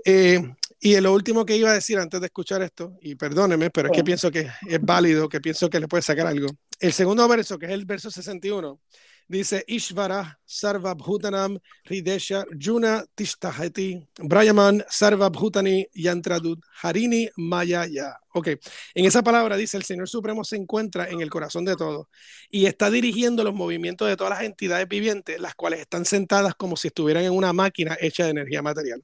Eh, 0.05 0.41
y 0.79 0.99
lo 0.99 1.13
último 1.13 1.45
que 1.45 1.55
iba 1.55 1.71
a 1.71 1.73
decir 1.73 1.97
antes 1.97 2.19
de 2.19 2.27
escuchar 2.27 2.61
esto, 2.61 2.97
y 3.01 3.15
perdóneme, 3.15 3.69
pero 3.69 3.89
es 3.89 3.95
que 3.95 4.03
pienso 4.03 4.29
que 4.29 4.49
es 4.67 4.81
válido, 4.81 5.27
que 5.27 5.41
pienso 5.41 5.69
que 5.69 5.79
le 5.79 5.87
puede 5.87 6.03
sacar 6.03 6.27
algo. 6.27 6.47
El 6.79 6.93
segundo 6.93 7.27
verso, 7.27 7.57
que 7.57 7.65
es 7.65 7.71
el 7.71 7.85
verso 7.85 8.11
61, 8.11 8.79
dice 9.27 9.63
Ishvara 9.67 10.39
Sarvabhutanam 10.45 11.57
Ridesha 11.85 12.45
Juna 12.59 13.03
Tishtahati 13.15 14.07
Brahman 14.19 14.83
Sarvabhutani 14.89 15.87
Yantradut 15.93 16.59
Harini 16.81 17.29
Mayaya. 17.37 18.15
Ok, 18.33 18.49
en 18.93 19.05
esa 19.05 19.23
palabra 19.23 19.57
dice 19.57 19.77
el 19.77 19.83
Señor 19.83 20.07
Supremo 20.07 20.43
se 20.43 20.55
encuentra 20.55 21.09
en 21.09 21.21
el 21.21 21.29
corazón 21.29 21.65
de 21.65 21.75
todos 21.75 22.07
y 22.49 22.67
está 22.67 22.91
dirigiendo 22.91 23.43
los 23.43 23.53
movimientos 23.53 24.07
de 24.07 24.15
todas 24.15 24.37
las 24.37 24.43
entidades 24.43 24.87
vivientes, 24.87 25.39
las 25.39 25.55
cuales 25.55 25.79
están 25.79 26.05
sentadas 26.05 26.53
como 26.55 26.77
si 26.77 26.89
estuvieran 26.89 27.23
en 27.23 27.33
una 27.33 27.51
máquina 27.51 27.97
hecha 27.99 28.25
de 28.25 28.31
energía 28.31 28.61
material. 28.61 29.03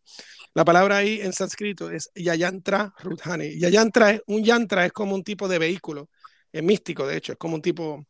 La 0.56 0.64
palabra 0.64 0.98
ahí 0.98 1.20
en 1.22 1.34
sánscrito 1.34 1.90
es 1.90 2.12
Yayantra 2.14 2.94
Rudhani. 3.00 3.58
Yayantra 3.60 4.12
es, 4.12 4.22
un 4.28 4.44
yantra 4.44 4.86
es 4.86 4.92
como 4.92 5.16
un 5.16 5.24
tipo 5.24 5.48
de 5.48 5.58
vehículo, 5.58 6.10
es 6.52 6.62
místico 6.62 7.08
de 7.08 7.18
hecho, 7.18 7.32
es 7.34 7.38
como 7.40 7.56
un 7.56 7.62
tipo, 7.62 8.06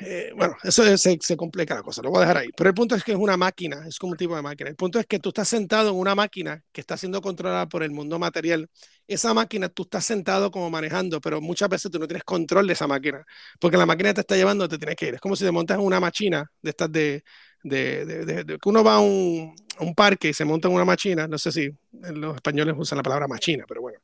eh, 0.00 0.32
bueno, 0.36 0.56
eso 0.62 0.96
se, 0.96 1.18
se, 1.20 1.36
complica 1.36 1.74
la 1.74 1.82
cosa, 1.82 2.02
lo 2.02 2.10
voy 2.10 2.18
a 2.18 2.20
dejar 2.22 2.38
ahí. 2.38 2.48
Pero 2.56 2.68
el 2.68 2.74
punto 2.74 2.94
es 2.96 3.04
que 3.04 3.12
es 3.12 3.18
una 3.18 3.36
máquina, 3.36 3.86
es 3.86 3.98
como 3.98 4.12
un 4.12 4.18
tipo 4.18 4.34
de 4.34 4.42
máquina. 4.42 4.68
El 4.68 4.76
punto 4.76 4.98
es 4.98 5.06
que 5.06 5.18
tú 5.20 5.28
estás 5.28 5.48
sentado 5.48 5.90
en 5.90 5.96
una 5.96 6.14
máquina 6.14 6.62
que 6.72 6.80
está 6.80 6.96
siendo 6.96 7.20
controlada 7.20 7.68
por 7.68 7.82
el 7.82 7.90
mundo 7.90 8.18
material. 8.18 8.68
Esa 9.06 9.34
máquina 9.34 9.68
tú 9.68 9.84
estás 9.84 10.04
sentado 10.04 10.50
como 10.50 10.68
manejando, 10.68 11.20
pero 11.20 11.40
muchas 11.40 11.68
veces 11.68 11.90
tú 11.90 11.98
no 11.98 12.08
tienes 12.08 12.24
control 12.24 12.66
de 12.66 12.72
esa 12.72 12.86
máquina, 12.86 13.24
porque 13.60 13.76
la 13.76 13.86
máquina 13.86 14.12
te 14.12 14.22
está 14.22 14.36
llevando, 14.36 14.68
te 14.68 14.78
tienes 14.78 14.96
que 14.96 15.08
ir. 15.08 15.14
Es 15.14 15.20
como 15.20 15.36
si 15.36 15.44
te 15.44 15.52
montas 15.52 15.78
en 15.78 15.84
una 15.84 16.00
máquina 16.00 16.50
de 16.60 16.70
estas 16.70 16.90
de, 16.90 17.22
de, 17.62 18.04
de, 18.04 18.44
de, 18.44 18.58
que 18.58 18.68
uno 18.68 18.82
va 18.82 18.96
a 18.96 19.00
un, 19.00 19.54
un, 19.80 19.94
parque 19.94 20.30
y 20.30 20.34
se 20.34 20.44
monta 20.44 20.68
en 20.68 20.74
una 20.74 20.84
máquina, 20.84 21.28
no 21.28 21.38
sé 21.38 21.52
si 21.52 21.70
los 21.92 22.34
españoles 22.34 22.74
usan 22.76 22.98
la 22.98 23.02
palabra 23.02 23.28
machina, 23.28 23.64
pero 23.66 23.80
bueno, 23.80 23.98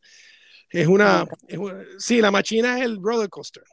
es 0.70 0.86
una, 0.86 1.26
es 1.48 1.58
una, 1.58 1.74
sí, 1.98 2.20
la 2.20 2.30
máquina 2.30 2.78
es 2.78 2.84
el 2.84 2.98
roller 3.02 3.28
coaster. 3.28 3.64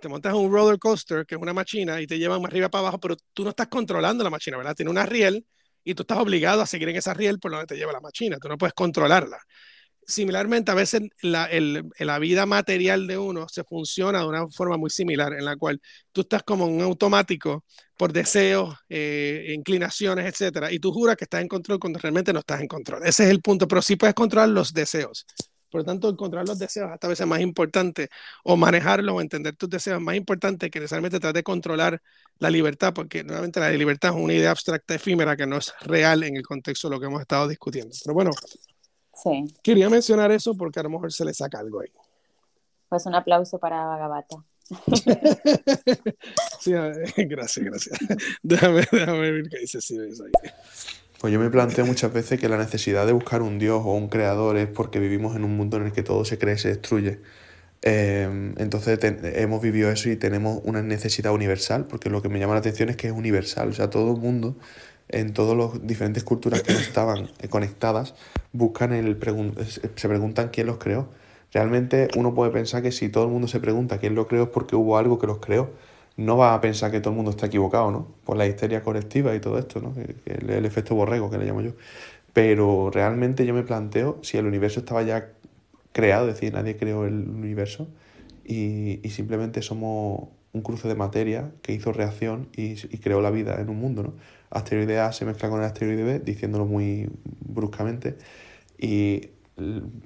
Te 0.00 0.08
montas 0.08 0.34
un 0.34 0.52
roller 0.52 0.78
coaster, 0.78 1.26
que 1.26 1.34
es 1.36 1.40
una 1.40 1.52
máquina, 1.52 2.00
y 2.00 2.06
te 2.06 2.18
llevan 2.18 2.42
más 2.42 2.50
arriba 2.50 2.68
para 2.68 2.82
abajo, 2.82 3.00
pero 3.00 3.16
tú 3.32 3.44
no 3.44 3.50
estás 3.50 3.68
controlando 3.68 4.22
la 4.24 4.30
máquina, 4.30 4.56
¿verdad? 4.56 4.74
Tiene 4.74 4.90
una 4.90 5.06
riel 5.06 5.46
y 5.84 5.94
tú 5.94 6.02
estás 6.02 6.18
obligado 6.18 6.62
a 6.62 6.66
seguir 6.66 6.88
en 6.88 6.96
esa 6.96 7.14
riel 7.14 7.38
por 7.38 7.50
donde 7.50 7.66
te 7.66 7.76
lleva 7.76 7.92
la 7.92 8.00
máquina, 8.00 8.38
tú 8.38 8.48
no 8.48 8.58
puedes 8.58 8.74
controlarla 8.74 9.38
similarmente, 10.06 10.70
a 10.70 10.74
veces 10.74 11.02
la, 11.20 11.48
la, 11.98 12.18
vida 12.18 12.46
material 12.46 13.06
de 13.06 13.18
uno 13.18 13.48
se 13.48 13.64
funciona 13.64 14.20
de 14.20 14.26
una 14.26 14.48
forma 14.48 14.76
muy 14.76 14.90
similar, 14.90 15.32
en 15.32 15.44
la 15.44 15.56
cual 15.56 15.80
tú 16.12 16.22
estás 16.22 16.42
como 16.44 16.66
un 16.66 16.80
automático 16.80 17.64
por 17.96 18.12
deseos, 18.12 18.74
eh, 18.88 19.52
inclinaciones, 19.54 20.26
etcétera, 20.26 20.72
y 20.72 20.78
tú 20.78 20.92
juras 20.92 21.16
que 21.16 21.24
estás 21.24 21.42
en 21.42 21.48
control 21.48 21.78
cuando 21.80 21.98
realmente 21.98 22.32
no 22.32 22.40
estás 22.40 22.60
en 22.60 22.68
control. 22.68 23.02
Ese 23.04 23.24
es 23.24 23.30
el 23.30 23.40
punto, 23.40 23.66
pero 23.66 23.82
sí 23.82 23.96
puedes 23.96 24.14
controlar 24.14 24.48
los 24.48 24.72
deseos. 24.72 25.26
Por 25.70 25.80
lo 25.80 25.84
tanto, 25.84 26.16
controlar 26.16 26.46
los 26.46 26.58
deseos 26.58 26.90
hasta 26.90 27.06
a 27.06 27.10
veces 27.10 27.24
es 27.24 27.28
más 27.28 27.40
importante, 27.40 28.08
o 28.44 28.56
manejarlos 28.56 29.14
o 29.14 29.20
entender 29.20 29.56
tus 29.56 29.68
deseos 29.68 29.98
es 29.98 30.02
más 30.02 30.16
importante 30.16 30.70
que 30.70 30.80
necesariamente 30.80 31.18
tratar 31.18 31.34
de 31.34 31.42
controlar 31.42 32.00
la 32.38 32.50
libertad, 32.50 32.92
porque 32.94 33.24
nuevamente 33.24 33.60
la 33.60 33.70
libertad 33.70 34.10
es 34.10 34.22
una 34.22 34.32
idea 34.32 34.50
abstracta, 34.50 34.94
efímera, 34.94 35.36
que 35.36 35.46
no 35.46 35.56
es 35.58 35.72
real 35.80 36.22
en 36.22 36.36
el 36.36 36.46
contexto 36.46 36.88
de 36.88 36.94
lo 36.94 37.00
que 37.00 37.06
hemos 37.06 37.20
estado 37.20 37.48
discutiendo. 37.48 37.94
Pero 38.04 38.14
bueno, 38.14 38.30
Sí. 39.16 39.54
Quería 39.62 39.88
mencionar 39.88 40.30
eso 40.30 40.54
porque 40.54 40.80
a 40.80 40.82
lo 40.82 40.90
mejor 40.90 41.12
se 41.12 41.24
le 41.24 41.32
saca 41.32 41.58
algo 41.58 41.80
ahí. 41.80 41.88
Pues 42.88 43.06
un 43.06 43.14
aplauso 43.14 43.58
para 43.58 43.84
Vagabata. 43.84 44.36
sí, 46.60 46.72
gracias, 47.16 47.64
gracias. 47.64 47.98
Déjame, 48.42 48.86
déjame 48.92 49.30
ver 49.32 49.48
qué 49.48 49.58
dice 49.60 49.80
sí, 49.80 49.98
ahí. 49.98 50.50
Pues 51.20 51.32
yo 51.32 51.40
me 51.40 51.50
planteo 51.50 51.86
muchas 51.86 52.12
veces 52.12 52.38
que 52.38 52.48
la 52.48 52.58
necesidad 52.58 53.06
de 53.06 53.12
buscar 53.12 53.42
un 53.42 53.58
Dios 53.58 53.82
o 53.84 53.94
un 53.94 54.08
creador 54.08 54.56
es 54.56 54.68
porque 54.68 54.98
vivimos 54.98 55.34
en 55.36 55.44
un 55.44 55.56
mundo 55.56 55.78
en 55.78 55.84
el 55.86 55.92
que 55.92 56.02
todo 56.02 56.24
se 56.24 56.38
cree 56.38 56.54
y 56.54 56.58
se 56.58 56.68
destruye. 56.68 57.20
Eh, 57.82 58.54
entonces 58.58 58.98
hemos 59.02 59.62
vivido 59.62 59.90
eso 59.90 60.10
y 60.10 60.16
tenemos 60.16 60.60
una 60.64 60.82
necesidad 60.82 61.32
universal, 61.32 61.86
porque 61.88 62.10
lo 62.10 62.22
que 62.22 62.28
me 62.28 62.38
llama 62.38 62.54
la 62.54 62.60
atención 62.60 62.88
es 62.88 62.96
que 62.96 63.06
es 63.08 63.12
universal, 63.12 63.68
o 63.68 63.72
sea, 63.72 63.90
todo 63.90 64.14
el 64.14 64.20
mundo 64.20 64.56
en 65.08 65.32
todas 65.32 65.56
las 65.56 65.86
diferentes 65.86 66.24
culturas 66.24 66.62
que 66.62 66.72
no 66.72 66.78
estaban 66.80 67.30
eh, 67.40 67.48
conectadas, 67.48 68.14
buscan 68.52 68.92
el 68.92 69.18
se 69.94 70.08
preguntan 70.08 70.48
quién 70.48 70.66
los 70.66 70.78
creó. 70.78 71.08
Realmente 71.52 72.08
uno 72.16 72.34
puede 72.34 72.50
pensar 72.50 72.82
que 72.82 72.92
si 72.92 73.08
todo 73.08 73.24
el 73.24 73.30
mundo 73.30 73.48
se 73.48 73.60
pregunta 73.60 73.98
quién 73.98 74.14
lo 74.14 74.26
creó 74.26 74.44
es 74.44 74.48
porque 74.50 74.76
hubo 74.76 74.98
algo 74.98 75.18
que 75.18 75.26
los 75.26 75.38
creó. 75.38 75.70
No 76.16 76.36
va 76.36 76.54
a 76.54 76.60
pensar 76.60 76.90
que 76.90 77.00
todo 77.00 77.10
el 77.10 77.16
mundo 77.16 77.30
está 77.30 77.46
equivocado, 77.46 77.90
¿no? 77.90 78.08
Por 78.24 78.36
la 78.36 78.46
histeria 78.46 78.82
colectiva 78.82 79.34
y 79.34 79.40
todo 79.40 79.58
esto, 79.58 79.80
¿no? 79.80 79.94
El, 80.24 80.50
el 80.50 80.64
efecto 80.64 80.94
borrego 80.94 81.30
que 81.30 81.38
le 81.38 81.44
llamo 81.46 81.60
yo. 81.62 81.72
Pero 82.32 82.90
realmente 82.90 83.46
yo 83.46 83.54
me 83.54 83.62
planteo 83.62 84.18
si 84.22 84.38
el 84.38 84.46
universo 84.46 84.80
estaba 84.80 85.02
ya 85.02 85.32
creado, 85.92 86.28
es 86.28 86.34
decir, 86.34 86.52
nadie 86.52 86.76
creó 86.76 87.06
el 87.06 87.28
universo 87.28 87.88
y, 88.44 89.00
y 89.02 89.10
simplemente 89.10 89.62
somos 89.62 90.28
un 90.52 90.62
cruce 90.62 90.88
de 90.88 90.94
materia 90.94 91.52
que 91.62 91.72
hizo 91.72 91.92
reacción 91.92 92.48
y, 92.56 92.72
y, 92.72 92.98
creó 92.98 93.20
la 93.20 93.30
vida 93.30 93.60
en 93.60 93.68
un 93.70 93.78
mundo, 93.78 94.02
¿no? 94.02 94.14
Asteroide 94.50 95.00
A 95.00 95.12
se 95.12 95.24
mezcla 95.24 95.48
con 95.50 95.60
el 95.60 95.66
asteroide 95.66 96.02
B, 96.02 96.20
diciéndolo 96.20 96.66
muy 96.66 97.08
bruscamente, 97.40 98.16
y 98.78 99.30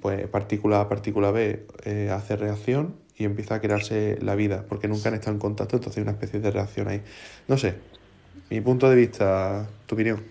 pues 0.01 0.27
partícula 0.27 0.81
A, 0.81 0.89
partícula 0.89 1.31
B 1.31 1.65
eh, 1.83 2.09
hace 2.11 2.37
reacción 2.37 2.95
y 3.17 3.25
empieza 3.25 3.55
a 3.55 3.61
crearse 3.61 4.17
la 4.21 4.35
vida, 4.35 4.65
porque 4.67 4.87
nunca 4.87 5.09
han 5.09 5.15
estado 5.15 5.33
en 5.33 5.39
contacto, 5.39 5.77
entonces 5.77 5.97
hay 5.97 6.03
una 6.03 6.13
especie 6.13 6.39
de 6.39 6.51
reacción 6.51 6.87
ahí. 6.87 7.01
No 7.47 7.57
sé, 7.57 7.75
mi 8.49 8.61
punto 8.61 8.89
de 8.89 8.95
vista, 8.95 9.67
tu 9.85 9.95
opinión. 9.95 10.23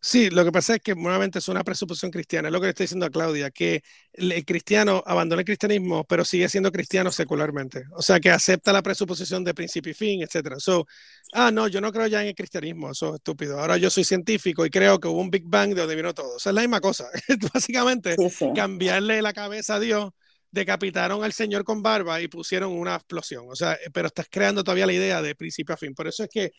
Sí, 0.00 0.30
lo 0.30 0.44
que 0.44 0.52
pasa 0.52 0.76
es 0.76 0.80
que 0.80 0.94
nuevamente 0.94 1.40
es 1.40 1.48
una 1.48 1.64
presuposición 1.64 2.12
cristiana, 2.12 2.48
es 2.48 2.52
lo 2.52 2.60
que 2.60 2.66
le 2.66 2.70
estoy 2.70 2.84
diciendo 2.84 3.06
a 3.06 3.10
Claudia, 3.10 3.50
que 3.50 3.82
el 4.12 4.44
cristiano 4.44 5.02
abandona 5.04 5.40
el 5.40 5.44
cristianismo, 5.44 6.04
pero 6.04 6.24
sigue 6.24 6.48
siendo 6.48 6.70
cristiano 6.70 7.10
secularmente. 7.10 7.82
O 7.92 8.00
sea, 8.00 8.20
que 8.20 8.30
acepta 8.30 8.72
la 8.72 8.80
presuposición 8.80 9.42
de 9.42 9.54
principio 9.54 9.90
y 9.90 9.94
fin, 9.94 10.22
etc. 10.22 10.54
So, 10.58 10.86
ah, 11.32 11.50
no, 11.50 11.66
yo 11.66 11.80
no 11.80 11.92
creo 11.92 12.06
ya 12.06 12.22
en 12.22 12.28
el 12.28 12.34
cristianismo, 12.36 12.92
eso 12.92 13.08
es 13.08 13.14
estúpido. 13.16 13.58
Ahora 13.58 13.76
yo 13.76 13.90
soy 13.90 14.04
científico 14.04 14.64
y 14.64 14.70
creo 14.70 15.00
que 15.00 15.08
hubo 15.08 15.20
un 15.20 15.30
Big 15.30 15.44
Bang 15.44 15.74
de 15.74 15.80
donde 15.80 15.96
vino 15.96 16.14
todo. 16.14 16.36
O 16.36 16.38
sea, 16.38 16.50
es 16.50 16.54
la 16.54 16.60
misma 16.62 16.80
cosa. 16.80 17.08
Básicamente, 17.52 18.14
sí, 18.16 18.30
sí. 18.30 18.46
cambiarle 18.54 19.20
la 19.20 19.32
cabeza 19.32 19.74
a 19.74 19.80
Dios, 19.80 20.12
decapitaron 20.50 21.24
al 21.24 21.32
señor 21.32 21.64
con 21.64 21.82
barba 21.82 22.20
y 22.20 22.28
pusieron 22.28 22.72
una 22.72 22.94
explosión. 22.96 23.46
O 23.48 23.54
sea, 23.56 23.78
pero 23.92 24.08
estás 24.08 24.26
creando 24.30 24.64
todavía 24.64 24.86
la 24.86 24.92
idea 24.92 25.22
de 25.22 25.34
principio 25.34 25.74
a 25.74 25.78
fin. 25.78 25.94
Por 25.94 26.08
eso 26.08 26.24
es 26.24 26.30
que, 26.30 26.52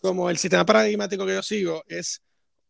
como 0.00 0.30
el 0.30 0.38
sistema 0.38 0.64
paradigmático 0.66 1.26
que 1.26 1.34
yo 1.34 1.42
sigo 1.42 1.82
es 1.88 2.22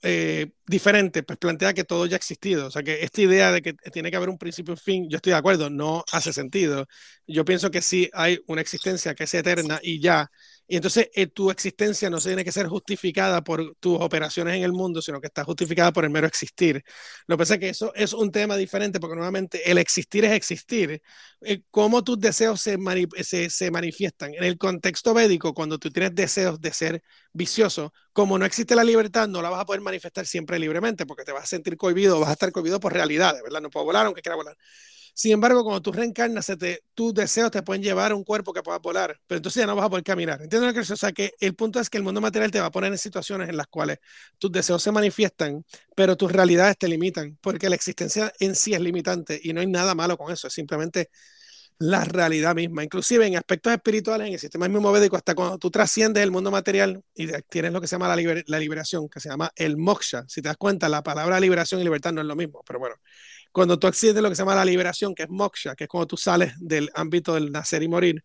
eh, 0.02 0.52
diferente, 0.66 1.22
pues 1.22 1.38
plantea 1.38 1.74
que 1.74 1.84
todo 1.84 2.06
ya 2.06 2.16
ha 2.16 2.18
existido. 2.18 2.66
O 2.66 2.70
sea, 2.70 2.82
que 2.82 3.02
esta 3.02 3.22
idea 3.22 3.52
de 3.52 3.62
que 3.62 3.72
tiene 3.74 4.10
que 4.10 4.16
haber 4.16 4.28
un 4.28 4.38
principio 4.38 4.74
y 4.74 4.76
fin, 4.76 5.08
yo 5.10 5.16
estoy 5.16 5.32
de 5.32 5.38
acuerdo, 5.38 5.70
no 5.70 6.04
hace 6.12 6.32
sentido. 6.32 6.86
Yo 7.26 7.44
pienso 7.44 7.70
que 7.70 7.82
sí 7.82 8.10
hay 8.12 8.38
una 8.46 8.60
existencia 8.60 9.14
que 9.14 9.24
es 9.24 9.34
eterna 9.34 9.80
y 9.82 10.00
ya. 10.00 10.30
Y 10.68 10.76
entonces 10.76 11.08
eh, 11.14 11.28
tu 11.28 11.50
existencia 11.50 12.10
no 12.10 12.20
se 12.20 12.30
tiene 12.30 12.44
que 12.44 12.50
ser 12.52 12.66
justificada 12.66 13.42
por 13.42 13.74
tus 13.76 13.98
operaciones 14.00 14.56
en 14.56 14.62
el 14.64 14.72
mundo, 14.72 15.00
sino 15.00 15.20
que 15.20 15.28
está 15.28 15.44
justificada 15.44 15.92
por 15.92 16.04
el 16.04 16.10
mero 16.10 16.26
existir. 16.26 16.82
Lo 17.26 17.36
que 17.36 17.38
pasa 17.38 17.54
es 17.54 17.60
que 17.60 17.68
eso 17.68 17.92
es 17.94 18.12
un 18.12 18.32
tema 18.32 18.56
diferente 18.56 18.98
porque 18.98 19.16
nuevamente 19.16 19.70
el 19.70 19.78
existir 19.78 20.24
es 20.24 20.32
existir. 20.32 21.02
Eh, 21.42 21.62
¿Cómo 21.70 22.02
tus 22.02 22.18
deseos 22.18 22.60
se, 22.60 22.78
se, 23.22 23.50
se, 23.50 23.70
manifiestan? 23.70 24.34
En 24.34 24.44
el 24.44 24.58
contexto 24.58 25.14
védico, 25.14 25.54
cuando 25.54 25.78
tú 25.78 25.90
tienes 25.90 26.14
deseos 26.14 26.60
de 26.60 26.72
ser 26.72 27.02
vicioso, 27.32 27.92
como 28.12 28.38
no 28.38 28.44
existe 28.44 28.74
la 28.74 28.84
libertad, 28.84 29.28
no 29.28 29.42
la 29.42 29.50
vas 29.50 29.60
a 29.60 29.66
poder 29.66 29.82
manifestar 29.82 30.26
siempre 30.26 30.58
libremente 30.58 31.06
porque 31.06 31.24
te 31.24 31.32
vas 31.32 31.44
a 31.44 31.46
sentir 31.46 31.76
cohibido, 31.76 32.18
vas 32.18 32.30
a 32.30 32.32
estar 32.32 32.50
cohibido 32.52 32.80
por 32.80 32.92
realidades, 32.92 33.42
¿verdad? 33.42 33.60
No 33.60 33.70
puedo 33.70 33.86
volar 33.86 34.06
aunque 34.06 34.22
quiera 34.22 34.36
volar. 34.36 34.56
Sin 35.18 35.32
embargo, 35.32 35.64
cuando 35.64 35.80
tú 35.80 35.92
reencarnas, 35.92 36.44
te, 36.58 36.82
tus 36.92 37.14
deseos 37.14 37.50
te 37.50 37.62
pueden 37.62 37.82
llevar 37.82 38.12
a 38.12 38.14
un 38.14 38.22
cuerpo 38.22 38.52
que 38.52 38.62
pueda 38.62 38.78
volar, 38.78 39.18
pero 39.26 39.38
entonces 39.38 39.62
ya 39.62 39.66
no 39.66 39.74
vas 39.74 39.86
a 39.86 39.88
poder 39.88 40.04
caminar. 40.04 40.42
¿Entiendes 40.42 40.68
lo 40.68 40.74
que? 40.74 40.92
O 40.92 40.96
sea, 40.96 41.10
que 41.12 41.32
el 41.40 41.54
punto 41.54 41.80
es 41.80 41.88
que 41.88 41.96
el 41.96 42.04
mundo 42.04 42.20
material 42.20 42.50
te 42.50 42.60
va 42.60 42.66
a 42.66 42.70
poner 42.70 42.92
en 42.92 42.98
situaciones 42.98 43.48
en 43.48 43.56
las 43.56 43.66
cuales 43.66 43.96
tus 44.38 44.52
deseos 44.52 44.82
se 44.82 44.92
manifiestan, 44.92 45.64
pero 45.94 46.16
tus 46.18 46.30
realidades 46.30 46.76
te 46.76 46.86
limitan, 46.86 47.38
porque 47.40 47.70
la 47.70 47.76
existencia 47.76 48.30
en 48.40 48.54
sí 48.54 48.74
es 48.74 48.80
limitante 48.80 49.40
y 49.42 49.54
no 49.54 49.62
hay 49.62 49.66
nada 49.66 49.94
malo 49.94 50.18
con 50.18 50.30
eso, 50.30 50.48
es 50.48 50.52
simplemente 50.52 51.08
la 51.78 52.04
realidad 52.04 52.54
misma. 52.54 52.84
Inclusive 52.84 53.26
en 53.26 53.36
aspectos 53.36 53.72
espirituales, 53.72 54.26
en 54.28 54.34
el 54.34 54.38
sistema 54.40 54.68
mismo 54.68 54.92
védico, 54.92 55.16
hasta 55.16 55.34
cuando 55.34 55.58
tú 55.58 55.70
trasciendes 55.70 56.22
el 56.22 56.30
mundo 56.30 56.50
material 56.50 57.02
y 57.14 57.28
tienes 57.48 57.72
lo 57.72 57.80
que 57.80 57.86
se 57.86 57.96
llama 57.96 58.14
la, 58.14 58.42
la 58.46 58.58
liberación, 58.58 59.08
que 59.08 59.20
se 59.20 59.28
llama 59.28 59.50
el 59.56 59.76
moksha. 59.76 60.24
Si 60.28 60.42
te 60.42 60.48
das 60.48 60.56
cuenta, 60.56 60.88
la 60.88 61.02
palabra 61.02 61.40
liberación 61.40 61.80
y 61.80 61.84
libertad 61.84 62.12
no 62.12 62.20
es 62.20 62.26
lo 62.26 62.36
mismo, 62.36 62.62
pero 62.66 62.78
bueno, 62.78 62.96
cuando 63.56 63.78
tú 63.78 63.86
accedes 63.86 64.22
lo 64.22 64.28
que 64.28 64.34
se 64.34 64.42
llama 64.42 64.54
la 64.54 64.66
liberación, 64.66 65.14
que 65.14 65.22
es 65.22 65.30
moksha, 65.30 65.74
que 65.74 65.84
es 65.84 65.88
cuando 65.88 66.08
tú 66.08 66.18
sales 66.18 66.52
del 66.58 66.90
ámbito 66.92 67.32
del 67.32 67.50
nacer 67.50 67.82
y 67.82 67.88
morir, 67.88 68.22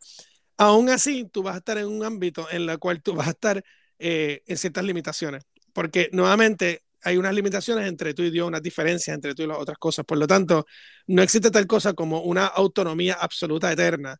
aún 0.57 0.89
así 0.89 1.23
tú 1.31 1.41
vas 1.41 1.55
a 1.55 1.59
estar 1.59 1.77
en 1.77 1.87
un 1.87 2.03
ámbito 2.03 2.49
en 2.51 2.69
el 2.69 2.77
cual 2.79 3.01
tú 3.01 3.13
vas 3.13 3.29
a 3.29 3.31
estar 3.31 3.63
eh, 3.97 4.43
en 4.45 4.57
ciertas 4.57 4.83
limitaciones, 4.83 5.43
porque 5.71 6.09
nuevamente 6.11 6.83
hay 7.01 7.15
unas 7.15 7.33
limitaciones 7.33 7.87
entre 7.87 8.13
tú 8.13 8.23
y 8.23 8.29
Dios, 8.29 8.45
unas 8.45 8.61
diferencias 8.61 9.15
entre 9.15 9.33
tú 9.33 9.43
y 9.43 9.47
las 9.47 9.57
otras 9.57 9.77
cosas. 9.77 10.03
Por 10.03 10.17
lo 10.17 10.27
tanto, 10.27 10.65
no 11.07 11.21
existe 11.21 11.49
tal 11.49 11.65
cosa 11.65 11.93
como 11.93 12.23
una 12.23 12.47
autonomía 12.47 13.13
absoluta 13.13 13.71
eterna. 13.71 14.17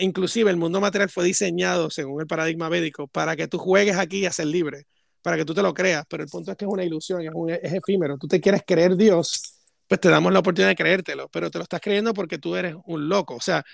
Inclusive 0.00 0.50
el 0.50 0.56
mundo 0.56 0.80
material 0.80 1.08
fue 1.08 1.24
diseñado, 1.24 1.88
según 1.88 2.20
el 2.20 2.26
paradigma 2.26 2.68
védico, 2.68 3.06
para 3.06 3.36
que 3.36 3.46
tú 3.46 3.58
juegues 3.58 3.96
aquí 3.96 4.26
a 4.26 4.32
ser 4.32 4.48
libre, 4.48 4.88
para 5.22 5.36
que 5.36 5.44
tú 5.44 5.54
te 5.54 5.62
lo 5.62 5.72
creas, 5.72 6.04
pero 6.08 6.24
el 6.24 6.28
punto 6.28 6.50
es 6.50 6.56
que 6.56 6.64
es 6.64 6.70
una 6.70 6.82
ilusión, 6.82 7.22
es, 7.22 7.30
un, 7.32 7.48
es 7.48 7.72
efímero. 7.72 8.18
Tú 8.18 8.26
te 8.26 8.40
quieres 8.40 8.62
creer 8.66 8.96
Dios 8.96 9.57
pues 9.88 10.00
te 10.00 10.10
damos 10.10 10.32
la 10.32 10.40
oportunidad 10.40 10.68
de 10.68 10.76
creértelo, 10.76 11.28
pero 11.30 11.50
te 11.50 11.58
lo 11.58 11.64
estás 11.64 11.80
creyendo 11.80 12.14
porque 12.14 12.38
tú 12.38 12.54
eres 12.56 12.76
un 12.84 13.08
loco. 13.08 13.34
O 13.34 13.40
sea, 13.40 13.64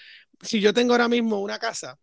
si 0.40 0.60
yo 0.60 0.72
tengo 0.72 0.94
ahora 0.94 1.08
mismo 1.08 1.40
una 1.40 1.58
casa 1.58 1.98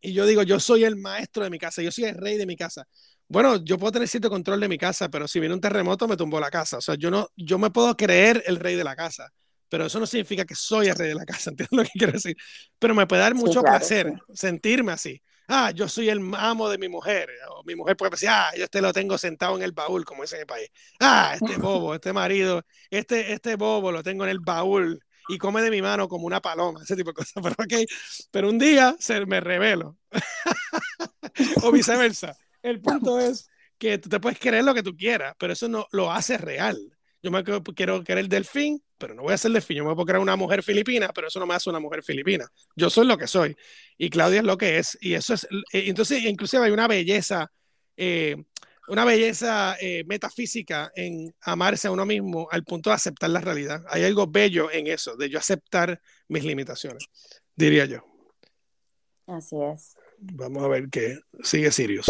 y 0.00 0.12
yo 0.12 0.26
digo, 0.26 0.42
yo 0.42 0.60
soy 0.60 0.84
el 0.84 0.96
maestro 0.96 1.44
de 1.44 1.50
mi 1.50 1.58
casa, 1.58 1.80
yo 1.82 1.92
soy 1.92 2.04
el 2.04 2.16
rey 2.16 2.36
de 2.36 2.46
mi 2.46 2.56
casa. 2.56 2.86
Bueno, 3.28 3.64
yo 3.64 3.78
puedo 3.78 3.92
tener 3.92 4.08
cierto 4.08 4.28
control 4.30 4.60
de 4.60 4.68
mi 4.68 4.78
casa, 4.78 5.08
pero 5.08 5.26
si 5.28 5.40
viene 5.40 5.54
un 5.54 5.60
terremoto 5.60 6.08
me 6.08 6.16
tumbó 6.16 6.40
la 6.40 6.50
casa. 6.50 6.78
O 6.78 6.80
sea, 6.80 6.96
yo 6.96 7.10
no, 7.10 7.28
yo 7.36 7.58
me 7.58 7.70
puedo 7.70 7.96
creer 7.96 8.42
el 8.46 8.56
rey 8.56 8.74
de 8.76 8.84
la 8.84 8.96
casa, 8.96 9.32
pero 9.68 9.86
eso 9.86 10.00
no 10.00 10.06
significa 10.06 10.44
que 10.44 10.54
soy 10.54 10.88
el 10.88 10.96
rey 10.96 11.08
de 11.08 11.14
la 11.14 11.24
casa, 11.26 11.50
¿entiendes 11.50 11.78
lo 11.78 11.84
que 11.84 11.90
quiero 11.94 12.12
decir? 12.12 12.36
Pero 12.78 12.94
me 12.94 13.06
puede 13.06 13.22
dar 13.22 13.34
mucho 13.34 13.60
sí, 13.60 13.64
claro, 13.64 13.78
placer 13.78 14.12
sentirme 14.34 14.92
así 14.92 15.22
ah, 15.48 15.70
yo 15.70 15.88
soy 15.88 16.08
el 16.08 16.20
amo 16.36 16.68
de 16.68 16.78
mi 16.78 16.88
mujer, 16.88 17.28
o 17.50 17.62
mi 17.64 17.74
mujer 17.74 17.96
puede 17.96 18.10
decir, 18.10 18.28
ah, 18.30 18.50
yo 18.56 18.64
este 18.64 18.80
lo 18.80 18.92
tengo 18.92 19.18
sentado 19.18 19.56
en 19.56 19.62
el 19.62 19.72
baúl, 19.72 20.04
como 20.04 20.22
dice 20.22 20.36
en 20.36 20.42
el 20.42 20.46
país, 20.46 20.68
ah, 21.00 21.32
este 21.34 21.56
bobo, 21.58 21.94
este 21.94 22.12
marido, 22.12 22.64
este, 22.90 23.32
este 23.32 23.56
bobo 23.56 23.92
lo 23.92 24.02
tengo 24.02 24.24
en 24.24 24.30
el 24.30 24.40
baúl 24.40 25.00
y 25.28 25.38
come 25.38 25.62
de 25.62 25.70
mi 25.70 25.82
mano 25.82 26.08
como 26.08 26.26
una 26.26 26.40
paloma, 26.40 26.82
ese 26.82 26.96
tipo 26.96 27.10
de 27.10 27.14
cosas, 27.14 27.34
pero, 27.42 27.54
okay. 27.58 27.86
pero 28.30 28.48
un 28.48 28.58
día 28.58 28.96
se 28.98 29.24
me 29.26 29.40
revelo, 29.40 29.96
o 31.62 31.72
viceversa. 31.72 32.36
El 32.62 32.80
punto 32.80 33.18
es 33.20 33.48
que 33.78 33.98
tú 33.98 34.08
te 34.08 34.20
puedes 34.20 34.38
creer 34.38 34.64
lo 34.64 34.74
que 34.74 34.82
tú 34.82 34.96
quieras, 34.96 35.34
pero 35.38 35.52
eso 35.52 35.68
no 35.68 35.86
lo 35.92 36.12
hace 36.12 36.38
real. 36.38 36.95
Yo 37.22 37.30
me 37.30 37.42
quiero 37.42 38.04
querer 38.04 38.28
delfín, 38.28 38.82
pero 38.98 39.14
no 39.14 39.22
voy 39.22 39.32
a 39.32 39.38
ser 39.38 39.50
delfín. 39.50 39.78
Yo 39.78 39.84
me 39.84 39.94
puedo 39.94 40.06
crear 40.06 40.20
una 40.20 40.36
mujer 40.36 40.62
filipina, 40.62 41.10
pero 41.14 41.28
eso 41.28 41.40
no 41.40 41.46
me 41.46 41.54
hace 41.54 41.70
una 41.70 41.80
mujer 41.80 42.02
filipina. 42.02 42.46
Yo 42.76 42.90
soy 42.90 43.06
lo 43.06 43.18
que 43.18 43.26
soy. 43.26 43.56
Y 43.98 44.10
Claudia 44.10 44.40
es 44.40 44.44
lo 44.44 44.56
que 44.56 44.78
es. 44.78 44.96
Y 45.00 45.14
eso 45.14 45.34
es. 45.34 45.44
Eh, 45.72 45.84
entonces, 45.86 46.22
inclusive 46.24 46.64
hay 46.64 46.72
una 46.72 46.86
belleza, 46.86 47.50
eh, 47.96 48.36
una 48.88 49.04
belleza 49.04 49.76
eh, 49.80 50.04
metafísica 50.06 50.92
en 50.94 51.34
amarse 51.40 51.88
a 51.88 51.90
uno 51.90 52.06
mismo 52.06 52.48
al 52.50 52.64
punto 52.64 52.90
de 52.90 52.96
aceptar 52.96 53.30
la 53.30 53.40
realidad. 53.40 53.84
Hay 53.88 54.04
algo 54.04 54.26
bello 54.26 54.70
en 54.70 54.86
eso, 54.86 55.16
de 55.16 55.28
yo 55.28 55.38
aceptar 55.38 56.00
mis 56.28 56.44
limitaciones, 56.44 57.06
diría 57.54 57.86
yo. 57.86 58.04
Así 59.26 59.56
es. 59.60 59.96
Vamos 60.18 60.62
a 60.62 60.68
ver 60.68 60.88
qué 60.90 61.18
sigue 61.42 61.70
Sirius. 61.72 62.06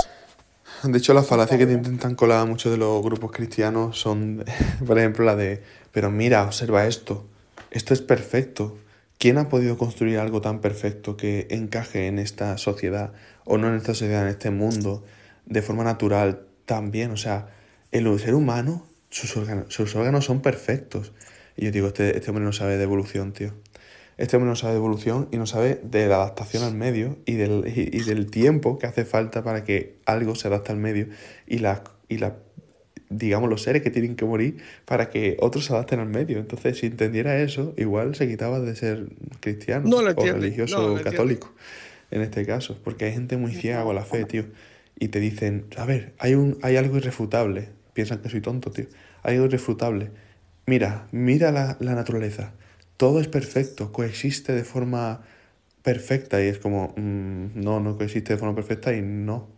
De 0.82 0.98
hecho, 0.98 1.14
las 1.14 1.26
falacias 1.26 1.58
que 1.58 1.66
te 1.66 1.72
intentan 1.72 2.14
colar 2.14 2.46
muchos 2.46 2.70
de 2.70 2.78
los 2.78 3.02
grupos 3.02 3.32
cristianos 3.32 3.98
son, 3.98 4.44
por 4.86 4.98
ejemplo, 4.98 5.24
la 5.24 5.36
de, 5.36 5.62
pero 5.92 6.10
mira, 6.10 6.44
observa 6.44 6.86
esto, 6.86 7.26
esto 7.70 7.94
es 7.94 8.02
perfecto. 8.02 8.76
¿Quién 9.18 9.38
ha 9.38 9.48
podido 9.48 9.78
construir 9.78 10.18
algo 10.18 10.42
tan 10.42 10.60
perfecto 10.60 11.16
que 11.16 11.46
encaje 11.50 12.06
en 12.06 12.18
esta 12.18 12.58
sociedad, 12.58 13.12
o 13.44 13.56
no 13.56 13.68
en 13.68 13.76
esta 13.76 13.94
sociedad, 13.94 14.22
en 14.22 14.28
este 14.28 14.50
mundo, 14.50 15.04
de 15.46 15.62
forma 15.62 15.84
natural 15.84 16.42
también? 16.66 17.10
O 17.10 17.16
sea, 17.16 17.48
el 17.92 18.18
ser 18.18 18.34
humano, 18.34 18.86
sus 19.08 19.36
órganos, 19.36 19.72
sus 19.72 19.94
órganos 19.96 20.26
son 20.26 20.42
perfectos. 20.42 21.12
Y 21.56 21.64
yo 21.64 21.70
digo, 21.70 21.86
este, 21.88 22.16
este 22.16 22.30
hombre 22.30 22.44
no 22.44 22.52
sabe 22.52 22.76
de 22.76 22.82
evolución, 22.82 23.32
tío. 23.32 23.54
Este 24.18 24.36
hombre 24.36 24.48
no 24.48 24.56
sabe 24.56 24.72
de 24.72 24.78
evolución 24.78 25.28
y 25.30 25.36
no 25.36 25.46
sabe 25.46 25.80
de 25.82 26.06
la 26.06 26.16
adaptación 26.16 26.62
al 26.62 26.74
medio 26.74 27.18
y 27.26 27.34
del, 27.34 27.64
y, 27.66 27.96
y 27.96 28.00
del 28.00 28.30
tiempo 28.30 28.78
que 28.78 28.86
hace 28.86 29.04
falta 29.04 29.42
para 29.44 29.62
que 29.62 29.96
algo 30.06 30.34
se 30.34 30.48
adapte 30.48 30.72
al 30.72 30.78
medio 30.78 31.08
y 31.46 31.58
la, 31.58 31.84
y 32.08 32.18
la 32.18 32.36
digamos, 33.08 33.48
los 33.48 33.62
seres 33.62 33.82
que 33.82 33.90
tienen 33.90 34.16
que 34.16 34.24
morir 34.24 34.58
para 34.84 35.08
que 35.10 35.36
otros 35.40 35.66
se 35.66 35.72
adapten 35.72 36.00
al 36.00 36.08
medio. 36.08 36.38
Entonces, 36.38 36.78
si 36.78 36.86
entendiera 36.86 37.38
eso, 37.38 37.74
igual 37.76 38.14
se 38.14 38.28
quitaba 38.28 38.60
de 38.60 38.74
ser 38.74 39.08
cristiano 39.40 39.88
no 39.88 39.98
o 39.98 40.02
religioso 40.02 40.96
no 40.96 41.02
católico, 41.02 41.52
en 42.10 42.22
este 42.22 42.44
caso. 42.46 42.78
Porque 42.82 43.06
hay 43.06 43.12
gente 43.12 43.36
muy 43.36 43.54
ciega 43.54 43.82
con 43.84 43.94
la 43.94 44.04
fe, 44.04 44.24
tío. 44.24 44.44
Y 44.98 45.08
te 45.08 45.20
dicen, 45.20 45.66
a 45.76 45.84
ver, 45.84 46.14
hay, 46.18 46.34
un, 46.34 46.58
hay 46.62 46.76
algo 46.76 46.96
irrefutable. 46.96 47.68
Piensan 47.92 48.18
que 48.18 48.28
soy 48.28 48.40
tonto, 48.40 48.70
tío. 48.70 48.86
Hay 49.22 49.34
algo 49.34 49.46
irrefutable. 49.46 50.10
Mira, 50.66 51.06
mira 51.12 51.52
la, 51.52 51.76
la 51.80 51.94
naturaleza 51.94 52.54
todo 52.96 53.20
es 53.20 53.28
perfecto, 53.28 53.92
coexiste 53.92 54.52
de 54.52 54.64
forma 54.64 55.22
perfecta 55.82 56.42
y 56.42 56.48
es 56.48 56.58
como, 56.58 56.94
mmm, 56.96 57.50
no, 57.54 57.80
no 57.80 57.96
coexiste 57.96 58.32
de 58.32 58.38
forma 58.38 58.54
perfecta 58.54 58.92
y 58.94 59.02
no. 59.02 59.48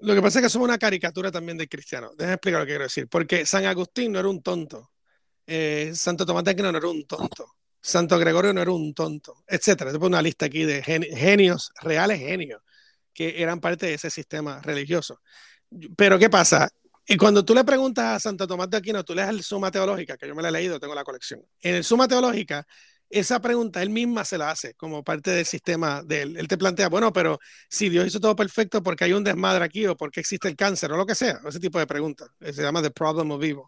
Lo 0.00 0.14
que 0.14 0.20
pasa 0.20 0.38
es 0.38 0.44
que 0.44 0.50
somos 0.50 0.68
una 0.68 0.78
caricatura 0.78 1.32
también 1.32 1.56
de 1.56 1.66
cristiano. 1.66 2.10
Déjame 2.16 2.34
explicar 2.34 2.60
lo 2.60 2.66
que 2.66 2.72
quiero 2.72 2.84
decir. 2.84 3.08
Porque 3.08 3.46
San 3.46 3.64
Agustín 3.64 4.12
no 4.12 4.18
era 4.18 4.28
un 4.28 4.42
tonto. 4.42 4.90
Eh, 5.46 5.92
Santo 5.94 6.26
Tomás 6.26 6.44
de 6.44 6.50
Aquino 6.50 6.70
no 6.70 6.78
era 6.78 6.88
un 6.88 7.06
tonto. 7.06 7.54
Santo 7.80 8.18
Gregorio 8.18 8.52
no 8.52 8.62
era 8.62 8.70
un 8.70 8.94
tonto, 8.94 9.44
etcétera. 9.46 9.92
Te 9.92 9.98
pongo 9.98 10.08
una 10.08 10.22
lista 10.22 10.46
aquí 10.46 10.64
de 10.64 10.82
genios, 10.82 11.70
reales 11.82 12.18
genios, 12.18 12.62
que 13.12 13.42
eran 13.42 13.60
parte 13.60 13.86
de 13.86 13.94
ese 13.94 14.10
sistema 14.10 14.60
religioso. 14.62 15.20
Pero 15.96 16.18
¿qué 16.18 16.30
pasa? 16.30 16.70
Y 17.06 17.16
cuando 17.16 17.44
tú 17.44 17.54
le 17.54 17.64
preguntas 17.64 18.16
a 18.16 18.18
Santo 18.18 18.46
Tomás 18.46 18.70
de 18.70 18.78
Aquino, 18.78 19.04
tú 19.04 19.14
lees 19.14 19.28
el 19.28 19.42
Suma 19.42 19.70
Teológica, 19.70 20.16
que 20.16 20.26
yo 20.26 20.34
me 20.34 20.42
la 20.42 20.48
he 20.48 20.52
leído, 20.52 20.80
tengo 20.80 20.94
la 20.94 21.04
colección. 21.04 21.42
En 21.60 21.74
el 21.74 21.84
Suma 21.84 22.08
Teológica, 22.08 22.66
esa 23.10 23.40
pregunta 23.40 23.82
él 23.82 23.90
misma 23.90 24.24
se 24.24 24.38
la 24.38 24.50
hace 24.50 24.74
como 24.74 25.04
parte 25.04 25.30
del 25.30 25.44
sistema 25.46 26.02
de 26.02 26.22
él. 26.22 26.36
Él 26.36 26.48
te 26.48 26.56
plantea, 26.56 26.88
bueno, 26.88 27.12
pero 27.12 27.38
si 27.68 27.88
Dios 27.88 28.06
hizo 28.06 28.20
todo 28.20 28.34
perfecto, 28.34 28.82
¿por 28.82 28.96
qué 28.96 29.04
hay 29.04 29.12
un 29.12 29.22
desmadre 29.22 29.64
aquí 29.64 29.86
o 29.86 29.96
por 29.96 30.10
qué 30.10 30.20
existe 30.20 30.48
el 30.48 30.56
cáncer 30.56 30.90
o 30.92 30.96
lo 30.96 31.06
que 31.06 31.14
sea? 31.14 31.40
Ese 31.46 31.60
tipo 31.60 31.78
de 31.78 31.86
preguntas. 31.86 32.28
Se 32.40 32.62
llama 32.62 32.82
The 32.82 32.90
Problem 32.90 33.30
of 33.32 33.42
Evil. 33.42 33.64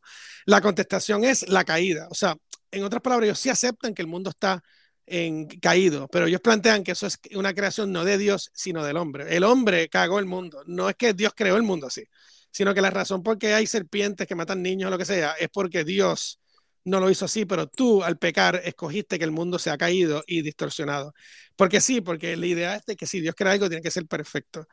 La 0.47 0.61
contestación 0.61 1.25
es 1.25 1.49
la 1.49 1.65
caída. 1.65 2.09
O 2.11 2.15
sea, 2.15 2.37
en 2.71 2.85
otras 2.85 3.03
palabras, 3.03 3.27
ellos 3.27 3.39
sí 3.39 3.51
aceptan 3.51 3.95
que 3.95 4.03
el 4.03 4.09
mundo 4.09 4.31
está 4.31 4.63
en 5.07 5.47
caído, 5.61 6.09
pero 6.09 6.27
ellos 6.27 6.41
plantean 6.41 6.83
que 6.83 6.93
eso 6.93 7.07
es 7.07 7.19
una 7.35 7.55
creación 7.55 7.93
no 7.93 8.05
de 8.05 8.19
Dios, 8.19 8.51
sino 8.53 8.85
del 8.85 8.97
hombre. 8.97 9.37
El 9.37 9.45
hombre 9.45 9.89
cagó 9.89 10.19
el 10.19 10.27
mundo. 10.27 10.63
No 10.67 10.89
es 10.89 10.97
que 10.97 11.13
Dios 11.13 11.33
creó 11.37 11.57
el 11.57 11.63
mundo 11.63 11.87
así, 11.87 12.03
sino 12.57 12.73
que 12.73 12.81
la 12.81 12.89
razón 12.89 13.23
por 13.23 13.37
qué 13.37 13.53
hay 13.53 13.67
serpientes 13.67 14.27
que 14.27 14.35
matan 14.35 14.63
niños 14.63 14.89
o 14.89 14.91
lo 14.91 14.97
que 14.97 15.05
sea 15.05 15.33
es 15.33 15.51
porque 15.53 15.85
Dios 15.85 16.41
no 16.85 17.01
lo 17.01 17.11
hizo 17.11 17.27
así, 17.27 17.45
pero 17.45 17.67
tú 17.67 18.03
al 18.03 18.17
pecar 18.17 18.63
escogiste 18.65 19.19
que 19.19 19.27
el 19.27 19.31
mundo 19.31 19.59
se 19.59 19.69
ha 19.69 19.77
caído 19.77 20.25
y 20.27 20.41
distorsionado. 20.41 21.13
Porque 21.55 21.83
sí, 21.83 22.01
porque 22.01 22.35
la 22.35 22.47
idea 22.47 22.77
es 22.77 22.87
de 22.87 22.97
que 22.97 23.07
si 23.07 23.21
Dios 23.21 23.35
crea 23.37 23.53
algo 23.53 23.69
tiene 23.69 23.83
que 23.83 23.91
ser 23.91 24.07
perfecto. 24.07 24.67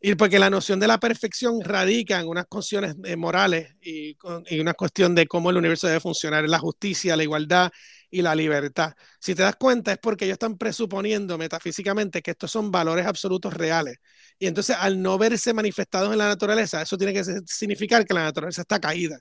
Y 0.00 0.16
porque 0.16 0.40
la 0.40 0.50
noción 0.50 0.80
de 0.80 0.88
la 0.88 0.98
perfección 0.98 1.60
radica 1.60 2.18
en 2.18 2.26
unas 2.26 2.46
cuestiones 2.46 2.96
eh, 3.04 3.14
morales 3.14 3.72
y, 3.82 4.16
y, 4.48 4.58
una 4.58 4.74
cuestión 4.74 5.14
de 5.14 5.28
cómo 5.28 5.50
el 5.50 5.58
universo 5.58 5.86
debe 5.86 6.00
funcionar, 6.00 6.48
la 6.48 6.58
justicia, 6.58 7.16
la 7.16 7.22
igualdad 7.22 7.70
y 8.10 8.22
la 8.22 8.34
libertad. 8.34 8.94
Si 9.20 9.34
te 9.34 9.42
das 9.42 9.56
cuenta 9.56 9.92
es 9.92 9.98
porque 9.98 10.24
ellos 10.24 10.34
están 10.34 10.56
presuponiendo 10.56 11.38
metafísicamente 11.38 12.22
que 12.22 12.32
estos 12.32 12.50
son 12.50 12.70
valores 12.70 13.06
absolutos 13.06 13.54
reales. 13.54 13.98
Y 14.38 14.46
entonces 14.46 14.76
al 14.78 15.00
no 15.02 15.18
verse 15.18 15.52
manifestados 15.52 16.12
en 16.12 16.18
la 16.18 16.28
naturaleza, 16.28 16.82
eso 16.82 16.96
tiene 16.96 17.12
que 17.12 17.24
significar 17.46 18.04
que 18.06 18.14
la 18.14 18.24
naturaleza 18.24 18.62
está 18.62 18.80
caída. 18.80 19.18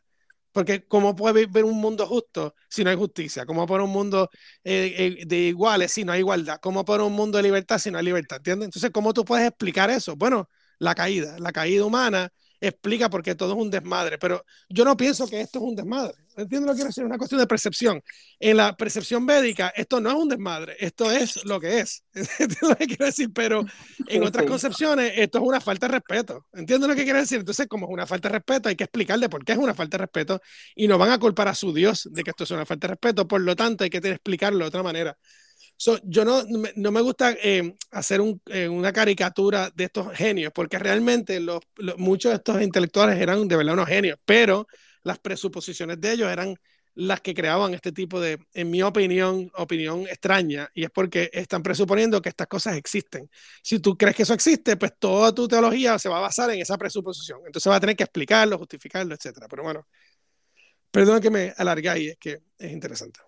Porque 0.51 0.87
¿cómo 0.87 1.15
puede 1.15 1.45
ver 1.45 1.65
un 1.65 1.77
mundo 1.79 2.07
justo 2.07 2.55
si 2.69 2.83
no 2.83 2.89
hay 2.89 2.95
justicia? 2.95 3.45
¿Cómo 3.45 3.67
puede 3.67 3.83
un 3.83 3.91
mundo 3.91 4.29
eh, 4.63 5.17
eh, 5.21 5.25
de 5.25 5.37
iguales 5.37 5.91
si 5.91 6.03
no 6.03 6.11
hay 6.13 6.19
igualdad? 6.19 6.57
¿Cómo 6.61 6.83
puede 6.85 7.03
un 7.03 7.13
mundo 7.13 7.37
de 7.37 7.43
libertad 7.43 7.77
si 7.77 7.91
no 7.91 7.99
hay 7.99 8.05
libertad? 8.05 8.37
¿Entiendes? 8.37 8.67
Entonces, 8.67 8.89
¿cómo 8.91 9.13
tú 9.13 9.23
puedes 9.23 9.47
explicar 9.47 9.89
eso? 9.91 10.15
Bueno, 10.15 10.49
la 10.79 10.95
caída, 10.95 11.37
la 11.39 11.51
caída 11.51 11.85
humana 11.85 12.31
explica 12.59 13.09
por 13.09 13.23
qué 13.23 13.35
todo 13.35 13.53
es 13.53 13.59
un 13.59 13.69
desmadre, 13.69 14.17
pero 14.17 14.43
yo 14.69 14.85
no 14.85 14.97
pienso 14.97 15.27
que 15.27 15.41
esto 15.41 15.59
es 15.59 15.65
un 15.65 15.75
desmadre. 15.75 16.15
¿Entiendes 16.35 16.67
lo 16.67 16.73
que 16.73 16.77
quiero 16.77 16.87
decir? 16.89 17.03
Es 17.03 17.07
una 17.07 17.17
cuestión 17.17 17.41
de 17.41 17.47
percepción. 17.47 18.01
En 18.39 18.57
la 18.57 18.75
percepción 18.75 19.25
védica, 19.25 19.69
esto 19.75 19.99
no 19.99 20.09
es 20.09 20.15
un 20.15 20.29
desmadre, 20.29 20.75
esto 20.79 21.11
es 21.11 21.43
lo 21.45 21.59
que 21.59 21.79
es. 21.79 22.03
¿Entiendes 22.13 22.61
lo 22.61 22.75
que 22.75 22.87
quiero 22.87 23.05
decir? 23.05 23.31
Pero 23.33 23.65
en 24.07 24.23
otras 24.23 24.45
concepciones, 24.45 25.13
esto 25.15 25.39
es 25.39 25.43
una 25.43 25.59
falta 25.59 25.87
de 25.87 25.93
respeto. 25.93 26.45
¿Entiendes 26.53 26.89
lo 26.89 26.95
que 26.95 27.03
quiero 27.03 27.19
decir? 27.19 27.39
Entonces, 27.39 27.67
como 27.67 27.87
es 27.87 27.93
una 27.93 28.05
falta 28.05 28.29
de 28.29 28.33
respeto, 28.33 28.69
hay 28.69 28.75
que 28.75 28.83
explicarle 28.83 29.29
por 29.29 29.43
qué 29.43 29.53
es 29.53 29.57
una 29.57 29.73
falta 29.73 29.97
de 29.97 30.03
respeto 30.03 30.41
y 30.75 30.87
no 30.87 30.97
van 30.97 31.11
a 31.11 31.19
culpar 31.19 31.47
a 31.47 31.55
su 31.55 31.73
Dios 31.73 32.07
de 32.11 32.23
que 32.23 32.31
esto 32.31 32.43
es 32.43 32.51
una 32.51 32.65
falta 32.65 32.87
de 32.87 32.93
respeto. 32.93 33.27
Por 33.27 33.41
lo 33.41 33.55
tanto, 33.55 33.83
hay 33.83 33.89
que 33.89 33.97
explicarlo 33.97 34.59
de 34.59 34.65
otra 34.65 34.83
manera. 34.83 35.17
Yo 36.03 36.25
no, 36.25 36.43
no, 36.75 36.91
me 36.91 37.01
gusta 37.01 37.35
eh, 37.41 37.75
hacer 37.91 38.21
eh, 38.47 38.67
una 38.67 38.91
caricatura 38.91 39.69
de 39.75 39.85
estos 39.85 40.11
genios, 40.13 40.51
porque 40.53 40.79
realmente 40.79 41.39
los, 41.39 41.59
muchos 41.97 42.31
de 42.31 42.37
estos 42.37 42.61
intelectuales 42.61 43.19
eran 43.19 43.47
de 43.47 43.55
verdad 43.55 43.73
unos 43.73 43.87
genios, 43.87 44.17
pero 44.25 44.67
las 45.03 45.19
presuposiciones 45.19 46.01
de 46.01 46.13
ellos 46.13 46.31
eran 46.31 46.55
las 46.95 47.21
que 47.21 47.35
creaban 47.35 47.75
este 47.75 47.91
tipo 47.91 48.19
de, 48.19 48.39
en 48.55 48.71
mi 48.71 48.81
opinión, 48.81 49.51
opinión 49.55 50.07
extraña, 50.07 50.67
y 50.73 50.83
es 50.83 50.89
porque 50.89 51.29
están 51.31 51.61
presuponiendo 51.61 52.21
que 52.23 52.29
estas 52.29 52.47
cosas 52.47 52.75
existen. 52.75 53.29
Si 53.61 53.79
tú 53.79 53.95
crees 53.95 54.15
que 54.15 54.23
eso 54.23 54.33
existe, 54.33 54.77
pues 54.77 54.93
toda 54.97 55.31
tu 55.31 55.47
teología 55.47 55.99
se 55.99 56.09
va 56.09 56.17
a 56.17 56.21
basar 56.21 56.49
en 56.49 56.59
esa 56.59 56.75
presuposición. 56.75 57.41
Entonces 57.45 57.71
va 57.71 57.75
a 57.75 57.79
tener 57.79 57.95
que 57.95 58.03
explicarlo, 58.03 58.57
justificarlo, 58.57 59.13
etcétera. 59.13 59.47
Pero 59.47 59.61
bueno, 59.61 59.87
perdón 60.89 61.21
que 61.21 61.29
me 61.29 61.53
alargue 61.55 61.89
ahí, 61.89 62.07
es 62.07 62.17
que 62.17 62.39
es 62.57 62.71
interesante. 62.71 63.26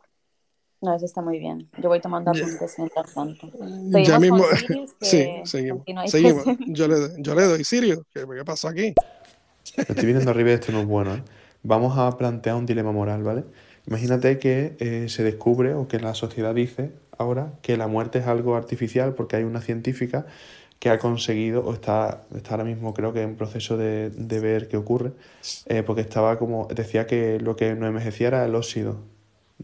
No, 0.81 0.95
eso 0.95 1.05
está 1.05 1.21
muy 1.21 1.39
bien. 1.39 1.69
Yo 1.77 1.89
voy 1.89 1.99
tomando 1.99 2.31
apuntes 2.31 2.75
mientras 2.77 3.13
tanto. 3.13 3.51
Ya 4.03 4.19
mismo. 4.19 4.43
sí, 5.01 5.27
seguimos. 5.43 5.83
seguimos. 6.07 6.45
Yo, 6.67 6.87
le, 6.87 6.95
yo 7.17 7.35
le 7.35 7.43
doy 7.43 7.63
Sirio. 7.63 8.05
¿Qué, 8.13 8.21
¿Qué 8.21 8.45
pasó 8.45 8.69
aquí? 8.69 8.93
Estoy 9.75 10.05
viendo 10.05 10.29
arriba 10.31 10.51
esto 10.51 10.71
no 10.71 10.81
es 10.81 10.87
bueno, 10.87 11.15
¿eh? 11.15 11.23
vamos 11.63 11.97
a 11.97 12.17
plantear 12.17 12.55
un 12.55 12.65
dilema 12.65 12.91
moral, 12.91 13.23
¿vale? 13.23 13.43
Imagínate 13.87 14.39
que 14.39 14.75
eh, 14.79 15.09
se 15.09 15.23
descubre 15.23 15.73
o 15.73 15.87
que 15.87 15.99
la 15.99 16.13
sociedad 16.13 16.53
dice 16.55 16.91
ahora 17.17 17.53
que 17.61 17.77
la 17.77 17.87
muerte 17.87 18.19
es 18.19 18.27
algo 18.27 18.55
artificial 18.55 19.13
porque 19.15 19.35
hay 19.35 19.43
una 19.43 19.61
científica 19.61 20.25
que 20.79 20.89
ha 20.89 20.99
conseguido, 20.99 21.65
o 21.65 21.73
está, 21.73 22.23
está 22.35 22.51
ahora 22.51 22.63
mismo 22.63 22.93
creo 22.93 23.13
que 23.13 23.21
en 23.21 23.35
proceso 23.35 23.77
de, 23.77 24.09
de 24.11 24.39
ver 24.39 24.69
qué 24.69 24.77
ocurre, 24.77 25.11
eh, 25.67 25.83
porque 25.83 26.01
estaba 26.01 26.39
como, 26.39 26.67
decía 26.67 27.05
que 27.07 27.39
lo 27.39 27.55
que 27.55 27.75
no 27.75 27.87
envejecía 27.87 28.27
era 28.29 28.45
el 28.45 28.55
óxido, 28.55 28.97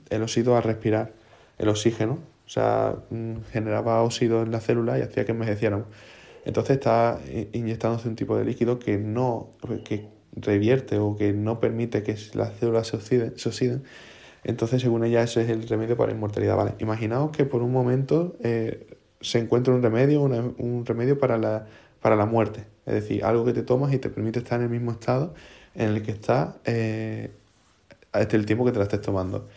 el 0.10 0.24
óxido 0.24 0.56
al 0.58 0.64
respirar, 0.64 1.14
el 1.58 1.70
oxígeno, 1.70 2.20
o 2.46 2.50
sea, 2.50 2.96
mm, 3.10 3.38
generaba 3.52 4.02
óxido 4.04 4.44
en 4.44 4.52
la 4.52 4.60
célula 4.60 5.00
y 5.00 5.02
hacía 5.02 5.26
que 5.26 5.32
envejecieran. 5.32 5.86
Entonces 6.46 6.78
está 6.78 7.20
inyectándose 7.54 8.08
un 8.08 8.16
tipo 8.16 8.38
de 8.38 8.46
líquido 8.46 8.78
que 8.78 8.98
no, 8.98 9.50
que 9.84 10.08
revierte 10.36 11.00
o 11.00 11.16
que 11.16 11.34
no 11.34 11.60
permite 11.60 12.04
que 12.04 12.16
las 12.34 12.54
células 12.60 12.88
se 12.88 12.98
oxiden, 13.50 13.84
entonces 14.44 14.82
según 14.82 15.04
ella 15.04 15.24
ese 15.24 15.42
es 15.42 15.50
el 15.50 15.68
remedio 15.68 15.98
para 15.98 16.12
la 16.12 16.16
inmortalidad. 16.16 16.56
Vale, 16.56 16.76
imaginaos 16.80 17.32
que 17.32 17.46
por 17.46 17.64
un 17.64 17.72
momento 17.72 18.36
eh, 18.44 18.96
se 19.22 19.40
encuentra 19.40 19.74
un 19.74 19.82
remedio, 19.82 20.22
un 20.22 20.86
remedio 20.86 21.18
para 21.18 21.38
la, 21.38 21.66
para 22.00 22.16
la 22.16 22.28
muerte, 22.28 22.66
es 22.86 22.94
decir, 22.94 23.26
algo 23.26 23.44
que 23.44 23.54
te 23.54 23.64
tomas 23.64 23.92
y 23.94 23.98
te 23.98 24.10
permite 24.10 24.40
estar 24.40 24.60
en 24.60 24.66
el 24.66 24.70
mismo 24.70 24.92
estado 24.92 25.34
en 25.74 25.90
el 25.90 26.04
que 26.04 26.12
estás 26.12 26.56
eh, 26.66 27.32
hasta 28.12 28.36
el 28.36 28.46
tiempo 28.46 28.66
que 28.66 28.72
te 28.72 28.78
la 28.78 28.84
estés 28.84 29.02
tomando. 29.02 29.48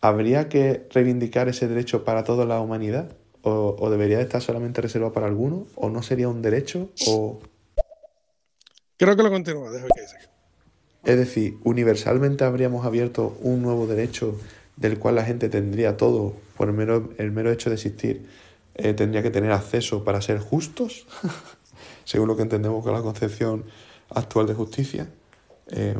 ¿Habría 0.00 0.48
que 0.48 0.86
reivindicar 0.90 1.48
ese 1.48 1.68
derecho 1.68 2.04
para 2.04 2.24
toda 2.24 2.44
la 2.44 2.60
humanidad? 2.60 3.12
¿O, 3.42 3.76
o 3.78 3.90
debería 3.90 4.20
estar 4.20 4.42
solamente 4.42 4.80
reservado 4.80 5.12
para 5.12 5.26
algunos? 5.26 5.68
¿O 5.74 5.90
no 5.90 6.02
sería 6.02 6.28
un 6.28 6.42
derecho? 6.42 6.88
¿O 7.06 7.40
Creo 9.00 9.16
que 9.16 9.22
lo 9.22 9.30
continúa, 9.30 9.70
dejo 9.70 9.86
que 9.94 10.02
dice. 10.02 10.16
Es 11.04 11.16
decir, 11.16 11.56
universalmente 11.64 12.44
habríamos 12.44 12.84
abierto 12.84 13.34
un 13.40 13.62
nuevo 13.62 13.86
derecho 13.86 14.38
del 14.76 14.98
cual 14.98 15.14
la 15.14 15.24
gente 15.24 15.48
tendría 15.48 15.96
todo 15.96 16.34
por 16.54 16.68
el 16.68 16.74
mero, 16.74 17.08
el 17.16 17.32
mero 17.32 17.50
hecho 17.50 17.70
de 17.70 17.76
existir. 17.76 18.28
Eh, 18.74 18.92
tendría 18.92 19.22
que 19.22 19.30
tener 19.30 19.52
acceso 19.52 20.04
para 20.04 20.20
ser 20.20 20.38
justos, 20.38 21.06
según 22.04 22.28
lo 22.28 22.36
que 22.36 22.42
entendemos 22.42 22.84
con 22.84 22.92
la 22.92 23.00
concepción 23.00 23.64
actual 24.10 24.46
de 24.46 24.52
justicia. 24.52 25.08
Eh, 25.68 25.96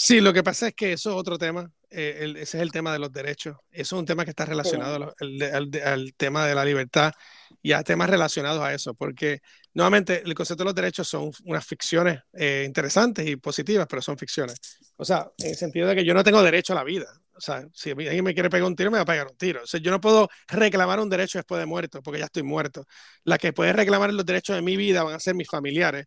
sí, 0.00 0.20
lo 0.20 0.32
que 0.32 0.42
pasa 0.42 0.68
es 0.68 0.74
que 0.74 0.92
eso 0.94 1.10
es 1.10 1.16
otro 1.16 1.36
tema. 1.36 1.70
Eh, 1.90 2.32
ese 2.36 2.56
es 2.56 2.62
el 2.62 2.72
tema 2.72 2.92
de 2.92 2.98
los 2.98 3.12
derechos. 3.12 3.56
Eso 3.70 3.96
es 3.96 4.00
un 4.00 4.06
tema 4.06 4.24
que 4.24 4.30
está 4.30 4.46
relacionado 4.46 5.14
al, 5.20 6.14
tema 6.16 6.46
de 6.46 6.54
la 6.54 6.64
libertad 6.64 7.12
y 7.62 7.72
a 7.72 7.82
temas 7.82 8.08
relacionados 8.08 8.62
a 8.62 8.72
eso, 8.72 8.94
porque 8.94 9.40
nuevamente 9.74 10.22
el 10.24 10.34
concepto 10.34 10.62
de 10.62 10.66
los 10.66 10.74
derechos 10.74 11.06
son 11.06 11.30
unas 11.44 11.66
ficciones 11.66 12.20
eh, 12.32 12.64
interesantes 12.66 13.28
y 13.28 13.36
positivas, 13.36 13.86
pero 13.88 14.00
son 14.00 14.16
ficciones. 14.16 14.58
O 14.96 15.04
sea, 15.04 15.30
en 15.38 15.50
el 15.50 15.56
sentido 15.56 15.88
de 15.88 15.96
que 15.96 16.04
yo 16.04 16.14
no 16.14 16.24
tengo 16.24 16.42
derecho 16.42 16.72
a 16.72 16.76
la 16.76 16.84
vida. 16.84 17.06
O 17.34 17.40
sea, 17.40 17.66
si 17.74 17.90
alguien 17.90 18.24
me 18.24 18.34
quiere 18.34 18.50
pegar 18.50 18.66
un 18.66 18.76
tiro, 18.76 18.90
me 18.90 18.98
va 18.98 19.02
a 19.02 19.06
pegar 19.06 19.26
un 19.26 19.36
tiro. 19.36 19.62
O 19.62 19.66
sea, 19.66 19.80
yo 19.80 19.90
no 19.90 20.00
puedo 20.00 20.28
reclamar 20.48 21.00
un 21.00 21.10
derecho 21.10 21.38
después 21.38 21.58
de 21.58 21.66
muerto, 21.66 22.02
porque 22.02 22.20
ya 22.20 22.26
estoy 22.26 22.42
muerto. 22.42 22.84
La 23.24 23.38
que 23.38 23.52
puede 23.52 23.72
reclamar 23.72 24.12
los 24.12 24.26
derechos 24.26 24.56
de 24.56 24.62
mi 24.62 24.76
vida 24.76 25.02
van 25.02 25.14
a 25.14 25.20
ser 25.20 25.34
mis 25.34 25.48
familiares 25.48 26.06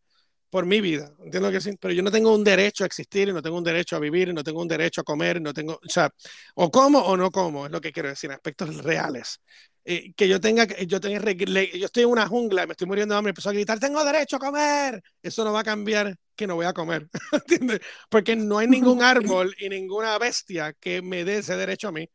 por 0.54 0.68
mi 0.68 0.82
vida, 0.82 1.12
entiendo 1.26 1.50
que 1.50 1.60
sí, 1.60 1.72
pero 1.82 1.96
yo 1.96 2.04
no 2.04 2.12
tengo 2.12 2.32
un 2.32 2.44
derecho 2.44 2.84
a 2.84 2.86
existir, 2.86 3.34
no 3.34 3.42
tengo 3.42 3.58
un 3.58 3.64
derecho 3.64 3.96
a 3.96 4.00
vivir, 4.00 4.32
no 4.36 4.44
tengo 4.44 4.62
un 4.62 4.68
derecho 4.68 5.02
a 5.02 5.04
comer, 5.04 5.42
no 5.42 5.52
tengo, 5.52 5.74
o 5.74 5.90
sea, 5.90 6.12
o 6.54 6.70
como 6.70 7.00
o 7.00 7.18
no 7.18 7.32
como, 7.32 7.66
es 7.66 7.72
lo 7.72 7.82
que 7.82 7.92
quiero 7.92 8.10
decir, 8.10 8.32
aspectos 8.32 8.84
reales. 8.84 9.42
Eh, 9.84 10.14
que 10.16 10.28
yo 10.28 10.40
tenga, 10.40 10.68
yo 10.86 11.00
tenga, 11.02 11.32
yo 11.32 11.86
estoy 11.86 12.04
en 12.04 12.10
una 12.10 12.28
jungla, 12.28 12.68
me 12.68 12.74
estoy 12.74 12.86
muriendo 12.86 13.16
de 13.16 13.18
hambre, 13.18 13.32
empezó 13.32 13.50
a 13.50 13.54
gritar, 13.54 13.80
tengo 13.80 14.06
derecho 14.06 14.36
a 14.36 14.40
comer, 14.40 15.02
eso 15.24 15.44
no 15.44 15.52
va 15.52 15.62
a 15.62 15.64
cambiar 15.64 16.16
que 16.36 16.46
no 16.46 16.54
voy 16.54 16.68
a 16.68 16.74
comer, 16.74 17.10
¿entiendes? 17.32 17.80
Porque 18.08 18.36
no 18.36 18.60
hay 18.60 18.68
ningún 18.68 19.02
árbol 19.02 19.56
y 19.58 19.70
ninguna 19.70 20.20
bestia 20.20 20.74
que 20.80 21.02
me 21.02 21.26
dé 21.26 21.40
ese 21.40 21.58
derecho 21.58 21.88
a 21.88 21.94
mí. 21.94 22.08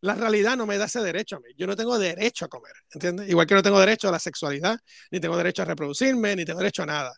La 0.00 0.14
realidad 0.14 0.56
no 0.56 0.64
me 0.64 0.78
da 0.78 0.86
ese 0.86 1.00
derecho 1.02 1.36
a 1.36 1.40
mí. 1.40 1.48
Yo 1.54 1.66
no 1.66 1.76
tengo 1.76 1.98
derecho 1.98 2.46
a 2.46 2.48
comer, 2.48 2.72
¿entiendes? 2.94 3.28
Igual 3.28 3.46
que 3.46 3.54
no 3.54 3.62
tengo 3.62 3.78
derecho 3.78 4.08
a 4.08 4.12
la 4.12 4.18
sexualidad, 4.18 4.78
ni 5.10 5.20
tengo 5.20 5.36
derecho 5.36 5.62
a 5.62 5.66
reproducirme, 5.66 6.34
ni 6.34 6.46
tengo 6.46 6.60
derecho 6.60 6.82
a 6.82 6.86
nada 6.86 7.12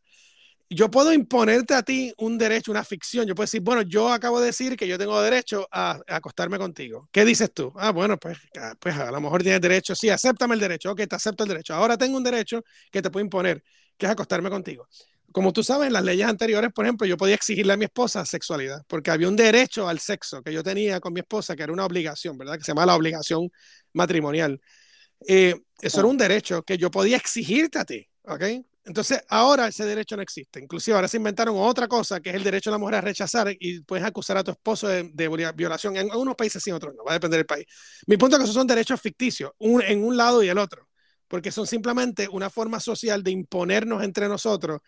yo 0.68 0.90
puedo 0.90 1.12
imponerte 1.12 1.74
a 1.74 1.82
ti 1.82 2.12
un 2.18 2.38
derecho, 2.38 2.70
una 2.70 2.84
ficción. 2.84 3.26
Yo 3.26 3.34
puedo 3.34 3.44
decir, 3.44 3.60
bueno, 3.60 3.82
yo 3.82 4.10
acabo 4.10 4.40
de 4.40 4.46
decir 4.46 4.76
que 4.76 4.88
yo 4.88 4.98
tengo 4.98 5.20
derecho 5.22 5.68
a, 5.70 6.00
acostarme 6.08 6.58
contigo. 6.58 7.08
¿Qué 7.12 7.24
dices 7.24 7.52
tú? 7.52 7.72
Ah, 7.76 7.92
bueno, 7.92 8.18
pues, 8.18 8.38
ah, 8.58 8.74
pues 8.78 8.96
a 8.96 9.10
lo 9.10 9.20
mejor 9.20 9.42
tienes 9.42 9.60
derecho. 9.60 9.94
Sí, 9.94 10.08
acéptame 10.08 10.54
el 10.54 10.60
derecho. 10.60 10.90
Ok, 10.90 11.02
te 11.08 11.16
acepto 11.16 11.44
el 11.44 11.50
derecho. 11.50 11.74
Ahora 11.74 11.96
tengo 11.96 12.16
un 12.16 12.24
derecho 12.24 12.62
que 12.90 13.00
te 13.00 13.10
puedo 13.10 13.24
imponer, 13.24 13.62
que 13.96 14.06
es 14.06 14.12
acostarme 14.12 14.50
contigo. 14.50 14.88
Como 15.30 15.52
tú 15.52 15.62
sabes, 15.62 15.88
en 15.88 15.92
las 15.92 16.02
leyes 16.02 16.26
anteriores, 16.26 16.72
por 16.72 16.84
ejemplo, 16.84 17.06
yo 17.06 17.16
podía 17.16 17.34
exigirle 17.34 17.72
a 17.74 17.76
mi 17.76 17.84
esposa 17.84 18.24
sexualidad, 18.24 18.82
porque 18.88 19.10
había 19.10 19.28
un 19.28 19.36
derecho 19.36 19.88
al 19.88 20.00
sexo 20.00 20.42
que 20.42 20.52
yo 20.52 20.62
tenía 20.62 20.98
con 20.98 21.12
mi 21.12 21.20
esposa, 21.20 21.54
que 21.54 21.62
era 21.62 21.72
una 21.72 21.84
obligación, 21.84 22.38
¿verdad? 22.38 22.56
Que 22.56 22.64
se 22.64 22.72
llama 22.72 22.86
la 22.86 22.94
obligación 22.96 23.50
matrimonial. 23.92 24.60
Eh, 25.28 25.54
eso 25.80 26.00
era 26.00 26.08
un 26.08 26.16
derecho 26.16 26.62
que 26.62 26.78
yo 26.78 26.90
podía 26.90 27.16
exigirte 27.16 27.78
a 27.78 27.84
ti, 27.84 28.08
¿ok? 28.22 28.42
Entonces, 28.86 29.20
ahora 29.28 29.66
ese 29.66 29.84
derecho 29.84 30.16
no 30.16 30.22
existe. 30.22 30.60
Inclusive 30.60 30.94
ahora 30.94 31.08
se 31.08 31.16
inventaron 31.16 31.56
otra 31.58 31.88
cosa, 31.88 32.20
que 32.20 32.30
es 32.30 32.36
el 32.36 32.44
derecho 32.44 32.70
de 32.70 32.74
la 32.74 32.78
mujer 32.78 32.94
a 32.94 33.00
rechazar 33.00 33.54
y 33.58 33.80
puedes 33.80 34.04
acusar 34.04 34.36
a 34.36 34.44
tu 34.44 34.52
esposo 34.52 34.86
de, 34.86 35.52
violación. 35.54 35.96
En 35.96 36.08
algunos 36.10 36.36
países 36.36 36.62
sí, 36.62 36.70
en 36.70 36.76
otros 36.76 36.94
no, 36.94 37.02
va 37.04 37.10
a 37.10 37.14
depender 37.14 37.38
del 37.38 37.46
país. 37.46 37.66
Mi 38.06 38.16
punto 38.16 38.36
es 38.36 38.40
que 38.40 38.44
esos 38.44 38.54
son 38.54 38.66
derechos 38.66 39.00
ficticios, 39.00 39.50
en 39.58 40.04
un 40.04 40.16
lado 40.16 40.40
y 40.42 40.48
el 40.48 40.56
otro, 40.56 40.88
porque 41.26 41.50
son 41.50 41.66
simplemente 41.66 42.28
una 42.30 42.48
forma 42.48 42.78
social 42.78 43.24
de 43.24 43.32
imponernos 43.32 44.04
entre 44.04 44.28
nosotros 44.28 44.80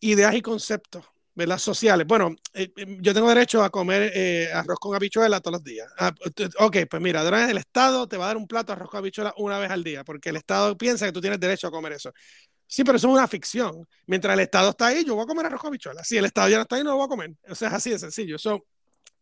ideas 0.00 0.34
y 0.34 0.42
conceptos 0.42 1.06
¿verdad? 1.34 1.58
sociales. 1.58 2.06
Bueno, 2.06 2.34
eh, 2.52 2.70
eh, 2.76 2.98
yo 3.00 3.14
tengo 3.14 3.28
derecho 3.30 3.62
a 3.62 3.70
comer 3.70 4.12
eh, 4.14 4.50
arroz 4.52 4.78
con 4.78 4.94
habichuela 4.94 5.40
todos 5.40 5.54
los 5.58 5.64
días. 5.64 5.88
Ah, 5.98 6.12
ok, 6.58 6.76
pues 6.90 7.02
mira, 7.02 7.22
el 7.48 7.56
Estado 7.56 8.06
te 8.06 8.18
va 8.18 8.24
a 8.24 8.28
dar 8.28 8.36
un 8.36 8.46
plato 8.46 8.72
de 8.72 8.76
arroz 8.76 8.90
con 8.90 8.98
habichuela 8.98 9.32
una 9.38 9.58
vez 9.58 9.70
al 9.70 9.82
día, 9.82 10.04
porque 10.04 10.28
el 10.28 10.36
Estado 10.36 10.76
piensa 10.76 11.06
que 11.06 11.12
tú 11.12 11.22
tienes 11.22 11.40
derecho 11.40 11.68
a 11.68 11.70
comer 11.70 11.92
eso. 11.92 12.12
Sí, 12.72 12.84
pero 12.84 12.96
eso 12.98 13.08
es 13.08 13.14
una 13.14 13.26
ficción. 13.26 13.84
Mientras 14.06 14.32
el 14.34 14.40
Estado 14.40 14.70
está 14.70 14.86
ahí, 14.88 15.04
yo 15.04 15.16
voy 15.16 15.24
a 15.24 15.26
comer 15.26 15.46
arroz 15.46 15.60
con 15.60 15.68
habichuela. 15.68 16.04
Si 16.04 16.16
el 16.16 16.24
Estado 16.26 16.48
ya 16.50 16.56
no 16.56 16.62
está 16.62 16.76
ahí, 16.76 16.84
no 16.84 16.90
lo 16.90 16.96
voy 16.98 17.06
a 17.06 17.08
comer. 17.08 17.30
O 17.48 17.54
sea, 17.56 17.68
es 17.68 17.74
así 17.74 17.90
de 17.90 17.98
sencillo. 17.98 18.36
Eso, 18.36 18.64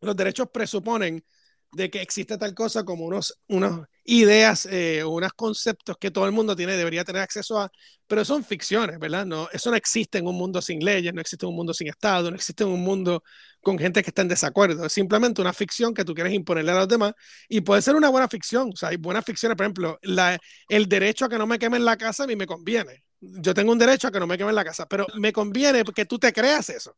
los 0.01 0.17
derechos 0.17 0.49
presuponen 0.53 1.25
de 1.73 1.91
que 1.91 2.03
existe 2.03 2.39
tal 2.39 2.55
cosa 2.55 2.85
como 2.85 3.07
unos, 3.07 3.41
unas 3.49 3.81
ideas, 4.05 4.67
eh, 4.71 5.05
unos 5.05 5.33
conceptos 5.35 5.97
que 5.99 6.11
todo 6.11 6.27
el 6.27 6.33
mundo 6.33 6.57
tiene, 6.57 6.77
debería 6.77 7.05
tener 7.05 7.23
acceso 7.23 7.61
a, 7.61 7.71
pero 8.07 8.25
son 8.25 8.45
ficciones, 8.45 8.99
¿verdad? 8.99 9.27
No, 9.27 9.49
eso 9.53 9.71
no 9.71 9.77
existe 9.77 10.19
en 10.19 10.27
un 10.27 10.37
mundo 10.37 10.63
sin 10.63 10.81
leyes, 10.85 11.15
no 11.15 11.21
existe 11.21 11.47
en 11.47 11.51
un 11.51 11.57
mundo 11.57 11.75
sin 11.75 11.89
Estado, 11.89 12.31
no 12.31 12.37
existe 12.37 12.65
en 12.65 12.71
un 12.71 12.83
mundo 12.83 13.23
con 13.63 13.79
gente 13.79 14.03
que 14.03 14.11
está 14.11 14.23
en 14.23 14.29
desacuerdo. 14.29 14.87
Es 14.87 14.93
simplemente 14.93 15.41
una 15.43 15.53
ficción 15.55 15.95
que 15.95 16.05
tú 16.05 16.15
quieres 16.15 16.33
imponerle 16.35 16.73
a 16.73 16.77
los 16.81 16.89
demás 16.89 17.13
y 17.49 17.61
puede 17.63 17.83
ser 17.83 17.97
una 17.97 18.09
buena 18.11 18.29
ficción. 18.29 18.71
O 18.73 18.77
sea, 18.77 18.91
hay 18.91 18.97
buenas 18.97 19.25
ficciones, 19.25 19.57
por 19.57 19.65
ejemplo, 19.67 19.99
la, 20.03 20.39
el 20.69 20.89
derecho 20.89 21.25
a 21.27 21.29
que 21.29 21.39
no 21.39 21.47
me 21.47 21.59
quemen 21.59 21.85
la 21.85 21.97
casa 21.97 22.25
a 22.25 22.27
mí 22.27 22.37
me 22.37 22.47
conviene. 22.47 23.05
Yo 23.21 23.55
tengo 23.55 23.73
un 23.73 23.79
derecho 23.79 24.09
a 24.09 24.13
que 24.13 24.21
no 24.21 24.27
me 24.27 24.39
quemen 24.39 24.55
la 24.55 24.65
casa, 24.65 24.87
pero 24.87 25.07
me 25.15 25.33
conviene 25.33 25.85
que 25.85 26.05
tú 26.05 26.19
te 26.19 26.33
creas 26.33 26.69
eso. 26.71 26.97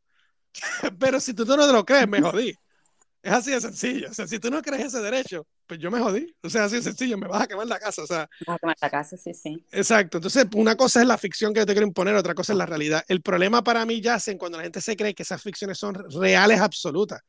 pero 0.98 1.20
si 1.20 1.34
tú, 1.34 1.44
tú 1.44 1.56
no 1.56 1.66
te 1.66 1.72
lo 1.72 1.84
crees, 1.84 2.08
me 2.08 2.20
jodí. 2.20 2.54
Es 3.22 3.32
así 3.32 3.50
de 3.50 3.60
sencillo. 3.60 4.08
O 4.10 4.14
sea, 4.14 4.26
si 4.26 4.38
tú 4.38 4.50
no 4.50 4.62
crees 4.62 4.86
ese 4.86 5.00
derecho, 5.00 5.46
pues 5.66 5.78
yo 5.78 5.90
me 5.90 6.00
jodí. 6.00 6.34
O 6.42 6.48
sea, 6.48 6.64
así 6.64 6.76
de 6.76 6.82
sencillo, 6.82 7.18
me 7.18 7.28
vas 7.28 7.42
a 7.42 7.46
quemar 7.46 7.66
la 7.66 7.78
casa. 7.78 8.02
O 8.02 8.06
sea, 8.06 8.28
vas 8.46 8.56
a 8.56 8.58
quemar 8.58 8.76
la 8.80 8.90
casa, 8.90 9.16
sí, 9.16 9.34
sí. 9.34 9.62
Exacto. 9.72 10.18
Entonces, 10.18 10.46
una 10.54 10.74
cosa 10.74 11.02
es 11.02 11.06
la 11.06 11.18
ficción 11.18 11.52
que 11.52 11.60
yo 11.60 11.66
te 11.66 11.72
quiero 11.72 11.86
imponer, 11.86 12.14
otra 12.14 12.34
cosa 12.34 12.52
es 12.52 12.58
la 12.58 12.66
realidad. 12.66 13.04
El 13.08 13.20
problema 13.20 13.62
para 13.62 13.84
mí 13.84 14.00
yace 14.00 14.32
en 14.32 14.38
cuando 14.38 14.56
la 14.56 14.64
gente 14.64 14.80
se 14.80 14.96
cree 14.96 15.14
que 15.14 15.22
esas 15.22 15.42
ficciones 15.42 15.78
son 15.78 15.94
reales 15.94 16.60
absolutas. 16.60 17.20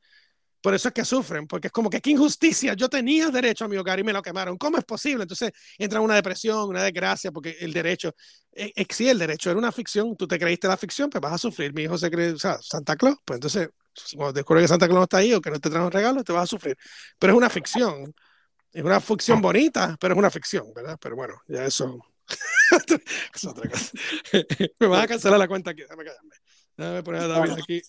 Por 0.62 0.74
eso 0.74 0.90
es 0.90 0.94
que 0.94 1.04
sufren, 1.04 1.48
porque 1.48 1.68
es 1.68 1.74
como 1.74 1.90
que 1.90 2.02
qué 2.02 2.12
injusticia, 2.12 2.74
yo 2.76 2.88
tenía 2.88 3.30
derecho 3.30 3.66
a 3.66 3.68
mi 3.68 3.78
hogar 3.78 4.00
y 4.00 4.04
me 4.04 4.14
lo 4.14 4.22
quemaron. 4.22 4.58
¿Cómo 4.58 4.78
es 4.78 4.86
posible? 4.86 5.24
Entonces 5.24 5.52
entra 5.78 6.02
una 6.02 6.16
depresión, 6.16 6.70
una 6.70 6.84
desgracia, 6.84 7.32
porque 7.32 7.58
el 7.60 7.74
derecho, 7.74 8.14
eh, 8.52 8.72
eh, 8.76 8.86
sí, 8.90 9.10
el 9.10 9.18
derecho 9.18 9.50
era 9.50 9.60
una 9.60 9.72
ficción, 9.72 10.16
tú 10.16 10.28
te 10.28 10.38
creíste 10.38 10.68
la 10.68 10.78
ficción, 10.78 11.10
pues 11.10 11.22
vas 11.22 11.34
a 11.34 11.38
sufrir. 11.38 11.74
Mi 11.74 11.84
hijo 11.84 11.98
se 11.98 12.12
cree, 12.12 12.32
o 12.32 12.40
sea, 12.40 12.60
Santa 12.62 12.96
Claus, 12.96 13.18
pues 13.26 13.38
entonces 13.38 13.70
cuando 14.16 14.34
descubres 14.34 14.64
que 14.64 14.68
Santa 14.70 14.88
Claus 14.88 15.00
no 15.00 15.04
está 15.04 15.18
ahí 15.18 15.34
o 15.34 15.42
que 15.42 15.52
no 15.52 15.60
te 15.60 15.70
trae 15.70 15.84
un 15.84 15.92
regalo, 15.92 16.24
te 16.24 16.32
vas 16.32 16.44
a 16.44 16.48
sufrir. 16.48 16.78
Pero 17.20 17.34
es 17.34 17.38
una 17.38 17.50
ficción. 17.50 18.14
Es 18.72 18.84
una 18.84 19.02
ficción 19.02 19.42
bonita, 19.42 19.98
pero 20.00 20.14
es 20.14 20.18
una 20.18 20.30
ficción, 20.32 20.74
¿verdad? 20.74 20.98
Pero 21.02 21.16
bueno, 21.16 21.42
ya 21.48 21.66
eso 21.66 22.00
es 23.36 23.46
otra 23.46 23.70
cosa. 23.70 23.92
Me 24.80 24.88
vas 24.88 25.04
a 25.04 25.08
cancelar 25.08 25.40
la 25.40 25.48
cuenta 25.48 25.72
aquí, 25.72 25.82
déjame 25.82 26.06
callarme. 26.06 26.36
Déjame 26.82 27.04
poner 27.04 27.22
a 27.22 27.28
David 27.28 27.52
aquí. 27.52 27.82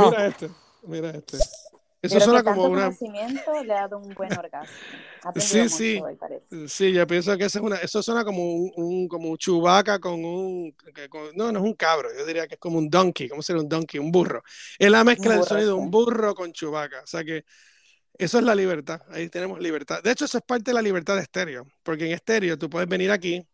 mira 0.00 0.26
este, 0.26 0.48
mira 0.84 1.10
este. 1.10 1.36
Eso 2.00 2.18
suena 2.18 2.42
como 2.42 2.64
una. 2.64 2.84
conocimiento 2.84 3.62
le 3.62 3.74
ha 3.74 3.82
dado 3.82 3.98
un 3.98 4.14
buen 4.14 4.32
orgasmo. 4.32 4.74
sí, 5.36 5.68
sí. 5.68 6.00
sí, 6.66 6.92
yo 6.94 7.06
pienso 7.06 7.36
que 7.36 7.44
eso, 7.44 7.58
es 7.58 7.64
una, 7.64 7.76
eso 7.76 8.02
suena 8.02 8.24
como 8.24 8.54
un, 8.54 8.72
un 8.74 9.06
como 9.06 9.28
un 9.28 9.36
chubaca 9.36 9.98
con 9.98 10.24
un. 10.24 10.74
no, 11.34 11.52
no 11.52 11.58
es 11.58 11.64
un 11.64 11.74
cabro, 11.74 12.08
yo 12.16 12.24
diría 12.24 12.48
que 12.48 12.54
es 12.54 12.60
como 12.60 12.78
un 12.78 12.88
donkey. 12.88 13.28
¿Cómo 13.28 13.42
sería 13.42 13.60
un 13.60 13.68
donkey? 13.68 14.00
Un 14.00 14.10
burro. 14.10 14.42
Es 14.78 14.90
la 14.90 15.04
mezcla 15.04 15.34
del 15.34 15.44
sonido 15.44 15.68
de 15.68 15.74
un 15.74 15.90
burro 15.90 16.34
con 16.34 16.54
chubaca. 16.54 17.02
O 17.02 17.06
sea 17.06 17.22
que 17.22 17.44
eso 18.16 18.38
es 18.38 18.44
la 18.44 18.54
libertad. 18.54 19.02
Ahí 19.10 19.28
tenemos 19.28 19.60
libertad. 19.60 20.02
De 20.02 20.10
hecho, 20.10 20.24
eso 20.24 20.38
es 20.38 20.44
parte 20.44 20.70
de 20.70 20.74
la 20.74 20.82
libertad 20.82 21.16
de 21.16 21.22
estéreo. 21.22 21.66
Porque 21.82 22.06
en 22.06 22.12
estéreo 22.12 22.56
tú 22.56 22.70
puedes 22.70 22.88
venir 22.88 23.10
aquí 23.10 23.46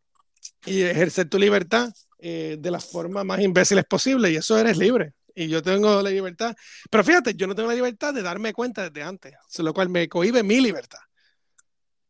y 0.65 0.83
ejercer 0.83 1.29
tu 1.29 1.39
libertad 1.39 1.93
eh, 2.19 2.57
de 2.59 2.71
las 2.71 2.85
formas 2.85 3.25
más 3.25 3.41
imbéciles 3.41 3.85
posibles 3.85 4.33
y 4.33 4.37
eso 4.37 4.59
eres 4.59 4.77
libre 4.77 5.15
y 5.39 5.49
yo 5.49 5.63
tengo 5.63 6.03
la 6.03 6.11
libertad. 6.11 6.55
Pero 6.91 7.05
fíjate, 7.05 7.35
yo 7.35 7.47
no 7.47 7.55
tengo 7.55 7.69
la 7.69 7.75
libertad 7.75 8.13
de 8.13 8.23
darme 8.23 8.53
cuenta 8.53 8.91
desde 8.91 9.07
antes, 9.07 9.35
lo 9.59 9.73
cual 9.73 9.89
me 9.89 10.09
cohibe 10.09 10.43
mi 10.43 10.61
libertad. 10.61 10.99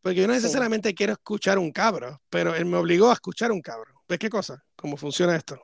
Porque 0.01 0.21
yo 0.23 0.27
no 0.27 0.33
necesariamente 0.33 0.95
quiero 0.95 1.13
escuchar 1.13 1.59
un 1.59 1.71
cabro, 1.71 2.23
pero 2.31 2.55
él 2.55 2.65
me 2.65 2.79
obligó 2.79 3.11
a 3.11 3.15
escuchar 3.15 3.53
un 3.53 3.61
cabro. 3.61 3.93
¿Ves 4.09 4.19
qué 4.19 4.31
cosa? 4.31 4.65
¿Cómo 4.75 4.97
funciona 4.97 5.37
esto? 5.37 5.61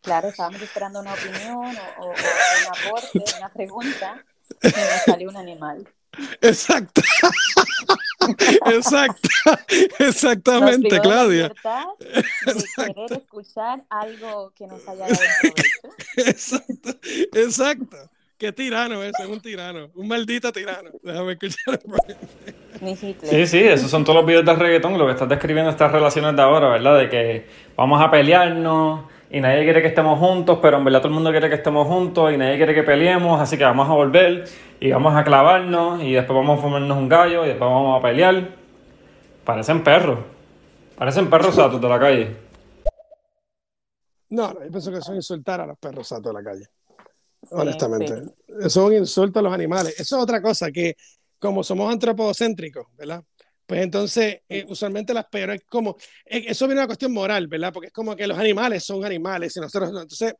Claro, 0.00 0.28
estábamos 0.28 0.60
esperando 0.60 0.98
una 0.98 1.14
opinión 1.14 1.76
o, 1.98 2.04
o 2.04 2.10
un 2.10 2.88
aporte, 2.88 3.24
una 3.38 3.52
pregunta, 3.52 4.24
y 4.60 4.66
nos 4.66 5.02
salió 5.06 5.28
un 5.28 5.36
animal. 5.36 5.88
Exacto. 6.40 7.02
Exacto. 8.66 9.28
Exactamente, 9.98 11.00
Claudia. 11.00 11.48
De 11.48 12.94
querer 12.94 13.12
escuchar 13.12 13.82
algo 13.88 14.52
que 14.54 14.66
nos 14.66 14.86
haya 14.86 15.06
dado 15.08 15.18
Exacto. 16.16 16.90
Exacto. 17.32 17.96
Qué 18.38 18.52
tirano 18.52 19.02
ese, 19.04 19.22
es 19.22 19.28
un 19.28 19.40
tirano, 19.40 19.90
un 19.94 20.08
maldito 20.08 20.52
tirano. 20.52 20.90
Déjame 21.02 21.32
escuchar. 21.32 21.80
Sí, 23.22 23.46
sí, 23.46 23.58
esos 23.58 23.88
son 23.88 24.02
todos 24.02 24.16
los 24.16 24.26
videos 24.26 24.44
de 24.44 24.54
reggaetón, 24.54 24.98
lo 24.98 25.06
que 25.06 25.12
estás 25.12 25.28
describiendo 25.28 25.70
estas 25.70 25.92
relaciones 25.92 26.34
de 26.34 26.42
ahora, 26.42 26.70
¿verdad? 26.70 26.98
De 26.98 27.08
que 27.08 27.46
vamos 27.76 28.02
a 28.02 28.10
pelearnos, 28.10 29.04
y 29.32 29.40
nadie 29.40 29.64
quiere 29.64 29.80
que 29.80 29.88
estemos 29.88 30.18
juntos, 30.18 30.58
pero 30.60 30.76
en 30.76 30.84
verdad 30.84 31.00
todo 31.00 31.08
el 31.08 31.14
mundo 31.14 31.30
quiere 31.30 31.48
que 31.48 31.54
estemos 31.54 31.88
juntos 31.88 32.30
y 32.34 32.36
nadie 32.36 32.58
quiere 32.58 32.74
que 32.74 32.82
peleemos, 32.82 33.40
así 33.40 33.56
que 33.56 33.64
vamos 33.64 33.88
a 33.88 33.94
volver 33.94 34.44
y 34.78 34.92
vamos 34.92 35.16
a 35.16 35.24
clavarnos 35.24 36.02
y 36.02 36.12
después 36.12 36.36
vamos 36.36 36.58
a 36.58 36.62
fumarnos 36.62 36.98
un 36.98 37.08
gallo 37.08 37.42
y 37.46 37.48
después 37.48 37.70
vamos 37.70 37.98
a 37.98 38.02
pelear. 38.02 38.50
Parecen 39.42 39.82
perros. 39.82 40.18
Parecen 40.98 41.30
perros 41.30 41.54
satos 41.54 41.80
de 41.80 41.88
la 41.88 41.98
calle. 41.98 42.36
No, 44.28 44.52
yo 44.52 44.70
pienso 44.70 44.92
que 44.92 44.98
eso 44.98 45.12
es 45.12 45.16
insultar 45.16 45.62
a 45.62 45.66
los 45.66 45.78
perros 45.78 46.06
satos 46.06 46.24
de 46.24 46.32
la 46.34 46.44
calle. 46.44 46.66
honestamente. 47.52 48.34
Eso 48.60 48.66
es 48.66 48.76
un 48.76 48.92
insulto 48.92 49.38
a 49.38 49.42
los 49.42 49.54
animales. 49.54 49.98
Eso 49.98 50.18
es 50.18 50.22
otra 50.22 50.42
cosa 50.42 50.70
que, 50.70 50.94
como 51.40 51.64
somos 51.64 51.90
antropocéntricos, 51.90 52.86
¿verdad? 52.98 53.24
Pues 53.72 53.84
entonces, 53.84 54.42
eh, 54.50 54.66
usualmente 54.68 55.14
las 55.14 55.24
perras 55.28 55.56
es 55.56 55.64
como, 55.64 55.96
eh, 56.26 56.44
eso 56.48 56.66
viene 56.66 56.82
una 56.82 56.86
cuestión 56.86 57.10
moral, 57.10 57.46
¿verdad? 57.46 57.72
Porque 57.72 57.86
es 57.86 57.92
como 57.94 58.14
que 58.14 58.26
los 58.26 58.38
animales 58.38 58.84
son 58.84 59.02
animales 59.02 59.56
y 59.56 59.60
nosotros 59.60 59.90
no. 59.90 60.02
Entonces, 60.02 60.34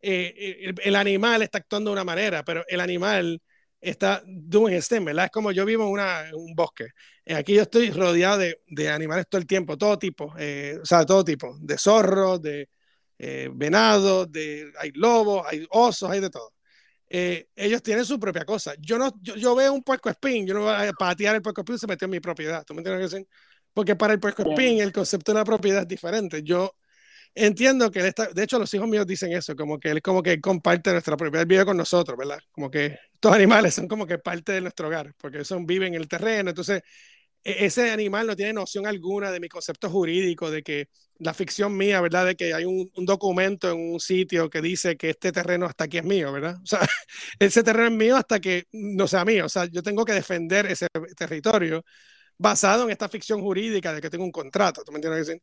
eh, 0.00 0.72
el, 0.82 0.96
animal 0.96 1.42
está 1.42 1.58
actuando 1.58 1.90
de 1.90 1.92
una 1.92 2.04
manera, 2.04 2.42
pero 2.42 2.64
el 2.66 2.80
animal 2.80 3.38
está 3.82 4.22
doing 4.26 4.74
his 4.74 4.88
thing, 4.88 5.04
¿verdad? 5.04 5.26
Es 5.26 5.30
como 5.30 5.52
yo 5.52 5.66
vivo 5.66 5.84
en, 5.84 5.90
una, 5.90 6.30
un 6.32 6.54
bosque. 6.54 6.86
aquí 7.26 7.52
yo 7.52 7.60
estoy 7.62 7.90
rodeado 7.90 8.38
de, 8.38 8.62
de, 8.68 8.88
animales 8.88 9.26
todo 9.28 9.42
el 9.42 9.46
tiempo, 9.46 9.76
todo 9.76 9.98
tipo, 9.98 10.32
o 10.34 10.84
sea, 10.86 11.04
todo 11.04 11.22
tipo, 11.22 11.58
de 11.60 11.76
zorros, 11.76 12.40
de 12.40 12.66
venados, 13.52 14.32
de, 14.32 14.72
hay 14.78 14.90
lobos, 14.94 15.44
hay 15.46 15.66
osos, 15.68 16.10
hay 16.10 16.20
de 16.20 16.30
todo. 16.30 16.50
Eh, 17.12 17.48
ellos 17.56 17.82
tienen 17.82 18.04
su 18.04 18.20
propia 18.20 18.44
cosa. 18.44 18.72
Yo 18.78 18.96
no, 18.96 19.12
yo, 19.20 19.56
veo 19.56 19.72
un 19.72 19.82
puerco 19.82 20.08
spin, 20.10 20.46
yo 20.46 20.54
no 20.54 20.60
voy 20.60 20.72
a 20.72 20.92
patear 20.92 21.34
el 21.34 21.42
puerco 21.42 21.62
spin 21.62 21.78
se 21.78 21.88
metió 21.88 22.04
en 22.04 22.12
mi 22.12 22.20
propiedad. 22.20 22.64
¿Tú 22.64 22.72
me 22.72 22.80
entiendes 22.80 23.12
qué 23.12 23.26
Porque 23.74 23.96
para 23.96 24.12
el 24.12 24.20
puerco 24.20 24.42
spin 24.42 24.80
el 24.80 24.92
concepto 24.92 25.32
de 25.32 25.38
la 25.38 25.44
propiedad 25.44 25.82
es 25.82 25.88
diferente. 25.88 26.42
Yo 26.44 26.76
entiendo 27.34 27.90
que 27.90 27.98
él 27.98 28.06
está, 28.06 28.28
de 28.28 28.44
hecho 28.44 28.60
los 28.60 28.72
hijos 28.74 28.88
míos 28.88 29.06
dicen 29.06 29.32
eso, 29.32 29.56
como 29.56 29.78
que 29.78 29.90
él 29.90 30.02
como 30.02 30.22
que 30.22 30.40
comparte 30.40 30.92
nuestra 30.92 31.16
propiedad, 31.16 31.46
vive 31.46 31.64
con 31.64 31.76
nosotros, 31.76 32.16
¿verdad? 32.16 32.38
Como 32.52 32.70
que 32.70 32.96
estos 33.14 33.32
animales 33.32 33.74
son 33.74 33.88
como 33.88 34.06
que 34.06 34.18
parte 34.18 34.52
de 34.52 34.60
nuestro 34.60 34.86
hogar, 34.86 35.12
porque 35.16 35.44
son 35.44 35.66
viven 35.66 35.94
en 35.94 36.00
el 36.00 36.08
terreno, 36.08 36.50
entonces 36.50 36.82
ese 37.44 37.90
animal 37.90 38.26
no 38.26 38.36
tiene 38.36 38.52
noción 38.52 38.86
alguna 38.86 39.30
de 39.30 39.40
mi 39.40 39.48
concepto 39.48 39.90
jurídico, 39.90 40.50
de 40.50 40.62
que 40.62 40.88
la 41.18 41.34
ficción 41.34 41.76
mía, 41.76 42.00
¿verdad? 42.00 42.26
De 42.26 42.36
que 42.36 42.54
hay 42.54 42.64
un, 42.64 42.90
documento 42.96 43.70
en 43.70 43.78
un 43.78 44.00
sitio 44.00 44.48
que 44.50 44.60
dice 44.62 44.96
que 44.96 45.10
este 45.10 45.32
terreno 45.32 45.66
hasta 45.66 45.84
aquí 45.84 45.98
es 45.98 46.04
mío, 46.04 46.32
¿verdad? 46.32 46.56
O 46.62 46.66
sea, 46.66 46.80
ese 47.38 47.62
terreno 47.62 47.88
es 47.88 47.94
mío 47.94 48.16
hasta 48.16 48.40
que 48.40 48.64
no 48.72 49.06
sea 49.06 49.24
mío. 49.24 49.46
O 49.46 49.48
sea, 49.48 49.66
yo 49.66 49.82
tengo 49.82 50.04
que 50.04 50.12
defender 50.14 50.66
ese 50.66 50.86
territorio 51.16 51.84
basado 52.38 52.84
en 52.84 52.90
esta 52.90 53.08
ficción 53.08 53.40
jurídica 53.42 53.92
de 53.92 54.00
que 54.00 54.10
tengo 54.10 54.24
un 54.24 54.32
contrato. 54.32 54.82
¿Tú 54.84 54.92
me 54.92 54.98
entiendes? 54.98 55.40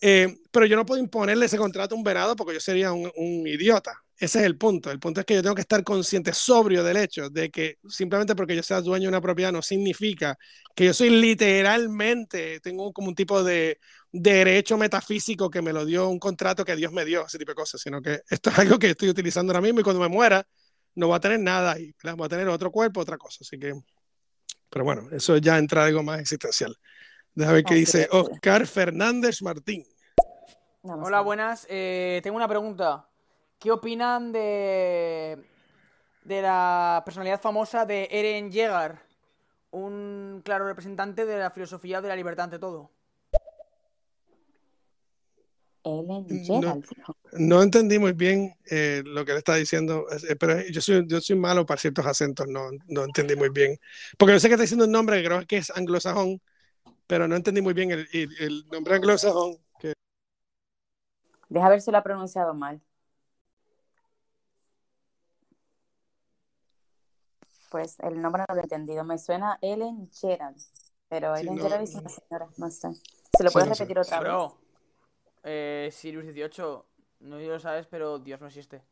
Eh, 0.00 0.38
pero 0.50 0.66
yo 0.66 0.76
no 0.76 0.86
puedo 0.86 1.00
imponerle 1.00 1.46
ese 1.46 1.58
contrato 1.58 1.94
a 1.94 1.98
un 1.98 2.04
venado 2.04 2.36
porque 2.36 2.54
yo 2.54 2.60
sería 2.60 2.92
un, 2.92 3.10
un 3.16 3.46
idiota. 3.46 3.92
Ese 4.16 4.40
es 4.40 4.44
el 4.46 4.58
punto. 4.58 4.90
El 4.90 4.98
punto 4.98 5.20
es 5.20 5.26
que 5.26 5.34
yo 5.34 5.42
tengo 5.42 5.54
que 5.54 5.60
estar 5.60 5.82
consciente, 5.84 6.32
sobrio 6.32 6.82
del 6.82 6.96
hecho 6.96 7.30
de 7.30 7.50
que 7.50 7.78
simplemente 7.88 8.34
porque 8.34 8.56
yo 8.56 8.62
sea 8.62 8.80
dueño 8.80 9.04
de 9.04 9.08
una 9.08 9.20
propiedad 9.20 9.52
no 9.52 9.62
significa 9.62 10.36
que 10.74 10.86
yo 10.86 10.94
soy 10.94 11.10
literalmente, 11.10 12.60
tengo 12.60 12.92
como 12.92 13.08
un 13.08 13.14
tipo 13.14 13.42
de 13.44 13.78
derecho 14.10 14.76
metafísico 14.76 15.50
que 15.50 15.62
me 15.62 15.72
lo 15.72 15.84
dio 15.84 16.08
un 16.08 16.18
contrato 16.18 16.64
que 16.64 16.76
Dios 16.76 16.92
me 16.92 17.04
dio, 17.04 17.26
ese 17.26 17.38
tipo 17.38 17.52
de 17.52 17.56
cosas, 17.56 17.80
sino 17.80 18.00
que 18.02 18.20
esto 18.28 18.50
es 18.50 18.58
algo 18.58 18.78
que 18.78 18.90
estoy 18.90 19.08
utilizando 19.08 19.52
ahora 19.52 19.60
mismo 19.60 19.80
y 19.80 19.82
cuando 19.84 20.00
me 20.00 20.08
muera 20.08 20.46
no 20.94 21.08
voy 21.08 21.16
a 21.16 21.20
tener 21.20 21.40
nada 21.40 21.72
ahí, 21.72 21.94
voy 22.16 22.26
a 22.26 22.28
tener 22.28 22.48
otro 22.48 22.70
cuerpo, 22.72 23.00
otra 23.00 23.18
cosa. 23.18 23.38
Así 23.42 23.58
que 23.58 23.72
Pero 24.70 24.84
bueno, 24.84 25.08
eso 25.12 25.36
ya 25.38 25.58
entra 25.58 25.84
algo 25.84 26.02
más 26.02 26.20
existencial. 26.20 26.76
Déjame 27.34 27.54
ver 27.56 27.64
qué 27.64 27.74
dice 27.74 28.08
Oscar 28.10 28.66
Fernández 28.66 29.42
Martín. 29.42 29.84
Hola, 30.82 31.20
buenas. 31.20 31.66
Eh, 31.68 32.20
tengo 32.22 32.36
una 32.36 32.48
pregunta. 32.48 33.08
¿Qué 33.58 33.70
opinan 33.70 34.32
de, 34.32 35.44
de 36.24 36.42
la 36.42 37.02
personalidad 37.04 37.40
famosa 37.40 37.84
de 37.84 38.08
Eren 38.10 38.50
Yeager? 38.50 38.98
Un 39.70 40.40
claro 40.44 40.66
representante 40.66 41.26
de 41.26 41.38
la 41.38 41.50
filosofía 41.50 42.00
de 42.00 42.08
la 42.08 42.16
libertad 42.16 42.44
ante 42.44 42.58
todo. 42.58 42.90
No, 47.32 47.62
entendí 47.62 47.98
muy 47.98 48.12
bien 48.12 48.54
eh, 48.70 49.02
lo 49.04 49.24
que 49.24 49.32
le 49.32 49.38
está 49.38 49.54
diciendo, 49.54 50.06
eh, 50.28 50.36
pero 50.36 50.60
yo 50.68 50.80
soy, 50.80 51.04
yo 51.06 51.20
soy 51.20 51.36
malo 51.36 51.64
para 51.64 51.80
ciertos 51.80 52.04
acentos, 52.04 52.46
no, 52.46 52.70
no 52.88 53.04
entendí 53.04 53.36
muy 53.36 53.48
bien. 53.48 53.78
Porque 54.18 54.34
yo 54.34 54.40
sé 54.40 54.48
que 54.48 54.54
está 54.54 54.62
diciendo 54.62 54.84
un 54.84 54.92
nombre, 54.92 55.22
creo 55.24 55.46
que 55.46 55.58
es 55.58 55.70
anglosajón, 55.70 56.40
pero 57.08 57.26
no 57.26 57.34
entendí 57.34 57.60
muy 57.62 57.72
bien 57.72 57.90
el, 57.90 58.06
el, 58.12 58.68
nombre 58.70 58.94
anglosajón. 58.94 59.56
Que... 59.80 59.94
Deja 61.48 61.68
ver 61.70 61.80
si 61.80 61.90
lo 61.90 61.98
ha 61.98 62.02
pronunciado 62.02 62.54
mal. 62.54 62.80
Pues 67.70 67.98
el 68.00 68.20
nombre 68.20 68.44
no 68.46 68.54
lo 68.54 68.60
he 68.60 68.64
entendido. 68.64 69.04
Me 69.04 69.18
suena 69.18 69.58
Ellen 69.62 70.10
Gerard, 70.12 70.54
pero 71.08 71.34
Ellen 71.34 71.56
sí, 71.56 71.62
Gerard 71.62 71.82
es 71.82 71.94
una 71.94 72.10
señora, 72.10 72.48
no 72.58 72.70
sé. 72.70 72.88
¿Se 73.36 73.44
lo 73.44 73.50
puedes 73.50 73.70
repetir 73.70 73.98
otra 73.98 74.20
vez? 74.20 74.52
Eh, 75.44 75.88
Sirius 75.90 76.26
18, 76.26 76.86
no 77.20 77.38
lo 77.38 77.58
sabes, 77.58 77.86
pero 77.86 78.18
Dios 78.18 78.40
no 78.40 78.48
existe. 78.48 78.82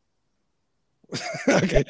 ok. 1.47 1.87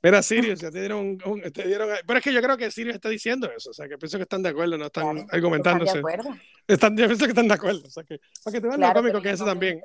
Mira, 0.00 0.22
Sirius, 0.22 0.60
ya 0.60 0.70
te 0.70 0.78
dieron, 0.78 1.18
un, 1.24 1.42
te 1.52 1.66
dieron. 1.66 1.88
Pero 2.06 2.18
es 2.18 2.24
que 2.24 2.32
yo 2.32 2.40
creo 2.40 2.56
que 2.56 2.70
Sirius 2.70 2.94
está 2.94 3.08
diciendo 3.08 3.50
eso. 3.56 3.70
O 3.70 3.72
sea, 3.72 3.88
que 3.88 3.98
pienso 3.98 4.16
que 4.16 4.22
están 4.22 4.42
de 4.42 4.50
acuerdo, 4.50 4.78
no 4.78 4.86
están 4.86 5.26
argumentándose. 5.30 5.98
¿Están 5.98 6.02
de 6.02 6.14
acuerdo? 6.14 6.40
Están, 6.68 6.96
yo 6.96 7.06
pienso 7.06 7.24
que 7.24 7.30
están 7.32 7.48
de 7.48 7.54
acuerdo. 7.54 7.82
O 7.84 7.90
sea, 7.90 8.04
que, 8.04 8.20
para 8.44 8.54
que 8.54 8.60
te 8.60 8.68
vean 8.68 8.80
lo 8.80 8.92
cómico 8.92 9.20
que 9.20 9.28
es 9.28 9.34
eso 9.34 9.44
también. 9.44 9.82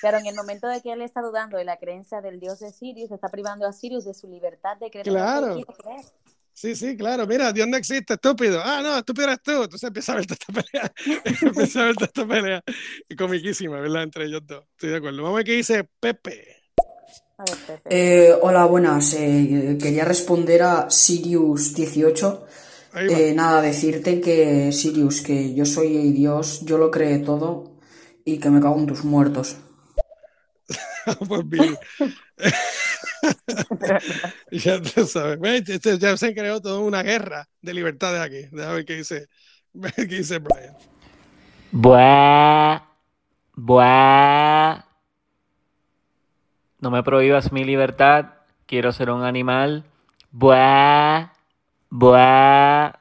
Pero 0.00 0.18
en 0.18 0.26
el 0.26 0.34
momento 0.34 0.68
de 0.68 0.80
que 0.80 0.92
él 0.92 1.02
está 1.02 1.20
dudando 1.20 1.58
de 1.58 1.64
la 1.64 1.76
creencia 1.76 2.20
del 2.20 2.40
dios 2.40 2.60
de 2.60 2.72
Sirius, 2.72 3.10
está 3.10 3.28
privando 3.28 3.66
a 3.66 3.72
Sirius 3.72 4.04
de 4.04 4.14
su 4.14 4.26
libertad 4.28 4.76
de 4.78 4.90
creer 4.90 5.06
claro. 5.06 5.48
lo 5.48 5.56
que 5.56 5.64
quiere 5.64 5.82
creer. 5.82 6.06
Sí, 6.52 6.74
sí, 6.74 6.96
claro. 6.96 7.26
Mira, 7.26 7.52
Dios 7.52 7.68
no 7.68 7.76
existe, 7.76 8.14
estúpido. 8.14 8.62
Ah, 8.64 8.80
no, 8.82 8.96
estúpido 8.96 9.26
eres 9.26 9.42
tú. 9.42 9.62
Entonces 9.64 9.86
empieza 9.86 10.12
a 10.12 10.16
ver 10.16 10.26
toda 10.26 10.38
esta 10.40 10.62
pelea. 10.62 10.92
empieza 11.42 11.82
a 11.82 11.84
ver 11.84 11.94
toda 11.96 12.06
esta 12.06 12.26
pelea. 12.26 12.62
Y 13.06 13.14
comiquísima, 13.14 13.78
¿verdad? 13.78 14.04
Entre 14.04 14.24
ellos 14.24 14.40
dos. 14.46 14.64
Estoy 14.70 14.88
de 14.88 14.96
acuerdo. 14.96 15.22
Vamos 15.22 15.34
a 15.34 15.36
ver 15.36 15.44
qué 15.44 15.52
dice 15.52 15.84
Pepe. 16.00 16.55
Ver. 17.38 17.82
Eh, 17.84 18.34
hola, 18.40 18.64
buenas. 18.64 19.12
Eh, 19.12 19.76
quería 19.80 20.06
responder 20.06 20.62
a 20.62 20.90
Sirius 20.90 21.74
18. 21.74 22.46
Eh, 22.94 23.34
nada, 23.34 23.60
decirte 23.60 24.22
que 24.22 24.72
Sirius, 24.72 25.20
que 25.20 25.54
yo 25.54 25.66
soy 25.66 26.12
Dios, 26.12 26.62
yo 26.64 26.78
lo 26.78 26.90
creé 26.90 27.18
todo 27.18 27.76
y 28.24 28.38
que 28.38 28.48
me 28.48 28.60
cago 28.60 28.78
en 28.78 28.86
tus 28.86 29.04
muertos. 29.04 29.56
pues 31.28 31.48
bien. 31.48 31.76
ya 34.50 34.80
tú 34.80 35.06
sabes. 35.06 35.68
Este, 35.68 35.98
ya 35.98 36.16
se 36.16 36.34
creó 36.34 36.62
toda 36.62 36.80
una 36.80 37.02
guerra 37.02 37.48
de 37.60 37.74
libertades 37.74 38.20
aquí. 38.20 38.48
Déjame 38.50 38.76
ver 38.76 38.84
qué 38.86 38.96
dice, 38.96 39.28
qué 39.94 40.06
dice 40.06 40.38
Brian. 40.38 40.74
Buah. 41.70 42.80
Buah. 43.54 44.85
No 46.80 46.90
me 46.90 47.02
prohíbas 47.02 47.52
mi 47.52 47.64
libertad. 47.64 48.34
Quiero 48.66 48.92
ser 48.92 49.10
un 49.10 49.22
animal. 49.22 49.84
Buah. 50.30 51.32
Buah. 51.90 52.92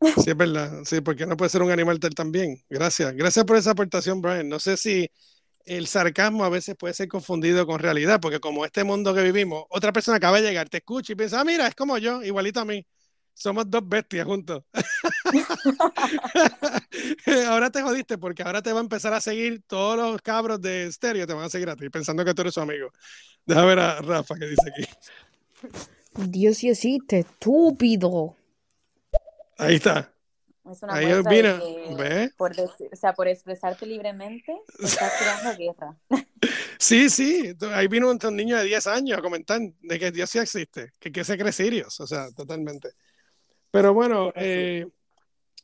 Sí, 0.00 0.30
es 0.30 0.36
verdad. 0.36 0.82
Sí, 0.84 1.00
porque 1.00 1.26
no 1.26 1.36
puede 1.36 1.50
ser 1.50 1.62
un 1.62 1.70
animal 1.70 2.00
tal 2.00 2.14
también. 2.14 2.62
Gracias. 2.68 3.14
Gracias 3.14 3.44
por 3.44 3.56
esa 3.56 3.72
aportación, 3.72 4.20
Brian. 4.20 4.48
No 4.48 4.58
sé 4.58 4.76
si 4.76 5.10
el 5.66 5.86
sarcasmo 5.86 6.44
a 6.44 6.48
veces 6.48 6.74
puede 6.76 6.94
ser 6.94 7.08
confundido 7.08 7.66
con 7.66 7.78
realidad, 7.78 8.20
porque 8.20 8.40
como 8.40 8.64
este 8.64 8.84
mundo 8.84 9.14
que 9.14 9.22
vivimos, 9.22 9.64
otra 9.70 9.92
persona 9.92 10.16
acaba 10.16 10.40
de 10.40 10.48
llegar, 10.48 10.68
te 10.68 10.78
escucha 10.78 11.12
y 11.12 11.16
piensa, 11.16 11.40
ah, 11.40 11.44
mira, 11.44 11.66
es 11.66 11.74
como 11.74 11.98
yo, 11.98 12.22
igualito 12.22 12.60
a 12.60 12.64
mí. 12.64 12.84
Somos 13.34 13.70
dos 13.70 13.88
bestias 13.88 14.26
juntos. 14.26 14.64
ahora 17.48 17.70
te 17.70 17.82
jodiste 17.82 18.18
porque 18.18 18.42
ahora 18.42 18.62
te 18.62 18.72
va 18.72 18.80
a 18.80 18.82
empezar 18.82 19.12
a 19.12 19.20
seguir 19.20 19.62
todos 19.66 19.96
los 19.96 20.20
cabros 20.22 20.60
de 20.60 20.86
estéreo, 20.86 21.26
te 21.26 21.34
van 21.34 21.44
a 21.44 21.48
seguir 21.48 21.70
a 21.70 21.76
ti, 21.76 21.88
pensando 21.88 22.24
que 22.24 22.34
tú 22.34 22.42
eres 22.42 22.54
su 22.54 22.60
amigo. 22.60 22.90
Deja 23.46 23.64
ver 23.64 23.78
a 23.78 24.00
Rafa 24.00 24.34
que 24.36 24.46
dice 24.46 24.70
aquí. 24.70 24.84
Dios 26.16 26.58
sí 26.58 26.68
existe, 26.68 27.20
estúpido. 27.20 28.36
Ahí 29.56 29.76
está. 29.76 30.12
Es 30.70 30.82
una 30.82 30.94
Ahí 30.94 31.06
¿ve? 31.96 32.30
Por 32.36 32.52
o 32.52 32.96
sea, 32.96 33.14
por 33.14 33.28
expresarte 33.28 33.86
libremente, 33.86 34.54
estás 34.78 35.12
creando 35.18 35.58
guerra. 35.58 35.96
Sí, 36.78 37.10
sí. 37.10 37.54
Ahí 37.74 37.88
vino 37.88 38.10
un, 38.10 38.18
niño 38.34 38.56
de 38.56 38.64
10 38.64 38.86
años 38.86 39.18
a 39.18 39.20
comentar 39.20 39.60
de 39.60 39.98
que 39.98 40.10
Dios 40.10 40.30
sí 40.30 40.38
existe, 40.38 40.92
que, 40.98 41.12
que 41.12 41.24
se 41.24 41.36
cree 41.36 41.52
Sirius, 41.52 42.00
o 42.00 42.06
sea, 42.06 42.32
totalmente. 42.32 42.92
Pero 43.70 43.94
bueno, 43.94 44.32
eh, 44.34 44.86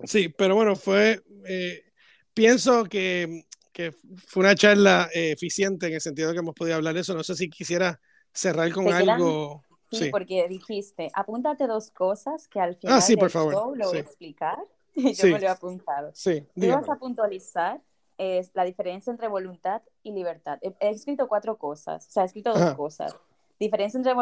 sí, 0.05 0.29
pero 0.29 0.55
bueno, 0.55 0.77
fue. 0.77 1.23
Eh, 1.49 1.85
pienso 2.33 2.85
que, 2.85 3.45
que, 3.73 3.93
fue 4.27 4.41
una 4.41 4.55
charla 4.55 5.09
eh, 5.13 5.33
eficiente 5.33 5.87
en 5.87 5.95
el 5.95 6.01
sentido 6.01 6.29
de 6.29 6.35
que 6.35 6.41
hemos 6.41 6.55
podido 6.55 6.77
hablar 6.77 6.95
de 6.95 7.01
eso. 7.01 7.15
No 7.15 7.25
sé 7.25 7.35
si 7.35 7.49
quisiera 7.49 8.01
cerrar 8.33 8.73
con 8.73 8.93
algo. 8.93 9.63
Sí, 9.91 10.11
porque 10.11 10.47
dijiste, 10.49 11.11
apúntate 11.15 11.67
dos 11.67 11.91
cosas 11.91 12.49
que 12.49 12.59
al 12.59 12.73
ah, 12.73 13.01
final 13.01 13.03
ah, 13.03 13.21
por 13.21 13.31
favor. 13.31 13.77
lo 13.79 13.89
voy 13.89 13.99
a 13.99 14.01
explicar. 14.01 14.59
yo 14.95 15.25
me 15.25 15.39
lo 15.39 15.47
he 15.47 15.49
apuntado. 15.49 16.11
Sí, 16.15 16.45
Tú 16.55 16.69
vas 16.69 16.89
a 16.89 16.97
puntualizar 16.97 17.81
es 18.19 18.51
la 18.55 18.65
diferencia 18.65 19.11
entre 19.11 19.29
voluntad 19.29 19.83
y 20.03 20.13
libertad. 20.13 20.59
He, 20.63 20.89
escrito 20.89 21.29
cuatro 21.29 21.59
cosas, 21.59 22.07
o 22.07 22.11
sea, 22.11 22.23
he 22.23 22.27
escrito 22.27 22.53
dos 22.55 22.75
cosas. 22.75 23.15
Diferencia 23.59 23.99
entre, 23.99 24.13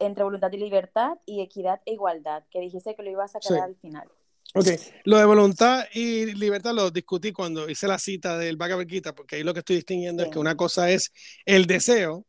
entre 0.00 0.24
voluntad 0.24 0.50
y 0.52 0.56
libertad 0.56 1.18
y 1.26 1.42
equidad 1.42 1.80
e 1.86 1.92
igualdad, 1.92 2.44
que 2.50 2.60
dijiste 2.60 2.94
que 2.96 3.02
lo 3.02 3.10
ibas 3.10 3.34
a 3.36 3.40
sacar 3.40 3.62
al 3.62 3.76
final. 3.76 4.08
Ok, 4.52 4.66
lo 5.04 5.18
de 5.18 5.24
voluntad 5.26 5.84
y 5.94 6.34
libertad 6.34 6.74
lo 6.74 6.90
discutí 6.90 7.30
cuando 7.30 7.68
hice 7.68 7.86
la 7.86 8.00
cita 8.00 8.36
del 8.36 8.56
Bhagavad 8.56 8.86
Gita, 8.86 9.14
porque 9.14 9.36
ahí 9.36 9.44
lo 9.44 9.54
que 9.54 9.60
estoy 9.60 9.76
distinguiendo 9.76 10.24
es 10.24 10.28
que 10.28 10.40
una 10.40 10.56
cosa 10.56 10.90
es 10.90 11.12
el 11.44 11.66
deseo, 11.66 12.26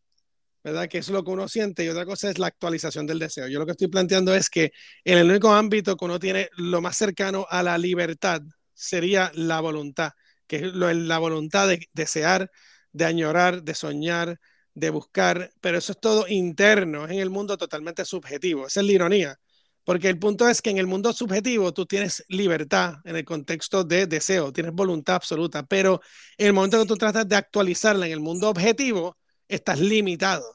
¿verdad? 0.63 0.87
Que 0.87 0.99
es 0.99 1.09
lo 1.09 1.23
que 1.23 1.31
uno 1.31 1.47
siente 1.47 1.83
y 1.83 1.89
otra 1.89 2.05
cosa 2.05 2.29
es 2.29 2.37
la 2.37 2.45
actualización 2.45 3.07
del 3.07 3.17
deseo. 3.17 3.47
Yo 3.47 3.57
lo 3.57 3.65
que 3.65 3.71
estoy 3.71 3.87
planteando 3.87 4.35
es 4.35 4.51
que 4.51 4.71
en 5.03 5.17
el 5.17 5.31
único 5.31 5.51
ámbito 5.51 5.97
que 5.97 6.05
uno 6.05 6.19
tiene 6.19 6.49
lo 6.57 6.79
más 6.79 6.95
cercano 6.95 7.47
a 7.49 7.63
la 7.63 7.79
libertad 7.79 8.41
sería 8.71 9.31
la 9.33 9.59
voluntad, 9.59 10.11
que 10.45 10.57
es 10.57 10.73
la 10.75 11.17
voluntad 11.17 11.67
de 11.67 11.87
desear, 11.93 12.51
de 12.91 13.05
añorar, 13.05 13.63
de 13.63 13.73
soñar, 13.73 14.39
de 14.73 14.89
buscar, 14.89 15.51
pero 15.61 15.77
eso 15.77 15.91
es 15.93 15.99
todo 15.99 16.27
interno, 16.27 17.05
es 17.05 17.11
en 17.11 17.19
el 17.19 17.29
mundo 17.29 17.57
totalmente 17.57 18.05
subjetivo. 18.05 18.67
Esa 18.67 18.81
es 18.81 18.85
la 18.85 18.91
ironía, 18.93 19.39
porque 19.83 20.09
el 20.09 20.19
punto 20.19 20.47
es 20.47 20.61
que 20.61 20.69
en 20.69 20.77
el 20.77 20.87
mundo 20.87 21.13
subjetivo 21.13 21.73
tú 21.73 21.85
tienes 21.85 22.23
libertad 22.29 22.95
en 23.05 23.15
el 23.15 23.25
contexto 23.25 23.83
de 23.83 24.07
deseo, 24.07 24.53
tienes 24.53 24.73
voluntad 24.73 25.15
absoluta, 25.15 25.63
pero 25.63 26.01
en 26.37 26.47
el 26.47 26.53
momento 26.53 26.79
que 26.79 26.87
tú 26.87 26.97
tratas 26.97 27.27
de 27.27 27.35
actualizarla 27.35 28.05
en 28.07 28.13
el 28.13 28.19
mundo 28.19 28.49
objetivo, 28.49 29.17
estás 29.47 29.79
limitado. 29.79 30.45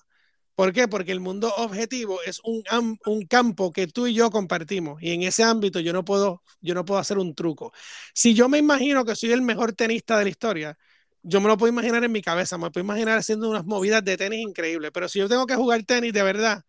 ¿Por 0.56 0.72
qué? 0.72 0.88
Porque 0.88 1.12
el 1.12 1.20
mundo 1.20 1.52
objetivo 1.58 2.18
es 2.24 2.40
un, 2.42 2.62
un, 3.04 3.26
campo 3.26 3.72
que 3.72 3.86
tú 3.88 4.06
y 4.06 4.14
yo 4.14 4.30
compartimos 4.30 5.02
y 5.02 5.10
en 5.12 5.22
ese 5.22 5.44
ámbito 5.44 5.80
yo 5.80 5.92
no, 5.92 6.02
puedo, 6.02 6.42
yo 6.62 6.74
no 6.74 6.84
puedo 6.86 6.98
hacer 6.98 7.18
un 7.18 7.34
truco. 7.34 7.72
Si 8.14 8.32
yo 8.32 8.48
me 8.48 8.56
imagino 8.56 9.04
que 9.04 9.14
soy 9.14 9.32
el 9.32 9.42
mejor 9.42 9.74
tenista 9.74 10.16
de 10.16 10.24
la 10.24 10.30
historia, 10.30 10.78
yo 11.28 11.40
me 11.40 11.48
lo 11.48 11.56
puedo 11.56 11.72
imaginar 11.72 12.04
en 12.04 12.12
mi 12.12 12.22
cabeza, 12.22 12.56
me 12.56 12.70
puedo 12.70 12.84
imaginar 12.84 13.18
haciendo 13.18 13.50
unas 13.50 13.64
movidas 13.66 14.04
de 14.04 14.16
tenis 14.16 14.40
increíbles, 14.40 14.92
pero 14.94 15.08
si 15.08 15.18
yo 15.18 15.28
tengo 15.28 15.46
que 15.46 15.56
jugar 15.56 15.82
tenis 15.82 16.12
de 16.12 16.22
verdad, 16.22 16.62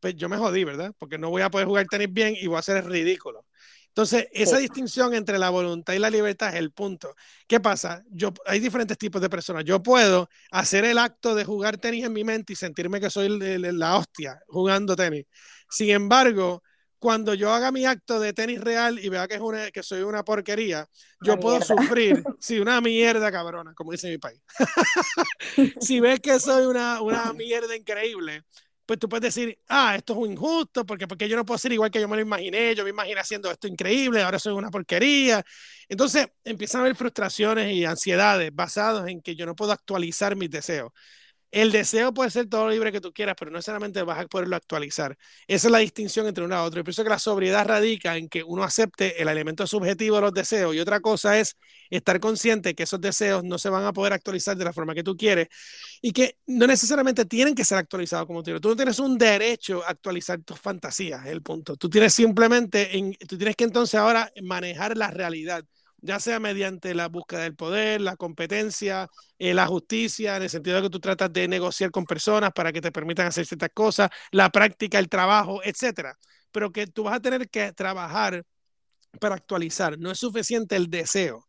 pues 0.00 0.14
yo 0.16 0.28
me 0.28 0.36
jodí, 0.36 0.64
¿verdad? 0.64 0.92
Porque 0.98 1.18
no 1.18 1.30
voy 1.30 1.42
a 1.42 1.50
poder 1.50 1.66
jugar 1.66 1.86
tenis 1.86 2.12
bien 2.12 2.36
y 2.38 2.46
voy 2.46 2.58
a 2.58 2.62
ser 2.62 2.84
ridículo. 2.86 3.44
Entonces, 3.88 4.28
esa 4.32 4.58
distinción 4.58 5.14
entre 5.14 5.38
la 5.38 5.48
voluntad 5.48 5.94
y 5.94 5.98
la 5.98 6.10
libertad 6.10 6.50
es 6.50 6.56
el 6.56 6.70
punto. 6.70 7.16
¿Qué 7.48 7.60
pasa? 7.60 8.04
Yo, 8.10 8.32
hay 8.44 8.60
diferentes 8.60 8.98
tipos 8.98 9.22
de 9.22 9.30
personas. 9.30 9.64
Yo 9.64 9.82
puedo 9.82 10.28
hacer 10.50 10.84
el 10.84 10.98
acto 10.98 11.34
de 11.34 11.44
jugar 11.46 11.78
tenis 11.78 12.04
en 12.04 12.12
mi 12.12 12.22
mente 12.22 12.52
y 12.52 12.56
sentirme 12.56 13.00
que 13.00 13.08
soy 13.08 13.30
la 13.30 13.96
hostia 13.96 14.38
jugando 14.48 14.94
tenis. 14.94 15.24
Sin 15.70 15.90
embargo, 15.90 16.62
cuando 17.06 17.34
yo 17.34 17.52
haga 17.52 17.70
mi 17.70 17.86
acto 17.86 18.18
de 18.18 18.32
tenis 18.32 18.60
real 18.60 18.98
y 18.98 19.08
vea 19.08 19.28
que, 19.28 19.36
es 19.36 19.40
una, 19.40 19.70
que 19.70 19.84
soy 19.84 20.02
una 20.02 20.24
porquería, 20.24 20.88
yo 21.20 21.38
puedo 21.38 21.62
sufrir, 21.62 22.24
sí, 22.40 22.58
una 22.58 22.80
mierda 22.80 23.30
cabrona, 23.30 23.74
como 23.74 23.92
dice 23.92 24.10
mi 24.10 24.18
país. 24.18 24.40
si 25.80 26.00
ves 26.00 26.18
que 26.18 26.40
soy 26.40 26.66
una, 26.66 27.00
una 27.00 27.32
mierda 27.32 27.76
increíble, 27.76 28.42
pues 28.84 28.98
tú 28.98 29.08
puedes 29.08 29.22
decir, 29.32 29.56
ah, 29.68 29.94
esto 29.94 30.14
es 30.14 30.30
injusto, 30.32 30.84
porque, 30.84 31.06
porque 31.06 31.28
yo 31.28 31.36
no 31.36 31.44
puedo 31.44 31.58
ser 31.58 31.72
igual 31.74 31.92
que 31.92 32.00
yo 32.00 32.08
me 32.08 32.16
lo 32.16 32.22
imaginé, 32.22 32.74
yo 32.74 32.82
me 32.82 32.90
imaginé 32.90 33.20
haciendo 33.20 33.52
esto 33.52 33.68
increíble, 33.68 34.20
ahora 34.24 34.40
soy 34.40 34.54
una 34.54 34.72
porquería. 34.72 35.44
Entonces 35.88 36.26
empiezan 36.42 36.80
a 36.80 36.84
haber 36.86 36.96
frustraciones 36.96 37.72
y 37.72 37.84
ansiedades 37.84 38.50
basadas 38.52 39.06
en 39.06 39.22
que 39.22 39.36
yo 39.36 39.46
no 39.46 39.54
puedo 39.54 39.70
actualizar 39.70 40.34
mis 40.34 40.50
deseos. 40.50 40.90
El 41.50 41.72
deseo 41.72 42.12
puede 42.12 42.30
ser 42.30 42.48
todo 42.48 42.68
libre 42.68 42.92
que 42.92 43.00
tú 43.00 43.12
quieras, 43.12 43.34
pero 43.38 43.50
no 43.50 43.56
necesariamente 43.58 44.02
vas 44.02 44.18
a 44.18 44.26
poderlo 44.26 44.56
actualizar. 44.56 45.16
Esa 45.46 45.68
es 45.68 45.72
la 45.72 45.78
distinción 45.78 46.26
entre 46.26 46.44
una 46.44 46.56
y 46.56 46.58
otra. 46.66 46.80
Yo 46.80 46.84
pienso 46.84 47.02
que 47.04 47.10
la 47.10 47.18
sobriedad 47.18 47.66
radica 47.66 48.16
en 48.16 48.28
que 48.28 48.42
uno 48.42 48.62
acepte 48.62 49.20
el 49.22 49.28
elemento 49.28 49.66
subjetivo 49.66 50.16
de 50.16 50.22
los 50.22 50.34
deseos 50.34 50.74
y 50.74 50.80
otra 50.80 51.00
cosa 51.00 51.38
es 51.38 51.56
estar 51.88 52.20
consciente 52.20 52.74
que 52.74 52.82
esos 52.82 53.00
deseos 53.00 53.44
no 53.44 53.58
se 53.58 53.70
van 53.70 53.84
a 53.84 53.92
poder 53.92 54.12
actualizar 54.12 54.56
de 54.56 54.64
la 54.64 54.72
forma 54.72 54.94
que 54.94 55.02
tú 55.04 55.16
quieres 55.16 55.48
y 56.02 56.12
que 56.12 56.36
no 56.46 56.66
necesariamente 56.66 57.24
tienen 57.24 57.54
que 57.54 57.64
ser 57.64 57.78
actualizados 57.78 58.26
como 58.26 58.40
tú 58.40 58.46
quieres. 58.46 58.60
Tú 58.62 58.68
no 58.70 58.76
tienes 58.76 58.98
un 58.98 59.16
derecho 59.18 59.82
a 59.84 59.90
actualizar 59.90 60.40
tus 60.42 60.58
fantasías, 60.60 61.24
es 61.26 61.32
el 61.32 61.42
punto. 61.42 61.76
Tú 61.76 61.88
tienes 61.88 62.12
simplemente, 62.14 62.96
en, 62.96 63.14
tú 63.28 63.36
tienes 63.36 63.56
que 63.56 63.64
entonces 63.64 63.94
ahora 63.98 64.30
manejar 64.42 64.96
la 64.96 65.10
realidad 65.10 65.64
ya 66.06 66.20
sea 66.20 66.40
mediante 66.40 66.94
la 66.94 67.08
búsqueda 67.08 67.42
del 67.42 67.56
poder, 67.56 68.00
la 68.00 68.16
competencia, 68.16 69.08
eh, 69.38 69.54
la 69.54 69.66
justicia, 69.66 70.36
en 70.36 70.44
el 70.44 70.50
sentido 70.50 70.76
de 70.76 70.82
que 70.82 70.90
tú 70.90 71.00
tratas 71.00 71.32
de 71.32 71.48
negociar 71.48 71.90
con 71.90 72.04
personas 72.04 72.52
para 72.52 72.72
que 72.72 72.80
te 72.80 72.92
permitan 72.92 73.26
hacer 73.26 73.46
ciertas 73.46 73.70
cosas, 73.74 74.10
la 74.32 74.50
práctica, 74.50 74.98
el 74.98 75.08
trabajo, 75.08 75.60
etcétera. 75.64 76.16
Pero 76.52 76.72
que 76.72 76.86
tú 76.86 77.04
vas 77.04 77.16
a 77.16 77.20
tener 77.20 77.48
que 77.50 77.72
trabajar 77.72 78.44
para 79.20 79.34
actualizar. 79.34 79.98
No 79.98 80.10
es 80.10 80.18
suficiente 80.18 80.76
el 80.76 80.88
deseo. 80.88 81.46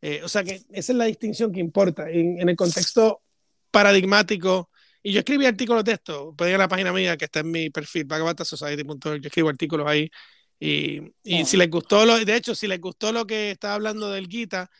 Eh, 0.00 0.22
o 0.22 0.28
sea 0.28 0.44
que 0.44 0.62
esa 0.70 0.92
es 0.92 0.98
la 0.98 1.06
distinción 1.06 1.52
que 1.52 1.60
importa 1.60 2.08
en, 2.10 2.48
el 2.48 2.56
contexto 2.56 3.22
paradigmático. 3.70 4.70
Y 5.02 5.12
yo 5.12 5.20
escribí 5.20 5.46
artículos 5.46 5.84
de 5.84 5.92
esto, 5.92 6.34
pueden 6.36 6.52
ir 6.52 6.56
a 6.56 6.64
la 6.64 6.68
página 6.68 6.92
mía 6.92 7.16
que 7.16 7.26
está 7.26 7.40
en 7.40 7.50
mi 7.50 7.70
perfil, 7.70 8.04
vagabatasociety.org, 8.06 9.20
yo 9.20 9.28
escribo 9.28 9.48
artículos 9.48 9.86
ahí 9.86 10.10
y, 10.58 11.12
y 11.22 11.44
si 11.44 11.56
les 11.56 11.70
gustó, 11.70 12.06
lo, 12.06 12.18
de 12.18 12.36
hecho, 12.36 12.54
si 12.54 12.66
les 12.66 12.80
gustó 12.80 13.12
lo 13.12 13.26
que 13.26 13.50
estaba 13.50 13.74
hablando 13.74 14.10
del 14.10 14.26
Gita, 14.26 14.70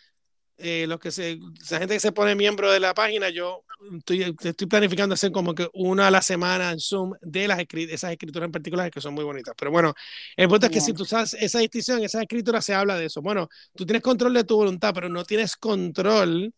eh, 0.59 0.87
los 0.89 0.99
que 0.99 1.11
se, 1.11 1.39
la 1.71 1.79
gente 1.79 1.95
que 1.95 2.01
se 2.01 2.13
pone 2.13 2.35
miembro 2.35 2.73
de 2.73 2.81
la 2.81 2.95
página, 2.95 3.29
yo 3.29 3.65
estoy, 3.99 4.35
estoy 4.43 4.67
planificando 4.67 5.13
hacer 5.13 5.31
como 5.31 5.55
que 5.55 5.69
una 5.75 6.07
a 6.07 6.11
la 6.11 6.23
semana 6.23 6.71
en 6.71 6.81
Zoom 6.81 7.13
de 7.21 7.47
las 7.47 7.59
esas 7.59 8.13
escrituras 8.13 8.47
en 8.47 8.53
particular 8.53 8.91
que 8.91 9.03
son 9.03 9.13
muy 9.13 9.25
bonitas. 9.25 9.55
Pero 9.59 9.71
bueno, 9.71 9.93
el 10.35 10.49
punto 10.49 10.67
es 10.67 10.73
que 10.73 10.81
si 10.81 10.95
tú 10.95 11.05
sabes 11.05 11.35
esa 11.35 11.59
distinción, 11.59 12.03
esa 12.03 12.23
escritura 12.23 12.63
se 12.63 12.73
habla 12.73 12.97
de 12.97 13.07
eso. 13.07 13.21
Bueno, 13.21 13.49
tú 13.75 13.85
tienes 13.85 14.03
control 14.03 14.33
de 14.33 14.45
tu 14.45 14.57
voluntad, 14.57 14.95
pero 14.95 15.11
no 15.11 15.25
tienes 15.25 15.57
control 15.57 16.55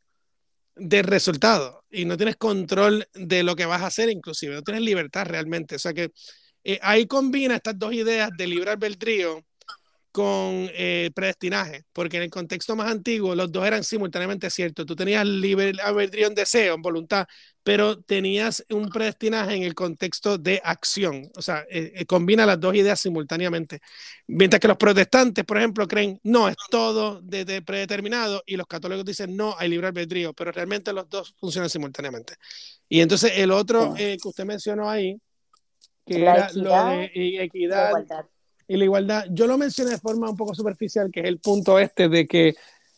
del 0.77 1.05
resultado 1.05 1.85
y 1.91 2.05
no 2.05 2.17
tienes 2.17 2.37
control 2.37 3.09
de 3.15 3.43
lo 3.43 3.57
que 3.57 3.67
vas 3.67 3.83
a 3.83 3.87
hacer, 3.87 4.11
inclusive, 4.11 4.55
no 4.55 4.63
tienes 4.63 4.85
libertad 4.85 5.27
realmente. 5.27 5.75
O 5.75 5.79
sea 5.81 5.93
que 5.93 6.13
eh, 6.69 6.79
ahí 6.83 7.07
combina 7.07 7.57
estas 7.57 7.79
dos 7.79 7.95
ideas 7.95 8.29
de 8.37 8.47
libre 8.47 8.71
albedrío 8.71 9.43
con 10.13 10.69
eh, 10.75 11.11
predestinaje, 11.15 11.87
porque 11.95 12.19
en 12.19 12.25
el 12.25 12.31
contexto 12.31 12.77
más 12.77 12.91
antiguo 12.91 13.35
los 13.35 13.51
dos 13.51 13.67
eran 13.67 13.83
simultáneamente 13.83 14.51
ciertos. 14.51 14.85
Tú 14.85 14.95
tenías 14.95 15.25
libre 15.27 15.73
albedrío 15.83 16.27
en 16.27 16.35
deseo, 16.35 16.75
en 16.75 16.83
voluntad, 16.83 17.27
pero 17.63 18.03
tenías 18.03 18.63
un 18.69 18.91
predestinaje 18.91 19.55
en 19.55 19.63
el 19.63 19.75
contexto 19.75 20.37
de 20.37 20.61
acción. 20.63 21.31
O 21.37 21.41
sea, 21.41 21.65
eh, 21.71 22.05
combina 22.05 22.45
las 22.45 22.61
dos 22.61 22.75
ideas 22.75 23.01
simultáneamente. 23.01 23.81
Mientras 24.27 24.61
que 24.61 24.69
los 24.69 24.77
protestantes, 24.77 25.47
por 25.47 25.57
ejemplo, 25.57 25.89
creen, 25.89 26.21
no, 26.23 26.51
es 26.51 26.57
todo 26.71 27.23
de, 27.23 27.63
predeterminado, 27.63 28.43
y 28.45 28.59
los 28.59 28.67
católicos 28.67 29.07
dicen, 29.07 29.35
no, 29.35 29.55
hay 29.59 29.71
libre 29.71 29.87
albedrío, 29.87 30.35
pero 30.35 30.53
realmente 30.53 30.93
los 30.93 31.09
dos 31.09 31.35
funcionan 31.41 31.71
simultáneamente. 31.71 32.35
Y 32.91 33.01
entonces 33.01 33.33
el 33.37 33.53
otro 33.53 33.95
que 33.97 34.19
usted 34.23 34.45
mencionó 34.45 34.91
ahí, 34.91 35.19
que 36.09 36.23
era 36.23 36.51
lo 36.55 36.71
de 36.71 37.11
equidad 37.43 37.93
y 38.67 38.77
la 38.77 38.85
igualdad. 38.85 39.27
Yo 39.31 39.47
lo 39.47 39.59
mencioné 39.59 39.93
de 39.93 39.99
forma 39.99 40.31
un 40.31 40.37
poco 40.37 40.55
superficial, 40.55 41.11
que 41.13 41.21
es 41.21 41.27
el 41.27 41.39
punto 41.39 41.79
este 41.79 42.09
de 42.09 42.27
que 42.27 42.55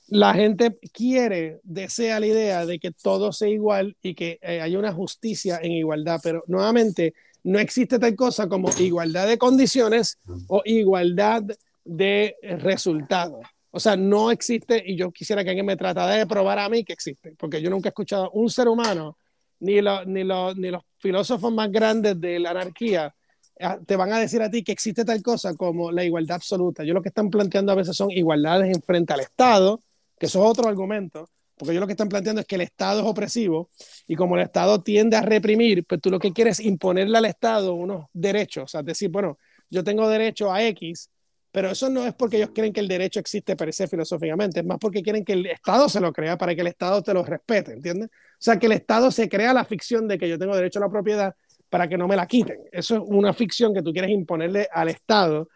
la 0.08 0.34
gente 0.34 0.76
quiere, 0.92 1.60
desea 1.62 2.18
la 2.18 2.26
idea 2.26 2.66
de 2.66 2.78
que 2.78 2.90
todo 2.90 3.32
sea 3.32 3.48
igual 3.48 3.96
y 4.02 4.14
que 4.14 4.38
eh, 4.42 4.60
haya 4.60 4.78
una 4.78 4.92
justicia 4.92 5.60
en 5.62 5.72
igualdad, 5.72 6.20
pero 6.22 6.42
nuevamente 6.48 7.14
no 7.44 7.58
existe 7.58 7.98
tal 7.98 8.16
cosa 8.16 8.48
como 8.48 8.68
igualdad 8.78 9.28
de 9.28 9.38
condiciones 9.38 10.18
o 10.48 10.62
igualdad 10.64 11.44
de 11.84 12.36
resultados. 12.42 13.46
O 13.70 13.78
sea, 13.78 13.96
no 13.96 14.32
existe, 14.32 14.82
y 14.84 14.96
yo 14.96 15.12
quisiera 15.12 15.44
que 15.44 15.50
alguien 15.50 15.66
me 15.66 15.76
tratara 15.76 16.16
de 16.16 16.26
probar 16.26 16.58
a 16.58 16.68
mí 16.68 16.84
que 16.84 16.92
existe, 16.92 17.34
porque 17.38 17.62
yo 17.62 17.70
nunca 17.70 17.88
he 17.88 17.90
escuchado 17.90 18.30
un 18.32 18.50
ser 18.50 18.66
humano 18.66 19.16
ni, 19.60 19.80
ni, 20.06 20.24
ni 20.24 20.24
los 20.70 20.82
filósofos 20.98 21.52
más 21.52 21.70
grandes 21.70 22.20
de 22.20 22.38
la 22.38 22.50
anarquía 22.50 23.14
ah, 23.60 23.78
te 23.86 23.96
van 23.96 24.12
a 24.12 24.18
decir 24.18 24.42
a 24.42 24.50
ti 24.50 24.62
que 24.62 24.72
existe 24.72 25.04
tal 25.04 25.22
cosa 25.22 25.54
como 25.54 25.90
la 25.92 26.04
igualdad 26.04 26.36
absoluta. 26.36 26.84
Yo 26.84 26.94
lo 26.94 27.02
que 27.02 27.08
están 27.08 27.30
planteando 27.30 27.72
a 27.72 27.76
veces 27.76 27.96
son 27.96 28.10
igualdades 28.10 28.74
en 28.74 28.82
frente 28.82 29.12
al 29.12 29.20
Estado, 29.20 29.80
que 30.18 30.26
eso 30.26 30.42
es 30.42 30.50
otro 30.50 30.68
argumento, 30.68 31.30
porque 31.56 31.74
yo 31.74 31.80
lo 31.80 31.86
que 31.86 31.92
están 31.92 32.08
planteando 32.08 32.40
es 32.40 32.46
que 32.46 32.54
el 32.54 32.62
Estado 32.62 33.00
es 33.00 33.06
opresivo 33.06 33.68
y 34.08 34.16
como 34.16 34.36
el 34.36 34.42
Estado 34.42 34.82
tiende 34.82 35.16
a 35.16 35.22
reprimir, 35.22 35.84
pues 35.84 36.00
tú 36.00 36.10
lo 36.10 36.18
que 36.18 36.32
quieres 36.32 36.58
es 36.58 36.66
imponerle 36.66 37.18
al 37.18 37.26
Estado 37.26 37.74
unos 37.74 38.06
derechos, 38.12 38.64
o 38.64 38.68
sea, 38.68 38.82
decir, 38.82 39.10
bueno, 39.10 39.38
yo 39.68 39.84
tengo 39.84 40.08
derecho 40.08 40.52
a 40.52 40.64
X, 40.64 41.10
pero 41.52 41.70
eso 41.70 41.90
no 41.90 42.04
es 42.06 42.14
porque 42.14 42.36
ellos 42.36 42.50
creen 42.54 42.72
que 42.72 42.80
el 42.80 42.88
derecho 42.88 43.18
existe 43.18 43.56
per 43.56 43.72
se 43.72 43.88
filosóficamente, 43.88 44.60
es 44.60 44.66
más 44.66 44.78
porque 44.78 45.02
quieren 45.02 45.24
que 45.24 45.32
el 45.32 45.46
Estado 45.46 45.88
se 45.88 46.00
lo 46.00 46.12
crea 46.12 46.38
para 46.38 46.54
que 46.54 46.60
el 46.60 46.68
Estado 46.68 47.02
te 47.02 47.12
lo 47.12 47.24
respete, 47.24 47.72
¿entiendes? 47.72 48.08
O 48.08 48.36
sea, 48.38 48.58
que 48.58 48.66
el 48.66 48.72
Estado 48.72 49.10
se 49.10 49.28
crea 49.28 49.52
la 49.52 49.64
ficción 49.64 50.06
de 50.06 50.18
que 50.18 50.28
yo 50.28 50.38
tengo 50.38 50.54
derecho 50.54 50.78
a 50.78 50.82
la 50.82 50.88
propiedad 50.88 51.34
para 51.68 51.88
que 51.88 51.96
no 51.96 52.06
me 52.06 52.16
la 52.16 52.26
quiten. 52.26 52.58
Eso 52.70 52.96
es 52.96 53.02
una 53.04 53.32
ficción 53.32 53.74
que 53.74 53.82
tú 53.82 53.92
quieres 53.92 54.10
imponerle 54.10 54.68
al 54.72 54.88
Estado 54.88 55.48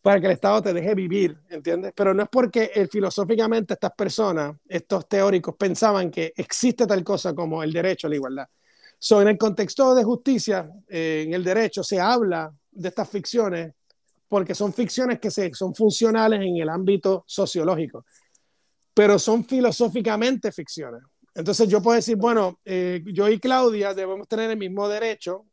para 0.00 0.20
que 0.20 0.26
el 0.26 0.32
Estado 0.32 0.62
te 0.62 0.72
deje 0.74 0.94
vivir, 0.94 1.36
¿entiendes? 1.48 1.92
Pero 1.96 2.12
no 2.12 2.22
es 2.22 2.28
porque 2.30 2.70
eh, 2.74 2.86
filosóficamente 2.88 3.74
estas 3.74 3.92
personas, 3.92 4.54
estos 4.68 5.08
teóricos, 5.08 5.54
pensaban 5.58 6.10
que 6.10 6.32
existe 6.36 6.86
tal 6.86 7.02
cosa 7.02 7.34
como 7.34 7.62
el 7.62 7.72
derecho 7.72 8.06
a 8.06 8.10
la 8.10 8.16
igualdad. 8.16 8.46
So, 8.98 9.22
en 9.22 9.28
el 9.28 9.38
contexto 9.38 9.94
de 9.94 10.04
justicia, 10.04 10.68
eh, 10.88 11.24
en 11.26 11.34
el 11.34 11.42
derecho, 11.42 11.82
se 11.82 12.00
habla 12.00 12.52
de 12.70 12.88
estas 12.88 13.08
ficciones 13.08 13.72
porque 14.34 14.56
son 14.56 14.72
ficciones 14.72 15.20
que 15.20 15.30
se, 15.30 15.54
son 15.54 15.72
funcionales 15.76 16.40
en 16.40 16.56
el 16.56 16.68
ámbito 16.68 17.22
sociológico, 17.24 18.04
pero 18.92 19.16
son 19.16 19.44
filosóficamente 19.44 20.50
ficciones. 20.50 21.04
Entonces 21.36 21.68
yo 21.68 21.80
puedo 21.80 21.94
decir, 21.94 22.16
bueno, 22.16 22.58
eh, 22.64 23.00
yo 23.12 23.28
y 23.28 23.38
Claudia 23.38 23.94
debemos 23.94 24.26
tener 24.26 24.50
el 24.50 24.56
mismo 24.56 24.88
derecho, 24.88 25.46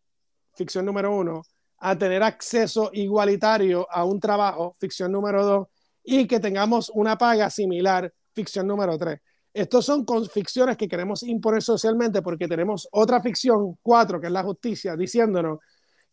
ficción 0.56 0.84
número 0.84 1.16
uno, 1.16 1.44
a 1.78 1.95
tener 1.95 2.24
acceso 2.24 2.90
igualitario 2.94 3.86
a 3.88 4.03
un 4.03 4.20
trabajo, 4.20 4.74
ficción 4.80 5.12
número 5.12 5.45
dos, 5.45 5.68
y 6.03 6.26
que 6.26 6.40
tengamos 6.40 6.90
una 6.90 7.20
paga 7.20 7.52
similar, 7.52 8.12
ficción 8.34 8.66
número 8.66 8.98
tres. 8.98 9.20
Estos 9.53 9.86
son 9.86 10.08
ficciones 10.28 10.76
que 10.76 10.88
queremos 10.88 11.22
imponer 11.22 11.62
socialmente 11.62 12.24
porque 12.24 12.48
tenemos 12.48 12.88
otra 12.94 13.22
ficción, 13.22 13.78
cuatro, 13.84 14.20
que 14.20 14.26
es 14.26 14.34
la 14.34 14.41
justicia, 14.41 14.95
diciéndonos 14.95 15.60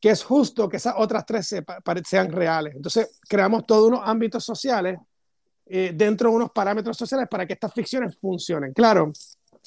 que 0.00 0.10
es 0.10 0.22
justo 0.22 0.68
que 0.68 0.76
esas 0.76 0.94
otras 0.96 1.24
tres 1.26 1.54
sean 2.04 2.30
reales. 2.30 2.74
Entonces, 2.76 3.18
creamos 3.28 3.66
todos 3.66 3.88
unos 3.88 4.00
ámbitos 4.04 4.44
sociales 4.44 4.98
eh, 5.66 5.92
dentro 5.94 6.30
de 6.30 6.36
unos 6.36 6.50
parámetros 6.50 6.96
sociales 6.96 7.26
para 7.28 7.46
que 7.46 7.54
estas 7.54 7.72
ficciones 7.72 8.16
funcionen. 8.18 8.72
Claro, 8.72 9.12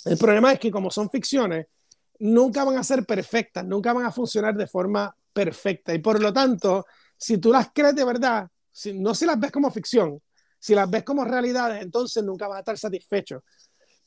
el 0.05 0.17
problema 0.17 0.53
es 0.53 0.59
que 0.59 0.71
como 0.71 0.89
son 0.89 1.09
ficciones, 1.09 1.67
nunca 2.19 2.63
van 2.63 2.77
a 2.77 2.83
ser 2.83 3.05
perfectas, 3.05 3.65
nunca 3.65 3.93
van 3.93 4.05
a 4.05 4.11
funcionar 4.11 4.55
de 4.55 4.67
forma 4.67 5.13
perfecta. 5.33 5.93
Y 5.93 5.99
por 5.99 6.21
lo 6.21 6.31
tanto, 6.31 6.85
si 7.17 7.37
tú 7.37 7.51
las 7.51 7.71
crees 7.73 7.95
de 7.95 8.05
verdad, 8.05 8.47
si, 8.71 8.97
no 8.97 9.13
si 9.13 9.25
las 9.25 9.39
ves 9.39 9.51
como 9.51 9.69
ficción, 9.69 10.21
si 10.57 10.75
las 10.75 10.89
ves 10.89 11.03
como 11.03 11.25
realidades, 11.25 11.81
entonces 11.81 12.23
nunca 12.23 12.47
vas 12.47 12.57
a 12.57 12.59
estar 12.59 12.77
satisfecho 12.77 13.43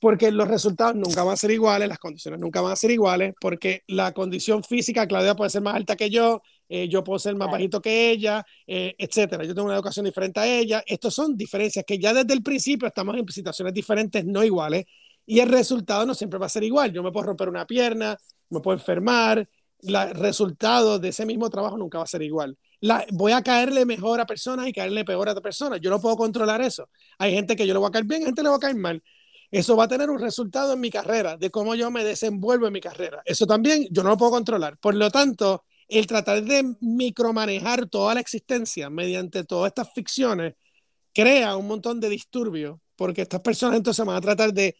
porque 0.04 0.30
los 0.30 0.48
resultados 0.48 0.94
nunca 0.94 1.24
van 1.24 1.32
a 1.32 1.36
ser 1.38 1.50
iguales, 1.50 1.88
las 1.88 1.98
condiciones 1.98 2.38
nunca 2.38 2.60
van 2.60 2.72
a 2.72 2.76
ser 2.76 2.90
iguales, 2.90 3.32
porque 3.40 3.84
la 3.86 4.12
condición 4.12 4.62
física, 4.62 5.08
Claudia 5.08 5.34
puede 5.34 5.48
ser 5.48 5.62
más 5.62 5.76
alta 5.76 5.96
que 5.96 6.10
yo, 6.10 6.42
eh, 6.68 6.90
yo 6.90 7.02
puedo 7.02 7.18
ser 7.18 7.34
más 7.36 7.50
bajito 7.50 7.80
que 7.80 8.10
ella, 8.10 8.44
eh, 8.66 8.94
etcétera. 8.98 9.44
Yo 9.44 9.54
tengo 9.54 9.64
una 9.64 9.76
educación 9.76 10.04
diferente 10.04 10.40
a 10.40 10.46
ella. 10.46 10.84
Estos 10.86 11.14
son 11.14 11.38
diferencias 11.38 11.86
que 11.86 11.98
ya 11.98 12.12
desde 12.12 12.34
el 12.34 12.42
principio 12.42 12.86
estamos 12.86 13.16
en 13.16 13.26
situaciones 13.28 13.72
diferentes, 13.72 14.26
no 14.26 14.44
iguales, 14.44 14.84
y 15.24 15.40
el 15.40 15.48
resultado 15.48 16.04
no 16.04 16.14
siempre 16.14 16.38
va 16.38 16.44
a 16.44 16.50
ser 16.50 16.64
igual. 16.64 16.92
Yo 16.92 17.02
me 17.02 17.10
puedo 17.10 17.28
romper 17.28 17.48
una 17.48 17.66
pierna, 17.66 18.14
me 18.50 18.60
puedo 18.60 18.76
enfermar, 18.76 19.48
el 19.80 20.14
resultado 20.16 20.98
de 20.98 21.08
ese 21.08 21.24
mismo 21.24 21.48
trabajo 21.48 21.78
nunca 21.78 21.96
va 21.96 22.04
a 22.04 22.06
ser 22.06 22.20
igual. 22.20 22.58
La, 22.80 23.06
voy 23.12 23.32
a 23.32 23.42
caerle 23.42 23.86
mejor 23.86 24.20
a 24.20 24.26
personas 24.26 24.66
y 24.66 24.72
caerle 24.74 25.02
peor 25.04 25.28
a 25.28 25.32
otra 25.32 25.42
persona. 25.42 25.78
Yo 25.78 25.88
no 25.88 25.98
puedo 25.98 26.14
controlar 26.16 26.60
eso. 26.60 26.90
Hay 27.18 27.32
gente 27.32 27.56
que 27.56 27.66
yo 27.66 27.72
le 27.72 27.78
voy 27.78 27.88
a 27.88 27.90
caer 27.90 28.04
bien, 28.04 28.20
hay 28.20 28.26
gente 28.26 28.40
que 28.40 28.44
le 28.44 28.50
va 28.50 28.56
a 28.56 28.60
caer 28.60 28.76
mal. 28.76 29.02
Eso 29.54 29.76
va 29.76 29.84
a 29.84 29.88
tener 29.88 30.10
un 30.10 30.18
resultado 30.18 30.72
en 30.72 30.80
mi 30.80 30.90
carrera, 30.90 31.36
de 31.36 31.48
cómo 31.48 31.76
yo 31.76 31.88
me 31.88 32.02
desenvuelvo 32.02 32.66
en 32.66 32.72
mi 32.72 32.80
carrera. 32.80 33.22
Eso 33.24 33.46
también 33.46 33.86
yo 33.88 34.02
no 34.02 34.08
lo 34.08 34.16
puedo 34.16 34.32
controlar. 34.32 34.76
Por 34.78 34.96
lo 34.96 35.12
tanto, 35.12 35.64
el 35.86 36.08
tratar 36.08 36.42
de 36.42 36.74
micromanejar 36.80 37.88
toda 37.88 38.14
la 38.14 38.20
existencia 38.20 38.90
mediante 38.90 39.44
todas 39.44 39.68
estas 39.68 39.92
ficciones 39.94 40.54
crea 41.14 41.56
un 41.56 41.68
montón 41.68 42.00
de 42.00 42.08
disturbios, 42.08 42.80
porque 42.96 43.22
estas 43.22 43.42
personas 43.42 43.76
entonces 43.76 44.04
van 44.04 44.16
a 44.16 44.20
tratar 44.20 44.52
de 44.52 44.76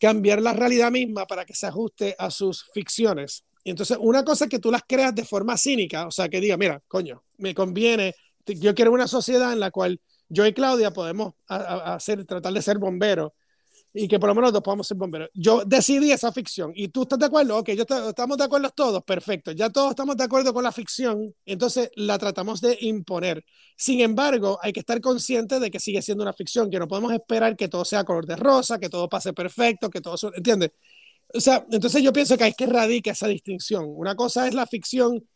cambiar 0.00 0.42
la 0.42 0.52
realidad 0.52 0.90
misma 0.90 1.24
para 1.24 1.44
que 1.44 1.54
se 1.54 1.68
ajuste 1.68 2.16
a 2.18 2.32
sus 2.32 2.68
ficciones. 2.74 3.44
Y 3.62 3.70
entonces, 3.70 3.98
una 4.00 4.24
cosa 4.24 4.46
es 4.46 4.50
que 4.50 4.58
tú 4.58 4.72
las 4.72 4.82
creas 4.82 5.14
de 5.14 5.24
forma 5.24 5.56
cínica, 5.56 6.08
o 6.08 6.10
sea, 6.10 6.28
que 6.28 6.40
diga, 6.40 6.56
mira, 6.56 6.82
coño, 6.88 7.22
me 7.36 7.54
conviene, 7.54 8.16
yo 8.46 8.74
quiero 8.74 8.90
una 8.90 9.06
sociedad 9.06 9.52
en 9.52 9.60
la 9.60 9.70
cual 9.70 10.00
yo 10.28 10.44
y 10.44 10.52
Claudia 10.52 10.92
podemos 10.92 11.34
hacer, 11.46 12.24
tratar 12.24 12.52
de 12.52 12.62
ser 12.62 12.78
bomberos 12.78 13.30
y 14.00 14.06
que 14.06 14.20
por 14.20 14.28
lo 14.28 14.34
menos 14.34 14.52
dos 14.52 14.62
podamos 14.62 14.86
ser 14.86 14.96
bomberos. 14.96 15.28
Yo 15.34 15.64
decidí 15.64 16.12
esa 16.12 16.32
ficción 16.32 16.72
y 16.74 16.88
tú 16.88 17.02
estás 17.02 17.18
de 17.18 17.26
acuerdo, 17.26 17.58
ok, 17.58 17.70
yo 17.70 17.82
estamos 17.82 18.38
de 18.38 18.44
acuerdo 18.44 18.70
todos, 18.70 19.02
perfecto, 19.02 19.50
ya 19.50 19.70
todos 19.70 19.90
estamos 19.90 20.16
de 20.16 20.24
acuerdo 20.24 20.54
con 20.54 20.62
la 20.62 20.70
ficción, 20.70 21.34
entonces 21.44 21.90
la 21.96 22.16
tratamos 22.16 22.60
de 22.60 22.78
imponer. 22.80 23.44
Sin 23.76 24.00
embargo, 24.00 24.58
hay 24.62 24.72
que 24.72 24.80
estar 24.80 25.00
consciente 25.00 25.58
de 25.58 25.70
que 25.70 25.80
sigue 25.80 26.00
siendo 26.00 26.22
una 26.22 26.32
ficción, 26.32 26.70
que 26.70 26.78
no 26.78 26.86
podemos 26.86 27.12
esperar 27.12 27.56
que 27.56 27.68
todo 27.68 27.84
sea 27.84 28.04
color 28.04 28.24
de 28.26 28.36
rosa, 28.36 28.78
que 28.78 28.88
todo 28.88 29.08
pase 29.08 29.32
perfecto, 29.32 29.90
que 29.90 30.00
todo, 30.00 30.16
¿entiendes? 30.34 30.70
O 31.34 31.40
sea, 31.40 31.66
entonces 31.70 32.02
yo 32.02 32.12
pienso 32.12 32.38
que 32.38 32.44
hay 32.44 32.54
que 32.54 32.66
radicar 32.66 33.12
esa 33.12 33.26
distinción. 33.26 33.84
Una 33.88 34.14
cosa 34.14 34.46
es 34.46 34.54
la 34.54 34.66
ficción 34.66 35.26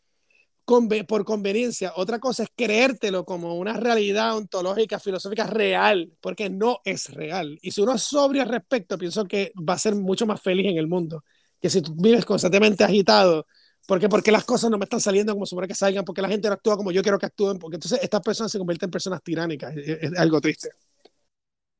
por 0.65 1.25
conveniencia. 1.25 1.93
Otra 1.95 2.19
cosa 2.19 2.43
es 2.43 2.49
creértelo 2.55 3.25
como 3.25 3.55
una 3.55 3.73
realidad 3.73 4.35
ontológica, 4.37 4.99
filosófica 4.99 5.45
real, 5.45 6.11
porque 6.21 6.49
no 6.49 6.79
es 6.85 7.09
real. 7.13 7.59
Y 7.61 7.71
si 7.71 7.81
uno 7.81 7.95
es 7.95 8.03
sobrio 8.03 8.41
al 8.41 8.49
respecto, 8.49 8.97
pienso 8.97 9.25
que 9.25 9.51
va 9.57 9.73
a 9.73 9.79
ser 9.79 9.95
mucho 9.95 10.25
más 10.25 10.41
feliz 10.41 10.67
en 10.67 10.77
el 10.77 10.87
mundo. 10.87 11.23
Que 11.59 11.69
si 11.69 11.81
tú 11.81 11.93
vives 11.95 12.25
constantemente 12.25 12.83
agitado, 12.83 13.45
porque 13.87 14.07
porque 14.07 14.31
las 14.31 14.45
cosas 14.45 14.69
no 14.69 14.77
me 14.77 14.85
están 14.85 15.01
saliendo 15.01 15.33
como 15.33 15.45
supone 15.45 15.67
que 15.67 15.75
salgan, 15.75 16.05
porque 16.05 16.21
la 16.21 16.29
gente 16.29 16.47
no 16.47 16.53
actúa 16.53 16.77
como 16.77 16.91
yo 16.91 17.01
quiero 17.01 17.19
que 17.19 17.25
actúen, 17.25 17.59
porque 17.59 17.75
entonces 17.75 17.99
estas 18.01 18.21
personas 18.21 18.51
se 18.51 18.57
convierten 18.57 18.87
en 18.87 18.91
personas 18.91 19.21
tiránicas. 19.21 19.75
Es, 19.75 20.17
algo 20.17 20.39
triste. 20.39 20.69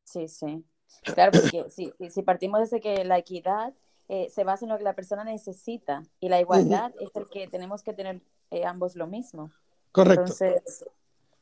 Sí, 0.03 0.27
sí. 0.27 0.64
Claro, 1.03 1.31
porque 1.31 1.65
si, 1.69 1.91
si 2.10 2.22
partimos 2.22 2.60
desde 2.61 2.80
que 2.80 3.03
la 3.03 3.18
equidad 3.18 3.73
eh, 4.09 4.30
se 4.30 4.43
basa 4.43 4.65
en 4.65 4.71
lo 4.71 4.77
que 4.77 4.84
la 4.84 4.95
persona 4.95 5.23
necesita 5.23 6.03
y 6.19 6.30
la 6.30 6.39
igualdad 6.39 6.91
es 6.99 7.09
el 7.15 7.27
que 7.30 7.47
tenemos 7.47 7.84
que 7.84 7.93
tener 7.93 8.21
eh, 8.51 8.65
ambos 8.65 8.95
lo 8.95 9.07
mismo. 9.07 9.51
Correcto. 9.91 10.34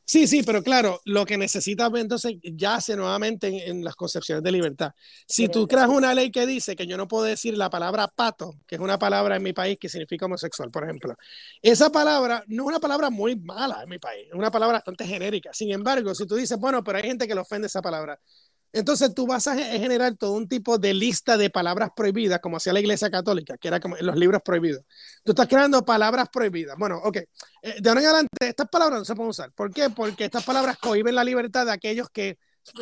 Sí, 0.04 0.26
sí, 0.26 0.42
pero 0.42 0.62
claro, 0.62 1.00
lo 1.04 1.24
que 1.24 1.38
necesita 1.38 1.88
entonces 1.94 2.34
yace 2.42 2.96
nuevamente 2.96 3.70
en, 3.70 3.84
las 3.84 3.94
concepciones 3.94 4.42
de 4.42 4.50
libertad. 4.50 4.92
Si 5.26 5.48
tú 5.48 5.66
creas 5.68 5.88
una 5.88 6.12
ley 6.12 6.30
que 6.30 6.44
dice 6.44 6.74
que 6.74 6.86
yo 6.86 6.96
no 6.96 7.06
puedo 7.06 7.24
decir 7.24 7.56
la 7.56 7.70
palabra 7.70 8.08
pato, 8.08 8.56
que 8.66 8.74
es 8.74 8.80
una 8.80 8.98
palabra 8.98 9.36
en 9.36 9.42
mi 9.42 9.52
país 9.52 9.78
que 9.80 9.88
significa 9.88 10.26
homosexual, 10.26 10.70
por 10.70 10.84
ejemplo, 10.84 11.14
esa 11.62 11.90
palabra 11.90 12.44
no 12.48 12.64
es 12.64 12.68
una 12.68 12.80
palabra 12.80 13.10
muy 13.10 13.36
mala 13.36 13.84
en 13.84 13.88
mi 13.88 13.98
país, 13.98 14.26
es 14.26 14.34
una 14.34 14.50
palabra 14.50 14.78
bastante 14.78 15.06
genérica. 15.06 15.54
Sin 15.54 15.70
embargo, 15.70 16.14
si 16.14 16.26
tú 16.26 16.34
dices, 16.34 16.58
bueno, 16.58 16.82
pero 16.82 16.98
hay 16.98 17.04
gente 17.04 17.28
que 17.28 17.34
le 17.34 17.40
ofende 17.40 17.68
esa 17.68 17.80
palabra, 17.80 18.20
entonces 18.72 19.14
tú 19.14 19.26
vas 19.26 19.46
a 19.46 19.56
generar 19.56 20.16
todo 20.16 20.32
un 20.32 20.48
tipo 20.48 20.78
de 20.78 20.94
lista 20.94 21.36
de 21.36 21.50
palabras 21.50 21.90
prohibidas, 21.94 22.40
como 22.40 22.56
hacía 22.56 22.72
la 22.72 22.80
Iglesia 22.80 23.10
Católica, 23.10 23.56
que 23.58 23.68
era 23.68 23.80
como 23.80 23.96
los 24.00 24.16
libros 24.16 24.42
prohibidos. 24.42 24.84
Tú 25.24 25.32
estás 25.32 25.48
creando 25.48 25.84
palabras 25.84 26.28
prohibidas. 26.32 26.76
Bueno, 26.78 27.00
ok. 27.02 27.16
Eh, 27.16 27.26
de 27.80 27.88
ahora 27.88 28.00
en 28.00 28.06
adelante, 28.06 28.48
estas 28.48 28.68
palabras 28.68 29.00
no 29.00 29.04
se 29.04 29.14
pueden 29.14 29.30
usar. 29.30 29.52
¿Por 29.52 29.72
qué? 29.72 29.90
Porque 29.90 30.24
estas 30.24 30.44
palabras 30.44 30.78
cohiben 30.78 31.14
la 31.14 31.24
libertad 31.24 31.66
de 31.66 31.72
aquellos 31.72 32.08
que 32.10 32.38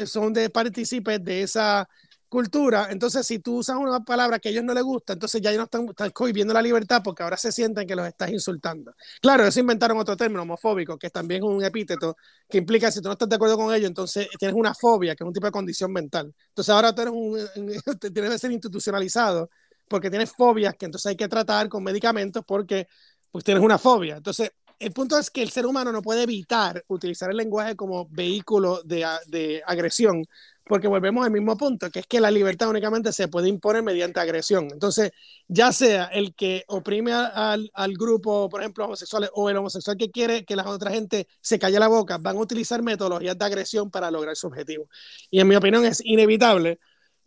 son 0.06 0.32
de 0.32 0.50
partícipes 0.50 1.24
de 1.24 1.42
esa 1.42 1.88
cultura, 2.30 2.88
entonces 2.90 3.26
si 3.26 3.40
tú 3.40 3.56
usas 3.58 3.76
una 3.76 4.04
palabra 4.04 4.38
que 4.38 4.48
a 4.48 4.52
ellos 4.52 4.64
no 4.64 4.72
les 4.72 4.84
gusta, 4.84 5.14
entonces 5.14 5.42
ya 5.42 5.52
no 5.52 5.64
están, 5.64 5.88
están 5.88 6.12
la 6.54 6.62
libertad 6.62 7.02
porque 7.02 7.24
ahora 7.24 7.36
se 7.36 7.50
sienten 7.50 7.86
que 7.86 7.96
los 7.96 8.06
estás 8.06 8.30
insultando. 8.30 8.94
Claro, 9.20 9.44
eso 9.44 9.58
inventaron 9.58 9.98
otro 9.98 10.16
término, 10.16 10.42
homofóbico, 10.42 10.96
que 10.96 11.08
es 11.08 11.12
también 11.12 11.42
un 11.42 11.62
epíteto 11.64 12.16
que 12.48 12.58
implica 12.58 12.90
si 12.92 13.02
tú 13.02 13.08
no 13.08 13.14
estás 13.14 13.28
de 13.28 13.34
acuerdo 13.34 13.56
con 13.56 13.74
ellos, 13.74 13.88
entonces 13.88 14.28
tienes 14.38 14.56
una 14.56 14.72
fobia, 14.74 15.16
que 15.16 15.24
es 15.24 15.26
un 15.26 15.34
tipo 15.34 15.46
de 15.46 15.52
condición 15.52 15.92
mental. 15.92 16.32
Entonces 16.48 16.72
ahora 16.72 16.94
tú 16.94 17.02
eres 17.02 17.14
un, 17.14 17.36
tienes 18.14 18.30
que 18.30 18.38
ser 18.38 18.52
institucionalizado 18.52 19.50
porque 19.88 20.08
tienes 20.08 20.30
fobias 20.30 20.76
que 20.76 20.86
entonces 20.86 21.10
hay 21.10 21.16
que 21.16 21.26
tratar 21.28 21.68
con 21.68 21.82
medicamentos 21.82 22.44
porque 22.46 22.86
pues 23.32 23.44
tienes 23.44 23.62
una 23.62 23.76
fobia. 23.76 24.16
Entonces, 24.18 24.52
el 24.78 24.92
punto 24.92 25.18
es 25.18 25.30
que 25.30 25.42
el 25.42 25.50
ser 25.50 25.66
humano 25.66 25.92
no 25.92 26.00
puede 26.00 26.22
evitar 26.22 26.82
utilizar 26.88 27.30
el 27.30 27.36
lenguaje 27.36 27.76
como 27.76 28.06
vehículo 28.08 28.82
de, 28.82 29.06
de 29.26 29.62
agresión 29.66 30.24
porque 30.70 30.86
volvemos 30.86 31.26
al 31.26 31.32
mismo 31.32 31.56
punto, 31.56 31.90
que 31.90 31.98
es 31.98 32.06
que 32.06 32.20
la 32.20 32.30
libertad 32.30 32.68
únicamente 32.68 33.12
se 33.12 33.26
puede 33.26 33.48
imponer 33.48 33.82
mediante 33.82 34.20
agresión. 34.20 34.68
Entonces, 34.70 35.10
ya 35.48 35.72
sea 35.72 36.04
el 36.04 36.32
que 36.32 36.62
oprime 36.68 37.12
al, 37.12 37.72
al 37.74 37.94
grupo, 37.94 38.48
por 38.48 38.60
ejemplo, 38.60 38.84
homosexuales, 38.84 39.30
o 39.34 39.50
el 39.50 39.56
homosexual 39.56 39.96
que 39.96 40.12
quiere 40.12 40.44
que 40.44 40.54
la 40.54 40.68
otra 40.68 40.92
gente 40.92 41.26
se 41.40 41.58
calle 41.58 41.76
la 41.80 41.88
boca, 41.88 42.18
van 42.18 42.36
a 42.36 42.40
utilizar 42.40 42.84
metodologías 42.84 43.36
de 43.36 43.44
agresión 43.44 43.90
para 43.90 44.12
lograr 44.12 44.36
su 44.36 44.46
objetivo. 44.46 44.88
Y 45.28 45.40
en 45.40 45.48
mi 45.48 45.56
opinión 45.56 45.84
es 45.84 46.02
inevitable. 46.04 46.78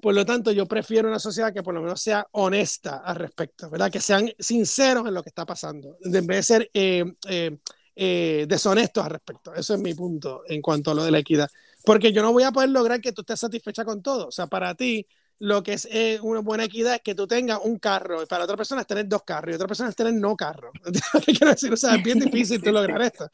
Por 0.01 0.13
lo 0.13 0.25
tanto, 0.25 0.53
yo 0.53 0.65
prefiero 0.65 1.09
una 1.09 1.19
sociedad 1.19 1.53
que 1.53 1.63
por 1.63 1.73
lo 1.73 1.81
menos 1.81 2.01
sea 2.01 2.25
honesta 2.31 2.99
al 2.99 3.17
respecto, 3.17 3.69
¿verdad? 3.69 3.91
Que 3.91 3.99
sean 3.99 4.31
sinceros 4.39 5.05
en 5.05 5.13
lo 5.13 5.21
que 5.21 5.29
está 5.29 5.45
pasando, 5.45 5.97
en 6.01 6.25
vez 6.25 6.37
de 6.37 6.43
ser 6.43 6.71
eh, 6.73 7.03
eh, 7.27 7.57
eh, 7.93 8.45
deshonestos 8.47 9.03
al 9.03 9.11
respecto. 9.11 9.53
Eso 9.53 9.73
es 9.73 9.81
mi 9.81 9.93
punto 9.93 10.43
en 10.47 10.61
cuanto 10.61 10.91
a 10.91 10.93
lo 10.93 11.03
de 11.03 11.11
la 11.11 11.19
equidad. 11.19 11.49
Porque 11.85 12.13
yo 12.13 12.21
no 12.21 12.31
voy 12.31 12.43
a 12.43 12.51
poder 12.51 12.69
lograr 12.69 13.01
que 13.01 13.11
tú 13.11 13.21
estés 13.21 13.39
satisfecha 13.39 13.83
con 13.83 14.01
todo. 14.01 14.27
O 14.27 14.31
sea, 14.31 14.47
para 14.47 14.73
ti, 14.75 15.05
lo 15.39 15.63
que 15.63 15.73
es 15.73 15.87
eh, 15.91 16.19
una 16.21 16.39
buena 16.39 16.65
equidad 16.65 16.95
es 16.95 17.01
que 17.01 17.15
tú 17.15 17.27
tengas 17.27 17.59
un 17.63 17.77
carro 17.79 18.23
y 18.23 18.25
para 18.25 18.45
otra 18.45 18.55
persona 18.55 18.81
es 18.81 18.87
tener 18.87 19.07
dos 19.07 19.23
carros 19.23 19.51
y 19.51 19.55
otra 19.55 19.67
persona 19.67 19.89
es 19.89 19.95
tener 19.95 20.13
no 20.13 20.35
carro. 20.35 20.71
¿Qué 21.25 21.33
quiero 21.33 21.51
decir? 21.51 21.73
O 21.73 21.77
sea, 21.77 21.95
es 21.95 22.03
bien 22.03 22.19
difícil 22.19 22.61
tú 22.61 22.71
lograr 22.71 23.01
esto. 23.01 23.29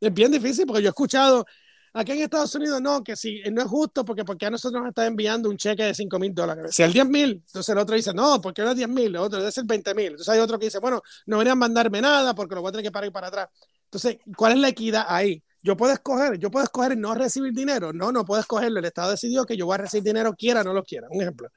Es 0.00 0.12
bien 0.14 0.30
difícil 0.30 0.66
porque 0.66 0.82
yo 0.82 0.88
he 0.88 0.90
escuchado 0.90 1.44
aquí 1.92 2.12
en 2.12 2.20
Estados 2.20 2.54
Unidos 2.54 2.80
no, 2.80 3.02
que 3.02 3.16
si 3.16 3.42
no 3.50 3.62
es 3.62 3.68
justo 3.68 4.04
porque, 4.04 4.24
porque 4.24 4.46
a 4.46 4.50
nosotros 4.50 4.80
nos 4.80 4.90
está 4.90 5.06
enviando 5.06 5.48
un 5.48 5.56
cheque 5.56 5.82
de 5.82 5.94
5 5.94 6.18
mil 6.18 6.34
dólares. 6.34 6.74
Si 6.74 6.82
el 6.82 6.92
10 6.92 7.08
mil, 7.08 7.42
entonces 7.44 7.68
el 7.70 7.78
otro 7.78 7.96
dice, 7.96 8.14
no, 8.14 8.40
porque 8.40 8.62
no 8.62 8.70
es 8.70 8.76
10 8.76 8.88
mil, 8.88 9.06
el 9.06 9.16
otro 9.16 9.38
debe 9.38 9.50
ser 9.50 9.64
20 9.64 9.94
mil. 9.94 10.06
Entonces 10.08 10.28
hay 10.28 10.40
otro 10.40 10.58
que 10.58 10.66
dice, 10.66 10.78
bueno, 10.78 11.02
no 11.26 11.38
venían 11.38 11.52
a 11.52 11.56
mandarme 11.56 12.00
nada 12.00 12.34
porque 12.34 12.54
lo 12.54 12.60
voy 12.60 12.68
a 12.68 12.72
tener 12.72 12.84
que 12.84 12.92
parar 12.92 13.10
para 13.10 13.28
atrás. 13.28 13.48
Entonces, 13.84 14.18
¿cuál 14.36 14.52
es 14.52 14.58
la 14.58 14.68
equidad 14.68 15.06
ahí? 15.08 15.42
Yo 15.62 15.76
puedo 15.76 15.92
escoger, 15.92 16.38
yo 16.38 16.50
puedo 16.50 16.64
escoger 16.64 16.96
no 16.96 17.14
recibir 17.14 17.52
dinero. 17.52 17.92
No, 17.92 18.12
no 18.12 18.24
puedo 18.24 18.40
escogerlo. 18.40 18.78
El 18.78 18.84
Estado 18.84 19.10
decidió 19.10 19.44
que 19.44 19.56
yo 19.56 19.66
voy 19.66 19.74
a 19.74 19.78
recibir 19.78 20.04
dinero, 20.04 20.34
quiera 20.34 20.60
o 20.60 20.64
no 20.64 20.72
lo 20.72 20.84
quiera. 20.84 21.08
Un 21.10 21.22
ejemplo. 21.22 21.48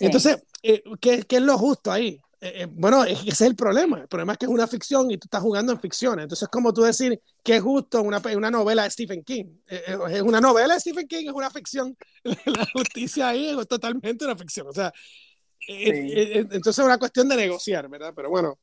Entonces, 0.00 0.42
eh, 0.62 0.82
¿qué, 1.00 1.22
¿qué, 1.22 1.36
es 1.36 1.42
lo 1.42 1.56
justo 1.56 1.90
ahí? 1.90 2.20
Eh, 2.40 2.62
eh, 2.62 2.66
bueno, 2.70 3.04
ese 3.04 3.28
es 3.28 3.40
el 3.40 3.56
problema. 3.56 4.00
El 4.00 4.08
problema 4.08 4.32
es 4.32 4.38
que 4.38 4.46
es 4.46 4.52
una 4.52 4.66
ficción 4.66 5.10
y 5.10 5.16
tú 5.16 5.26
estás 5.26 5.40
jugando 5.40 5.72
en 5.72 5.80
ficciones. 5.80 6.24
Entonces, 6.24 6.48
como 6.48 6.72
tú 6.72 6.82
decir 6.82 7.20
que 7.42 7.56
es 7.56 7.62
justo 7.62 8.02
una, 8.02 8.20
una 8.34 8.50
novela 8.50 8.82
de 8.82 8.90
Stephen 8.90 9.22
King. 9.22 9.46
es 9.66 10.22
una 10.22 10.40
novela 10.40 10.74
de 10.74 10.80
Stephen 10.80 11.08
King, 11.08 11.26
es 11.26 11.32
una 11.32 11.50
ficción. 11.50 11.96
La 12.24 12.66
justicia 12.72 13.28
ahí 13.28 13.48
es 13.48 13.68
totalmente 13.68 14.24
una 14.24 14.36
ficción. 14.36 14.66
O 14.66 14.72
sea, 14.72 14.92
entonces 15.66 16.78
es 16.78 16.84
una 16.84 16.98
cuestión 16.98 17.28
de 17.28 17.36
negociar, 17.36 17.88
¿verdad? 17.88 18.12
Pero 18.14 18.28
bueno, 18.28 18.58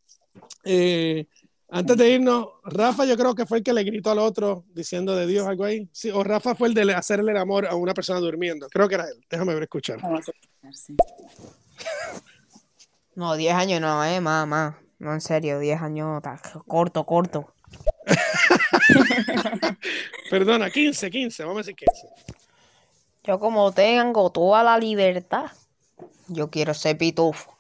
antes 1.75 1.97
de 1.97 2.07
irnos, 2.07 2.49
Rafa 2.63 3.03
yo 3.05 3.17
creo 3.17 3.33
que 3.33 3.47
fue 3.47 3.57
el 3.57 3.63
que 3.63 3.73
le 3.73 3.83
gritó 3.83 4.11
al 4.11 4.19
otro 4.19 4.63
diciendo 4.75 5.15
de 5.15 5.25
Dios 5.25 5.47
algo 5.47 5.65
ahí. 5.65 5.89
Sí, 5.91 6.11
o 6.11 6.23
Rafa 6.23 6.53
fue 6.53 6.67
el 6.67 6.75
de 6.75 6.93
hacerle 6.93 7.31
el 7.31 7.37
amor 7.37 7.65
a 7.65 7.73
una 7.73 7.95
persona 7.95 8.19
durmiendo. 8.19 8.67
Creo 8.69 8.87
que 8.87 8.93
era 8.93 9.05
él. 9.05 9.25
Déjame 9.29 9.55
ver, 9.55 9.63
escuchar. 9.63 9.99
No, 13.15 13.35
10 13.35 13.53
años 13.53 13.79
no, 13.79 14.03
eh, 14.03 14.19
mamá. 14.19 14.79
No, 14.97 15.13
en 15.13 15.21
serio, 15.21 15.59
10 15.59 15.83
años, 15.83 16.23
corto, 16.65 17.05
corto. 17.05 17.53
Perdona, 20.31 20.71
15, 20.71 21.11
15, 21.11 21.43
vamos 21.43 21.57
a 21.57 21.59
decir 21.59 21.75
15. 21.75 22.07
Yo 23.23 23.37
como 23.37 23.71
tengo 23.71 24.31
toda 24.31 24.63
la 24.63 24.79
libertad, 24.79 25.51
yo 26.27 26.49
quiero 26.49 26.73
ser 26.73 26.97
pitufo. 26.97 27.55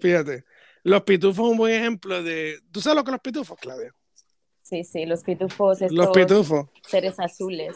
Fíjate, 0.00 0.44
los 0.82 1.02
pitufos 1.02 1.36
son 1.36 1.52
un 1.52 1.56
buen 1.58 1.74
ejemplo 1.74 2.22
de. 2.22 2.58
¿Tú 2.70 2.80
sabes 2.80 2.96
lo 2.96 3.04
que 3.04 3.08
son 3.08 3.14
los 3.14 3.22
pitufos, 3.22 3.58
Claudia? 3.60 3.92
Sí, 4.70 4.84
sí, 4.84 5.04
los 5.04 5.24
pitufos. 5.24 5.82
Estos 5.82 5.96
los 5.96 6.10
pitufos. 6.10 6.68
Seres 6.86 7.18
azules. 7.18 7.74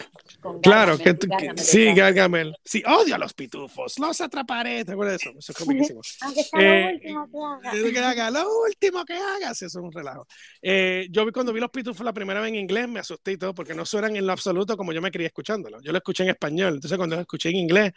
claro, 0.62 0.96
que, 0.96 1.18
sí, 1.56 1.92
Gargamel. 1.92 2.54
Sí, 2.64 2.84
odio 2.86 3.16
a 3.16 3.18
los 3.18 3.34
pitufos. 3.34 3.98
Los 3.98 4.20
atraparé. 4.20 4.84
¿Te 4.84 4.92
acuerdas 4.92 5.18
de 5.18 5.28
eso? 5.28 5.36
Eso 5.36 5.50
es 5.50 5.58
comiquísimo. 5.58 6.02
Aunque 6.20 6.44
sea 6.44 6.60
lo 6.60 6.66
eh, 6.66 6.94
último 6.94 7.92
que 7.92 7.98
hagas. 7.98 8.32
Lo 8.32 8.44
último 8.64 9.04
que 9.04 9.14
hagas. 9.14 9.60
Eso 9.60 9.80
es 9.80 9.84
un 9.84 9.90
relajo. 9.90 10.24
Eh, 10.62 11.08
yo 11.10 11.26
vi 11.26 11.32
cuando 11.32 11.52
vi 11.52 11.58
los 11.58 11.70
pitufos 11.70 12.06
la 12.06 12.12
primera 12.12 12.40
vez 12.40 12.50
en 12.50 12.54
inglés, 12.54 12.86
me 12.88 13.00
asusté 13.00 13.32
y 13.32 13.38
todo, 13.38 13.52
porque 13.56 13.74
no 13.74 13.84
suenan 13.84 14.14
en 14.14 14.24
lo 14.24 14.32
absoluto 14.32 14.76
como 14.76 14.92
yo 14.92 15.02
me 15.02 15.10
quería 15.10 15.26
escuchándolo. 15.26 15.80
Yo 15.82 15.90
lo 15.90 15.98
escuché 15.98 16.22
en 16.22 16.30
español. 16.30 16.74
Entonces, 16.74 16.96
cuando 16.96 17.16
lo 17.16 17.22
escuché 17.22 17.48
en 17.48 17.56
inglés, 17.56 17.92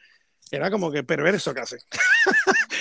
era 0.52 0.72
como 0.72 0.92
que 0.92 1.04
perverso 1.04 1.54
casi. 1.54 1.76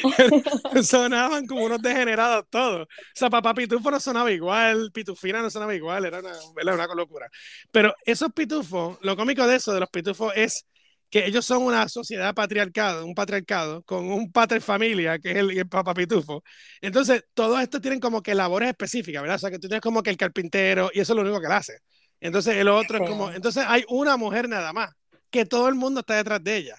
Sonaban 0.82 1.46
como 1.46 1.64
unos 1.64 1.82
degenerados 1.82 2.44
todos. 2.48 2.82
O 2.82 2.86
sea, 3.14 3.30
papá 3.30 3.54
Pitufo 3.54 3.90
no 3.90 3.98
sonaba 3.98 4.30
igual, 4.30 4.90
Pitufina 4.92 5.42
no 5.42 5.50
sonaba 5.50 5.74
igual, 5.74 6.04
era 6.04 6.20
una, 6.20 6.74
una 6.74 6.94
locura. 6.94 7.28
Pero 7.72 7.94
esos 8.04 8.32
pitufos, 8.32 8.98
lo 9.02 9.16
cómico 9.16 9.46
de 9.46 9.56
eso, 9.56 9.72
de 9.72 9.80
los 9.80 9.90
pitufos, 9.90 10.32
es 10.36 10.66
que 11.10 11.26
ellos 11.26 11.44
son 11.44 11.62
una 11.62 11.88
sociedad 11.88 12.34
patriarcado, 12.34 13.06
un 13.06 13.14
patriarcado, 13.14 13.82
con 13.84 14.10
un 14.10 14.32
padre 14.32 14.60
familia, 14.60 15.18
que 15.18 15.30
es 15.30 15.36
el, 15.36 15.68
papá 15.68 15.94
pitufo. 15.94 16.42
Entonces, 16.80 17.24
todo 17.34 17.58
esto 17.58 17.80
tienen 17.80 18.00
como 18.00 18.22
que 18.22 18.34
labores 18.34 18.68
específicas, 18.68 19.22
¿verdad? 19.22 19.36
O 19.36 19.38
sea, 19.38 19.50
que 19.50 19.58
tú 19.58 19.68
tienes 19.68 19.82
como 19.82 20.02
que 20.02 20.10
el 20.10 20.16
carpintero, 20.16 20.90
y 20.92 21.00
eso 21.00 21.12
es 21.12 21.16
lo 21.16 21.22
único 21.22 21.40
que 21.40 21.46
él 21.46 21.52
hace. 21.52 21.78
Entonces, 22.20 22.56
el 22.56 22.68
otro 22.68 22.98
es 22.98 23.08
como, 23.08 23.30
entonces 23.30 23.64
hay 23.66 23.84
una 23.88 24.16
mujer 24.16 24.48
nada 24.48 24.72
más, 24.72 24.90
que 25.30 25.44
todo 25.46 25.68
el 25.68 25.74
mundo 25.74 26.00
está 26.00 26.14
detrás 26.16 26.42
de 26.42 26.56
ella. 26.56 26.76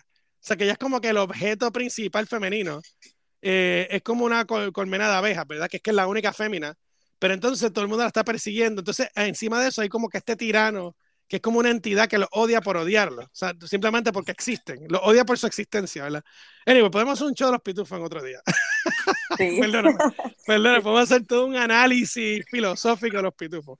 O 0.48 0.50
sea, 0.50 0.56
que 0.56 0.64
ella 0.64 0.74
es 0.74 0.80
como 0.80 1.02
que 1.02 1.10
el 1.10 1.18
objeto 1.18 1.74
principal 1.74 2.26
femenino. 2.26 2.82
Eh, 3.42 3.86
es 3.92 4.02
como 4.02 4.24
una 4.24 4.46
colmena 4.46 5.10
de 5.10 5.16
abejas, 5.16 5.46
¿verdad? 5.46 5.68
Que 5.70 5.78
es 5.78 5.84
que 5.84 5.90
es 5.90 5.96
la 5.96 6.08
única 6.08 6.32
fémina. 6.32 6.74
Pero 7.20 7.34
entonces 7.34 7.74
todo 7.74 7.84
el 7.84 7.90
mundo 7.90 8.06
la 8.06 8.08
está 8.08 8.24
persiguiendo. 8.24 8.80
Entonces, 8.80 9.10
encima 9.16 9.62
de 9.62 9.68
eso 9.68 9.82
hay 9.82 9.90
como 9.90 10.08
que 10.08 10.20
este 10.20 10.38
tirano 10.38 10.96
que 11.28 11.38
es 11.38 11.42
como 11.42 11.60
una 11.60 11.70
entidad 11.70 12.08
que 12.08 12.18
los 12.18 12.30
odia 12.32 12.62
por 12.62 12.78
odiarlo, 12.78 13.24
o 13.24 13.30
sea, 13.34 13.54
simplemente 13.66 14.14
porque 14.14 14.32
existen, 14.32 14.86
los 14.88 15.02
odia 15.04 15.26
por 15.26 15.38
su 15.38 15.46
existencia, 15.46 16.04
¿verdad? 16.04 16.24
Anyway, 16.66 16.90
podemos 16.90 17.16
hacer 17.16 17.28
un 17.28 17.34
show 17.34 17.48
de 17.48 17.54
los 17.54 17.62
pitufos 17.62 17.98
en 17.98 18.06
otro 18.06 18.24
día. 18.24 18.40
Sí. 19.38 19.58
perdona, 19.60 19.92
podemos 20.46 21.02
hacer 21.02 21.26
todo 21.26 21.46
un 21.48 21.58
análisis 21.58 22.46
filosófico 22.50 23.18
de 23.18 23.24
los 23.24 23.34
pitufos. 23.34 23.78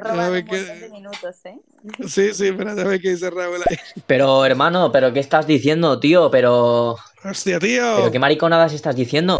Te 0.00 0.42
de 0.42 0.88
minutos, 0.90 1.44
¿eh? 1.44 1.60
Sí, 2.08 2.32
sí, 2.32 2.46
espérate 2.46 2.80
a 2.80 2.84
ver 2.84 3.00
qué 3.00 3.10
dice 3.10 3.28
Raúl 3.28 3.60
ahí. 3.68 3.76
Pero, 4.06 4.46
hermano, 4.46 4.90
¿pero 4.90 5.12
qué 5.12 5.20
estás 5.20 5.46
diciendo, 5.46 6.00
tío? 6.00 6.30
Pero... 6.30 6.96
Hostia, 7.22 7.58
tío. 7.58 7.96
¿Pero 7.96 8.10
qué 8.10 8.18
mariconadas 8.18 8.72
estás 8.72 8.96
diciendo? 8.96 9.38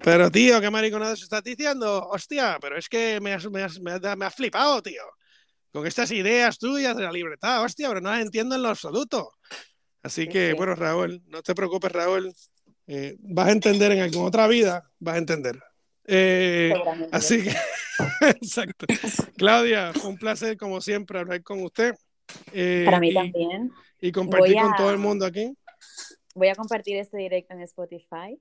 Pero, 0.00 0.30
tío, 0.30 0.60
¿qué 0.60 0.70
mariconadas 0.70 1.20
estás 1.20 1.42
diciendo? 1.42 2.08
Hostia, 2.10 2.58
pero 2.60 2.78
es 2.78 2.88
que 2.88 3.20
me 3.20 3.32
has, 3.32 3.50
me 3.50 3.62
has, 3.62 3.80
me 3.80 4.24
has, 4.24 4.34
flipado, 4.36 4.80
tío. 4.82 5.02
Con 5.72 5.84
estas 5.84 6.12
ideas 6.12 6.58
tuyas 6.58 6.96
de 6.96 7.02
la 7.02 7.10
libertad, 7.10 7.64
hostia, 7.64 7.88
pero 7.88 8.00
no 8.00 8.10
las 8.10 8.20
entiendo 8.20 8.54
en 8.54 8.62
lo 8.62 8.68
absoluto. 8.68 9.32
Así 10.04 10.28
que, 10.28 10.52
bueno, 10.52 10.76
Raúl, 10.76 11.22
no 11.26 11.42
te 11.42 11.56
preocupes, 11.56 11.90
Raúl. 11.90 12.32
Eh, 12.86 13.16
vas 13.18 13.48
a 13.48 13.52
entender 13.52 13.90
en 13.92 14.00
alguna 14.00 14.28
otra 14.28 14.46
vida, 14.46 14.88
vas 15.00 15.16
a 15.16 15.18
entender. 15.18 15.58
Eh, 16.04 16.72
así 17.10 17.42
que, 17.42 17.54
exacto. 18.20 18.86
Claudia, 19.36 19.92
un 20.04 20.16
placer 20.16 20.56
como 20.56 20.80
siempre 20.80 21.18
hablar 21.18 21.42
con 21.42 21.62
usted. 21.62 21.94
Eh, 22.52 22.82
Para 22.84 23.00
mí 23.00 23.12
también. 23.12 23.72
Y 24.00 24.12
compartir 24.12 24.56
con 24.56 24.74
todo 24.76 24.90
el 24.90 24.98
mundo 24.98 25.26
aquí. 25.26 25.52
Voy 26.34 26.48
a 26.48 26.54
compartir 26.54 26.96
este 26.96 27.16
directo 27.16 27.54
en 27.54 27.62
Spotify. 27.62 28.38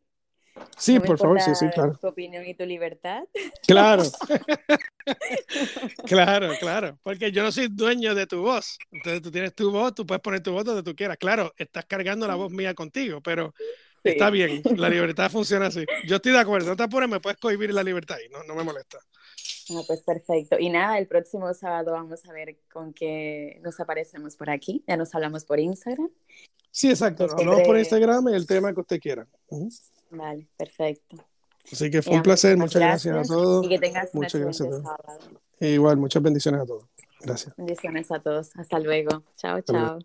Sí, 0.75 0.99
por 0.99 1.19
favor, 1.19 1.39
sí, 1.39 1.53
sí, 1.53 1.67
claro. 1.69 1.95
Tu 2.01 2.07
opinión 2.07 2.43
y 2.45 2.55
tu 2.55 2.65
libertad. 2.65 3.23
Claro. 3.67 4.03
claro, 6.05 6.49
claro. 6.59 6.99
Porque 7.03 7.31
yo 7.31 7.43
no 7.43 7.51
soy 7.51 7.67
dueño 7.67 8.15
de 8.15 8.25
tu 8.25 8.41
voz. 8.41 8.77
Entonces 8.91 9.21
tú 9.21 9.29
tienes 9.29 9.53
tu 9.53 9.71
voz, 9.71 9.93
tú 9.93 10.05
puedes 10.05 10.21
poner 10.21 10.41
tu 10.41 10.53
voz 10.53 10.65
donde 10.65 10.81
tú 10.81 10.95
quieras. 10.95 11.17
Claro, 11.17 11.53
estás 11.57 11.85
cargando 11.85 12.27
la 12.27 12.35
voz 12.35 12.51
mía 12.51 12.73
contigo, 12.73 13.21
pero 13.21 13.53
Está 14.03 14.29
bien, 14.29 14.61
la 14.63 14.65
libertad 14.89 15.31
funciona 15.31 15.67
así. 15.67 15.85
Yo 16.05 16.17
estoy 16.17 16.31
de 16.31 16.39
acuerdo, 16.39 16.69
no 16.69 16.75
te 16.75 16.83
apures, 16.83 17.09
me 17.09 17.19
puedes 17.19 17.39
cohibir 17.39 17.73
la 17.73 17.83
libertad 17.83 18.17
y 18.25 18.29
no, 18.29 18.43
no 18.43 18.55
me 18.55 18.63
molesta. 18.63 18.99
No, 19.69 19.83
pues 19.85 20.01
perfecto. 20.01 20.57
Y 20.59 20.69
nada, 20.69 20.97
el 20.97 21.07
próximo 21.07 21.53
sábado 21.53 21.91
vamos 21.91 22.25
a 22.25 22.33
ver 22.33 22.57
con 22.71 22.93
qué 22.93 23.59
nos 23.63 23.79
aparecemos 23.79 24.35
por 24.35 24.49
aquí. 24.49 24.83
Ya 24.87 24.97
nos 24.97 25.13
hablamos 25.13 25.45
por 25.45 25.59
Instagram. 25.59 26.09
Sí, 26.71 26.89
exacto. 26.89 27.23
Nos 27.27 27.33
hablamos 27.33 27.61
por 27.63 27.77
Instagram 27.77 28.29
y 28.29 28.35
el 28.35 28.47
tema 28.47 28.73
que 28.73 28.79
usted 28.81 28.99
quiera. 28.99 29.27
Vale, 30.11 30.47
perfecto. 30.57 31.17
Así 31.71 31.91
que 31.91 32.01
fue 32.01 32.15
un 32.15 32.23
placer. 32.23 32.57
Muchas 32.57 32.81
gracias, 32.81 33.15
a 33.15 33.33
todos. 33.33 33.65
Y 33.65 33.69
que 33.69 33.79
tengas 33.79 34.13
muchas 34.13 34.41
gracias 34.41 34.69
Igual, 35.59 35.97
muchas 35.97 36.21
bendiciones 36.21 36.61
a 36.61 36.65
todos. 36.65 36.85
Gracias. 37.21 37.55
Bendiciones 37.57 38.11
a 38.11 38.19
todos. 38.19 38.55
Hasta 38.55 38.79
luego. 38.79 39.23
Chao, 39.35 39.61
chao. 39.61 39.99